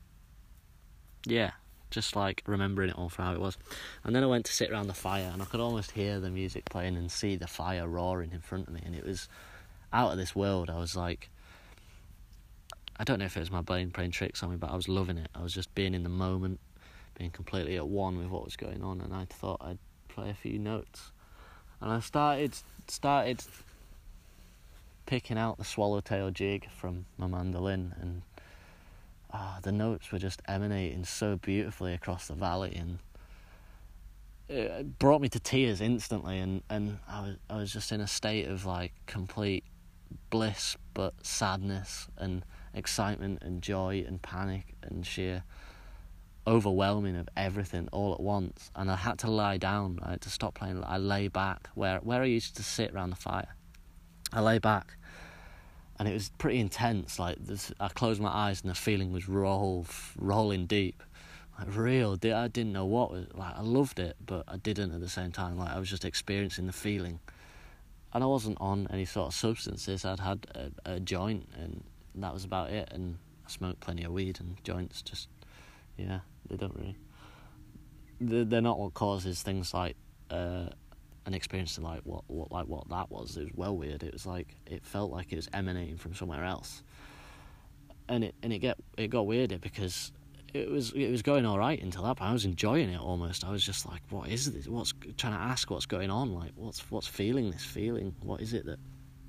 yeah, 1.25 1.53
just 1.91 2.17
like 2.17 2.43
remembering 2.47 2.91
it 2.91 2.97
all 2.97 3.09
for 3.09 3.23
how 3.23 3.33
it 3.33 3.41
was. 3.41 3.57
And 4.05 4.15
then 4.15 4.23
I 4.23 4.27
went 4.27 4.45
to 4.47 4.53
sit 4.53 4.71
around 4.71 4.89
the 4.89 4.95
fire, 4.95 5.31
and 5.33 5.41
I 5.41 5.45
could 5.45 5.61
almost 5.61 5.93
hear 5.93 6.21
the 6.21 6.31
music 6.31 6.65
playing 6.67 6.97
and 6.97 7.11
see 7.11 7.37
the 7.37 7.47
fire 7.47 7.87
roaring 7.89 8.33
in 8.33 8.41
front 8.41 8.69
of 8.69 8.75
me, 8.75 8.81
and 8.85 8.95
it 8.95 9.05
was 9.05 9.29
out 9.93 10.13
of 10.13 10.19
this 10.19 10.35
world. 10.35 10.69
I 10.69 10.79
was 10.79 10.97
like, 10.97 11.31
I 12.99 13.05
don't 13.05 13.19
know 13.19 13.27
if 13.27 13.37
it 13.37 13.41
was 13.41 13.51
my 13.51 13.61
brain 13.61 13.91
playing 13.91 14.11
tricks 14.13 14.43
on 14.43 14.51
me, 14.51 14.57
but 14.57 14.71
I 14.71 14.77
was 14.77 14.89
loving 14.89 15.19
it. 15.19 15.29
I 15.35 15.43
was 15.43 15.55
just 15.55 15.75
being 15.75 15.95
in 15.95 16.03
the 16.03 16.09
moment, 16.09 16.61
being 17.19 17.31
completely 17.31 17.77
at 17.77 17.87
one 17.87 18.19
with 18.19 18.29
what 18.29 18.45
was 18.45 18.57
going 18.57 18.83
on, 18.83 19.01
and 19.01 19.15
I 19.15 19.27
thought 19.27 19.61
I'd 19.61 19.79
play 20.09 20.31
a 20.31 20.35
few 20.35 20.59
notes. 20.59 21.13
and 21.81 21.93
I 21.93 22.01
started 22.01 22.55
started 22.89 23.43
picking 25.07 25.39
out 25.39 25.59
the 25.59 25.65
swallowtail 25.65 26.31
jig 26.31 26.69
from 26.71 27.07
my 27.17 27.27
mandolin, 27.27 27.95
and 28.01 28.23
ah, 29.37 29.59
the 29.63 29.73
notes 29.73 30.11
were 30.11 30.19
just 30.19 30.41
emanating 30.49 31.05
so 31.05 31.37
beautifully 31.37 31.93
across 31.93 32.29
the 32.29 32.35
valley, 32.35 32.75
and 32.75 32.99
it 34.49 34.99
brought 34.99 35.21
me 35.21 35.29
to 35.29 35.41
tears 35.41 35.81
instantly, 35.81 36.39
and, 36.39 36.63
and 36.71 36.99
I 37.09 37.21
was 37.21 37.37
I 37.51 37.57
was 37.57 37.73
just 37.73 37.93
in 37.93 38.01
a 38.01 38.07
state 38.07 38.49
of 38.49 38.65
like 38.65 38.93
complete 39.07 39.65
bliss, 40.31 40.77
but 40.95 41.15
sadness 41.25 42.09
and 42.17 42.45
excitement 42.75 43.43
and 43.43 43.63
joy 43.63 44.05
and 44.07 44.21
panic 44.23 44.75
and 44.83 45.07
sheer 45.07 45.43
overwhelming 46.47 47.17
of 47.17 47.29
everything 47.37 47.89
all 47.91 48.15
at 48.15 48.21
once. 48.21 48.71
And 48.77 48.91
I 48.91 48.97
had 48.97 49.19
to 49.21 49.31
lie 49.31 49.57
down. 49.57 49.99
I 50.03 50.11
had 50.13 50.21
to 50.23 50.31
stop 50.31 50.55
playing. 50.55 50.83
I 50.85 50.97
lay 50.99 51.29
back 51.29 51.69
where 51.75 51.99
where 51.99 52.23
I 52.23 52.27
used 52.27 52.57
to 52.57 52.63
sit 52.63 52.93
around 52.93 53.11
the 53.11 53.17
fire. 53.17 53.57
I 54.33 54.41
lay 54.41 54.59
back, 54.59 54.96
and 55.99 56.09
it 56.09 56.13
was 56.13 56.31
pretty 56.39 56.59
intense. 56.59 57.19
Like 57.19 57.37
this, 57.39 57.73
I 57.81 57.89
closed 57.89 58.21
my 58.21 58.31
eyes, 58.31 58.63
and 58.63 58.71
the 58.71 58.75
feeling 58.75 59.13
was 59.13 59.29
roll 59.29 59.87
rolling 60.19 60.67
deep 60.67 61.03
like 61.59 61.75
real. 61.75 62.13
I 62.13 62.49
didn't 62.49 62.73
know 62.73 62.85
what 62.85 63.11
was 63.11 63.27
like. 63.35 63.57
I 63.57 63.63
loved 63.63 63.99
it, 63.99 64.17
but 64.25 64.45
I 64.49 64.57
didn't 64.57 64.93
at 64.93 65.01
the 65.01 65.09
same 65.09 65.33
time. 65.33 65.59
Like 65.59 65.71
I 65.71 65.79
was 65.79 65.89
just 65.89 66.05
experiencing 66.05 66.67
the 66.67 66.73
feeling, 66.73 67.21
and 68.13 68.23
I 68.23 68.27
wasn't 68.27 68.59
on 68.61 68.87
any 68.91 69.05
sort 69.05 69.29
of 69.29 69.35
substances. 69.35 70.05
I'd 70.05 70.21
had 70.21 70.47
a, 70.55 70.93
a 70.93 71.01
joint, 71.01 71.49
and 71.57 71.83
that 72.17 72.33
was 72.33 72.45
about 72.45 72.71
it. 72.71 72.89
And 72.93 73.19
I 73.47 73.51
smoked 73.51 73.81
plenty 73.81 74.05
of 74.05 74.13
weed 74.13 74.39
and 74.41 74.63
joints. 74.65 75.03
Just 75.03 75.29
yeah, 75.97 76.21
they 76.49 76.57
don't 76.57 76.75
really. 76.75 76.97
They're, 78.19 78.63
not 78.63 78.79
what 78.79 78.95
causes 78.95 79.43
things 79.43 79.75
like 79.75 79.95
uh, 80.31 80.71
an 81.27 81.35
experience 81.35 81.79
like 81.79 82.01
what, 82.05 82.23
what 82.29 82.51
like 82.51 82.67
what 82.67 82.89
that 82.89 83.11
was. 83.11 83.37
It 83.37 83.45
was 83.45 83.53
well 83.55 83.77
weird. 83.77 84.03
It 84.03 84.13
was 84.13 84.25
like 84.27 84.57
it 84.67 84.85
felt 84.85 85.11
like 85.11 85.33
it 85.33 85.37
was 85.37 85.49
emanating 85.53 85.97
from 85.97 86.15
somewhere 86.15 86.45
else, 86.45 86.83
and 88.09 88.25
it 88.25 88.35
and 88.43 88.53
it 88.53 88.61
get 88.61 88.79
it 88.97 89.09
got 89.09 89.27
weirder 89.27 89.59
because 89.59 90.13
it 90.55 90.71
was 90.71 90.93
it 90.93 91.11
was 91.11 91.23
going 91.23 91.45
all 91.45 91.59
right 91.59 91.83
until 91.83 92.05
that 92.05 92.17
point. 92.17 92.31
I 92.31 92.33
was 92.33 92.45
enjoying 92.45 92.89
it 92.89 93.01
almost. 93.01 93.45
I 93.45 93.51
was 93.51 93.65
just 93.65 93.87
like, 93.87 94.03
what 94.09 94.29
is 94.29 94.53
this? 94.53 94.69
What's 94.69 94.95
trying 95.17 95.35
to 95.35 95.41
ask 95.41 95.71
what's 95.71 95.87
going 95.87 96.11
on? 96.11 96.33
Like, 96.33 96.53
what's 96.55 96.81
what's 96.91 97.09
feeling 97.09 97.51
this 97.51 97.65
feeling? 97.65 98.15
What 98.23 98.41
is 98.41 98.55
it 98.55 98.65
that 98.67 98.79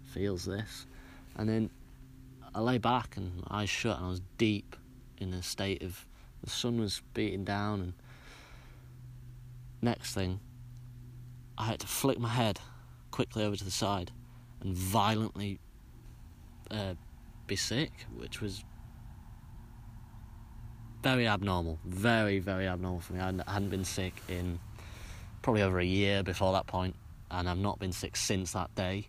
feels 0.03 0.45
this? 0.45 0.85
And 1.35 1.49
then 1.49 1.69
I 2.53 2.61
lay 2.61 2.77
back 2.77 3.17
and 3.17 3.43
eyes 3.49 3.69
shut, 3.69 3.97
and 3.97 4.05
I 4.05 4.09
was 4.09 4.21
deep 4.37 4.75
in 5.17 5.33
a 5.33 5.41
state 5.41 5.81
of 5.81 6.05
the 6.43 6.49
sun 6.49 6.79
was 6.79 7.01
beating 7.15 7.43
down, 7.43 7.81
and 7.81 7.93
next 9.81 10.13
thing, 10.13 10.39
I 11.57 11.65
had 11.65 11.79
to 11.79 11.87
flick 11.87 12.19
my 12.19 12.29
head 12.29 12.59
quickly 13.11 13.43
over 13.43 13.55
to 13.55 13.63
the 13.63 13.71
side 13.71 14.11
and 14.61 14.75
violently 14.75 15.59
uh, 16.69 16.93
be 17.47 17.55
sick, 17.55 17.91
which 18.15 18.41
was 18.41 18.63
very 21.01 21.27
abnormal, 21.27 21.79
very 21.85 22.39
very 22.39 22.67
abnormal 22.67 22.99
for 22.99 23.13
me. 23.13 23.19
I 23.19 23.51
hadn't 23.51 23.69
been 23.69 23.85
sick 23.85 24.13
in 24.27 24.59
probably 25.41 25.61
over 25.61 25.79
a 25.79 25.85
year 25.85 26.23
before 26.23 26.53
that 26.53 26.67
point, 26.67 26.95
and 27.31 27.49
I've 27.49 27.57
not 27.57 27.79
been 27.79 27.93
sick 27.93 28.15
since 28.15 28.51
that 28.51 28.73
day. 28.75 29.07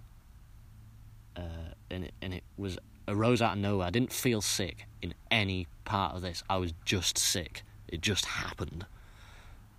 Uh, 1.37 1.73
and 1.91 2.05
it 2.05 2.15
and 2.23 2.35
it 2.35 2.45
was 2.57 2.79
arose 3.09 3.43
out 3.43 3.55
of 3.55 3.59
nowhere. 3.59 3.87
I 3.87 3.91
didn't 3.91 4.13
feel 4.13 4.41
sick 4.41 4.87
in 5.03 5.15
any 5.31 5.67
part 5.85 6.15
of 6.15 6.23
this. 6.23 6.45
I 6.49 6.59
was 6.59 6.73
just 6.85 7.19
sick. 7.19 7.63
It 7.89 8.01
just 8.01 8.27
happened. 8.27 8.87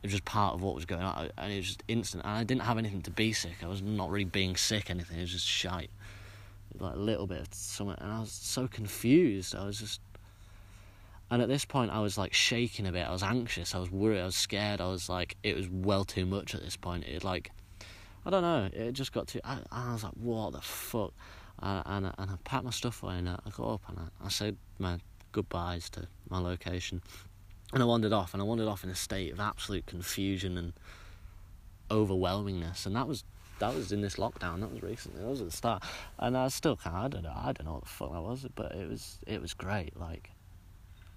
It 0.02 0.08
was 0.08 0.12
just 0.14 0.26
part 0.26 0.54
of 0.54 0.62
what 0.62 0.76
was 0.76 0.86
going 0.86 1.02
on, 1.02 1.30
and 1.38 1.52
it 1.52 1.58
was 1.58 1.68
just 1.68 1.84
instant. 1.88 2.24
And 2.24 2.34
I 2.34 2.44
didn't 2.44 2.62
have 2.62 2.78
anything 2.78 3.02
to 3.04 3.12
be 3.12 3.34
sick. 3.34 3.56
I 3.62 3.68
was 3.68 3.82
not 3.82 4.10
really 4.10 4.26
being 4.26 4.56
sick. 4.56 4.90
Anything. 4.90 5.18
It 5.18 5.22
was 5.22 5.32
just 5.32 5.48
shite. 5.48 5.92
Like 6.80 6.96
a 6.96 7.00
little 7.00 7.28
bit 7.28 7.42
of 7.42 7.54
something, 7.54 7.98
and 8.00 8.12
I 8.12 8.20
was 8.20 8.32
so 8.32 8.68
confused. 8.68 9.56
I 9.56 9.66
was 9.66 9.80
just 9.80 10.00
and 11.32 11.42
at 11.42 11.48
this 11.48 11.64
point, 11.64 11.92
I 11.92 12.00
was 12.00 12.18
like 12.18 12.34
shaking 12.34 12.88
a 12.88 12.92
bit. 12.92 13.08
I 13.08 13.12
was 13.12 13.22
anxious. 13.22 13.76
I 13.76 13.80
was 13.80 13.92
worried. 13.92 14.20
I 14.20 14.26
was 14.26 14.36
scared. 14.36 14.82
I 14.82 14.88
was 14.88 15.10
like, 15.10 15.38
it 15.44 15.56
was 15.56 15.70
well 15.70 16.04
too 16.04 16.26
much 16.26 16.56
at 16.56 16.64
this 16.64 16.76
point. 16.76 17.06
It 17.06 17.24
like, 17.24 17.52
I 18.26 18.32
don't 18.32 18.42
know. 18.42 18.70
It 18.74 18.94
just 18.94 19.14
got 19.14 19.28
too. 19.28 19.40
I, 19.44 19.60
I 19.72 19.94
was 19.94 20.04
like, 20.04 20.14
what 20.14 20.54
the 20.54 20.62
fuck? 20.62 21.14
And 21.62 22.08
I, 22.08 22.14
and 22.18 22.32
I 22.32 22.36
packed 22.46 22.64
my 22.64 22.72
stuff 22.72 23.04
away 23.04 23.18
and 23.18 23.30
I, 23.30 23.38
I 23.46 23.50
got 23.52 23.74
up 23.74 23.82
and 23.90 24.00
I, 24.00 24.26
I 24.26 24.30
said 24.30 24.58
my 24.80 24.98
goodbyes 25.32 25.90
to 25.92 26.08
my 26.30 26.40
location, 26.40 27.04
and 27.74 27.84
I 27.84 27.86
wandered 27.86 28.14
off. 28.14 28.34
And 28.34 28.42
I 28.42 28.46
wandered 28.46 28.68
off 28.68 28.84
in 28.84 28.90
a 28.90 28.96
state 28.96 29.32
of 29.32 29.40
absolute 29.40 29.86
confusion 29.86 30.58
and 30.58 30.74
overwhelmingness. 31.90 32.86
And 32.86 32.96
that 32.96 33.08
was 33.08 33.24
that 33.60 33.76
was 33.76 33.92
in 33.92 34.02
this 34.02 34.16
lockdown. 34.16 34.62
That 34.62 34.72
was 34.72 34.82
recently. 34.82 35.22
That 35.22 35.30
was 35.30 35.42
at 35.42 35.50
the 35.50 35.56
start. 35.56 35.84
And 36.18 36.38
I 36.38 36.48
still 36.48 36.76
can't. 36.76 36.96
I 36.96 37.08
don't 37.08 37.24
know. 37.24 37.34
I 37.36 37.52
don't 37.52 37.66
know 37.66 37.74
what 37.74 37.84
the 37.84 37.90
fuck 37.90 38.12
that 38.14 38.22
was, 38.22 38.46
but 38.56 38.74
it 38.74 38.90
was 38.90 39.20
it 39.28 39.42
was 39.42 39.54
great. 39.54 39.98
Like 39.98 40.32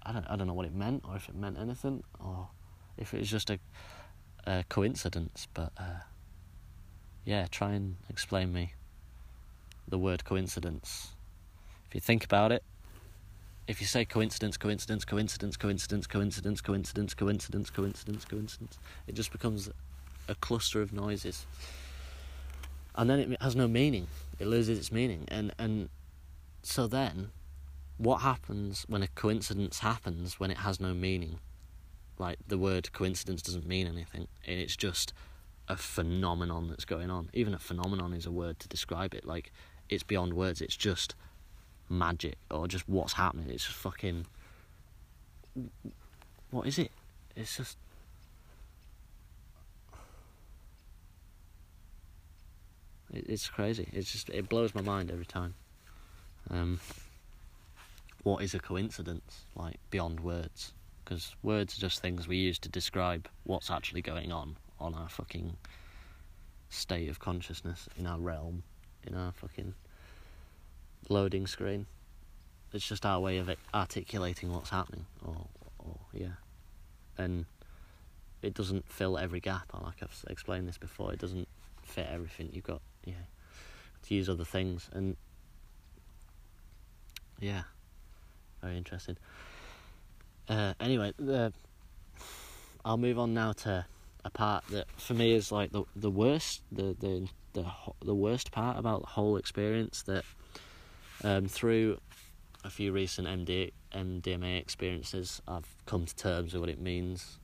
I 0.03 0.11
don't 0.11 0.25
I 0.29 0.35
don't 0.35 0.47
know 0.47 0.53
what 0.53 0.65
it 0.65 0.73
meant 0.73 1.03
or 1.07 1.15
if 1.15 1.29
it 1.29 1.35
meant 1.35 1.57
anything 1.59 2.03
or 2.19 2.49
if 2.97 3.13
it 3.13 3.19
was 3.19 3.29
just 3.29 3.49
a, 3.49 3.59
a 4.45 4.63
coincidence. 4.69 5.47
But 5.53 5.71
uh, 5.77 6.01
yeah, 7.25 7.47
try 7.49 7.73
and 7.73 7.95
explain 8.09 8.53
me 8.53 8.73
the 9.87 9.97
word 9.97 10.23
coincidence. 10.23 11.09
If 11.87 11.95
you 11.95 12.01
think 12.01 12.23
about 12.23 12.51
it, 12.51 12.63
if 13.67 13.79
you 13.79 13.87
say 13.87 14.05
coincidence, 14.05 14.57
coincidence, 14.57 15.05
coincidence, 15.05 15.55
coincidence, 15.55 16.07
coincidence, 16.07 16.61
coincidence, 16.61 17.13
coincidence, 17.13 17.69
coincidence, 17.69 18.25
coincidence, 18.25 18.79
it 19.07 19.15
just 19.15 19.31
becomes 19.31 19.69
a 20.27 20.35
cluster 20.35 20.81
of 20.81 20.91
noises. 20.91 21.45
And 22.95 23.09
then 23.09 23.19
it 23.19 23.41
has 23.41 23.55
no 23.55 23.67
meaning. 23.67 24.07
It 24.39 24.47
loses 24.47 24.77
its 24.77 24.91
meaning. 24.91 25.25
And 25.29 25.53
and 25.57 25.89
so 26.61 26.87
then 26.87 27.29
what 27.97 28.17
happens 28.17 28.85
when 28.87 29.01
a 29.01 29.07
coincidence 29.07 29.79
happens 29.79 30.39
when 30.39 30.51
it 30.51 30.57
has 30.57 30.79
no 30.79 30.93
meaning? 30.93 31.39
Like 32.19 32.39
the 32.47 32.57
word 32.57 32.91
coincidence 32.91 33.41
doesn't 33.41 33.65
mean 33.65 33.87
anything, 33.87 34.27
and 34.45 34.59
it's 34.59 34.75
just 34.75 35.13
a 35.67 35.77
phenomenon 35.77 36.67
that's 36.67 36.85
going 36.85 37.09
on. 37.09 37.29
Even 37.33 37.53
a 37.53 37.59
phenomenon 37.59 38.13
is 38.13 38.25
a 38.25 38.31
word 38.31 38.59
to 38.59 38.67
describe 38.67 39.13
it. 39.13 39.25
Like 39.25 39.51
it's 39.89 40.03
beyond 40.03 40.33
words. 40.33 40.61
It's 40.61 40.75
just 40.75 41.15
magic 41.93 42.35
or 42.51 42.67
just 42.67 42.87
what's 42.87 43.13
happening. 43.13 43.49
It's 43.49 43.65
just 43.65 43.77
fucking. 43.77 44.25
What 46.51 46.67
is 46.67 46.79
it? 46.79 46.91
It's 47.35 47.57
just. 47.57 47.77
It's 53.13 53.47
crazy. 53.47 53.87
It's 53.93 54.11
just 54.11 54.29
it 54.29 54.49
blows 54.49 54.73
my 54.73 54.81
mind 54.81 55.11
every 55.11 55.25
time. 55.25 55.53
Um, 56.49 56.79
what 58.23 58.41
is 58.41 58.53
a 58.53 58.59
coincidence, 58.59 59.45
like 59.55 59.79
beyond 59.89 60.19
words. 60.19 60.73
Because 61.03 61.35
words 61.43 61.77
are 61.77 61.81
just 61.81 62.01
things 62.01 62.27
we 62.27 62.37
use 62.37 62.57
to 62.59 62.69
describe 62.69 63.27
what's 63.43 63.69
actually 63.69 64.01
going 64.01 64.31
on 64.31 64.55
on 64.79 64.93
our 64.95 65.09
fucking 65.09 65.57
state 66.69 67.09
of 67.09 67.19
consciousness, 67.19 67.87
in 67.97 68.07
our 68.07 68.19
realm, 68.19 68.63
in 69.05 69.13
our 69.15 69.31
fucking 69.33 69.73
loading 71.09 71.47
screen. 71.47 71.85
It's 72.73 72.87
just 72.87 73.05
our 73.05 73.19
way 73.19 73.37
of 73.37 73.49
articulating 73.73 74.51
what's 74.51 74.71
happening, 74.71 75.05
or, 75.23 75.47
or 75.77 75.99
yeah. 76.11 76.37
And 77.17 77.45
it 78.41 78.53
doesn't 78.53 78.91
fill 78.91 79.17
every 79.17 79.39
gap. 79.39 79.71
Like 79.73 80.01
I've 80.01 80.25
explained 80.29 80.67
this 80.67 80.77
before, 80.77 81.13
it 81.13 81.19
doesn't 81.19 81.47
fit 81.83 82.07
everything. 82.11 82.49
You've 82.51 82.63
got 82.63 82.81
yeah 83.05 83.13
to 84.03 84.15
use 84.15 84.29
other 84.29 84.45
things, 84.45 84.89
and 84.93 85.15
yeah, 87.39 87.63
very 88.61 88.77
interesting. 88.77 89.17
Uh, 90.47 90.73
anyway, 90.79 91.13
the, 91.17 91.53
I'll 92.83 92.97
move 92.97 93.17
on 93.17 93.33
now 93.33 93.53
to 93.53 93.85
a 94.25 94.29
part 94.29 94.65
that 94.69 94.87
for 94.97 95.13
me 95.13 95.33
is 95.33 95.51
like 95.51 95.71
the 95.71 95.83
the 95.95 96.11
worst, 96.11 96.63
the 96.71 96.95
the 96.99 97.27
the 97.53 97.65
the 98.03 98.15
worst 98.15 98.51
part 98.51 98.77
about 98.77 99.01
the 99.01 99.07
whole 99.07 99.37
experience. 99.37 100.03
That 100.03 100.25
um, 101.23 101.47
through 101.47 101.99
a 102.63 102.69
few 102.69 102.91
recent 102.91 103.27
MD, 103.27 103.71
MDMA 103.93 104.59
experiences, 104.59 105.41
I've 105.47 105.75
come 105.85 106.05
to 106.05 106.15
terms 106.15 106.53
with 106.53 106.61
what 106.61 106.69
it 106.69 106.79
means 106.79 107.39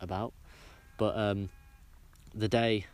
about. 0.00 0.32
But 0.96 1.16
um, 1.16 1.48
the 2.34 2.48
day 2.48 2.86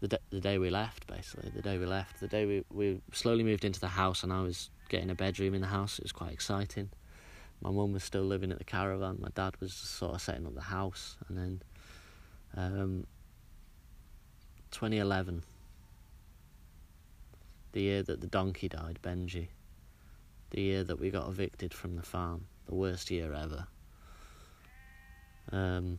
the, 0.00 0.08
d- 0.08 0.16
the 0.30 0.40
day 0.40 0.58
we 0.58 0.70
left, 0.70 1.06
basically, 1.06 1.50
the 1.50 1.62
day 1.62 1.78
we 1.78 1.86
left, 1.86 2.20
the 2.20 2.28
day 2.28 2.46
we, 2.46 2.64
we 2.72 3.00
slowly 3.12 3.44
moved 3.44 3.64
into 3.64 3.80
the 3.80 3.88
house, 3.88 4.22
and 4.22 4.32
I 4.32 4.40
was 4.42 4.70
getting 4.88 5.10
a 5.10 5.14
bedroom 5.14 5.54
in 5.54 5.60
the 5.60 5.66
house. 5.66 5.98
It 5.98 6.04
was 6.04 6.12
quite 6.12 6.32
exciting. 6.32 6.90
My 7.60 7.70
mum 7.70 7.92
was 7.92 8.02
still 8.02 8.22
living 8.22 8.50
at 8.50 8.58
the 8.58 8.64
caravan. 8.64 9.18
My 9.20 9.28
dad 9.34 9.54
was 9.60 9.74
sort 9.74 10.14
of 10.14 10.22
setting 10.22 10.46
up 10.46 10.54
the 10.54 10.62
house, 10.62 11.16
and 11.28 11.36
then 11.36 11.62
um, 12.56 13.06
2011, 14.70 15.42
the 17.72 17.80
year 17.80 18.02
that 18.02 18.20
the 18.20 18.26
donkey 18.26 18.68
died, 18.68 18.98
Benji, 19.02 19.48
the 20.50 20.60
year 20.60 20.84
that 20.84 20.98
we 20.98 21.10
got 21.10 21.28
evicted 21.28 21.72
from 21.72 21.96
the 21.96 22.02
farm, 22.02 22.46
the 22.66 22.74
worst 22.74 23.10
year 23.10 23.32
ever. 23.32 23.66
Um, 25.52 25.98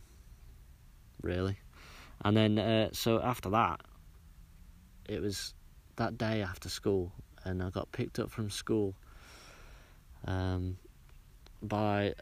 really 1.22 1.58
And 2.24 2.36
then, 2.36 2.58
uh, 2.58 2.88
so 2.92 3.20
after 3.20 3.50
that, 3.50 3.80
it 5.08 5.20
was 5.20 5.54
that 5.96 6.16
day 6.16 6.42
after 6.42 6.68
school, 6.68 7.12
and 7.44 7.62
I 7.62 7.70
got 7.70 7.90
picked 7.92 8.18
up 8.18 8.30
from 8.30 8.50
school 8.50 8.94
um, 10.26 10.76
by 11.62 12.14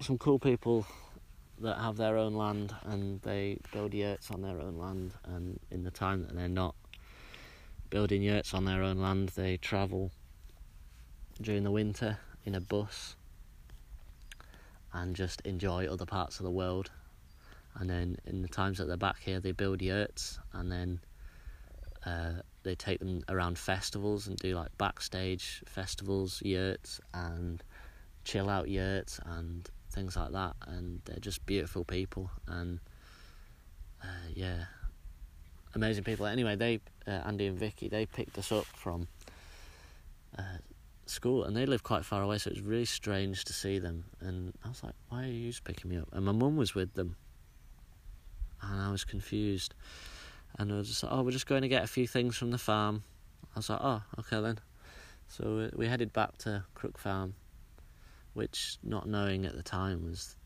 some 0.00 0.18
cool 0.18 0.38
people 0.38 0.86
that 1.60 1.78
have 1.78 1.96
their 1.96 2.18
own 2.18 2.34
land 2.34 2.74
and 2.84 3.20
they 3.22 3.58
build 3.72 3.94
yurts 3.94 4.30
on 4.30 4.42
their 4.42 4.60
own 4.60 4.76
land. 4.76 5.12
And 5.24 5.58
in 5.70 5.84
the 5.84 5.90
time 5.90 6.22
that 6.22 6.34
they're 6.36 6.48
not 6.48 6.74
building 7.90 8.22
yurts 8.22 8.54
on 8.54 8.64
their 8.64 8.82
own 8.82 8.98
land, 8.98 9.30
they 9.30 9.56
travel 9.56 10.10
during 11.40 11.64
the 11.64 11.70
winter 11.70 12.18
in 12.44 12.54
a 12.54 12.60
bus 12.60 13.16
and 14.92 15.14
just 15.14 15.40
enjoy 15.42 15.86
other 15.86 16.06
parts 16.06 16.38
of 16.38 16.44
the 16.44 16.50
world. 16.50 16.90
And 17.74 17.90
then 17.90 18.16
in 18.24 18.42
the 18.42 18.48
times 18.48 18.78
that 18.78 18.86
they're 18.86 18.96
back 18.96 19.20
here, 19.20 19.40
they 19.40 19.52
build 19.52 19.82
yurts 19.82 20.38
and 20.52 20.72
then 20.72 21.00
uh, 22.06 22.40
they 22.62 22.74
take 22.74 23.00
them 23.00 23.22
around 23.28 23.58
festivals 23.58 24.26
and 24.26 24.36
do 24.38 24.54
like 24.54 24.76
backstage 24.78 25.62
festivals, 25.66 26.40
yurts, 26.42 27.00
and 27.12 27.62
chill 28.24 28.48
out 28.48 28.68
yurts 28.68 29.20
and 29.26 29.68
things 29.90 30.16
like 30.16 30.32
that. 30.32 30.54
And 30.66 31.02
they're 31.04 31.18
just 31.18 31.44
beautiful 31.44 31.84
people 31.84 32.30
and 32.46 32.80
uh, 34.02 34.28
yeah, 34.34 34.64
amazing 35.76 36.04
people. 36.04 36.26
Anyway, 36.26 36.56
they 36.56 36.80
uh, 37.06 37.22
Andy 37.26 37.46
and 37.46 37.58
Vicky 37.58 37.88
they 37.88 38.06
picked 38.06 38.36
us 38.38 38.50
up 38.50 38.64
from 38.64 39.06
uh, 40.36 40.58
school 41.04 41.44
and 41.44 41.56
they 41.56 41.66
live 41.66 41.82
quite 41.82 42.04
far 42.04 42.22
away, 42.22 42.38
so 42.38 42.50
it 42.50 42.54
was 42.54 42.62
really 42.62 42.84
strange 42.84 43.44
to 43.44 43.52
see 43.52 43.78
them. 43.78 44.04
And 44.20 44.52
I 44.64 44.68
was 44.68 44.82
like, 44.82 44.94
"Why 45.08 45.24
are 45.24 45.28
you 45.28 45.52
picking 45.62 45.90
me 45.90 45.98
up?" 45.98 46.08
And 46.12 46.24
my 46.24 46.32
mum 46.32 46.56
was 46.56 46.74
with 46.74 46.94
them, 46.94 47.14
and 48.62 48.80
I 48.80 48.90
was 48.90 49.04
confused. 49.04 49.74
And 50.58 50.72
I 50.72 50.76
was 50.76 50.88
just 50.88 51.02
like, 51.02 51.12
"Oh, 51.12 51.22
we're 51.22 51.30
just 51.30 51.46
going 51.46 51.62
to 51.62 51.68
get 51.68 51.84
a 51.84 51.86
few 51.86 52.06
things 52.06 52.36
from 52.36 52.50
the 52.50 52.58
farm." 52.58 53.04
I 53.54 53.58
was 53.58 53.68
like, 53.68 53.80
"Oh, 53.82 54.02
okay 54.20 54.40
then." 54.40 54.58
So 55.28 55.70
we 55.76 55.86
headed 55.86 56.12
back 56.12 56.38
to 56.38 56.64
Crook 56.74 56.98
Farm, 56.98 57.34
which, 58.32 58.78
not 58.82 59.08
knowing 59.08 59.44
at 59.44 59.56
the 59.56 59.62
time, 59.62 60.04
was 60.04 60.36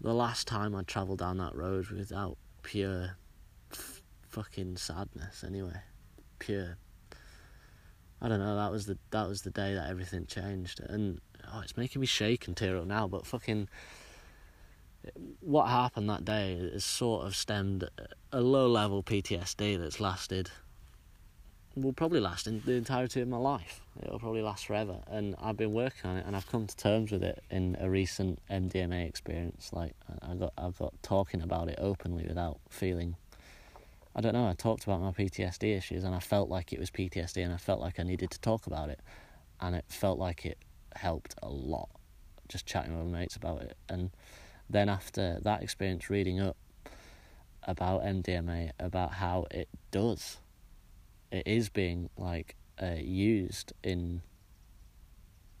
the 0.00 0.14
last 0.14 0.46
time 0.46 0.74
I'd 0.74 0.86
travelled 0.86 1.18
down 1.18 1.36
that 1.38 1.54
road 1.54 1.88
without 1.88 2.38
pure 2.62 3.16
fucking 4.32 4.76
sadness. 4.76 5.44
Anyway, 5.44 5.80
pure 6.38 6.76
I 8.22 8.28
don't 8.28 8.38
know. 8.38 8.54
That 8.54 8.70
was 8.70 8.86
the 8.86 8.96
that 9.10 9.28
was 9.28 9.42
the 9.42 9.50
day 9.50 9.74
that 9.74 9.90
everything 9.90 10.26
changed, 10.26 10.78
and 10.78 11.20
oh, 11.52 11.60
it's 11.60 11.76
making 11.76 12.00
me 12.00 12.06
shake 12.06 12.46
and 12.46 12.56
tear 12.56 12.76
up 12.76 12.86
now. 12.86 13.08
But 13.08 13.26
fucking, 13.26 13.68
what 15.40 15.66
happened 15.66 16.08
that 16.08 16.24
day 16.24 16.70
has 16.72 16.84
sort 16.84 17.26
of 17.26 17.34
stemmed 17.34 17.90
a 18.30 18.40
low 18.40 18.68
level 18.68 19.02
PTSD 19.02 19.76
that's 19.76 19.98
lasted. 19.98 20.50
Will 21.74 21.94
probably 21.94 22.20
last 22.20 22.46
in 22.46 22.62
the 22.64 22.74
entirety 22.74 23.22
of 23.22 23.28
my 23.28 23.38
life. 23.38 23.80
It'll 24.00 24.20
probably 24.20 24.42
last 24.42 24.66
forever, 24.66 25.00
and 25.08 25.34
I've 25.42 25.56
been 25.56 25.72
working 25.72 26.08
on 26.08 26.18
it, 26.18 26.24
and 26.24 26.36
I've 26.36 26.46
come 26.46 26.68
to 26.68 26.76
terms 26.76 27.10
with 27.10 27.24
it 27.24 27.42
in 27.50 27.76
a 27.80 27.90
recent 27.90 28.38
MDMA 28.48 29.08
experience. 29.08 29.70
Like 29.72 29.94
I 30.20 30.34
got, 30.34 30.52
I've 30.56 30.78
got 30.78 30.92
talking 31.02 31.42
about 31.42 31.68
it 31.68 31.78
openly 31.80 32.26
without 32.28 32.60
feeling 32.68 33.16
I 34.14 34.20
don't 34.20 34.34
know, 34.34 34.46
I 34.46 34.54
talked 34.54 34.84
about 34.84 35.00
my 35.00 35.10
PTSD 35.10 35.76
issues 35.76 36.04
and 36.04 36.14
I 36.14 36.20
felt 36.20 36.48
like 36.48 36.72
it 36.72 36.78
was 36.78 36.90
PTSD 36.90 37.42
and 37.44 37.52
I 37.52 37.56
felt 37.56 37.80
like 37.80 37.98
I 37.98 38.02
needed 38.02 38.30
to 38.30 38.40
talk 38.40 38.66
about 38.66 38.90
it. 38.90 39.00
And 39.60 39.74
it 39.74 39.84
felt 39.88 40.18
like 40.18 40.44
it 40.44 40.58
helped 40.94 41.34
a 41.42 41.48
lot 41.48 41.88
just 42.52 42.66
chatting 42.66 42.96
with 42.96 43.10
my 43.10 43.20
mates 43.20 43.36
about 43.36 43.62
it. 43.62 43.76
And 43.88 44.10
then 44.68 44.88
after 44.88 45.38
that 45.42 45.62
experience, 45.62 46.10
reading 46.10 46.40
up 46.40 46.56
about 47.62 48.02
MDMA, 48.02 48.72
about 48.78 49.14
how 49.14 49.46
it 49.50 49.68
does, 49.90 50.38
it 51.30 51.46
is 51.46 51.70
being 51.70 52.10
like 52.18 52.56
uh, 52.80 52.96
used 52.98 53.72
in 53.82 54.22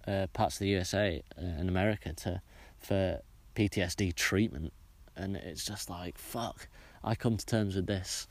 uh, 0.06 0.26
parts 0.32 0.56
of 0.56 0.60
the 0.60 0.68
USA 0.68 1.22
uh, 1.38 1.40
and 1.40 1.68
America 1.68 2.12
to 2.12 2.42
for 2.78 3.20
PTSD 3.54 4.14
treatment, 4.14 4.72
and 5.16 5.36
it's 5.36 5.64
just 5.64 5.88
like 5.88 6.18
fuck. 6.18 6.68
I 7.04 7.14
come 7.14 7.36
to 7.36 7.46
terms 7.46 7.76
with 7.76 7.86
this 7.86 8.28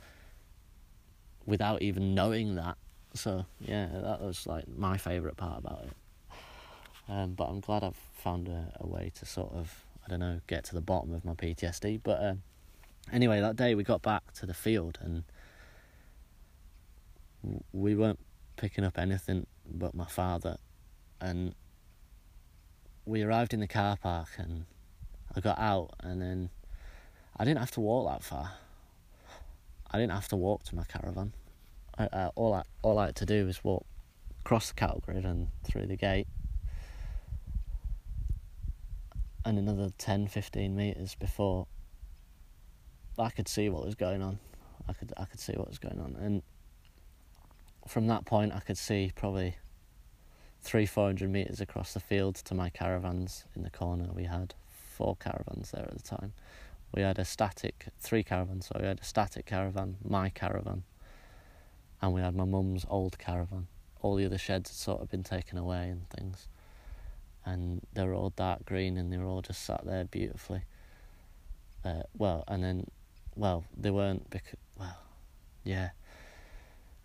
without 1.45 1.81
even 1.81 2.15
knowing 2.15 2.55
that. 2.55 2.77
So 3.13 3.45
yeah, 3.59 3.87
that 3.93 4.21
was 4.21 4.47
like 4.47 4.65
my 4.67 4.97
favourite 4.97 5.37
part 5.37 5.59
about 5.59 5.83
it. 5.83 5.91
Um, 7.09 7.33
but 7.33 7.45
I'm 7.45 7.59
glad 7.59 7.83
I've 7.83 7.97
found 8.13 8.47
a, 8.47 8.71
a, 8.79 8.87
way 8.87 9.11
to 9.15 9.25
sort 9.25 9.51
of 9.53 9.83
I 10.05 10.09
don't 10.09 10.19
know 10.19 10.39
get 10.47 10.63
to 10.65 10.75
the 10.75 10.81
bottom 10.81 11.13
of 11.13 11.25
my 11.25 11.33
PTSD. 11.33 11.99
But 12.03 12.23
um, 12.23 12.43
anyway, 13.11 13.41
that 13.41 13.55
day 13.55 13.75
we 13.75 13.83
got 13.83 14.01
back 14.01 14.31
to 14.33 14.45
the 14.45 14.53
field 14.53 14.97
and 15.01 15.23
we 17.73 17.95
weren't 17.95 18.19
picking 18.55 18.83
up 18.83 18.97
anything 18.97 19.47
but 19.65 19.93
my 19.93 20.05
father, 20.05 20.57
and 21.19 21.55
we 23.05 23.23
arrived 23.23 23.53
in 23.53 23.59
the 23.59 23.67
car 23.67 23.97
park 23.97 24.29
and 24.37 24.65
I 25.35 25.39
got 25.39 25.59
out 25.59 25.93
and 26.01 26.21
then 26.21 26.49
I 27.37 27.45
didn't 27.45 27.59
have 27.59 27.71
to 27.71 27.81
walk 27.81 28.11
that 28.11 28.23
far. 28.23 28.51
I 29.91 29.99
didn't 29.99 30.13
have 30.13 30.29
to 30.29 30.37
walk 30.37 30.63
to 30.65 30.75
my 30.75 30.83
caravan. 30.85 31.33
I, 31.97 32.05
uh, 32.05 32.31
all 32.35 32.53
I 32.53 32.63
all 32.81 32.97
I 32.97 33.07
had 33.07 33.15
to 33.17 33.25
do 33.25 33.45
was 33.45 33.63
walk 33.63 33.85
across 34.39 34.69
the 34.69 34.73
cattle 34.73 35.03
grid 35.05 35.25
and 35.25 35.49
through 35.65 35.87
the 35.87 35.97
gate, 35.97 36.27
and 39.45 39.59
another 39.59 39.91
10, 39.97 40.27
15 40.27 40.75
meters 40.75 41.15
before 41.15 41.67
I 43.19 43.29
could 43.29 43.49
see 43.49 43.67
what 43.69 43.85
was 43.85 43.95
going 43.95 44.21
on. 44.21 44.39
I 44.87 44.93
could 44.93 45.13
I 45.17 45.25
could 45.25 45.41
see 45.41 45.53
what 45.53 45.67
was 45.67 45.77
going 45.77 45.99
on, 45.99 46.15
and 46.19 46.41
from 47.87 48.07
that 48.07 48.25
point 48.25 48.53
I 48.53 48.61
could 48.61 48.77
see 48.77 49.11
probably 49.13 49.57
three 50.61 50.85
four 50.85 51.07
hundred 51.07 51.31
meters 51.31 51.59
across 51.59 51.93
the 51.93 51.99
field 51.99 52.35
to 52.35 52.55
my 52.55 52.69
caravans 52.69 53.43
in 53.55 53.63
the 53.63 53.69
corner. 53.69 54.07
We 54.13 54.23
had 54.23 54.53
four 54.69 55.17
caravans 55.17 55.71
there 55.71 55.83
at 55.83 55.97
the 55.97 56.03
time 56.03 56.33
we 56.93 57.01
had 57.01 57.19
a 57.19 57.25
static 57.25 57.87
three 57.99 58.23
caravans. 58.23 58.67
So 58.67 58.77
we 58.79 58.87
had 58.87 58.99
a 58.99 59.05
static 59.05 59.45
caravan, 59.45 59.97
my 60.03 60.29
caravan, 60.29 60.83
and 62.01 62.13
we 62.13 62.21
had 62.21 62.35
my 62.35 62.45
mum's 62.45 62.85
old 62.89 63.17
caravan. 63.17 63.67
All 64.01 64.15
the 64.15 64.25
other 64.25 64.37
sheds 64.37 64.69
had 64.69 64.75
sort 64.75 65.01
of 65.01 65.09
been 65.09 65.23
taken 65.23 65.57
away 65.57 65.89
and 65.89 66.09
things, 66.09 66.47
and 67.45 67.81
they 67.93 68.03
were 68.03 68.13
all 68.13 68.31
dark 68.31 68.65
green 68.65 68.97
and 68.97 69.11
they 69.11 69.17
were 69.17 69.25
all 69.25 69.41
just 69.41 69.63
sat 69.63 69.85
there 69.85 70.05
beautifully. 70.05 70.63
Uh, 71.83 72.03
well, 72.17 72.43
and 72.47 72.63
then, 72.63 72.87
well, 73.35 73.63
they 73.77 73.91
weren't 73.91 74.29
because 74.29 74.57
well, 74.77 74.97
yeah. 75.63 75.89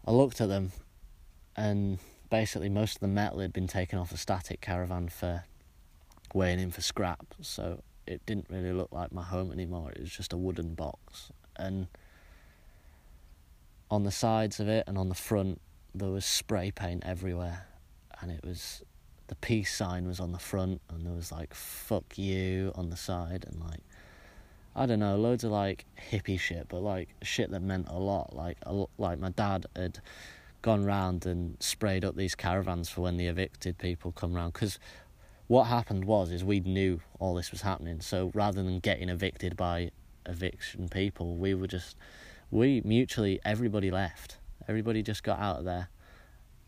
I 0.07 0.13
looked 0.13 0.41
at 0.41 0.49
them, 0.49 0.73
and 1.57 1.99
basically 2.31 2.69
most 2.69 2.97
of 2.97 3.01
the 3.01 3.09
metal 3.09 3.41
had 3.41 3.53
been 3.53 3.67
taken 3.67 3.99
off 3.99 4.13
a 4.13 4.17
static 4.17 4.61
caravan 4.61 5.09
for 5.09 5.45
weighing 6.35 6.61
in 6.61 6.71
for 6.71 6.81
scrap. 6.81 7.35
So 7.41 7.83
it 8.07 8.25
didn't 8.27 8.47
really 8.49 8.73
look 8.73 8.93
like 8.93 9.13
my 9.13 9.23
home 9.23 9.53
anymore. 9.53 9.91
It 9.93 10.01
was 10.01 10.11
just 10.11 10.33
a 10.33 10.37
wooden 10.37 10.75
box, 10.75 11.31
and 11.57 11.89
on 13.91 14.05
the 14.05 14.11
sides 14.11 14.59
of 14.59 14.69
it 14.69 14.85
and 14.89 14.99
on 14.99 15.09
the 15.09 15.15
front 15.15 15.61
there 15.95 16.11
was 16.11 16.25
spray 16.25 16.71
paint 16.71 17.03
everywhere, 17.07 17.67
and 18.21 18.31
it 18.31 18.45
was 18.45 18.83
the 19.29 19.35
peace 19.37 19.75
sign 19.75 20.07
was 20.07 20.21
on 20.21 20.33
the 20.33 20.39
front, 20.39 20.81
and 20.91 21.07
there 21.07 21.15
was 21.15 21.33
like 21.33 21.55
"fuck 21.55 22.17
you" 22.19 22.73
on 22.75 22.91
the 22.91 22.97
side, 22.97 23.45
and 23.47 23.61
like 23.61 23.81
I 24.75 24.85
don't 24.85 24.99
know, 24.99 25.17
loads 25.17 25.43
of 25.43 25.53
like 25.53 25.87
hippie 26.11 26.39
shit, 26.39 26.67
but 26.69 26.81
like 26.81 27.09
shit 27.23 27.51
that 27.51 27.63
meant 27.63 27.89
a 27.89 27.99
lot. 27.99 28.35
Like 28.37 28.59
like 28.99 29.19
my 29.19 29.31
dad 29.31 29.67
had 29.75 30.01
gone 30.63 30.85
round 30.85 31.25
and 31.27 31.57
sprayed 31.61 32.05
up 32.05 32.17
these 32.17 32.35
caravans 32.35 32.89
for 32.89 33.03
when 33.03 33.17
the 33.17 33.27
evicted 33.27 33.79
people 33.79 34.13
come 34.13 34.35
round 34.35 34.53
because 34.53 34.79
what 35.49 35.65
happened 35.65 36.05
was 36.05 36.31
is 36.31 36.43
we 36.43 36.61
knew 36.61 37.01
all 37.19 37.35
this 37.35 37.51
was 37.51 37.63
happening. 37.63 38.01
So 38.01 38.31
rather 38.35 38.63
than 38.63 38.81
getting 38.81 39.09
evicted 39.09 39.57
by 39.57 39.91
eviction 40.27 40.89
people, 40.89 41.37
we 41.37 41.55
were 41.55 41.69
just 41.69 41.97
we 42.51 42.81
mutually 42.85 43.41
everybody 43.45 43.91
left. 43.91 44.39
Everybody 44.69 45.03
just 45.03 45.23
got 45.23 45.39
out 45.39 45.59
of 45.59 45.65
there, 45.65 45.89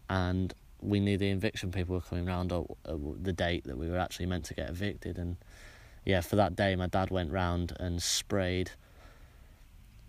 and 0.09 0.55
we 0.81 1.01
knew 1.01 1.19
the 1.19 1.31
eviction 1.31 1.73
people 1.73 1.97
were 1.97 2.01
coming 2.01 2.27
round 2.27 2.53
at 2.53 2.63
uh, 2.87 2.97
the 3.21 3.33
date 3.33 3.65
that 3.65 3.77
we 3.77 3.89
were 3.89 3.99
actually 3.99 4.27
meant 4.27 4.45
to 4.45 4.55
get 4.55 4.71
evicted. 4.71 5.19
And 5.19 5.37
yeah, 6.05 6.21
for 6.21 6.37
that 6.37 6.55
day, 6.55 6.77
my 6.77 6.87
dad 6.87 7.11
went 7.11 7.33
round 7.33 7.73
and 7.81 8.01
sprayed 8.03 8.71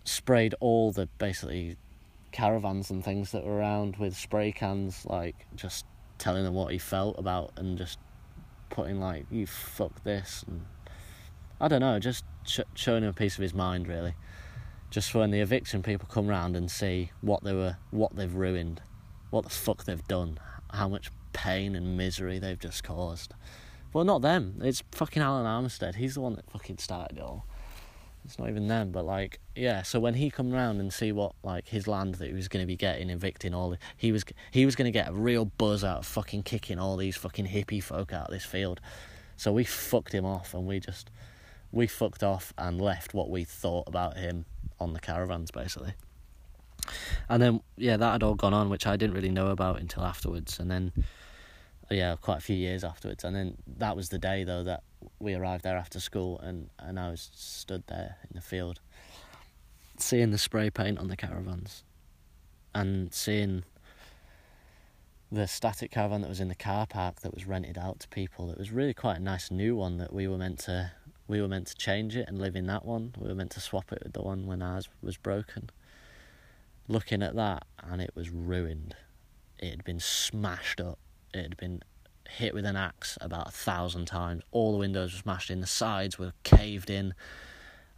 sprayed 0.04 0.54
all 0.60 0.92
the 0.92 1.06
basically 1.18 1.76
caravans 2.32 2.90
and 2.90 3.04
things 3.04 3.32
that 3.32 3.44
were 3.44 3.58
around 3.58 3.96
with 3.96 4.16
spray 4.16 4.52
cans, 4.52 5.04
like 5.06 5.46
just 5.54 5.84
telling 6.18 6.44
them 6.44 6.54
what 6.54 6.72
he 6.72 6.78
felt 6.78 7.18
about 7.18 7.52
and 7.56 7.76
just 7.76 7.98
putting 8.70 9.00
like 9.00 9.26
you 9.30 9.46
fuck 9.46 10.02
this 10.04 10.44
and 10.46 10.64
I 11.60 11.68
don't 11.68 11.80
know, 11.80 11.98
just 11.98 12.24
sh- 12.44 12.60
showing 12.74 13.02
him 13.02 13.10
a 13.10 13.12
piece 13.12 13.36
of 13.36 13.42
his 13.42 13.52
mind 13.52 13.86
really. 13.86 14.14
Just 14.90 15.14
when 15.14 15.30
the 15.30 15.40
eviction 15.40 15.82
people 15.82 16.08
come 16.10 16.26
round 16.26 16.56
and 16.56 16.70
see 16.70 17.12
what 17.20 17.44
they 17.44 17.52
were, 17.52 17.76
what 17.90 18.16
they've 18.16 18.34
ruined, 18.34 18.80
what 19.30 19.44
the 19.44 19.50
fuck 19.50 19.84
they've 19.84 20.08
done, 20.08 20.38
how 20.72 20.88
much 20.88 21.10
pain 21.32 21.76
and 21.76 21.96
misery 21.96 22.38
they've 22.38 22.58
just 22.58 22.82
caused. 22.82 23.34
Well, 23.92 24.04
not 24.04 24.22
them. 24.22 24.60
It's 24.62 24.82
fucking 24.92 25.22
Alan 25.22 25.46
Armistead. 25.46 25.96
He's 25.96 26.14
the 26.14 26.20
one 26.20 26.34
that 26.36 26.50
fucking 26.50 26.78
started 26.78 27.18
it 27.18 27.22
all. 27.22 27.46
It's 28.24 28.38
not 28.38 28.48
even 28.48 28.68
them, 28.68 28.92
but 28.92 29.04
like 29.04 29.40
yeah. 29.54 29.82
So 29.82 29.98
when 29.98 30.14
he 30.14 30.30
come 30.30 30.50
round 30.50 30.80
and 30.80 30.92
see 30.92 31.12
what 31.12 31.34
like 31.42 31.68
his 31.68 31.86
land 31.86 32.16
that 32.16 32.28
he 32.28 32.34
was 32.34 32.48
to 32.48 32.66
be 32.66 32.76
getting 32.76 33.10
evicting 33.10 33.54
all, 33.54 33.70
the, 33.70 33.78
he 33.96 34.12
was 34.12 34.24
he 34.50 34.64
was 34.64 34.76
to 34.76 34.90
get 34.90 35.08
a 35.08 35.12
real 35.12 35.46
buzz 35.46 35.82
out 35.82 35.98
of 35.98 36.06
fucking 36.06 36.42
kicking 36.42 36.78
all 36.78 36.96
these 36.96 37.16
fucking 37.16 37.46
hippie 37.46 37.82
folk 37.82 38.12
out 38.12 38.26
of 38.26 38.32
this 38.32 38.44
field. 38.44 38.80
So 39.36 39.52
we 39.52 39.64
fucked 39.64 40.12
him 40.12 40.26
off, 40.26 40.54
and 40.54 40.66
we 40.66 40.80
just 40.80 41.10
we 41.72 41.86
fucked 41.86 42.22
off 42.22 42.52
and 42.58 42.80
left 42.80 43.14
what 43.14 43.30
we 43.30 43.44
thought 43.44 43.88
about 43.88 44.16
him 44.16 44.44
on 44.78 44.92
the 44.92 45.00
caravans 45.00 45.50
basically. 45.50 45.94
And 47.28 47.42
then 47.42 47.60
yeah, 47.76 47.96
that 47.96 48.12
had 48.12 48.22
all 48.22 48.34
gone 48.34 48.54
on, 48.54 48.68
which 48.68 48.86
I 48.86 48.96
didn't 48.96 49.14
really 49.14 49.30
know 49.30 49.48
about 49.48 49.80
until 49.80 50.04
afterwards, 50.04 50.58
and 50.58 50.70
then 50.70 50.92
yeah, 51.90 52.16
quite 52.20 52.38
a 52.38 52.42
few 52.42 52.56
years 52.56 52.84
afterwards. 52.84 53.24
And 53.24 53.34
then 53.34 53.56
that 53.78 53.96
was 53.96 54.08
the 54.10 54.18
day 54.18 54.44
though 54.44 54.64
that 54.64 54.82
we 55.18 55.34
arrived 55.34 55.64
there 55.64 55.76
after 55.76 56.00
school, 56.00 56.38
and 56.38 56.70
and 56.78 56.98
I 56.98 57.10
was 57.10 57.30
stood 57.34 57.84
there 57.86 58.16
in 58.22 58.34
the 58.34 58.40
field, 58.40 58.80
seeing 59.98 60.30
the 60.30 60.38
spray 60.38 60.70
paint 60.70 60.98
on 60.98 61.08
the 61.08 61.16
caravans, 61.16 61.84
and 62.74 63.12
seeing 63.12 63.64
the 65.32 65.46
static 65.46 65.90
caravan 65.92 66.22
that 66.22 66.28
was 66.28 66.40
in 66.40 66.48
the 66.48 66.54
car 66.54 66.86
park 66.86 67.20
that 67.20 67.34
was 67.34 67.46
rented 67.46 67.78
out 67.78 68.00
to 68.00 68.08
people. 68.08 68.48
That 68.48 68.58
was 68.58 68.72
really 68.72 68.94
quite 68.94 69.18
a 69.18 69.22
nice 69.22 69.50
new 69.50 69.76
one 69.76 69.98
that 69.98 70.12
we 70.12 70.26
were 70.26 70.38
meant 70.38 70.58
to 70.60 70.92
we 71.28 71.40
were 71.40 71.48
meant 71.48 71.68
to 71.68 71.76
change 71.76 72.16
it 72.16 72.26
and 72.28 72.40
live 72.40 72.56
in 72.56 72.66
that 72.66 72.84
one. 72.84 73.14
We 73.18 73.28
were 73.28 73.34
meant 73.34 73.52
to 73.52 73.60
swap 73.60 73.92
it 73.92 74.02
with 74.02 74.14
the 74.14 74.22
one 74.22 74.46
when 74.46 74.62
ours 74.62 74.88
was 75.00 75.16
broken. 75.16 75.70
Looking 76.88 77.22
at 77.22 77.36
that, 77.36 77.66
and 77.78 78.02
it 78.02 78.10
was 78.16 78.30
ruined. 78.30 78.96
It 79.58 79.70
had 79.70 79.84
been 79.84 80.00
smashed 80.00 80.80
up 80.80 80.98
it 81.32 81.42
had 81.42 81.56
been 81.56 81.82
hit 82.30 82.54
with 82.54 82.64
an 82.64 82.76
axe 82.76 83.18
about 83.20 83.48
a 83.48 83.52
thousand 83.52 84.06
times. 84.06 84.42
All 84.50 84.72
the 84.72 84.78
windows 84.78 85.12
were 85.12 85.20
smashed 85.20 85.50
in, 85.50 85.60
the 85.60 85.66
sides 85.66 86.18
were 86.18 86.32
caved 86.42 86.90
in, 86.90 87.14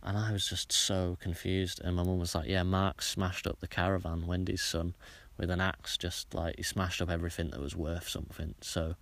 and 0.02 0.16
I 0.18 0.32
was 0.32 0.48
just 0.48 0.72
so 0.72 1.16
confused. 1.20 1.80
And 1.82 1.96
my 1.96 2.02
mum 2.02 2.18
was 2.18 2.34
like, 2.34 2.48
"Yeah, 2.48 2.62
Mark 2.62 3.02
smashed 3.02 3.46
up 3.46 3.60
the 3.60 3.68
caravan, 3.68 4.26
Wendy's 4.26 4.62
son, 4.62 4.94
with 5.36 5.50
an 5.50 5.60
axe. 5.60 5.96
Just 5.96 6.34
like 6.34 6.56
he 6.56 6.62
smashed 6.62 7.00
up 7.00 7.10
everything 7.10 7.50
that 7.50 7.60
was 7.60 7.76
worth 7.76 8.08
something. 8.08 8.54
So." 8.60 8.96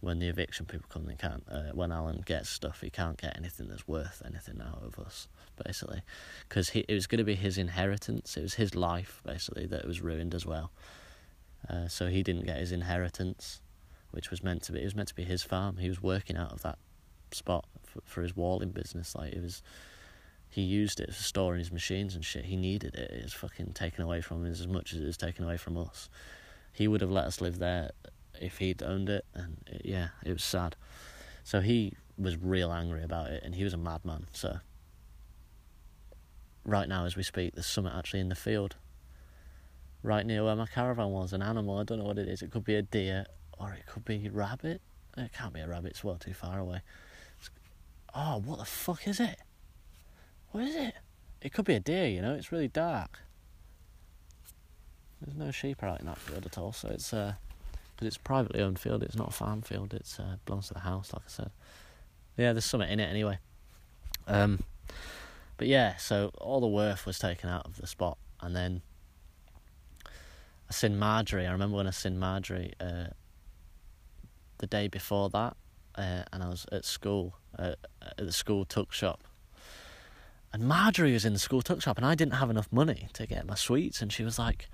When 0.00 0.18
the 0.18 0.28
eviction 0.28 0.66
people 0.66 0.86
come, 0.90 1.06
they 1.06 1.14
can't. 1.14 1.42
Uh, 1.50 1.72
when 1.72 1.90
Alan 1.90 2.22
gets 2.26 2.50
stuff, 2.50 2.82
he 2.82 2.90
can't 2.90 3.16
get 3.16 3.34
anything 3.34 3.66
that's 3.66 3.88
worth 3.88 4.22
anything 4.26 4.60
out 4.60 4.82
of 4.82 4.98
us, 4.98 5.26
basically, 5.64 6.02
because 6.46 6.70
it 6.74 6.92
was 6.92 7.06
going 7.06 7.18
to 7.18 7.24
be 7.24 7.34
his 7.34 7.56
inheritance. 7.56 8.36
It 8.36 8.42
was 8.42 8.54
his 8.54 8.74
life, 8.74 9.22
basically, 9.24 9.64
that 9.66 9.86
was 9.86 10.02
ruined 10.02 10.34
as 10.34 10.44
well. 10.44 10.70
Uh, 11.66 11.88
so 11.88 12.08
he 12.08 12.22
didn't 12.22 12.44
get 12.44 12.58
his 12.58 12.72
inheritance 12.72 13.62
which 14.16 14.30
was 14.30 14.42
meant 14.42 14.62
to 14.62 14.72
be 14.72 14.80
it 14.80 14.84
was 14.84 14.96
meant 14.96 15.08
to 15.08 15.14
be 15.14 15.24
his 15.24 15.42
farm. 15.42 15.76
He 15.76 15.90
was 15.90 16.02
working 16.02 16.36
out 16.36 16.50
of 16.50 16.62
that 16.62 16.78
spot 17.30 17.66
for, 17.84 18.00
for 18.06 18.22
his 18.22 18.34
walling 18.34 18.70
business. 18.70 19.14
Like 19.14 19.34
it 19.34 19.42
was, 19.42 19.62
he 20.48 20.62
used 20.62 20.98
it 21.00 21.14
for 21.14 21.22
storing 21.22 21.58
his 21.58 21.70
machines 21.70 22.14
and 22.14 22.24
shit. 22.24 22.46
He 22.46 22.56
needed 22.56 22.94
it. 22.94 23.10
It 23.10 23.22
was 23.22 23.34
fucking 23.34 23.74
taken 23.74 24.02
away 24.02 24.22
from 24.22 24.44
him 24.44 24.50
as 24.50 24.66
much 24.66 24.94
as 24.94 25.00
it 25.00 25.04
was 25.04 25.18
taken 25.18 25.44
away 25.44 25.58
from 25.58 25.76
us. 25.76 26.08
He 26.72 26.88
would 26.88 27.02
have 27.02 27.10
let 27.10 27.26
us 27.26 27.42
live 27.42 27.58
there 27.58 27.90
if 28.40 28.58
he'd 28.58 28.82
owned 28.82 29.10
it, 29.10 29.24
and 29.34 29.58
it, 29.66 29.82
yeah, 29.84 30.08
it 30.24 30.32
was 30.32 30.42
sad. 30.42 30.76
So 31.44 31.60
he 31.60 31.92
was 32.18 32.36
real 32.38 32.72
angry 32.72 33.02
about 33.02 33.30
it, 33.30 33.42
and 33.44 33.54
he 33.54 33.64
was 33.64 33.74
a 33.74 33.78
madman. 33.78 34.26
So 34.32 34.60
right 36.64 36.88
now, 36.88 37.04
as 37.04 37.16
we 37.16 37.22
speak, 37.22 37.54
there's 37.54 37.66
something 37.66 37.92
actually 37.94 38.20
in 38.20 38.30
the 38.30 38.34
field 38.34 38.76
right 40.02 40.24
near 40.24 40.44
where 40.44 40.56
my 40.56 40.66
caravan 40.66 41.10
was, 41.10 41.32
an 41.32 41.42
animal. 41.42 41.78
I 41.78 41.84
don't 41.84 41.98
know 41.98 42.04
what 42.04 42.18
it 42.18 42.28
is. 42.28 42.40
It 42.40 42.50
could 42.50 42.64
be 42.64 42.76
a 42.76 42.82
deer, 42.82 43.26
or 43.58 43.72
it 43.72 43.86
could 43.86 44.04
be 44.04 44.28
rabbit. 44.28 44.80
It 45.16 45.32
can't 45.32 45.52
be 45.52 45.60
a 45.60 45.68
rabbit, 45.68 45.92
it's 45.92 46.04
well 46.04 46.16
too 46.16 46.34
far 46.34 46.58
away. 46.58 46.82
It's, 47.38 47.50
oh, 48.14 48.42
what 48.44 48.58
the 48.58 48.64
fuck 48.64 49.06
is 49.08 49.20
it? 49.20 49.38
What 50.50 50.64
is 50.64 50.76
it? 50.76 50.94
It 51.40 51.52
could 51.52 51.64
be 51.64 51.74
a 51.74 51.80
deer, 51.80 52.06
you 52.06 52.20
know, 52.20 52.34
it's 52.34 52.52
really 52.52 52.68
dark. 52.68 53.20
There's 55.20 55.36
no 55.36 55.50
sheep 55.50 55.82
out 55.82 56.00
in 56.00 56.06
that 56.06 56.18
field 56.18 56.44
at 56.44 56.58
all, 56.58 56.72
so 56.72 56.88
it's 56.88 57.12
uh, 57.14 57.34
because 57.94 58.08
it's 58.08 58.18
privately 58.18 58.60
owned 58.60 58.78
field. 58.78 59.02
It's 59.02 59.16
not 59.16 59.28
a 59.28 59.32
farm 59.32 59.62
field. 59.62 59.94
It 59.94 60.06
uh, 60.18 60.36
belongs 60.44 60.68
to 60.68 60.74
the 60.74 60.80
house, 60.80 61.12
like 61.12 61.22
I 61.24 61.30
said. 61.30 61.50
Yeah, 62.36 62.52
there's 62.52 62.66
something 62.66 62.90
in 62.90 63.00
it 63.00 63.08
anyway. 63.08 63.38
Um, 64.26 64.60
but 65.56 65.68
yeah, 65.68 65.96
so 65.96 66.30
all 66.38 66.60
the 66.60 66.66
worth 66.66 67.06
was 67.06 67.18
taken 67.18 67.48
out 67.48 67.64
of 67.64 67.78
the 67.78 67.86
spot, 67.86 68.18
and 68.42 68.54
then 68.54 68.82
I 70.04 70.72
seen 70.72 70.98
Marjorie. 70.98 71.46
I 71.46 71.52
remember 71.52 71.78
when 71.78 71.86
I 71.86 71.92
seen 71.92 72.18
Marjorie. 72.18 72.74
Uh, 72.78 73.06
the 74.58 74.66
day 74.66 74.88
before 74.88 75.28
that, 75.30 75.56
uh, 75.96 76.22
and 76.32 76.42
I 76.42 76.48
was 76.48 76.66
at 76.72 76.84
school 76.84 77.36
uh, 77.58 77.74
at 78.02 78.16
the 78.18 78.32
school 78.32 78.64
tuck 78.64 78.92
shop. 78.92 79.24
And 80.52 80.66
Marjorie 80.66 81.12
was 81.12 81.24
in 81.24 81.32
the 81.32 81.38
school 81.38 81.62
tuck 81.62 81.82
shop, 81.82 81.96
and 81.96 82.06
I 82.06 82.14
didn't 82.14 82.34
have 82.34 82.50
enough 82.50 82.72
money 82.72 83.08
to 83.14 83.26
get 83.26 83.46
my 83.46 83.54
sweets. 83.54 84.00
And 84.00 84.12
she 84.12 84.22
was 84.22 84.38
like, 84.38 84.68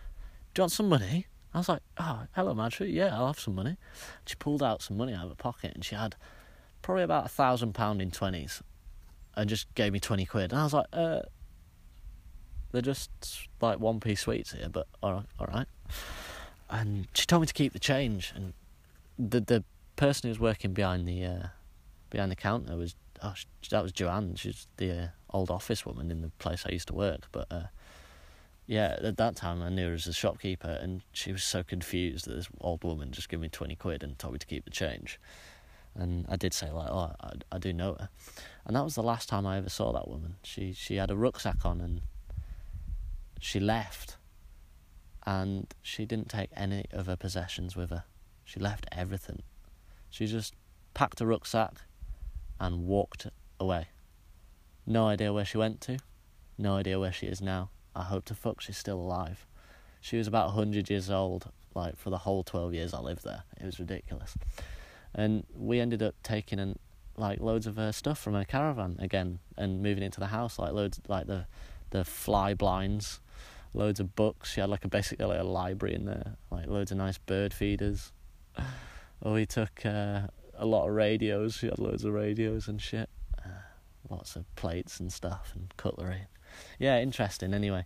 "Do 0.55 0.61
you 0.61 0.63
want 0.63 0.73
some 0.73 0.89
money?" 0.89 1.27
I 1.55 1.59
was 1.59 1.69
like, 1.69 1.83
"Oh, 1.99 2.27
hello, 2.33 2.55
Marjorie. 2.55 2.93
Yeah, 2.93 3.17
I'll 3.17 3.27
have 3.29 3.41
some 3.41 3.55
money." 3.55 3.77
She 4.27 4.37
pulled 4.37 4.63
out 4.63 4.83
some 4.83 4.97
money 4.97 5.13
out 5.13 5.25
of 5.25 5.31
her 5.31 5.35
pocket, 5.35 5.73
and 5.75 5.85
she 5.85 5.95
had 5.95 6.15
probably 6.83 7.03
about 7.05 7.27
a 7.27 7.29
thousand 7.29 7.75
pound 7.75 8.01
in 8.01 8.11
twenties, 8.11 8.63
and 9.35 9.49
just 9.49 9.73
gave 9.75 9.93
me 9.93 10.01
twenty 10.01 10.25
quid. 10.25 10.53
And 10.53 10.61
I 10.61 10.65
was 10.65 10.73
like, 10.73 10.87
"Uh, 10.93 11.21
they're 12.71 12.83
just 12.83 13.11
like 13.61 13.81
one 13.81 14.01
piece 14.01 14.21
sweets 14.21 14.53
here, 14.53 14.69
but 14.71 14.87
all 15.03 15.15
right, 15.15 15.27
all 15.39 15.47
right." 15.47 15.67
And 16.71 17.09
she 17.13 17.27
told 17.27 17.43
me 17.43 17.47
to 17.47 17.53
keep 17.53 17.73
the 17.73 17.79
change, 17.79 18.33
and 18.35 18.55
the 19.29 19.41
the 19.41 19.65
person 19.97 20.29
who 20.29 20.31
was 20.31 20.41
working 20.41 20.73
behind 20.73 21.07
the 21.07 21.25
uh, 21.25 21.47
behind 22.11 22.31
the 22.31 22.37
counter 22.37 22.77
was 22.77 22.95
oh, 23.23 23.33
she, 23.35 23.47
that 23.71 23.83
was 23.83 23.93
Joanne. 23.93 24.35
She's 24.35 24.67
the 24.77 24.91
uh, 24.91 25.07
old 25.31 25.51
office 25.51 25.87
woman 25.87 26.11
in 26.11 26.23
the 26.23 26.31
place 26.39 26.65
I 26.67 26.73
used 26.73 26.89
to 26.89 26.95
work. 26.95 27.29
But 27.31 27.47
uh, 27.51 27.67
yeah, 28.67 28.97
at 29.03 29.17
that 29.17 29.37
time 29.37 29.63
I 29.63 29.69
knew 29.69 29.89
her 29.89 29.95
as 29.95 30.07
a 30.07 30.13
shopkeeper, 30.13 30.79
and 30.81 31.03
she 31.13 31.33
was 31.33 31.45
so 31.45 31.63
confused 31.63 32.27
that 32.27 32.35
this 32.35 32.49
old 32.61 32.85
woman 32.85 33.13
just 33.13 33.29
gave 33.29 33.41
me 33.41 33.49
twenty 33.49 33.77
quid 33.77 34.03
and 34.03 34.19
told 34.19 34.35
me 34.35 34.39
to 34.39 34.47
keep 34.47 34.65
the 34.65 34.71
change. 34.71 35.21
And 35.95 36.25
I 36.29 36.37
did 36.37 36.55
say 36.55 36.71
like, 36.71 36.89
oh, 36.91 37.13
I, 37.21 37.33
I 37.53 37.59
do 37.59 37.73
know 37.73 37.95
her, 37.95 38.09
and 38.65 38.75
that 38.75 38.85
was 38.85 38.95
the 38.95 39.03
last 39.03 39.29
time 39.29 39.47
I 39.47 39.59
ever 39.59 39.69
saw 39.69 39.93
that 39.93 40.09
woman. 40.09 40.37
She 40.43 40.73
she 40.73 40.97
had 40.97 41.11
a 41.11 41.17
rucksack 41.17 41.65
on 41.65 41.81
and 41.81 42.01
she 43.41 43.61
left, 43.61 44.17
and 45.27 45.67
she 45.83 46.07
didn't 46.07 46.31
take 46.31 46.51
any 46.57 46.87
of 46.93 47.07
her 47.07 47.17
possessions 47.17 47.77
with 47.77 47.91
her. 47.91 48.05
She 48.53 48.61
left 48.61 48.87
everything. 48.93 49.41
She 50.11 50.27
just 50.27 50.55
packed 50.93 51.23
a 51.23 51.27
rucksack 51.27 51.73
and 52.61 52.87
walked 52.87 53.29
away. 53.59 53.87
No 54.85 55.07
idea 55.07 55.33
where 55.33 55.47
she 55.47 55.57
went 55.57 55.81
to. 55.83 55.97
No 56.59 56.77
idea 56.77 57.01
where 57.01 57.13
she 57.13 57.29
is 57.29 57.41
now. 57.41 57.71
I 57.97 58.03
hope 58.03 58.27
to 58.27 58.35
fuck 58.35 58.61
she's 58.61 58.77
still 58.77 59.01
alive. 59.01 59.47
She 60.03 60.19
was 60.19 60.27
about 60.27 60.49
100 60.49 60.91
years 60.91 61.09
old, 61.09 61.51
like, 61.75 61.97
for 61.97 62.11
the 62.11 62.19
whole 62.19 62.43
12 62.43 62.75
years 62.75 62.93
I 62.93 63.01
lived 63.01 63.25
there. 63.25 63.45
It 63.59 63.65
was 63.65 63.81
ridiculous. 63.81 64.37
And 65.15 65.47
we 65.57 65.81
ended 65.81 66.03
up 66.03 66.17
taking, 66.23 66.61
an, 66.61 66.79
like, 67.17 67.41
loads 67.41 67.67
of 67.67 67.77
her 67.77 67.91
stuff 67.91 68.19
from 68.19 68.35
her 68.35 68.45
caravan 68.45 68.97
again 68.99 69.39
and 69.57 69.83
moving 69.83 70.03
into 70.03 70.21
the 70.21 70.27
house, 70.27 70.59
like, 70.59 70.75
loads, 70.75 71.01
like, 71.09 71.27
the, 71.27 71.47
the 71.89 72.05
fly 72.05 72.53
blinds, 72.53 73.21
loads 73.73 73.99
of 73.99 74.15
books. 74.15 74.53
She 74.53 74.61
had, 74.61 74.69
like, 74.69 74.85
a 74.85 74.89
basically 74.89 75.25
like 75.25 75.41
a 75.41 75.45
library 75.45 75.95
in 75.95 76.05
there, 76.05 76.37
like, 76.51 76.67
loads 76.67 76.93
of 76.93 76.99
nice 76.99 77.17
bird 77.17 77.55
feeders. 77.55 78.13
Oh, 79.25 79.37
he 79.37 79.47
took 79.47 79.87
uh, 79.87 80.23
a 80.57 80.67
lot 80.67 80.89
of 80.89 80.95
radios. 80.95 81.61
He 81.61 81.69
had 81.69 81.79
loads 81.79 82.05
of 82.05 82.13
radios 82.13 82.67
and 82.67 82.83
shit. 82.83 83.09
Uh, 83.39 83.51
lots 84.11 84.35
of 84.35 84.53
plates 84.57 84.99
and 84.99 85.13
stuff 85.13 85.53
and 85.55 85.73
cutlery. 85.77 86.23
Yeah, 86.79 87.01
interesting. 87.01 87.55
Anyway, 87.55 87.85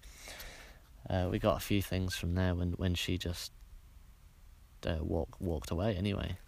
uh, 1.11 1.29
we 1.31 1.39
got 1.39 1.59
a 1.59 1.61
few 1.61 1.83
things 1.83 2.17
from 2.17 2.35
there 2.35 2.55
when 2.55 2.73
when 2.73 2.95
she 2.95 3.19
just 3.19 3.53
uh, 4.87 4.97
walk, 5.01 5.37
walked 5.41 5.71
away. 5.71 5.95
Anyway, 5.95 6.39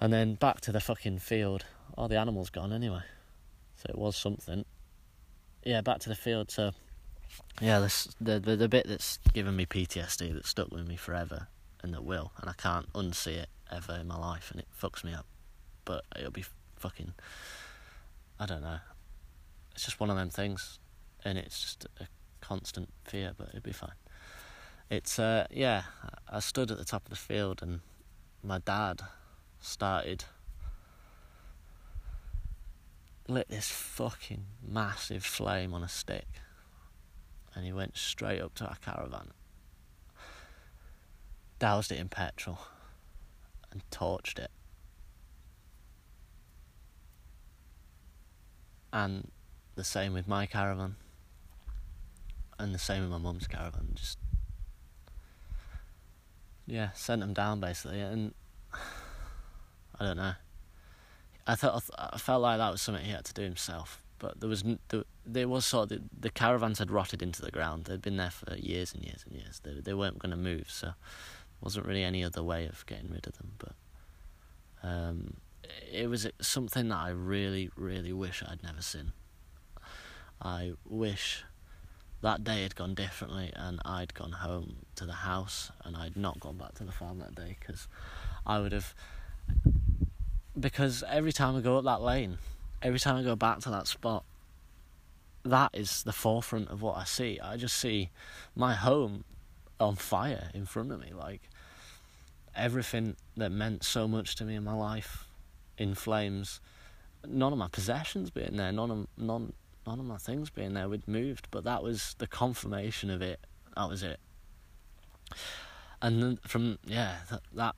and 0.00 0.12
then 0.12 0.34
back 0.34 0.60
to 0.62 0.72
the 0.72 0.80
fucking 0.80 1.18
field. 1.18 1.64
Oh, 1.96 2.08
the 2.08 2.18
animal's 2.18 2.50
gone 2.50 2.72
anyway. 2.72 3.02
So 3.76 3.86
it 3.90 3.98
was 3.98 4.16
something. 4.16 4.64
Yeah, 5.64 5.82
back 5.82 6.00
to 6.00 6.08
the 6.08 6.16
field. 6.16 6.50
So 6.50 6.72
yeah, 7.60 7.78
this 7.80 8.08
the 8.20 8.40
the, 8.40 8.56
the 8.56 8.68
bit 8.68 8.88
that's 8.88 9.18
given 9.32 9.56
me 9.56 9.66
PTSD 9.66 10.34
that 10.34 10.46
stuck 10.46 10.70
with 10.72 10.86
me 10.86 10.96
forever 10.96 11.46
and 11.82 11.92
that 11.94 12.04
will, 12.04 12.32
and 12.40 12.48
I 12.48 12.54
can't 12.54 12.92
unsee 12.92 13.36
it 13.36 13.48
ever 13.70 13.98
in 14.00 14.06
my 14.06 14.16
life, 14.16 14.50
and 14.50 14.60
it 14.60 14.68
fucks 14.80 15.04
me 15.04 15.12
up. 15.12 15.26
But 15.84 16.04
it'll 16.16 16.30
be 16.30 16.44
fucking. 16.76 17.14
I 18.38 18.46
don't 18.46 18.62
know. 18.62 18.78
It's 19.74 19.84
just 19.84 20.00
one 20.00 20.10
of 20.10 20.16
them 20.16 20.30
things, 20.30 20.78
and 21.24 21.38
it's 21.38 21.60
just 21.60 21.86
a 22.00 22.06
constant 22.40 22.92
fear, 23.04 23.32
but 23.36 23.48
it'll 23.48 23.60
be 23.60 23.72
fine. 23.72 23.90
It's 24.90 25.18
uh 25.18 25.46
yeah. 25.50 25.82
I 26.28 26.40
stood 26.40 26.70
at 26.70 26.78
the 26.78 26.84
top 26.84 27.04
of 27.04 27.10
the 27.10 27.16
field, 27.16 27.62
and 27.62 27.80
my 28.42 28.58
dad 28.58 29.00
started 29.60 30.24
lit 33.28 33.48
this 33.48 33.70
fucking 33.70 34.44
massive 34.66 35.24
flame 35.24 35.72
on 35.72 35.82
a 35.82 35.88
stick, 35.88 36.26
and 37.54 37.64
he 37.64 37.72
went 37.72 37.96
straight 37.96 38.40
up 38.40 38.54
to 38.56 38.66
our 38.66 38.76
caravan 38.76 39.30
doused 41.62 41.92
it 41.92 42.00
in 42.00 42.08
petrol 42.08 42.58
and 43.70 43.88
torched 43.92 44.36
it. 44.36 44.50
And 48.92 49.30
the 49.76 49.84
same 49.84 50.12
with 50.12 50.26
my 50.26 50.44
caravan, 50.46 50.96
and 52.58 52.74
the 52.74 52.80
same 52.80 53.02
with 53.02 53.10
my 53.12 53.18
mum's 53.18 53.46
caravan. 53.46 53.92
Just 53.94 54.18
yeah, 56.66 56.90
sent 56.94 57.20
them 57.20 57.32
down 57.32 57.60
basically, 57.60 58.00
and 58.00 58.34
I 60.00 60.04
don't 60.04 60.16
know. 60.16 60.34
I 61.46 61.54
thought 61.54 61.84
I 61.96 62.18
felt 62.18 62.42
like 62.42 62.58
that 62.58 62.72
was 62.72 62.82
something 62.82 63.04
he 63.04 63.12
had 63.12 63.24
to 63.26 63.34
do 63.34 63.42
himself, 63.42 64.02
but 64.18 64.40
there 64.40 64.48
was 64.48 64.64
there, 65.24 65.48
was 65.48 65.64
sort 65.64 65.84
of 65.84 65.88
the, 65.90 66.02
the 66.20 66.30
caravans 66.30 66.80
had 66.80 66.90
rotted 66.90 67.22
into 67.22 67.40
the 67.40 67.52
ground. 67.52 67.84
They'd 67.84 68.02
been 68.02 68.16
there 68.16 68.30
for 68.30 68.56
years 68.56 68.92
and 68.92 69.04
years 69.04 69.24
and 69.24 69.40
years. 69.40 69.60
They 69.62 69.80
they 69.80 69.94
weren't 69.94 70.18
going 70.18 70.32
to 70.32 70.36
move, 70.36 70.66
so 70.68 70.94
wasn't 71.62 71.86
really 71.86 72.04
any 72.04 72.24
other 72.24 72.42
way 72.42 72.66
of 72.66 72.84
getting 72.86 73.10
rid 73.10 73.26
of 73.26 73.36
them. 73.38 73.52
But 73.58 73.72
um, 74.82 75.34
it 75.90 76.08
was 76.08 76.26
something 76.40 76.88
that 76.88 76.98
I 76.98 77.10
really, 77.10 77.70
really 77.76 78.12
wish 78.12 78.42
I'd 78.46 78.62
never 78.62 78.82
seen. 78.82 79.12
I 80.40 80.72
wish 80.84 81.44
that 82.20 82.44
day 82.44 82.62
had 82.62 82.74
gone 82.74 82.94
differently 82.94 83.52
and 83.54 83.80
I'd 83.84 84.14
gone 84.14 84.32
home 84.32 84.76
to 84.96 85.04
the 85.04 85.12
house 85.12 85.70
and 85.84 85.96
I'd 85.96 86.16
not 86.16 86.40
gone 86.40 86.56
back 86.56 86.74
to 86.74 86.84
the 86.84 86.92
farm 86.92 87.18
that 87.18 87.34
day 87.34 87.56
because 87.60 87.88
I 88.46 88.60
would 88.60 88.72
have. 88.72 88.94
Because 90.58 91.02
every 91.08 91.32
time 91.32 91.56
I 91.56 91.60
go 91.60 91.78
up 91.78 91.84
that 91.84 92.02
lane, 92.02 92.38
every 92.82 93.00
time 93.00 93.16
I 93.16 93.22
go 93.22 93.36
back 93.36 93.60
to 93.60 93.70
that 93.70 93.86
spot, 93.86 94.24
that 95.44 95.70
is 95.72 96.02
the 96.02 96.12
forefront 96.12 96.68
of 96.68 96.82
what 96.82 96.96
I 96.96 97.04
see. 97.04 97.40
I 97.40 97.56
just 97.56 97.76
see 97.76 98.10
my 98.54 98.74
home 98.74 99.24
on 99.80 99.96
fire 99.96 100.50
in 100.54 100.66
front 100.66 100.92
of 100.92 101.00
me. 101.00 101.12
Like 101.12 101.42
everything 102.54 103.16
that 103.36 103.50
meant 103.50 103.84
so 103.84 104.06
much 104.06 104.36
to 104.36 104.44
me 104.44 104.54
in 104.54 104.64
my 104.64 104.74
life 104.74 105.26
in 105.78 105.94
flames. 105.94 106.60
None 107.26 107.52
of 107.52 107.58
my 107.58 107.68
possessions 107.68 108.30
being 108.30 108.56
there, 108.56 108.72
none 108.72 108.90
of 108.90 109.06
none 109.16 109.52
none 109.86 109.98
of 109.98 110.04
my 110.04 110.16
things 110.16 110.50
being 110.50 110.74
there 110.74 110.88
We'd 110.88 111.08
moved, 111.08 111.48
but 111.50 111.64
that 111.64 111.82
was 111.82 112.14
the 112.18 112.26
confirmation 112.26 113.10
of 113.10 113.22
it. 113.22 113.40
That 113.76 113.88
was 113.88 114.02
it. 114.02 114.20
And 116.00 116.22
then 116.22 116.38
from 116.46 116.78
yeah, 116.84 117.18
that, 117.30 117.42
that 117.54 117.74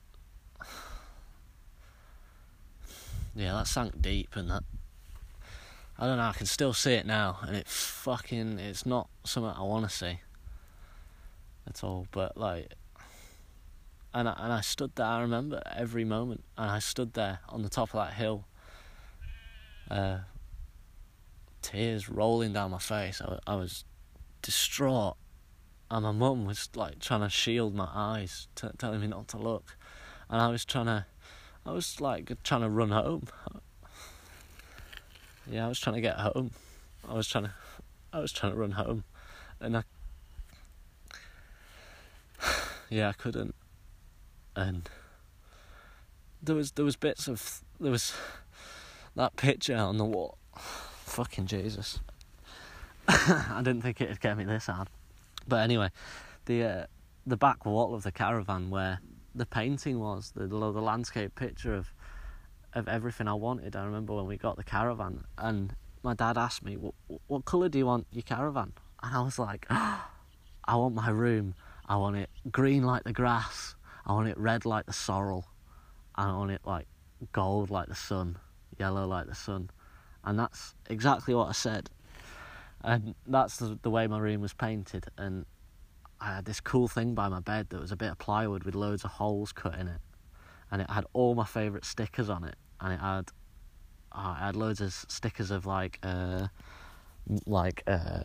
yeah, 3.35 3.53
that 3.53 3.67
sank 3.67 4.01
deep, 4.01 4.35
and 4.35 4.49
that 4.49 4.63
I 5.97 6.07
don't 6.07 6.17
know. 6.17 6.23
I 6.23 6.33
can 6.33 6.45
still 6.45 6.73
see 6.73 6.93
it 6.93 7.05
now, 7.05 7.39
and 7.45 7.55
it 7.55 7.67
fucking 7.67 8.59
it's 8.59 8.85
not 8.85 9.09
something 9.23 9.53
I 9.55 9.63
want 9.63 9.87
to 9.89 9.95
see 9.95 10.19
at 11.67 11.83
all. 11.83 12.07
But 12.11 12.37
like, 12.37 12.73
and 14.15 14.29
I, 14.29 14.35
and 14.39 14.53
I 14.53 14.61
stood 14.61 14.95
there. 14.95 15.05
I 15.05 15.21
remember 15.21 15.61
every 15.75 16.05
moment, 16.05 16.45
and 16.57 16.71
I 16.71 16.79
stood 16.79 17.13
there 17.13 17.39
on 17.49 17.63
the 17.63 17.69
top 17.69 17.93
of 17.93 17.99
that 18.07 18.13
hill, 18.13 18.45
uh, 19.91 20.19
tears 21.61 22.07
rolling 22.09 22.53
down 22.53 22.71
my 22.71 22.79
face. 22.79 23.21
I, 23.21 23.39
I 23.45 23.55
was 23.55 23.83
distraught, 24.41 25.17
and 25.91 26.03
my 26.03 26.13
mum 26.13 26.45
was 26.45 26.69
like 26.75 26.99
trying 26.99 27.21
to 27.21 27.29
shield 27.29 27.75
my 27.75 27.89
eyes, 27.93 28.47
t- 28.55 28.69
telling 28.77 29.01
me 29.01 29.07
not 29.07 29.27
to 29.29 29.37
look, 29.37 29.75
and 30.29 30.41
I 30.41 30.47
was 30.47 30.63
trying 30.63 30.85
to, 30.85 31.05
I 31.65 31.73
was 31.73 31.99
like 31.99 32.31
trying 32.41 32.61
to 32.61 32.69
run 32.69 32.91
home. 32.91 33.27
Yeah, 35.45 35.65
I 35.65 35.67
was 35.67 35.79
trying 35.79 35.95
to 35.95 36.01
get 36.01 36.15
home. 36.15 36.51
I 37.07 37.13
was 37.13 37.27
trying 37.27 37.43
to, 37.43 37.53
I 38.13 38.19
was 38.19 38.31
trying 38.31 38.53
to 38.53 38.57
run 38.57 38.71
home, 38.71 39.03
and 39.59 39.75
I, 39.75 39.83
yeah, 42.89 43.09
I 43.09 43.13
couldn't, 43.13 43.53
and 44.55 44.89
there 46.41 46.55
was 46.55 46.71
there 46.71 46.85
was 46.85 46.95
bits 46.95 47.27
of 47.27 47.61
there 47.79 47.91
was 47.91 48.13
that 49.15 49.35
picture 49.35 49.75
on 49.75 49.97
the 49.97 50.05
wall 50.05 50.37
Fucking 51.05 51.45
Jesus. 51.45 51.99
I 53.07 53.61
didn't 53.63 53.83
think 53.83 54.01
it'd 54.01 54.19
get 54.19 54.37
me 54.37 54.43
this 54.43 54.65
hard. 54.65 54.89
But 55.47 55.57
anyway, 55.57 55.89
the 56.45 56.63
uh, 56.63 56.85
the 57.25 57.37
back 57.37 57.65
wall 57.65 57.93
of 57.93 58.03
the 58.03 58.11
caravan 58.11 58.69
where 58.69 58.99
the 59.33 59.45
painting 59.45 59.99
was, 59.99 60.31
the 60.35 60.47
the 60.47 60.57
landscape 60.57 61.35
picture 61.35 61.73
of 61.73 61.93
of 62.73 62.87
everything 62.87 63.27
I 63.27 63.33
wanted. 63.33 63.75
I 63.75 63.85
remember 63.85 64.13
when 64.15 64.25
we 64.25 64.37
got 64.37 64.57
the 64.57 64.63
caravan 64.63 65.23
and 65.37 65.75
my 66.03 66.15
dad 66.15 66.37
asked 66.37 66.63
me, 66.63 66.75
"What 66.75 66.95
what 67.27 67.45
color 67.45 67.69
do 67.69 67.77
you 67.77 67.85
want 67.85 68.07
your 68.11 68.23
caravan?" 68.23 68.73
And 69.03 69.15
I 69.15 69.21
was 69.21 69.37
like, 69.37 69.67
oh, 69.69 70.05
"I 70.65 70.75
want 70.75 70.95
my 70.95 71.09
room. 71.09 71.55
I 71.87 71.97
want 71.97 72.17
it 72.17 72.29
green 72.51 72.83
like 72.83 73.03
the 73.03 73.13
grass. 73.13 73.74
I 74.05 74.13
want 74.13 74.27
it 74.27 74.37
red 74.37 74.65
like 74.65 74.85
the 74.85 74.93
sorrel. 74.93 75.45
I 76.15 76.27
want 76.27 76.51
it 76.51 76.61
like 76.65 76.87
gold 77.31 77.69
like 77.69 77.87
the 77.87 77.95
sun, 77.95 78.37
yellow 78.77 79.07
like 79.07 79.27
the 79.27 79.35
sun." 79.35 79.69
and 80.25 80.39
that's 80.39 80.73
exactly 80.89 81.33
what 81.33 81.47
I 81.47 81.51
said. 81.51 81.89
And 82.83 83.15
that's 83.25 83.57
the, 83.57 83.79
the 83.81 83.89
way 83.89 84.07
my 84.07 84.19
room 84.19 84.41
was 84.41 84.53
painted. 84.53 85.05
And 85.17 85.45
I 86.19 86.35
had 86.35 86.45
this 86.45 86.59
cool 86.59 86.87
thing 86.87 87.13
by 87.13 87.29
my 87.29 87.39
bed 87.39 87.69
that 87.69 87.79
was 87.79 87.91
a 87.91 87.95
bit 87.95 88.11
of 88.11 88.17
plywood 88.17 88.63
with 88.63 88.75
loads 88.75 89.03
of 89.03 89.11
holes 89.11 89.51
cut 89.51 89.75
in 89.75 89.87
it, 89.87 90.01
and 90.71 90.81
it 90.81 90.89
had 90.89 91.05
all 91.13 91.35
my 91.35 91.45
favourite 91.45 91.85
stickers 91.85 92.29
on 92.29 92.43
it, 92.43 92.55
and 92.81 92.93
it 92.93 92.99
had 92.99 93.29
oh, 94.11 94.31
it 94.31 94.43
had 94.43 94.55
loads 94.55 94.81
of 94.81 94.93
stickers 94.93 95.51
of 95.51 95.65
like 95.65 95.99
uh, 96.03 96.47
like 97.45 97.83
uh, 97.87 98.23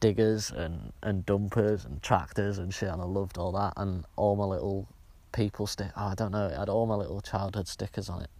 diggers 0.00 0.50
and 0.50 0.92
and 1.02 1.24
dumpers 1.26 1.84
and 1.84 2.02
tractors 2.02 2.58
and 2.58 2.72
shit, 2.72 2.88
and 2.90 3.00
I 3.00 3.06
loved 3.06 3.38
all 3.38 3.52
that, 3.52 3.72
and 3.76 4.04
all 4.16 4.36
my 4.36 4.44
little 4.44 4.88
people 5.32 5.66
stick. 5.66 5.90
Oh, 5.96 6.06
I 6.06 6.14
don't 6.14 6.32
know, 6.32 6.46
it 6.46 6.56
had 6.56 6.68
all 6.68 6.86
my 6.86 6.94
little 6.94 7.20
childhood 7.20 7.68
stickers 7.68 8.08
on 8.08 8.22
it 8.22 8.30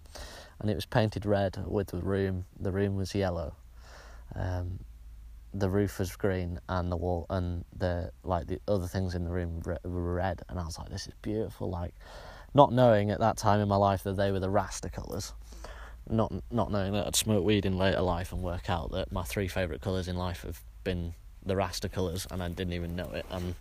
and 0.63 0.71
it 0.71 0.75
was 0.75 0.87
painted 0.87 1.27
red 1.27 1.59
with 1.67 1.89
the 1.89 1.99
room. 1.99 2.45
The 2.59 2.71
room 2.71 2.97
was 2.97 3.15
yellow. 3.15 3.55
Um, 4.35 4.79
the 5.53 5.69
roof 5.69 5.99
was 5.99 6.17
green, 6.17 6.61
and 6.69 6.91
the 6.91 6.97
wall 6.97 7.27
and 7.29 7.65
the 7.77 8.11
like 8.23 8.47
the 8.47 8.61
other 8.67 8.87
things 8.87 9.15
in 9.15 9.25
the 9.25 9.31
room 9.31 9.61
were 9.65 10.15
red. 10.15 10.43
And 10.49 10.59
I 10.59 10.65
was 10.65 10.79
like, 10.79 10.89
"This 10.89 11.07
is 11.07 11.15
beautiful." 11.21 11.69
Like, 11.69 11.95
not 12.55 12.73
knowing 12.73 13.11
at 13.11 13.21
that 13.21 13.37
time 13.37 13.61
in 13.61 13.69
my 13.69 13.77
life 13.77 14.05
that 14.05 14.17
they 14.17 14.31
were 14.31 14.41
the 14.41 14.49
Rasta 14.49 14.89
colours. 14.89 15.35
Not 16.09 16.33
not 16.51 16.71
knowing 16.71 16.93
that 16.93 17.07
I'd 17.07 17.17
smoke 17.17 17.45
weed 17.45 17.67
in 17.67 17.77
later 17.77 18.01
life 18.01 18.33
and 18.33 18.43
work 18.43 18.71
out 18.71 18.93
that 18.93 19.13
my 19.13 19.25
three 19.25 19.49
favourite 19.49 19.83
colours 19.83 20.09
in 20.09 20.17
life 20.17 20.43
have 20.43 20.63
been 20.85 21.15
the 21.45 21.57
Rasta 21.57 21.89
colours, 21.89 22.27
and 22.31 22.43
I 22.43 22.49
didn't 22.49 22.73
even 22.73 22.95
know 22.97 23.11
it. 23.13 23.27
And 23.31 23.57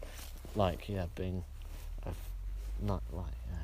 like, 0.56 0.88
yeah, 0.88 1.08
being 1.16 1.44
not 2.82 3.04
like 3.12 3.34
yeah, 3.48 3.58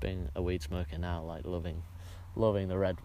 being 0.00 0.28
a 0.34 0.42
weed 0.42 0.62
smoker 0.62 0.98
now, 0.98 1.22
like 1.22 1.44
loving 1.44 1.82
loving 2.36 2.68
the 2.68 2.78
red, 2.78 2.96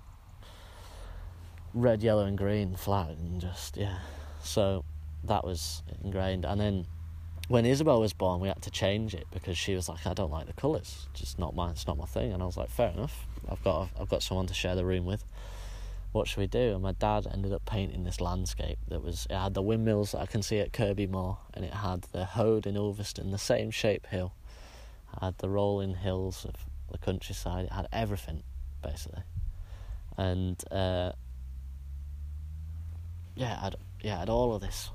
red, 1.73 2.03
yellow, 2.03 2.25
and 2.25 2.37
green 2.37 2.75
flag, 2.75 3.17
and 3.17 3.41
just 3.41 3.77
yeah. 3.77 3.99
So 4.43 4.83
that 5.23 5.43
was 5.43 5.83
ingrained. 6.03 6.45
And 6.45 6.59
then 6.59 6.85
when 7.47 7.65
Isabel 7.65 7.99
was 7.99 8.13
born, 8.13 8.39
we 8.39 8.47
had 8.47 8.61
to 8.63 8.71
change 8.71 9.13
it 9.13 9.27
because 9.31 9.57
she 9.57 9.75
was 9.75 9.89
like, 9.89 10.05
"I 10.07 10.13
don't 10.13 10.31
like 10.31 10.47
the 10.47 10.53
colours. 10.53 11.07
Just 11.13 11.37
not 11.37 11.55
my, 11.55 11.71
it's 11.71 11.87
not 11.87 11.97
my 11.97 12.05
thing." 12.05 12.33
And 12.33 12.41
I 12.41 12.45
was 12.45 12.57
like, 12.57 12.69
"Fair 12.69 12.89
enough. 12.89 13.27
I've 13.49 13.63
got, 13.63 13.89
I've 13.99 14.09
got 14.09 14.23
someone 14.23 14.47
to 14.47 14.53
share 14.53 14.75
the 14.75 14.85
room 14.85 15.05
with. 15.05 15.23
What 16.11 16.27
should 16.27 16.39
we 16.39 16.47
do?" 16.47 16.73
And 16.73 16.81
my 16.81 16.93
dad 16.93 17.27
ended 17.31 17.53
up 17.53 17.65
painting 17.65 18.03
this 18.03 18.21
landscape 18.21 18.79
that 18.87 19.03
was. 19.03 19.27
It 19.29 19.35
had 19.35 19.53
the 19.53 19.61
windmills 19.61 20.11
that 20.11 20.21
I 20.21 20.25
can 20.25 20.41
see 20.41 20.59
at 20.59 20.73
Kirkby 20.73 21.07
Moor, 21.07 21.37
and 21.53 21.65
it 21.65 21.73
had 21.73 22.03
the 22.11 22.25
Hoad 22.25 22.65
in 22.65 22.77
Ulverston, 22.77 23.31
the 23.31 23.37
same 23.37 23.71
shape 23.71 24.07
hill. 24.07 24.33
Had 25.21 25.37
the 25.37 25.49
rolling 25.49 25.95
hills 25.95 26.45
of 26.45 26.55
the 26.91 26.97
countryside. 26.97 27.65
It 27.65 27.71
had 27.71 27.87
everything 27.91 28.43
basically. 28.81 29.23
And 30.17 30.61
uh, 30.71 31.11
yeah, 33.35 33.59
I'd 33.61 33.75
yeah, 34.01 34.21
I'd 34.21 34.29
all 34.29 34.55
of 34.55 34.61
this. 34.61 34.89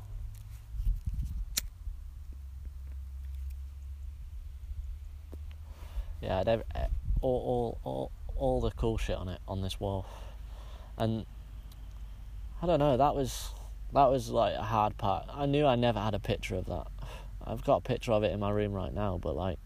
Yeah, 6.23 6.41
I'd 6.41 6.49
every, 6.49 6.65
eh, 6.75 6.87
all, 7.23 7.79
all, 7.83 7.91
all, 7.91 8.13
all 8.37 8.61
the 8.61 8.71
cool 8.73 8.99
shit 8.99 9.17
on 9.17 9.29
it 9.29 9.41
on 9.49 9.63
this 9.63 9.81
wall, 9.81 10.07
and 10.99 11.25
I 12.63 12.67
don't 12.67 12.79
know. 12.79 12.97
That 12.97 13.15
was 13.15 13.55
that 13.93 14.07
was 14.11 14.31
like 14.31 14.55
a 14.55 14.63
hard 14.63 14.97
part. 14.97 15.27
I 15.33 15.47
knew 15.47 15.67
I 15.67 15.77
never 15.77 15.99
had 15.99 16.15
a 16.15 16.19
picture 16.19 16.57
of 16.57 16.67
that. 16.67 16.87
I've 17.45 17.65
got 17.65 17.79
a 17.79 17.81
picture 17.81 18.13
of 18.13 18.23
it 18.23 18.33
in 18.33 18.41
my 18.41 18.51
room 18.51 18.73
right 18.73 18.93
now, 18.93 19.19
but 19.21 19.35
like 19.35 19.59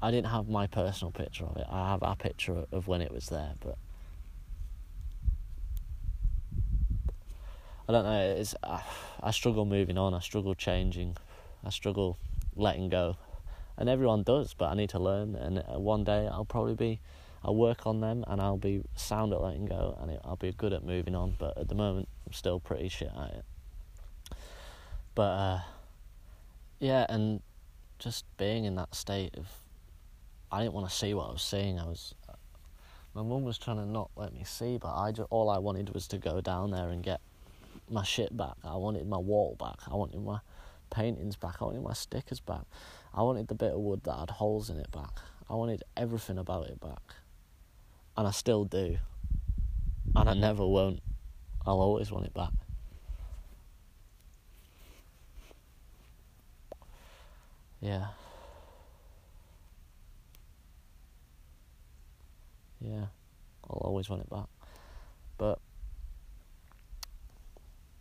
I 0.00 0.10
didn't 0.10 0.30
have 0.30 0.48
my 0.48 0.66
personal 0.66 1.10
picture 1.10 1.44
of 1.44 1.56
it. 1.56 1.66
I 1.68 1.90
have 1.90 2.02
a 2.02 2.14
picture 2.14 2.66
of 2.70 2.86
when 2.86 3.02
it 3.02 3.12
was 3.12 3.26
there, 3.26 3.54
but 3.60 3.76
I 7.88 7.92
don't 7.92 8.04
know. 8.04 8.34
It's 8.38 8.54
I, 8.62 8.82
I 9.22 9.30
struggle 9.32 9.64
moving 9.64 9.98
on. 9.98 10.14
I 10.14 10.20
struggle 10.20 10.54
changing. 10.54 11.16
I 11.64 11.70
struggle 11.70 12.16
letting 12.54 12.90
go, 12.90 13.16
and 13.76 13.88
everyone 13.88 14.22
does. 14.22 14.54
But 14.54 14.70
I 14.70 14.74
need 14.74 14.90
to 14.90 14.98
learn. 14.98 15.34
And 15.34 15.58
uh, 15.58 15.80
one 15.80 16.04
day 16.04 16.28
I'll 16.30 16.44
probably 16.44 16.74
be. 16.74 17.00
I'll 17.44 17.56
work 17.56 17.86
on 17.86 18.00
them, 18.00 18.24
and 18.26 18.40
I'll 18.40 18.58
be 18.58 18.82
sound 18.94 19.32
at 19.32 19.40
letting 19.40 19.66
go, 19.66 19.96
and 20.00 20.18
I'll 20.24 20.36
be 20.36 20.52
good 20.52 20.72
at 20.72 20.84
moving 20.84 21.14
on. 21.14 21.34
But 21.38 21.56
at 21.56 21.68
the 21.68 21.74
moment, 21.74 22.08
I'm 22.26 22.32
still 22.32 22.60
pretty 22.60 22.88
shit 22.88 23.10
at 23.16 23.30
it. 23.30 23.44
But 25.14 25.22
uh, 25.22 25.60
yeah, 26.78 27.06
and 27.08 27.40
just 27.98 28.24
being 28.36 28.64
in 28.64 28.76
that 28.76 28.94
state 28.94 29.34
of 29.36 29.46
I 30.50 30.62
didn't 30.62 30.74
want 30.74 30.88
to 30.88 30.94
see 30.94 31.12
what 31.14 31.28
I 31.28 31.32
was 31.32 31.42
seeing. 31.42 31.78
I 31.78 31.84
was, 31.84 32.14
uh, 32.28 32.32
my 33.14 33.22
mum 33.22 33.44
was 33.44 33.58
trying 33.58 33.76
to 33.76 33.86
not 33.86 34.10
let 34.16 34.32
me 34.32 34.44
see, 34.44 34.78
but 34.78 34.94
I 34.94 35.12
just, 35.12 35.28
all 35.30 35.50
I 35.50 35.58
wanted 35.58 35.92
was 35.92 36.06
to 36.08 36.18
go 36.18 36.40
down 36.40 36.70
there 36.70 36.88
and 36.88 37.02
get 37.02 37.20
my 37.90 38.02
shit 38.02 38.36
back. 38.36 38.54
I 38.64 38.76
wanted 38.76 39.06
my 39.06 39.18
wall 39.18 39.56
back. 39.58 39.76
I 39.90 39.94
wanted 39.94 40.22
my 40.22 40.38
paintings 40.90 41.36
back. 41.36 41.56
I 41.60 41.64
wanted 41.64 41.82
my 41.82 41.92
stickers 41.92 42.40
back. 42.40 42.62
I 43.14 43.22
wanted 43.22 43.48
the 43.48 43.54
bit 43.54 43.72
of 43.72 43.80
wood 43.80 44.02
that 44.04 44.18
had 44.18 44.30
holes 44.30 44.70
in 44.70 44.78
it 44.78 44.90
back. 44.90 45.10
I 45.50 45.54
wanted 45.54 45.82
everything 45.96 46.38
about 46.38 46.66
it 46.66 46.80
back. 46.80 47.02
And 48.16 48.26
I 48.26 48.30
still 48.30 48.64
do. 48.64 48.98
And 50.16 50.28
I 50.28 50.34
never 50.34 50.66
won't. 50.66 51.00
I'll 51.66 51.80
always 51.80 52.10
want 52.10 52.26
it 52.26 52.34
back. 52.34 52.52
Yeah. 57.80 58.08
Yeah. 62.80 63.06
I'll 63.68 63.82
always 63.84 64.08
want 64.08 64.22
it 64.22 64.30
back. 64.30 64.46
But 65.36 65.58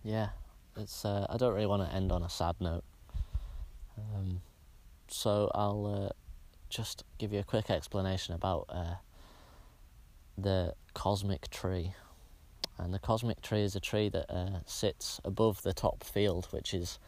yeah, 0.04 0.30
it's 0.76 1.04
uh, 1.06 1.28
I 1.30 1.38
don't 1.38 1.54
really 1.54 1.66
want 1.66 1.88
to 1.88 1.96
end 1.96 2.12
on 2.12 2.24
a 2.24 2.30
sad 2.30 2.56
note. 2.60 2.84
Um, 3.98 4.42
so 5.08 5.52
I'll 5.54 6.08
uh, 6.08 6.14
just 6.70 7.04
give 7.18 7.34
you 7.34 7.40
a 7.40 7.44
quick 7.44 7.70
explanation 7.70 8.34
about 8.36 8.66
uh, 8.70 8.96
the 10.38 10.74
cosmic 10.94 11.50
tree. 11.50 11.94
And 12.78 12.94
the 12.94 13.00
cosmic 13.00 13.42
tree 13.42 13.64
is 13.64 13.76
a 13.76 13.80
tree 13.80 14.10
that 14.10 14.32
uh, 14.32 14.60
sits 14.66 15.20
above 15.26 15.64
the 15.64 15.74
top 15.74 16.04
field, 16.04 16.48
which 16.52 16.74
is 16.76 17.00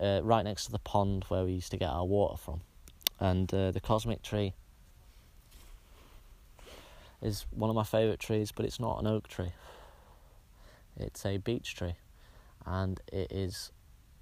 uh, 0.00 0.20
right 0.22 0.44
next 0.44 0.66
to 0.66 0.72
the 0.72 0.78
pond 0.78 1.24
where 1.28 1.44
we 1.44 1.52
used 1.52 1.70
to 1.70 1.78
get 1.78 1.88
our 1.88 2.04
water 2.04 2.36
from. 2.36 2.60
And 3.18 3.52
uh, 3.54 3.70
the 3.70 3.80
cosmic 3.80 4.22
tree 4.22 4.52
is 7.22 7.46
one 7.50 7.70
of 7.70 7.76
my 7.76 7.84
favourite 7.84 8.20
trees, 8.20 8.52
but 8.52 8.64
it's 8.64 8.80
not 8.80 9.00
an 9.00 9.06
oak 9.06 9.28
tree. 9.28 9.52
It's 10.96 11.24
a 11.26 11.38
beech 11.38 11.74
tree, 11.74 11.96
and 12.64 13.00
it 13.12 13.30
is 13.30 13.72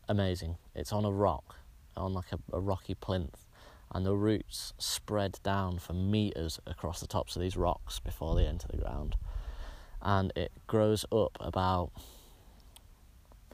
amazing. 0.08 0.56
It's 0.74 0.92
on 0.92 1.04
a 1.04 1.12
rock, 1.12 1.56
on 1.96 2.12
like 2.12 2.32
a, 2.32 2.38
a 2.52 2.60
rocky 2.60 2.94
plinth, 2.94 3.46
and 3.92 4.04
the 4.04 4.16
roots 4.16 4.72
spread 4.78 5.38
down 5.42 5.78
for 5.78 5.92
meters 5.92 6.60
across 6.66 7.00
the 7.00 7.06
tops 7.06 7.36
of 7.36 7.42
these 7.42 7.56
rocks 7.56 8.00
before 8.00 8.34
they 8.34 8.46
enter 8.46 8.66
the 8.68 8.78
ground. 8.78 9.16
And 10.02 10.32
it 10.36 10.52
grows 10.66 11.04
up 11.12 11.36
about 11.40 11.92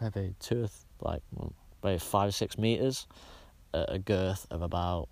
maybe 0.01 0.35
two, 0.41 0.69
like 1.01 1.23
mm, 1.39 1.53
maybe 1.85 1.99
five 1.99 2.29
or 2.29 2.33
six 2.33 2.59
meters 2.59 3.07
at 3.75 3.93
a 3.93 3.99
girth 3.99 4.47
of 4.51 4.63
about 4.63 5.09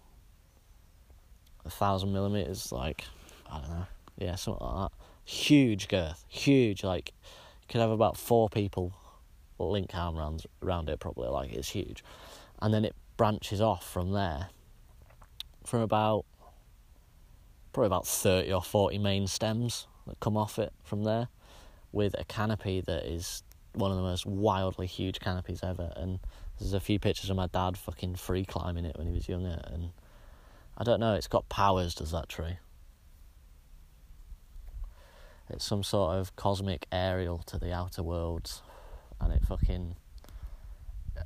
a 1.64 1.70
thousand 1.70 2.12
millimeters, 2.12 2.72
like 2.72 3.04
I 3.50 3.60
don't 3.60 3.70
know, 3.70 3.86
yeah, 4.18 4.34
something 4.34 4.66
like 4.66 4.90
that. 4.90 4.98
Huge 5.24 5.88
girth, 5.88 6.24
huge. 6.28 6.84
Like 6.84 7.12
you 7.62 7.66
could 7.68 7.80
have 7.80 7.90
about 7.90 8.16
four 8.16 8.48
people 8.48 8.92
link 9.58 9.94
arm 9.94 10.16
around 10.16 10.44
around 10.62 10.88
it, 10.88 11.00
probably. 11.00 11.28
Like 11.28 11.52
it's 11.52 11.70
huge, 11.70 12.04
and 12.60 12.74
then 12.74 12.84
it 12.84 12.94
branches 13.16 13.60
off 13.60 13.88
from 13.88 14.12
there 14.12 14.48
from 15.64 15.80
about 15.80 16.24
probably 17.72 17.86
about 17.86 18.06
30 18.06 18.52
or 18.52 18.62
40 18.62 18.98
main 18.98 19.26
stems 19.26 19.86
that 20.06 20.18
come 20.20 20.36
off 20.36 20.58
it 20.58 20.72
from 20.82 21.04
there 21.04 21.28
with 21.92 22.14
a 22.18 22.24
canopy 22.24 22.80
that 22.80 23.04
is 23.04 23.42
one 23.74 23.90
of 23.90 23.96
the 23.96 24.02
most 24.02 24.24
wildly 24.24 24.86
huge 24.86 25.20
canopies 25.20 25.60
ever 25.62 25.92
and 25.96 26.20
there's 26.58 26.72
a 26.72 26.80
few 26.80 26.98
pictures 26.98 27.28
of 27.28 27.36
my 27.36 27.46
dad 27.48 27.76
fucking 27.76 28.14
free 28.14 28.44
climbing 28.44 28.84
it 28.84 28.96
when 28.96 29.06
he 29.06 29.12
was 29.12 29.28
younger 29.28 29.60
and 29.66 29.90
I 30.78 30.84
don't 30.84 31.00
know 31.00 31.14
it's 31.14 31.28
got 31.28 31.48
powers 31.48 31.94
does 31.94 32.12
that 32.12 32.28
tree 32.28 32.58
it's 35.50 35.64
some 35.64 35.82
sort 35.82 36.16
of 36.16 36.34
cosmic 36.36 36.86
aerial 36.92 37.38
to 37.46 37.58
the 37.58 37.72
outer 37.72 38.02
worlds 38.02 38.62
and 39.20 39.32
it 39.32 39.42
fucking 39.46 39.96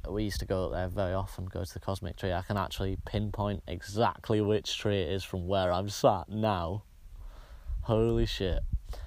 we 0.08 0.24
used 0.24 0.40
to 0.40 0.46
go 0.46 0.66
up 0.66 0.72
there 0.72 0.88
very 0.88 1.12
often, 1.12 1.46
go 1.46 1.64
to 1.64 1.72
the 1.72 1.80
cosmic 1.80 2.16
tree. 2.16 2.32
I 2.32 2.42
can 2.42 2.56
actually 2.56 2.96
pinpoint 3.04 3.62
exactly 3.66 4.40
which 4.40 4.78
tree 4.78 5.02
it 5.02 5.10
is 5.10 5.22
from 5.22 5.46
where 5.46 5.72
I'm 5.72 5.88
sat 5.88 6.28
now. 6.28 6.82
Holy 7.82 8.26
shit. 8.26 8.60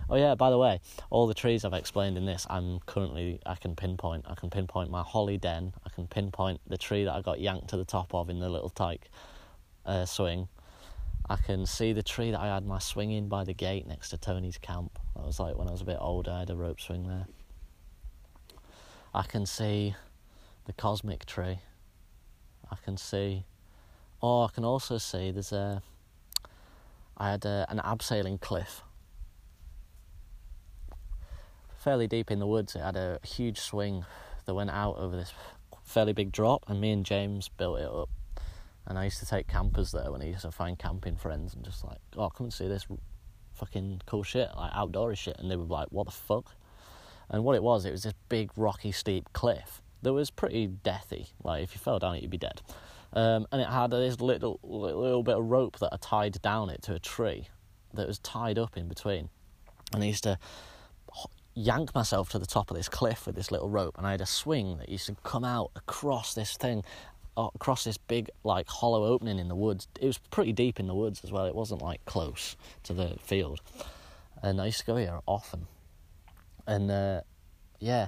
Oh 0.09 0.15
yeah, 0.15 0.35
by 0.35 0.49
the 0.49 0.57
way, 0.57 0.81
all 1.09 1.27
the 1.27 1.33
trees 1.33 1.65
I've 1.65 1.73
explained 1.73 2.17
in 2.17 2.25
this, 2.25 2.45
I'm 2.49 2.79
currently 2.85 3.39
I 3.45 3.55
can 3.55 3.75
pinpoint. 3.75 4.25
I 4.27 4.35
can 4.35 4.49
pinpoint 4.49 4.91
my 4.91 5.01
holly 5.01 5.37
den. 5.37 5.73
I 5.85 5.89
can 5.89 6.07
pinpoint 6.07 6.61
the 6.67 6.77
tree 6.77 7.05
that 7.05 7.13
I 7.13 7.21
got 7.21 7.39
yanked 7.39 7.69
to 7.69 7.77
the 7.77 7.85
top 7.85 8.13
of 8.13 8.29
in 8.29 8.39
the 8.39 8.49
little 8.49 8.69
tyke 8.69 9.09
uh, 9.85 10.05
swing. 10.05 10.47
I 11.27 11.37
can 11.37 11.65
see 11.65 11.91
the 11.91 12.03
tree 12.03 12.31
that 12.31 12.39
I 12.39 12.53
had 12.53 12.65
my 12.65 12.77
swing 12.77 13.11
in 13.11 13.27
by 13.27 13.43
the 13.43 13.53
gate 13.53 13.87
next 13.87 14.09
to 14.09 14.17
Tony's 14.17 14.59
camp. 14.59 14.99
That 15.15 15.25
was 15.25 15.39
like 15.39 15.57
when 15.57 15.67
I 15.67 15.71
was 15.71 15.81
a 15.81 15.85
bit 15.85 15.97
older. 15.99 16.31
I 16.31 16.39
had 16.39 16.51
a 16.51 16.55
rope 16.55 16.79
swing 16.79 17.07
there. 17.07 17.25
I 19.13 19.23
can 19.23 19.45
see 19.45 19.95
the 20.65 20.73
cosmic 20.73 21.25
tree. 21.25 21.59
I 22.69 22.75
can 22.83 22.97
see, 22.97 23.45
oh, 24.21 24.43
I 24.43 24.49
can 24.53 24.65
also 24.65 24.97
see 24.97 25.31
there's 25.31 25.51
a. 25.51 25.81
I 27.17 27.31
had 27.31 27.45
a, 27.45 27.65
an 27.69 27.79
abseiling 27.79 28.41
cliff, 28.41 28.81
fairly 31.77 32.07
deep 32.07 32.29
in 32.29 32.39
the 32.39 32.47
woods. 32.47 32.75
It 32.75 32.81
had 32.81 32.97
a 32.97 33.19
huge 33.23 33.59
swing 33.59 34.05
that 34.45 34.53
went 34.53 34.69
out 34.69 34.97
over 34.97 35.15
this 35.15 35.33
fairly 35.83 36.13
big 36.13 36.31
drop, 36.31 36.65
and 36.67 36.81
me 36.81 36.91
and 36.91 37.05
James 37.05 37.47
built 37.47 37.79
it 37.79 37.87
up. 37.87 38.09
And 38.87 38.99
I 38.99 39.05
used 39.05 39.19
to 39.19 39.25
take 39.25 39.47
campers 39.47 39.91
there 39.91 40.11
when 40.11 40.21
I 40.21 40.25
used 40.25 40.41
to 40.41 40.51
find 40.51 40.77
camping 40.77 41.15
friends 41.15 41.53
and 41.53 41.63
just 41.63 41.83
like, 41.83 41.97
oh, 42.17 42.29
come 42.29 42.45
and 42.45 42.53
see 42.53 42.67
this 42.67 42.85
fucking 43.53 44.01
cool 44.05 44.23
shit, 44.23 44.49
like 44.55 44.71
outdoorsy 44.73 45.17
shit. 45.17 45.37
And 45.39 45.49
they 45.49 45.55
were 45.55 45.63
like, 45.63 45.87
what 45.89 46.05
the 46.05 46.11
fuck? 46.11 46.55
And 47.29 47.43
what 47.43 47.55
it 47.55 47.63
was, 47.63 47.85
it 47.85 47.91
was 47.91 48.03
this 48.03 48.13
big 48.29 48.51
rocky 48.55 48.91
steep 48.91 49.31
cliff 49.33 49.81
that 50.03 50.13
was 50.13 50.29
pretty 50.29 50.67
deathy. 50.67 51.29
Like 51.43 51.63
if 51.63 51.73
you 51.73 51.79
fell 51.79 51.99
down 51.99 52.15
it, 52.15 52.21
you'd 52.21 52.31
be 52.31 52.37
dead. 52.37 52.61
Um, 53.13 53.47
and 53.51 53.61
it 53.61 53.69
had 53.69 53.91
this 53.91 54.19
little 54.19 54.59
little 54.61 55.23
bit 55.23 55.37
of 55.37 55.45
rope 55.45 55.79
that 55.79 55.89
I 55.91 55.97
tied 55.97 56.41
down 56.41 56.69
it 56.69 56.81
to 56.83 56.93
a 56.93 56.99
tree 56.99 57.47
that 57.93 58.07
was 58.07 58.19
tied 58.19 58.59
up 58.59 58.77
in 58.77 58.87
between. 58.87 59.29
And 59.93 60.03
I 60.03 60.07
used 60.07 60.23
to 60.23 60.37
yank 61.55 61.95
myself 61.95 62.29
to 62.29 62.39
the 62.39 62.45
top 62.45 62.69
of 62.69 62.75
this 62.75 62.89
cliff 62.89 63.25
with 63.25 63.35
this 63.35 63.51
little 63.51 63.69
rope, 63.69 63.97
and 63.97 64.05
I 64.05 64.11
had 64.11 64.21
a 64.21 64.25
swing 64.25 64.77
that 64.77 64.89
used 64.89 65.07
to 65.07 65.15
come 65.23 65.45
out 65.45 65.71
across 65.75 66.33
this 66.33 66.57
thing, 66.57 66.83
across 67.37 67.83
this 67.83 67.97
big 67.97 68.29
like 68.43 68.67
hollow 68.67 69.05
opening 69.05 69.39
in 69.39 69.47
the 69.47 69.55
woods. 69.55 69.87
It 69.99 70.05
was 70.05 70.17
pretty 70.17 70.53
deep 70.53 70.79
in 70.79 70.87
the 70.87 70.95
woods 70.95 71.21
as 71.23 71.31
well. 71.31 71.45
It 71.45 71.55
wasn't 71.55 71.81
like 71.81 72.03
close 72.05 72.55
to 72.83 72.93
the 72.93 73.17
field, 73.21 73.61
and 74.41 74.61
I 74.61 74.67
used 74.67 74.79
to 74.79 74.85
go 74.85 74.95
here 74.95 75.19
often. 75.25 75.67
And 76.67 76.89
uh, 76.89 77.21
yeah, 77.79 78.07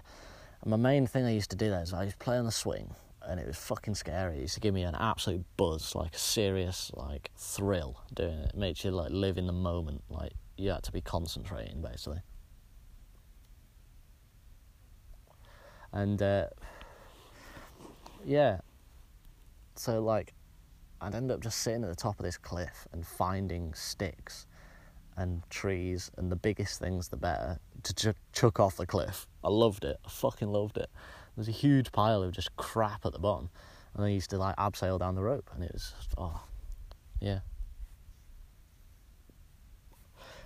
and 0.62 0.72
my 0.72 0.78
main 0.78 1.08
thing 1.08 1.26
I 1.26 1.32
used 1.32 1.50
to 1.52 1.56
do 1.56 1.70
there 1.70 1.82
is 1.82 1.94
I 1.94 2.04
used 2.04 2.20
to 2.20 2.24
play 2.24 2.38
on 2.38 2.46
the 2.46 2.52
swing, 2.52 2.96
and 3.22 3.40
it 3.40 3.48
was 3.48 3.58
fucking 3.58 3.96
scary. 3.96 4.38
It 4.38 4.42
used 4.42 4.56
to 4.56 4.60
give 4.60 4.74
me 4.74 4.84
an 4.84 4.96
absolute 4.96 5.46
buzz, 5.58 5.94
like 5.96 6.16
a 6.16 6.20
serious 6.20 6.92
like 6.94 7.32
thrill 7.36 8.02
doing 8.14 8.40
it. 8.40 8.50
It 8.54 8.58
makes 8.58 8.84
you 8.84 8.92
like 8.92 9.12
live 9.12 9.38
in 9.38 9.48
the 9.48 9.54
moment, 9.54 10.04
like 10.10 10.34
you 10.58 10.72
had 10.72 10.84
to 10.84 10.92
be 10.92 11.02
concentrating 11.02 11.82
basically. 11.82 12.22
And 15.94 16.22
uh, 16.22 16.48
yeah, 18.26 18.60
so 19.80 20.02
like 20.02 20.34
I'd 21.00 21.16
end 21.16 21.32
up 21.32 21.42
just 21.42 21.60
sitting 21.60 21.84
at 21.84 21.90
the 21.90 21.96
top 21.96 22.20
of 22.20 22.26
this 22.26 22.38
cliff 22.38 22.88
and 22.92 23.06
finding 23.06 23.74
sticks 23.74 24.48
and 25.16 25.42
trees 25.50 26.12
and 26.18 26.32
the 26.32 26.36
biggest 26.36 26.80
things 26.80 27.10
the 27.10 27.18
better 27.18 27.60
to 27.84 27.94
ch- 27.94 28.16
chuck 28.34 28.60
off 28.60 28.78
the 28.78 28.86
cliff. 28.86 29.28
I 29.44 29.50
loved 29.50 29.84
it. 29.84 29.98
I 30.06 30.10
fucking 30.10 30.50
loved 30.52 30.78
it. 30.78 30.90
There's 31.36 31.48
a 31.48 31.52
huge 31.52 31.92
pile 31.92 32.24
of 32.24 32.32
just 32.32 32.56
crap 32.56 33.06
at 33.06 33.14
the 33.14 33.20
bottom, 33.20 33.50
and 33.94 34.04
I 34.04 34.10
used 34.10 34.32
to 34.32 34.38
like 34.38 34.56
abseil 34.58 35.00
down 35.00 35.16
the 35.16 35.24
rope, 35.24 35.50
and 35.54 35.64
it 35.64 35.72
was 35.72 35.94
just, 35.98 36.14
oh, 36.18 36.42
yeah, 37.20 37.40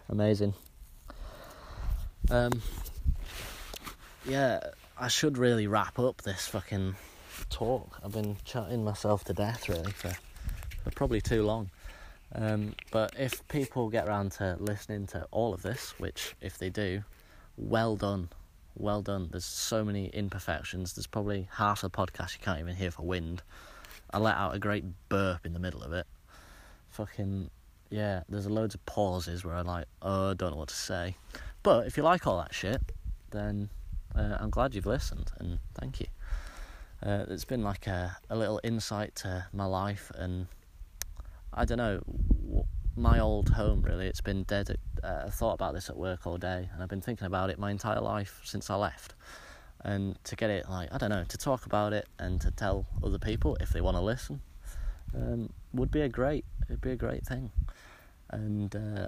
amazing. 0.10 0.53
Um, 2.30 2.61
yeah, 4.26 4.60
I 4.98 5.08
should 5.08 5.38
really 5.38 5.68
wrap 5.68 5.98
up 5.98 6.22
this 6.22 6.48
fucking 6.48 6.95
talk. 7.52 8.00
I've 8.04 8.14
been 8.14 8.38
chatting 8.44 8.84
myself 8.84 9.24
to 9.26 9.34
death 9.34 9.70
really 9.70 9.92
for, 9.92 10.12
for 10.84 10.92
probably 10.92 11.22
too 11.22 11.44
long. 11.44 11.70
Um, 12.34 12.74
but 12.92 13.14
if 13.20 13.46
people 13.50 13.90
get 13.90 14.08
around 14.08 14.32
to 14.34 14.56
listening 14.60 15.06
to 15.08 15.28
all 15.32 15.54
of 15.54 15.62
this, 15.62 15.94
which 16.00 16.34
if 16.42 16.58
they 16.58 16.70
do, 16.70 17.04
well 17.58 17.96
done, 17.96 18.30
well 18.76 19.02
done. 19.02 19.28
There's 19.32 19.46
so 19.46 19.84
many 19.84 20.08
imperfections. 20.08 20.94
There's 20.94 21.08
probably 21.08 21.50
half 21.54 21.82
the 21.82 21.90
podcast 21.90 22.34
you 22.34 22.40
can't 22.44 22.60
even 22.60 22.76
hear 22.76 22.92
for 22.92 23.04
wind. 23.04 23.44
I 24.14 24.18
let 24.20 24.36
out 24.36 24.56
a 24.56 24.60
great 24.60 24.86
burp 25.10 25.46
in 25.46 25.54
the 25.54 25.60
middle 25.60 25.84
of 25.84 25.94
it. 25.94 26.08
Fucking 26.90 27.50
yeah. 27.90 28.24
There's 28.30 28.48
loads 28.48 28.76
of 28.76 28.86
pauses 28.86 29.44
where 29.44 29.56
I'm 29.56 29.68
like, 29.68 29.86
oh, 30.02 30.32
I 30.32 30.34
don't 30.34 30.52
know 30.52 30.58
what 30.58 30.70
to 30.70 30.76
say. 30.76 31.16
But 31.64 31.86
if 31.86 31.98
you 31.98 32.04
like 32.04 32.26
all 32.26 32.38
that 32.38 32.54
shit, 32.54 32.82
then 33.32 33.70
uh, 34.16 34.38
I'm 34.40 34.50
glad 34.50 34.74
you've 34.74 34.86
listened 34.86 35.32
and 35.40 35.60
thank 35.76 36.00
you. 36.00 36.08
Uh, 37.04 37.26
it's 37.30 37.46
been 37.46 37.64
like 37.64 37.88
a, 37.88 38.18
a 38.30 38.36
little 38.36 38.60
insight 38.64 39.16
to 39.16 39.46
my 39.54 39.66
life 39.66 40.12
and 40.16 40.48
I 41.54 41.66
don't 41.66 41.80
know, 41.80 42.02
my 42.96 43.20
old 43.20 43.50
home 43.50 43.82
really. 43.82 44.08
It's 44.08 44.22
been 44.22 44.44
dead. 44.44 44.78
Uh, 45.04 45.24
I 45.26 45.30
thought 45.30 45.54
about 45.54 45.74
this 45.74 45.90
at 45.90 45.98
work 45.98 46.26
all 46.28 46.38
day, 46.38 46.70
and 46.74 46.82
I've 46.82 46.90
been 46.90 47.02
thinking 47.02 47.26
about 47.28 47.50
it 47.50 47.58
my 47.60 47.72
entire 47.72 48.00
life 48.02 48.40
since 48.44 48.70
I 48.70 48.76
left. 48.76 49.16
and 49.84 50.24
to 50.24 50.36
get 50.36 50.50
it 50.50 50.70
like 50.70 50.90
I 50.94 50.98
don't 50.98 51.10
know 51.10 51.24
to 51.28 51.38
talk 51.38 51.66
about 51.66 51.94
it 51.94 52.08
and 52.20 52.40
to 52.42 52.52
tell 52.52 52.86
other 53.04 53.18
people 53.20 53.58
if 53.60 53.70
they 53.72 53.82
want 53.82 53.98
to 53.98 54.02
listen 54.02 54.42
um, 55.16 55.50
would 55.74 55.92
be 55.92 56.02
a 56.02 56.10
great 56.10 56.46
it'd 56.68 56.82
be 56.82 56.92
a 56.92 56.96
great 56.96 57.26
thing 57.26 57.52
and 58.30 58.76
uh, 58.76 59.08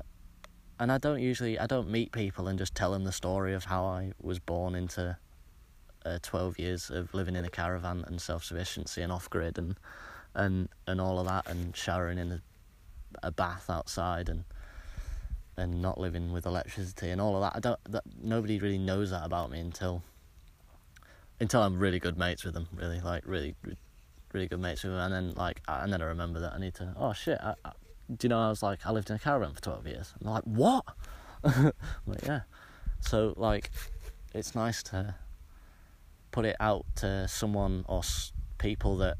and 0.79 0.91
I 0.91 0.97
don't 0.97 1.21
usually 1.21 1.59
I 1.59 1.67
don't 1.67 1.89
meet 1.89 2.11
people 2.11 2.47
and 2.47 2.57
just 2.57 2.75
tell 2.75 2.91
them 2.91 3.03
the 3.03 3.11
story 3.11 3.53
of 3.53 3.65
how 3.65 3.85
I 3.85 4.13
was 4.21 4.39
born 4.39 4.75
into 4.75 5.17
uh, 6.05 6.19
12 6.21 6.59
years 6.59 6.89
of 6.89 7.13
living 7.13 7.35
in 7.35 7.45
a 7.45 7.49
caravan 7.49 8.03
and 8.07 8.21
self-sufficiency 8.21 9.01
and 9.01 9.11
off-grid 9.11 9.57
and 9.57 9.75
and 10.35 10.69
and 10.87 10.99
all 10.99 11.19
of 11.19 11.27
that 11.27 11.47
and 11.47 11.75
showering 11.75 12.17
in 12.17 12.31
a, 12.31 12.41
a 13.21 13.31
bath 13.31 13.69
outside 13.69 14.29
and 14.29 14.43
and 15.55 15.81
not 15.81 15.99
living 15.99 16.33
with 16.33 16.45
electricity 16.45 17.09
and 17.09 17.21
all 17.21 17.35
of 17.35 17.41
that. 17.41 17.55
I 17.55 17.59
don't 17.59 17.79
that 17.91 18.03
nobody 18.21 18.59
really 18.59 18.77
knows 18.77 19.11
that 19.11 19.25
about 19.25 19.51
me 19.51 19.59
until 19.59 20.01
until 21.39 21.61
I'm 21.61 21.77
really 21.77 21.99
good 21.99 22.17
mates 22.17 22.43
with 22.43 22.53
them 22.53 22.67
really 22.75 22.99
like 22.99 23.23
really 23.25 23.55
really 24.33 24.47
good 24.47 24.59
mates 24.59 24.83
with 24.83 24.93
them. 24.93 24.99
And 24.99 25.13
then 25.13 25.35
like 25.35 25.61
and 25.67 25.93
then 25.93 26.01
I 26.01 26.05
remember 26.05 26.39
that 26.39 26.53
I 26.53 26.59
need 26.59 26.73
to 26.75 26.93
oh 26.97 27.13
shit 27.13 27.39
I, 27.41 27.53
I, 27.63 27.71
do 28.15 28.25
you 28.25 28.29
know 28.29 28.39
I 28.39 28.49
was 28.49 28.63
like 28.63 28.85
I 28.85 28.91
lived 28.91 29.09
in 29.09 29.15
a 29.15 29.19
caravan 29.19 29.53
for 29.53 29.61
12 29.61 29.87
years. 29.87 30.13
They're 30.19 30.33
like 30.33 30.43
what? 30.43 30.85
Like 32.07 32.25
yeah. 32.25 32.41
So 32.99 33.33
like 33.37 33.69
it's 34.33 34.55
nice 34.55 34.81
to 34.83 35.15
put 36.33 36.45
it 36.45 36.57
out 36.59 36.83
to 36.95 37.27
someone 37.27 37.85
or 37.87 38.01
people 38.57 38.97
that 38.97 39.17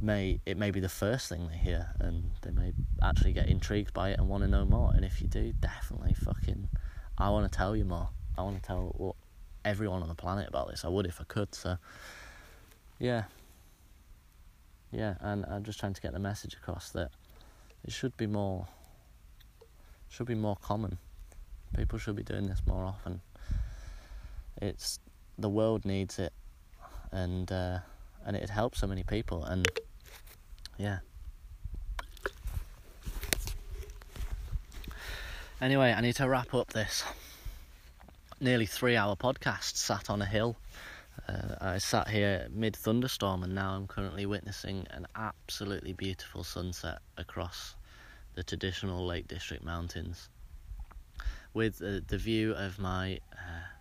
may 0.00 0.40
it 0.46 0.56
may 0.56 0.70
be 0.70 0.80
the 0.80 0.88
first 0.88 1.28
thing 1.28 1.48
they 1.48 1.56
hear 1.58 1.88
and 1.98 2.30
they 2.42 2.50
may 2.52 2.72
actually 3.02 3.32
get 3.32 3.48
intrigued 3.48 3.92
by 3.92 4.10
it 4.10 4.18
and 4.18 4.28
want 4.28 4.42
to 4.42 4.48
know 4.48 4.64
more. 4.64 4.92
And 4.94 5.04
if 5.04 5.20
you 5.20 5.26
do 5.26 5.52
definitely 5.52 6.14
fucking 6.14 6.68
I 7.18 7.28
want 7.30 7.50
to 7.50 7.54
tell 7.54 7.76
you 7.76 7.84
more. 7.84 8.08
I 8.38 8.42
want 8.42 8.62
to 8.62 8.66
tell 8.66 9.16
everyone 9.64 10.02
on 10.02 10.08
the 10.08 10.14
planet 10.14 10.48
about 10.48 10.68
this. 10.68 10.84
I 10.84 10.88
would 10.88 11.06
if 11.06 11.20
I 11.20 11.24
could 11.24 11.54
so 11.54 11.76
yeah. 13.00 13.24
Yeah 14.92 15.14
and 15.20 15.44
I'm 15.46 15.64
just 15.64 15.80
trying 15.80 15.94
to 15.94 16.00
get 16.00 16.12
the 16.12 16.20
message 16.20 16.54
across 16.54 16.90
that 16.90 17.10
it 17.84 17.92
should 17.92 18.16
be 18.16 18.28
more 18.28 18.68
should 20.08 20.26
be 20.26 20.36
more 20.36 20.56
common. 20.62 20.98
People 21.76 21.98
should 21.98 22.14
be 22.14 22.22
doing 22.22 22.46
this 22.46 22.62
more 22.64 22.84
often. 22.84 23.22
It's 24.62 25.00
the 25.36 25.48
world 25.48 25.84
needs 25.84 26.20
it 26.20 26.32
and 27.14 27.50
uh, 27.52 27.78
and 28.26 28.36
it 28.36 28.50
helps 28.50 28.80
so 28.80 28.86
many 28.86 29.04
people 29.04 29.44
and 29.44 29.66
yeah. 30.76 30.98
Anyway 35.60 35.94
i 35.96 36.00
need 36.00 36.16
to 36.16 36.28
wrap 36.28 36.52
up 36.52 36.72
this 36.72 37.04
nearly 38.40 38.66
three 38.66 38.96
hour 38.96 39.16
podcast 39.16 39.76
sat 39.76 40.10
on 40.10 40.20
a 40.20 40.26
hill. 40.26 40.56
Uh, 41.28 41.54
i 41.60 41.78
sat 41.78 42.08
here 42.08 42.48
mid 42.50 42.74
thunderstorm 42.76 43.44
and 43.44 43.54
now 43.54 43.70
i'm 43.70 43.86
currently 43.86 44.26
witnessing 44.26 44.86
an 44.90 45.06
absolutely 45.14 45.92
beautiful 45.92 46.42
sunset 46.42 46.98
across 47.16 47.76
the 48.34 48.42
traditional 48.42 49.06
lake 49.06 49.28
district 49.28 49.64
mountains. 49.64 50.28
With 51.54 51.80
uh, 51.80 52.00
the 52.08 52.18
view 52.18 52.52
of 52.54 52.80
my 52.80 53.20
uh, 53.32 53.73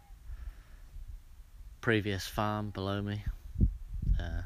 previous 1.83 2.25
farm 2.25 2.69
below 2.69 3.01
me 3.01 3.21
uh, 4.17 4.41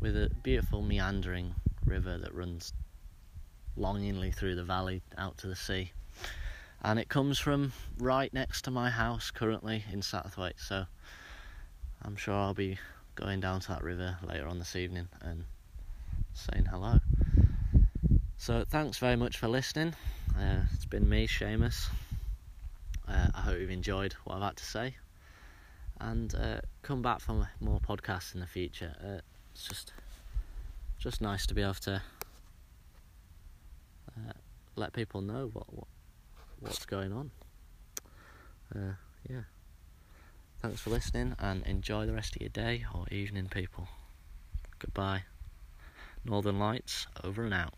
with 0.00 0.16
a 0.16 0.30
beautiful 0.42 0.80
meandering 0.80 1.54
river 1.84 2.16
that 2.16 2.34
runs 2.34 2.72
longingly 3.76 4.32
through 4.32 4.54
the 4.54 4.64
valley 4.64 5.02
out 5.18 5.36
to 5.36 5.46
the 5.46 5.54
sea. 5.54 5.92
And 6.80 6.98
it 6.98 7.10
comes 7.10 7.38
from 7.38 7.74
right 7.98 8.32
next 8.32 8.62
to 8.62 8.70
my 8.70 8.88
house 8.88 9.30
currently 9.30 9.84
in 9.92 10.00
Satterthwaite, 10.00 10.58
so 10.58 10.86
I'm 12.02 12.16
sure 12.16 12.32
I'll 12.32 12.54
be 12.54 12.78
going 13.14 13.40
down 13.40 13.60
to 13.60 13.68
that 13.68 13.82
river 13.82 14.16
later 14.26 14.48
on 14.48 14.58
this 14.58 14.74
evening 14.74 15.08
and 15.20 15.44
saying 16.32 16.64
hello. 16.64 16.98
So 18.38 18.64
thanks 18.66 18.96
very 18.96 19.16
much 19.16 19.36
for 19.36 19.48
listening. 19.48 19.94
Uh, 20.34 20.62
it's 20.72 20.86
been 20.86 21.10
me, 21.10 21.26
Seamus. 21.26 21.90
Uh, 23.06 23.28
I 23.34 23.40
hope 23.42 23.60
you've 23.60 23.68
enjoyed 23.68 24.14
what 24.24 24.36
I've 24.36 24.42
had 24.42 24.56
to 24.56 24.64
say 24.64 24.94
and 26.00 26.34
uh, 26.34 26.60
come 26.82 27.02
back 27.02 27.20
for 27.20 27.48
more 27.60 27.80
podcasts 27.80 28.34
in 28.34 28.40
the 28.40 28.46
future. 28.46 28.94
Uh, 29.02 29.20
it's 29.52 29.66
just 29.66 29.92
just 30.98 31.20
nice 31.20 31.46
to 31.46 31.54
be 31.54 31.62
able 31.62 31.74
to 31.74 32.02
uh, 34.16 34.32
let 34.76 34.92
people 34.92 35.20
know 35.20 35.50
what, 35.52 35.72
what 35.72 35.86
what's 36.60 36.86
going 36.86 37.12
on. 37.12 37.30
Uh, 38.74 38.94
yeah. 39.28 39.42
Thanks 40.60 40.80
for 40.80 40.90
listening 40.90 41.36
and 41.38 41.62
enjoy 41.66 42.06
the 42.06 42.14
rest 42.14 42.36
of 42.36 42.42
your 42.42 42.48
day 42.48 42.86
or 42.94 43.06
evening, 43.10 43.48
people. 43.48 43.88
Goodbye. 44.78 45.24
Northern 46.24 46.58
Lights 46.58 47.06
over 47.22 47.44
and 47.44 47.52
out. 47.52 47.74